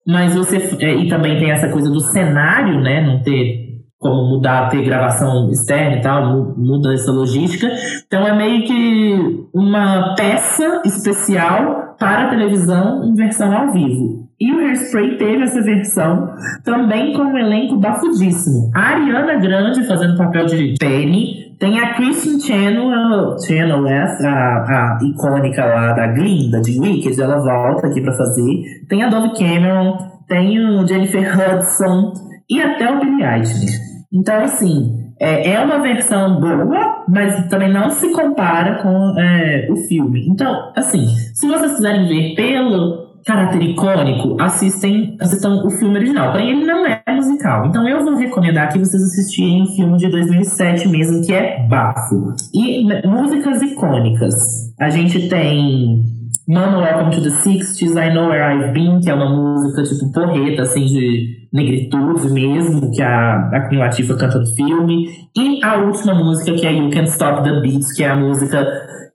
mas 0.06 0.34
você. 0.34 0.56
é, 0.80 0.94
E 0.94 1.08
também 1.08 1.38
tem 1.38 1.50
essa 1.50 1.68
coisa 1.68 1.90
do 1.90 2.00
cenário, 2.00 2.80
né? 2.80 3.04
Não 3.04 3.22
ter 3.22 3.70
como 3.98 4.30
mudar, 4.30 4.70
ter 4.70 4.82
gravação 4.82 5.50
externa 5.50 5.96
e 5.96 6.00
tal, 6.00 6.56
muda 6.56 6.94
essa 6.94 7.12
logística. 7.12 7.68
Então 8.06 8.26
é 8.26 8.34
meio 8.34 8.64
que 8.64 9.46
uma 9.52 10.14
peça 10.14 10.80
especial 10.86 11.96
para 11.98 12.30
televisão 12.30 13.04
em 13.04 13.14
versão 13.14 13.52
ao 13.52 13.72
vivo. 13.72 14.19
E 14.40 14.50
o 14.50 14.58
Hairspray 14.58 15.18
teve 15.18 15.42
essa 15.44 15.60
versão 15.60 16.34
também 16.64 17.12
com 17.12 17.24
um 17.24 17.36
elenco 17.36 17.76
bafudíssimo. 17.76 18.70
A 18.74 18.94
Ariana 18.94 19.36
Grande 19.36 19.86
fazendo 19.86 20.16
papel 20.16 20.46
de 20.46 20.74
Penny. 20.80 21.50
Tem 21.58 21.78
a 21.78 21.92
Kristen 21.92 22.38
é 22.50 24.26
a, 24.26 24.26
a 24.26 24.98
icônica 25.02 25.62
lá 25.62 25.92
da 25.92 26.06
Glinda, 26.06 26.58
de 26.62 26.80
Wicked, 26.80 27.20
ela 27.20 27.36
volta 27.36 27.88
aqui 27.88 28.00
para 28.00 28.14
fazer. 28.14 28.62
Tem 28.88 29.02
a 29.02 29.10
Dove 29.10 29.38
Cameron, 29.38 29.98
tem 30.26 30.58
o 30.58 30.88
Jennifer 30.88 31.28
Hudson 31.34 32.14
e 32.48 32.62
até 32.62 32.90
o 32.90 32.98
Billy 32.98 33.22
Eilish. 33.22 33.78
Então, 34.10 34.42
assim, 34.42 35.12
é, 35.20 35.50
é 35.52 35.60
uma 35.60 35.80
versão 35.80 36.40
boa, 36.40 37.04
mas 37.06 37.46
também 37.48 37.70
não 37.70 37.90
se 37.90 38.10
compara 38.10 38.82
com 38.82 39.20
é, 39.20 39.68
o 39.70 39.76
filme. 39.86 40.26
Então, 40.30 40.72
assim, 40.74 41.06
se 41.34 41.46
vocês 41.46 41.74
quiserem 41.74 42.08
ver 42.08 42.34
pelo 42.36 43.09
caráter 43.24 43.62
icônico, 43.62 44.36
assistem, 44.40 45.16
assistam 45.20 45.62
o 45.64 45.70
filme 45.70 45.97
original. 45.97 46.32
Porém, 46.32 46.51
ele 46.51 46.64
não 46.64 46.86
é 46.86 47.02
musical. 47.14 47.66
Então, 47.66 47.86
eu 47.88 48.05
vou 48.05 48.16
recomendar 48.16 48.72
que 48.72 48.78
vocês 48.78 49.02
assistirem 49.02 49.62
o 49.62 49.66
filme 49.66 49.97
de 49.98 50.09
2007 50.09 50.88
mesmo, 50.88 51.24
que 51.24 51.32
é 51.32 51.66
Bafo. 51.68 52.34
E 52.55 52.84
músicas 53.06 53.62
icônicas. 53.62 54.34
A 54.80 54.88
gente 54.88 55.28
tem 55.28 56.02
Mama 56.48 56.78
Welcome 56.78 57.14
to 57.14 57.22
the 57.22 57.30
60s, 57.30 57.97
I 57.97 58.12
Know 58.12 58.28
Where 58.28 58.42
I've 58.42 58.72
Been, 58.72 59.01
que 59.01 59.10
é 59.10 59.14
uma 59.14 59.28
música 59.28 59.82
tipo 59.84 60.10
porreta, 60.12 60.62
assim, 60.62 60.84
de 60.84 61.48
negritude 61.52 62.28
mesmo, 62.32 62.90
que 62.90 63.02
a, 63.02 63.51
a 63.52 63.68
Queen 63.68 63.80
canta 64.18 64.38
no 64.38 64.47
filme. 64.47 65.09
E 65.36 65.64
a 65.64 65.76
última 65.76 66.14
música, 66.14 66.52
que 66.55 66.66
é 66.66 66.72
You 66.72 66.90
Can't 66.90 67.09
Stop 67.09 67.44
the 67.44 67.60
Beats, 67.60 67.92
que 67.92 68.02
é 68.02 68.09
a 68.09 68.16
música 68.16 68.66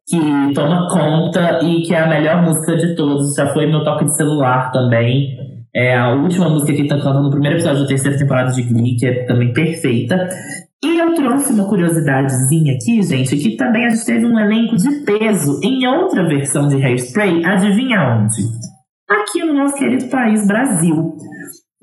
que 0.07 0.53
toma 0.53 0.88
conta 0.90 1.60
e 1.64 1.82
que 1.82 1.94
é 1.94 1.99
a 1.99 2.07
melhor 2.07 2.44
música 2.44 2.76
de 2.76 2.95
todos. 2.95 3.34
Já 3.34 3.48
foi 3.53 3.65
meu 3.68 3.84
toque 3.84 4.06
de 4.06 4.15
celular 4.15 4.72
também. 4.72 5.36
É 5.76 5.98
a 5.98 6.14
última 6.14 6.48
música 6.48 6.73
que 6.73 6.88
tá 6.88 6.95
cantando 6.95 7.23
no 7.23 7.32
primeiro 7.32 7.57
episódio 7.57 7.82
da 7.82 7.88
terceira 7.88 8.18
temporada 8.18 8.52
de 8.52 8.61
Glee, 8.64 8.95
que 8.95 9.06
é 9.06 9.26
também 9.26 9.52
perfeita. 9.52 10.30
E 10.84 10.99
eu 10.99 11.14
trouxe 11.15 11.52
uma 11.52 11.68
curiosidadezinha 11.68 12.76
aqui, 12.76 13.02
gente, 13.02 13.36
que 13.36 13.57
também 13.57 13.86
a 13.86 13.90
gente 13.90 14.06
teve 14.06 14.26
um 14.26 14.40
elenco 14.40 14.76
de 14.77 14.90
peso 15.03 15.60
em 15.64 15.86
outra 15.88 16.27
versão 16.27 16.68
de 16.68 16.76
Hairspray, 16.76 17.44
adivinha 17.44 18.22
onde? 18.22 18.41
Aqui 19.10 19.44
no 19.44 19.53
nosso 19.53 19.76
querido 19.76 20.07
país, 20.10 20.48
Brasil. 20.48 21.15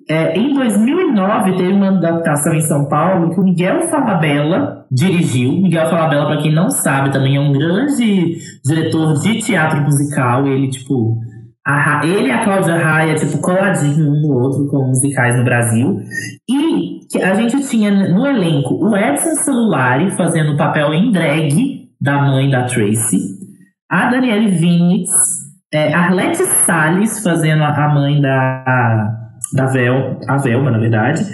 É, 0.09 0.37
em 0.37 0.53
2009, 0.53 1.57
teve 1.57 1.73
uma 1.73 1.89
adaptação 1.89 2.53
em 2.55 2.61
São 2.61 2.89
Paulo 2.89 3.31
que 3.31 3.41
o 3.41 3.45
Miguel 3.45 3.83
Falabella 3.89 4.85
dirigiu. 4.91 5.53
Miguel 5.53 5.89
Falabella, 5.89 6.27
para 6.27 6.43
quem 6.43 6.53
não 6.53 6.71
sabe, 6.71 7.13
também 7.13 7.37
é 7.37 7.41
um 7.41 7.53
grande 7.53 8.39
diretor 8.65 9.15
de 9.21 9.39
teatro 9.39 9.81
musical. 9.83 10.47
Ele, 10.47 10.69
tipo, 10.69 11.19
a, 11.67 12.01
ele 12.05 12.29
e 12.29 12.31
a 12.33 12.45
Cláudia 12.45 12.77
Raia, 12.77 13.15
tipo, 13.15 13.39
coladinho 13.39 14.11
um 14.11 14.21
no 14.21 14.35
outro 14.35 14.67
com 14.69 14.89
musicais 14.89 15.37
no 15.37 15.45
Brasil. 15.45 16.01
E 16.49 17.01
a 17.23 17.35
gente 17.35 17.69
tinha 17.69 17.91
no 17.91 18.27
elenco 18.27 18.75
o 18.75 18.97
Edson 18.97 19.35
Celulari 19.37 20.11
fazendo 20.13 20.53
o 20.53 20.57
papel 20.57 20.93
em 20.93 21.13
drag 21.13 21.89
da 22.01 22.21
mãe 22.23 22.51
da 22.51 22.65
Tracy, 22.65 23.19
a 23.89 24.11
Daniele 24.11 24.51
Vinitz, 24.51 25.11
é, 25.73 25.95
Arlete 25.95 26.43
Salles 26.45 27.23
fazendo 27.23 27.63
a 27.63 27.89
mãe 27.89 28.21
da, 28.21 29.22
da 29.55 29.67
Vel, 29.67 30.19
a 30.29 30.37
Velma, 30.39 30.71
na 30.71 30.79
verdade, 30.79 31.25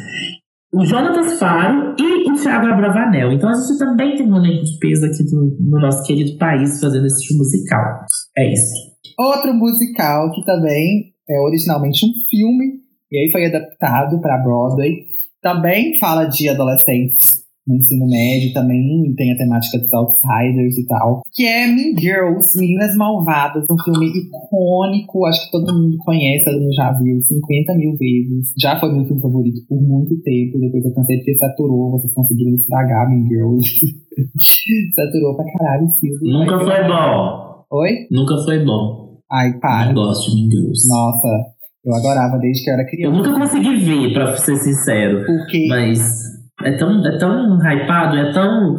o 0.73 0.85
Jonatas 0.85 1.39
Faro 1.39 1.95
e 1.99 2.31
o 2.31 2.35
Thiago 2.35 2.67
Abravanel. 2.67 3.33
Então 3.33 3.49
a 3.49 3.55
gente 3.55 3.79
também 3.79 4.17
tem 4.17 4.31
um 4.31 4.37
elenco 4.37 4.65
de 4.65 4.79
peso 4.79 5.07
aqui 5.07 5.25
do, 5.25 5.57
no 5.61 5.81
nosso 5.81 6.03
querido 6.05 6.37
país 6.39 6.81
fazendo 6.81 7.07
esse 7.07 7.37
musical. 7.37 8.05
É 8.37 8.53
isso. 8.53 8.75
Outro 9.19 9.55
musical 9.55 10.31
que 10.33 10.45
também 10.45 11.13
é 11.29 11.41
originalmente 11.41 12.05
um 12.05 12.13
filme, 12.31 12.81
e 13.11 13.19
aí 13.19 13.33
foi 13.33 13.47
adaptado 13.47 14.21
para 14.21 14.43
Broadway, 14.43 15.07
também 15.43 15.97
fala 15.97 16.27
de 16.27 16.49
adolescentes 16.49 17.48
no 17.69 17.77
ensino 17.77 18.07
médio, 18.07 18.55
também 18.55 19.13
tem 19.15 19.33
a 19.33 19.37
temática 19.37 19.79
dos 19.79 19.93
outsiders 19.93 20.79
e 20.79 20.87
tal. 20.87 21.21
Que 21.33 21.45
é 21.45 21.67
Mean 21.67 21.95
Girls, 21.99 22.59
Meninas 22.59 22.97
Malvadas, 22.97 23.67
um 23.71 23.77
filme 23.85 24.09
icônico, 24.09 25.27
acho 25.27 25.45
que 25.45 25.51
todo 25.53 25.75
mundo 25.75 25.99
conhece, 25.99 26.47
todo 26.47 26.61
mundo 26.61 26.75
já 26.75 26.93
viu 26.93 27.21
50 27.21 27.75
mil 27.75 27.97
vezes. 27.99 28.55
Já 28.61 28.81
foi 28.81 28.91
meu 28.91 29.05
filme 29.05 29.21
favorito 29.21 29.61
por 29.69 29.83
muito 29.83 30.17
tempo, 30.23 30.59
depois 30.59 30.85
eu 30.85 30.95
cansei 30.95 31.19
porque 31.19 31.39
saturou, 31.39 31.91
vocês 31.91 32.13
conseguiram 32.15 32.55
estragar 32.55 33.11
Mean 33.11 33.29
Girls. 33.29 33.69
saturou 34.97 35.37
pra 35.37 35.45
caralho 35.53 35.89
o 35.89 35.93
filme. 36.01 36.33
Nunca 36.33 36.59
foi 36.59 36.89
bom. 36.89 37.65
Oi? 37.71 37.91
Nunca 38.11 38.43
foi 38.45 38.65
bom. 38.65 39.19
Ai, 39.31 39.59
para. 39.61 39.91
Eu 39.91 39.95
gosto 39.95 40.31
de 40.31 40.41
Mean 40.41 40.51
Girls. 40.51 40.89
Nossa, 40.89 41.29
eu 41.85 41.95
adorava 41.95 42.39
desde 42.39 42.65
que 42.65 42.71
eu 42.71 42.75
era 42.75 42.87
criança. 42.87 43.15
Eu 43.15 43.23
nunca 43.23 43.39
consegui 43.39 43.77
ver, 43.77 44.15
pra 44.15 44.37
ser 44.37 44.57
sincero. 44.57 45.27
Por 45.27 45.47
quê? 45.49 45.67
Mas 45.69 46.28
é 46.65 46.73
tão, 46.77 47.07
é 47.07 47.19
tão 47.19 47.59
hypado, 47.59 48.17
é 48.17 48.33
tão. 48.33 48.77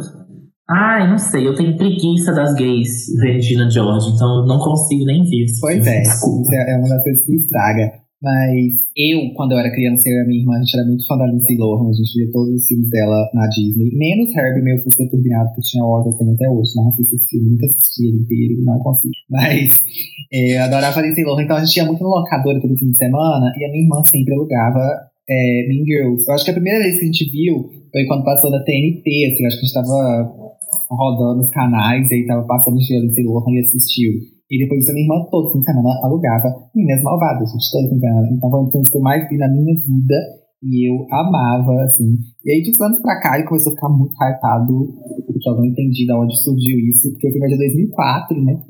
Ai, 0.68 1.10
não 1.10 1.18
sei, 1.18 1.46
eu 1.46 1.54
tenho 1.54 1.76
preguiça 1.76 2.32
das 2.32 2.54
gays 2.54 3.06
Regina 3.20 3.68
George, 3.68 4.10
então 4.14 4.40
eu 4.40 4.46
não 4.46 4.58
consigo 4.58 5.04
nem 5.04 5.24
ver. 5.24 5.46
Pois 5.60 5.86
é, 5.86 6.02
isso 6.02 6.42
é 6.52 6.76
uma 6.76 6.88
das 6.88 7.02
coisas 7.02 7.26
que 7.26 7.34
estraga. 7.34 8.00
Mas 8.22 8.76
eu, 8.94 9.32
quando 9.34 9.52
eu 9.52 9.58
era 9.58 9.72
criança, 9.72 10.02
eu 10.06 10.12
e 10.12 10.20
a 10.20 10.26
minha 10.26 10.40
irmã, 10.40 10.54
a 10.56 10.58
gente 10.60 10.76
era 10.76 10.86
muito 10.86 11.06
fã 11.06 11.16
da 11.16 11.26
Lindsay 11.26 11.56
Lohan, 11.56 11.88
a 11.88 11.92
gente 11.92 12.12
via 12.12 12.30
todos 12.30 12.52
os 12.52 12.66
filmes 12.68 12.90
dela 12.90 13.16
na 13.32 13.48
Disney, 13.48 13.96
menos 13.96 14.28
Herbie, 14.36 14.60
meu 14.60 14.76
Fusca 14.84 15.08
Turbinado, 15.08 15.50
que 15.54 15.60
eu 15.60 15.64
tinha 15.64 15.84
ódio, 15.84 16.12
eu 16.12 16.18
tenho 16.18 16.34
até 16.34 16.50
hoje, 16.50 16.76
não 16.76 16.88
assisto 16.88 17.16
esse 17.16 17.28
filme, 17.30 17.48
nunca 17.48 17.66
assisti 17.66 18.08
ele 18.08 18.18
inteiro, 18.20 18.62
não 18.62 18.78
consigo. 18.80 19.14
Mas 19.30 19.82
é, 20.30 20.58
eu 20.58 20.62
adorava 20.64 21.00
a 21.00 21.02
Lindsay 21.02 21.24
Lohan, 21.24 21.42
então 21.42 21.56
a 21.56 21.64
gente 21.64 21.76
ia 21.78 21.86
muito 21.86 22.04
no 22.04 22.10
locador 22.10 22.60
todo 22.60 22.76
fim 22.76 22.90
de 22.90 22.98
semana, 22.98 23.52
e 23.56 23.64
a 23.64 23.68
minha 23.72 23.84
irmã 23.84 24.04
sempre 24.04 24.34
alugava 24.34 25.09
é, 25.30 25.68
Mean 25.68 25.84
Girls. 25.86 26.24
Eu 26.26 26.34
acho 26.34 26.44
que 26.44 26.50
a 26.50 26.54
primeira 26.54 26.80
vez 26.80 26.98
que 26.98 27.04
a 27.04 27.06
gente 27.06 27.30
viu 27.30 27.70
foi 27.92 28.04
quando 28.06 28.24
passou 28.24 28.50
na 28.50 28.62
TNT, 28.64 29.06
assim, 29.06 29.46
acho 29.46 29.56
que 29.56 29.62
a 29.62 29.66
gente 29.66 29.74
tava 29.74 30.50
rodando 30.90 31.42
os 31.42 31.50
canais, 31.50 32.10
e 32.10 32.14
aí 32.14 32.26
tava 32.26 32.46
passando 32.46 32.76
de 32.76 32.98
Lindsay 32.98 33.24
Lohan 33.24 33.52
e 33.54 33.60
assistiu. 33.60 34.12
E 34.50 34.58
depois 34.58 34.88
a 34.88 34.92
minha 34.92 35.04
irmã 35.04 35.24
todo 35.30 35.52
fim 35.52 35.60
de 35.60 35.66
semana 35.66 35.90
alugava 36.02 36.48
Meninas 36.74 37.02
Malvadas, 37.02 37.52
gente, 37.52 37.70
todo 37.70 37.88
fim 37.88 37.94
de 37.94 38.00
semana. 38.00 38.28
Então 38.32 38.50
foi 38.50 38.60
um 38.60 38.70
filme 38.70 38.90
que 38.90 38.96
eu 38.96 39.00
mais 39.00 39.28
vi 39.28 39.36
na 39.36 39.48
minha 39.48 39.74
vida. 39.74 40.40
E 40.62 40.90
eu 40.90 41.06
amava, 41.10 41.84
assim. 41.84 42.18
E 42.44 42.52
aí, 42.52 42.60
de 42.60 42.70
uns 42.70 42.80
anos 42.82 43.00
pra 43.00 43.18
cá, 43.18 43.38
ele 43.38 43.48
começou 43.48 43.72
a 43.72 43.76
ficar 43.76 43.88
muito 43.88 44.12
hypado, 44.12 44.92
porque 45.26 45.48
eu 45.48 45.56
não 45.56 45.64
entendi 45.64 46.04
de 46.04 46.12
onde 46.12 46.36
surgiu 46.38 46.78
isso, 46.80 47.10
porque 47.12 47.28
o 47.28 47.32
filme 47.32 47.46
é 47.46 47.50
de 47.50 47.56
2004, 47.56 48.44
né? 48.44 48.62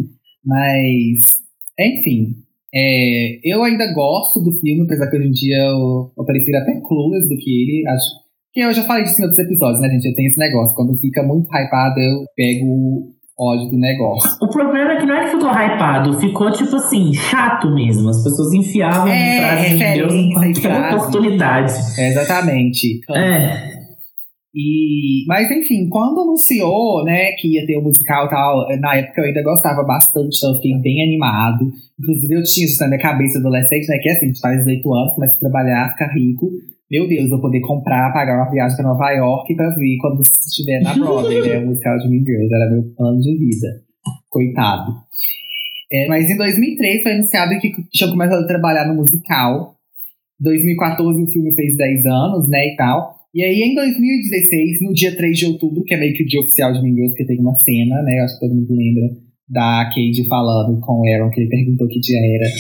Mas, 0.45 1.35
enfim. 1.81 2.37
É, 2.75 3.41
eu 3.45 3.63
ainda 3.63 3.93
gosto 3.93 4.41
do 4.41 4.59
filme, 4.61 4.83
apesar 4.85 5.09
que 5.11 5.17
hoje 5.17 5.29
em 5.29 5.33
dia 5.33 5.59
eu, 5.59 6.13
eu 6.17 6.25
prefiro 6.25 6.59
até 6.59 6.81
Clueless 6.81 7.29
do 7.29 7.37
que 7.37 7.51
ele. 7.51 7.89
Acho 7.89 8.07
que 8.53 8.61
eu 8.61 8.73
já 8.73 8.85
falei 8.85 9.05
disso 9.05 9.21
em 9.21 9.25
outros 9.25 9.45
episódios, 9.45 9.81
né, 9.81 9.89
gente? 9.91 10.09
Eu 10.09 10.15
tenho 10.15 10.29
esse 10.29 10.39
negócio. 10.39 10.77
Quando 10.77 10.99
fica 10.99 11.23
muito 11.23 11.47
hypado, 11.47 12.01
eu 12.01 12.25
pego 12.37 13.11
ódio 13.39 13.71
do 13.71 13.79
negócio. 13.79 14.31
O 14.43 14.49
problema 14.49 14.93
é 14.93 14.97
que 15.01 15.07
não 15.07 15.15
é 15.15 15.25
que 15.25 15.31
ficou 15.31 15.49
hypado, 15.49 16.21
ficou 16.21 16.53
tipo 16.53 16.77
assim, 16.77 17.13
chato 17.15 17.75
mesmo. 17.75 18.11
As 18.11 18.23
pessoas 18.23 18.53
enfiavam 18.53 19.09
é, 19.09 19.39
frases 19.39 19.79
de 19.79 19.95
Deus 19.95 20.13
em 20.13 20.33
qualquer 20.33 20.95
oportunidade. 20.95 21.73
exatamente. 21.99 23.01
É. 23.11 23.80
E, 24.55 25.25
mas 25.29 25.49
enfim, 25.51 25.89
quando 25.89 26.23
anunciou, 26.23 27.05
né, 27.05 27.33
que 27.39 27.55
ia 27.55 27.65
ter 27.67 27.77
o 27.77 27.81
um 27.81 27.85
musical 27.85 28.27
e 28.27 28.31
tal, 28.31 28.81
na 28.81 28.97
época 28.97 29.21
eu 29.21 29.27
ainda 29.27 29.43
gostava 29.43 29.85
bastante, 29.85 30.37
então 30.37 30.51
eu 30.51 30.57
fiquei 30.57 30.77
bem 30.81 31.03
animado. 31.05 31.71
Inclusive 32.01 32.35
eu 32.35 32.43
tinha 32.43 32.67
isso 32.67 32.81
na 32.81 32.89
minha 32.89 33.01
cabeça 33.01 33.39
adolescente, 33.39 33.87
né, 33.89 33.99
que 33.99 34.09
é 34.09 34.13
assim, 34.13 34.25
a 34.25 34.29
gente 34.29 34.41
faz 34.41 34.59
18 34.65 34.95
anos, 34.95 35.15
começa 35.15 35.37
a 35.37 35.41
trabalhar, 35.41 35.93
ficar 35.93 36.13
rico, 36.13 36.51
meu 36.91 37.07
Deus, 37.07 37.31
vou 37.31 37.41
poder 37.41 37.61
comprar, 37.61 38.13
pagar 38.13 38.35
uma 38.35 38.51
viagem 38.51 38.77
para 38.77 38.89
Nova 38.89 39.11
York 39.13 39.55
para 39.55 39.71
ver 39.71 39.97
quando 40.01 40.23
estiver 40.23 40.81
na 40.83 40.93
Broadway, 40.93 41.41
né? 41.41 41.59
O 41.59 41.67
musical 41.67 41.97
de 41.99 42.09
Mean 42.09 42.25
Girls, 42.25 42.53
era 42.53 42.69
meu 42.69 42.83
plano 42.97 43.21
de 43.21 43.39
vida. 43.39 43.69
Coitado. 44.29 44.91
É, 45.93 46.09
mas 46.09 46.29
em 46.29 46.37
2003 46.37 47.03
foi 47.03 47.13
anunciado 47.13 47.61
que 47.61 47.71
tinha 47.93 48.11
começado 48.11 48.43
a 48.43 48.47
trabalhar 48.47 48.89
no 48.89 48.97
musical. 48.97 49.77
Em 50.41 50.45
2014 50.45 51.23
o 51.23 51.31
filme 51.31 51.55
fez 51.55 51.77
10 51.77 52.07
anos, 52.07 52.49
né, 52.49 52.59
e 52.73 52.77
tal. 52.77 53.20
E 53.33 53.45
aí 53.45 53.63
em 53.63 53.75
2016, 53.75 54.83
no 54.83 54.93
dia 54.93 55.17
3 55.17 55.39
de 55.39 55.47
outubro, 55.47 55.85
que 55.85 55.95
é 55.95 55.99
meio 55.99 56.15
que 56.15 56.25
o 56.25 56.27
dia 56.27 56.41
oficial 56.41 56.73
de 56.73 56.83
Mean 56.83 56.95
Girls, 56.95 57.15
que 57.15 57.25
tem 57.25 57.39
uma 57.39 57.57
cena, 57.63 58.03
né, 58.03 58.21
acho 58.21 58.35
que 58.35 58.41
todo 58.41 58.57
mundo 58.57 58.75
lembra, 58.75 59.17
da 59.49 59.91
Cade 59.95 60.27
falando 60.29 60.81
com 60.81 61.01
o 61.01 61.07
Aaron, 61.07 61.31
que 61.31 61.41
ele 61.41 61.51
perguntou 61.51 61.89
que 61.89 62.01
dia 62.01 62.19
era, 62.19 62.51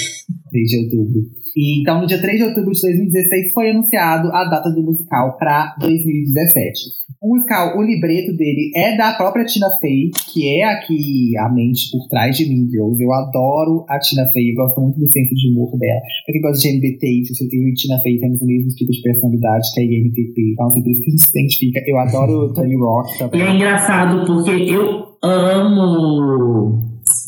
3 0.51 0.69
de 0.69 0.79
outubro. 0.79 1.23
E, 1.57 1.81
então, 1.81 2.01
no 2.01 2.07
dia 2.07 2.21
3 2.21 2.39
de 2.39 2.45
outubro 2.45 2.73
de 2.73 2.81
2016, 2.81 3.53
foi 3.53 3.71
anunciado 3.71 4.29
a 4.33 4.45
data 4.45 4.71
do 4.71 4.83
musical 4.83 5.37
para 5.37 5.75
2017. 5.81 7.01
O 7.21 7.35
musical, 7.35 7.77
o 7.77 7.83
libreto 7.83 8.33
dele 8.35 8.71
é 8.75 8.97
da 8.97 9.13
própria 9.13 9.45
Tina 9.45 9.69
Fey, 9.79 10.11
que 10.33 10.49
é 10.59 10.65
aqui 10.65 11.37
a 11.37 11.53
mente 11.53 11.91
por 11.91 12.09
trás 12.09 12.35
de 12.35 12.49
Mean 12.49 12.67
Girls. 12.71 13.03
Eu 13.03 13.13
adoro 13.13 13.85
a 13.91 13.99
Tina 13.99 14.27
Fey, 14.33 14.53
eu 14.53 14.55
gosto 14.55 14.81
muito 14.81 14.99
do 14.99 15.13
senso 15.13 15.35
de 15.35 15.51
humor 15.51 15.77
dela. 15.79 16.01
Pra 16.25 16.33
quem 16.33 16.41
gosta 16.41 16.59
de 16.59 16.69
MBT, 16.69 17.23
eu 17.53 17.69
e 17.69 17.75
Tina 17.75 18.01
Fey 18.01 18.19
temos 18.19 18.41
o 18.41 18.47
mesmo 18.47 18.69
tipo 18.71 18.91
de 18.91 19.03
personalidade 19.03 19.69
que 19.75 19.81
a 19.81 19.85
INTP. 19.85 20.53
Então, 20.53 20.67
assim, 20.69 20.83
por 20.83 20.91
isso 20.91 21.03
que 21.03 21.09
a 21.09 21.11
gente 21.11 21.23
se 21.23 21.39
identifica. 21.39 21.81
Eu 21.87 21.99
adoro 21.99 22.55
Tony 22.55 22.77
Rock 22.77 23.19
também. 23.19 23.41
E 23.41 23.45
é 23.45 23.55
engraçado 23.55 24.25
porque 24.25 24.51
eu 24.51 25.19
amo. 25.23 26.81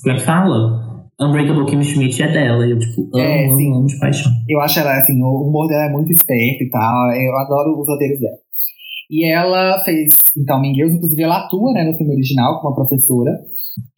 Como 0.03 0.15
é 0.15 0.19
que 0.19 0.24
fala? 0.24 0.82
Unbreakable 1.28 1.66
Kim 1.66 1.82
Schmidt 1.82 2.23
é 2.23 2.32
dela. 2.32 2.66
Eu, 2.66 2.78
tipo, 2.78 3.09
amo, 3.15 3.23
É, 3.23 3.47
amo, 3.47 3.57
sim. 3.57 3.73
amo 3.73 3.86
de 3.86 3.99
paixão. 3.99 4.32
Eu 4.49 4.61
acho 4.61 4.81
ela, 4.81 4.99
assim, 4.99 5.20
o 5.23 5.49
humor 5.49 5.69
dela 5.69 5.86
é 5.86 5.93
muito 5.93 6.12
esperto 6.12 6.65
e 6.65 6.70
tal. 6.70 7.12
Eu 7.12 7.36
adoro 7.39 7.81
os 7.81 7.89
roteiros 7.89 8.20
dela. 8.20 8.36
E 9.11 9.31
ela 9.31 9.78
fez, 9.85 10.09
então, 10.36 10.62
Girls, 10.65 10.97
inclusive 10.97 11.23
ela 11.23 11.44
atua, 11.44 11.73
né, 11.74 11.85
no 11.85 11.97
filme 11.99 12.15
original 12.15 12.57
como 12.57 12.70
uma 12.70 12.74
professora. 12.74 13.31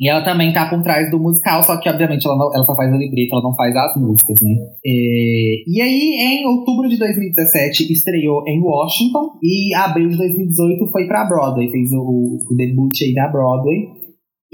E 0.01 0.09
ela 0.09 0.23
também 0.25 0.53
tá 0.53 0.69
por 0.69 0.83
trás 0.83 1.11
do 1.11 1.19
musical, 1.19 1.63
só 1.63 1.77
que, 1.81 1.89
obviamente, 1.89 2.27
ela, 2.27 2.37
não, 2.37 2.53
ela 2.55 2.65
só 2.65 2.77
faz 2.77 2.93
o 2.93 2.97
libreto, 2.97 3.33
ela 3.33 3.43
não 3.43 3.55
faz 3.55 3.75
as 3.75 3.97
músicas, 3.97 4.37
né. 4.43 4.55
É, 4.85 5.63
e 5.67 5.81
aí, 5.81 6.41
em 6.43 6.47
outubro 6.47 6.89
de 6.89 6.99
2017, 6.99 7.93
estreou 7.93 8.43
em 8.47 8.61
Washington. 8.61 9.39
E 9.43 9.75
abril 9.75 10.09
de 10.09 10.17
2018 10.17 10.91
foi 10.91 11.07
pra 11.07 11.25
Broadway, 11.25 11.71
fez 11.71 11.91
o, 11.93 12.39
o 12.51 12.57
debut 12.57 12.93
aí 13.03 13.13
na 13.13 13.29
Broadway. 13.29 13.87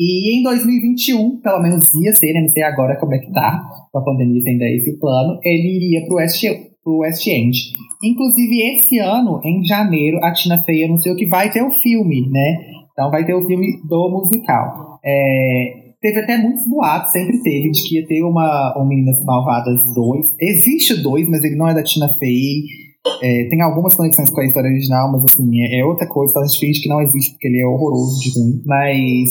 E 0.02 0.39
em 0.39 0.43
2021, 0.43 1.43
pelo 1.43 1.60
menos 1.60 1.85
ia 1.94 2.14
ser, 2.14 2.32
né? 2.32 2.40
Não 2.40 2.48
sei 2.48 2.62
agora 2.62 2.98
como 2.98 3.14
é 3.14 3.18
que 3.18 3.31
tá, 3.31 3.60
com 3.93 3.98
a 3.98 4.02
pandemia 4.02 4.43
tem 4.43 4.56
esse 4.77 4.98
plano, 4.98 5.39
ele 5.44 5.77
iria 5.77 6.06
pro 6.06 6.16
West, 6.16 6.43
pro 6.82 7.01
West 7.01 7.27
End. 7.27 7.55
Inclusive, 8.02 8.77
esse 8.77 8.98
ano, 8.98 9.43
em 9.44 9.62
janeiro, 9.62 10.16
a 10.24 10.32
Tina 10.32 10.62
Fey 10.62 10.85
anunciou 10.85 11.14
que 11.14 11.27
vai 11.27 11.52
ter 11.52 11.62
o 11.62 11.70
filme, 11.82 12.27
né? 12.31 12.60
Então 12.93 13.10
vai 13.10 13.27
ter 13.27 13.35
o 13.35 13.47
filme 13.47 13.78
do 13.86 14.09
musical. 14.09 14.98
É, 15.05 15.93
teve 16.01 16.20
até 16.20 16.39
muitos 16.39 16.66
boatos, 16.66 17.12
sempre 17.12 17.43
teve, 17.43 17.70
de 17.70 17.86
que 17.86 17.97
ia 17.97 18.06
ter 18.06 18.22
uma, 18.22 18.74
uma 18.74 18.89
Meninas 18.89 19.22
Malvadas 19.22 19.78
2. 19.94 20.35
Existe 20.40 20.94
o 20.94 21.02
2, 21.02 21.28
mas 21.28 21.44
ele 21.44 21.56
não 21.56 21.68
é 21.68 21.74
da 21.74 21.82
Tina 21.82 22.09
Fey. 22.18 22.62
É, 23.22 23.48
tem 23.48 23.62
algumas 23.62 23.94
conexões 23.94 24.28
com 24.31 24.40
a 24.40 24.44
história 24.44 24.68
original, 24.68 25.10
mas 25.12 25.24
assim, 25.24 25.48
é, 25.62 25.81
é 25.81 25.85
outra 25.85 26.06
coisa. 26.06 26.39
A 26.39 26.44
gente 26.47 26.60
finge 26.60 26.81
que 26.82 26.89
não 26.89 27.01
existe 27.01 27.32
porque 27.32 27.48
ele 27.48 27.60
é 27.60 27.66
horroroso 27.66 28.20
de 28.20 28.28
ruim. 28.39 28.62
Mas 28.66 29.31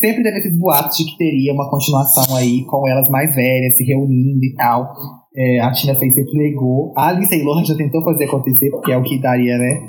sempre 0.00 0.22
teve 0.22 0.38
esses 0.38 0.58
boatos 0.58 0.96
de 0.96 1.04
que 1.04 1.18
teria 1.18 1.52
uma 1.52 1.68
continuação 1.70 2.34
aí 2.36 2.64
com 2.64 2.88
elas 2.88 3.08
mais 3.08 3.34
velhas, 3.34 3.74
se 3.76 3.84
reunindo 3.84 4.42
e 4.44 4.54
tal. 4.56 4.88
É, 5.36 5.60
a 5.60 5.70
Tina 5.70 5.94
Fey 5.98 6.10
sempre 6.10 6.32
negou. 6.38 6.92
A 6.96 7.12
Lindsay 7.12 7.42
Lohan 7.42 7.64
já 7.64 7.76
tentou 7.76 8.02
fazer 8.04 8.24
acontecer, 8.24 8.70
porque 8.70 8.92
é 8.92 8.96
o 8.96 9.02
que 9.02 9.20
daria, 9.20 9.56
né? 9.58 9.80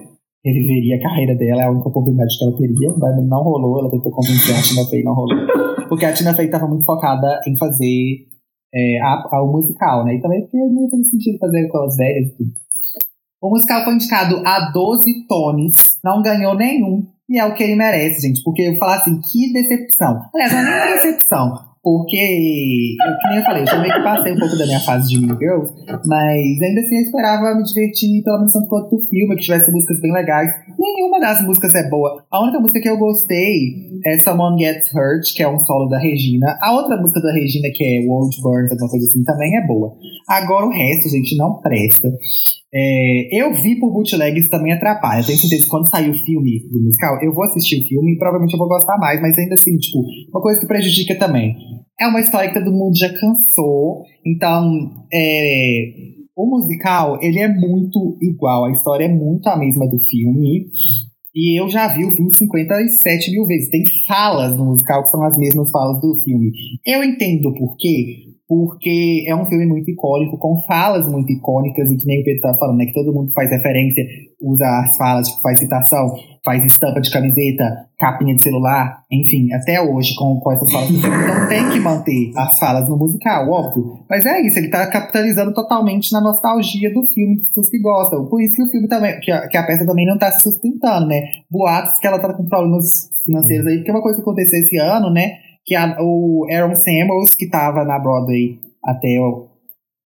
Reviveria 0.44 0.98
a 0.98 1.02
carreira 1.02 1.36
dela, 1.36 1.62
é 1.62 1.66
a 1.66 1.72
única 1.72 1.88
oportunidade 1.90 2.36
que 2.38 2.44
ela 2.44 2.58
teria, 2.58 2.90
mas 2.98 3.28
não 3.30 3.44
rolou. 3.44 3.80
Ela 3.80 3.92
tentou 3.92 4.12
convencer 4.12 4.56
a 4.56 4.62
Tina 4.62 4.84
Fey, 4.90 5.04
não 5.04 5.14
rolou. 5.14 5.38
Porque 5.88 6.06
a 6.06 6.14
Tina 6.14 6.34
Fey 6.34 6.46
estava 6.46 6.68
muito 6.68 6.86
focada 6.86 7.40
em 7.48 7.58
fazer 7.58 8.28
é, 8.74 9.00
a, 9.02 9.24
a- 9.38 9.44
o 9.44 9.52
musical, 9.52 10.04
né? 10.06 10.16
E 10.16 10.22
também 10.22 10.42
porque 10.42 10.58
não 10.58 10.84
ia 10.84 10.90
fazer 10.90 11.04
sentido 11.06 11.38
fazer 11.40 11.68
com 11.70 11.78
as 11.80 11.96
velhas 11.96 12.28
e 12.28 12.38
tudo. 12.38 12.52
O 13.42 13.50
musical 13.50 13.84
foi 13.84 13.96
indicado 13.96 14.44
a 14.46 14.70
12 14.72 15.26
Tonys, 15.28 15.74
não 16.04 16.22
ganhou 16.22 16.56
nenhum. 16.56 17.08
E 17.28 17.40
é 17.40 17.46
o 17.46 17.56
que 17.56 17.64
ele 17.64 17.76
merece, 17.76 18.28
gente. 18.28 18.44
Porque 18.44 18.62
eu 18.62 18.78
falar 18.78 18.98
assim, 18.98 19.20
que 19.20 19.52
decepção. 19.52 20.22
Aliás, 20.34 20.54
não 20.54 20.60
é 20.60 20.86
nem 20.86 20.96
decepção. 20.96 21.72
Porque, 21.84 22.16
eu, 22.16 23.18
que 23.18 23.28
nem 23.30 23.38
eu 23.40 23.44
falei, 23.44 23.64
eu 23.64 23.66
também 23.66 23.92
que 23.92 24.04
passei 24.04 24.34
um 24.34 24.38
pouco 24.38 24.56
da 24.56 24.68
minha 24.68 24.80
fase 24.82 25.10
de 25.10 25.20
Mean 25.20 25.36
Girls, 25.40 25.74
mas 26.06 26.62
ainda 26.62 26.82
assim 26.82 26.98
eu 26.98 27.02
esperava 27.02 27.56
me 27.56 27.64
divertir 27.64 28.22
tanto 28.24 28.68
quanto 28.68 28.98
do 28.98 29.08
filme, 29.08 29.36
que 29.36 29.42
tivesse 29.42 29.72
músicas 29.72 30.00
bem 30.00 30.14
legais. 30.14 30.52
Nenhuma 30.78 31.20
das 31.20 31.42
músicas 31.42 31.74
é 31.74 31.90
boa. 31.90 32.24
A 32.30 32.44
única 32.44 32.60
música 32.60 32.80
que 32.80 32.88
eu 32.88 33.00
gostei 33.00 34.00
é 34.06 34.20
Someone 34.20 34.64
Gets 34.64 34.94
Hurt, 34.94 35.34
que 35.36 35.42
é 35.42 35.50
um 35.50 35.58
solo 35.58 35.90
da 35.90 35.98
Regina. 35.98 36.56
A 36.62 36.72
outra 36.74 36.96
música 36.98 37.20
da 37.20 37.34
Regina, 37.34 37.70
que 37.74 37.84
é 37.84 38.08
World 38.08 38.40
Burns, 38.44 38.72
alguma 38.72 38.90
coisa 38.92 39.08
assim, 39.08 39.24
também 39.24 39.58
é 39.58 39.66
boa. 39.66 39.96
Agora 40.30 40.68
o 40.68 40.72
resto, 40.72 41.10
gente, 41.10 41.36
não 41.36 41.56
presta. 41.62 42.08
É, 42.74 43.42
eu 43.42 43.54
vi 43.54 43.78
por 43.80 43.92
bootleg, 43.92 44.40
isso 44.40 44.50
também 44.50 44.72
atrapalha. 44.72 45.26
Tenho 45.26 45.38
certeza 45.38 45.64
que 45.64 45.70
quando 45.70 45.90
sair 45.90 46.10
o 46.10 46.26
filme 46.26 46.60
do 46.72 46.82
musical, 46.82 47.18
eu 47.22 47.34
vou 47.34 47.44
assistir 47.44 47.82
o 47.82 47.88
filme 47.88 48.14
e 48.14 48.18
provavelmente 48.18 48.54
eu 48.54 48.60
vou 48.60 48.70
gostar 48.70 48.98
mais, 48.98 49.22
mas 49.22 49.38
ainda 49.38 49.56
assim, 49.56 49.78
tipo, 49.78 50.00
uma 50.30 50.42
coisa 50.42 50.60
que 50.60 50.68
prejudica 50.68 51.16
também. 51.16 51.56
É 52.00 52.08
uma 52.08 52.22
história 52.22 52.50
que 52.50 52.60
todo 52.60 52.72
mundo 52.72 52.98
já 52.98 53.10
cansou, 53.10 54.04
então 54.26 55.06
é, 55.14 55.94
o 56.36 56.46
musical, 56.46 57.20
ele 57.22 57.40
é 57.40 57.48
muito 57.48 58.18
igual, 58.22 58.66
a 58.66 58.72
história 58.72 59.06
é 59.06 59.14
muito 59.14 59.48
a 59.48 59.58
mesma 59.58 59.88
do 59.88 60.00
filme. 60.00 60.68
E 61.34 61.60
eu 61.60 61.70
já 61.70 61.88
vi 61.88 62.04
o 62.04 62.12
filme 62.12 62.36
57 62.36 63.32
mil 63.32 63.46
vezes. 63.46 63.70
Tem 63.70 63.86
falas 64.06 64.58
no 64.58 64.66
musical 64.66 65.04
que 65.04 65.12
são 65.12 65.24
as 65.24 65.38
mesmas 65.38 65.70
falas 65.72 66.02
do 66.02 66.22
filme. 66.24 66.52
Eu 66.86 67.04
entendo 67.04 67.54
por 67.54 67.78
quê, 67.78 68.31
porque 68.52 69.24
é 69.26 69.34
um 69.34 69.46
filme 69.46 69.66
muito 69.66 69.90
icônico, 69.90 70.38
com 70.38 70.62
falas 70.68 71.10
muito 71.10 71.32
icônicas, 71.32 71.90
e 71.90 71.96
que 71.96 72.06
nem 72.06 72.20
o 72.20 72.24
Pedro 72.26 72.42
tá 72.42 72.54
falando, 72.60 72.80
né? 72.80 72.86
Que 72.86 72.94
todo 72.94 73.14
mundo 73.14 73.32
faz 73.32 73.50
referência, 73.50 74.04
usa 74.42 74.66
as 74.66 74.98
falas, 74.98 75.30
tipo, 75.30 75.42
faz 75.42 75.58
citação, 75.58 76.14
faz 76.44 76.66
estampa 76.66 77.00
de 77.00 77.10
camiseta, 77.10 77.64
capinha 77.98 78.36
de 78.36 78.44
celular, 78.44 79.06
enfim, 79.10 79.54
até 79.54 79.82
hoje 79.82 80.14
com, 80.16 80.38
com 80.42 80.52
essas 80.52 80.70
falas. 80.70 80.90
Então 80.90 81.48
tem 81.48 81.70
que 81.70 81.80
manter 81.80 82.34
as 82.36 82.60
falas 82.60 82.90
no 82.90 82.98
musical, 82.98 83.50
óbvio. 83.50 84.00
Mas 84.10 84.26
é 84.26 84.42
isso, 84.42 84.60
ele 84.60 84.68
tá 84.68 84.86
capitalizando 84.88 85.54
totalmente 85.54 86.12
na 86.12 86.20
nostalgia 86.20 86.94
do 86.94 87.06
filme, 87.08 87.38
das 87.38 87.48
pessoas 87.48 87.70
que 87.70 87.80
gostam. 87.80 88.26
Por 88.26 88.42
isso 88.42 88.58
que 88.58 88.64
o 88.64 88.70
filme 88.70 88.90
também, 88.90 89.18
que 89.22 89.32
a, 89.32 89.48
que 89.48 89.56
a 89.56 89.64
peça 89.64 89.86
também 89.86 90.06
não 90.06 90.18
tá 90.18 90.30
se 90.30 90.42
sustentando, 90.42 91.08
né? 91.08 91.22
Boatos 91.50 91.98
que 92.00 92.06
ela 92.06 92.20
tá 92.20 92.34
com 92.34 92.44
problemas 92.44 92.86
financeiros 93.24 93.66
aí, 93.66 93.78
porque 93.78 93.92
é 93.92 93.94
uma 93.94 94.02
coisa 94.02 94.18
que 94.18 94.24
aconteceu 94.24 94.60
esse 94.60 94.78
ano, 94.78 95.10
né? 95.10 95.38
Que 95.66 95.76
a- 95.76 95.98
o 96.00 96.46
Aaron 96.52 96.76
Samuels, 96.76 97.36
que 97.36 97.46
estava 97.46 97.84
na 97.86 98.00
Broadway 98.00 98.60
até 98.84 99.20
o, 99.20 99.48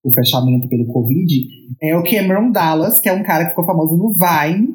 o 0.05 0.11
fechamento 0.15 0.69
pelo 0.69 0.87
Covid, 0.87 1.27
é 1.83 1.97
o 1.97 2.03
Cameron 2.03 2.51
Dallas, 2.51 2.99
que 2.99 3.09
é 3.09 3.13
um 3.13 3.23
cara 3.23 3.45
que 3.45 3.51
ficou 3.51 3.65
famoso 3.67 3.97
no 3.97 4.13
Vine, 4.15 4.75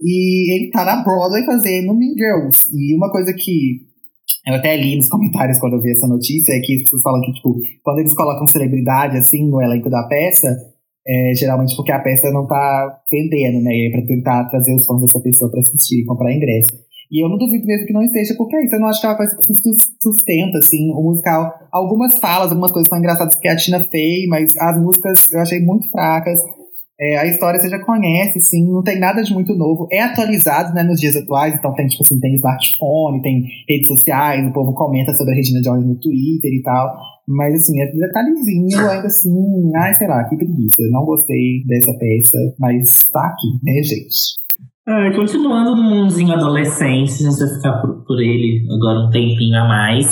e 0.00 0.54
ele 0.54 0.70
tá 0.70 0.84
na 0.84 1.02
Broadway 1.02 1.44
fazendo 1.44 1.94
Mean 1.94 2.14
Girls. 2.16 2.66
E 2.72 2.94
uma 2.96 3.10
coisa 3.10 3.32
que 3.32 3.86
eu 4.46 4.54
até 4.54 4.76
li 4.76 4.96
nos 4.96 5.08
comentários 5.10 5.58
quando 5.58 5.74
eu 5.74 5.80
vi 5.80 5.90
essa 5.92 6.06
notícia 6.06 6.52
é 6.52 6.60
que 6.60 6.74
as 6.76 6.82
pessoas 6.82 7.02
falam 7.02 7.20
que, 7.22 7.32
tipo, 7.32 7.54
quando 7.82 8.00
eles 8.00 8.14
colocam 8.14 8.46
celebridade, 8.46 9.16
assim, 9.16 9.48
no 9.48 9.60
elenco 9.62 9.88
da 9.88 10.02
peça, 10.08 10.48
é, 11.08 11.32
geralmente 11.34 11.74
porque 11.76 11.92
a 11.92 12.00
peça 12.00 12.28
não 12.32 12.46
tá 12.46 13.00
vendendo, 13.10 13.62
né? 13.62 13.70
É 13.86 13.90
pra 13.90 14.06
tentar 14.06 14.44
trazer 14.50 14.74
os 14.74 14.84
fãs 14.84 15.00
dessa 15.02 15.20
pessoa 15.20 15.50
pra 15.50 15.60
assistir 15.60 16.02
e 16.02 16.04
comprar 16.04 16.32
ingresso. 16.34 16.68
E 17.10 17.24
eu 17.24 17.28
não 17.28 17.38
duvido 17.38 17.66
mesmo 17.66 17.86
que 17.86 17.92
não 17.92 18.02
esteja, 18.02 18.34
porque 18.36 18.56
é 18.56 18.64
isso. 18.64 18.74
Eu 18.74 18.80
não 18.80 18.88
acho 18.88 19.00
que 19.00 19.26
se 19.26 19.62
sus- 19.62 19.92
sustenta, 20.02 20.58
assim, 20.58 20.90
o 20.92 21.02
musical. 21.02 21.52
Algumas 21.72 22.18
falas, 22.18 22.50
algumas 22.50 22.72
coisas 22.72 22.88
são 22.88 22.98
engraçadas 22.98 23.34
que 23.36 23.48
a 23.48 23.56
Tina 23.56 23.84
fez, 23.90 24.26
mas 24.28 24.56
as 24.58 24.80
músicas 24.80 25.32
eu 25.32 25.40
achei 25.40 25.60
muito 25.60 25.88
fracas. 25.90 26.40
É, 26.98 27.18
a 27.18 27.26
história 27.26 27.60
você 27.60 27.68
já 27.68 27.78
conhece, 27.84 28.38
assim, 28.38 28.66
não 28.72 28.82
tem 28.82 28.98
nada 28.98 29.22
de 29.22 29.32
muito 29.32 29.54
novo. 29.54 29.86
É 29.92 30.00
atualizado, 30.00 30.74
né, 30.74 30.82
nos 30.82 30.98
dias 30.98 31.14
atuais, 31.14 31.54
então 31.54 31.74
tem, 31.74 31.86
tipo 31.86 32.02
assim, 32.02 32.18
tem 32.18 32.34
smartphone, 32.36 33.20
tem 33.20 33.44
redes 33.68 33.86
sociais, 33.88 34.46
o 34.48 34.52
povo 34.52 34.72
comenta 34.72 35.12
sobre 35.12 35.34
a 35.34 35.36
Regina 35.36 35.60
Jones 35.60 35.86
no 35.86 35.94
Twitter 36.00 36.50
e 36.50 36.62
tal. 36.62 36.96
Mas, 37.28 37.54
assim, 37.54 37.78
é 37.82 37.92
detalhezinho, 37.92 38.78
ainda 38.88 39.06
assim, 39.06 39.70
ai, 39.76 39.94
sei 39.94 40.08
lá, 40.08 40.24
que 40.24 40.36
preguiça. 40.36 40.82
Não 40.90 41.04
gostei 41.04 41.62
dessa 41.66 41.92
peça, 41.98 42.38
mas 42.58 42.84
tá 43.12 43.26
aqui, 43.26 43.48
né, 43.62 43.82
gente? 43.82 44.45
Ah, 44.88 45.10
continuando 45.16 45.74
no 45.74 45.82
mundinho 45.82 46.32
adolescente, 46.32 47.12
a 47.14 47.30
gente 47.30 47.38
vai 47.38 47.48
ficar 47.56 47.80
por, 47.80 48.04
por 48.04 48.20
ele 48.20 48.64
agora 48.72 49.00
um 49.06 49.10
tempinho 49.10 49.58
a 49.58 49.66
mais. 49.66 50.06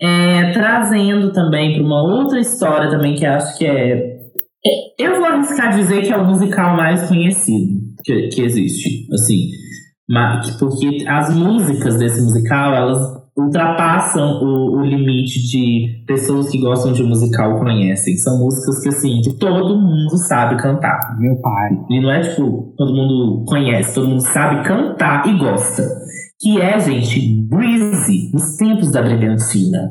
É, 0.00 0.52
trazendo 0.52 1.32
também 1.32 1.74
para 1.74 1.82
uma 1.82 2.02
outra 2.02 2.38
história 2.38 2.90
também 2.90 3.14
que 3.14 3.24
acho 3.24 3.56
que 3.58 3.64
é, 3.66 3.92
é- 3.94 4.16
Eu 5.04 5.16
vou 5.16 5.24
arriscar 5.24 5.74
dizer 5.74 6.02
que 6.02 6.12
é 6.12 6.16
o 6.16 6.24
musical 6.26 6.76
mais 6.76 7.08
conhecido 7.08 7.80
que, 8.04 8.28
que 8.28 8.42
existe. 8.42 9.06
Assim, 9.12 9.48
ma- 10.08 10.40
que- 10.40 10.56
porque 10.58 11.04
as 11.08 11.34
músicas 11.34 11.96
desse 11.98 12.20
musical, 12.22 12.74
elas 12.74 13.00
ultrapassam 13.36 14.42
o, 14.42 14.78
o 14.78 14.82
limite 14.82 15.40
de 15.46 16.02
pessoas 16.06 16.48
que 16.48 16.58
gostam 16.58 16.92
de 16.92 17.02
musical 17.02 17.58
conhecem. 17.58 18.16
São 18.16 18.38
músicas 18.38 18.82
que, 18.82 18.88
assim, 18.88 19.20
que 19.22 19.38
todo 19.38 19.78
mundo 19.78 20.16
sabe 20.26 20.56
cantar. 20.56 21.16
Meu 21.18 21.36
pai. 21.36 21.70
E 21.90 22.00
não 22.00 22.10
é 22.10 22.20
tipo, 22.20 22.72
todo 22.76 22.94
mundo 22.94 23.44
conhece, 23.46 23.94
todo 23.94 24.08
mundo 24.08 24.22
sabe 24.22 24.66
cantar 24.66 25.26
e 25.28 25.38
gosta. 25.38 25.82
Que 26.40 26.60
é, 26.60 26.78
gente, 26.80 27.46
Greasy, 27.48 28.30
nos 28.32 28.56
tempos 28.56 28.90
da 28.92 29.02
Brilhantina. 29.02 29.90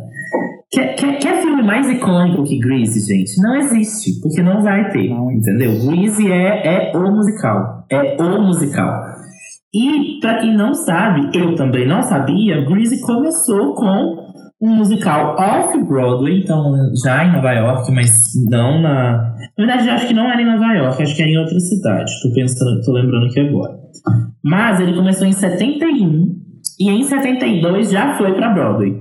Quer, 0.71 0.95
quer, 0.95 1.19
quer 1.19 1.41
filme 1.41 1.63
mais 1.63 1.89
icônico 1.89 2.43
que 2.43 2.59
Greasy, 2.59 2.99
gente? 2.99 3.39
Não 3.41 3.55
existe, 3.55 4.19
porque 4.21 4.41
não 4.41 4.61
vai 4.61 4.89
ter, 4.91 5.09
Não 5.09 5.31
entendeu? 5.31 5.71
Greasy 5.87 6.31
é, 6.31 6.91
é 6.91 6.97
o 6.97 7.11
musical, 7.11 7.85
é 7.89 8.21
o 8.21 8.41
musical. 8.41 9.14
E, 9.75 10.19
pra 10.21 10.37
quem 10.39 10.55
não 10.55 10.73
sabe, 10.73 11.37
eu 11.37 11.53
também 11.53 11.85
não 11.85 12.01
sabia, 12.01 12.63
Greasy 12.63 13.01
começou 13.01 13.73
com 13.73 14.23
um 14.61 14.75
musical 14.77 15.35
off-Broadway, 15.37 16.39
então 16.39 16.73
já 17.03 17.25
em 17.25 17.33
Nova 17.33 17.51
York, 17.51 17.91
mas 17.91 18.09
não 18.49 18.81
na. 18.81 19.35
Na 19.57 19.65
verdade, 19.65 19.89
acho 19.89 20.07
que 20.07 20.13
não 20.13 20.31
era 20.31 20.41
em 20.41 20.45
Nova 20.45 20.73
York, 20.73 21.03
acho 21.03 21.13
que 21.13 21.21
era 21.21 21.31
em 21.31 21.37
outra 21.37 21.59
cidade. 21.59 22.09
Tô 22.23 22.33
pensando, 22.33 22.81
tô 22.85 22.93
lembrando 22.93 23.25
aqui 23.25 23.41
agora. 23.41 23.73
Mas 24.41 24.79
ele 24.79 24.95
começou 24.95 25.27
em 25.27 25.33
71 25.33 26.35
e 26.79 26.89
em 26.89 27.03
72 27.03 27.91
já 27.91 28.17
foi 28.17 28.33
para 28.33 28.53
Broadway. 28.53 28.95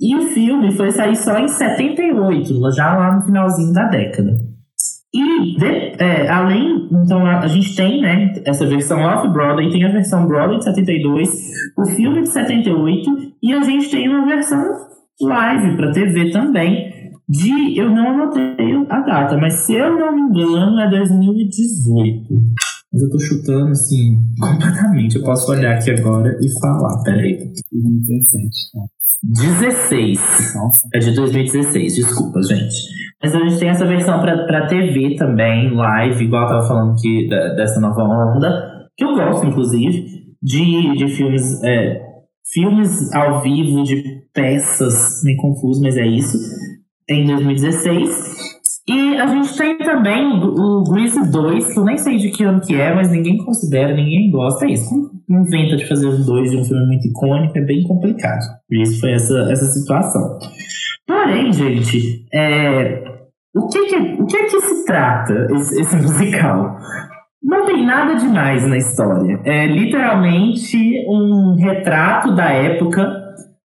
E 0.00 0.16
o 0.16 0.22
filme 0.28 0.72
foi 0.72 0.90
sair 0.90 1.16
só 1.16 1.38
em 1.38 1.46
78, 1.46 2.72
já 2.74 2.96
lá 2.96 3.16
no 3.16 3.22
finalzinho 3.22 3.72
da 3.72 3.84
década. 3.84 4.45
E, 5.16 5.56
de, 5.56 6.02
é, 6.02 6.28
além, 6.28 6.88
então 6.92 7.24
a, 7.24 7.40
a, 7.40 7.46
gente 7.46 7.74
tem 7.74 8.02
né, 8.02 8.34
essa 8.44 8.66
versão 8.66 9.00
off-Broadway, 9.00 9.70
tem 9.70 9.82
a 9.84 9.92
versão 9.92 10.26
Broadway 10.26 10.58
de 10.58 10.64
72, 10.64 11.28
o 11.78 11.86
filme 11.86 12.22
de 12.22 12.28
78, 12.28 13.10
e 13.42 13.54
a 13.54 13.62
gente 13.62 13.90
tem 13.90 14.08
uma 14.08 14.26
versão 14.26 14.62
live 15.22 15.76
para 15.76 15.92
TV 15.92 16.30
também, 16.30 16.92
de, 17.26 17.78
eu 17.78 17.88
não 17.88 18.10
anotei 18.10 18.86
a 18.90 19.00
data, 19.00 19.38
mas 19.38 19.54
se 19.64 19.72
eu 19.72 19.98
não 19.98 20.14
me 20.14 20.20
engano 20.20 20.78
é 20.80 20.90
2018. 20.90 22.34
Mas 22.92 23.02
eu 23.02 23.10
tô 23.10 23.18
chutando 23.18 23.70
assim, 23.70 24.18
completamente. 24.38 25.16
Eu 25.16 25.22
posso 25.22 25.50
olhar 25.50 25.76
aqui 25.76 25.90
agora 25.90 26.38
e 26.40 26.60
falar, 26.60 27.02
peraí. 27.02 27.36
2017, 27.72 28.50
tá. 28.72 28.95
16. 29.22 30.54
Nossa. 30.54 30.88
É 30.94 30.98
de 30.98 31.14
2016, 31.14 31.94
desculpa, 31.94 32.40
gente. 32.42 32.74
Mas 33.22 33.34
a 33.34 33.38
gente 33.38 33.58
tem 33.58 33.68
essa 33.68 33.86
versão 33.86 34.20
pra, 34.20 34.46
pra 34.46 34.66
TV 34.66 35.16
também, 35.16 35.74
live, 35.74 36.24
igual 36.24 36.42
eu 36.42 36.48
tava 36.48 36.68
falando 36.68 37.00
que, 37.00 37.28
da, 37.28 37.54
dessa 37.54 37.80
nova 37.80 38.02
onda, 38.02 38.88
que 38.96 39.04
eu 39.04 39.14
gosto, 39.14 39.46
inclusive, 39.46 40.06
de, 40.42 40.94
de 40.94 41.08
filmes, 41.08 41.62
é, 41.64 42.00
filmes 42.52 43.12
ao 43.14 43.42
vivo, 43.42 43.82
de 43.82 44.02
peças, 44.34 45.22
meio 45.24 45.38
confuso, 45.38 45.82
mas 45.82 45.96
é 45.96 46.06
isso, 46.06 46.36
em 47.08 47.26
2016. 47.26 48.35
E 48.88 49.16
a 49.16 49.26
gente 49.26 49.56
tem 49.56 49.76
também 49.78 50.40
o, 50.40 50.84
Grease 50.84 51.30
2, 51.30 51.72
que 51.72 51.78
eu 51.78 51.84
nem 51.84 51.96
sei 51.96 52.18
de 52.18 52.30
que 52.30 52.44
ano 52.44 52.60
que 52.60 52.74
é, 52.74 52.94
mas 52.94 53.10
ninguém 53.10 53.36
considera, 53.38 53.92
ninguém 53.92 54.30
gosta. 54.30 54.64
É 54.64 54.70
isso. 54.70 55.10
Inventa 55.28 55.76
de 55.76 55.88
fazer 55.88 56.06
os 56.06 56.24
dois 56.24 56.50
de 56.50 56.56
um 56.56 56.64
filme 56.64 56.86
muito 56.86 57.08
icônico, 57.08 57.58
é 57.58 57.62
bem 57.62 57.82
complicado. 57.82 58.44
Grease 58.70 59.00
foi 59.00 59.12
essa, 59.12 59.48
essa 59.50 59.66
situação. 59.66 60.38
Porém, 61.04 61.52
gente, 61.52 62.26
é, 62.32 63.02
o, 63.56 63.66
que 63.66 63.86
que, 63.86 63.96
o 63.96 64.26
que 64.26 64.44
que 64.44 64.60
se 64.60 64.84
trata 64.84 65.48
esse, 65.50 65.80
esse 65.80 65.96
musical? 66.02 66.76
Não 67.42 67.66
tem 67.66 67.84
nada 67.84 68.14
demais 68.14 68.64
na 68.68 68.76
história. 68.76 69.40
É 69.44 69.66
literalmente 69.66 70.76
um 71.08 71.56
retrato 71.58 72.34
da 72.34 72.50
época 72.50 73.25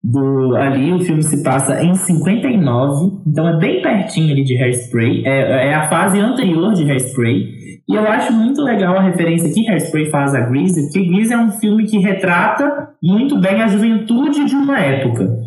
do 0.03 0.55
ali 0.57 0.91
o 0.91 0.99
filme 0.99 1.23
se 1.23 1.41
passa 1.41 1.81
em 1.81 1.95
59, 1.95 3.21
então 3.25 3.47
é 3.47 3.57
bem 3.57 3.81
pertinho 3.81 4.33
ali 4.33 4.43
de 4.43 4.57
Hairspray, 4.61 5.25
é, 5.25 5.69
é 5.69 5.73
a 5.73 5.87
fase 5.87 6.19
anterior 6.19 6.73
de 6.73 6.83
Hairspray. 6.83 7.63
E 7.87 7.95
eu 7.95 8.05
acho 8.07 8.33
muito 8.33 8.61
legal 8.61 8.97
a 8.97 9.01
referência 9.01 9.53
que 9.53 9.69
Hairspray 9.69 10.09
faz 10.09 10.35
a 10.35 10.41
Grease, 10.41 10.83
porque 10.83 11.07
Grease 11.07 11.33
é 11.33 11.37
um 11.37 11.51
filme 11.51 11.85
que 11.85 11.97
retrata 11.99 12.89
muito 13.01 13.39
bem 13.39 13.61
a 13.61 13.67
juventude 13.67 14.45
de 14.45 14.55
uma 14.55 14.79
época. 14.79 15.37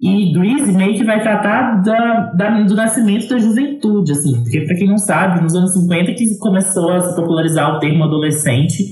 E 0.00 0.32
Grease 0.32 0.72
meio 0.72 0.94
que 0.94 1.04
vai 1.04 1.20
tratar 1.20 1.82
da, 1.82 2.30
da, 2.32 2.62
do 2.62 2.74
nascimento 2.74 3.28
da 3.28 3.38
juventude, 3.38 4.12
assim. 4.12 4.42
Porque, 4.42 4.60
pra 4.60 4.76
quem 4.76 4.86
não 4.86 4.98
sabe, 4.98 5.42
nos 5.42 5.54
anos 5.54 5.72
50 5.72 6.12
que 6.12 6.38
começou 6.38 6.92
a 6.92 7.00
se 7.00 7.16
popularizar 7.16 7.74
o 7.74 7.78
termo 7.78 8.04
adolescente. 8.04 8.84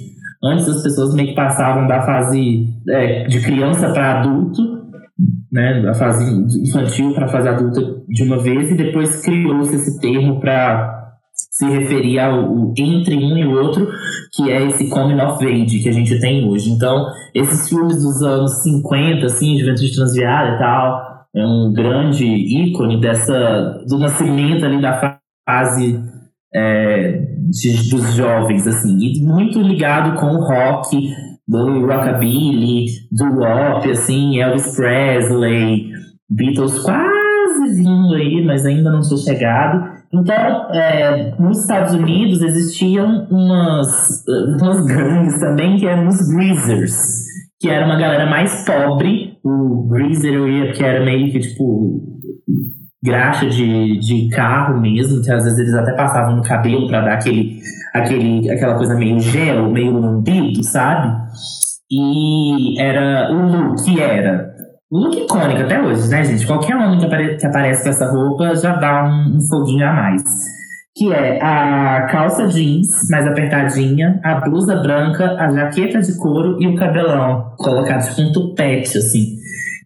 Antes 0.43 0.69
as 0.69 0.83
pessoas 0.83 1.15
meio 1.15 1.29
que 1.29 1.35
passavam 1.35 1.87
da 1.87 2.03
fase 2.03 2.67
é, 2.89 3.25
de 3.25 3.41
criança 3.41 3.91
para 3.91 4.21
adulto 4.21 4.76
né, 5.51 5.81
da 5.83 5.95
fase 5.95 6.25
infantil 6.61 7.15
para 7.15 7.27
a 7.27 7.29
fase 7.29 7.49
adulta 7.49 7.81
de 8.09 8.23
uma 8.23 8.39
vez, 8.39 8.71
e 8.71 8.77
depois 8.77 9.23
criou-se 9.23 9.75
esse 9.75 10.01
termo 10.01 10.41
para 10.41 10.97
se 11.33 11.67
referir 11.67 12.19
ao 12.19 12.73
entre 12.77 13.17
um 13.17 13.37
e 13.37 13.47
o 13.47 13.53
outro, 13.53 13.89
que 14.35 14.51
é 14.51 14.67
esse 14.69 14.89
coming 14.89 15.21
of 15.21 15.45
age 15.45 15.83
que 15.83 15.89
a 15.89 15.93
gente 15.93 16.19
tem 16.21 16.47
hoje. 16.47 16.71
Então, 16.71 17.07
esses 17.35 17.69
filmes 17.69 18.03
dos 18.03 18.23
anos 18.23 18.63
50, 18.63 19.27
assim, 19.27 19.59
Juventude 19.59 19.95
Transviada 19.95 20.55
e 20.55 20.59
tal, 20.59 21.27
é 21.35 21.47
um 21.47 21.73
grande 21.73 22.27
ícone 22.27 23.01
dessa 23.01 23.85
do 23.87 23.99
nascimento 23.99 24.65
ali 24.65 24.81
da 24.81 25.19
fase 25.47 26.01
é, 26.55 27.13
de, 27.51 27.91
dos 27.91 28.15
jovens, 28.15 28.67
assim, 28.67 28.97
e 28.99 29.23
muito 29.23 29.61
ligado 29.61 30.19
com 30.19 30.27
o 30.27 30.41
rock, 30.41 31.11
do 31.47 31.87
rockabilly, 31.87 32.87
do 33.13 33.25
rock, 33.35 33.91
assim, 33.91 34.41
Elvis 34.41 34.75
Presley, 34.75 35.91
Beatles 36.29 36.79
quase 36.81 37.75
vindo 37.77 38.15
aí, 38.15 38.45
mas 38.45 38.67
ainda 38.67 38.91
não 38.91 39.03
sou 39.03 39.19
chegado. 39.19 39.97
Então, 40.13 40.73
é, 40.73 41.35
nos 41.39 41.61
Estados 41.61 41.95
Unidos 41.95 42.41
existiam 42.43 43.27
umas, 43.31 44.25
umas 44.61 44.87
gangues 44.87 45.39
também 45.39 45.77
que 45.77 45.87
eram 45.87 46.09
os 46.09 46.29
Greasers, 46.29 46.97
que 47.61 47.69
era 47.69 47.87
uma 47.87 47.99
galera 47.99 48.27
mais 48.27 48.65
pobre. 48.65 49.37
O 49.45 49.89
Greaser 49.89 50.75
que 50.75 50.83
era 50.83 51.05
meio 51.05 51.31
que 51.31 51.39
tipo 51.39 52.17
graxa 53.05 53.47
de, 53.47 53.99
de 53.99 54.29
carro 54.31 54.81
mesmo, 54.81 55.23
que 55.23 55.31
às 55.31 55.45
vezes 55.45 55.59
eles 55.61 55.75
até 55.75 55.93
passavam 55.93 56.37
no 56.37 56.43
cabelo 56.43 56.89
para 56.89 57.03
dar 57.03 57.15
aquele, 57.15 57.61
aquele, 57.99 58.51
aquela 58.51 58.75
coisa 58.75 58.95
meio 58.95 59.21
gel, 59.21 59.71
meio 59.71 59.99
lambido, 59.99 60.63
sabe? 60.63 61.17
E 61.91 62.81
era 62.81 63.31
o 63.33 63.47
look, 63.47 64.01
era. 64.01 64.55
O 64.91 64.99
look 64.99 65.17
icônico 65.17 65.63
até 65.63 65.81
hoje, 65.81 66.09
né, 66.09 66.25
gente? 66.25 66.47
Qualquer 66.47 66.77
homem 66.77 66.99
que, 66.99 67.07
apare 67.07 67.37
que 67.37 67.47
aparece 67.47 67.83
com 67.83 67.91
essa 67.91 68.11
roupa 68.11 68.55
já 68.55 68.77
dá 68.77 69.05
um, 69.05 69.37
um 69.37 69.41
foguinho 69.49 69.87
a 69.87 69.93
mais. 69.93 70.23
Que 70.97 71.13
é 71.13 71.43
a 71.43 72.07
calça 72.11 72.49
jeans 72.49 72.89
mais 73.11 73.27
apertadinha, 73.27 74.19
a 74.25 74.41
blusa 74.41 74.77
branca, 74.77 75.37
a 75.39 75.49
jaqueta 75.49 76.01
de 76.01 76.17
couro 76.17 76.57
e 76.61 76.67
o 76.67 76.75
cabelão 76.75 77.53
colocado 77.59 78.09
tipo 78.09 78.23
um 78.23 78.33
tupete, 78.33 78.99
assim 78.99 79.37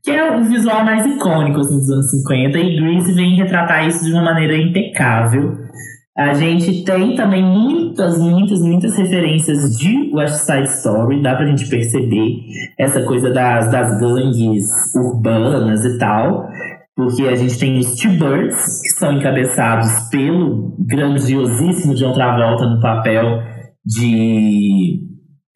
que 0.02 0.10
é 0.10 0.34
o 0.34 0.44
visual 0.44 0.84
mais 0.84 1.04
icônico 1.06 1.60
assim, 1.60 1.78
dos 1.78 1.90
anos 1.90 2.10
50, 2.10 2.58
e 2.58 2.80
Grease 2.80 3.12
vem 3.12 3.36
retratar 3.36 3.86
isso 3.86 4.04
de 4.04 4.12
uma 4.12 4.22
maneira 4.22 4.56
impecável. 4.56 5.69
A 6.16 6.34
gente 6.34 6.84
tem 6.84 7.14
também 7.14 7.42
muitas, 7.42 8.18
muitas, 8.18 8.60
muitas 8.60 8.96
referências 8.96 9.78
de 9.78 10.10
West 10.12 10.44
Side 10.44 10.68
Story, 10.68 11.22
dá 11.22 11.36
pra 11.36 11.46
gente 11.46 11.68
perceber 11.68 12.36
essa 12.78 13.02
coisa 13.04 13.32
das, 13.32 13.70
das 13.70 14.00
gangues 14.00 14.66
urbanas 14.94 15.84
e 15.84 15.98
tal, 15.98 16.48
porque 16.96 17.22
a 17.22 17.36
gente 17.36 17.58
tem 17.58 17.78
os 17.78 17.94
T-Birds, 17.94 18.80
que 18.82 18.90
são 18.98 19.12
encabeçados 19.12 20.10
pelo 20.10 20.76
grandiosíssimo 20.80 21.94
John 21.94 22.12
Travolta 22.12 22.66
no 22.66 22.80
papel 22.80 23.42
de. 23.84 25.00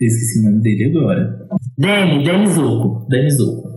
Eu 0.01 0.07
esqueci 0.07 0.41
o 0.41 0.51
nome 0.51 0.63
dele 0.63 0.97
agora. 0.97 1.39
Danny, 1.79 2.25
Danny 2.25 2.47
Zuko. 2.47 3.07
Danny 3.09 3.31
Zuko. 3.31 3.69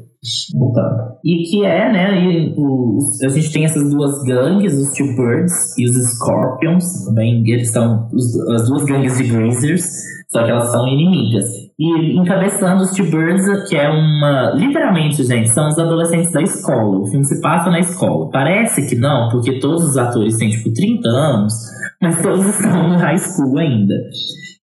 Voltando. 0.58 1.16
E 1.28 1.44
que 1.44 1.66
é, 1.66 1.91
né? 1.91 2.24
E 2.24 2.54
o, 2.56 2.99
a 3.22 3.28
gente 3.28 3.52
tem 3.52 3.66
essas 3.66 3.91
duas 3.91 4.24
gangues, 4.24 4.74
os 4.74 4.94
Two 4.94 5.08
Birds 5.08 5.78
e 5.78 5.84
os 5.84 6.14
Scorpions. 6.14 7.04
Também 7.04 7.44
eles 7.45 7.70
são 7.70 8.08
os, 8.14 8.40
as 8.52 8.70
duas 8.70 8.86
gangues 8.86 9.18
de 9.18 9.26
Greasers, 9.26 9.84
só 10.30 10.45
que 10.45 10.52
elas 10.52 10.72
são 10.72 10.88
inimigas. 10.88 11.44
E 11.78 12.18
encabeçando 12.18 12.82
os 12.82 12.91
Two 12.91 13.08
Birds, 13.08 13.45
que 13.68 13.76
é 13.76 13.90
uma. 13.90 14.54
Literalmente, 14.56 15.22
gente, 15.26 15.49
são 15.49 15.68
os 15.68 15.78
adolescentes 15.78 16.32
da 16.32 16.41
escola. 16.41 16.99
O 16.99 17.08
filme 17.08 17.26
se 17.26 17.41
passa 17.41 17.70
na 17.70 17.82
escola. 17.82 18.30
Parece 18.32 18.88
que 18.88 18.95
não, 18.95 19.28
porque 19.28 19.60
todos 19.60 19.84
os 19.84 19.98
atores 19.98 20.38
têm 20.38 20.49
tipo 20.49 20.74
30 20.74 21.10
anos, 21.10 21.54
mas 22.02 22.22
todos 22.22 22.45
estão 22.56 22.88
no 22.88 22.95
high 22.95 23.18
school 23.18 23.58
ainda. 23.58 23.95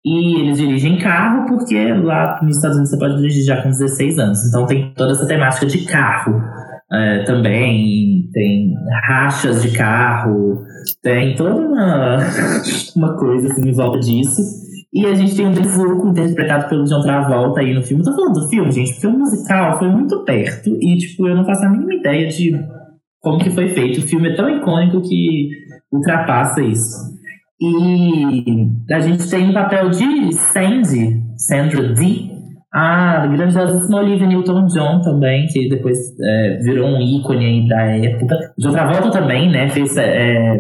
E 0.05 0.41
eles 0.41 0.59
dirigem 0.59 0.99
carro 0.99 1.47
porque 1.47 1.93
lá 1.93 2.41
nos 2.43 2.57
Estados 2.57 2.77
Unidos 2.77 2.91
você 2.91 2.99
pode 2.99 3.17
dirigir 3.19 3.45
já 3.45 3.63
com 3.63 3.69
16 3.69 4.19
anos. 4.19 4.49
Então 4.49 4.67
tem 4.67 4.93
toda 4.95 5.13
essa 5.13 5.27
temática 5.27 5.67
de 5.67 5.85
carro 5.85 6.43
é, 6.93 7.23
também. 7.25 8.29
Tem 8.33 8.75
rachas 9.07 9.63
de 9.63 9.71
carro, 9.77 10.65
tem 11.03 11.37
toda 11.37 11.55
uma, 11.55 12.19
uma 12.97 13.17
coisa 13.17 13.49
assim 13.49 13.69
em 13.69 13.73
volta 13.73 14.01
disso. 14.01 14.43
E 14.93 15.07
a 15.07 15.15
gente 15.15 15.35
tem 15.35 15.47
o 15.47 15.55
Bezuco 15.55 16.09
interpretado 16.09 16.69
pelo 16.69 16.85
John 16.85 17.01
Travolta 17.01 17.61
aí 17.61 17.73
no 17.73 17.83
filme. 17.83 18.05
Tô 18.05 18.15
falando 18.15 18.41
do 18.41 18.49
filme, 18.49 18.71
gente, 18.71 18.93
porque 18.93 19.07
o 19.07 19.19
musical 19.19 19.79
foi 19.79 19.89
muito 19.89 20.23
perto 20.25 20.69
e, 20.69 20.99
tipo, 20.99 21.27
eu 21.27 21.35
não 21.35 21.47
faço 21.47 21.65
a 21.65 21.71
mínima 21.71 21.95
ideia 21.95 22.29
de 22.29 22.53
como 23.21 23.39
que 23.39 23.51
foi 23.51 23.69
feito. 23.69 24.01
O 24.01 24.03
filme 24.03 24.29
é 24.29 24.37
tão 24.37 24.51
icônico 24.51 25.01
que 25.01 25.49
ultrapassa 25.91 26.61
isso. 26.61 27.12
E 27.63 28.67
a 28.93 28.99
gente 28.99 29.31
tem 29.31 29.51
o 29.51 29.55
papel 29.55 29.89
de 29.91 30.33
Sandy, 30.33 31.23
Sandra 31.37 31.95
Dee, 31.95 32.33
a 32.75 33.25
grandiosíssima 33.29 33.99
Olivia 33.99 34.27
Newton-John 34.27 35.01
também, 35.03 35.47
que 35.47 35.69
depois 35.69 35.99
é, 36.21 36.59
virou 36.63 36.89
um 36.89 37.01
ícone 37.01 37.45
aí 37.45 37.69
da 37.69 37.83
época. 37.83 38.37
De 38.59 38.67
outra 38.67 38.91
volta 38.91 39.11
também, 39.13 39.49
né, 39.49 39.69
fez 39.71 39.97
é, 39.97 40.59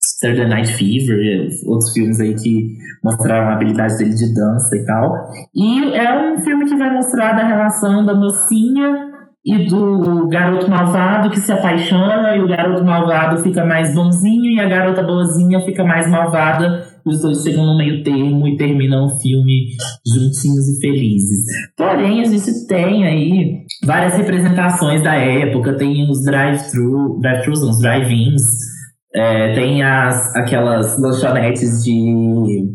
Saturday 0.00 0.48
Night 0.48 0.72
Fever 0.72 1.48
outros 1.66 1.92
filmes 1.92 2.18
aí 2.20 2.34
que 2.34 2.68
mostraram 3.04 3.50
a 3.50 3.54
habilidade 3.54 3.98
dele 3.98 4.14
de 4.14 4.34
dança 4.34 4.76
e 4.76 4.84
tal. 4.86 5.12
E 5.54 5.94
é 5.94 6.32
um 6.32 6.40
filme 6.40 6.64
que 6.64 6.76
vai 6.76 6.90
mostrar 6.90 7.32
da 7.32 7.46
relação 7.46 8.06
da 8.06 8.14
mocinha 8.14 9.09
e 9.44 9.66
do 9.66 10.28
garoto 10.28 10.68
malvado 10.68 11.30
que 11.30 11.40
se 11.40 11.50
apaixona 11.50 12.36
e 12.36 12.42
o 12.42 12.48
garoto 12.48 12.84
malvado 12.84 13.42
fica 13.42 13.64
mais 13.64 13.94
bonzinho 13.94 14.44
e 14.44 14.60
a 14.60 14.68
garota 14.68 15.02
boazinha 15.02 15.60
fica 15.60 15.82
mais 15.82 16.10
malvada. 16.10 16.86
Os 17.06 17.22
dois 17.22 17.42
chegam 17.42 17.64
no 17.64 17.78
meio 17.78 18.04
termo 18.04 18.46
e 18.46 18.56
terminam 18.58 19.06
o 19.06 19.18
filme 19.18 19.68
juntinhos 20.06 20.68
e 20.68 20.80
felizes. 20.80 21.46
Porém, 21.74 22.20
a 22.20 22.24
gente 22.24 22.66
tem 22.66 23.06
aí 23.06 23.64
várias 23.86 24.14
representações 24.18 25.02
da 25.02 25.14
época. 25.14 25.74
Tem 25.78 26.10
os 26.10 26.22
drive-thru, 26.22 27.18
drive-thrus, 27.20 27.62
os 27.62 27.80
drive-ins. 27.80 28.42
É, 29.14 29.54
tem 29.54 29.82
as, 29.82 30.36
aquelas 30.36 31.00
lanchonetes 31.00 31.82
de 31.82 32.68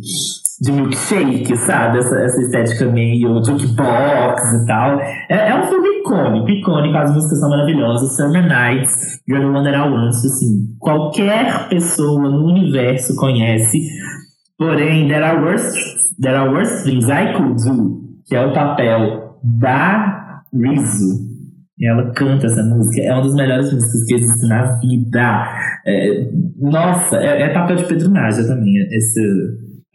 de 0.61 0.71
milkshake, 0.71 1.55
sabe? 1.57 1.99
Essa, 1.99 2.15
essa 2.19 2.41
estética 2.41 2.85
meio 2.91 3.43
jukebox 3.43 4.53
e 4.53 4.65
tal. 4.65 4.99
É, 5.29 5.49
é 5.49 5.59
um 5.59 5.67
filme 5.67 5.99
icônico, 5.99 6.49
icônico, 6.49 6.97
as 6.97 7.13
músicas 7.13 7.39
são 7.39 7.49
maravilhosas. 7.49 8.15
Summer 8.15 8.47
Nights, 8.47 9.21
That 9.27 9.75
I 9.75 9.89
Want, 9.89 10.09
assim, 10.09 10.75
qualquer 10.79 11.67
pessoa 11.67 12.29
no 12.29 12.45
universo 12.45 13.15
conhece. 13.15 13.79
Porém, 14.57 15.07
There 15.07 15.23
Are 15.23 15.43
Worse, 15.43 15.77
there 16.21 16.35
are 16.35 16.49
worse 16.49 16.85
Things 16.85 17.09
I 17.09 17.33
Could 17.33 17.61
Do, 17.61 17.99
que 18.25 18.35
é 18.35 18.45
o 18.45 18.53
papel 18.53 19.37
da 19.43 20.41
Rizzo. 20.53 21.25
Ela 21.81 22.13
canta 22.13 22.45
essa 22.45 22.63
música. 22.63 23.01
É 23.01 23.13
uma 23.13 23.23
das 23.23 23.35
melhores 23.35 23.73
músicas 23.73 24.05
que 24.05 24.15
existe 24.15 24.47
na 24.47 24.79
vida. 24.79 25.45
É, 25.85 26.31
nossa, 26.57 27.17
é, 27.17 27.41
é 27.41 27.53
papel 27.53 27.75
de 27.75 27.85
Pedro 27.85 28.09
Nádia 28.11 28.47
também, 28.47 28.73
esse 28.93 29.19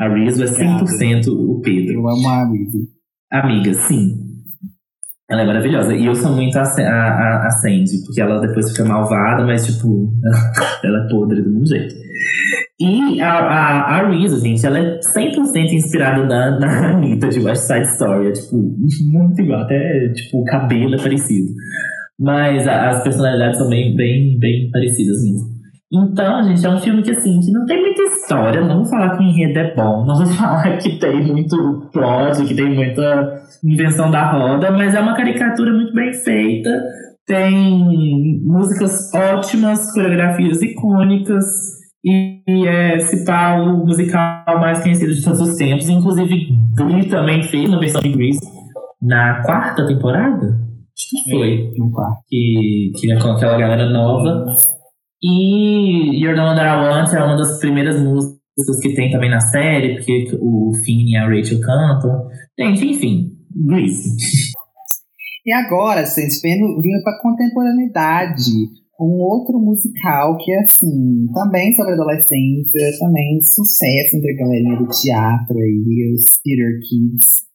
a 0.01 0.09
Rizzo 0.09 0.43
é 0.43 0.47
100% 0.47 1.29
o 1.29 1.61
Pedro. 1.61 1.93
Eu 1.93 2.09
amo 2.09 2.27
a 2.27 2.51
Rizzo. 2.51 2.79
Amiga, 3.31 3.75
sim. 3.75 4.17
Ela 5.31 5.43
é 5.43 5.47
maravilhosa. 5.47 5.95
E 5.95 6.07
eu 6.07 6.15
sou 6.15 6.33
muito 6.33 6.57
a, 6.57 6.63
a, 6.63 7.47
a 7.47 7.51
Sandy, 7.51 8.03
porque 8.07 8.19
ela 8.19 8.41
depois 8.41 8.71
fica 8.71 8.83
malvada, 8.83 9.45
mas, 9.45 9.67
tipo, 9.67 10.11
ela 10.83 11.05
é 11.05 11.09
podre 11.11 11.43
do 11.43 11.51
mesmo 11.51 11.67
jeito. 11.67 11.95
E 12.81 13.21
a, 13.21 13.31
a, 13.31 13.97
a 13.99 14.09
Rizzo, 14.09 14.41
gente, 14.41 14.65
ela 14.65 14.79
é 14.79 14.99
100% 15.01 15.71
inspirada 15.71 16.25
na, 16.25 16.59
na 16.59 16.91
Anitta 16.93 17.29
de 17.29 17.41
West 17.41 17.65
Side 17.65 17.87
Story. 17.89 18.29
É, 18.29 18.33
tipo, 18.33 18.57
muito 18.57 19.39
igual. 19.39 19.61
Até, 19.61 20.09
tipo, 20.15 20.41
o 20.41 20.45
cabelo 20.45 20.95
é 20.95 20.99
parecido. 20.99 21.53
Mas 22.19 22.67
a, 22.67 22.89
as 22.89 23.03
personalidades 23.03 23.59
são 23.59 23.69
bem, 23.69 23.95
bem, 23.95 24.39
bem 24.39 24.71
parecidas 24.71 25.23
mesmo. 25.23 25.60
Então, 25.93 26.45
gente, 26.45 26.65
é 26.65 26.71
um 26.71 26.79
filme 26.79 27.03
que, 27.03 27.11
assim, 27.11 27.41
que 27.41 27.51
não 27.51 27.67
tem 27.67 27.81
muita 27.81 28.03
história. 28.03 28.61
Não 28.61 28.77
vou 28.77 28.85
falar 28.85 29.17
que 29.17 29.25
o 29.25 29.27
enredo 29.27 29.59
é 29.59 29.75
bom. 29.75 30.07
Não 30.07 30.17
vou 30.17 30.27
falar 30.35 30.77
que 30.79 30.99
tem 30.99 31.27
muito 31.27 31.89
plot, 31.93 32.45
que 32.47 32.55
tem 32.55 32.73
muita 32.73 33.43
invenção 33.65 34.11
da 34.11 34.31
roda. 34.31 34.71
Mas 34.71 34.95
é 34.95 35.01
uma 35.01 35.17
caricatura 35.17 35.73
muito 35.73 35.93
bem 35.93 36.13
feita. 36.13 36.71
Tem 37.27 38.41
músicas 38.45 39.13
ótimas, 39.13 39.93
coreografias 39.93 40.63
icônicas. 40.63 41.45
E, 42.05 42.41
e 42.49 42.67
é, 42.67 42.99
se 43.01 43.25
pá, 43.25 43.57
o 43.57 43.85
musical 43.85 44.61
mais 44.61 44.83
conhecido 44.83 45.13
de 45.13 45.25
todos 45.25 45.41
os 45.41 45.57
tempos. 45.57 45.89
Inclusive, 45.89 46.49
Glee 46.77 47.09
também 47.09 47.43
fez 47.43 47.69
uma 47.69 47.81
versão 47.81 48.01
de 48.01 48.11
Grease 48.11 48.41
na 49.03 49.43
quarta 49.43 49.85
temporada. 49.87 50.47
Acho 50.47 51.25
que 51.25 51.31
foi. 51.31 51.73
Que, 52.29 52.93
que 52.97 53.13
é 53.13 53.19
com 53.19 53.33
aquela 53.33 53.59
galera 53.59 53.91
nova. 53.91 54.57
E 55.23 56.23
You're 56.23 56.35
the 56.35 56.43
One 56.43 56.57
That 56.57 57.17
é 57.17 57.23
uma 57.23 57.37
das 57.37 57.59
primeiras 57.59 58.01
músicas 58.01 58.41
que 58.81 58.95
tem 58.95 59.11
também 59.11 59.31
na 59.31 59.41
série, 59.41 59.97
porque 59.97 60.31
o 60.41 60.73
Finn 60.85 61.07
e 61.07 61.17
a 61.17 61.29
Rachel 61.29 61.61
cantam. 61.61 62.29
Gente, 62.59 62.87
enfim, 62.87 63.31
Grease. 63.55 64.17
E 65.45 65.53
agora, 65.53 66.05
gente, 66.05 66.41
vindo, 66.43 66.81
vindo 66.81 67.03
pra 67.03 67.19
contemporaneidade, 67.23 68.51
um 69.01 69.19
outro 69.19 69.59
musical 69.59 70.37
que 70.37 70.53
é 70.53 70.61
assim, 70.61 71.27
também 71.33 71.73
sobre 71.75 71.95
adolescência, 71.95 72.99
também 72.99 73.41
sucesso 73.43 74.17
entre 74.17 74.33
a 74.33 74.37
galerinha 74.37 74.77
do 74.77 74.87
teatro 74.89 75.57
aí, 75.57 76.15
os 76.15 76.37
theater 76.43 76.81
kids. 76.81 77.50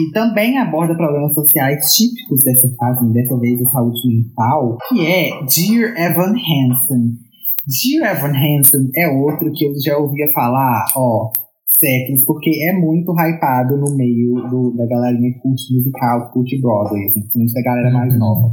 E 0.00 0.10
também 0.12 0.56
aborda 0.58 0.94
problemas 0.94 1.34
sociais 1.34 1.92
típicos 1.92 2.40
dessa 2.42 2.68
fase, 2.76 3.04
né, 3.06 3.12
dessa 3.12 3.38
vez 3.38 3.62
da 3.62 3.70
saúde 3.70 4.00
mental, 4.08 4.78
que 4.88 5.06
é 5.06 5.28
Dear 5.44 5.94
Evan 5.98 6.32
Hansen. 6.32 7.18
Dear 7.66 8.16
Evan 8.16 8.32
Hansen 8.32 8.88
é 8.96 9.08
outro 9.08 9.52
que 9.52 9.66
eu 9.66 9.72
já 9.84 9.98
ouvia 9.98 10.26
falar, 10.32 10.86
ó, 10.96 11.30
séculos, 11.78 12.22
porque 12.24 12.50
é 12.68 12.72
muito 12.72 13.12
hypado 13.12 13.76
no 13.76 13.94
meio 13.94 14.34
do, 14.48 14.74
da 14.74 14.86
galerinha 14.86 15.32
que 15.34 15.40
curte 15.40 15.74
musical, 15.74 16.30
curte 16.30 16.58
Broadway, 16.60 17.08
assim, 17.08 17.20
principalmente 17.20 17.52
da 17.52 17.62
galera 17.62 17.90
mais 17.90 18.18
nova. 18.18 18.52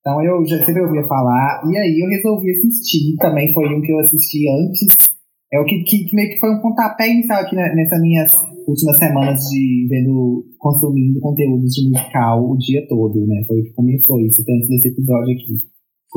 Então 0.00 0.22
eu 0.22 0.46
já 0.46 0.64
sempre 0.64 0.82
ouvia 0.82 1.04
falar, 1.08 1.62
e 1.68 1.76
aí 1.76 2.00
eu 2.00 2.08
resolvi 2.08 2.52
assistir, 2.52 3.16
também 3.18 3.52
foi 3.52 3.74
um 3.74 3.80
que 3.80 3.92
eu 3.92 3.98
assisti 3.98 4.48
antes, 4.48 4.96
é 5.52 5.58
o 5.58 5.64
que, 5.64 5.82
que, 5.82 6.04
que 6.04 6.14
meio 6.14 6.30
que 6.30 6.38
foi 6.38 6.54
um 6.54 6.60
pontapé 6.60 7.08
inicial 7.08 7.40
aqui 7.40 7.56
nessa 7.56 7.98
minhas 7.98 8.32
últimas 8.66 8.96
semanas 8.96 9.40
de 9.44 9.86
vendo, 9.88 10.44
consumindo 10.58 11.20
conteúdos 11.20 11.72
de 11.72 11.88
musical 11.88 12.50
o 12.50 12.56
dia 12.58 12.86
todo, 12.88 13.26
né? 13.26 13.42
Foi 13.46 13.60
o 13.60 13.64
que 13.64 13.72
começou 13.72 14.20
isso, 14.20 14.42
antes 14.42 14.68
desse 14.68 14.88
episódio 14.88 15.34
aqui 15.34 15.56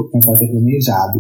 começar 0.07 0.31
a 0.31 0.35
ser 0.35 0.47
planejado. 0.47 1.19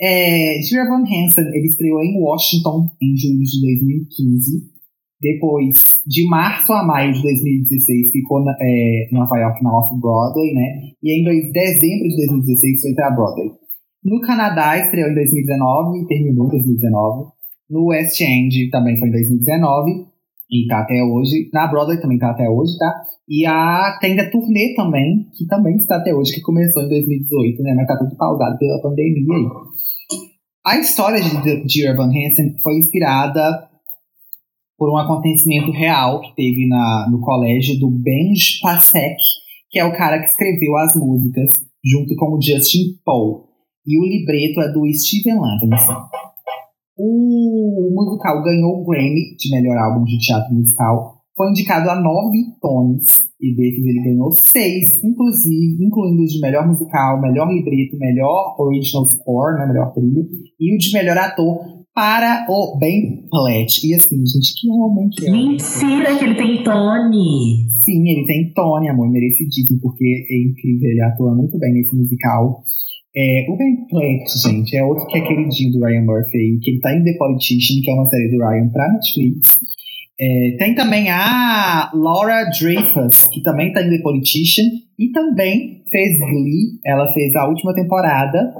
É, 0.00 0.58
Van 0.88 1.02
Hansen, 1.02 1.46
ele 1.52 1.66
estreou 1.66 2.02
em 2.02 2.18
Washington 2.18 2.90
em 3.00 3.16
julho 3.16 3.44
de 3.44 3.60
2015. 3.60 4.72
Depois, 5.20 6.02
de 6.04 6.26
março 6.28 6.72
a 6.72 6.84
maio 6.84 7.12
de 7.12 7.22
2016, 7.22 8.10
ficou 8.10 8.42
na, 8.42 8.52
é, 8.60 9.08
em 9.08 9.14
Nova 9.14 9.38
York 9.38 9.62
na 9.62 9.70
Off-Broadway, 9.70 10.54
né? 10.54 10.90
E 11.00 11.20
em 11.20 11.52
dezembro 11.52 12.08
de 12.08 12.16
2016 12.16 12.80
foi 12.80 12.94
para 12.94 13.14
Broadway. 13.14 13.50
No 14.04 14.20
Canadá, 14.20 14.76
estreou 14.78 15.10
em 15.10 15.14
2019 15.14 16.00
e 16.00 16.06
terminou 16.08 16.46
em 16.46 16.50
2019. 16.50 17.30
No 17.70 17.86
West 17.86 18.20
End 18.20 18.70
também 18.70 18.98
foi 18.98 19.08
em 19.08 19.12
2019 19.12 20.11
e 20.52 20.66
tá 20.66 20.80
até 20.80 21.02
hoje. 21.02 21.48
Na 21.52 21.66
Broadway 21.66 21.98
também 21.98 22.18
tá 22.18 22.30
até 22.30 22.48
hoje, 22.48 22.76
tá? 22.76 22.92
E 23.26 23.46
a 23.46 23.98
tem 24.00 24.20
a 24.20 24.30
turnê 24.30 24.74
também, 24.76 25.26
que 25.36 25.46
também 25.46 25.76
está 25.76 25.96
até 25.96 26.14
hoje, 26.14 26.34
que 26.34 26.42
começou 26.42 26.82
em 26.82 26.88
2018, 26.90 27.62
né? 27.62 27.72
Mas 27.74 27.86
tá 27.86 27.96
tudo 27.98 28.14
pausado 28.16 28.58
pela 28.58 28.82
pandemia 28.82 29.34
aí. 29.34 29.46
A 30.64 30.78
história 30.78 31.20
de, 31.20 31.64
de 31.64 31.88
Urban 31.88 32.10
Hansen 32.10 32.54
foi 32.62 32.76
inspirada 32.76 33.68
por 34.76 34.92
um 34.92 34.98
acontecimento 34.98 35.72
real 35.72 36.20
que 36.20 36.34
teve 36.36 36.68
na, 36.68 37.08
no 37.10 37.20
colégio 37.20 37.78
do 37.80 37.90
Benj 37.90 38.60
Pasek, 38.60 39.16
que 39.70 39.78
é 39.78 39.84
o 39.84 39.96
cara 39.96 40.18
que 40.18 40.26
escreveu 40.26 40.76
as 40.76 40.94
músicas, 40.94 41.50
junto 41.84 42.14
com 42.16 42.36
o 42.36 42.42
Justin 42.42 42.98
Paul. 43.04 43.48
E 43.86 43.98
o 43.98 44.04
libreto 44.04 44.60
é 44.60 44.72
do 44.72 44.82
Steven 44.92 45.40
Levinson. 45.40 45.96
O 46.96 47.51
musical 47.92 48.42
ganhou 48.42 48.80
o 48.80 48.84
Grammy 48.84 49.36
de 49.36 49.50
melhor 49.50 49.78
álbum 49.78 50.04
de 50.04 50.18
teatro 50.18 50.54
musical. 50.54 51.18
Foi 51.36 51.48
indicado 51.50 51.88
a 51.88 52.00
nove 52.00 52.38
Tonys, 52.60 53.20
e 53.40 53.54
desses 53.56 53.84
ele 53.84 54.02
ganhou 54.04 54.30
seis, 54.32 55.02
inclusive, 55.02 55.84
incluindo 55.84 56.22
os 56.22 56.32
de 56.32 56.40
melhor 56.40 56.66
musical, 56.66 57.20
melhor 57.20 57.48
libreto, 57.48 57.98
melhor 57.98 58.54
original 58.58 59.04
score, 59.06 59.58
né, 59.58 59.66
melhor 59.66 59.92
trilha, 59.92 60.22
e 60.60 60.74
o 60.74 60.78
de 60.78 60.92
melhor 60.92 61.18
ator 61.18 61.82
para 61.94 62.46
o 62.48 62.78
Ben 62.78 63.26
Platt. 63.30 63.86
E 63.86 63.94
assim, 63.94 64.16
gente, 64.16 64.60
que 64.60 64.70
homem 64.70 65.08
que 65.10 65.26
é. 65.26 65.30
Mentira 65.30 66.18
que 66.18 66.24
ele 66.24 66.34
tem 66.36 66.64
Tony! 66.64 67.68
Sim, 67.84 68.08
ele 68.08 68.26
tem 68.26 68.52
Tony, 68.54 68.88
amor, 68.88 69.10
merecidíssimo, 69.10 69.80
porque 69.80 70.04
é 70.04 70.50
incrível, 70.50 70.90
ele 70.90 71.02
atua 71.02 71.34
muito 71.34 71.58
bem 71.58 71.72
nesse 71.72 71.96
musical. 71.96 72.62
É, 73.14 73.44
o 73.46 73.56
Ben 73.56 73.86
Platt, 73.88 74.24
gente, 74.42 74.74
é 74.74 74.82
outro 74.82 75.06
que 75.06 75.18
é 75.18 75.20
queridinho 75.20 75.72
do 75.72 75.84
Ryan 75.84 76.02
Murphy, 76.02 76.58
que 76.62 76.70
ele 76.70 76.80
tá 76.80 76.96
em 76.96 77.04
The 77.04 77.12
Politician, 77.18 77.82
que 77.82 77.90
é 77.90 77.94
uma 77.94 78.06
série 78.06 78.30
do 78.30 78.38
Ryan 78.38 78.68
pra 78.70 78.90
Netflix. 78.90 79.58
É, 80.18 80.56
tem 80.58 80.74
também 80.74 81.10
a 81.10 81.90
Laura 81.92 82.44
Dreyfus, 82.58 83.28
que 83.32 83.42
também 83.42 83.72
tá 83.72 83.82
em 83.82 83.90
The 83.90 84.02
Politician, 84.02 84.64
e 84.98 85.10
também 85.10 85.82
fez 85.90 86.18
Glee, 86.18 86.78
ela 86.86 87.12
fez 87.12 87.34
a 87.36 87.48
última 87.48 87.74
temporada, 87.74 88.54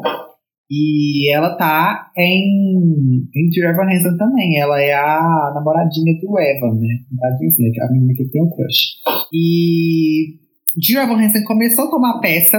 e 0.70 1.32
ela 1.34 1.56
tá 1.56 2.10
em, 2.16 3.26
em 3.34 3.50
Dear 3.50 3.72
Evan 3.72 3.90
Hansen 3.90 4.16
também, 4.18 4.58
ela 4.58 4.78
é 4.80 4.92
a 4.92 5.52
namoradinha 5.54 6.14
do 6.20 6.38
Evan, 6.38 6.78
né? 6.78 6.98
A 7.22 7.92
menina 7.92 8.12
que 8.14 8.24
tem 8.24 8.42
um 8.42 8.50
crush. 8.50 8.96
E 9.32 10.40
Dear 10.76 11.04
Evan 11.04 11.22
Hansen 11.22 11.44
começou 11.44 11.88
com 11.88 11.96
uma 11.96 12.20
peça 12.20 12.58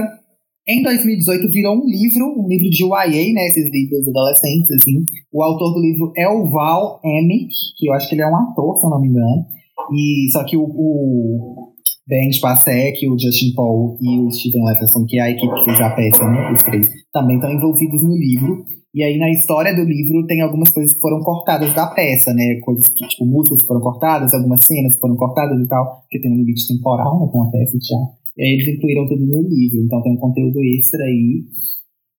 em 0.66 0.82
2018 0.82 1.50
virou 1.50 1.76
um 1.76 1.86
livro, 1.86 2.40
um 2.40 2.48
livro 2.48 2.70
de 2.70 2.84
YA, 2.84 3.34
né? 3.34 3.46
Esses 3.48 3.70
livros 3.70 4.08
adolescentes, 4.08 4.70
assim. 4.80 5.04
O 5.32 5.42
autor 5.42 5.74
do 5.74 5.80
livro 5.80 6.12
é 6.16 6.26
o 6.26 6.48
Val 6.48 7.00
Emick, 7.04 7.52
que 7.76 7.88
eu 7.88 7.92
acho 7.92 8.08
que 8.08 8.14
ele 8.14 8.22
é 8.22 8.26
um 8.26 8.36
ator, 8.36 8.78
se 8.78 8.86
eu 8.86 8.90
não 8.90 9.00
me 9.00 9.08
engano. 9.08 9.44
E 9.92 10.28
só 10.32 10.42
que 10.44 10.56
o, 10.56 10.62
o 10.64 11.72
Ben 12.08 12.32
Spacek, 12.32 13.06
o 13.08 13.18
Justin 13.18 13.54
Paul 13.54 13.98
e 14.00 14.20
o 14.20 14.30
Steven 14.30 14.64
Leverson, 14.64 15.04
que 15.06 15.18
é 15.18 15.22
a 15.22 15.30
equipe 15.30 15.54
que 15.54 15.64
fez 15.64 15.80
a 15.80 15.90
peça, 15.90 16.24
né? 16.24 16.52
Os 16.52 16.62
três, 16.62 16.88
também 17.12 17.36
estão 17.36 17.52
envolvidos 17.52 18.02
no 18.02 18.16
livro. 18.16 18.64
E 18.94 19.02
aí, 19.02 19.18
na 19.18 19.28
história 19.30 19.74
do 19.74 19.82
livro, 19.82 20.24
tem 20.26 20.40
algumas 20.40 20.70
coisas 20.70 20.94
que 20.94 21.00
foram 21.00 21.20
cortadas 21.20 21.74
da 21.74 21.88
peça, 21.88 22.32
né? 22.32 22.60
Coisas 22.62 22.88
que, 22.88 23.06
tipo, 23.08 23.26
músicas 23.26 23.60
foram 23.66 23.80
cortadas, 23.80 24.32
algumas 24.32 24.64
cenas 24.64 24.96
foram 24.98 25.16
cortadas 25.16 25.60
e 25.60 25.68
tal, 25.68 26.00
porque 26.00 26.20
tem 26.20 26.32
um 26.32 26.36
limite 26.36 26.68
temporal, 26.68 27.20
né? 27.20 27.28
Com 27.30 27.42
a 27.42 27.50
peça 27.50 27.76
de 27.76 27.86
teatro. 27.86 28.23
Eles 28.36 28.76
incluíram 28.76 29.06
tudo 29.06 29.24
no 29.24 29.48
livro, 29.48 29.78
então 29.84 30.02
tem 30.02 30.12
um 30.12 30.16
conteúdo 30.16 30.58
extra 30.62 31.04
aí. 31.04 31.44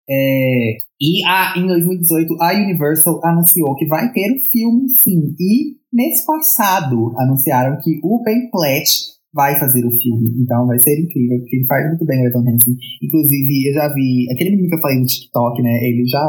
É, 0.08 0.78
e 1.02 1.26
a, 1.26 1.54
em 1.58 1.68
2018, 1.68 2.36
a 2.42 2.54
Universal 2.54 3.20
anunciou 3.24 3.76
que 3.76 3.86
vai 3.88 4.12
ter 4.14 4.32
um 4.32 4.40
filme, 4.52 4.90
sim. 5.00 5.36
E 5.40 5.76
mês 5.92 6.26
passado 6.26 7.14
anunciaram 7.18 7.78
que 7.82 8.00
o 8.04 8.22
Ben 8.24 8.50
Platt 8.50 9.16
vai 9.36 9.60
fazer 9.60 9.86
o 9.86 9.92
filme. 9.92 10.32
Então 10.42 10.66
vai 10.66 10.80
ser 10.80 10.98
incrível, 10.98 11.40
porque 11.40 11.58
ele 11.58 11.66
faz 11.68 11.88
muito 11.90 12.06
bem 12.06 12.24
o 12.24 12.28
Evan 12.28 12.40
Hansen. 12.48 12.76
Inclusive, 13.04 13.70
eu 13.70 13.74
já 13.74 13.94
vi. 13.94 14.32
Aquele 14.32 14.52
menino 14.52 14.70
que 14.70 14.76
eu 14.76 14.82
falei 14.82 15.00
no 15.00 15.06
TikTok, 15.06 15.62
né? 15.62 15.74
Ele 15.84 16.06
já. 16.08 16.24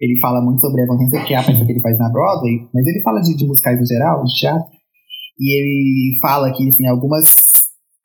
Ele 0.00 0.18
fala 0.20 0.40
muito 0.40 0.60
sobre 0.60 0.82
Evan 0.82 0.94
Hansen, 0.94 1.24
que 1.24 1.34
é 1.34 1.36
a 1.38 1.42
peça 1.42 1.64
que 1.64 1.72
ele 1.72 1.80
faz 1.80 1.98
na 1.98 2.10
Broadway, 2.10 2.68
mas 2.72 2.86
ele 2.86 3.00
fala 3.00 3.20
de, 3.20 3.36
de 3.36 3.46
musicais 3.46 3.80
em 3.80 3.86
geral, 3.86 4.22
de 4.24 4.34
teatro. 4.34 4.68
E 5.40 5.58
ele 5.58 6.18
fala 6.20 6.52
que 6.52 6.68
assim, 6.68 6.86
algumas 6.86 7.43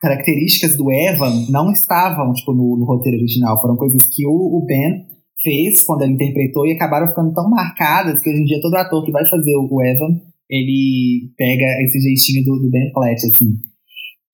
características 0.00 0.76
do 0.76 0.90
Evan 0.90 1.46
não 1.50 1.70
estavam 1.70 2.32
tipo, 2.32 2.52
no, 2.52 2.76
no 2.76 2.84
roteiro 2.84 3.18
original. 3.18 3.60
Foram 3.60 3.76
coisas 3.76 4.02
que 4.06 4.26
o, 4.26 4.32
o 4.32 4.64
Ben 4.64 5.06
fez 5.42 5.84
quando 5.84 6.02
ele 6.02 6.14
interpretou 6.14 6.66
e 6.66 6.72
acabaram 6.72 7.08
ficando 7.08 7.32
tão 7.32 7.48
marcadas 7.48 8.20
que 8.20 8.30
hoje 8.30 8.40
em 8.40 8.44
dia 8.44 8.60
todo 8.60 8.76
ator 8.76 9.04
que 9.04 9.12
vai 9.12 9.26
fazer 9.28 9.54
o 9.56 9.82
Evan, 9.82 10.20
ele 10.48 11.30
pega 11.36 11.64
esse 11.84 12.00
jeitinho 12.00 12.44
do, 12.44 12.60
do 12.60 12.70
Ben 12.70 12.90
Platt, 12.92 13.24
assim. 13.26 13.56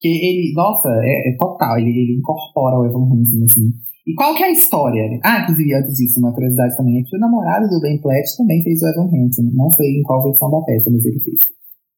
Que 0.00 0.08
ele, 0.08 0.52
nossa, 0.54 0.88
é, 1.02 1.30
é 1.30 1.36
total, 1.36 1.78
ele, 1.78 1.90
ele, 1.90 2.18
incorpora 2.18 2.78
o 2.78 2.86
Evan 2.86 3.04
Hansen, 3.12 3.44
assim. 3.44 3.72
E 4.06 4.14
qual 4.14 4.34
que 4.34 4.42
é 4.42 4.46
a 4.46 4.52
história? 4.52 5.02
Ah, 5.24 5.42
inclusive, 5.42 5.74
antes 5.74 5.94
disso, 5.94 6.20
uma 6.20 6.32
curiosidade 6.32 6.76
também 6.76 7.00
é 7.00 7.02
que 7.02 7.16
o 7.16 7.20
namorado 7.20 7.68
do 7.68 7.80
Ben 7.80 8.00
Platt 8.00 8.36
também 8.36 8.62
fez 8.62 8.80
o 8.82 8.86
Evan 8.86 9.08
Hansen. 9.10 9.50
Não 9.52 9.68
sei 9.70 9.98
em 9.98 10.02
qual 10.02 10.22
versão 10.22 10.50
da 10.50 10.60
peça, 10.62 10.90
mas 10.90 11.04
ele 11.04 11.20
fez. 11.20 11.38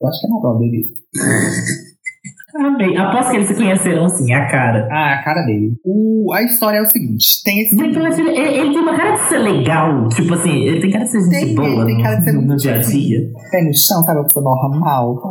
Eu 0.00 0.08
acho 0.08 0.20
que 0.20 0.26
é 0.26 0.30
na 0.30 0.40
Broadway. 0.40 0.84
Amei. 2.58 2.96
Aposto 2.96 3.30
que 3.30 3.36
eles 3.36 3.48
se 3.48 3.54
conheceram 3.54 4.04
assim, 4.04 4.32
a 4.32 4.46
cara. 4.48 4.88
Ah, 4.90 5.14
a 5.14 5.22
cara 5.22 5.42
dele. 5.46 5.74
O, 5.84 6.32
a 6.34 6.42
história 6.42 6.78
é 6.78 6.82
o 6.82 6.90
seguinte: 6.90 7.24
tem 7.44 7.60
esse. 7.60 7.80
Ele, 7.80 7.96
ele, 7.96 8.58
ele, 8.58 8.72
tem 8.72 8.80
uma 8.80 8.96
cara 8.96 9.12
de 9.12 9.28
ser 9.28 9.38
legal. 9.38 10.08
Tipo 10.08 10.34
assim, 10.34 10.50
ele 10.50 10.80
tem 10.80 10.90
cara 10.90 11.04
de 11.04 11.10
ser 11.12 11.20
gente 11.20 11.46
tem, 11.46 11.54
boa. 11.54 11.68
Ele 11.68 11.86
tem 11.86 12.02
cara 12.02 12.16
de 12.16 12.24
ser 12.24 12.32
no, 12.32 12.42
no 12.42 12.56
dia 12.56 12.74
a 12.74 12.78
dia. 12.78 13.20
Pé 13.52 13.62
no 13.62 13.72
chão, 13.72 14.02
sabe? 14.02 14.18
Uma 14.18 14.24
pessoa 14.24 14.44
normal. 14.44 15.22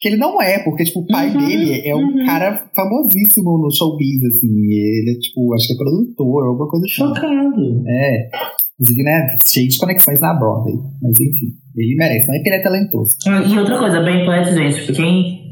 Que 0.00 0.08
ele 0.08 0.16
não 0.16 0.40
é, 0.40 0.60
porque, 0.64 0.84
tipo, 0.84 1.00
o 1.00 1.06
pai 1.06 1.28
uhum, 1.28 1.46
dele 1.46 1.86
é 1.86 1.94
um 1.94 1.98
uhum. 1.98 2.24
cara 2.24 2.64
famosíssimo 2.74 3.58
no 3.58 3.70
showbiz, 3.70 4.24
assim. 4.24 4.48
Ele 4.48 5.14
é, 5.14 5.20
tipo, 5.20 5.54
acho 5.54 5.66
que 5.66 5.74
é 5.74 5.76
produtor, 5.76 6.46
alguma 6.46 6.68
coisa 6.70 6.86
assim. 6.86 6.94
Chocado. 6.94 7.84
É. 7.86 8.28
Inclusive, 8.80 9.02
né, 9.04 9.26
cheio 9.46 9.68
de 9.68 9.78
conexões 9.78 10.20
na 10.20 10.34
Broadway. 10.38 10.74
Mas 11.02 11.12
enfim, 11.12 11.52
ele 11.76 11.96
merece, 11.96 12.26
não 12.26 12.34
é 12.34 12.38
porque 12.38 12.48
ele 12.48 12.56
é 12.56 12.62
talentoso. 12.62 13.16
Ah, 13.26 13.42
e 13.42 13.58
outra 13.58 13.78
coisa, 13.78 14.00
bem 14.02 14.24
Platt, 14.24 14.52
gente, 14.52 14.92
quem 14.92 15.45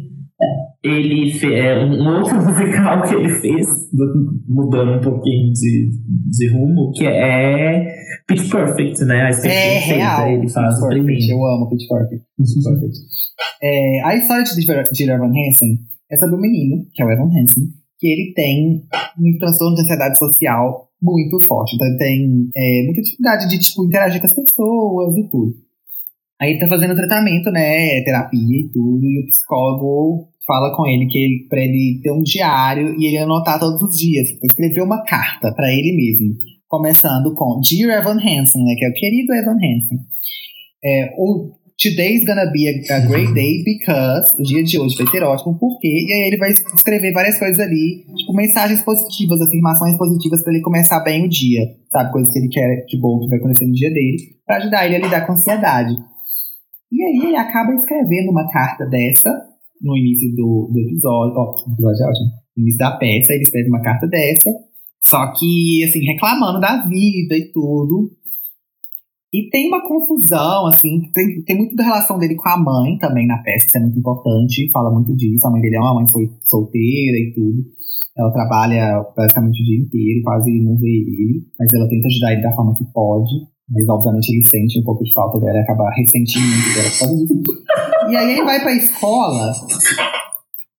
ele 0.84 1.32
fez 1.32 1.54
é, 1.54 1.78
um 1.82 2.18
outro 2.18 2.36
musical 2.44 3.02
que 3.08 3.14
ele 3.14 3.30
fez, 3.40 3.66
mudando 4.46 4.98
um 4.98 5.00
pouquinho 5.00 5.50
de, 5.54 5.90
de 6.30 6.48
rumo, 6.48 6.92
que 6.92 7.06
é 7.06 7.86
Pitch 8.28 8.50
Perfect, 8.50 9.02
né? 9.06 9.22
A 9.22 9.48
é 9.48 9.78
real. 9.78 10.28
Ele 10.28 10.48
faz 10.50 10.78
primeiro. 10.86 11.32
Eu 11.32 11.46
amo 11.46 11.70
Pitch 11.70 11.88
Perfect. 11.88 12.24
Pitch 12.36 12.62
Perfect. 12.62 12.98
É, 13.62 14.04
a 14.04 14.14
história 14.14 14.44
de, 14.44 14.92
de 14.92 15.10
Evan 15.10 15.30
Hansen 15.30 15.78
é 16.12 16.18
sobre 16.18 16.36
um 16.36 16.40
menino, 16.40 16.86
que 16.92 17.02
é 17.02 17.06
o 17.06 17.10
Evan 17.10 17.30
Hansen, 17.30 17.64
que 17.98 18.06
ele 18.06 18.34
tem 18.34 18.84
um 19.18 19.38
transtorno 19.38 19.76
de 19.76 19.82
ansiedade 19.82 20.18
social 20.18 20.90
muito 21.00 21.40
forte. 21.46 21.76
Então 21.76 21.86
ele 21.86 21.98
tem 21.98 22.48
é, 22.54 22.84
muita 22.84 23.00
dificuldade 23.00 23.48
de 23.48 23.58
tipo, 23.58 23.86
interagir 23.86 24.20
com 24.20 24.26
as 24.26 24.34
pessoas 24.34 25.16
e 25.16 25.28
tudo. 25.30 25.54
Aí 26.38 26.50
ele 26.50 26.60
tá 26.60 26.68
fazendo 26.68 26.94
tratamento, 26.94 27.50
né? 27.50 28.02
Terapia 28.02 28.60
e 28.60 28.68
tudo, 28.68 29.02
e 29.02 29.22
o 29.22 29.26
psicólogo 29.30 30.33
fala 30.46 30.74
com 30.76 30.86
ele 30.86 31.06
que 31.06 31.18
ele, 31.18 31.46
pra 31.48 31.60
ele 31.60 32.00
ter 32.02 32.12
um 32.12 32.22
diário 32.22 32.94
e 32.98 33.06
ele 33.06 33.18
anotar 33.18 33.58
todos 33.58 33.82
os 33.82 33.96
dias, 33.96 34.28
escrever 34.42 34.82
uma 34.82 35.02
carta 35.04 35.52
para 35.54 35.68
ele 35.72 35.92
mesmo, 35.96 36.34
começando 36.68 37.34
com 37.34 37.60
Dear 37.60 38.00
Evan 38.00 38.18
Hansen, 38.18 38.62
né, 38.64 38.74
que 38.78 38.84
é 38.84 38.88
o 38.88 38.94
querido 38.94 39.32
Evan 39.34 39.56
Hansen. 39.56 39.98
É, 40.84 41.14
o 41.16 41.52
Today's 41.76 42.24
gonna 42.24 42.46
be 42.52 42.68
a, 42.68 42.96
a, 42.96 43.00
great 43.00 43.34
day 43.34 43.64
because 43.64 44.32
o 44.38 44.42
dia 44.44 44.62
de 44.62 44.78
hoje 44.78 44.94
vai 44.96 45.06
ser 45.08 45.24
ótimo, 45.24 45.58
porque 45.58 45.88
e 45.88 46.12
aí 46.12 46.28
ele 46.28 46.36
vai 46.36 46.50
escrever 46.50 47.12
várias 47.12 47.36
coisas 47.36 47.58
ali, 47.58 48.04
tipo 48.16 48.32
mensagens 48.32 48.80
positivas, 48.82 49.40
afirmações 49.40 49.98
positivas 49.98 50.42
para 50.44 50.52
ele 50.52 50.62
começar 50.62 51.00
bem 51.00 51.24
o 51.24 51.28
dia, 51.28 51.62
sabe, 51.90 52.12
coisas 52.12 52.32
que 52.32 52.38
ele 52.38 52.48
quer 52.48 52.84
de 52.86 53.00
bom 53.00 53.18
que 53.18 53.28
vai 53.28 53.38
acontecer 53.38 53.66
no 53.66 53.72
dia 53.72 53.90
dele, 53.92 54.16
para 54.46 54.56
ajudar 54.58 54.86
ele 54.86 54.96
a 54.96 54.98
lidar 55.00 55.26
com 55.26 55.32
a 55.32 55.34
ansiedade. 55.34 55.94
E 56.92 57.02
aí 57.02 57.26
ele 57.26 57.36
acaba 57.36 57.74
escrevendo 57.74 58.30
uma 58.30 58.48
carta 58.52 58.86
dessa 58.86 59.30
no 59.84 59.96
início 59.96 60.34
do, 60.34 60.70
do 60.72 60.80
episódio, 60.80 61.34
ó, 61.36 61.52
do 61.52 61.72
episódio, 61.72 62.24
no 62.56 62.62
início 62.62 62.78
da 62.78 62.96
peça, 62.96 63.32
ele 63.32 63.42
escreve 63.42 63.68
uma 63.68 63.82
carta 63.82 64.06
dessa, 64.08 64.50
só 65.02 65.30
que, 65.32 65.84
assim, 65.84 66.00
reclamando 66.00 66.58
da 66.58 66.82
vida 66.86 67.36
e 67.36 67.52
tudo. 67.52 68.10
E 69.32 69.50
tem 69.50 69.68
uma 69.68 69.86
confusão, 69.86 70.66
assim, 70.68 71.02
tem, 71.12 71.42
tem 71.42 71.56
muito 71.56 71.76
da 71.76 71.84
relação 71.84 72.18
dele 72.18 72.36
com 72.36 72.48
a 72.48 72.56
mãe 72.56 72.96
também 72.98 73.26
na 73.26 73.42
peça, 73.42 73.66
isso 73.66 73.76
é 73.76 73.80
muito 73.80 73.98
importante, 73.98 74.70
fala 74.72 74.90
muito 74.90 75.14
disso. 75.14 75.46
A 75.46 75.50
mãe 75.50 75.60
dele 75.60 75.76
é 75.76 75.80
uma 75.80 75.94
mãe 75.94 76.06
solteira 76.48 77.18
e 77.18 77.32
tudo. 77.34 77.62
Ela 78.16 78.30
trabalha 78.32 79.04
basicamente 79.16 79.60
o 79.60 79.64
dia 79.64 79.80
inteiro, 79.80 80.22
quase 80.22 80.62
não 80.62 80.78
vê 80.78 80.86
ele, 80.86 81.42
mas 81.58 81.68
ela 81.74 81.88
tenta 81.88 82.06
ajudar 82.06 82.32
ele 82.32 82.42
da 82.42 82.54
forma 82.54 82.74
que 82.78 82.84
pode. 82.92 83.53
Mas 83.70 83.88
obviamente 83.88 84.28
ele 84.28 84.46
sente 84.46 84.80
um 84.80 84.84
pouco 84.84 85.02
de 85.04 85.12
falta 85.14 85.40
dela 85.40 85.58
e 85.58 85.62
acaba 85.62 85.90
ressentindo 85.96 86.74
dela 86.74 86.90
por 86.90 86.98
causa 86.98 87.16
disso. 87.16 87.64
E 88.04 88.16
aí 88.16 88.32
ele 88.32 88.44
vai 88.44 88.60
pra 88.60 88.74
escola. 88.74 89.50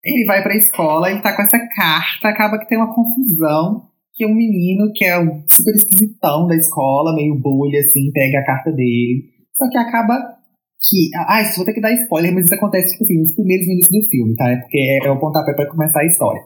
Ele 0.04 0.26
vai 0.26 0.44
pra 0.44 0.56
escola, 0.56 1.10
ele 1.10 1.22
tá 1.22 1.36
com 1.36 1.42
essa 1.42 1.58
carta, 1.76 2.30
acaba 2.30 2.60
que 2.60 2.70
tem 2.70 2.78
uma 2.78 2.94
confusão. 2.94 3.88
Que 4.14 4.26
um 4.28 4.36
menino 4.36 4.92
que 4.94 5.04
é 5.04 5.20
um 5.20 5.44
super 5.48 5.76
esquisitão 5.76 6.48
da 6.48 6.56
escola, 6.56 7.16
meio 7.16 7.36
bolha, 7.36 7.80
assim, 7.80 8.12
pega 8.14 8.40
a 8.40 8.46
carta 8.46 8.72
dele. 8.72 9.26
Só 9.58 9.68
que 9.70 9.78
acaba 9.78 10.16
que. 10.88 11.10
Ah, 11.28 11.42
isso 11.42 11.58
vou 11.58 11.66
ter 11.66 11.74
que 11.74 11.82
dar 11.82 11.92
spoiler, 11.92 12.34
mas 12.34 12.46
isso 12.46 12.54
acontece, 12.54 12.94
tipo 12.94 13.04
assim, 13.04 13.20
nos 13.20 13.34
primeiros 13.34 13.68
minutos 13.68 13.90
do 13.90 14.08
filme, 14.08 14.36
tá? 14.36 14.52
É 14.52 14.58
porque 14.58 14.78
é, 14.78 15.08
é 15.08 15.12
o 15.12 15.20
pontapé 15.20 15.54
pra 15.54 15.70
começar 15.70 16.00
a 16.00 16.06
história. 16.06 16.42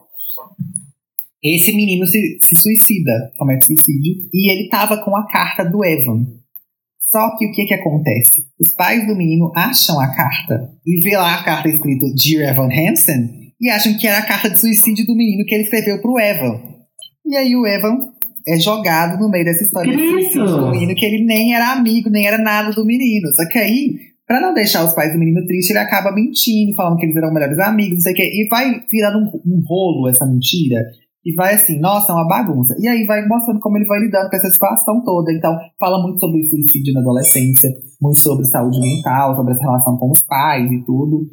Esse 1.42 1.74
menino 1.74 2.06
se, 2.06 2.38
se 2.42 2.54
suicida, 2.54 3.32
comete 3.38 3.66
suicídio, 3.66 4.14
e 4.32 4.52
ele 4.52 4.68
tava 4.68 4.98
com 5.02 5.16
a 5.16 5.26
carta 5.26 5.64
do 5.64 5.84
Evan. 5.84 6.26
Só 7.10 7.36
que 7.36 7.46
o 7.46 7.52
que 7.52 7.64
que 7.64 7.74
acontece? 7.74 8.44
Os 8.60 8.74
pais 8.74 9.06
do 9.06 9.16
menino 9.16 9.50
acham 9.56 9.98
a 10.00 10.14
carta 10.14 10.70
e 10.86 11.00
vê 11.02 11.16
lá 11.16 11.40
a 11.40 11.42
carta 11.42 11.68
escrito 11.68 12.14
Dear 12.14 12.50
Evan 12.50 12.68
Hansen 12.68 13.52
e 13.60 13.68
acham 13.68 13.96
que 13.98 14.06
era 14.06 14.18
a 14.18 14.26
carta 14.26 14.48
de 14.50 14.60
suicídio 14.60 15.04
do 15.06 15.16
menino 15.16 15.44
que 15.44 15.54
ele 15.54 15.64
escreveu 15.64 16.00
pro 16.00 16.18
Evan. 16.20 16.60
E 17.26 17.36
aí 17.36 17.56
o 17.56 17.66
Evan 17.66 17.98
é 18.46 18.58
jogado 18.58 19.18
no 19.18 19.28
meio 19.28 19.44
dessa 19.44 19.64
história 19.64 19.92
do 19.92 20.70
menino, 20.70 20.94
que 20.94 21.04
ele 21.04 21.24
nem 21.24 21.54
era 21.54 21.72
amigo, 21.72 22.08
nem 22.10 22.26
era 22.26 22.38
nada 22.38 22.70
do 22.70 22.84
menino. 22.84 23.28
Só 23.34 23.46
que 23.48 23.58
aí, 23.58 23.96
pra 24.26 24.40
não 24.40 24.54
deixar 24.54 24.84
os 24.84 24.94
pais 24.94 25.12
do 25.12 25.18
menino 25.18 25.44
tristes, 25.46 25.70
ele 25.70 25.78
acaba 25.80 26.14
mentindo, 26.14 26.74
falando 26.74 26.96
que 26.96 27.06
eles 27.06 27.16
eram 27.16 27.32
melhores 27.32 27.58
amigos, 27.58 27.94
não 27.94 28.00
sei 28.00 28.12
o 28.12 28.16
quê. 28.16 28.30
E 28.32 28.48
vai 28.48 28.84
virando 28.90 29.18
um, 29.18 29.40
um 29.46 29.62
rolo 29.66 30.08
essa 30.08 30.26
mentira. 30.26 30.80
E 31.24 31.34
vai 31.34 31.54
assim, 31.54 31.78
nossa, 31.78 32.12
é 32.12 32.14
uma 32.14 32.26
bagunça. 32.26 32.74
E 32.78 32.88
aí 32.88 33.04
vai 33.04 33.26
mostrando 33.26 33.60
como 33.60 33.76
ele 33.76 33.86
vai 33.86 34.00
lidando 34.00 34.30
com 34.30 34.36
essa 34.36 34.48
situação 34.48 35.02
toda. 35.04 35.30
Então, 35.32 35.54
fala 35.78 36.02
muito 36.02 36.18
sobre 36.18 36.42
suicídio 36.48 36.94
na 36.94 37.00
adolescência, 37.00 37.68
muito 38.00 38.18
sobre 38.18 38.44
saúde 38.46 38.80
mental, 38.80 39.36
sobre 39.36 39.52
essa 39.52 39.62
relação 39.62 39.96
com 39.98 40.10
os 40.10 40.22
pais 40.22 40.70
e 40.72 40.84
tudo. 40.84 41.28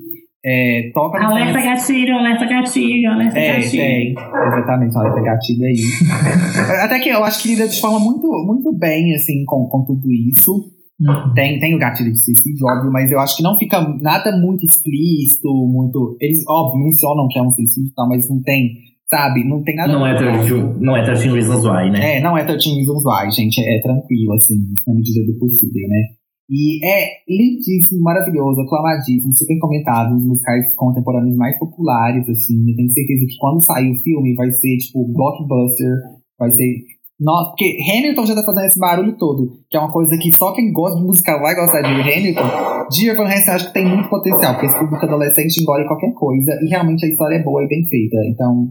É, 0.45 0.91
toca 0.93 1.21
alerta 1.25 1.59
gatilho, 1.59 2.15
alerta 2.15 2.45
gatilho, 2.45 3.11
alerta 3.11 3.37
é, 3.37 3.55
gatilho. 3.55 3.83
Tem, 3.83 4.11
exatamente, 4.11 4.97
alerta 4.97 5.21
gatilho 5.21 5.65
aí. 5.65 6.83
Até 6.83 6.99
que 6.99 7.09
eu 7.09 7.23
acho 7.23 7.41
que 7.41 7.49
lida 7.49 7.67
de 7.67 7.81
forma 7.81 7.99
muito, 7.99 8.27
muito 8.45 8.71
bem, 8.77 9.13
assim, 9.15 9.43
com, 9.45 9.67
com 9.67 9.83
tudo 9.85 10.11
isso. 10.11 10.51
Uhum. 10.99 11.33
Tem, 11.33 11.59
tem 11.59 11.75
o 11.75 11.79
gatilho 11.79 12.11
de 12.11 12.23
suicídio, 12.23 12.65
óbvio, 12.65 12.91
mas 12.91 13.11
eu 13.11 13.19
acho 13.19 13.37
que 13.37 13.43
não 13.43 13.55
fica 13.55 13.79
nada 14.01 14.35
muito 14.37 14.65
explícito, 14.65 15.47
muito. 15.67 16.17
Eles, 16.19 16.43
óbvio, 16.47 16.83
mencionam 16.83 17.27
que 17.29 17.39
é 17.39 17.43
um 17.43 17.51
suicídio 17.51 17.89
e 17.89 17.93
tal, 17.93 18.07
mas 18.07 18.29
não 18.29 18.41
tem 18.41 18.69
Sabe? 19.09 19.47
Não 19.47 19.63
tem 19.63 19.75
nada 19.75 19.93
Não 19.93 20.05
é 20.05 20.17
13, 20.17 20.53
não 20.81 20.97
é 20.97 21.03
13 21.03 21.29
Reasons 21.29 21.63
Why, 21.63 21.89
né? 21.91 22.17
É, 22.17 22.21
não 22.21 22.37
é 22.37 22.43
13 22.43 22.75
Reasons 22.75 23.03
Why, 23.05 23.31
gente. 23.31 23.61
É, 23.61 23.77
é 23.77 23.81
tranquilo, 23.81 24.33
assim, 24.33 24.55
na 24.85 24.93
medida 24.93 25.25
do 25.25 25.39
possível, 25.39 25.87
né? 25.87 26.17
E 26.49 26.85
é 26.85 27.07
lindíssimo, 27.27 28.01
maravilhoso, 28.01 28.61
aclamadíssimo, 28.61 29.35
super 29.35 29.59
comentado, 29.59 30.13
um 30.13 30.17
dos 30.17 30.27
musicais 30.27 30.73
contemporâneos 30.75 31.35
mais 31.35 31.57
populares, 31.59 32.27
assim. 32.27 32.69
Eu 32.69 32.75
tenho 32.75 32.89
certeza 32.89 33.25
que 33.27 33.37
quando 33.37 33.63
sair 33.63 33.91
o 33.91 34.01
filme 34.01 34.35
vai 34.35 34.49
ser, 34.51 34.77
tipo, 34.77 35.11
blockbuster, 35.11 35.91
vai 36.39 36.53
ser. 36.53 36.83
Nossa, 37.19 37.49
porque 37.49 37.77
Hamilton 37.89 38.25
já 38.25 38.35
tá 38.35 38.43
fazendo 38.43 38.65
esse 38.65 38.79
barulho 38.79 39.17
todo, 39.17 39.59
que 39.69 39.75
é 39.75 39.79
uma 39.79 39.91
coisa 39.91 40.17
que 40.17 40.31
só 40.37 40.53
quem 40.53 40.71
gosta 40.71 40.99
de 40.99 41.05
musical 41.05 41.41
vai 41.41 41.55
gostar 41.55 41.81
de 41.81 41.89
Hamilton. 41.89 42.87
De 42.91 43.09
Evan 43.09 43.25
Hansen 43.25 43.53
acho 43.53 43.67
que 43.67 43.73
tem 43.73 43.85
muito 43.85 44.07
potencial, 44.07 44.53
porque 44.53 44.67
esse 44.67 44.79
público 44.79 45.05
adolescente 45.05 45.61
engole 45.61 45.87
qualquer 45.87 46.13
coisa, 46.13 46.51
e 46.61 46.69
realmente 46.69 47.05
a 47.05 47.09
história 47.09 47.35
é 47.35 47.43
boa 47.43 47.63
e 47.63 47.67
bem 47.67 47.87
feita. 47.89 48.17
Então, 48.29 48.67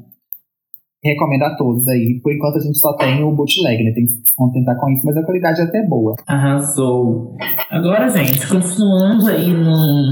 recomendo 1.06 1.42
a 1.42 1.56
todos 1.56 1.86
aí. 1.88 2.20
Por 2.22 2.32
enquanto 2.32 2.56
a 2.56 2.60
gente 2.60 2.78
só 2.78 2.92
tem 2.94 3.22
o 3.22 3.32
bootleg, 3.32 3.84
né? 3.84 3.92
Tem 3.92 4.06
que 4.06 4.12
se 4.12 4.22
contentar 4.36 4.76
com 4.78 4.90
isso, 4.90 5.06
mas 5.06 5.16
a 5.16 5.22
qualidade 5.22 5.60
é 5.60 5.64
até 5.64 5.82
boa. 5.86 6.14
Arrasou. 6.26 7.36
Agora, 7.70 8.08
gente, 8.08 8.46
continuando 8.46 9.28
aí 9.28 9.52
num, 9.52 10.10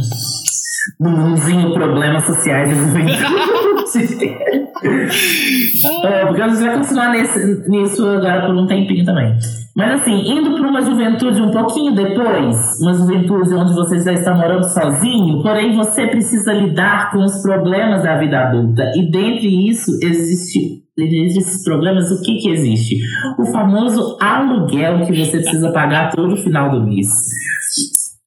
num 1.00 1.10
mundinho 1.10 1.72
problemas 1.72 2.24
sociais 2.24 2.70
e 2.70 2.74
é, 6.04 6.26
porque 6.26 6.42
a 6.42 6.48
gente 6.48 6.62
vai 6.62 6.78
continuar 6.78 7.10
nesse, 7.10 7.68
nisso 7.68 8.06
agora 8.06 8.46
por 8.46 8.56
um 8.56 8.66
tempinho 8.66 9.04
também. 9.04 9.36
Mas 9.76 10.00
assim, 10.00 10.30
indo 10.30 10.54
para 10.54 10.68
uma 10.68 10.82
juventude 10.82 11.42
um 11.42 11.50
pouquinho 11.50 11.94
depois, 11.94 12.56
uma 12.80 12.94
juventude 12.94 13.54
onde 13.54 13.74
você 13.74 13.98
já 13.98 14.12
está 14.12 14.32
morando 14.32 14.64
sozinho, 14.64 15.42
porém 15.42 15.74
você 15.74 16.06
precisa 16.06 16.52
lidar 16.52 17.10
com 17.10 17.24
os 17.24 17.42
problemas 17.42 18.02
da 18.02 18.16
vida 18.16 18.38
adulta. 18.38 18.84
E 18.94 19.10
dentre 19.10 19.68
isso 19.68 19.90
existe 20.00 20.84
dentre 20.96 21.26
esses 21.26 21.64
problemas, 21.64 22.10
o 22.10 22.22
que 22.22 22.36
que 22.36 22.50
existe? 22.50 22.96
O 23.38 23.46
famoso 23.46 24.16
aluguel 24.20 25.04
que 25.06 25.24
você 25.24 25.38
precisa 25.38 25.72
pagar 25.72 26.10
todo 26.10 26.36
final 26.36 26.70
do 26.70 26.86
mês. 26.86 27.08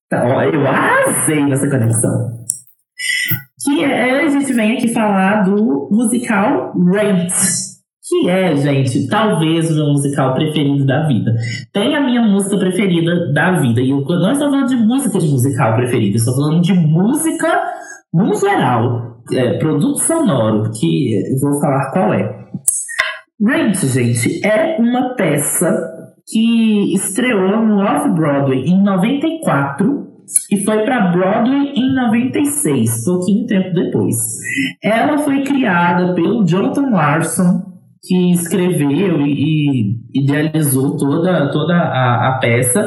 Então, 0.06 0.42
eu 0.44 0.68
arrasei 0.68 1.46
nessa 1.46 1.70
conexão. 1.70 2.38
Que 3.64 3.84
é, 3.84 4.26
a 4.26 4.30
gente 4.30 4.54
vem 4.54 4.78
aqui 4.78 4.94
falar 4.94 5.44
do 5.44 5.90
musical 5.92 6.74
Rent. 6.92 7.32
Que 8.08 8.30
é, 8.30 8.56
gente, 8.56 9.08
talvez 9.08 9.70
o 9.70 9.76
meu 9.76 9.88
musical 9.88 10.34
preferido 10.34 10.86
da 10.86 11.06
vida. 11.08 11.36
Tem 11.74 11.96
a 11.96 12.02
minha 12.02 12.22
música 12.22 12.58
preferida 12.58 13.34
da 13.34 13.60
vida. 13.60 13.82
E 13.82 13.90
eu 13.90 14.02
não 14.02 14.32
estou 14.32 14.50
falando 14.50 14.68
de 14.68 14.76
música 14.78 15.20
de 15.20 15.28
musical 15.28 15.76
preferida, 15.76 16.16
estou 16.16 16.36
falando 16.36 16.62
de 16.62 16.74
música 16.74 17.64
no 18.14 18.34
geral. 18.34 19.18
É, 19.34 19.58
produto 19.58 20.00
sonoro, 20.00 20.72
que 20.72 21.22
vou 21.42 21.60
falar 21.60 21.92
qual 21.92 22.14
é. 22.14 22.48
Rent, 23.46 23.76
gente, 23.76 24.46
é 24.46 24.78
uma 24.80 25.16
peça 25.16 25.70
que 26.26 26.94
estreou 26.96 27.62
no 27.62 27.82
Off-Broadway 27.82 28.64
em 28.66 28.82
94 28.84 30.08
e 30.52 30.64
foi 30.64 30.84
para 30.84 31.12
Broadway 31.12 31.72
em 31.74 31.94
96, 31.94 33.06
pouquinho 33.06 33.48
tempo 33.48 33.74
depois. 33.74 34.16
Ela 34.84 35.18
foi 35.20 35.44
criada 35.44 36.14
pelo 36.14 36.46
Jonathan 36.46 36.90
Larson, 36.90 37.77
que 38.08 38.32
escreveu 38.32 39.22
e, 39.26 39.34
e 39.34 40.22
idealizou 40.22 40.96
toda, 40.98 41.52
toda 41.52 41.74
a, 41.74 42.30
a 42.30 42.40
peça. 42.40 42.84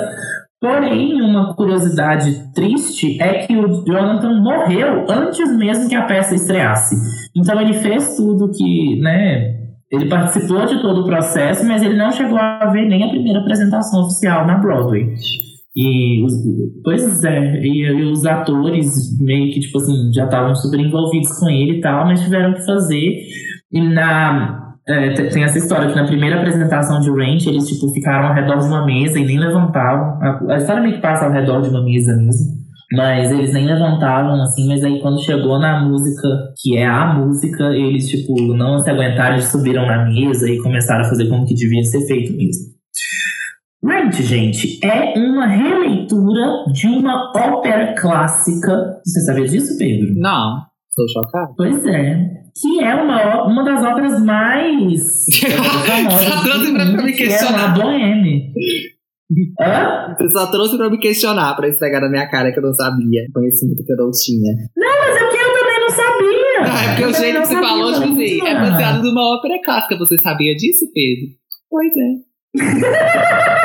Porém, 0.61 1.23
uma 1.23 1.55
curiosidade 1.55 2.53
triste 2.55 3.21
é 3.21 3.47
que 3.47 3.57
o 3.57 3.85
Jonathan 3.85 4.41
morreu 4.43 5.07
antes 5.09 5.57
mesmo 5.57 5.89
que 5.89 5.95
a 5.95 6.05
peça 6.07 6.35
estreasse. 6.35 6.97
Então 7.35 7.61
ele 7.61 7.75
fez 7.75 8.17
tudo 8.17 8.51
que, 8.51 9.01
né, 9.01 9.61
ele 9.91 10.09
participou 10.09 10.67
de 10.67 10.81
todo 10.81 11.01
o 11.01 11.05
processo, 11.05 11.67
mas 11.67 11.83
ele 11.83 11.97
não 11.97 12.13
chegou 12.13 12.39
a 12.39 12.67
ver 12.67 12.87
nem 12.89 13.05
a 13.05 13.09
primeira 13.09 13.41
apresentação 13.41 14.03
oficial 14.03 14.47
na 14.47 14.59
Broadway. 14.59 15.15
E 15.75 16.25
os, 16.25 16.33
pois 16.85 17.25
é, 17.25 17.61
e, 17.63 17.85
e, 17.85 18.03
os 18.05 18.27
atores 18.27 19.19
meio 19.21 19.53
que, 19.53 19.61
tipo 19.61 19.79
assim, 19.79 20.13
já 20.13 20.25
estavam 20.25 20.55
super 20.55 20.81
envolvidos 20.81 21.39
com 21.39 21.49
ele 21.49 21.79
e 21.79 21.81
tal, 21.81 22.07
mas 22.07 22.21
tiveram 22.21 22.55
que 22.55 22.65
fazer. 22.67 23.21
E 23.73 23.81
na. 23.81 24.70
É, 24.89 25.13
tem 25.29 25.45
essa 25.45 25.59
história 25.59 25.89
que 25.89 25.95
na 25.95 26.07
primeira 26.07 26.37
apresentação 26.37 27.01
de 27.01 27.11
Ranch, 27.11 27.47
eles 27.47 27.69
tipo, 27.69 27.93
ficaram 27.93 28.29
ao 28.29 28.35
redor 28.35 28.59
de 28.59 28.67
uma 28.67 28.85
mesa 28.85 29.19
e 29.19 29.25
nem 29.25 29.39
levantavam. 29.39 30.19
A, 30.21 30.55
a 30.55 30.57
história 30.57 30.83
meio 30.83 30.95
que 30.95 31.03
passa 31.03 31.27
ao 31.27 31.33
redor 31.33 31.61
de 31.61 31.69
uma 31.69 31.83
mesa 31.83 32.17
mesmo. 32.17 32.61
Mas 32.93 33.31
eles 33.31 33.53
nem 33.53 33.67
levantavam, 33.67 34.43
assim, 34.43 34.67
mas 34.67 34.83
aí 34.83 35.01
quando 35.01 35.23
chegou 35.23 35.61
na 35.61 35.81
música, 35.85 36.29
que 36.61 36.77
é 36.77 36.87
a 36.87 37.15
música, 37.15 37.65
eles, 37.73 38.09
tipo, 38.09 38.35
não 38.55 38.81
se 38.81 38.91
aguentaram, 38.91 39.35
eles 39.35 39.47
subiram 39.47 39.87
na 39.87 40.07
mesa 40.07 40.51
e 40.51 40.59
começaram 40.59 41.05
a 41.05 41.09
fazer 41.09 41.29
como 41.29 41.47
que 41.47 41.55
devia 41.55 41.85
ser 41.85 42.05
feito 42.07 42.33
mesmo. 42.37 42.71
Rent, 43.83 44.15
gente, 44.15 44.85
é 44.85 45.17
uma 45.17 45.47
releitura 45.47 46.65
de 46.73 46.89
uma 46.89 47.31
ópera 47.35 47.95
clássica. 47.95 49.01
Você 49.05 49.21
sabia 49.21 49.47
disso, 49.47 49.79
Pedro? 49.79 50.13
Não, 50.17 50.67
estou 50.91 51.09
chocado. 51.09 51.55
Pois 51.57 51.87
é. 51.87 52.40
Que 52.61 52.83
é 52.83 52.95
uma, 52.95 53.45
uma 53.45 53.65
das 53.65 53.85
óperas 53.85 54.23
mais 54.23 55.27
famosas. 55.41 56.25
Só 56.29 56.43
trouxe 56.43 56.73
pra 56.73 56.85
me 56.85 57.13
questionar. 57.13 57.75
Que 57.75 57.81
é 57.81 57.85
Boheme. 57.85 58.53
Hã? 59.61 60.15
Você 60.19 60.29
só 60.31 60.47
trouxe 60.51 60.77
pra 60.77 60.91
me 60.91 60.99
questionar, 60.99 61.55
pra 61.55 61.69
esfregar 61.69 62.01
na 62.01 62.09
minha 62.09 62.29
cara 62.29 62.53
que 62.53 62.59
eu 62.59 62.63
não 62.63 62.75
sabia. 62.75 63.23
Conhecimento 63.33 63.85
que 63.85 63.93
eu 63.93 63.97
não 63.97 64.11
tinha. 64.11 64.53
Não, 64.77 64.99
mas 64.99 65.17
é 65.17 65.19
porque 65.21 65.37
eu 65.37 65.53
também 65.53 65.81
não 65.81 65.91
sabia. 65.91 66.61
Ah, 66.63 66.85
é 66.85 66.89
porque 66.89 67.05
o 67.05 67.15
jeito 67.15 67.41
que 67.41 67.47
você 67.47 67.55
falou, 67.55 67.93
tipo 67.93 68.13
assim, 68.13 68.47
é 68.47 68.55
baseado 68.55 69.03
numa 69.05 69.37
ópera 69.37 69.61
clássica. 69.65 69.97
Você 69.99 70.17
sabia 70.21 70.55
disso, 70.57 70.85
Pedro? 70.93 71.29
Pois 71.71 71.93
é. 71.97 72.31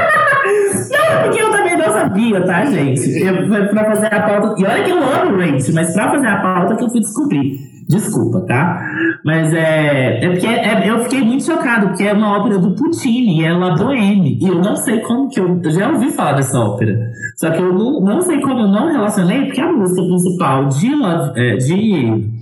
não, 0.45 1.23
porque 1.23 1.41
eu 1.41 1.51
também 1.51 1.77
não 1.77 1.91
sabia, 1.91 2.41
tá, 2.45 2.65
gente? 2.65 3.21
Eu, 3.21 3.47
pra 3.69 3.85
fazer 3.85 4.13
a 4.13 4.21
pauta. 4.21 4.61
E 4.61 4.65
olha 4.65 4.83
que 4.83 4.91
eu 4.91 4.97
amo 4.97 5.37
Race, 5.37 5.73
mas 5.73 5.93
pra 5.93 6.11
fazer 6.11 6.27
a 6.27 6.37
pauta 6.41 6.75
que 6.75 6.83
eu 6.83 6.89
fui 6.89 6.99
descobrir. 6.99 7.75
Desculpa, 7.87 8.41
tá? 8.41 8.83
Mas 9.23 9.53
é. 9.53 10.25
É 10.25 10.29
porque 10.29 10.47
é, 10.47 10.89
eu 10.89 11.03
fiquei 11.03 11.21
muito 11.21 11.43
chocado, 11.43 11.87
porque 11.89 12.03
é 12.03 12.13
uma 12.13 12.39
ópera 12.39 12.57
do 12.57 12.73
Puccini, 12.73 13.43
é 13.43 13.53
La 13.53 13.75
Boheme. 13.75 14.39
E 14.41 14.47
eu 14.47 14.55
não 14.55 14.75
sei 14.75 15.01
como 15.01 15.29
que 15.29 15.39
eu. 15.39 15.61
Eu 15.63 15.71
já 15.71 15.89
ouvi 15.91 16.11
falar 16.11 16.33
dessa 16.33 16.59
ópera. 16.59 16.97
Só 17.37 17.51
que 17.51 17.61
eu 17.61 17.73
não, 17.73 18.01
não 18.01 18.21
sei 18.21 18.41
como 18.41 18.61
eu 18.61 18.67
não 18.67 18.91
relacionei, 18.91 19.45
porque 19.45 19.61
a 19.61 19.71
música 19.71 20.01
principal 20.01 20.65
de. 20.69 20.87
É, 21.35 21.57
de 21.57 22.35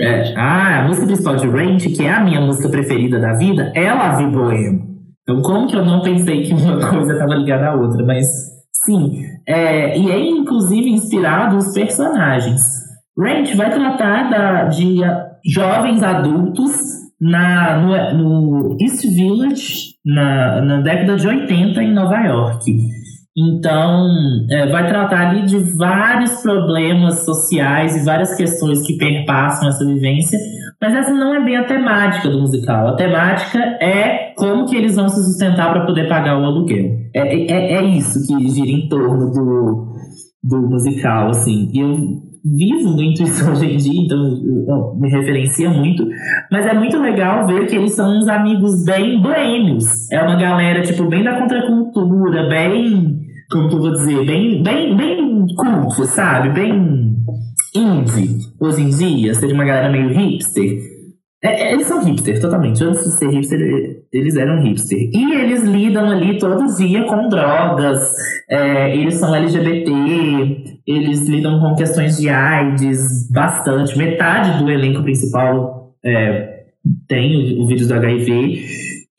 é, 0.00 0.34
ah, 0.36 0.80
a 0.80 0.88
música 0.88 1.06
principal 1.06 1.36
de 1.36 1.48
Range, 1.48 1.90
que 1.90 2.04
é 2.04 2.12
a 2.12 2.24
minha 2.24 2.40
música 2.40 2.68
preferida 2.68 3.18
da 3.18 3.34
vida, 3.34 3.72
é 3.74 3.92
La 3.92 4.16
Vie 4.16 4.28
Boheme. 4.28 4.89
Então, 5.30 5.42
como 5.42 5.68
que 5.68 5.76
eu 5.76 5.84
não 5.84 6.02
pensei 6.02 6.42
que 6.42 6.52
uma 6.52 6.78
coisa 6.90 7.12
estava 7.12 7.34
ligada 7.34 7.68
à 7.68 7.74
outra? 7.74 8.04
Mas, 8.04 8.26
sim. 8.84 9.22
É, 9.46 9.96
e 9.96 10.10
é, 10.10 10.18
inclusive, 10.18 10.90
inspirado 10.90 11.56
os 11.56 11.72
personagens. 11.72 12.60
Ranch 13.16 13.54
vai 13.54 13.70
tratar 13.70 14.30
da, 14.30 14.64
de 14.64 15.00
jovens 15.46 16.02
adultos 16.02 16.72
na, 17.20 17.78
no, 17.78 18.14
no 18.14 18.76
East 18.80 19.04
Village, 19.04 19.94
na, 20.04 20.62
na 20.62 20.80
década 20.80 21.16
de 21.16 21.28
80, 21.28 21.82
em 21.82 21.92
Nova 21.92 22.18
York. 22.20 22.64
Então, 23.36 24.08
é, 24.50 24.66
vai 24.66 24.88
tratar 24.88 25.28
ali 25.30 25.46
de 25.46 25.58
vários 25.58 26.42
problemas 26.42 27.24
sociais 27.24 27.96
e 27.96 28.04
várias 28.04 28.34
questões 28.36 28.84
que 28.84 28.96
perpassam 28.96 29.68
essa 29.68 29.86
vivência, 29.86 30.38
mas 30.80 30.94
essa 30.94 31.12
não 31.12 31.34
é 31.34 31.44
bem 31.44 31.56
a 31.56 31.64
temática 31.64 32.28
do 32.28 32.40
musical. 32.40 32.88
A 32.88 32.96
temática 32.96 33.58
é 33.80 34.32
como 34.36 34.66
que 34.66 34.76
eles 34.76 34.96
vão 34.96 35.08
se 35.08 35.22
sustentar 35.22 35.72
para 35.72 35.86
poder 35.86 36.08
pagar 36.08 36.40
o 36.40 36.44
aluguel. 36.44 36.86
É, 37.14 37.20
é, 37.20 37.74
é 37.74 37.84
isso 37.84 38.26
que 38.26 38.48
gira 38.48 38.70
em 38.70 38.88
torno 38.88 39.30
do, 39.30 39.94
do 40.42 40.68
musical, 40.68 41.28
assim. 41.28 41.70
E 41.72 41.78
eu 41.78 42.29
vivo 42.44 42.90
muito 42.90 43.22
isso 43.22 43.50
hoje 43.50 43.72
em 43.72 43.76
dia, 43.76 44.02
então 44.04 44.96
me 44.98 45.10
referencia 45.10 45.70
muito. 45.70 46.06
Mas 46.50 46.66
é 46.66 46.74
muito 46.74 46.98
legal 46.98 47.46
ver 47.46 47.66
que 47.66 47.76
eles 47.76 47.92
são 47.92 48.18
uns 48.18 48.28
amigos 48.28 48.84
bem 48.84 49.20
boêmios. 49.20 50.10
É 50.10 50.22
uma 50.22 50.36
galera, 50.36 50.82
tipo, 50.82 51.04
bem 51.06 51.22
da 51.22 51.38
contracultura, 51.38 52.48
bem. 52.48 53.20
Como 53.50 53.68
que 53.68 53.74
eu 53.74 53.80
vou 53.80 53.92
dizer? 53.92 54.24
Bem, 54.24 54.62
bem, 54.62 54.96
bem 54.96 55.46
culto, 55.56 56.04
sabe? 56.04 56.50
Bem 56.50 57.16
indie. 57.74 58.38
Hoje 58.60 58.82
em 58.82 58.90
dia, 58.90 59.34
seria 59.34 59.54
uma 59.54 59.64
galera 59.64 59.90
meio 59.90 60.08
hipster. 60.08 60.78
É, 61.42 61.68
é, 61.68 61.72
eles 61.72 61.86
são 61.86 62.04
hipster, 62.04 62.40
totalmente. 62.40 62.82
Antes 62.84 63.04
de 63.04 63.18
ser 63.18 63.30
hipster, 63.30 63.99
eles 64.12 64.36
eram 64.36 64.62
hipster. 64.62 65.10
E 65.12 65.32
eles 65.34 65.62
lidam 65.62 66.10
ali 66.10 66.38
todo 66.38 66.76
dia 66.76 67.04
com 67.04 67.28
drogas, 67.28 68.00
é, 68.48 68.96
eles 68.96 69.14
são 69.14 69.34
LGBT, 69.34 69.90
eles 70.86 71.28
lidam 71.28 71.60
com 71.60 71.74
questões 71.74 72.16
de 72.16 72.28
AIDS 72.28 73.30
bastante. 73.30 73.96
Metade 73.96 74.62
do 74.62 74.70
elenco 74.70 75.02
principal 75.02 75.94
é, 76.04 76.64
tem 77.08 77.60
o, 77.60 77.66
vírus 77.66 77.88
do 77.88 77.94
HIV. 77.94 78.64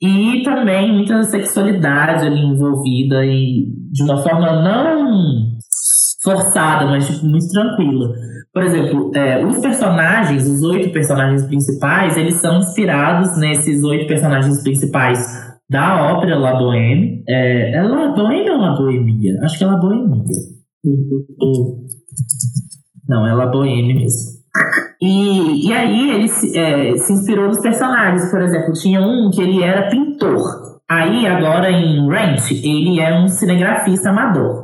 E 0.02 0.42
também 0.44 0.92
muita 0.92 1.22
sexualidade 1.22 2.26
ali 2.26 2.40
envolvida 2.40 3.24
e 3.24 3.66
de 3.92 4.02
uma 4.02 4.16
forma 4.18 4.60
não 4.60 5.52
forçada, 6.22 6.86
mas 6.86 7.06
tipo, 7.06 7.26
muito 7.26 7.48
tranquila. 7.48 8.12
Por 8.52 8.62
exemplo, 8.64 9.10
é, 9.14 9.44
os 9.44 9.58
personagens, 9.58 10.46
os 10.46 10.62
oito 10.62 10.92
personagens 10.92 11.46
principais, 11.46 12.16
eles 12.18 12.34
são 12.34 12.58
inspirados 12.58 13.38
nesses 13.38 13.82
oito 13.82 14.06
personagens 14.06 14.62
principais 14.62 15.18
da 15.70 16.12
ópera 16.12 16.38
La 16.38 16.54
Boheme. 16.56 17.24
É, 17.26 17.72
é 17.72 17.82
La 17.82 18.08
Boheme 18.08 18.50
ou 18.50 18.58
La 18.58 18.76
Bohemia? 18.76 19.38
Acho 19.42 19.56
que 19.56 19.64
é 19.64 19.66
La 19.66 19.76
Bohemia. 19.76 20.22
Não, 23.08 23.26
é 23.26 23.34
La 23.34 23.46
Boheme 23.46 23.94
mesmo. 23.94 24.42
E, 25.00 25.68
e 25.68 25.72
aí 25.72 26.10
ele 26.10 26.28
se, 26.28 26.56
é, 26.56 26.96
se 26.98 27.12
inspirou 27.12 27.48
nos 27.48 27.60
personagens. 27.60 28.30
Por 28.30 28.42
exemplo, 28.42 28.74
tinha 28.74 29.00
um 29.00 29.30
que 29.30 29.40
ele 29.40 29.62
era 29.62 29.88
pintor. 29.88 30.72
Aí, 30.90 31.26
agora 31.26 31.70
em 31.70 32.06
Rent, 32.06 32.50
ele 32.50 33.00
é 33.00 33.18
um 33.18 33.26
cinegrafista 33.26 34.10
amador. 34.10 34.61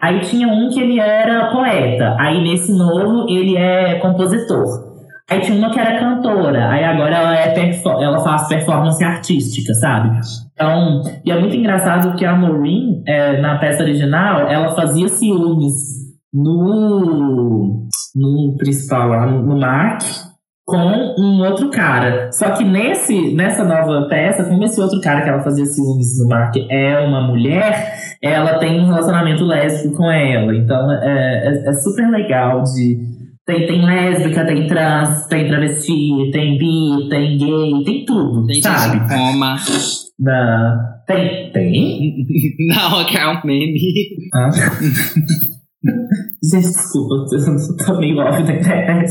Aí 0.00 0.20
tinha 0.20 0.48
um 0.48 0.68
que 0.68 0.80
ele 0.80 1.00
era 1.00 1.50
poeta. 1.50 2.16
Aí 2.18 2.42
nesse 2.42 2.72
novo 2.72 3.26
ele 3.28 3.56
é 3.56 3.98
compositor. 3.98 4.96
Aí 5.28 5.40
tinha 5.40 5.58
uma 5.58 5.70
que 5.70 5.80
era 5.80 5.98
cantora. 5.98 6.68
Aí 6.70 6.84
agora 6.84 7.16
ela, 7.16 7.36
é 7.36 7.82
ela 8.00 8.20
faz 8.20 8.46
performance 8.46 9.02
artística, 9.02 9.74
sabe? 9.74 10.18
Então, 10.52 11.02
e 11.24 11.30
é 11.30 11.38
muito 11.38 11.56
engraçado 11.56 12.16
que 12.16 12.24
a 12.24 12.34
Maureen, 12.34 13.02
é, 13.06 13.40
na 13.40 13.58
peça 13.58 13.82
original, 13.82 14.48
ela 14.48 14.74
fazia 14.74 15.08
ciúmes 15.08 15.74
no, 16.32 17.88
no 18.14 18.56
principal 18.56 19.08
lá, 19.08 19.26
no 19.26 19.58
Mark, 19.58 20.02
com 20.66 21.14
um 21.16 21.46
outro 21.46 21.70
cara. 21.70 22.30
Só 22.32 22.50
que 22.50 22.64
nesse, 22.64 23.32
nessa 23.34 23.64
nova 23.64 24.08
peça, 24.08 24.44
como 24.44 24.64
esse 24.64 24.80
outro 24.80 25.00
cara 25.00 25.22
que 25.22 25.28
ela 25.28 25.42
fazia 25.42 25.64
ciúmes 25.64 26.18
no 26.20 26.28
Mark 26.28 26.56
é 26.68 26.98
uma 26.98 27.22
mulher, 27.22 27.94
ela 28.20 28.58
tem 28.58 28.80
um 28.80 28.86
relacionamento 28.86 29.44
lésbico 29.44 29.96
com 29.96 30.10
ela. 30.10 30.54
Então 30.54 30.90
é, 30.90 31.48
é, 31.66 31.70
é 31.70 31.72
super 31.74 32.10
legal 32.10 32.64
de. 32.64 32.98
Tem, 33.46 33.64
tem 33.64 33.86
lésbica, 33.86 34.44
tem 34.44 34.66
trans, 34.66 35.28
tem 35.28 35.46
travesti, 35.46 36.32
tem 36.32 36.58
bi, 36.58 37.08
tem 37.08 37.38
gay, 37.38 37.84
tem 37.84 38.04
tudo, 38.04 38.44
Tem 38.44 38.60
sabe? 38.60 38.98
gente 38.98 39.08
coma. 39.08 39.54
Na, 40.18 41.02
tem, 41.06 41.52
tem? 41.52 42.26
Não, 42.74 42.98
account 42.98 43.46
meme. 43.46 43.78
Ah. 44.34 44.50
Gente, 46.42 46.68
desculpa, 46.68 47.24
tô 47.84 47.98
meio 47.98 48.18
off 48.18 48.42
da 48.42 48.52
internet. 48.52 49.10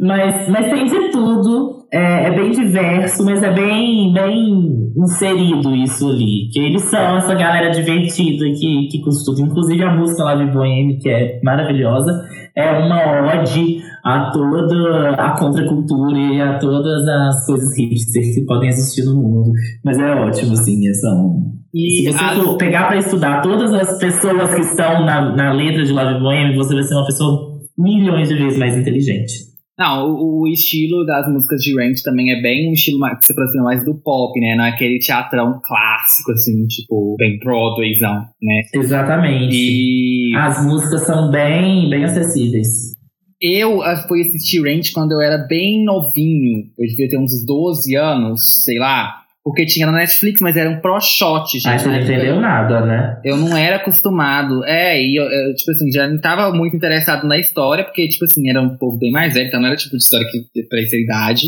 mas, 0.00 0.48
mas 0.48 0.70
tem 0.70 0.86
de 0.86 1.10
tudo. 1.10 1.76
É, 1.92 2.26
é 2.26 2.30
bem 2.34 2.50
diverso, 2.50 3.24
mas 3.24 3.42
é 3.42 3.52
bem, 3.52 4.12
bem 4.12 4.92
inserido 4.96 5.74
isso 5.74 6.08
ali. 6.08 6.48
Que 6.52 6.60
eles 6.60 6.82
são 6.82 7.16
essa 7.16 7.34
galera 7.34 7.70
divertida 7.70 8.44
que, 8.44 8.88
que 8.90 9.00
tudo. 9.24 9.40
Inclusive 9.40 9.82
a 9.82 9.94
música 9.94 10.24
lá 10.24 10.34
de 10.34 10.50
Boheme, 10.50 10.98
que 10.98 11.08
é 11.08 11.40
maravilhosa, 11.42 12.12
é 12.56 12.70
uma 12.78 13.34
ode 13.34 13.82
a 14.02 14.30
toda 14.30 15.10
a 15.10 15.36
contracultura 15.36 16.18
e 16.18 16.40
a 16.40 16.58
todas 16.58 17.06
as 17.06 17.44
coisas 17.44 17.76
hipster 17.76 18.22
que 18.34 18.44
podem 18.46 18.70
existir 18.70 19.04
no 19.04 19.14
mundo. 19.14 19.52
Mas 19.84 19.98
é 19.98 20.14
ótimo, 20.14 20.52
assim, 20.52 20.92
são 20.94 21.52
E 21.74 22.04
se 22.04 22.12
você 22.12 22.40
for 22.42 22.56
pegar 22.56 22.86
pra 22.86 22.96
estudar 22.96 23.42
todas 23.42 23.72
as 23.72 23.98
pessoas 23.98 24.54
que 24.54 24.60
estão 24.60 25.04
na, 25.04 25.34
na 25.34 25.52
letra 25.52 25.84
de 25.84 25.92
Love 25.92 26.20
Boheme, 26.20 26.56
você 26.56 26.74
vai 26.74 26.84
ser 26.84 26.94
uma 26.94 27.06
pessoa 27.06 27.56
milhões 27.76 28.28
de 28.28 28.36
vezes 28.36 28.58
mais 28.58 28.76
inteligente. 28.76 29.55
Não, 29.78 30.08
o, 30.08 30.42
o 30.42 30.48
estilo 30.48 31.04
das 31.04 31.30
músicas 31.30 31.60
de 31.60 31.74
Ranch 31.78 32.02
também 32.02 32.30
é 32.30 32.40
bem 32.40 32.70
um 32.70 32.72
estilo 32.72 32.98
mais, 32.98 33.18
que 33.18 33.26
se 33.26 33.32
aproxima 33.32 33.64
mais 33.64 33.84
do 33.84 33.94
pop, 33.94 34.38
né? 34.40 34.54
Não 34.56 34.64
é 34.64 34.70
aquele 34.70 34.98
teatrão 34.98 35.60
clássico, 35.62 36.32
assim, 36.32 36.66
tipo, 36.66 37.14
bem 37.18 37.38
Broadwayzão, 37.38 38.24
né? 38.42 38.62
Exatamente. 38.74 39.54
E 39.54 40.34
As 40.34 40.64
músicas 40.64 41.02
são 41.02 41.30
bem, 41.30 41.90
bem 41.90 42.04
acessíveis. 42.04 42.94
eu 43.40 43.82
ah, 43.82 43.96
fui 44.08 44.22
assistir 44.22 44.62
Ranch 44.62 44.92
quando 44.94 45.12
eu 45.12 45.20
era 45.20 45.46
bem 45.46 45.84
novinho. 45.84 46.64
Eu 46.78 46.86
devia 46.88 47.10
ter 47.10 47.18
uns 47.18 47.44
12 47.44 47.94
anos, 47.96 48.40
sei 48.64 48.78
lá. 48.78 49.25
Porque 49.46 49.64
tinha 49.64 49.86
na 49.86 49.92
Netflix, 49.92 50.40
mas 50.40 50.56
era 50.56 50.68
um 50.68 50.80
pro 50.80 51.00
shot, 51.00 51.52
gente. 51.52 51.68
Aí 51.68 51.78
você 51.78 51.86
não 51.88 52.00
entendeu 52.00 52.40
nada, 52.40 52.84
né? 52.84 53.20
Eu 53.24 53.36
não 53.36 53.56
era 53.56 53.76
acostumado. 53.76 54.64
É, 54.64 55.00
e 55.00 55.14
eu, 55.14 55.22
eu, 55.22 55.54
tipo 55.54 55.70
assim, 55.70 55.88
já 55.92 56.08
não 56.08 56.20
tava 56.20 56.52
muito 56.52 56.74
interessado 56.74 57.28
na 57.28 57.38
história, 57.38 57.84
porque, 57.84 58.08
tipo 58.08 58.24
assim, 58.24 58.50
era 58.50 58.60
um 58.60 58.76
povo 58.76 58.98
bem 58.98 59.12
mais 59.12 59.34
velho, 59.34 59.46
então 59.46 59.60
não 59.60 59.68
era 59.68 59.76
tipo 59.76 59.96
de 59.96 60.02
história 60.02 60.26
que 60.26 60.62
pra 60.68 60.80
essa 60.80 60.96
idade. 60.96 61.46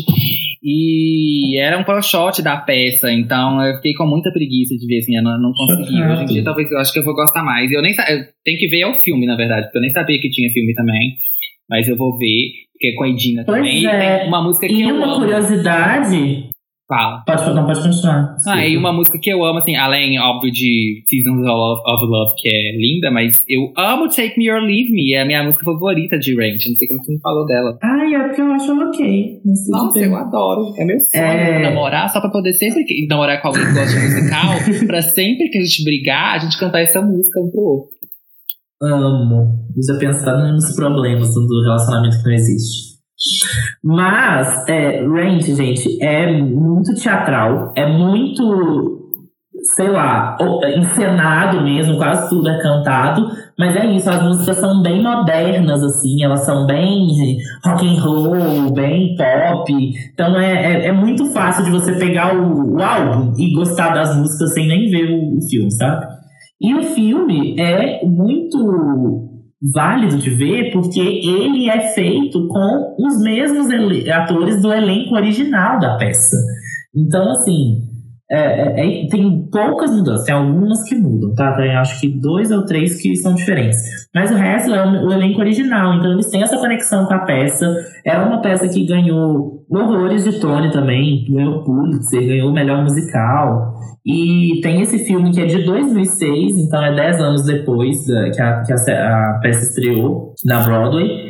E 0.63 1.59
era 1.59 1.77
um 1.77 1.83
pro 1.83 2.01
shot 2.01 2.41
da 2.41 2.55
peça, 2.55 3.11
então 3.11 3.61
eu 3.65 3.75
fiquei 3.75 3.93
com 3.93 4.05
muita 4.07 4.31
preguiça 4.31 4.75
de 4.75 4.87
ver, 4.87 4.99
assim, 4.99 5.17
eu 5.17 5.23
não, 5.23 5.37
não 5.37 5.51
consegui. 5.51 6.01
Hoje 6.01 6.23
em 6.23 6.25
dia, 6.25 6.43
talvez 6.45 6.71
eu 6.71 6.77
acho 6.79 6.93
que 6.93 6.99
eu 6.99 7.03
vou 7.03 7.13
gostar 7.15 7.43
mais. 7.43 7.69
Eu 7.69 7.81
nem 7.81 7.91
eu 7.91 8.19
tenho 8.45 8.57
que 8.57 8.67
ver 8.69 8.85
o 8.85 8.97
filme, 9.01 9.25
na 9.25 9.35
verdade, 9.35 9.63
porque 9.65 9.77
eu 9.77 9.81
nem 9.81 9.91
sabia 9.91 10.17
que 10.21 10.29
tinha 10.29 10.49
filme 10.53 10.73
também. 10.73 11.17
Mas 11.69 11.85
eu 11.87 11.97
vou 11.97 12.17
ver, 12.17 12.47
porque 12.71 12.87
é 12.87 12.95
com 12.95 13.03
a 13.03 13.09
Edina 13.09 13.43
Pois 13.45 13.57
também. 13.57 13.85
é. 13.85 14.19
Tem 14.19 14.27
uma 14.29 14.41
música 14.41 14.67
que 14.67 14.73
E 14.73 14.81
eu 14.83 14.95
uma 14.95 15.05
amo. 15.05 15.15
curiosidade. 15.19 16.49
Fala. 16.89 17.21
Pode, 17.23 17.53
não, 17.53 17.67
pode 17.67 17.83
continuar. 17.83 18.35
Ah, 18.47 18.65
e 18.65 18.75
uma 18.75 18.91
música 18.91 19.19
que 19.21 19.29
eu 19.29 19.45
amo, 19.45 19.59
assim, 19.59 19.75
além, 19.75 20.19
óbvio, 20.19 20.51
de 20.51 21.03
Seasons 21.07 21.45
of, 21.47 21.81
of 21.85 22.03
Love, 22.03 22.33
que 22.35 22.49
é 22.49 22.75
linda, 22.75 23.11
mas 23.11 23.43
eu 23.47 23.71
amo 23.77 24.09
Take 24.09 24.33
Me 24.39 24.51
or 24.51 24.59
Leave 24.59 24.89
Me, 24.91 25.13
é 25.13 25.21
a 25.21 25.25
minha 25.25 25.43
música 25.43 25.63
favorita 25.63 26.17
de 26.17 26.33
Ranch. 26.33 26.67
Não 26.67 26.75
sei 26.75 26.87
como 26.87 27.03
você 27.03 27.13
me 27.13 27.19
falou 27.19 27.45
dela. 27.45 27.77
Ai, 27.83 28.15
é 28.15 28.23
porque 28.23 28.41
eu 28.41 28.51
acho 28.51 28.71
ela 28.71 28.89
ok. 28.89 29.39
Nossa, 29.69 29.99
eu 29.99 30.15
adoro. 30.15 30.73
É 30.79 30.83
meu 30.83 30.99
sonho 30.99 31.23
É. 31.23 31.61
namorar, 31.61 32.09
só 32.09 32.19
pra 32.19 32.31
poder 32.31 32.53
sempre 32.53 32.83
que, 32.83 33.05
namorar 33.07 33.39
com 33.39 33.49
alguém 33.49 33.67
que 33.67 33.73
gosta 33.73 33.99
de 33.99 34.07
musical, 34.07 34.55
pra 34.87 35.01
sempre 35.03 35.47
que 35.49 35.59
a 35.59 35.61
gente 35.61 35.83
brigar, 35.83 36.35
a 36.37 36.39
gente 36.39 36.57
cantar 36.57 36.81
essa 36.81 36.99
música 37.03 37.39
um 37.39 37.51
pro 37.51 37.61
outro. 37.61 37.89
Amo. 38.81 39.59
Já 39.85 39.95
pensando 39.99 40.53
nos 40.53 40.75
problemas 40.75 41.35
do 41.35 41.61
relacionamento 41.65 42.17
que 42.17 42.23
não 42.29 42.33
existe. 42.33 42.88
Mas, 43.83 44.67
é, 44.67 45.01
Ranch, 45.01 45.45
gente, 45.53 46.01
é 46.01 46.31
muito 46.41 46.93
teatral, 46.95 47.73
é 47.75 47.85
muito, 47.85 48.99
sei 49.75 49.89
lá, 49.89 50.37
encenado 50.75 51.61
mesmo, 51.61 51.97
quase 51.97 52.29
tudo 52.29 52.49
é 52.49 52.61
cantado. 52.61 53.29
Mas 53.57 53.75
é 53.75 53.85
isso, 53.87 54.09
as 54.09 54.23
músicas 54.23 54.57
são 54.57 54.81
bem 54.81 55.03
modernas, 55.03 55.83
assim, 55.83 56.23
elas 56.23 56.45
são 56.45 56.65
bem 56.65 57.37
rock 57.65 57.85
and 57.85 58.01
roll, 58.01 58.73
bem 58.73 59.17
pop. 59.17 59.73
Então 60.13 60.39
é, 60.39 60.53
é, 60.53 60.87
é 60.87 60.91
muito 60.93 61.25
fácil 61.33 61.65
de 61.65 61.71
você 61.71 61.93
pegar 61.93 62.35
o, 62.37 62.75
o 62.75 62.81
álbum 62.81 63.33
e 63.37 63.53
gostar 63.53 63.93
das 63.93 64.15
músicas 64.15 64.53
sem 64.53 64.65
nem 64.65 64.89
ver 64.89 65.11
o, 65.11 65.37
o 65.37 65.41
filme, 65.41 65.69
sabe? 65.71 66.05
E 66.61 66.73
o 66.73 66.83
filme 66.83 67.59
é 67.59 68.05
muito 68.05 69.28
válido 69.61 70.17
de 70.17 70.29
ver 70.29 70.71
porque 70.71 70.99
ele 70.99 71.69
é 71.69 71.93
feito 71.93 72.47
com 72.47 72.95
os 72.97 73.21
mesmos 73.21 73.67
atores 74.09 74.61
do 74.61 74.71
elenco 74.71 75.15
original 75.15 75.79
da 75.79 75.97
peça. 75.97 76.37
Então, 76.95 77.31
assim, 77.31 77.88
é- 78.31 78.81
é- 78.81 79.03
é- 79.05 79.07
tem 79.07 79.47
poucas 79.51 79.91
mudanças, 79.91 80.25
tem 80.25 80.35
algumas 80.35 80.83
que 80.83 80.95
mudam, 80.95 81.33
tá? 81.33 81.53
Tem 81.55 81.75
acho 81.75 81.99
que 81.99 82.07
dois 82.07 82.51
ou 82.51 82.63
três 82.65 83.01
que 83.01 83.15
são 83.15 83.33
diferentes. 83.33 83.79
Mas 84.13 84.31
o 84.31 84.35
resto 84.35 84.73
é 84.73 84.85
o, 84.85 85.11
elenco 85.11 85.39
original, 85.39 85.95
então 85.95 86.11
eles 86.13 86.29
têm 86.29 86.43
essa 86.43 86.57
conexão 86.57 87.05
com 87.05 87.13
a 87.13 87.19
peça. 87.19 87.65
É 88.05 88.17
uma 88.17 88.41
peça 88.41 88.67
que 88.67 88.85
ganhou 88.85 89.63
horrores 89.69 90.23
de 90.23 90.39
Tony 90.39 90.71
também, 90.71 91.25
ganhou 91.29 91.63
Pulitzer, 91.63 92.25
ganhou 92.27 92.49
o 92.49 92.53
melhor 92.53 92.83
musical. 92.83 93.73
E 94.05 94.59
tem 94.63 94.81
esse 94.81 94.99
filme 94.99 95.31
que 95.31 95.41
é 95.41 95.45
de 95.45 95.63
2006, 95.65 96.57
então 96.57 96.83
é 96.83 96.95
10 96.95 97.19
anos 97.19 97.43
depois 97.45 98.05
da- 98.07 98.29
que, 98.31 98.41
a, 98.41 98.61
que 98.63 98.71
a, 98.73 98.75
a 99.35 99.39
peça 99.41 99.63
estreou 99.65 100.33
na 100.45 100.61
Broadway. 100.61 101.28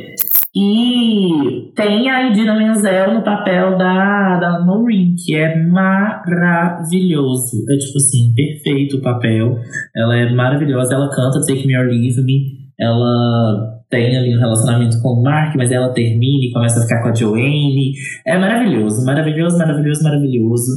E 0.54 1.72
tem 1.76 2.10
a 2.10 2.28
Idina 2.28 2.56
Menzel 2.56 3.14
no 3.14 3.22
papel 3.22 3.78
da, 3.78 4.38
da 4.40 4.64
Maureen, 4.64 5.14
que 5.14 5.36
é 5.36 5.56
maravilhoso. 5.64 7.64
É 7.70 7.76
tipo 7.76 7.98
assim, 7.98 8.34
perfeito 8.34 8.96
o 8.96 9.02
papel. 9.02 9.56
Ela 9.94 10.16
é 10.16 10.32
maravilhosa, 10.32 10.94
ela 10.94 11.08
canta 11.08 11.46
Take 11.46 11.66
Me 11.66 11.78
or 11.78 11.86
Leave 11.86 12.20
Me. 12.22 12.40
Ela 12.80 13.78
tem 13.88 14.16
ali 14.16 14.34
um 14.34 14.40
relacionamento 14.40 15.00
com 15.00 15.10
o 15.10 15.22
Mark, 15.22 15.54
mas 15.56 15.70
ela 15.70 15.92
termina 15.92 16.44
e 16.44 16.52
começa 16.52 16.80
a 16.80 16.82
ficar 16.82 17.02
com 17.02 17.10
a 17.10 17.14
Joanne. 17.14 17.92
É 18.26 18.36
maravilhoso, 18.36 19.04
maravilhoso, 19.04 19.56
maravilhoso, 19.56 20.02
maravilhoso 20.02 20.72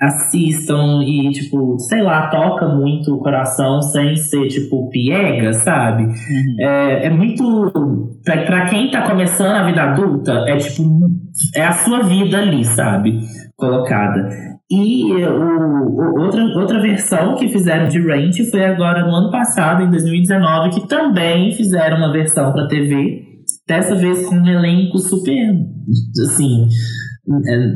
assistam 0.00 1.02
e, 1.04 1.30
tipo, 1.30 1.78
sei 1.78 2.02
lá, 2.02 2.28
toca 2.28 2.68
muito 2.68 3.14
o 3.14 3.18
coração 3.18 3.82
sem 3.82 4.16
ser, 4.16 4.48
tipo, 4.48 4.88
piega, 4.90 5.52
sabe? 5.52 6.06
É, 6.58 7.06
é 7.06 7.10
muito. 7.10 8.18
Pra, 8.24 8.42
pra 8.44 8.66
quem 8.66 8.90
tá 8.90 9.02
começando 9.08 9.54
a 9.56 9.64
vida 9.64 9.82
adulta, 9.82 10.32
é 10.48 10.56
tipo. 10.56 10.82
É 11.54 11.64
a 11.66 11.72
sua 11.72 12.02
vida 12.02 12.38
ali, 12.38 12.64
sabe? 12.64 13.20
Colocada. 13.56 14.28
E 14.70 15.12
o, 15.12 15.42
o- 15.42 16.20
outra, 16.22 16.44
outra 16.58 16.80
versão 16.80 17.34
que 17.36 17.48
fizeram 17.48 17.88
de 17.88 18.00
Rent 18.00 18.36
foi 18.50 18.64
agora 18.64 19.04
no 19.04 19.14
ano 19.14 19.30
passado, 19.30 19.82
em 19.82 19.90
2019, 19.90 20.70
que 20.80 20.88
também 20.88 21.52
fizeram 21.52 21.96
uma 21.98 22.12
versão 22.12 22.52
pra 22.52 22.68
TV. 22.68 23.24
Dessa 23.66 23.94
vez 23.94 24.26
com 24.26 24.36
um 24.36 24.46
elenco 24.48 24.98
super. 24.98 25.54
Assim 26.24 26.66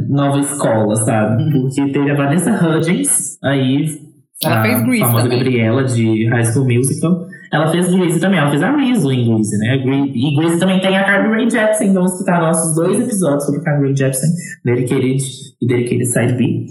nova 0.08 0.40
escola, 0.40 0.97
sabe? 0.97 1.50
Porque 1.50 1.92
teve 1.92 2.10
a 2.10 2.14
Vanessa 2.14 2.50
Hudgens, 2.50 3.39
aí 3.42 3.98
Ela 4.44 4.60
a 4.60 4.62
fez 4.62 4.82
Grease 4.82 5.00
famosa 5.00 5.23
também. 5.24 5.39
Gabriela 5.39 5.84
de 5.84 6.28
High 6.28 6.44
School 6.44 6.66
Musical. 6.66 7.26
Ela 7.52 7.70
fez 7.70 7.94
Grease 7.94 8.18
também, 8.18 8.39
ela 8.40 8.50
fez 8.50 8.62
a 8.64 8.76
Rizzo 8.76 9.12
em 9.12 9.32
Grease, 9.32 9.56
né? 9.58 9.76
E 10.12 10.36
Grease 10.36 10.58
também 10.58 10.81
tem 10.81 10.97
a 10.97 11.05
Carly 11.05 11.28
Rae 11.28 11.48
Jepsen, 11.48 11.92
vamos 11.92 12.12
escutar 12.12 12.40
nossos 12.40 12.74
dois 12.74 12.98
episódios 12.98 13.44
sobre 13.44 13.60
Carly 13.60 13.86
Rae 13.86 13.97
Jepsen, 13.97 14.31
Dedicated 14.64 15.23
e 15.62 15.66
Dedicated 15.66 16.06
Side 16.06 16.32
B. 16.32 16.66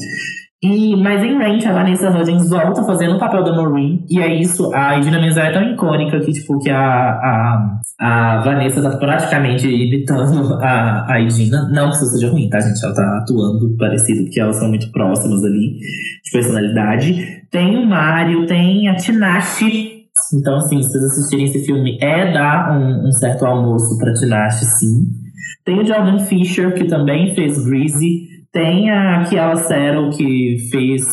E, 0.64 0.96
mas 0.96 1.22
em 1.22 1.38
Ranch, 1.38 1.68
a 1.68 1.74
Vanessa 1.74 2.10
Hudgens 2.10 2.50
volta 2.50 2.84
fazendo 2.84 3.16
o 3.16 3.20
papel 3.20 3.44
da 3.44 3.54
Maureen. 3.54 4.06
E 4.10 4.22
é 4.22 4.34
isso, 4.34 4.74
a 4.74 4.98
Idina 4.98 5.20
Menzel 5.20 5.44
é 5.44 5.52
tão 5.52 5.62
icônica 5.62 6.18
que, 6.22 6.32
tipo, 6.32 6.58
que 6.60 6.70
a, 6.70 6.80
a, 6.80 7.80
a 8.00 8.42
Vanessa 8.44 8.82
tá 8.82 8.96
praticamente 8.98 9.68
imitando 9.68 10.54
a, 10.62 11.16
a 11.16 11.20
Idina. 11.20 11.70
Não 11.70 11.90
que 11.90 11.98
isso 11.98 12.06
seja 12.06 12.32
ruim, 12.32 12.48
tá, 12.48 12.62
gente? 12.62 12.82
Ela 12.82 12.96
tá 12.96 13.18
atuando 13.18 13.76
parecido, 13.78 14.24
porque 14.24 14.40
elas 14.40 14.56
são 14.56 14.70
muito 14.70 14.90
próximas 14.94 15.44
ali 15.44 15.80
de 16.24 16.32
personalidade. 16.32 17.44
Tem 17.52 17.76
o 17.76 17.86
Mário, 17.86 18.46
tem 18.46 18.88
a 18.88 18.96
Tinashe. 18.96 20.06
Então, 20.34 20.56
assim, 20.56 20.82
se 20.82 20.92
vocês 20.92 21.04
assistirem 21.04 21.46
esse 21.46 21.66
filme, 21.66 21.98
é 22.00 22.32
dar 22.32 22.72
um, 22.72 23.10
um 23.10 23.12
certo 23.12 23.46
almoço 23.46 23.98
pra 23.98 24.14
Tinashe, 24.14 24.64
sim. 24.64 25.08
Tem 25.66 25.80
o 25.80 25.86
Jordan 25.86 26.20
Fisher, 26.20 26.74
que 26.74 26.86
também 26.86 27.36
fez 27.36 27.66
Greasy. 27.66 28.33
Tem 28.54 28.90
a 28.92 29.26
Kiala 29.28 29.56
Settle, 29.56 30.12
que 30.12 30.58
fez 30.72 31.04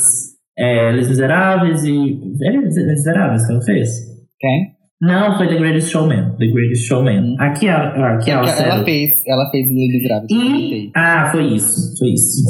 é, 0.59 0.93
Les 0.93 1.09
Miseráveis 1.09 1.83
e... 1.85 2.21
É 2.45 2.51
Les 2.51 2.75
Miseráveis 2.75 3.47
que 3.47 3.53
ela 3.53 3.63
fez? 3.63 3.89
Quem? 4.39 4.81
Não, 5.01 5.39
foi 5.39 5.49
The 5.49 5.57
Greatest 5.57 5.91
Showman. 5.91 6.37
The 6.39 6.47
Greatest 6.49 6.87
Showman. 6.87 7.37
Aqui, 7.39 7.67
ela, 7.67 8.17
aqui 8.17 8.31
ela, 8.31 8.51
ela 8.51 8.85
fez, 8.85 9.11
ela 9.27 9.51
fez 9.51 9.67
Lady 9.67 10.05
Grávida. 10.05 10.35
E, 10.35 10.91
ah, 10.95 11.31
foi 11.33 11.55
isso, 11.55 11.99
foi 11.99 12.09
isso. 12.09 12.43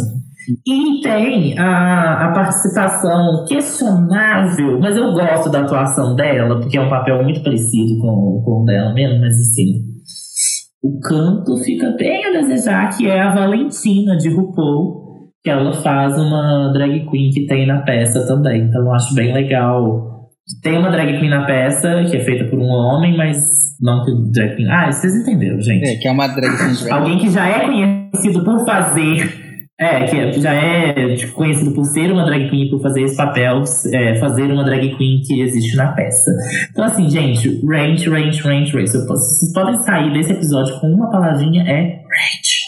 E 0.66 1.00
tem 1.00 1.56
a, 1.56 2.26
a 2.26 2.32
participação 2.32 3.44
questionável, 3.46 4.80
mas 4.80 4.96
eu 4.96 5.12
gosto 5.12 5.48
da 5.48 5.60
atuação 5.60 6.16
dela, 6.16 6.58
porque 6.60 6.76
é 6.76 6.80
um 6.80 6.88
papel 6.88 7.22
muito 7.22 7.40
parecido 7.42 8.00
com, 8.00 8.42
com 8.44 8.62
o 8.62 8.64
dela 8.64 8.92
mesmo, 8.94 9.20
mas 9.20 9.38
assim, 9.38 9.89
o 10.82 10.98
canto 11.00 11.56
fica 11.58 11.90
bem 11.96 12.24
a 12.24 12.40
desejar, 12.40 12.96
que 12.96 13.06
é 13.06 13.20
a 13.20 13.34
Valentina 13.34 14.16
de 14.16 14.28
RuPaul, 14.30 15.30
que 15.42 15.50
ela 15.50 15.72
faz 15.72 16.18
uma 16.18 16.72
drag 16.72 17.06
queen 17.10 17.30
que 17.30 17.46
tem 17.46 17.66
na 17.66 17.82
peça 17.82 18.26
também. 18.26 18.62
Então 18.62 18.82
eu 18.82 18.92
acho 18.92 19.14
bem 19.14 19.32
legal 19.32 20.10
tem 20.62 20.78
uma 20.78 20.90
drag 20.90 21.18
queen 21.18 21.30
na 21.30 21.44
peça, 21.44 22.04
que 22.10 22.16
é 22.16 22.24
feita 22.24 22.44
por 22.44 22.58
um 22.58 22.68
homem, 22.68 23.16
mas 23.16 23.38
não 23.80 24.04
que 24.04 24.10
drag 24.32 24.56
queen. 24.56 24.68
Ah, 24.68 24.90
vocês 24.90 25.14
entenderam, 25.14 25.60
gente. 25.60 25.86
É, 25.86 25.96
que 25.96 26.08
é 26.08 26.10
uma 26.10 26.26
drag 26.26 26.56
queen. 26.56 26.90
Alguém 26.90 27.18
que 27.18 27.30
já 27.30 27.46
é 27.48 27.66
conhecido 27.66 28.44
por 28.44 28.64
fazer. 28.64 29.49
É, 29.80 30.04
que 30.04 30.40
já 30.42 30.52
é 30.52 31.26
conhecido 31.28 31.72
por 31.72 31.86
ser 31.86 32.12
uma 32.12 32.26
drag 32.26 32.50
queen, 32.50 32.68
por 32.68 32.82
fazer 32.82 33.02
esse 33.02 33.16
papel, 33.16 33.62
é, 33.94 34.14
fazer 34.16 34.52
uma 34.52 34.62
drag 34.62 34.94
queen 34.94 35.22
que 35.22 35.40
existe 35.40 35.74
na 35.74 35.92
peça. 35.92 36.30
Então, 36.70 36.84
assim, 36.84 37.08
gente, 37.08 37.48
range, 37.66 38.06
range, 38.10 38.42
range, 38.42 38.72
range. 38.72 38.92
Vocês 38.92 39.52
podem 39.54 39.76
sair 39.82 40.12
desse 40.12 40.32
episódio 40.32 40.78
com 40.80 40.86
uma 40.86 41.10
palavrinha, 41.10 41.62
é 41.62 41.80
range. 41.82 42.60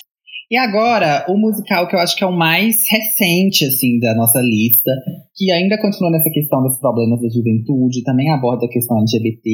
E 0.50 0.57
agora, 0.57 1.26
o 1.28 1.36
musical 1.36 1.86
que 1.86 1.97
eu 1.97 2.00
acho 2.00 2.16
que 2.16 2.24
é 2.24 2.26
o 2.26 2.32
mais 2.32 2.76
recente, 2.91 3.66
assim, 3.66 3.99
da 4.00 4.15
nossa 4.15 4.41
lista, 4.41 4.91
que 5.36 5.50
ainda 5.50 5.81
continua 5.81 6.10
nessa 6.10 6.31
questão 6.31 6.62
dos 6.62 6.78
problemas 6.78 7.20
da 7.20 7.28
juventude, 7.28 8.05
também 8.05 8.31
aborda 8.31 8.65
a 8.65 8.68
questão 8.68 8.99
LGBT, 8.99 9.49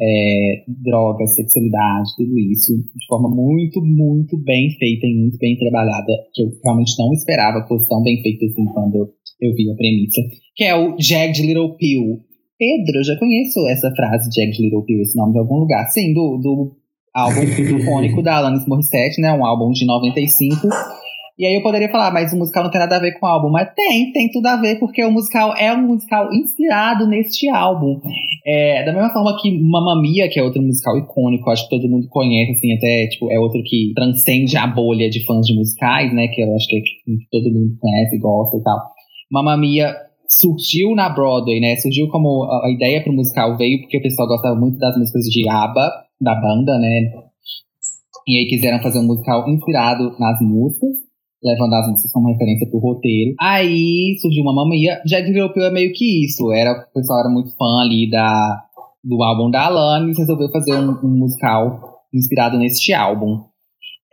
é, 0.00 0.64
drogas, 0.68 1.34
sexualidade, 1.34 2.10
tudo 2.16 2.38
isso, 2.38 2.72
de 2.76 3.06
forma 3.06 3.28
muito, 3.28 3.80
muito 3.80 4.36
bem 4.38 4.70
feita 4.78 5.06
e 5.06 5.14
muito 5.14 5.38
bem 5.38 5.56
trabalhada, 5.56 6.12
que 6.34 6.42
eu 6.42 6.48
realmente 6.64 6.94
não 6.98 7.12
esperava 7.12 7.62
que 7.62 7.68
fosse 7.68 7.88
tão 7.88 8.02
bem 8.02 8.20
feita 8.22 8.44
assim 8.46 8.64
quando 8.72 9.12
eu 9.40 9.54
vi 9.54 9.70
a 9.70 9.74
premissa, 9.74 10.20
que 10.56 10.64
é 10.64 10.74
o 10.74 10.96
Jagged 10.98 11.42
Little 11.42 11.76
Pill. 11.76 12.20
Pedro, 12.58 13.00
eu 13.00 13.04
já 13.04 13.18
conheço 13.18 13.66
essa 13.68 13.90
frase, 13.94 14.30
Jagged 14.34 14.62
Little 14.62 14.84
Pill, 14.84 15.02
esse 15.02 15.16
nome 15.16 15.32
de 15.32 15.38
algum 15.38 15.56
lugar. 15.56 15.88
Sim, 15.90 16.14
do, 16.14 16.38
do 16.38 16.76
álbum 17.14 17.42
icônico 17.80 18.22
da 18.22 18.36
Alanis 18.36 18.66
Morissette, 18.66 19.20
né? 19.20 19.32
Um 19.32 19.44
álbum 19.44 19.70
de 19.72 19.84
95. 19.84 20.68
E 21.38 21.46
aí 21.46 21.54
eu 21.54 21.62
poderia 21.62 21.90
falar, 21.90 22.12
mas 22.12 22.32
o 22.32 22.38
musical 22.38 22.64
não 22.64 22.70
tem 22.70 22.80
nada 22.80 22.96
a 22.96 23.00
ver 23.00 23.18
com 23.18 23.26
o 23.26 23.28
álbum. 23.28 23.50
Mas 23.50 23.72
tem, 23.74 24.12
tem 24.12 24.30
tudo 24.30 24.46
a 24.46 24.56
ver, 24.56 24.78
porque 24.78 25.04
o 25.04 25.10
musical 25.10 25.54
é 25.56 25.72
um 25.72 25.86
musical 25.86 26.32
inspirado 26.32 27.06
neste 27.06 27.48
álbum. 27.48 28.00
É, 28.46 28.84
da 28.84 28.92
mesma 28.92 29.12
forma 29.12 29.36
que 29.40 29.50
Mamma 29.58 30.00
Mia, 30.00 30.28
que 30.28 30.38
é 30.38 30.42
outro 30.42 30.62
musical 30.62 30.98
icônico, 30.98 31.50
acho 31.50 31.64
que 31.68 31.76
todo 31.76 31.88
mundo 31.88 32.06
conhece, 32.08 32.52
assim, 32.52 32.72
até, 32.74 33.08
tipo, 33.08 33.32
é 33.32 33.38
outro 33.38 33.62
que 33.64 33.92
transcende 33.94 34.56
a 34.56 34.66
bolha 34.66 35.08
de 35.08 35.24
fãs 35.24 35.46
de 35.46 35.54
musicais, 35.54 36.12
né? 36.14 36.28
Que 36.28 36.42
eu 36.42 36.54
acho 36.54 36.66
que, 36.68 36.80
que 36.80 37.28
todo 37.30 37.52
mundo 37.52 37.76
conhece, 37.80 38.18
gosta 38.18 38.56
e 38.56 38.62
tal. 38.62 38.78
Mamma 39.30 39.56
Mia 39.56 39.94
surgiu 40.40 40.94
na 40.94 41.08
Broadway, 41.08 41.60
né? 41.60 41.76
Surgiu 41.76 42.08
como 42.08 42.44
a 42.44 42.70
ideia 42.70 43.02
para 43.02 43.12
o 43.12 43.16
musical 43.16 43.56
veio 43.56 43.80
porque 43.80 43.98
o 43.98 44.02
pessoal 44.02 44.28
gostava 44.28 44.58
muito 44.58 44.78
das 44.78 44.96
músicas 44.96 45.24
de 45.24 45.48
ABBA, 45.48 45.90
da 46.20 46.34
banda, 46.34 46.78
né? 46.78 47.12
E 48.26 48.38
aí 48.38 48.46
quiseram 48.46 48.80
fazer 48.80 49.00
um 49.00 49.06
musical 49.06 49.48
inspirado 49.48 50.16
nas 50.18 50.40
músicas, 50.40 50.90
levando 51.42 51.74
as 51.74 51.88
músicas 51.88 52.12
como 52.12 52.28
referência 52.28 52.68
pro 52.68 52.78
roteiro. 52.78 53.34
Aí 53.40 54.16
surgiu 54.20 54.42
uma 54.42 54.54
mamia. 54.54 55.00
Jack 55.04 55.28
Europeu 55.30 55.64
é 55.64 55.70
meio 55.70 55.92
que 55.92 56.24
isso. 56.24 56.52
Era, 56.52 56.72
o 56.72 56.92
pessoal 56.94 57.20
era 57.20 57.28
muito 57.28 57.50
fã 57.56 57.82
ali 57.82 58.08
da, 58.08 58.62
do 59.02 59.22
álbum 59.22 59.50
da 59.50 59.66
Alanis 59.66 60.16
e 60.16 60.20
resolveu 60.20 60.50
fazer 60.50 60.74
um, 60.74 60.98
um 61.04 61.18
musical 61.18 61.80
inspirado 62.14 62.58
neste 62.58 62.92
álbum. 62.92 63.40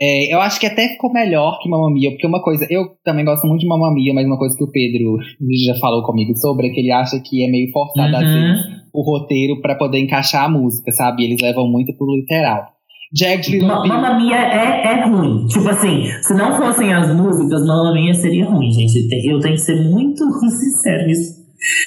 É, 0.02 0.34
eu 0.34 0.40
acho 0.40 0.60
que 0.60 0.66
até 0.66 0.88
ficou 0.88 1.12
melhor 1.12 1.60
que 1.60 1.68
Mamma 1.68 1.92
Mia, 1.92 2.12
porque 2.12 2.26
uma 2.26 2.42
coisa, 2.42 2.66
eu 2.70 2.96
também 3.04 3.26
gosto 3.26 3.46
muito 3.46 3.60
de 3.60 3.68
Mamma 3.68 3.94
Mia, 3.94 4.14
mas 4.14 4.26
uma 4.26 4.38
coisa 4.38 4.56
que 4.56 4.64
o 4.64 4.72
Pedro 4.72 5.18
já 5.66 5.76
falou 5.76 6.04
comigo 6.04 6.34
sobre 6.38 6.68
é 6.68 6.70
que 6.70 6.80
ele 6.80 6.92
acha 6.92 7.20
que 7.20 7.44
é 7.44 7.52
meio 7.52 7.70
forçado 7.70 8.14
uhum. 8.14 8.18
assim, 8.18 8.80
o 8.94 9.02
roteiro 9.02 9.62
para 9.62 9.76
poder 9.76 10.00
encaixar 10.00 10.46
a 10.46 10.50
música, 10.50 10.90
sabe? 10.94 11.26
Eles 11.26 11.42
levam 11.42 11.70
muito 11.70 11.94
pro 11.98 12.16
literal. 12.16 12.79
Little 13.12 13.68
Ma 13.68 13.86
Mamma 13.86 14.20
Mia 14.20 14.38
é, 14.38 14.86
é 14.86 15.06
ruim. 15.06 15.48
Tipo 15.48 15.70
assim, 15.70 16.06
se 16.22 16.34
não 16.36 16.56
fossem 16.56 16.94
as 16.94 17.14
músicas, 17.16 17.66
Mamma 17.66 17.94
Mia 17.94 18.14
seria 18.14 18.46
ruim, 18.46 18.72
gente. 18.72 19.08
Eu 19.28 19.40
tenho 19.40 19.56
que 19.56 19.62
ser 19.62 19.82
muito 19.90 20.24
sincero 20.50 21.08
nisso. 21.08 21.40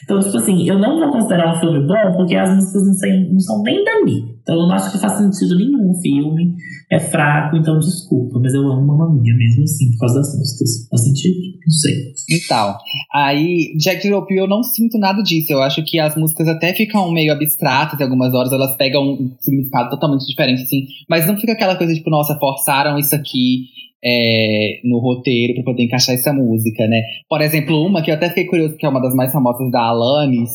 Então, 0.04 0.20
tipo 0.20 0.36
assim, 0.36 0.68
eu 0.68 0.78
não 0.78 0.98
vou 0.98 1.10
considerar 1.12 1.56
um 1.56 1.60
filme 1.60 1.86
bom 1.86 2.16
porque 2.16 2.36
as 2.36 2.54
músicas 2.54 2.86
não, 2.86 2.94
sei, 2.94 3.30
não 3.30 3.40
são 3.40 3.62
nem 3.62 3.84
dali. 3.84 4.31
Então, 4.42 4.56
eu 4.56 4.66
não 4.66 4.72
acho 4.72 4.90
que 4.90 4.98
faz 4.98 5.12
sentido 5.18 5.56
nenhum 5.56 5.90
o 5.90 6.00
filme. 6.00 6.54
É 6.90 6.98
fraco, 6.98 7.56
então 7.56 7.78
desculpa. 7.78 8.38
Mas 8.40 8.52
eu 8.52 8.60
amo 8.60 8.86
Mamma 8.86 9.14
Mia 9.14 9.34
mesmo 9.34 9.62
assim, 9.62 9.90
por 9.92 10.00
causa 10.00 10.16
das 10.16 10.36
músicas. 10.36 10.88
Faz 10.90 11.04
sentido? 11.04 11.36
Não 11.64 11.70
sei. 11.70 12.12
Então, 12.36 12.76
aí, 13.12 13.74
Jack 13.78 14.06
Europe 14.06 14.34
eu 14.34 14.48
não 14.48 14.62
sinto 14.62 14.98
nada 14.98 15.22
disso. 15.22 15.52
Eu 15.52 15.62
acho 15.62 15.82
que 15.84 15.98
as 15.98 16.16
músicas 16.16 16.48
até 16.48 16.74
ficam 16.74 17.10
meio 17.12 17.32
abstratas 17.32 17.98
em 17.98 18.02
algumas 18.02 18.34
horas. 18.34 18.52
Elas 18.52 18.76
pegam 18.76 19.02
um 19.02 19.34
significado 19.40 19.90
totalmente 19.90 20.26
diferente, 20.26 20.62
assim. 20.62 20.86
Mas 21.08 21.26
não 21.26 21.36
fica 21.36 21.52
aquela 21.52 21.76
coisa 21.76 21.94
tipo, 21.94 22.10
nossa, 22.10 22.36
forçaram 22.38 22.98
isso 22.98 23.14
aqui 23.14 23.66
é, 24.04 24.80
no 24.84 24.98
roteiro 24.98 25.54
para 25.54 25.64
poder 25.64 25.84
encaixar 25.84 26.14
essa 26.14 26.32
música, 26.32 26.86
né? 26.88 27.00
Por 27.28 27.40
exemplo, 27.40 27.86
uma 27.86 28.02
que 28.02 28.10
eu 28.10 28.14
até 28.14 28.28
fiquei 28.28 28.46
curioso, 28.46 28.76
que 28.76 28.84
é 28.84 28.88
uma 28.88 29.00
das 29.00 29.14
mais 29.14 29.30
famosas 29.30 29.70
da 29.70 29.80
Alanis, 29.80 30.50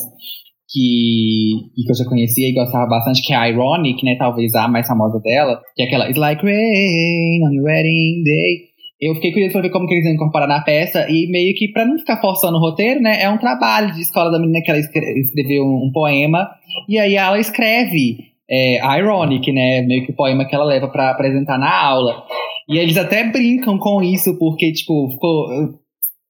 que, 0.78 1.84
que 1.84 1.92
eu 1.92 1.96
já 1.96 2.06
conhecia 2.06 2.50
e 2.50 2.54
gostava 2.54 2.88
bastante, 2.88 3.22
que 3.22 3.34
é 3.34 3.36
a 3.36 3.50
Ironic, 3.50 4.06
né? 4.06 4.16
Talvez 4.18 4.54
a 4.54 4.68
mais 4.68 4.88
famosa 4.88 5.20
dela, 5.20 5.60
que 5.76 5.84
é 5.84 5.86
aquela 5.86 6.06
It's 6.06 6.20
Like 6.20 6.46
Rain 6.46 7.42
on 7.44 7.54
Your 7.54 7.66
Wedding 7.66 8.24
Day. 8.24 8.68
Eu 9.00 9.16
fiquei 9.16 9.32
curioso 9.32 9.54
pra 9.54 9.62
ver 9.62 9.70
como 9.70 9.88
que 9.88 9.94
eles 9.94 10.06
iam 10.06 10.16
incorporar 10.16 10.48
na 10.48 10.62
peça 10.62 11.06
e 11.10 11.28
meio 11.30 11.54
que 11.56 11.72
para 11.72 11.86
não 11.86 11.98
ficar 12.00 12.20
forçando 12.20 12.58
o 12.58 12.60
roteiro, 12.60 13.00
né? 13.00 13.22
É 13.22 13.30
um 13.30 13.38
trabalho 13.38 13.94
de 13.94 14.02
escola 14.02 14.32
da 14.32 14.40
menina 14.40 14.62
que 14.64 14.72
ela 14.72 14.80
escreveu 14.80 15.64
um, 15.64 15.88
um 15.88 15.92
poema 15.92 16.50
e 16.90 16.98
aí 16.98 17.16
ela 17.16 17.40
escreve 17.40 18.18
é, 18.50 19.00
ironic, 19.00 19.52
né? 19.52 19.82
Meio 19.82 20.06
que 20.06 20.12
o 20.12 20.16
poema 20.16 20.46
que 20.46 20.56
ela 20.56 20.66
leva 20.66 20.88
para 20.88 21.12
apresentar 21.12 21.58
na 21.58 21.72
aula. 21.72 22.24
E 22.70 22.78
eles 22.78 22.98
até 22.98 23.24
brincam 23.24 23.78
com 23.78 24.02
isso, 24.02 24.38
porque, 24.38 24.74
tipo, 24.74 25.10
ficou, 25.12 25.48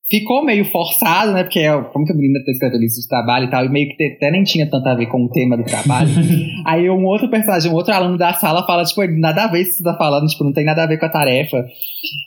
ficou 0.09 0.43
meio 0.43 0.65
forçado, 0.65 1.33
né? 1.33 1.43
Porque 1.43 1.59
é 1.59 1.81
como 1.91 2.05
que 2.05 2.13
a 2.13 2.15
menina 2.15 2.39
tá 2.45 2.51
escrevendo 2.51 2.83
isso 2.83 3.01
de 3.01 3.07
trabalho 3.07 3.45
e 3.45 3.49
tal, 3.49 3.65
e 3.65 3.69
meio 3.69 3.89
que 3.89 4.03
até 4.03 4.31
nem 4.31 4.43
tinha 4.43 4.69
tanto 4.69 4.87
a 4.87 4.95
ver 4.95 5.07
com 5.07 5.25
o 5.25 5.29
tema 5.29 5.57
do 5.57 5.63
trabalho. 5.63 6.09
Aí 6.65 6.89
um 6.89 7.05
outro 7.05 7.29
personagem, 7.29 7.71
um 7.71 7.75
outro 7.75 7.93
aluno 7.93 8.17
da 8.17 8.33
sala 8.33 8.65
fala, 8.65 8.83
tipo, 8.83 9.05
nada 9.19 9.43
a 9.43 9.47
ver 9.47 9.61
isso 9.61 9.71
que 9.71 9.77
você 9.77 9.83
tá 9.83 9.97
falando, 9.97 10.27
tipo, 10.27 10.43
não 10.43 10.53
tem 10.53 10.65
nada 10.65 10.83
a 10.83 10.87
ver 10.87 10.97
com 10.97 11.05
a 11.05 11.09
tarefa. 11.09 11.65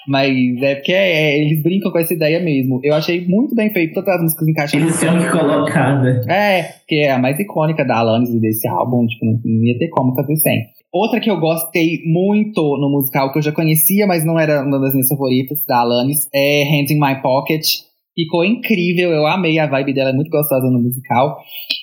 Mas 0.06 0.30
é 0.62 0.74
porque 0.74 0.92
é, 0.92 1.32
é, 1.32 1.42
eles 1.42 1.62
brincam 1.62 1.90
com 1.90 1.98
essa 1.98 2.12
ideia 2.12 2.40
mesmo. 2.40 2.80
Eu 2.82 2.94
achei 2.94 3.26
muito 3.26 3.54
bem 3.54 3.72
feito, 3.72 3.94
todas 3.94 4.14
as 4.14 4.22
músicas 4.22 4.48
encaixadas. 4.48 5.02
Eles 5.02 5.30
colocar, 5.30 6.02
né? 6.02 6.20
É, 6.28 6.74
que 6.86 7.04
é 7.04 7.12
a 7.12 7.18
mais 7.18 7.38
icônica 7.38 7.84
da 7.84 7.98
Alanis 7.98 8.30
e 8.30 8.40
desse 8.40 8.68
álbum, 8.68 9.06
tipo, 9.06 9.24
não, 9.24 9.40
não 9.44 9.64
ia 9.64 9.78
ter 9.78 9.88
como 9.88 10.14
fazer 10.14 10.36
sem. 10.36 10.79
Outra 10.92 11.20
que 11.20 11.30
eu 11.30 11.38
gostei 11.38 12.02
muito 12.04 12.60
no 12.78 12.90
musical, 12.90 13.30
que 13.32 13.38
eu 13.38 13.42
já 13.42 13.52
conhecia, 13.52 14.06
mas 14.08 14.24
não 14.24 14.38
era 14.38 14.62
uma 14.64 14.80
das 14.80 14.92
minhas 14.92 15.08
favoritas, 15.08 15.64
da 15.66 15.78
Alanis, 15.80 16.28
é 16.34 16.64
Hands 16.64 16.90
in 16.90 16.98
My 16.98 17.22
Pocket. 17.22 17.64
Ficou 18.12 18.44
incrível, 18.44 19.10
eu 19.10 19.24
amei 19.26 19.58
a 19.60 19.68
vibe 19.68 19.94
dela, 19.94 20.10
é 20.10 20.12
muito 20.12 20.30
gostosa 20.30 20.68
no 20.68 20.80
musical. 20.82 21.38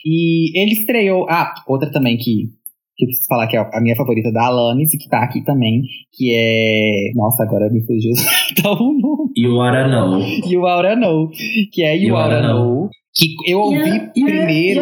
E 0.06 0.60
ele 0.62 0.74
estreou. 0.74 1.26
Ah, 1.30 1.54
outra 1.66 1.90
também 1.90 2.18
que, 2.18 2.50
que 2.98 3.06
eu 3.06 3.08
preciso 3.08 3.28
falar 3.30 3.48
que 3.48 3.56
é 3.56 3.60
a 3.60 3.82
minha 3.82 3.96
favorita 3.96 4.30
da 4.32 4.48
Alanis, 4.48 4.92
que 4.92 5.10
tá 5.10 5.24
aqui 5.24 5.42
também, 5.44 5.84
que 6.14 6.34
é. 6.36 7.12
Nossa, 7.16 7.44
agora 7.44 7.70
me 7.72 7.80
fugiu 7.86 8.12
tá 8.62 8.72
o 8.74 8.92
nome. 8.94 9.32
You 9.38 9.54
Oughta 9.56 9.88
Know. 9.88 10.20
You 10.46 10.62
Oughta 10.66 10.96
Know. 10.98 11.30
Que 11.72 11.84
é 11.84 11.96
You, 11.96 12.10
you 12.10 12.16
Oughta 12.16 12.42
know. 12.42 12.66
know. 12.82 12.90
Que 13.18 13.36
eu 13.52 13.60
ouvi 13.60 14.12
primeiro. 14.14 14.82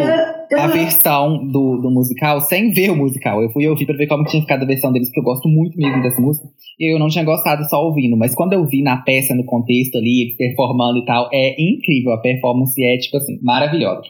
A 0.53 0.67
versão 0.67 1.47
do, 1.47 1.77
do 1.77 1.89
musical 1.89 2.41
sem 2.41 2.71
ver 2.71 2.91
o 2.91 2.95
musical. 2.95 3.41
Eu 3.41 3.49
fui 3.49 3.65
ouvir 3.67 3.85
pra 3.85 3.95
ver 3.95 4.07
como 4.07 4.25
tinha 4.25 4.41
ficado 4.41 4.63
a 4.63 4.65
versão 4.65 4.91
deles, 4.91 5.07
porque 5.07 5.21
eu 5.21 5.23
gosto 5.23 5.47
muito 5.47 5.77
mesmo 5.77 6.03
dessa 6.03 6.21
música. 6.21 6.47
E 6.79 6.93
eu 6.93 6.99
não 6.99 7.07
tinha 7.07 7.23
gostado 7.23 7.63
só 7.69 7.83
ouvindo. 7.83 8.17
Mas 8.17 8.35
quando 8.35 8.53
eu 8.53 8.65
vi 8.65 8.83
na 8.83 8.97
peça, 8.97 9.33
no 9.33 9.45
contexto 9.45 9.97
ali, 9.97 10.23
eles 10.23 10.37
performando 10.37 10.99
e 10.99 11.05
tal, 11.05 11.29
é 11.33 11.55
incrível. 11.59 12.11
A 12.11 12.21
performance 12.21 12.83
é, 12.83 12.97
tipo 12.97 13.17
assim, 13.17 13.39
maravilhosa. 13.41 14.03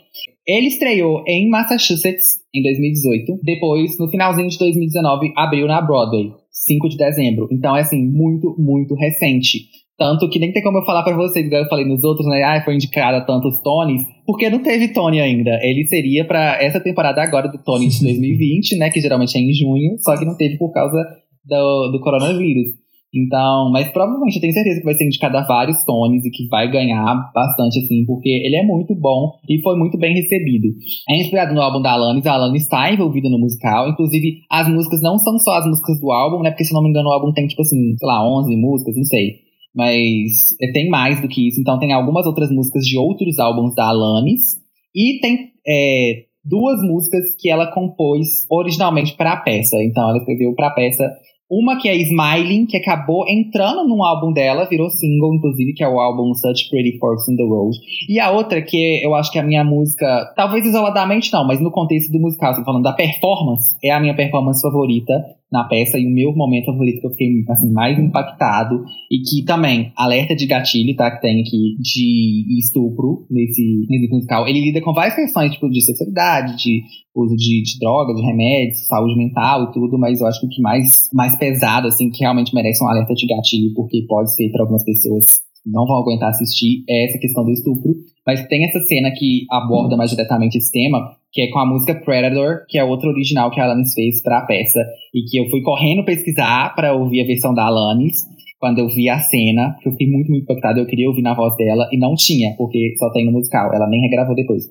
Ele 0.45 0.67
estreou 0.67 1.23
em 1.27 1.49
Massachusetts 1.49 2.39
em 2.53 2.63
2018. 2.63 3.39
Depois, 3.43 3.97
no 3.99 4.09
finalzinho 4.09 4.49
de 4.49 4.57
2019, 4.57 5.33
abriu 5.35 5.67
na 5.67 5.81
Broadway, 5.81 6.31
5 6.51 6.89
de 6.89 6.97
dezembro. 6.97 7.47
Então 7.51 7.75
é 7.75 7.81
assim, 7.81 8.03
muito, 8.03 8.55
muito 8.57 8.95
recente. 8.95 9.84
Tanto 9.97 10.29
que 10.29 10.39
nem 10.39 10.51
tem 10.51 10.61
como 10.61 10.79
eu 10.79 10.85
falar 10.85 11.03
para 11.03 11.15
vocês, 11.15 11.45
igual 11.45 11.63
eu 11.63 11.69
falei 11.69 11.85
nos 11.85 12.03
outros, 12.03 12.27
né? 12.27 12.43
Ah, 12.43 12.61
foi 12.63 12.75
indicado 12.75 13.15
a 13.17 13.21
tantos 13.21 13.61
Tonys, 13.61 14.03
porque 14.25 14.49
não 14.49 14.61
teve 14.61 14.89
Tony 14.89 15.21
ainda. 15.21 15.57
Ele 15.61 15.85
seria 15.87 16.25
para 16.25 16.61
essa 16.61 16.81
temporada 16.81 17.21
agora 17.23 17.47
do 17.47 17.57
Tony 17.63 17.87
de 17.87 17.99
2020, 18.03 18.77
né? 18.77 18.89
Que 18.89 18.99
geralmente 18.99 19.37
é 19.37 19.41
em 19.41 19.53
junho, 19.53 19.97
só 19.99 20.17
que 20.17 20.25
não 20.25 20.35
teve 20.35 20.57
por 20.57 20.71
causa 20.73 21.01
do, 21.45 21.91
do 21.91 21.99
coronavírus. 22.01 22.85
Então, 23.15 23.71
mas 23.71 23.87
provavelmente 23.91 24.35
eu 24.35 24.41
tenho 24.41 24.51
certeza 24.51 24.79
que 24.79 24.85
vai 24.85 24.93
ser 24.93 25.05
indicado 25.05 25.37
a 25.37 25.47
vários 25.47 25.81
Tonys 25.85 26.25
e 26.25 26.29
que 26.29 26.47
vai 26.49 26.69
ganhar 26.69 27.31
bastante, 27.33 27.79
assim, 27.79 28.03
porque 28.05 28.27
ele 28.27 28.57
é 28.57 28.63
muito 28.63 28.93
bom 28.93 29.31
e 29.47 29.61
foi 29.61 29.77
muito 29.77 29.97
bem 29.97 30.13
recebido. 30.13 30.67
É 31.09 31.15
inspirado 31.15 31.53
no 31.55 31.61
álbum 31.61 31.81
da 31.81 31.93
Alanis, 31.93 32.25
a 32.25 32.33
Alanis 32.33 32.63
está 32.63 32.91
envolvida 32.91 33.29
no 33.29 33.39
musical, 33.39 33.87
inclusive 33.87 34.41
as 34.51 34.67
músicas 34.67 35.01
não 35.01 35.17
são 35.17 35.39
só 35.39 35.59
as 35.59 35.65
músicas 35.65 35.97
do 36.01 36.11
álbum, 36.11 36.43
né? 36.43 36.51
Porque 36.51 36.65
se 36.65 36.73
não 36.73 36.83
me 36.83 36.89
engano 36.89 37.07
o 37.07 37.13
álbum 37.13 37.31
tem, 37.31 37.47
tipo 37.47 37.61
assim, 37.61 37.95
sei 37.97 38.05
lá, 38.05 38.21
11 38.39 38.53
músicas, 38.57 38.93
não 38.97 39.05
sei. 39.05 39.44
Mas 39.75 40.31
é, 40.61 40.71
tem 40.71 40.89
mais 40.89 41.21
do 41.21 41.27
que 41.27 41.47
isso, 41.47 41.59
então 41.59 41.77
tem 41.77 41.91
algumas 41.91 42.25
outras 42.25 42.49
músicas 42.49 42.85
de 42.85 42.97
outros 42.97 43.39
álbuns 43.39 43.75
da 43.75 43.89
Alanis 43.89 44.57
e 44.95 45.19
tem 45.19 45.51
é, 45.67 46.23
duas 46.43 46.81
músicas 46.81 47.35
que 47.37 47.49
ela 47.49 47.71
compôs 47.73 48.45
originalmente 48.49 49.15
para 49.17 49.33
a 49.33 49.37
peça. 49.37 49.83
Então 49.83 50.07
ela 50.07 50.17
escreveu 50.17 50.53
para 50.55 50.67
a 50.67 50.71
peça 50.71 51.11
uma 51.49 51.77
que 51.77 51.87
é 51.87 51.95
Smiling, 51.95 52.65
que 52.65 52.77
acabou 52.77 53.23
entrando 53.29 53.87
num 53.87 54.03
álbum 54.03 54.33
dela, 54.33 54.65
virou 54.65 54.89
single, 54.89 55.35
inclusive, 55.35 55.73
que 55.73 55.83
é 55.83 55.87
o 55.87 55.99
álbum 55.99 56.33
Such 56.33 56.69
Pretty 56.71 56.97
Forks 56.97 57.27
in 57.29 57.35
the 57.35 57.43
Road. 57.43 57.77
E 58.09 58.19
a 58.19 58.31
outra, 58.31 58.61
que 58.63 59.05
eu 59.05 59.13
acho 59.13 59.31
que 59.31 59.37
é 59.37 59.41
a 59.41 59.45
minha 59.45 59.63
música, 59.63 60.33
talvez 60.35 60.65
isoladamente 60.65 61.31
não, 61.31 61.45
mas 61.45 61.61
no 61.61 61.69
contexto 61.69 62.11
do 62.11 62.19
musical, 62.19 62.51
assim, 62.51 62.63
falando 62.63 62.83
da 62.83 62.93
performance, 62.93 63.75
é 63.83 63.91
a 63.91 63.99
minha 63.99 64.15
performance 64.15 64.59
favorita 64.59 65.13
na 65.51 65.63
peça 65.63 65.97
e 65.97 66.05
o 66.05 66.13
meu 66.13 66.35
momento 66.35 66.65
favorito 66.65 67.01
que 67.01 67.07
eu 67.07 67.11
fiquei 67.11 67.27
assim, 67.49 67.71
mais 67.71 67.97
impactado 67.97 68.83
e 69.11 69.19
que 69.19 69.45
também, 69.45 69.91
alerta 69.95 70.35
de 70.35 70.45
gatilho, 70.45 70.95
tá? 70.95 71.11
Que 71.11 71.21
tem 71.21 71.41
aqui 71.41 71.75
de 71.79 72.59
estupro 72.59 73.25
nesse, 73.29 73.85
nesse 73.89 74.11
musical. 74.11 74.47
Ele 74.47 74.61
lida 74.61 74.81
com 74.81 74.93
várias 74.93 75.15
questões, 75.15 75.53
tipo, 75.53 75.69
de 75.69 75.81
sexualidade, 75.81 76.57
de 76.57 76.81
uso 77.15 77.35
de, 77.35 77.63
de 77.63 77.79
drogas, 77.79 78.15
de 78.15 78.25
remédios, 78.25 78.85
saúde 78.87 79.15
mental 79.15 79.63
e 79.63 79.71
tudo, 79.71 79.97
mas 79.97 80.19
eu 80.19 80.27
acho 80.27 80.41
que 80.41 80.47
o 80.47 80.49
que 80.49 80.61
mais, 80.61 81.09
mais 81.13 81.35
pesado, 81.37 81.87
assim, 81.87 82.09
que 82.09 82.19
realmente 82.19 82.53
merece 82.53 82.83
um 82.83 82.87
alerta 82.87 83.13
de 83.13 83.27
gatilho, 83.27 83.73
porque 83.73 84.05
pode 84.07 84.35
ser 84.35 84.49
para 84.51 84.63
algumas 84.63 84.83
pessoas 84.83 85.45
não 85.65 85.85
vão 85.85 85.97
aguentar 85.97 86.29
assistir, 86.29 86.83
é 86.87 87.09
essa 87.09 87.17
questão 87.17 87.43
do 87.43 87.51
estupro. 87.51 87.95
Mas 88.25 88.45
tem 88.47 88.65
essa 88.65 88.79
cena 88.81 89.11
que 89.11 89.45
aborda 89.51 89.97
mais 89.97 90.11
diretamente 90.11 90.57
esse 90.57 90.71
tema, 90.71 91.15
que 91.35 91.41
é 91.41 91.51
com 91.51 91.59
a 91.59 91.65
música 91.65 91.93
Predator, 91.93 92.65
que 92.69 92.77
é 92.77 92.83
outra 92.83 93.09
original 93.09 93.51
que 93.51 93.59
a 93.59 93.65
Alanis 93.65 93.93
fez 93.93 94.23
para 94.23 94.39
a 94.39 94.45
peça, 94.45 94.79
e 95.13 95.21
que 95.29 95.37
eu 95.37 95.49
fui 95.49 95.61
correndo 95.61 96.05
pesquisar 96.05 96.73
para 96.73 96.95
ouvir 96.95 97.21
a 97.21 97.27
versão 97.27 97.53
da 97.53 97.65
Alanis, 97.65 98.23
quando 98.57 98.79
eu 98.79 98.87
vi 98.87 99.09
a 99.09 99.19
cena, 99.19 99.75
eu 99.85 99.91
fiquei 99.91 100.09
muito, 100.09 100.31
muito 100.31 100.43
impactado, 100.43 100.79
eu 100.79 100.85
queria 100.85 101.09
ouvir 101.09 101.21
na 101.21 101.35
voz 101.35 101.53
dela, 101.57 101.89
e 101.91 101.99
não 101.99 102.15
tinha, 102.15 102.55
porque 102.57 102.95
só 102.97 103.11
tem 103.11 103.25
no 103.25 103.33
musical, 103.33 103.69
ela 103.75 103.89
nem 103.89 103.99
regravou 103.99 104.33
depois. 104.33 104.63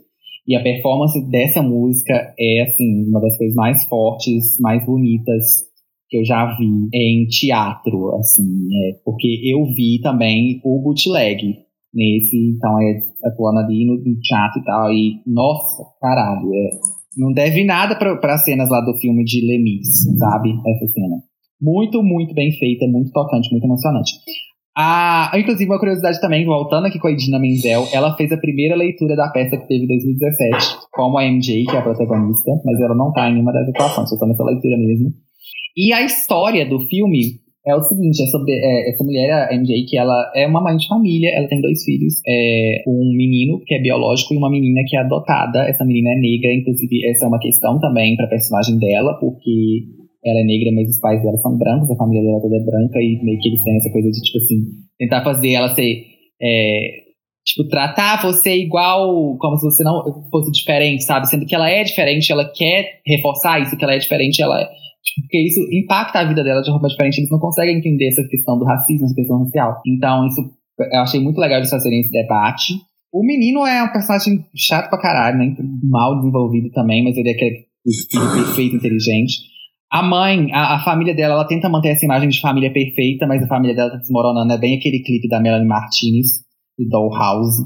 E 0.49 0.57
a 0.57 0.63
performance 0.63 1.21
dessa 1.31 1.63
música 1.63 2.35
é, 2.41 2.63
assim, 2.63 3.09
uma 3.11 3.21
das 3.21 3.37
coisas 3.37 3.55
mais 3.55 3.85
fortes, 3.87 4.59
mais 4.59 4.85
bonitas 4.87 5.45
que 6.09 6.17
eu 6.17 6.25
já 6.25 6.57
vi 6.57 6.89
em 6.95 7.27
teatro, 7.27 8.15
assim, 8.17 8.43
é, 8.43 9.01
porque 9.05 9.41
eu 9.45 9.67
vi 9.75 10.01
também 10.01 10.61
o 10.65 10.81
bootleg 10.81 11.57
nesse, 11.93 12.55
então 12.57 12.81
é 12.81 13.01
atuando 13.25 13.61
ali 13.61 13.87
no, 13.87 13.95
no 13.95 14.21
teatro 14.21 14.61
e 14.61 14.65
tal. 14.65 14.93
E, 14.93 15.23
nossa, 15.27 15.85
caralho, 16.01 16.55
é, 16.55 16.71
não 17.17 17.33
deve 17.33 17.65
nada 17.65 17.97
para 17.97 18.35
as 18.35 18.45
cenas 18.45 18.69
lá 18.71 18.81
do 18.81 18.97
filme 18.99 19.25
de 19.25 19.47
Lemis, 19.47 19.89
sabe? 20.19 20.51
Essa 20.67 20.93
cena. 20.93 21.17
Muito, 21.61 22.03
muito 22.03 22.35
bem 22.35 22.53
feita, 22.53 22.87
muito 22.87 23.11
tocante, 23.11 23.51
muito 23.51 23.65
emocionante. 23.65 24.13
Ah, 24.77 25.31
inclusive, 25.37 25.71
uma 25.71 25.79
curiosidade 25.79 26.21
também, 26.21 26.45
voltando 26.45 26.87
aqui 26.87 26.99
com 26.99 27.07
a 27.07 27.13
Edina 27.13 27.39
Menzel, 27.39 27.87
ela 27.93 28.17
fez 28.17 28.33
a 28.33 28.37
primeira 28.37 28.75
leitura 28.75 29.15
da 29.15 29.29
peça 29.29 29.57
que 29.57 29.69
teve 29.69 29.85
em 29.85 29.87
2017, 29.87 30.79
como 30.93 31.17
a 31.17 31.25
MJ, 31.25 31.65
que 31.65 31.77
é 31.77 31.79
a 31.79 31.83
protagonista, 31.83 32.51
mas 32.65 32.81
ela 32.81 32.95
não 32.97 33.13
tá 33.13 33.29
em 33.29 33.35
nenhuma 33.35 33.53
das 33.53 33.69
atuações, 33.69 34.11
só 34.11 34.19
tá 34.19 34.27
nessa 34.27 34.43
leitura 34.43 34.77
mesmo. 34.77 35.13
E 35.77 35.93
a 35.93 36.03
história 36.03 36.69
do 36.69 36.81
filme 36.89 37.44
é 37.67 37.75
o 37.75 37.83
seguinte, 37.83 38.23
é 38.23 38.27
sobre 38.27 38.53
é, 38.53 38.91
essa 38.91 39.03
mulher, 39.03 39.33
a 39.33 39.55
MJ, 39.55 39.87
que 39.87 39.97
ela 39.97 40.31
é 40.37 40.47
uma 40.47 40.61
mãe 40.61 40.77
de 40.77 40.87
família, 40.87 41.31
ela 41.35 41.49
tem 41.49 41.61
dois 41.61 41.83
filhos, 41.83 42.21
é, 42.27 42.83
um 42.87 43.17
menino 43.17 43.59
que 43.65 43.75
é 43.75 43.81
biológico 43.81 44.35
e 44.35 44.37
uma 44.37 44.51
menina 44.51 44.83
que 44.87 44.97
é 44.97 45.01
adotada. 45.01 45.67
Essa 45.69 45.85
menina 45.85 46.11
é 46.11 46.21
negra, 46.21 46.53
inclusive 46.53 47.09
essa 47.09 47.25
é 47.25 47.29
uma 47.29 47.39
questão 47.39 47.81
também 47.81 48.17
para 48.17 48.27
personagem 48.27 48.79
dela, 48.79 49.15
porque 49.19 49.81
ela 50.25 50.41
é 50.41 50.45
negra, 50.45 50.73
mas 50.75 50.91
os 50.91 51.01
pais 51.01 51.23
dela 51.23 51.39
são 51.39 51.57
brancos, 51.57 51.91
a 51.91 51.97
família 51.97 52.23
dela 52.23 52.41
toda 52.41 52.57
é 52.57 52.65
branca 52.65 52.99
e 52.99 53.19
meio 53.23 53.39
que 53.39 53.49
eles 53.49 53.63
têm 53.63 53.77
essa 53.77 53.91
coisa 53.91 54.11
de 54.11 54.21
tipo 54.21 54.39
assim, 54.39 54.61
tentar 54.99 55.25
fazer 55.25 55.53
ela 55.53 55.75
ser 55.75 56.05
é, 56.43 57.05
tipo, 57.45 57.69
tratar 57.69 58.23
você 58.23 58.57
igual, 58.57 59.37
como 59.39 59.57
se 59.57 59.65
você 59.65 59.83
não 59.85 60.03
fosse 60.31 60.51
diferente, 60.51 61.05
sabe? 61.05 61.29
Sendo 61.29 61.47
que 61.47 61.55
ela 61.55 61.71
é 61.71 61.83
diferente, 61.83 62.31
ela 62.33 62.51
quer 62.51 63.01
reforçar 63.07 63.61
isso, 63.61 63.77
que 63.77 63.85
ela 63.85 63.95
é 63.95 63.99
diferente, 63.99 64.43
ela 64.43 64.61
é 64.61 64.69
porque 65.21 65.39
isso 65.39 65.61
impacta 65.71 66.21
a 66.21 66.25
vida 66.25 66.43
dela 66.43 66.63
de 66.63 66.71
forma 66.71 66.89
diferente, 66.89 67.19
eles 67.19 67.31
não 67.31 67.39
conseguem 67.39 67.79
entender 67.79 68.09
essa 68.09 68.27
questão 68.29 68.59
do 68.59 68.65
racismo, 68.65 69.05
essa 69.05 69.15
questão 69.15 69.45
racial. 69.45 69.81
Então, 69.87 70.27
isso 70.27 70.41
eu 70.79 71.01
achei 71.01 71.21
muito 71.21 71.39
legal 71.39 71.59
eles 71.59 71.71
fazerem 71.71 72.01
esse 72.01 72.11
debate. 72.11 72.75
O 73.13 73.25
menino 73.25 73.65
é 73.65 73.83
um 73.83 73.93
personagem 73.93 74.45
chato 74.57 74.89
pra 74.89 75.01
caralho, 75.01 75.39
né? 75.39 75.55
Mal 75.85 76.17
desenvolvido 76.17 76.71
também, 76.71 77.05
mas 77.05 77.17
ele 77.17 77.29
é 77.29 77.33
aquele 77.33 77.67
filho 78.11 78.45
perfeito, 78.45 78.77
inteligente. 78.77 79.55
A 79.91 80.03
mãe, 80.03 80.51
a, 80.53 80.77
a, 80.77 80.85
família 80.85 81.15
dela, 81.15 81.35
ela 81.35 81.47
tenta 81.47 81.69
manter 81.69 81.91
essa 81.91 82.05
imagem 82.05 82.29
de 82.29 82.41
família 82.41 82.73
perfeita, 82.73 83.27
mas 83.29 83.43
a 83.43 83.47
família 83.47 83.77
dela 83.77 83.93
tá 83.93 83.99
desmoronando. 83.99 84.53
É 84.53 84.59
bem 84.59 84.77
aquele 84.77 85.01
clipe 85.01 85.29
da 85.29 85.41
Melanie 85.41 85.69
Martinez, 85.69 86.27
do 86.77 86.89
Dollhouse, 86.89 87.63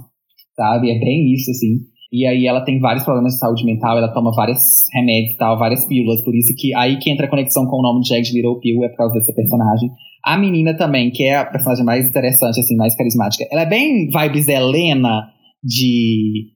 sabe? 0.54 0.90
É 0.90 0.98
bem 0.98 1.32
isso, 1.32 1.50
assim. 1.50 1.78
E 2.10 2.26
aí 2.26 2.46
ela 2.46 2.64
tem 2.64 2.80
vários 2.80 3.04
problemas 3.04 3.34
de 3.34 3.40
saúde 3.40 3.64
mental, 3.64 3.98
ela 3.98 4.12
toma 4.12 4.32
vários 4.34 4.58
remédios 4.94 5.34
e 5.34 5.36
tal, 5.36 5.58
várias 5.58 5.84
pílulas, 5.84 6.22
por 6.24 6.34
isso 6.34 6.54
que 6.56 6.74
aí 6.74 6.98
que 6.98 7.10
entra 7.10 7.26
a 7.26 7.28
conexão 7.28 7.66
com 7.66 7.76
o 7.76 7.82
nome 7.82 8.00
de 8.00 8.08
Jack 8.08 8.32
Little 8.32 8.58
Pill, 8.60 8.82
é 8.84 8.88
por 8.88 8.96
causa 8.96 9.14
dessa 9.14 9.32
personagem. 9.34 9.90
A 10.24 10.38
menina 10.38 10.74
também, 10.74 11.10
que 11.10 11.24
é 11.24 11.36
a 11.36 11.44
personagem 11.44 11.84
mais 11.84 12.06
interessante, 12.06 12.60
assim, 12.60 12.76
mais 12.76 12.96
carismática. 12.96 13.46
Ela 13.50 13.62
é 13.62 13.66
bem 13.66 14.08
vibes 14.08 14.48
Helena 14.48 15.28
de 15.62 16.48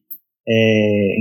é, 0.49 1.15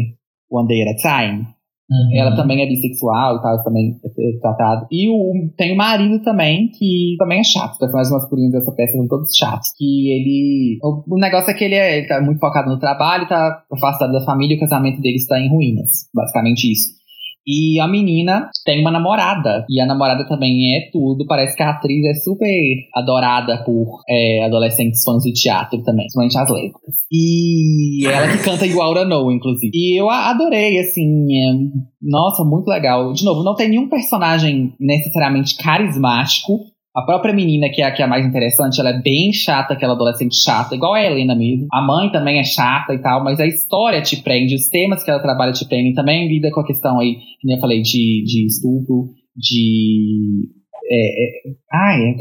One 0.49 0.67
Day 0.67 0.81
at 0.81 0.95
a 0.95 0.95
Time. 0.95 1.47
Uhum. 1.91 2.09
Ela 2.13 2.33
também 2.37 2.61
é 2.63 2.67
bissexual 2.67 3.35
e 3.35 3.41
tal, 3.41 3.63
também 3.63 3.99
é 4.05 4.39
tratado. 4.39 4.87
E 4.89 5.09
o, 5.09 5.49
tem 5.57 5.73
o 5.73 5.77
marido 5.77 6.23
também, 6.23 6.69
que 6.69 7.15
também 7.19 7.39
é 7.39 7.43
chato. 7.43 7.73
Os 7.73 7.77
personagens 7.77 8.13
masculinos 8.13 8.53
dessa 8.53 8.71
peça 8.71 8.93
são 8.93 9.07
todos 9.09 9.35
chatos. 9.35 9.73
Que 9.77 10.09
ele. 10.09 10.79
O, 10.81 11.15
o 11.15 11.19
negócio 11.19 11.51
é 11.51 11.53
que 11.53 11.65
ele, 11.65 11.75
é, 11.75 11.97
ele 11.97 12.07
tá 12.07 12.21
muito 12.21 12.39
focado 12.39 12.69
no 12.69 12.79
trabalho, 12.79 13.27
tá 13.27 13.63
afastado 13.69 14.13
da 14.13 14.23
família 14.23 14.53
e 14.53 14.57
o 14.57 14.59
casamento 14.61 15.01
dele 15.01 15.17
está 15.17 15.37
em 15.37 15.49
ruínas. 15.49 16.07
Basicamente 16.15 16.71
isso. 16.71 17.00
E 17.45 17.79
a 17.79 17.87
menina 17.87 18.49
tem 18.65 18.81
uma 18.81 18.91
namorada. 18.91 19.65
E 19.69 19.81
a 19.81 19.85
namorada 19.85 20.27
também 20.27 20.77
é 20.77 20.89
tudo. 20.91 21.25
Parece 21.25 21.55
que 21.55 21.63
a 21.63 21.71
atriz 21.71 22.05
é 22.05 22.13
super 22.13 22.49
adorada 22.95 23.63
por 23.63 24.01
é, 24.09 24.43
adolescentes 24.45 25.03
fãs 25.03 25.23
de 25.23 25.33
teatro 25.33 25.81
também. 25.83 26.05
Principalmente 26.05 26.37
as 26.37 26.49
lésbicas. 26.49 26.95
E 27.11 28.05
ela 28.07 28.27
que 28.27 28.43
canta 28.43 28.65
igual 28.65 28.95
a 28.97 29.05
No, 29.05 29.31
inclusive. 29.31 29.71
E 29.73 29.99
eu 29.99 30.09
adorei, 30.09 30.79
assim. 30.79 31.25
É, 31.31 31.53
nossa, 32.01 32.43
muito 32.43 32.67
legal. 32.67 33.11
De 33.13 33.23
novo, 33.23 33.43
não 33.43 33.55
tem 33.55 33.69
nenhum 33.69 33.89
personagem 33.89 34.73
necessariamente 34.79 35.55
carismático. 35.55 36.70
A 36.93 37.03
própria 37.03 37.33
menina, 37.33 37.69
que 37.69 37.81
é 37.81 37.85
a 37.85 37.91
que 37.91 38.01
é 38.01 38.05
a 38.05 38.07
mais 38.07 38.25
interessante, 38.25 38.81
ela 38.81 38.89
é 38.89 39.01
bem 39.01 39.31
chata, 39.31 39.73
aquela 39.73 39.93
adolescente 39.93 40.35
chata, 40.35 40.75
igual 40.75 40.93
a 40.93 41.01
Helena 41.01 41.33
mesmo. 41.33 41.67
A 41.71 41.81
mãe 41.81 42.11
também 42.11 42.37
é 42.37 42.43
chata 42.43 42.93
e 42.93 42.99
tal, 42.99 43.23
mas 43.23 43.39
a 43.39 43.45
história 43.45 44.01
te 44.01 44.21
prende, 44.21 44.55
os 44.55 44.67
temas 44.67 45.01
que 45.01 45.09
ela 45.09 45.21
trabalha 45.21 45.53
te 45.53 45.65
prendem. 45.65 45.93
Também 45.93 46.27
lida 46.27 46.51
com 46.51 46.59
a 46.59 46.67
questão 46.67 46.99
aí, 46.99 47.15
como 47.41 47.55
eu 47.55 47.59
falei, 47.61 47.81
de, 47.81 48.23
de 48.25 48.45
estupro, 48.45 49.09
de. 49.35 50.49
É, 50.91 51.23
é, 51.23 51.53
ai, 51.71 52.01
é, 52.01 52.13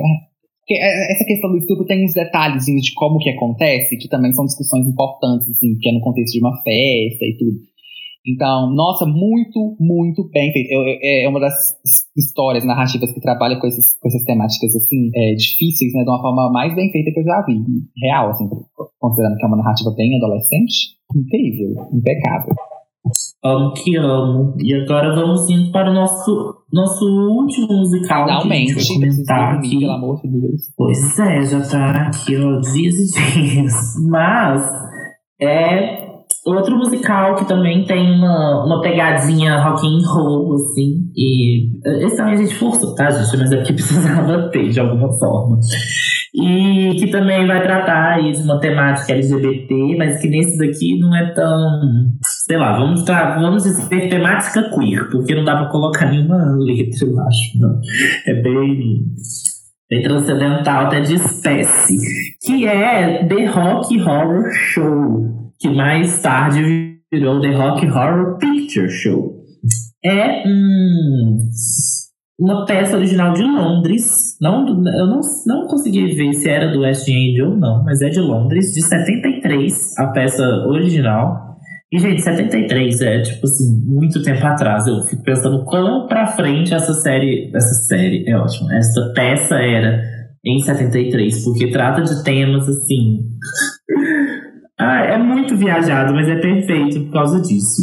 é, 0.72 1.12
essa 1.12 1.24
questão 1.24 1.50
do 1.50 1.58
estupro 1.58 1.84
tem 1.84 2.04
uns 2.04 2.14
detalhezinhos 2.14 2.84
de 2.84 2.94
como 2.94 3.18
que 3.18 3.30
acontece, 3.30 3.96
que 3.96 4.08
também 4.08 4.32
são 4.32 4.44
discussões 4.44 4.86
importantes, 4.86 5.50
assim, 5.50 5.76
que 5.80 5.88
é 5.88 5.92
no 5.92 6.00
contexto 6.00 6.34
de 6.34 6.40
uma 6.40 6.56
festa 6.62 7.24
e 7.24 7.36
tudo. 7.36 7.69
Então, 8.26 8.72
nossa, 8.74 9.06
muito, 9.06 9.76
muito 9.80 10.28
bem 10.30 10.52
feito. 10.52 10.70
Eu, 10.70 10.82
é 11.02 11.28
uma 11.28 11.40
das 11.40 11.54
histórias, 12.16 12.64
narrativas 12.64 13.12
que 13.12 13.20
trabalha 13.20 13.58
com, 13.58 13.66
esses, 13.66 13.98
com 13.98 14.08
essas 14.08 14.22
temáticas, 14.24 14.76
assim, 14.76 15.10
é, 15.14 15.34
difíceis, 15.34 15.92
né, 15.94 16.02
de 16.04 16.10
uma 16.10 16.20
forma 16.20 16.50
mais 16.52 16.74
bem 16.74 16.90
feita 16.90 17.10
que 17.12 17.20
eu 17.20 17.24
já 17.24 17.42
vi. 17.46 17.62
Real, 18.02 18.30
assim, 18.30 18.48
considerando 18.98 19.36
que 19.36 19.44
é 19.44 19.48
uma 19.48 19.56
narrativa 19.56 19.90
bem 19.96 20.16
adolescente. 20.16 21.00
Incrível, 21.16 21.88
impecável. 21.92 22.54
Amo 23.42 23.72
que 23.72 23.96
amo. 23.96 24.54
E 24.58 24.74
agora 24.74 25.14
vamos 25.14 25.48
indo 25.48 25.72
para 25.72 25.90
o 25.90 25.94
nosso, 25.94 26.62
nosso 26.70 27.06
último 27.06 27.68
musical. 27.68 28.24
Finalmente, 28.24 28.74
que 28.74 28.94
comentar 28.94 29.54
aqui. 29.56 29.78
pelo 29.78 29.92
amor 29.92 30.20
de 30.20 30.28
Deus. 30.28 30.62
Pois 30.76 31.18
é, 31.18 31.42
já 31.46 31.60
tá 31.66 32.08
aqui, 32.08 32.36
ó, 32.36 32.60
dias 32.60 32.96
e 32.96 33.32
dias. 33.32 33.72
Mas 34.06 34.62
é 35.40 36.09
Outro 36.46 36.76
musical 36.76 37.34
que 37.36 37.46
também 37.46 37.84
tem 37.84 38.12
uma, 38.12 38.64
uma 38.64 38.80
pegadinha 38.80 39.58
rock 39.58 39.86
and 39.86 40.06
roll, 40.06 40.54
assim. 40.54 41.10
E 41.14 41.68
esse 42.04 42.16
também 42.16 42.34
a 42.34 42.36
gente 42.38 42.54
forçou, 42.54 42.94
tá, 42.94 43.10
gente? 43.10 43.36
Mas 43.36 43.52
é 43.52 43.62
que 43.62 43.72
precisava 43.74 44.48
ter 44.48 44.70
de 44.70 44.80
alguma 44.80 45.12
forma. 45.18 45.58
E 46.34 46.94
que 46.98 47.10
também 47.10 47.46
vai 47.46 47.62
tratar 47.62 48.14
aí 48.14 48.32
de 48.32 48.42
uma 48.42 48.58
temática 48.58 49.12
LGBT, 49.12 49.96
mas 49.98 50.20
que 50.20 50.28
nesse 50.28 50.56
daqui 50.58 50.98
não 50.98 51.14
é 51.14 51.34
tão. 51.34 51.58
Sei 52.46 52.56
lá, 52.56 52.78
vamos, 52.78 53.04
vamos 53.04 53.64
dizer 53.64 54.08
temática 54.08 54.70
queer, 54.70 55.10
porque 55.10 55.34
não 55.34 55.44
dá 55.44 55.56
pra 55.56 55.70
colocar 55.70 56.06
nenhuma 56.10 56.56
letra, 56.58 57.06
eu 57.06 57.20
acho. 57.20 57.58
Não. 57.58 57.80
É 58.26 58.34
bem 58.42 59.04
bem 59.90 60.02
transcendental, 60.04 60.86
até 60.86 61.00
de 61.00 61.14
espécie, 61.14 61.98
que 62.40 62.64
é 62.64 63.24
The 63.26 63.46
Rock 63.46 64.00
Horror 64.00 64.48
Show, 64.52 65.39
que 65.60 65.68
mais 65.68 66.22
tarde 66.22 66.98
virou 67.12 67.40
The 67.40 67.52
Rock 67.52 67.86
Horror 67.86 68.38
Picture 68.38 68.88
Show. 68.88 69.40
É 70.02 70.48
um, 70.48 71.38
uma 72.38 72.64
peça 72.64 72.96
original 72.96 73.34
de 73.34 73.42
Londres, 73.42 74.38
não, 74.40 74.66
eu 74.66 75.06
não, 75.06 75.20
não 75.46 75.66
consegui 75.66 76.14
ver 76.14 76.32
se 76.32 76.48
era 76.48 76.72
do 76.72 76.80
West 76.80 77.06
End 77.06 77.42
ou 77.42 77.54
não, 77.54 77.84
mas 77.84 78.00
é 78.00 78.08
de 78.08 78.20
Londres, 78.20 78.72
de 78.72 78.82
73, 78.82 79.98
a 79.98 80.06
peça 80.06 80.42
original. 80.66 81.50
E, 81.92 81.98
gente, 81.98 82.22
73 82.22 83.00
é, 83.02 83.20
tipo 83.20 83.44
assim, 83.44 83.84
muito 83.84 84.22
tempo 84.22 84.46
atrás. 84.46 84.86
Eu 84.86 85.02
fico 85.08 85.24
pensando 85.24 85.64
quão 85.64 86.06
pra 86.06 86.28
frente 86.28 86.72
essa 86.72 86.94
série. 86.94 87.50
Essa 87.52 87.74
série 87.88 88.24
é 88.28 88.36
ótima. 88.36 88.72
Essa 88.76 89.12
peça 89.12 89.56
era 89.56 90.00
em 90.44 90.60
73, 90.60 91.44
porque 91.44 91.70
trata 91.72 92.02
de 92.02 92.22
temas 92.22 92.68
assim. 92.68 93.18
Ah, 94.80 95.04
é 95.04 95.18
muito 95.18 95.56
viajado, 95.56 96.14
mas 96.14 96.28
é 96.28 96.36
perfeito 96.36 97.04
por 97.04 97.12
causa 97.12 97.40
disso. 97.40 97.82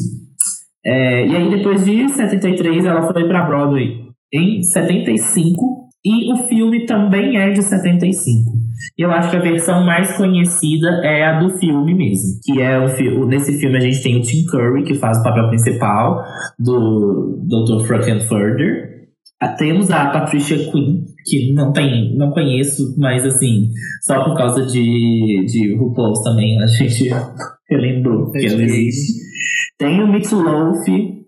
É, 0.86 1.28
e 1.28 1.36
aí, 1.36 1.50
depois 1.50 1.86
de 1.86 2.10
73, 2.10 2.86
ela 2.86 3.12
foi 3.12 3.28
pra 3.28 3.46
Broadway 3.46 4.08
em 4.34 4.64
75. 4.64 5.88
E 6.06 6.32
o 6.32 6.48
filme 6.48 6.86
também 6.86 7.38
é 7.38 7.52
de 7.52 7.62
75. 7.62 8.52
Eu 8.98 9.12
acho 9.12 9.30
que 9.30 9.36
a 9.36 9.42
versão 9.42 9.86
mais 9.86 10.16
conhecida 10.16 11.02
é 11.04 11.26
a 11.26 11.40
do 11.40 11.58
filme 11.58 11.94
mesmo. 11.94 12.40
Que 12.44 12.62
é 12.62 12.80
o 12.80 13.26
nesse 13.26 13.60
filme 13.60 13.78
a 13.78 13.82
gente 13.82 14.02
tem 14.02 14.16
o 14.16 14.22
Tim 14.22 14.46
Curry, 14.46 14.84
que 14.84 14.96
faz 14.96 15.20
o 15.20 15.24
papel 15.24 15.50
principal 15.50 16.24
do 16.58 17.44
Dr. 17.44 17.86
Frankenfurter. 17.86 19.08
Ah, 19.42 19.50
temos 19.50 19.92
a 19.92 20.06
Patricia 20.08 20.58
Quinn, 20.72 21.04
que 21.28 21.54
não 21.54 21.74
tem, 21.74 22.16
não 22.16 22.32
conheço, 22.32 22.96
mas 22.98 23.26
assim, 23.26 23.70
só 24.02 24.24
por 24.24 24.36
causa 24.36 24.66
de, 24.66 25.46
de 25.46 25.76
RuPaul's 25.76 26.24
também, 26.24 26.62
a 26.62 26.68
gente 26.68 27.10
relembrou 27.70 28.32
que 28.32 28.46
ela 28.46 28.62
existe. 28.62 29.28
Tem 29.78 30.02
o 30.02 30.08
Mitch 30.08 30.32
Loaf, 30.32 30.86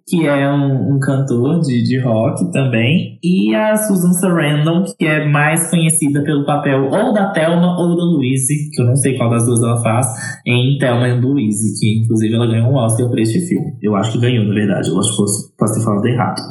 que 0.07 0.25
é 0.25 0.51
um, 0.51 0.95
um, 0.95 0.99
cantor 0.99 1.59
de, 1.59 1.83
de 1.83 1.99
rock 1.99 2.51
também, 2.51 3.19
e 3.23 3.53
a 3.53 3.75
Susan 3.75 4.11
Sarandon, 4.13 4.85
que 4.97 5.05
é 5.05 5.27
mais 5.27 5.69
conhecida 5.69 6.23
pelo 6.23 6.45
papel 6.45 6.85
ou 6.85 7.13
da 7.13 7.31
Thelma 7.31 7.77
ou 7.77 7.95
da 7.95 8.03
Louise, 8.03 8.71
que 8.73 8.81
eu 8.81 8.87
não 8.87 8.95
sei 8.95 9.15
qual 9.17 9.29
das 9.29 9.45
duas 9.45 9.61
ela 9.61 9.83
faz, 9.83 10.07
em 10.47 10.79
Thelma 10.79 11.09
e 11.09 11.21
Louise, 11.21 11.79
que 11.79 11.99
inclusive 11.99 12.33
ela 12.33 12.47
ganhou 12.47 12.71
um 12.71 12.75
Oscar 12.75 13.07
por 13.07 13.19
este 13.19 13.39
filme. 13.47 13.73
Eu 13.83 13.95
acho 13.95 14.13
que 14.13 14.19
ganhou, 14.19 14.45
na 14.45 14.53
verdade, 14.53 14.89
eu 14.89 14.97
acho 14.97 15.11
que 15.11 15.17
posso, 15.17 15.55
posso 15.55 15.73
ter 15.75 15.85
falado 15.85 16.05
errado. 16.07 16.41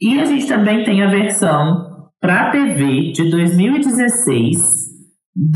E 0.00 0.18
a 0.18 0.24
gente 0.24 0.46
também 0.46 0.82
tem 0.84 1.02
a 1.02 1.10
versão 1.10 1.93
para 2.24 2.50
TV 2.50 3.12
de 3.12 3.30
2016, 3.30 4.56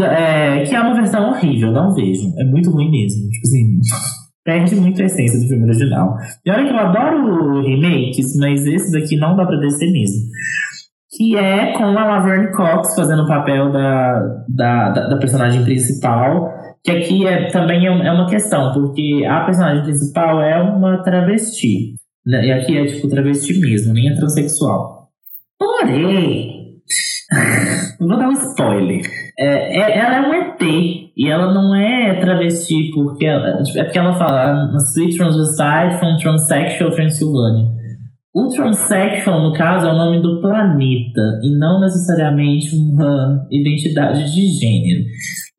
é, 0.02 0.64
que 0.64 0.74
é 0.74 0.80
uma 0.80 0.94
versão 0.94 1.30
horrível, 1.30 1.72
não 1.72 1.94
vejo. 1.94 2.30
É 2.36 2.44
muito 2.44 2.70
ruim 2.70 2.90
mesmo. 2.90 3.26
Tipo 3.30 3.46
assim 3.46 3.78
perde 4.44 4.76
muito 4.76 5.02
a 5.02 5.04
essência 5.04 5.38
do 5.38 5.46
filme 5.46 5.64
original. 5.64 6.16
E 6.44 6.50
olha 6.50 6.64
que 6.64 6.72
eu 6.72 6.78
adoro 6.78 7.62
remakes, 7.62 8.34
mas 8.38 8.66
esse 8.66 8.92
daqui 8.92 9.16
não 9.16 9.36
dá 9.36 9.44
pra 9.44 9.58
descer 9.58 9.90
mesmo. 9.90 10.22
Que 11.10 11.36
é 11.36 11.72
com 11.72 11.84
a 11.84 12.04
Laverne 12.04 12.50
Cox 12.52 12.94
fazendo 12.94 13.24
o 13.24 13.26
papel 13.26 13.70
da, 13.70 14.20
da, 14.48 14.90
da, 14.90 15.08
da 15.08 15.16
personagem 15.18 15.64
principal. 15.64 16.50
Que 16.82 16.90
aqui 16.92 17.26
é, 17.26 17.50
também 17.50 17.86
é, 17.86 17.90
é 17.90 18.12
uma 18.12 18.28
questão, 18.28 18.72
porque 18.72 19.22
a 19.28 19.40
personagem 19.44 19.84
principal 19.84 20.40
é 20.40 20.62
uma 20.62 21.02
travesti. 21.02 21.94
Né? 22.26 22.46
E 22.46 22.52
aqui 22.52 22.76
é 22.76 22.86
tipo 22.86 23.08
travesti 23.08 23.58
mesmo, 23.58 23.92
nem 23.92 24.10
é 24.10 24.14
transexual. 24.14 24.98
Porém, 25.58 26.57
vou 28.00 28.18
dar 28.18 28.28
um 28.28 28.32
spoiler. 28.32 29.02
É, 29.38 29.78
é, 29.78 29.98
ela 29.98 30.16
é 30.16 30.20
um 30.28 30.34
ET 30.34 30.62
e 30.62 31.28
ela 31.28 31.52
não 31.52 31.74
é 31.74 32.14
travesti 32.20 32.90
porque 32.94 33.26
ela, 33.26 33.60
é 33.76 33.84
porque 33.84 33.98
ela 33.98 34.14
fala 34.14 34.70
Sweet 34.92 35.16
Transvestite 35.16 35.98
from 35.98 36.16
Transsexual 36.16 36.90
Transylvania. 36.90 37.78
O 38.34 38.48
transsexual, 38.48 39.42
no 39.42 39.52
caso, 39.52 39.86
é 39.86 39.92
o 39.92 39.96
nome 39.96 40.22
do 40.22 40.40
planeta 40.40 41.40
e 41.42 41.58
não 41.58 41.80
necessariamente 41.80 42.68
uma 42.76 43.46
identidade 43.50 44.32
de 44.32 44.46
gênero. 44.48 45.04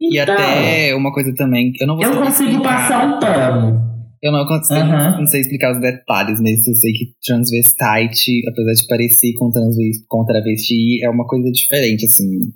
Então, 0.01 0.13
e 0.13 0.19
até 0.19 0.95
uma 0.95 1.11
coisa 1.11 1.33
também 1.35 1.71
que 1.73 1.83
eu 1.83 1.87
não 1.87 1.97
vou 1.97 2.05
Eu 2.05 2.15
consigo 2.17 2.51
explicar. 2.51 2.75
passar 2.75 3.05
um 3.05 3.19
pano. 3.19 3.88
Eu 4.21 4.31
não 4.31 4.45
consigo, 4.45 4.79
uhum. 4.79 5.19
não 5.19 5.27
sei 5.27 5.41
explicar 5.41 5.73
os 5.73 5.81
detalhes, 5.81 6.41
mas 6.41 6.67
eu 6.67 6.75
sei 6.75 6.91
que 6.91 7.13
transvestite, 7.25 8.47
apesar 8.47 8.73
de 8.73 8.87
parecer 8.87 9.33
com, 9.33 9.49
transvesti, 9.49 10.05
com 10.07 10.25
travesti, 10.25 11.03
é 11.03 11.09
uma 11.09 11.25
coisa 11.25 11.49
diferente, 11.51 12.05
assim. 12.05 12.51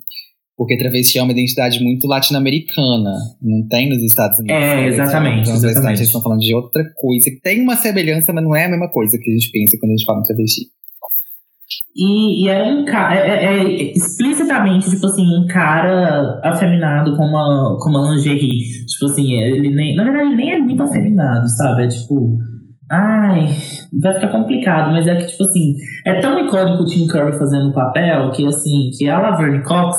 Porque 0.56 0.76
travesti 0.76 1.18
é 1.18 1.22
uma 1.22 1.32
identidade 1.32 1.82
muito 1.82 2.06
latino-americana, 2.06 3.12
não 3.42 3.66
tem 3.66 3.88
nos 3.88 4.02
Estados 4.02 4.38
Unidos. 4.38 4.62
É, 4.62 4.86
exatamente. 4.86 5.42
Então, 5.48 5.54
exatamente. 5.54 5.98
Eles 5.98 6.08
estão 6.08 6.22
falando 6.22 6.40
de 6.40 6.54
outra 6.54 6.84
coisa, 6.94 7.30
que 7.30 7.40
tem 7.40 7.60
uma 7.60 7.76
semelhança, 7.76 8.32
mas 8.32 8.44
não 8.44 8.54
é 8.54 8.66
a 8.66 8.68
mesma 8.68 8.90
coisa 8.90 9.18
que 9.18 9.30
a 9.30 9.32
gente 9.32 9.50
pensa 9.50 9.76
quando 9.80 9.92
a 9.92 9.96
gente 9.96 10.04
fala 10.04 10.20
em 10.20 10.22
travesti. 10.22 10.66
E, 11.96 12.44
e 12.44 12.48
é 12.48 12.62
um 12.64 12.84
cara, 12.84 13.14
é, 13.14 13.44
é, 13.44 13.92
explicitamente, 13.92 14.90
tipo 14.90 15.06
assim, 15.06 15.24
um 15.24 15.46
cara 15.46 16.40
afeminado 16.42 17.16
com 17.16 17.24
uma, 17.24 17.78
com 17.80 17.90
uma 17.90 18.10
lingerie. 18.10 18.84
Tipo 18.86 19.06
assim, 19.06 19.32
ele 19.34 19.74
nem, 19.74 19.94
na 19.94 20.04
verdade, 20.04 20.26
ele 20.26 20.36
nem 20.36 20.52
é 20.52 20.58
muito 20.58 20.82
afeminado, 20.82 21.48
sabe? 21.50 21.84
É 21.84 21.88
tipo, 21.88 22.36
ai, 22.90 23.48
vai 24.02 24.14
ficar 24.14 24.28
complicado, 24.28 24.92
mas 24.92 25.06
é 25.06 25.14
que, 25.16 25.26
tipo 25.26 25.44
assim, 25.44 25.74
é 26.04 26.20
tão 26.20 26.38
icônico 26.44 26.82
o 26.82 26.86
Tim 26.86 27.06
Curry 27.06 27.38
fazendo 27.38 27.70
o 27.70 27.74
papel 27.74 28.30
que, 28.32 28.46
assim, 28.46 28.90
que 28.98 29.08
a 29.08 29.20
Laverne 29.20 29.62
Cox 29.62 29.96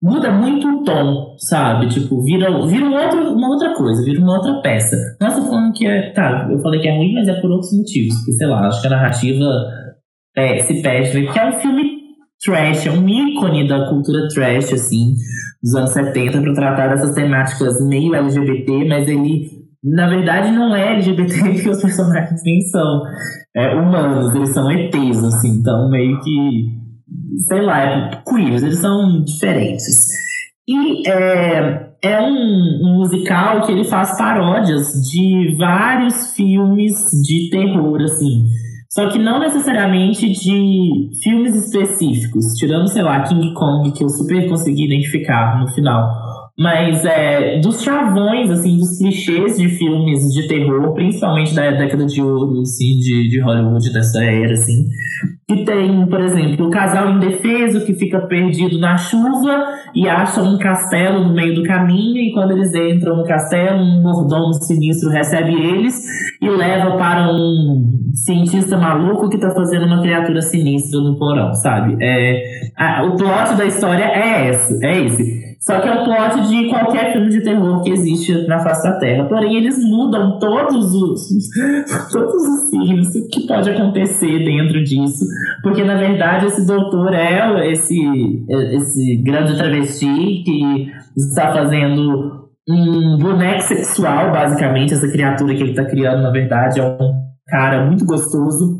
muda 0.00 0.30
muito 0.30 0.68
o 0.68 0.84
tom, 0.84 1.36
sabe? 1.38 1.88
Tipo, 1.88 2.22
vira, 2.22 2.48
vira 2.66 2.84
um 2.84 2.94
outro, 2.94 3.34
uma 3.34 3.48
outra 3.48 3.74
coisa, 3.74 4.04
vira 4.04 4.20
uma 4.20 4.36
outra 4.36 4.60
peça. 4.62 4.96
Nossa, 5.20 5.42
falando 5.42 5.72
que 5.72 5.86
é. 5.86 6.12
Tá, 6.12 6.48
eu 6.50 6.58
falei 6.60 6.80
que 6.80 6.88
é 6.88 6.96
ruim, 6.96 7.14
mas 7.14 7.28
é 7.28 7.40
por 7.40 7.50
outros 7.50 7.76
motivos. 7.76 8.14
Porque, 8.18 8.32
sei 8.32 8.46
lá, 8.46 8.68
acho 8.68 8.80
que 8.80 8.86
a 8.86 8.90
narrativa 8.90 9.44
é, 10.38 10.62
se 10.64 10.82
perde, 10.82 11.26
que 11.32 11.38
é 11.38 11.48
um 11.48 11.58
filme 11.60 11.98
trash, 12.44 12.86
é 12.86 12.90
um 12.90 13.08
ícone 13.08 13.66
da 13.66 13.88
cultura 13.88 14.28
trash, 14.28 14.72
assim, 14.72 15.14
dos 15.62 15.74
anos 15.74 15.90
70, 15.90 16.40
para 16.40 16.54
tratar 16.54 16.88
dessas 16.88 17.14
temáticas 17.14 17.86
meio 17.86 18.14
LGBT, 18.14 18.84
mas 18.88 19.08
ele. 19.08 19.58
Na 19.82 20.08
verdade, 20.08 20.50
não 20.50 20.74
é 20.74 20.94
LGBT 20.94 21.38
porque 21.52 21.68
os 21.68 21.80
personagens 21.80 22.40
nem 22.44 22.60
são 22.62 23.02
é, 23.56 23.74
humanos, 23.74 24.34
eles 24.34 24.50
são 24.50 24.70
ETs, 24.70 25.22
assim, 25.22 25.50
então 25.50 25.88
meio 25.88 26.18
que 26.20 26.78
sei 27.46 27.62
lá, 27.62 27.82
é 27.82 28.22
queers, 28.28 28.62
eles 28.62 28.78
são 28.78 29.22
diferentes. 29.22 30.06
E 30.66 31.08
é, 31.08 31.90
é 32.02 32.20
um, 32.20 32.80
um, 32.82 32.94
musical 32.98 33.62
que 33.62 33.72
ele 33.72 33.84
faz 33.84 34.16
paródias 34.18 34.92
de 35.10 35.56
vários 35.58 36.34
filmes 36.34 36.92
de 37.26 37.48
terror, 37.50 38.02
assim. 38.02 38.44
Só 38.90 39.08
que 39.10 39.18
não 39.18 39.38
necessariamente 39.38 40.28
de 40.30 41.10
filmes 41.22 41.54
específicos, 41.54 42.54
tirando, 42.54 42.88
sei 42.88 43.02
lá, 43.02 43.22
King 43.22 43.52
Kong, 43.52 43.92
que 43.92 44.02
eu 44.02 44.08
super 44.08 44.48
consegui 44.48 44.86
identificar 44.86 45.60
no 45.60 45.68
final. 45.68 46.08
Mas 46.58 47.04
é, 47.04 47.60
dos 47.60 47.82
chavões, 47.82 48.50
assim, 48.50 48.78
dos 48.78 48.98
clichês 48.98 49.58
de 49.58 49.68
filmes 49.68 50.32
de 50.32 50.48
terror, 50.48 50.92
principalmente 50.94 51.54
da 51.54 51.70
década 51.70 52.06
de 52.06 52.20
ouro, 52.20 52.62
assim, 52.62 52.98
de, 52.98 53.28
de 53.28 53.40
Hollywood, 53.40 53.92
dessa 53.92 54.24
era, 54.24 54.54
assim. 54.54 54.86
Que 55.48 55.64
tem, 55.64 56.06
por 56.06 56.20
exemplo, 56.20 56.66
o 56.66 56.70
casal 56.70 57.08
indefeso 57.08 57.86
que 57.86 57.94
fica 57.94 58.20
perdido 58.26 58.78
na 58.78 58.98
chuva 58.98 59.64
e 59.94 60.06
acha 60.06 60.42
um 60.42 60.58
castelo 60.58 61.24
no 61.24 61.32
meio 61.32 61.54
do 61.54 61.62
caminho, 61.62 62.18
e 62.18 62.34
quando 62.34 62.50
eles 62.50 62.74
entram 62.74 63.16
no 63.16 63.24
castelo, 63.24 63.78
um 63.78 64.02
mordomo 64.02 64.52
sinistro 64.52 65.08
recebe 65.08 65.54
eles 65.54 66.04
e 66.42 66.50
leva 66.50 66.98
para 66.98 67.32
um 67.32 68.10
cientista 68.12 68.76
maluco 68.76 69.30
que 69.30 69.36
está 69.36 69.50
fazendo 69.50 69.86
uma 69.86 70.02
criatura 70.02 70.42
sinistra 70.42 71.00
no 71.00 71.18
porão, 71.18 71.54
sabe? 71.54 71.96
É, 71.98 72.70
a, 72.76 73.04
o 73.04 73.16
plot 73.16 73.54
da 73.56 73.64
história 73.64 74.04
é 74.04 74.50
esse, 74.50 74.84
é 74.84 75.00
esse. 75.06 75.47
Só 75.60 75.80
que 75.80 75.88
é 75.88 75.92
o 75.92 76.04
plot 76.04 76.48
de 76.48 76.68
qualquer 76.68 77.12
filme 77.12 77.30
de 77.30 77.42
terror 77.42 77.82
que 77.82 77.90
existe 77.90 78.46
na 78.46 78.60
face 78.60 78.88
da 78.88 78.98
Terra. 78.98 79.24
Porém, 79.24 79.56
eles 79.56 79.78
mudam 79.84 80.38
todos 80.38 80.94
os, 80.94 81.28
todos 82.12 82.34
os 82.34 82.68
o 83.16 83.28
que 83.28 83.46
pode 83.46 83.70
acontecer 83.70 84.44
dentro 84.44 84.82
disso. 84.84 85.24
Porque, 85.62 85.82
na 85.82 85.96
verdade, 85.96 86.46
esse 86.46 86.64
doutor 86.64 87.12
é 87.12 87.70
esse, 87.70 87.98
esse 88.48 89.16
grande 89.24 89.56
travesti 89.56 90.42
que 90.44 90.92
está 91.16 91.52
fazendo 91.52 92.48
um 92.68 93.18
boneco 93.18 93.62
sexual, 93.62 94.30
basicamente. 94.30 94.94
Essa 94.94 95.10
criatura 95.10 95.54
que 95.54 95.62
ele 95.62 95.70
está 95.70 95.84
criando, 95.84 96.22
na 96.22 96.30
verdade, 96.30 96.78
é 96.78 96.84
um 96.84 97.12
cara 97.48 97.84
muito 97.84 98.04
gostoso 98.04 98.78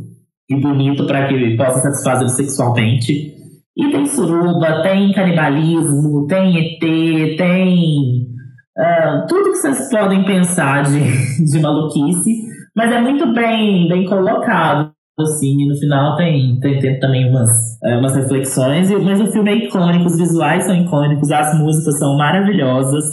e 0.48 0.60
bonito 0.60 1.06
para 1.06 1.26
que 1.26 1.34
ele 1.34 1.56
possa 1.56 1.80
satisfazer 1.80 2.28
sexualmente. 2.28 3.37
E 3.78 3.92
tem 3.92 4.04
suruba, 4.06 4.82
tem 4.82 5.12
canibalismo, 5.12 6.26
tem 6.26 6.58
ET, 6.58 6.80
tem 6.80 8.26
uh, 8.76 9.26
tudo 9.28 9.52
que 9.52 9.58
vocês 9.58 9.88
podem 9.88 10.24
pensar 10.24 10.82
de, 10.82 10.98
de 11.48 11.60
maluquice, 11.60 12.42
mas 12.76 12.92
é 12.92 13.00
muito 13.00 13.32
bem, 13.32 13.88
bem 13.88 14.04
colocado. 14.04 14.90
assim, 15.20 15.62
e 15.62 15.68
no 15.68 15.76
final 15.76 16.16
tem, 16.16 16.58
tem, 16.58 16.80
tem 16.80 16.98
também 16.98 17.30
umas, 17.30 17.48
é, 17.84 17.96
umas 17.96 18.16
reflexões, 18.16 18.90
mas 18.90 19.20
o 19.20 19.30
filme 19.30 19.50
é 19.50 19.66
icônico, 19.66 20.06
os 20.06 20.18
visuais 20.18 20.64
são 20.64 20.74
icônicos, 20.74 21.30
as 21.30 21.56
músicas 21.60 22.00
são 22.00 22.16
maravilhosas. 22.16 23.04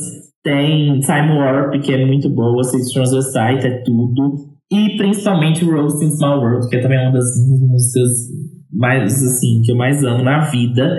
Tem 0.44 1.00
Time 1.00 1.38
Warp, 1.38 1.80
que 1.82 1.94
é 1.94 2.06
muito 2.06 2.28
boa, 2.30 2.64
Six 2.64 2.92
Transvestite, 2.92 3.68
é 3.68 3.84
tudo. 3.84 4.36
E 4.72 4.98
principalmente 4.98 5.64
Rose 5.64 6.04
in 6.04 6.10
Small 6.10 6.40
World, 6.40 6.70
que 6.70 6.76
é 6.76 6.82
também 6.82 7.00
uma 7.00 7.12
das 7.12 7.26
minhas 7.48 7.62
músicas 7.62 8.10
mais, 8.76 9.24
assim, 9.24 9.62
que 9.64 9.72
eu 9.72 9.76
mais 9.76 10.04
amo 10.04 10.24
na 10.24 10.50
vida. 10.50 10.98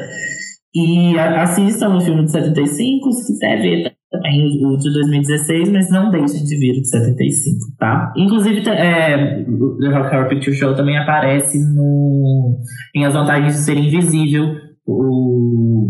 E 0.74 1.18
assistam 1.18 1.96
o 1.96 2.00
filme 2.00 2.24
de 2.24 2.32
75, 2.32 3.12
se 3.12 3.32
quiser 3.32 3.62
ver 3.62 3.96
também 4.10 4.64
o 4.64 4.76
de 4.76 4.92
2016, 4.92 5.70
mas 5.70 5.90
não 5.90 6.10
deixem 6.10 6.44
de 6.44 6.56
vir 6.56 6.78
o 6.78 6.82
de 6.82 6.88
75, 6.88 7.58
tá? 7.78 8.12
Inclusive, 8.16 8.68
é, 8.68 9.42
o 9.48 9.78
The 9.78 9.88
Rock 9.88 10.28
Picture 10.28 10.54
Show 10.54 10.74
também 10.74 10.98
aparece 10.98 11.58
no, 11.74 12.58
em 12.94 13.04
As 13.04 13.14
Vantagens 13.14 13.54
de 13.54 13.60
Ser 13.60 13.76
Invisível, 13.76 14.54
o, 14.86 15.88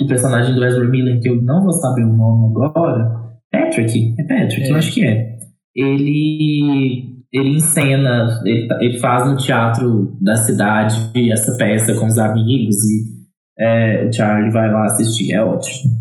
o 0.00 0.06
personagem 0.06 0.54
do 0.54 0.64
Ezra 0.64 0.88
Miller, 0.88 1.20
que 1.20 1.28
eu 1.28 1.40
não 1.42 1.62
vou 1.62 1.72
saber 1.72 2.04
o 2.04 2.16
nome 2.16 2.54
agora, 2.66 3.22
Patrick, 3.50 4.14
é 4.18 4.22
Patrick, 4.24 4.62
é. 4.62 4.70
eu 4.70 4.76
acho 4.76 4.92
que 4.94 5.04
é. 5.04 5.32
Ele, 5.74 7.11
ele 7.32 7.56
encena, 7.56 8.40
ele, 8.44 8.68
ele 8.80 8.98
faz 8.98 9.26
no 9.26 9.36
teatro 9.36 10.16
da 10.20 10.36
cidade 10.36 11.10
essa 11.30 11.56
peça 11.56 11.94
com 11.94 12.06
os 12.06 12.18
amigos 12.18 12.76
e 12.76 13.22
é, 13.58 14.06
o 14.06 14.12
Charlie 14.12 14.52
vai 14.52 14.70
lá 14.70 14.84
assistir, 14.84 15.32
é 15.32 15.42
ótimo. 15.42 15.92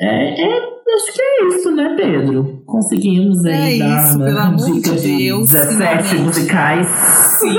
É, 0.00 0.42
é, 0.42 0.56
acho 0.56 1.12
que 1.14 1.22
é 1.22 1.48
isso, 1.48 1.70
né, 1.70 1.94
Pedro? 1.96 2.62
Conseguimos 2.66 3.44
aí 3.44 3.76
é 3.76 3.78
dar 3.78 4.08
isso, 4.08 4.18
uma 4.18 4.56
dica 4.56 4.96
de 4.96 5.16
Deus, 5.16 5.48
de 5.48 5.56
17 5.56 6.16
musicais. 6.18 6.86
Sim. 7.40 7.58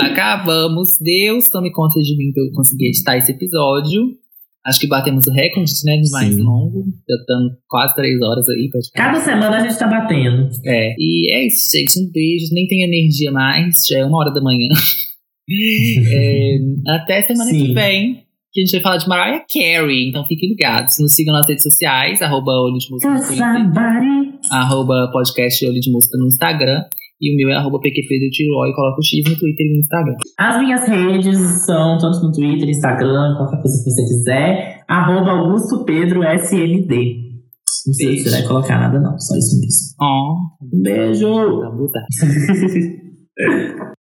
Acabamos. 0.00 0.88
Deus 1.00 1.48
tome 1.48 1.72
conta 1.72 2.00
de 2.00 2.16
mim 2.16 2.32
pra 2.32 2.42
eu 2.42 2.52
conseguir 2.54 2.88
editar 2.88 3.16
esse 3.16 3.32
episódio. 3.32 4.02
Acho 4.68 4.80
que 4.80 4.86
batemos 4.86 5.26
o 5.26 5.32
recorde, 5.32 5.72
né? 5.84 5.96
De 5.96 6.10
mais 6.10 6.34
Sim. 6.34 6.42
longo. 6.42 6.84
Já 7.08 7.16
estamos 7.16 7.52
quase 7.66 7.94
três 7.94 8.20
horas 8.20 8.46
aí. 8.48 8.68
Cada 8.94 9.18
semana 9.18 9.56
a 9.56 9.60
gente 9.60 9.78
tá 9.78 9.86
batendo. 9.86 10.50
É. 10.64 10.94
E 10.98 11.32
é 11.32 11.46
isso, 11.46 11.70
gente. 11.74 11.98
Um 11.98 12.10
beijo. 12.12 12.52
Nem 12.52 12.66
tem 12.66 12.82
energia 12.82 13.32
mais. 13.32 13.74
Já 13.88 14.00
é 14.00 14.04
uma 14.04 14.18
hora 14.18 14.30
da 14.32 14.42
manhã. 14.42 14.68
é, 16.12 16.58
até 16.88 17.22
semana 17.22 17.50
Sim. 17.50 17.66
que 17.66 17.72
vem 17.72 18.28
que 18.52 18.60
a 18.60 18.64
gente 18.64 18.72
vai 18.72 18.80
falar 18.80 18.96
de 18.98 19.08
Mariah 19.08 19.44
Carey. 19.50 20.08
Então 20.08 20.24
fiquem 20.26 20.50
ligados. 20.50 20.96
Nos 21.00 21.14
sigam 21.14 21.32
nas 21.32 21.48
redes 21.48 21.62
sociais, 21.62 22.20
arroba 22.20 22.52
Olho 22.52 22.78
de 22.78 22.90
Música 22.90 23.14
arroba 24.50 25.10
podcast 25.12 25.66
Olho 25.66 25.80
de 25.80 25.90
Música 25.90 26.18
no 26.18 26.26
Instagram. 26.26 26.82
E 27.20 27.34
o 27.34 27.36
meu 27.36 27.48
é 27.50 27.54
arroba 27.58 27.80
PQP 27.80 28.30
Tiroy, 28.30 28.72
coloca 28.72 29.00
o 29.00 29.02
X 29.02 29.24
no 29.28 29.36
Twitter 29.36 29.66
e 29.66 29.72
no 29.72 29.80
Instagram. 29.80 30.14
As 30.38 30.60
minhas 30.60 30.86
redes 30.86 31.36
são 31.66 31.98
tanto 31.98 32.20
no 32.22 32.30
Twitter, 32.30 32.68
Instagram, 32.68 33.34
qualquer 33.36 33.60
coisa 33.60 33.82
que 33.82 33.90
você 33.90 34.02
quiser. 34.02 34.84
Arroba 34.86 35.32
Augusto 35.32 35.84
Pedro 35.84 36.22
SMD. 36.22 37.26
Não 37.86 37.94
sei 37.94 38.18
se 38.18 38.24
você 38.24 38.30
vai 38.30 38.42
colocar 38.46 38.78
nada, 38.78 39.00
não. 39.00 39.18
Só 39.18 39.36
isso 39.36 39.58
mesmo. 39.60 39.96
Oh. 40.00 40.36
Um 40.62 40.82
beijo! 40.82 41.28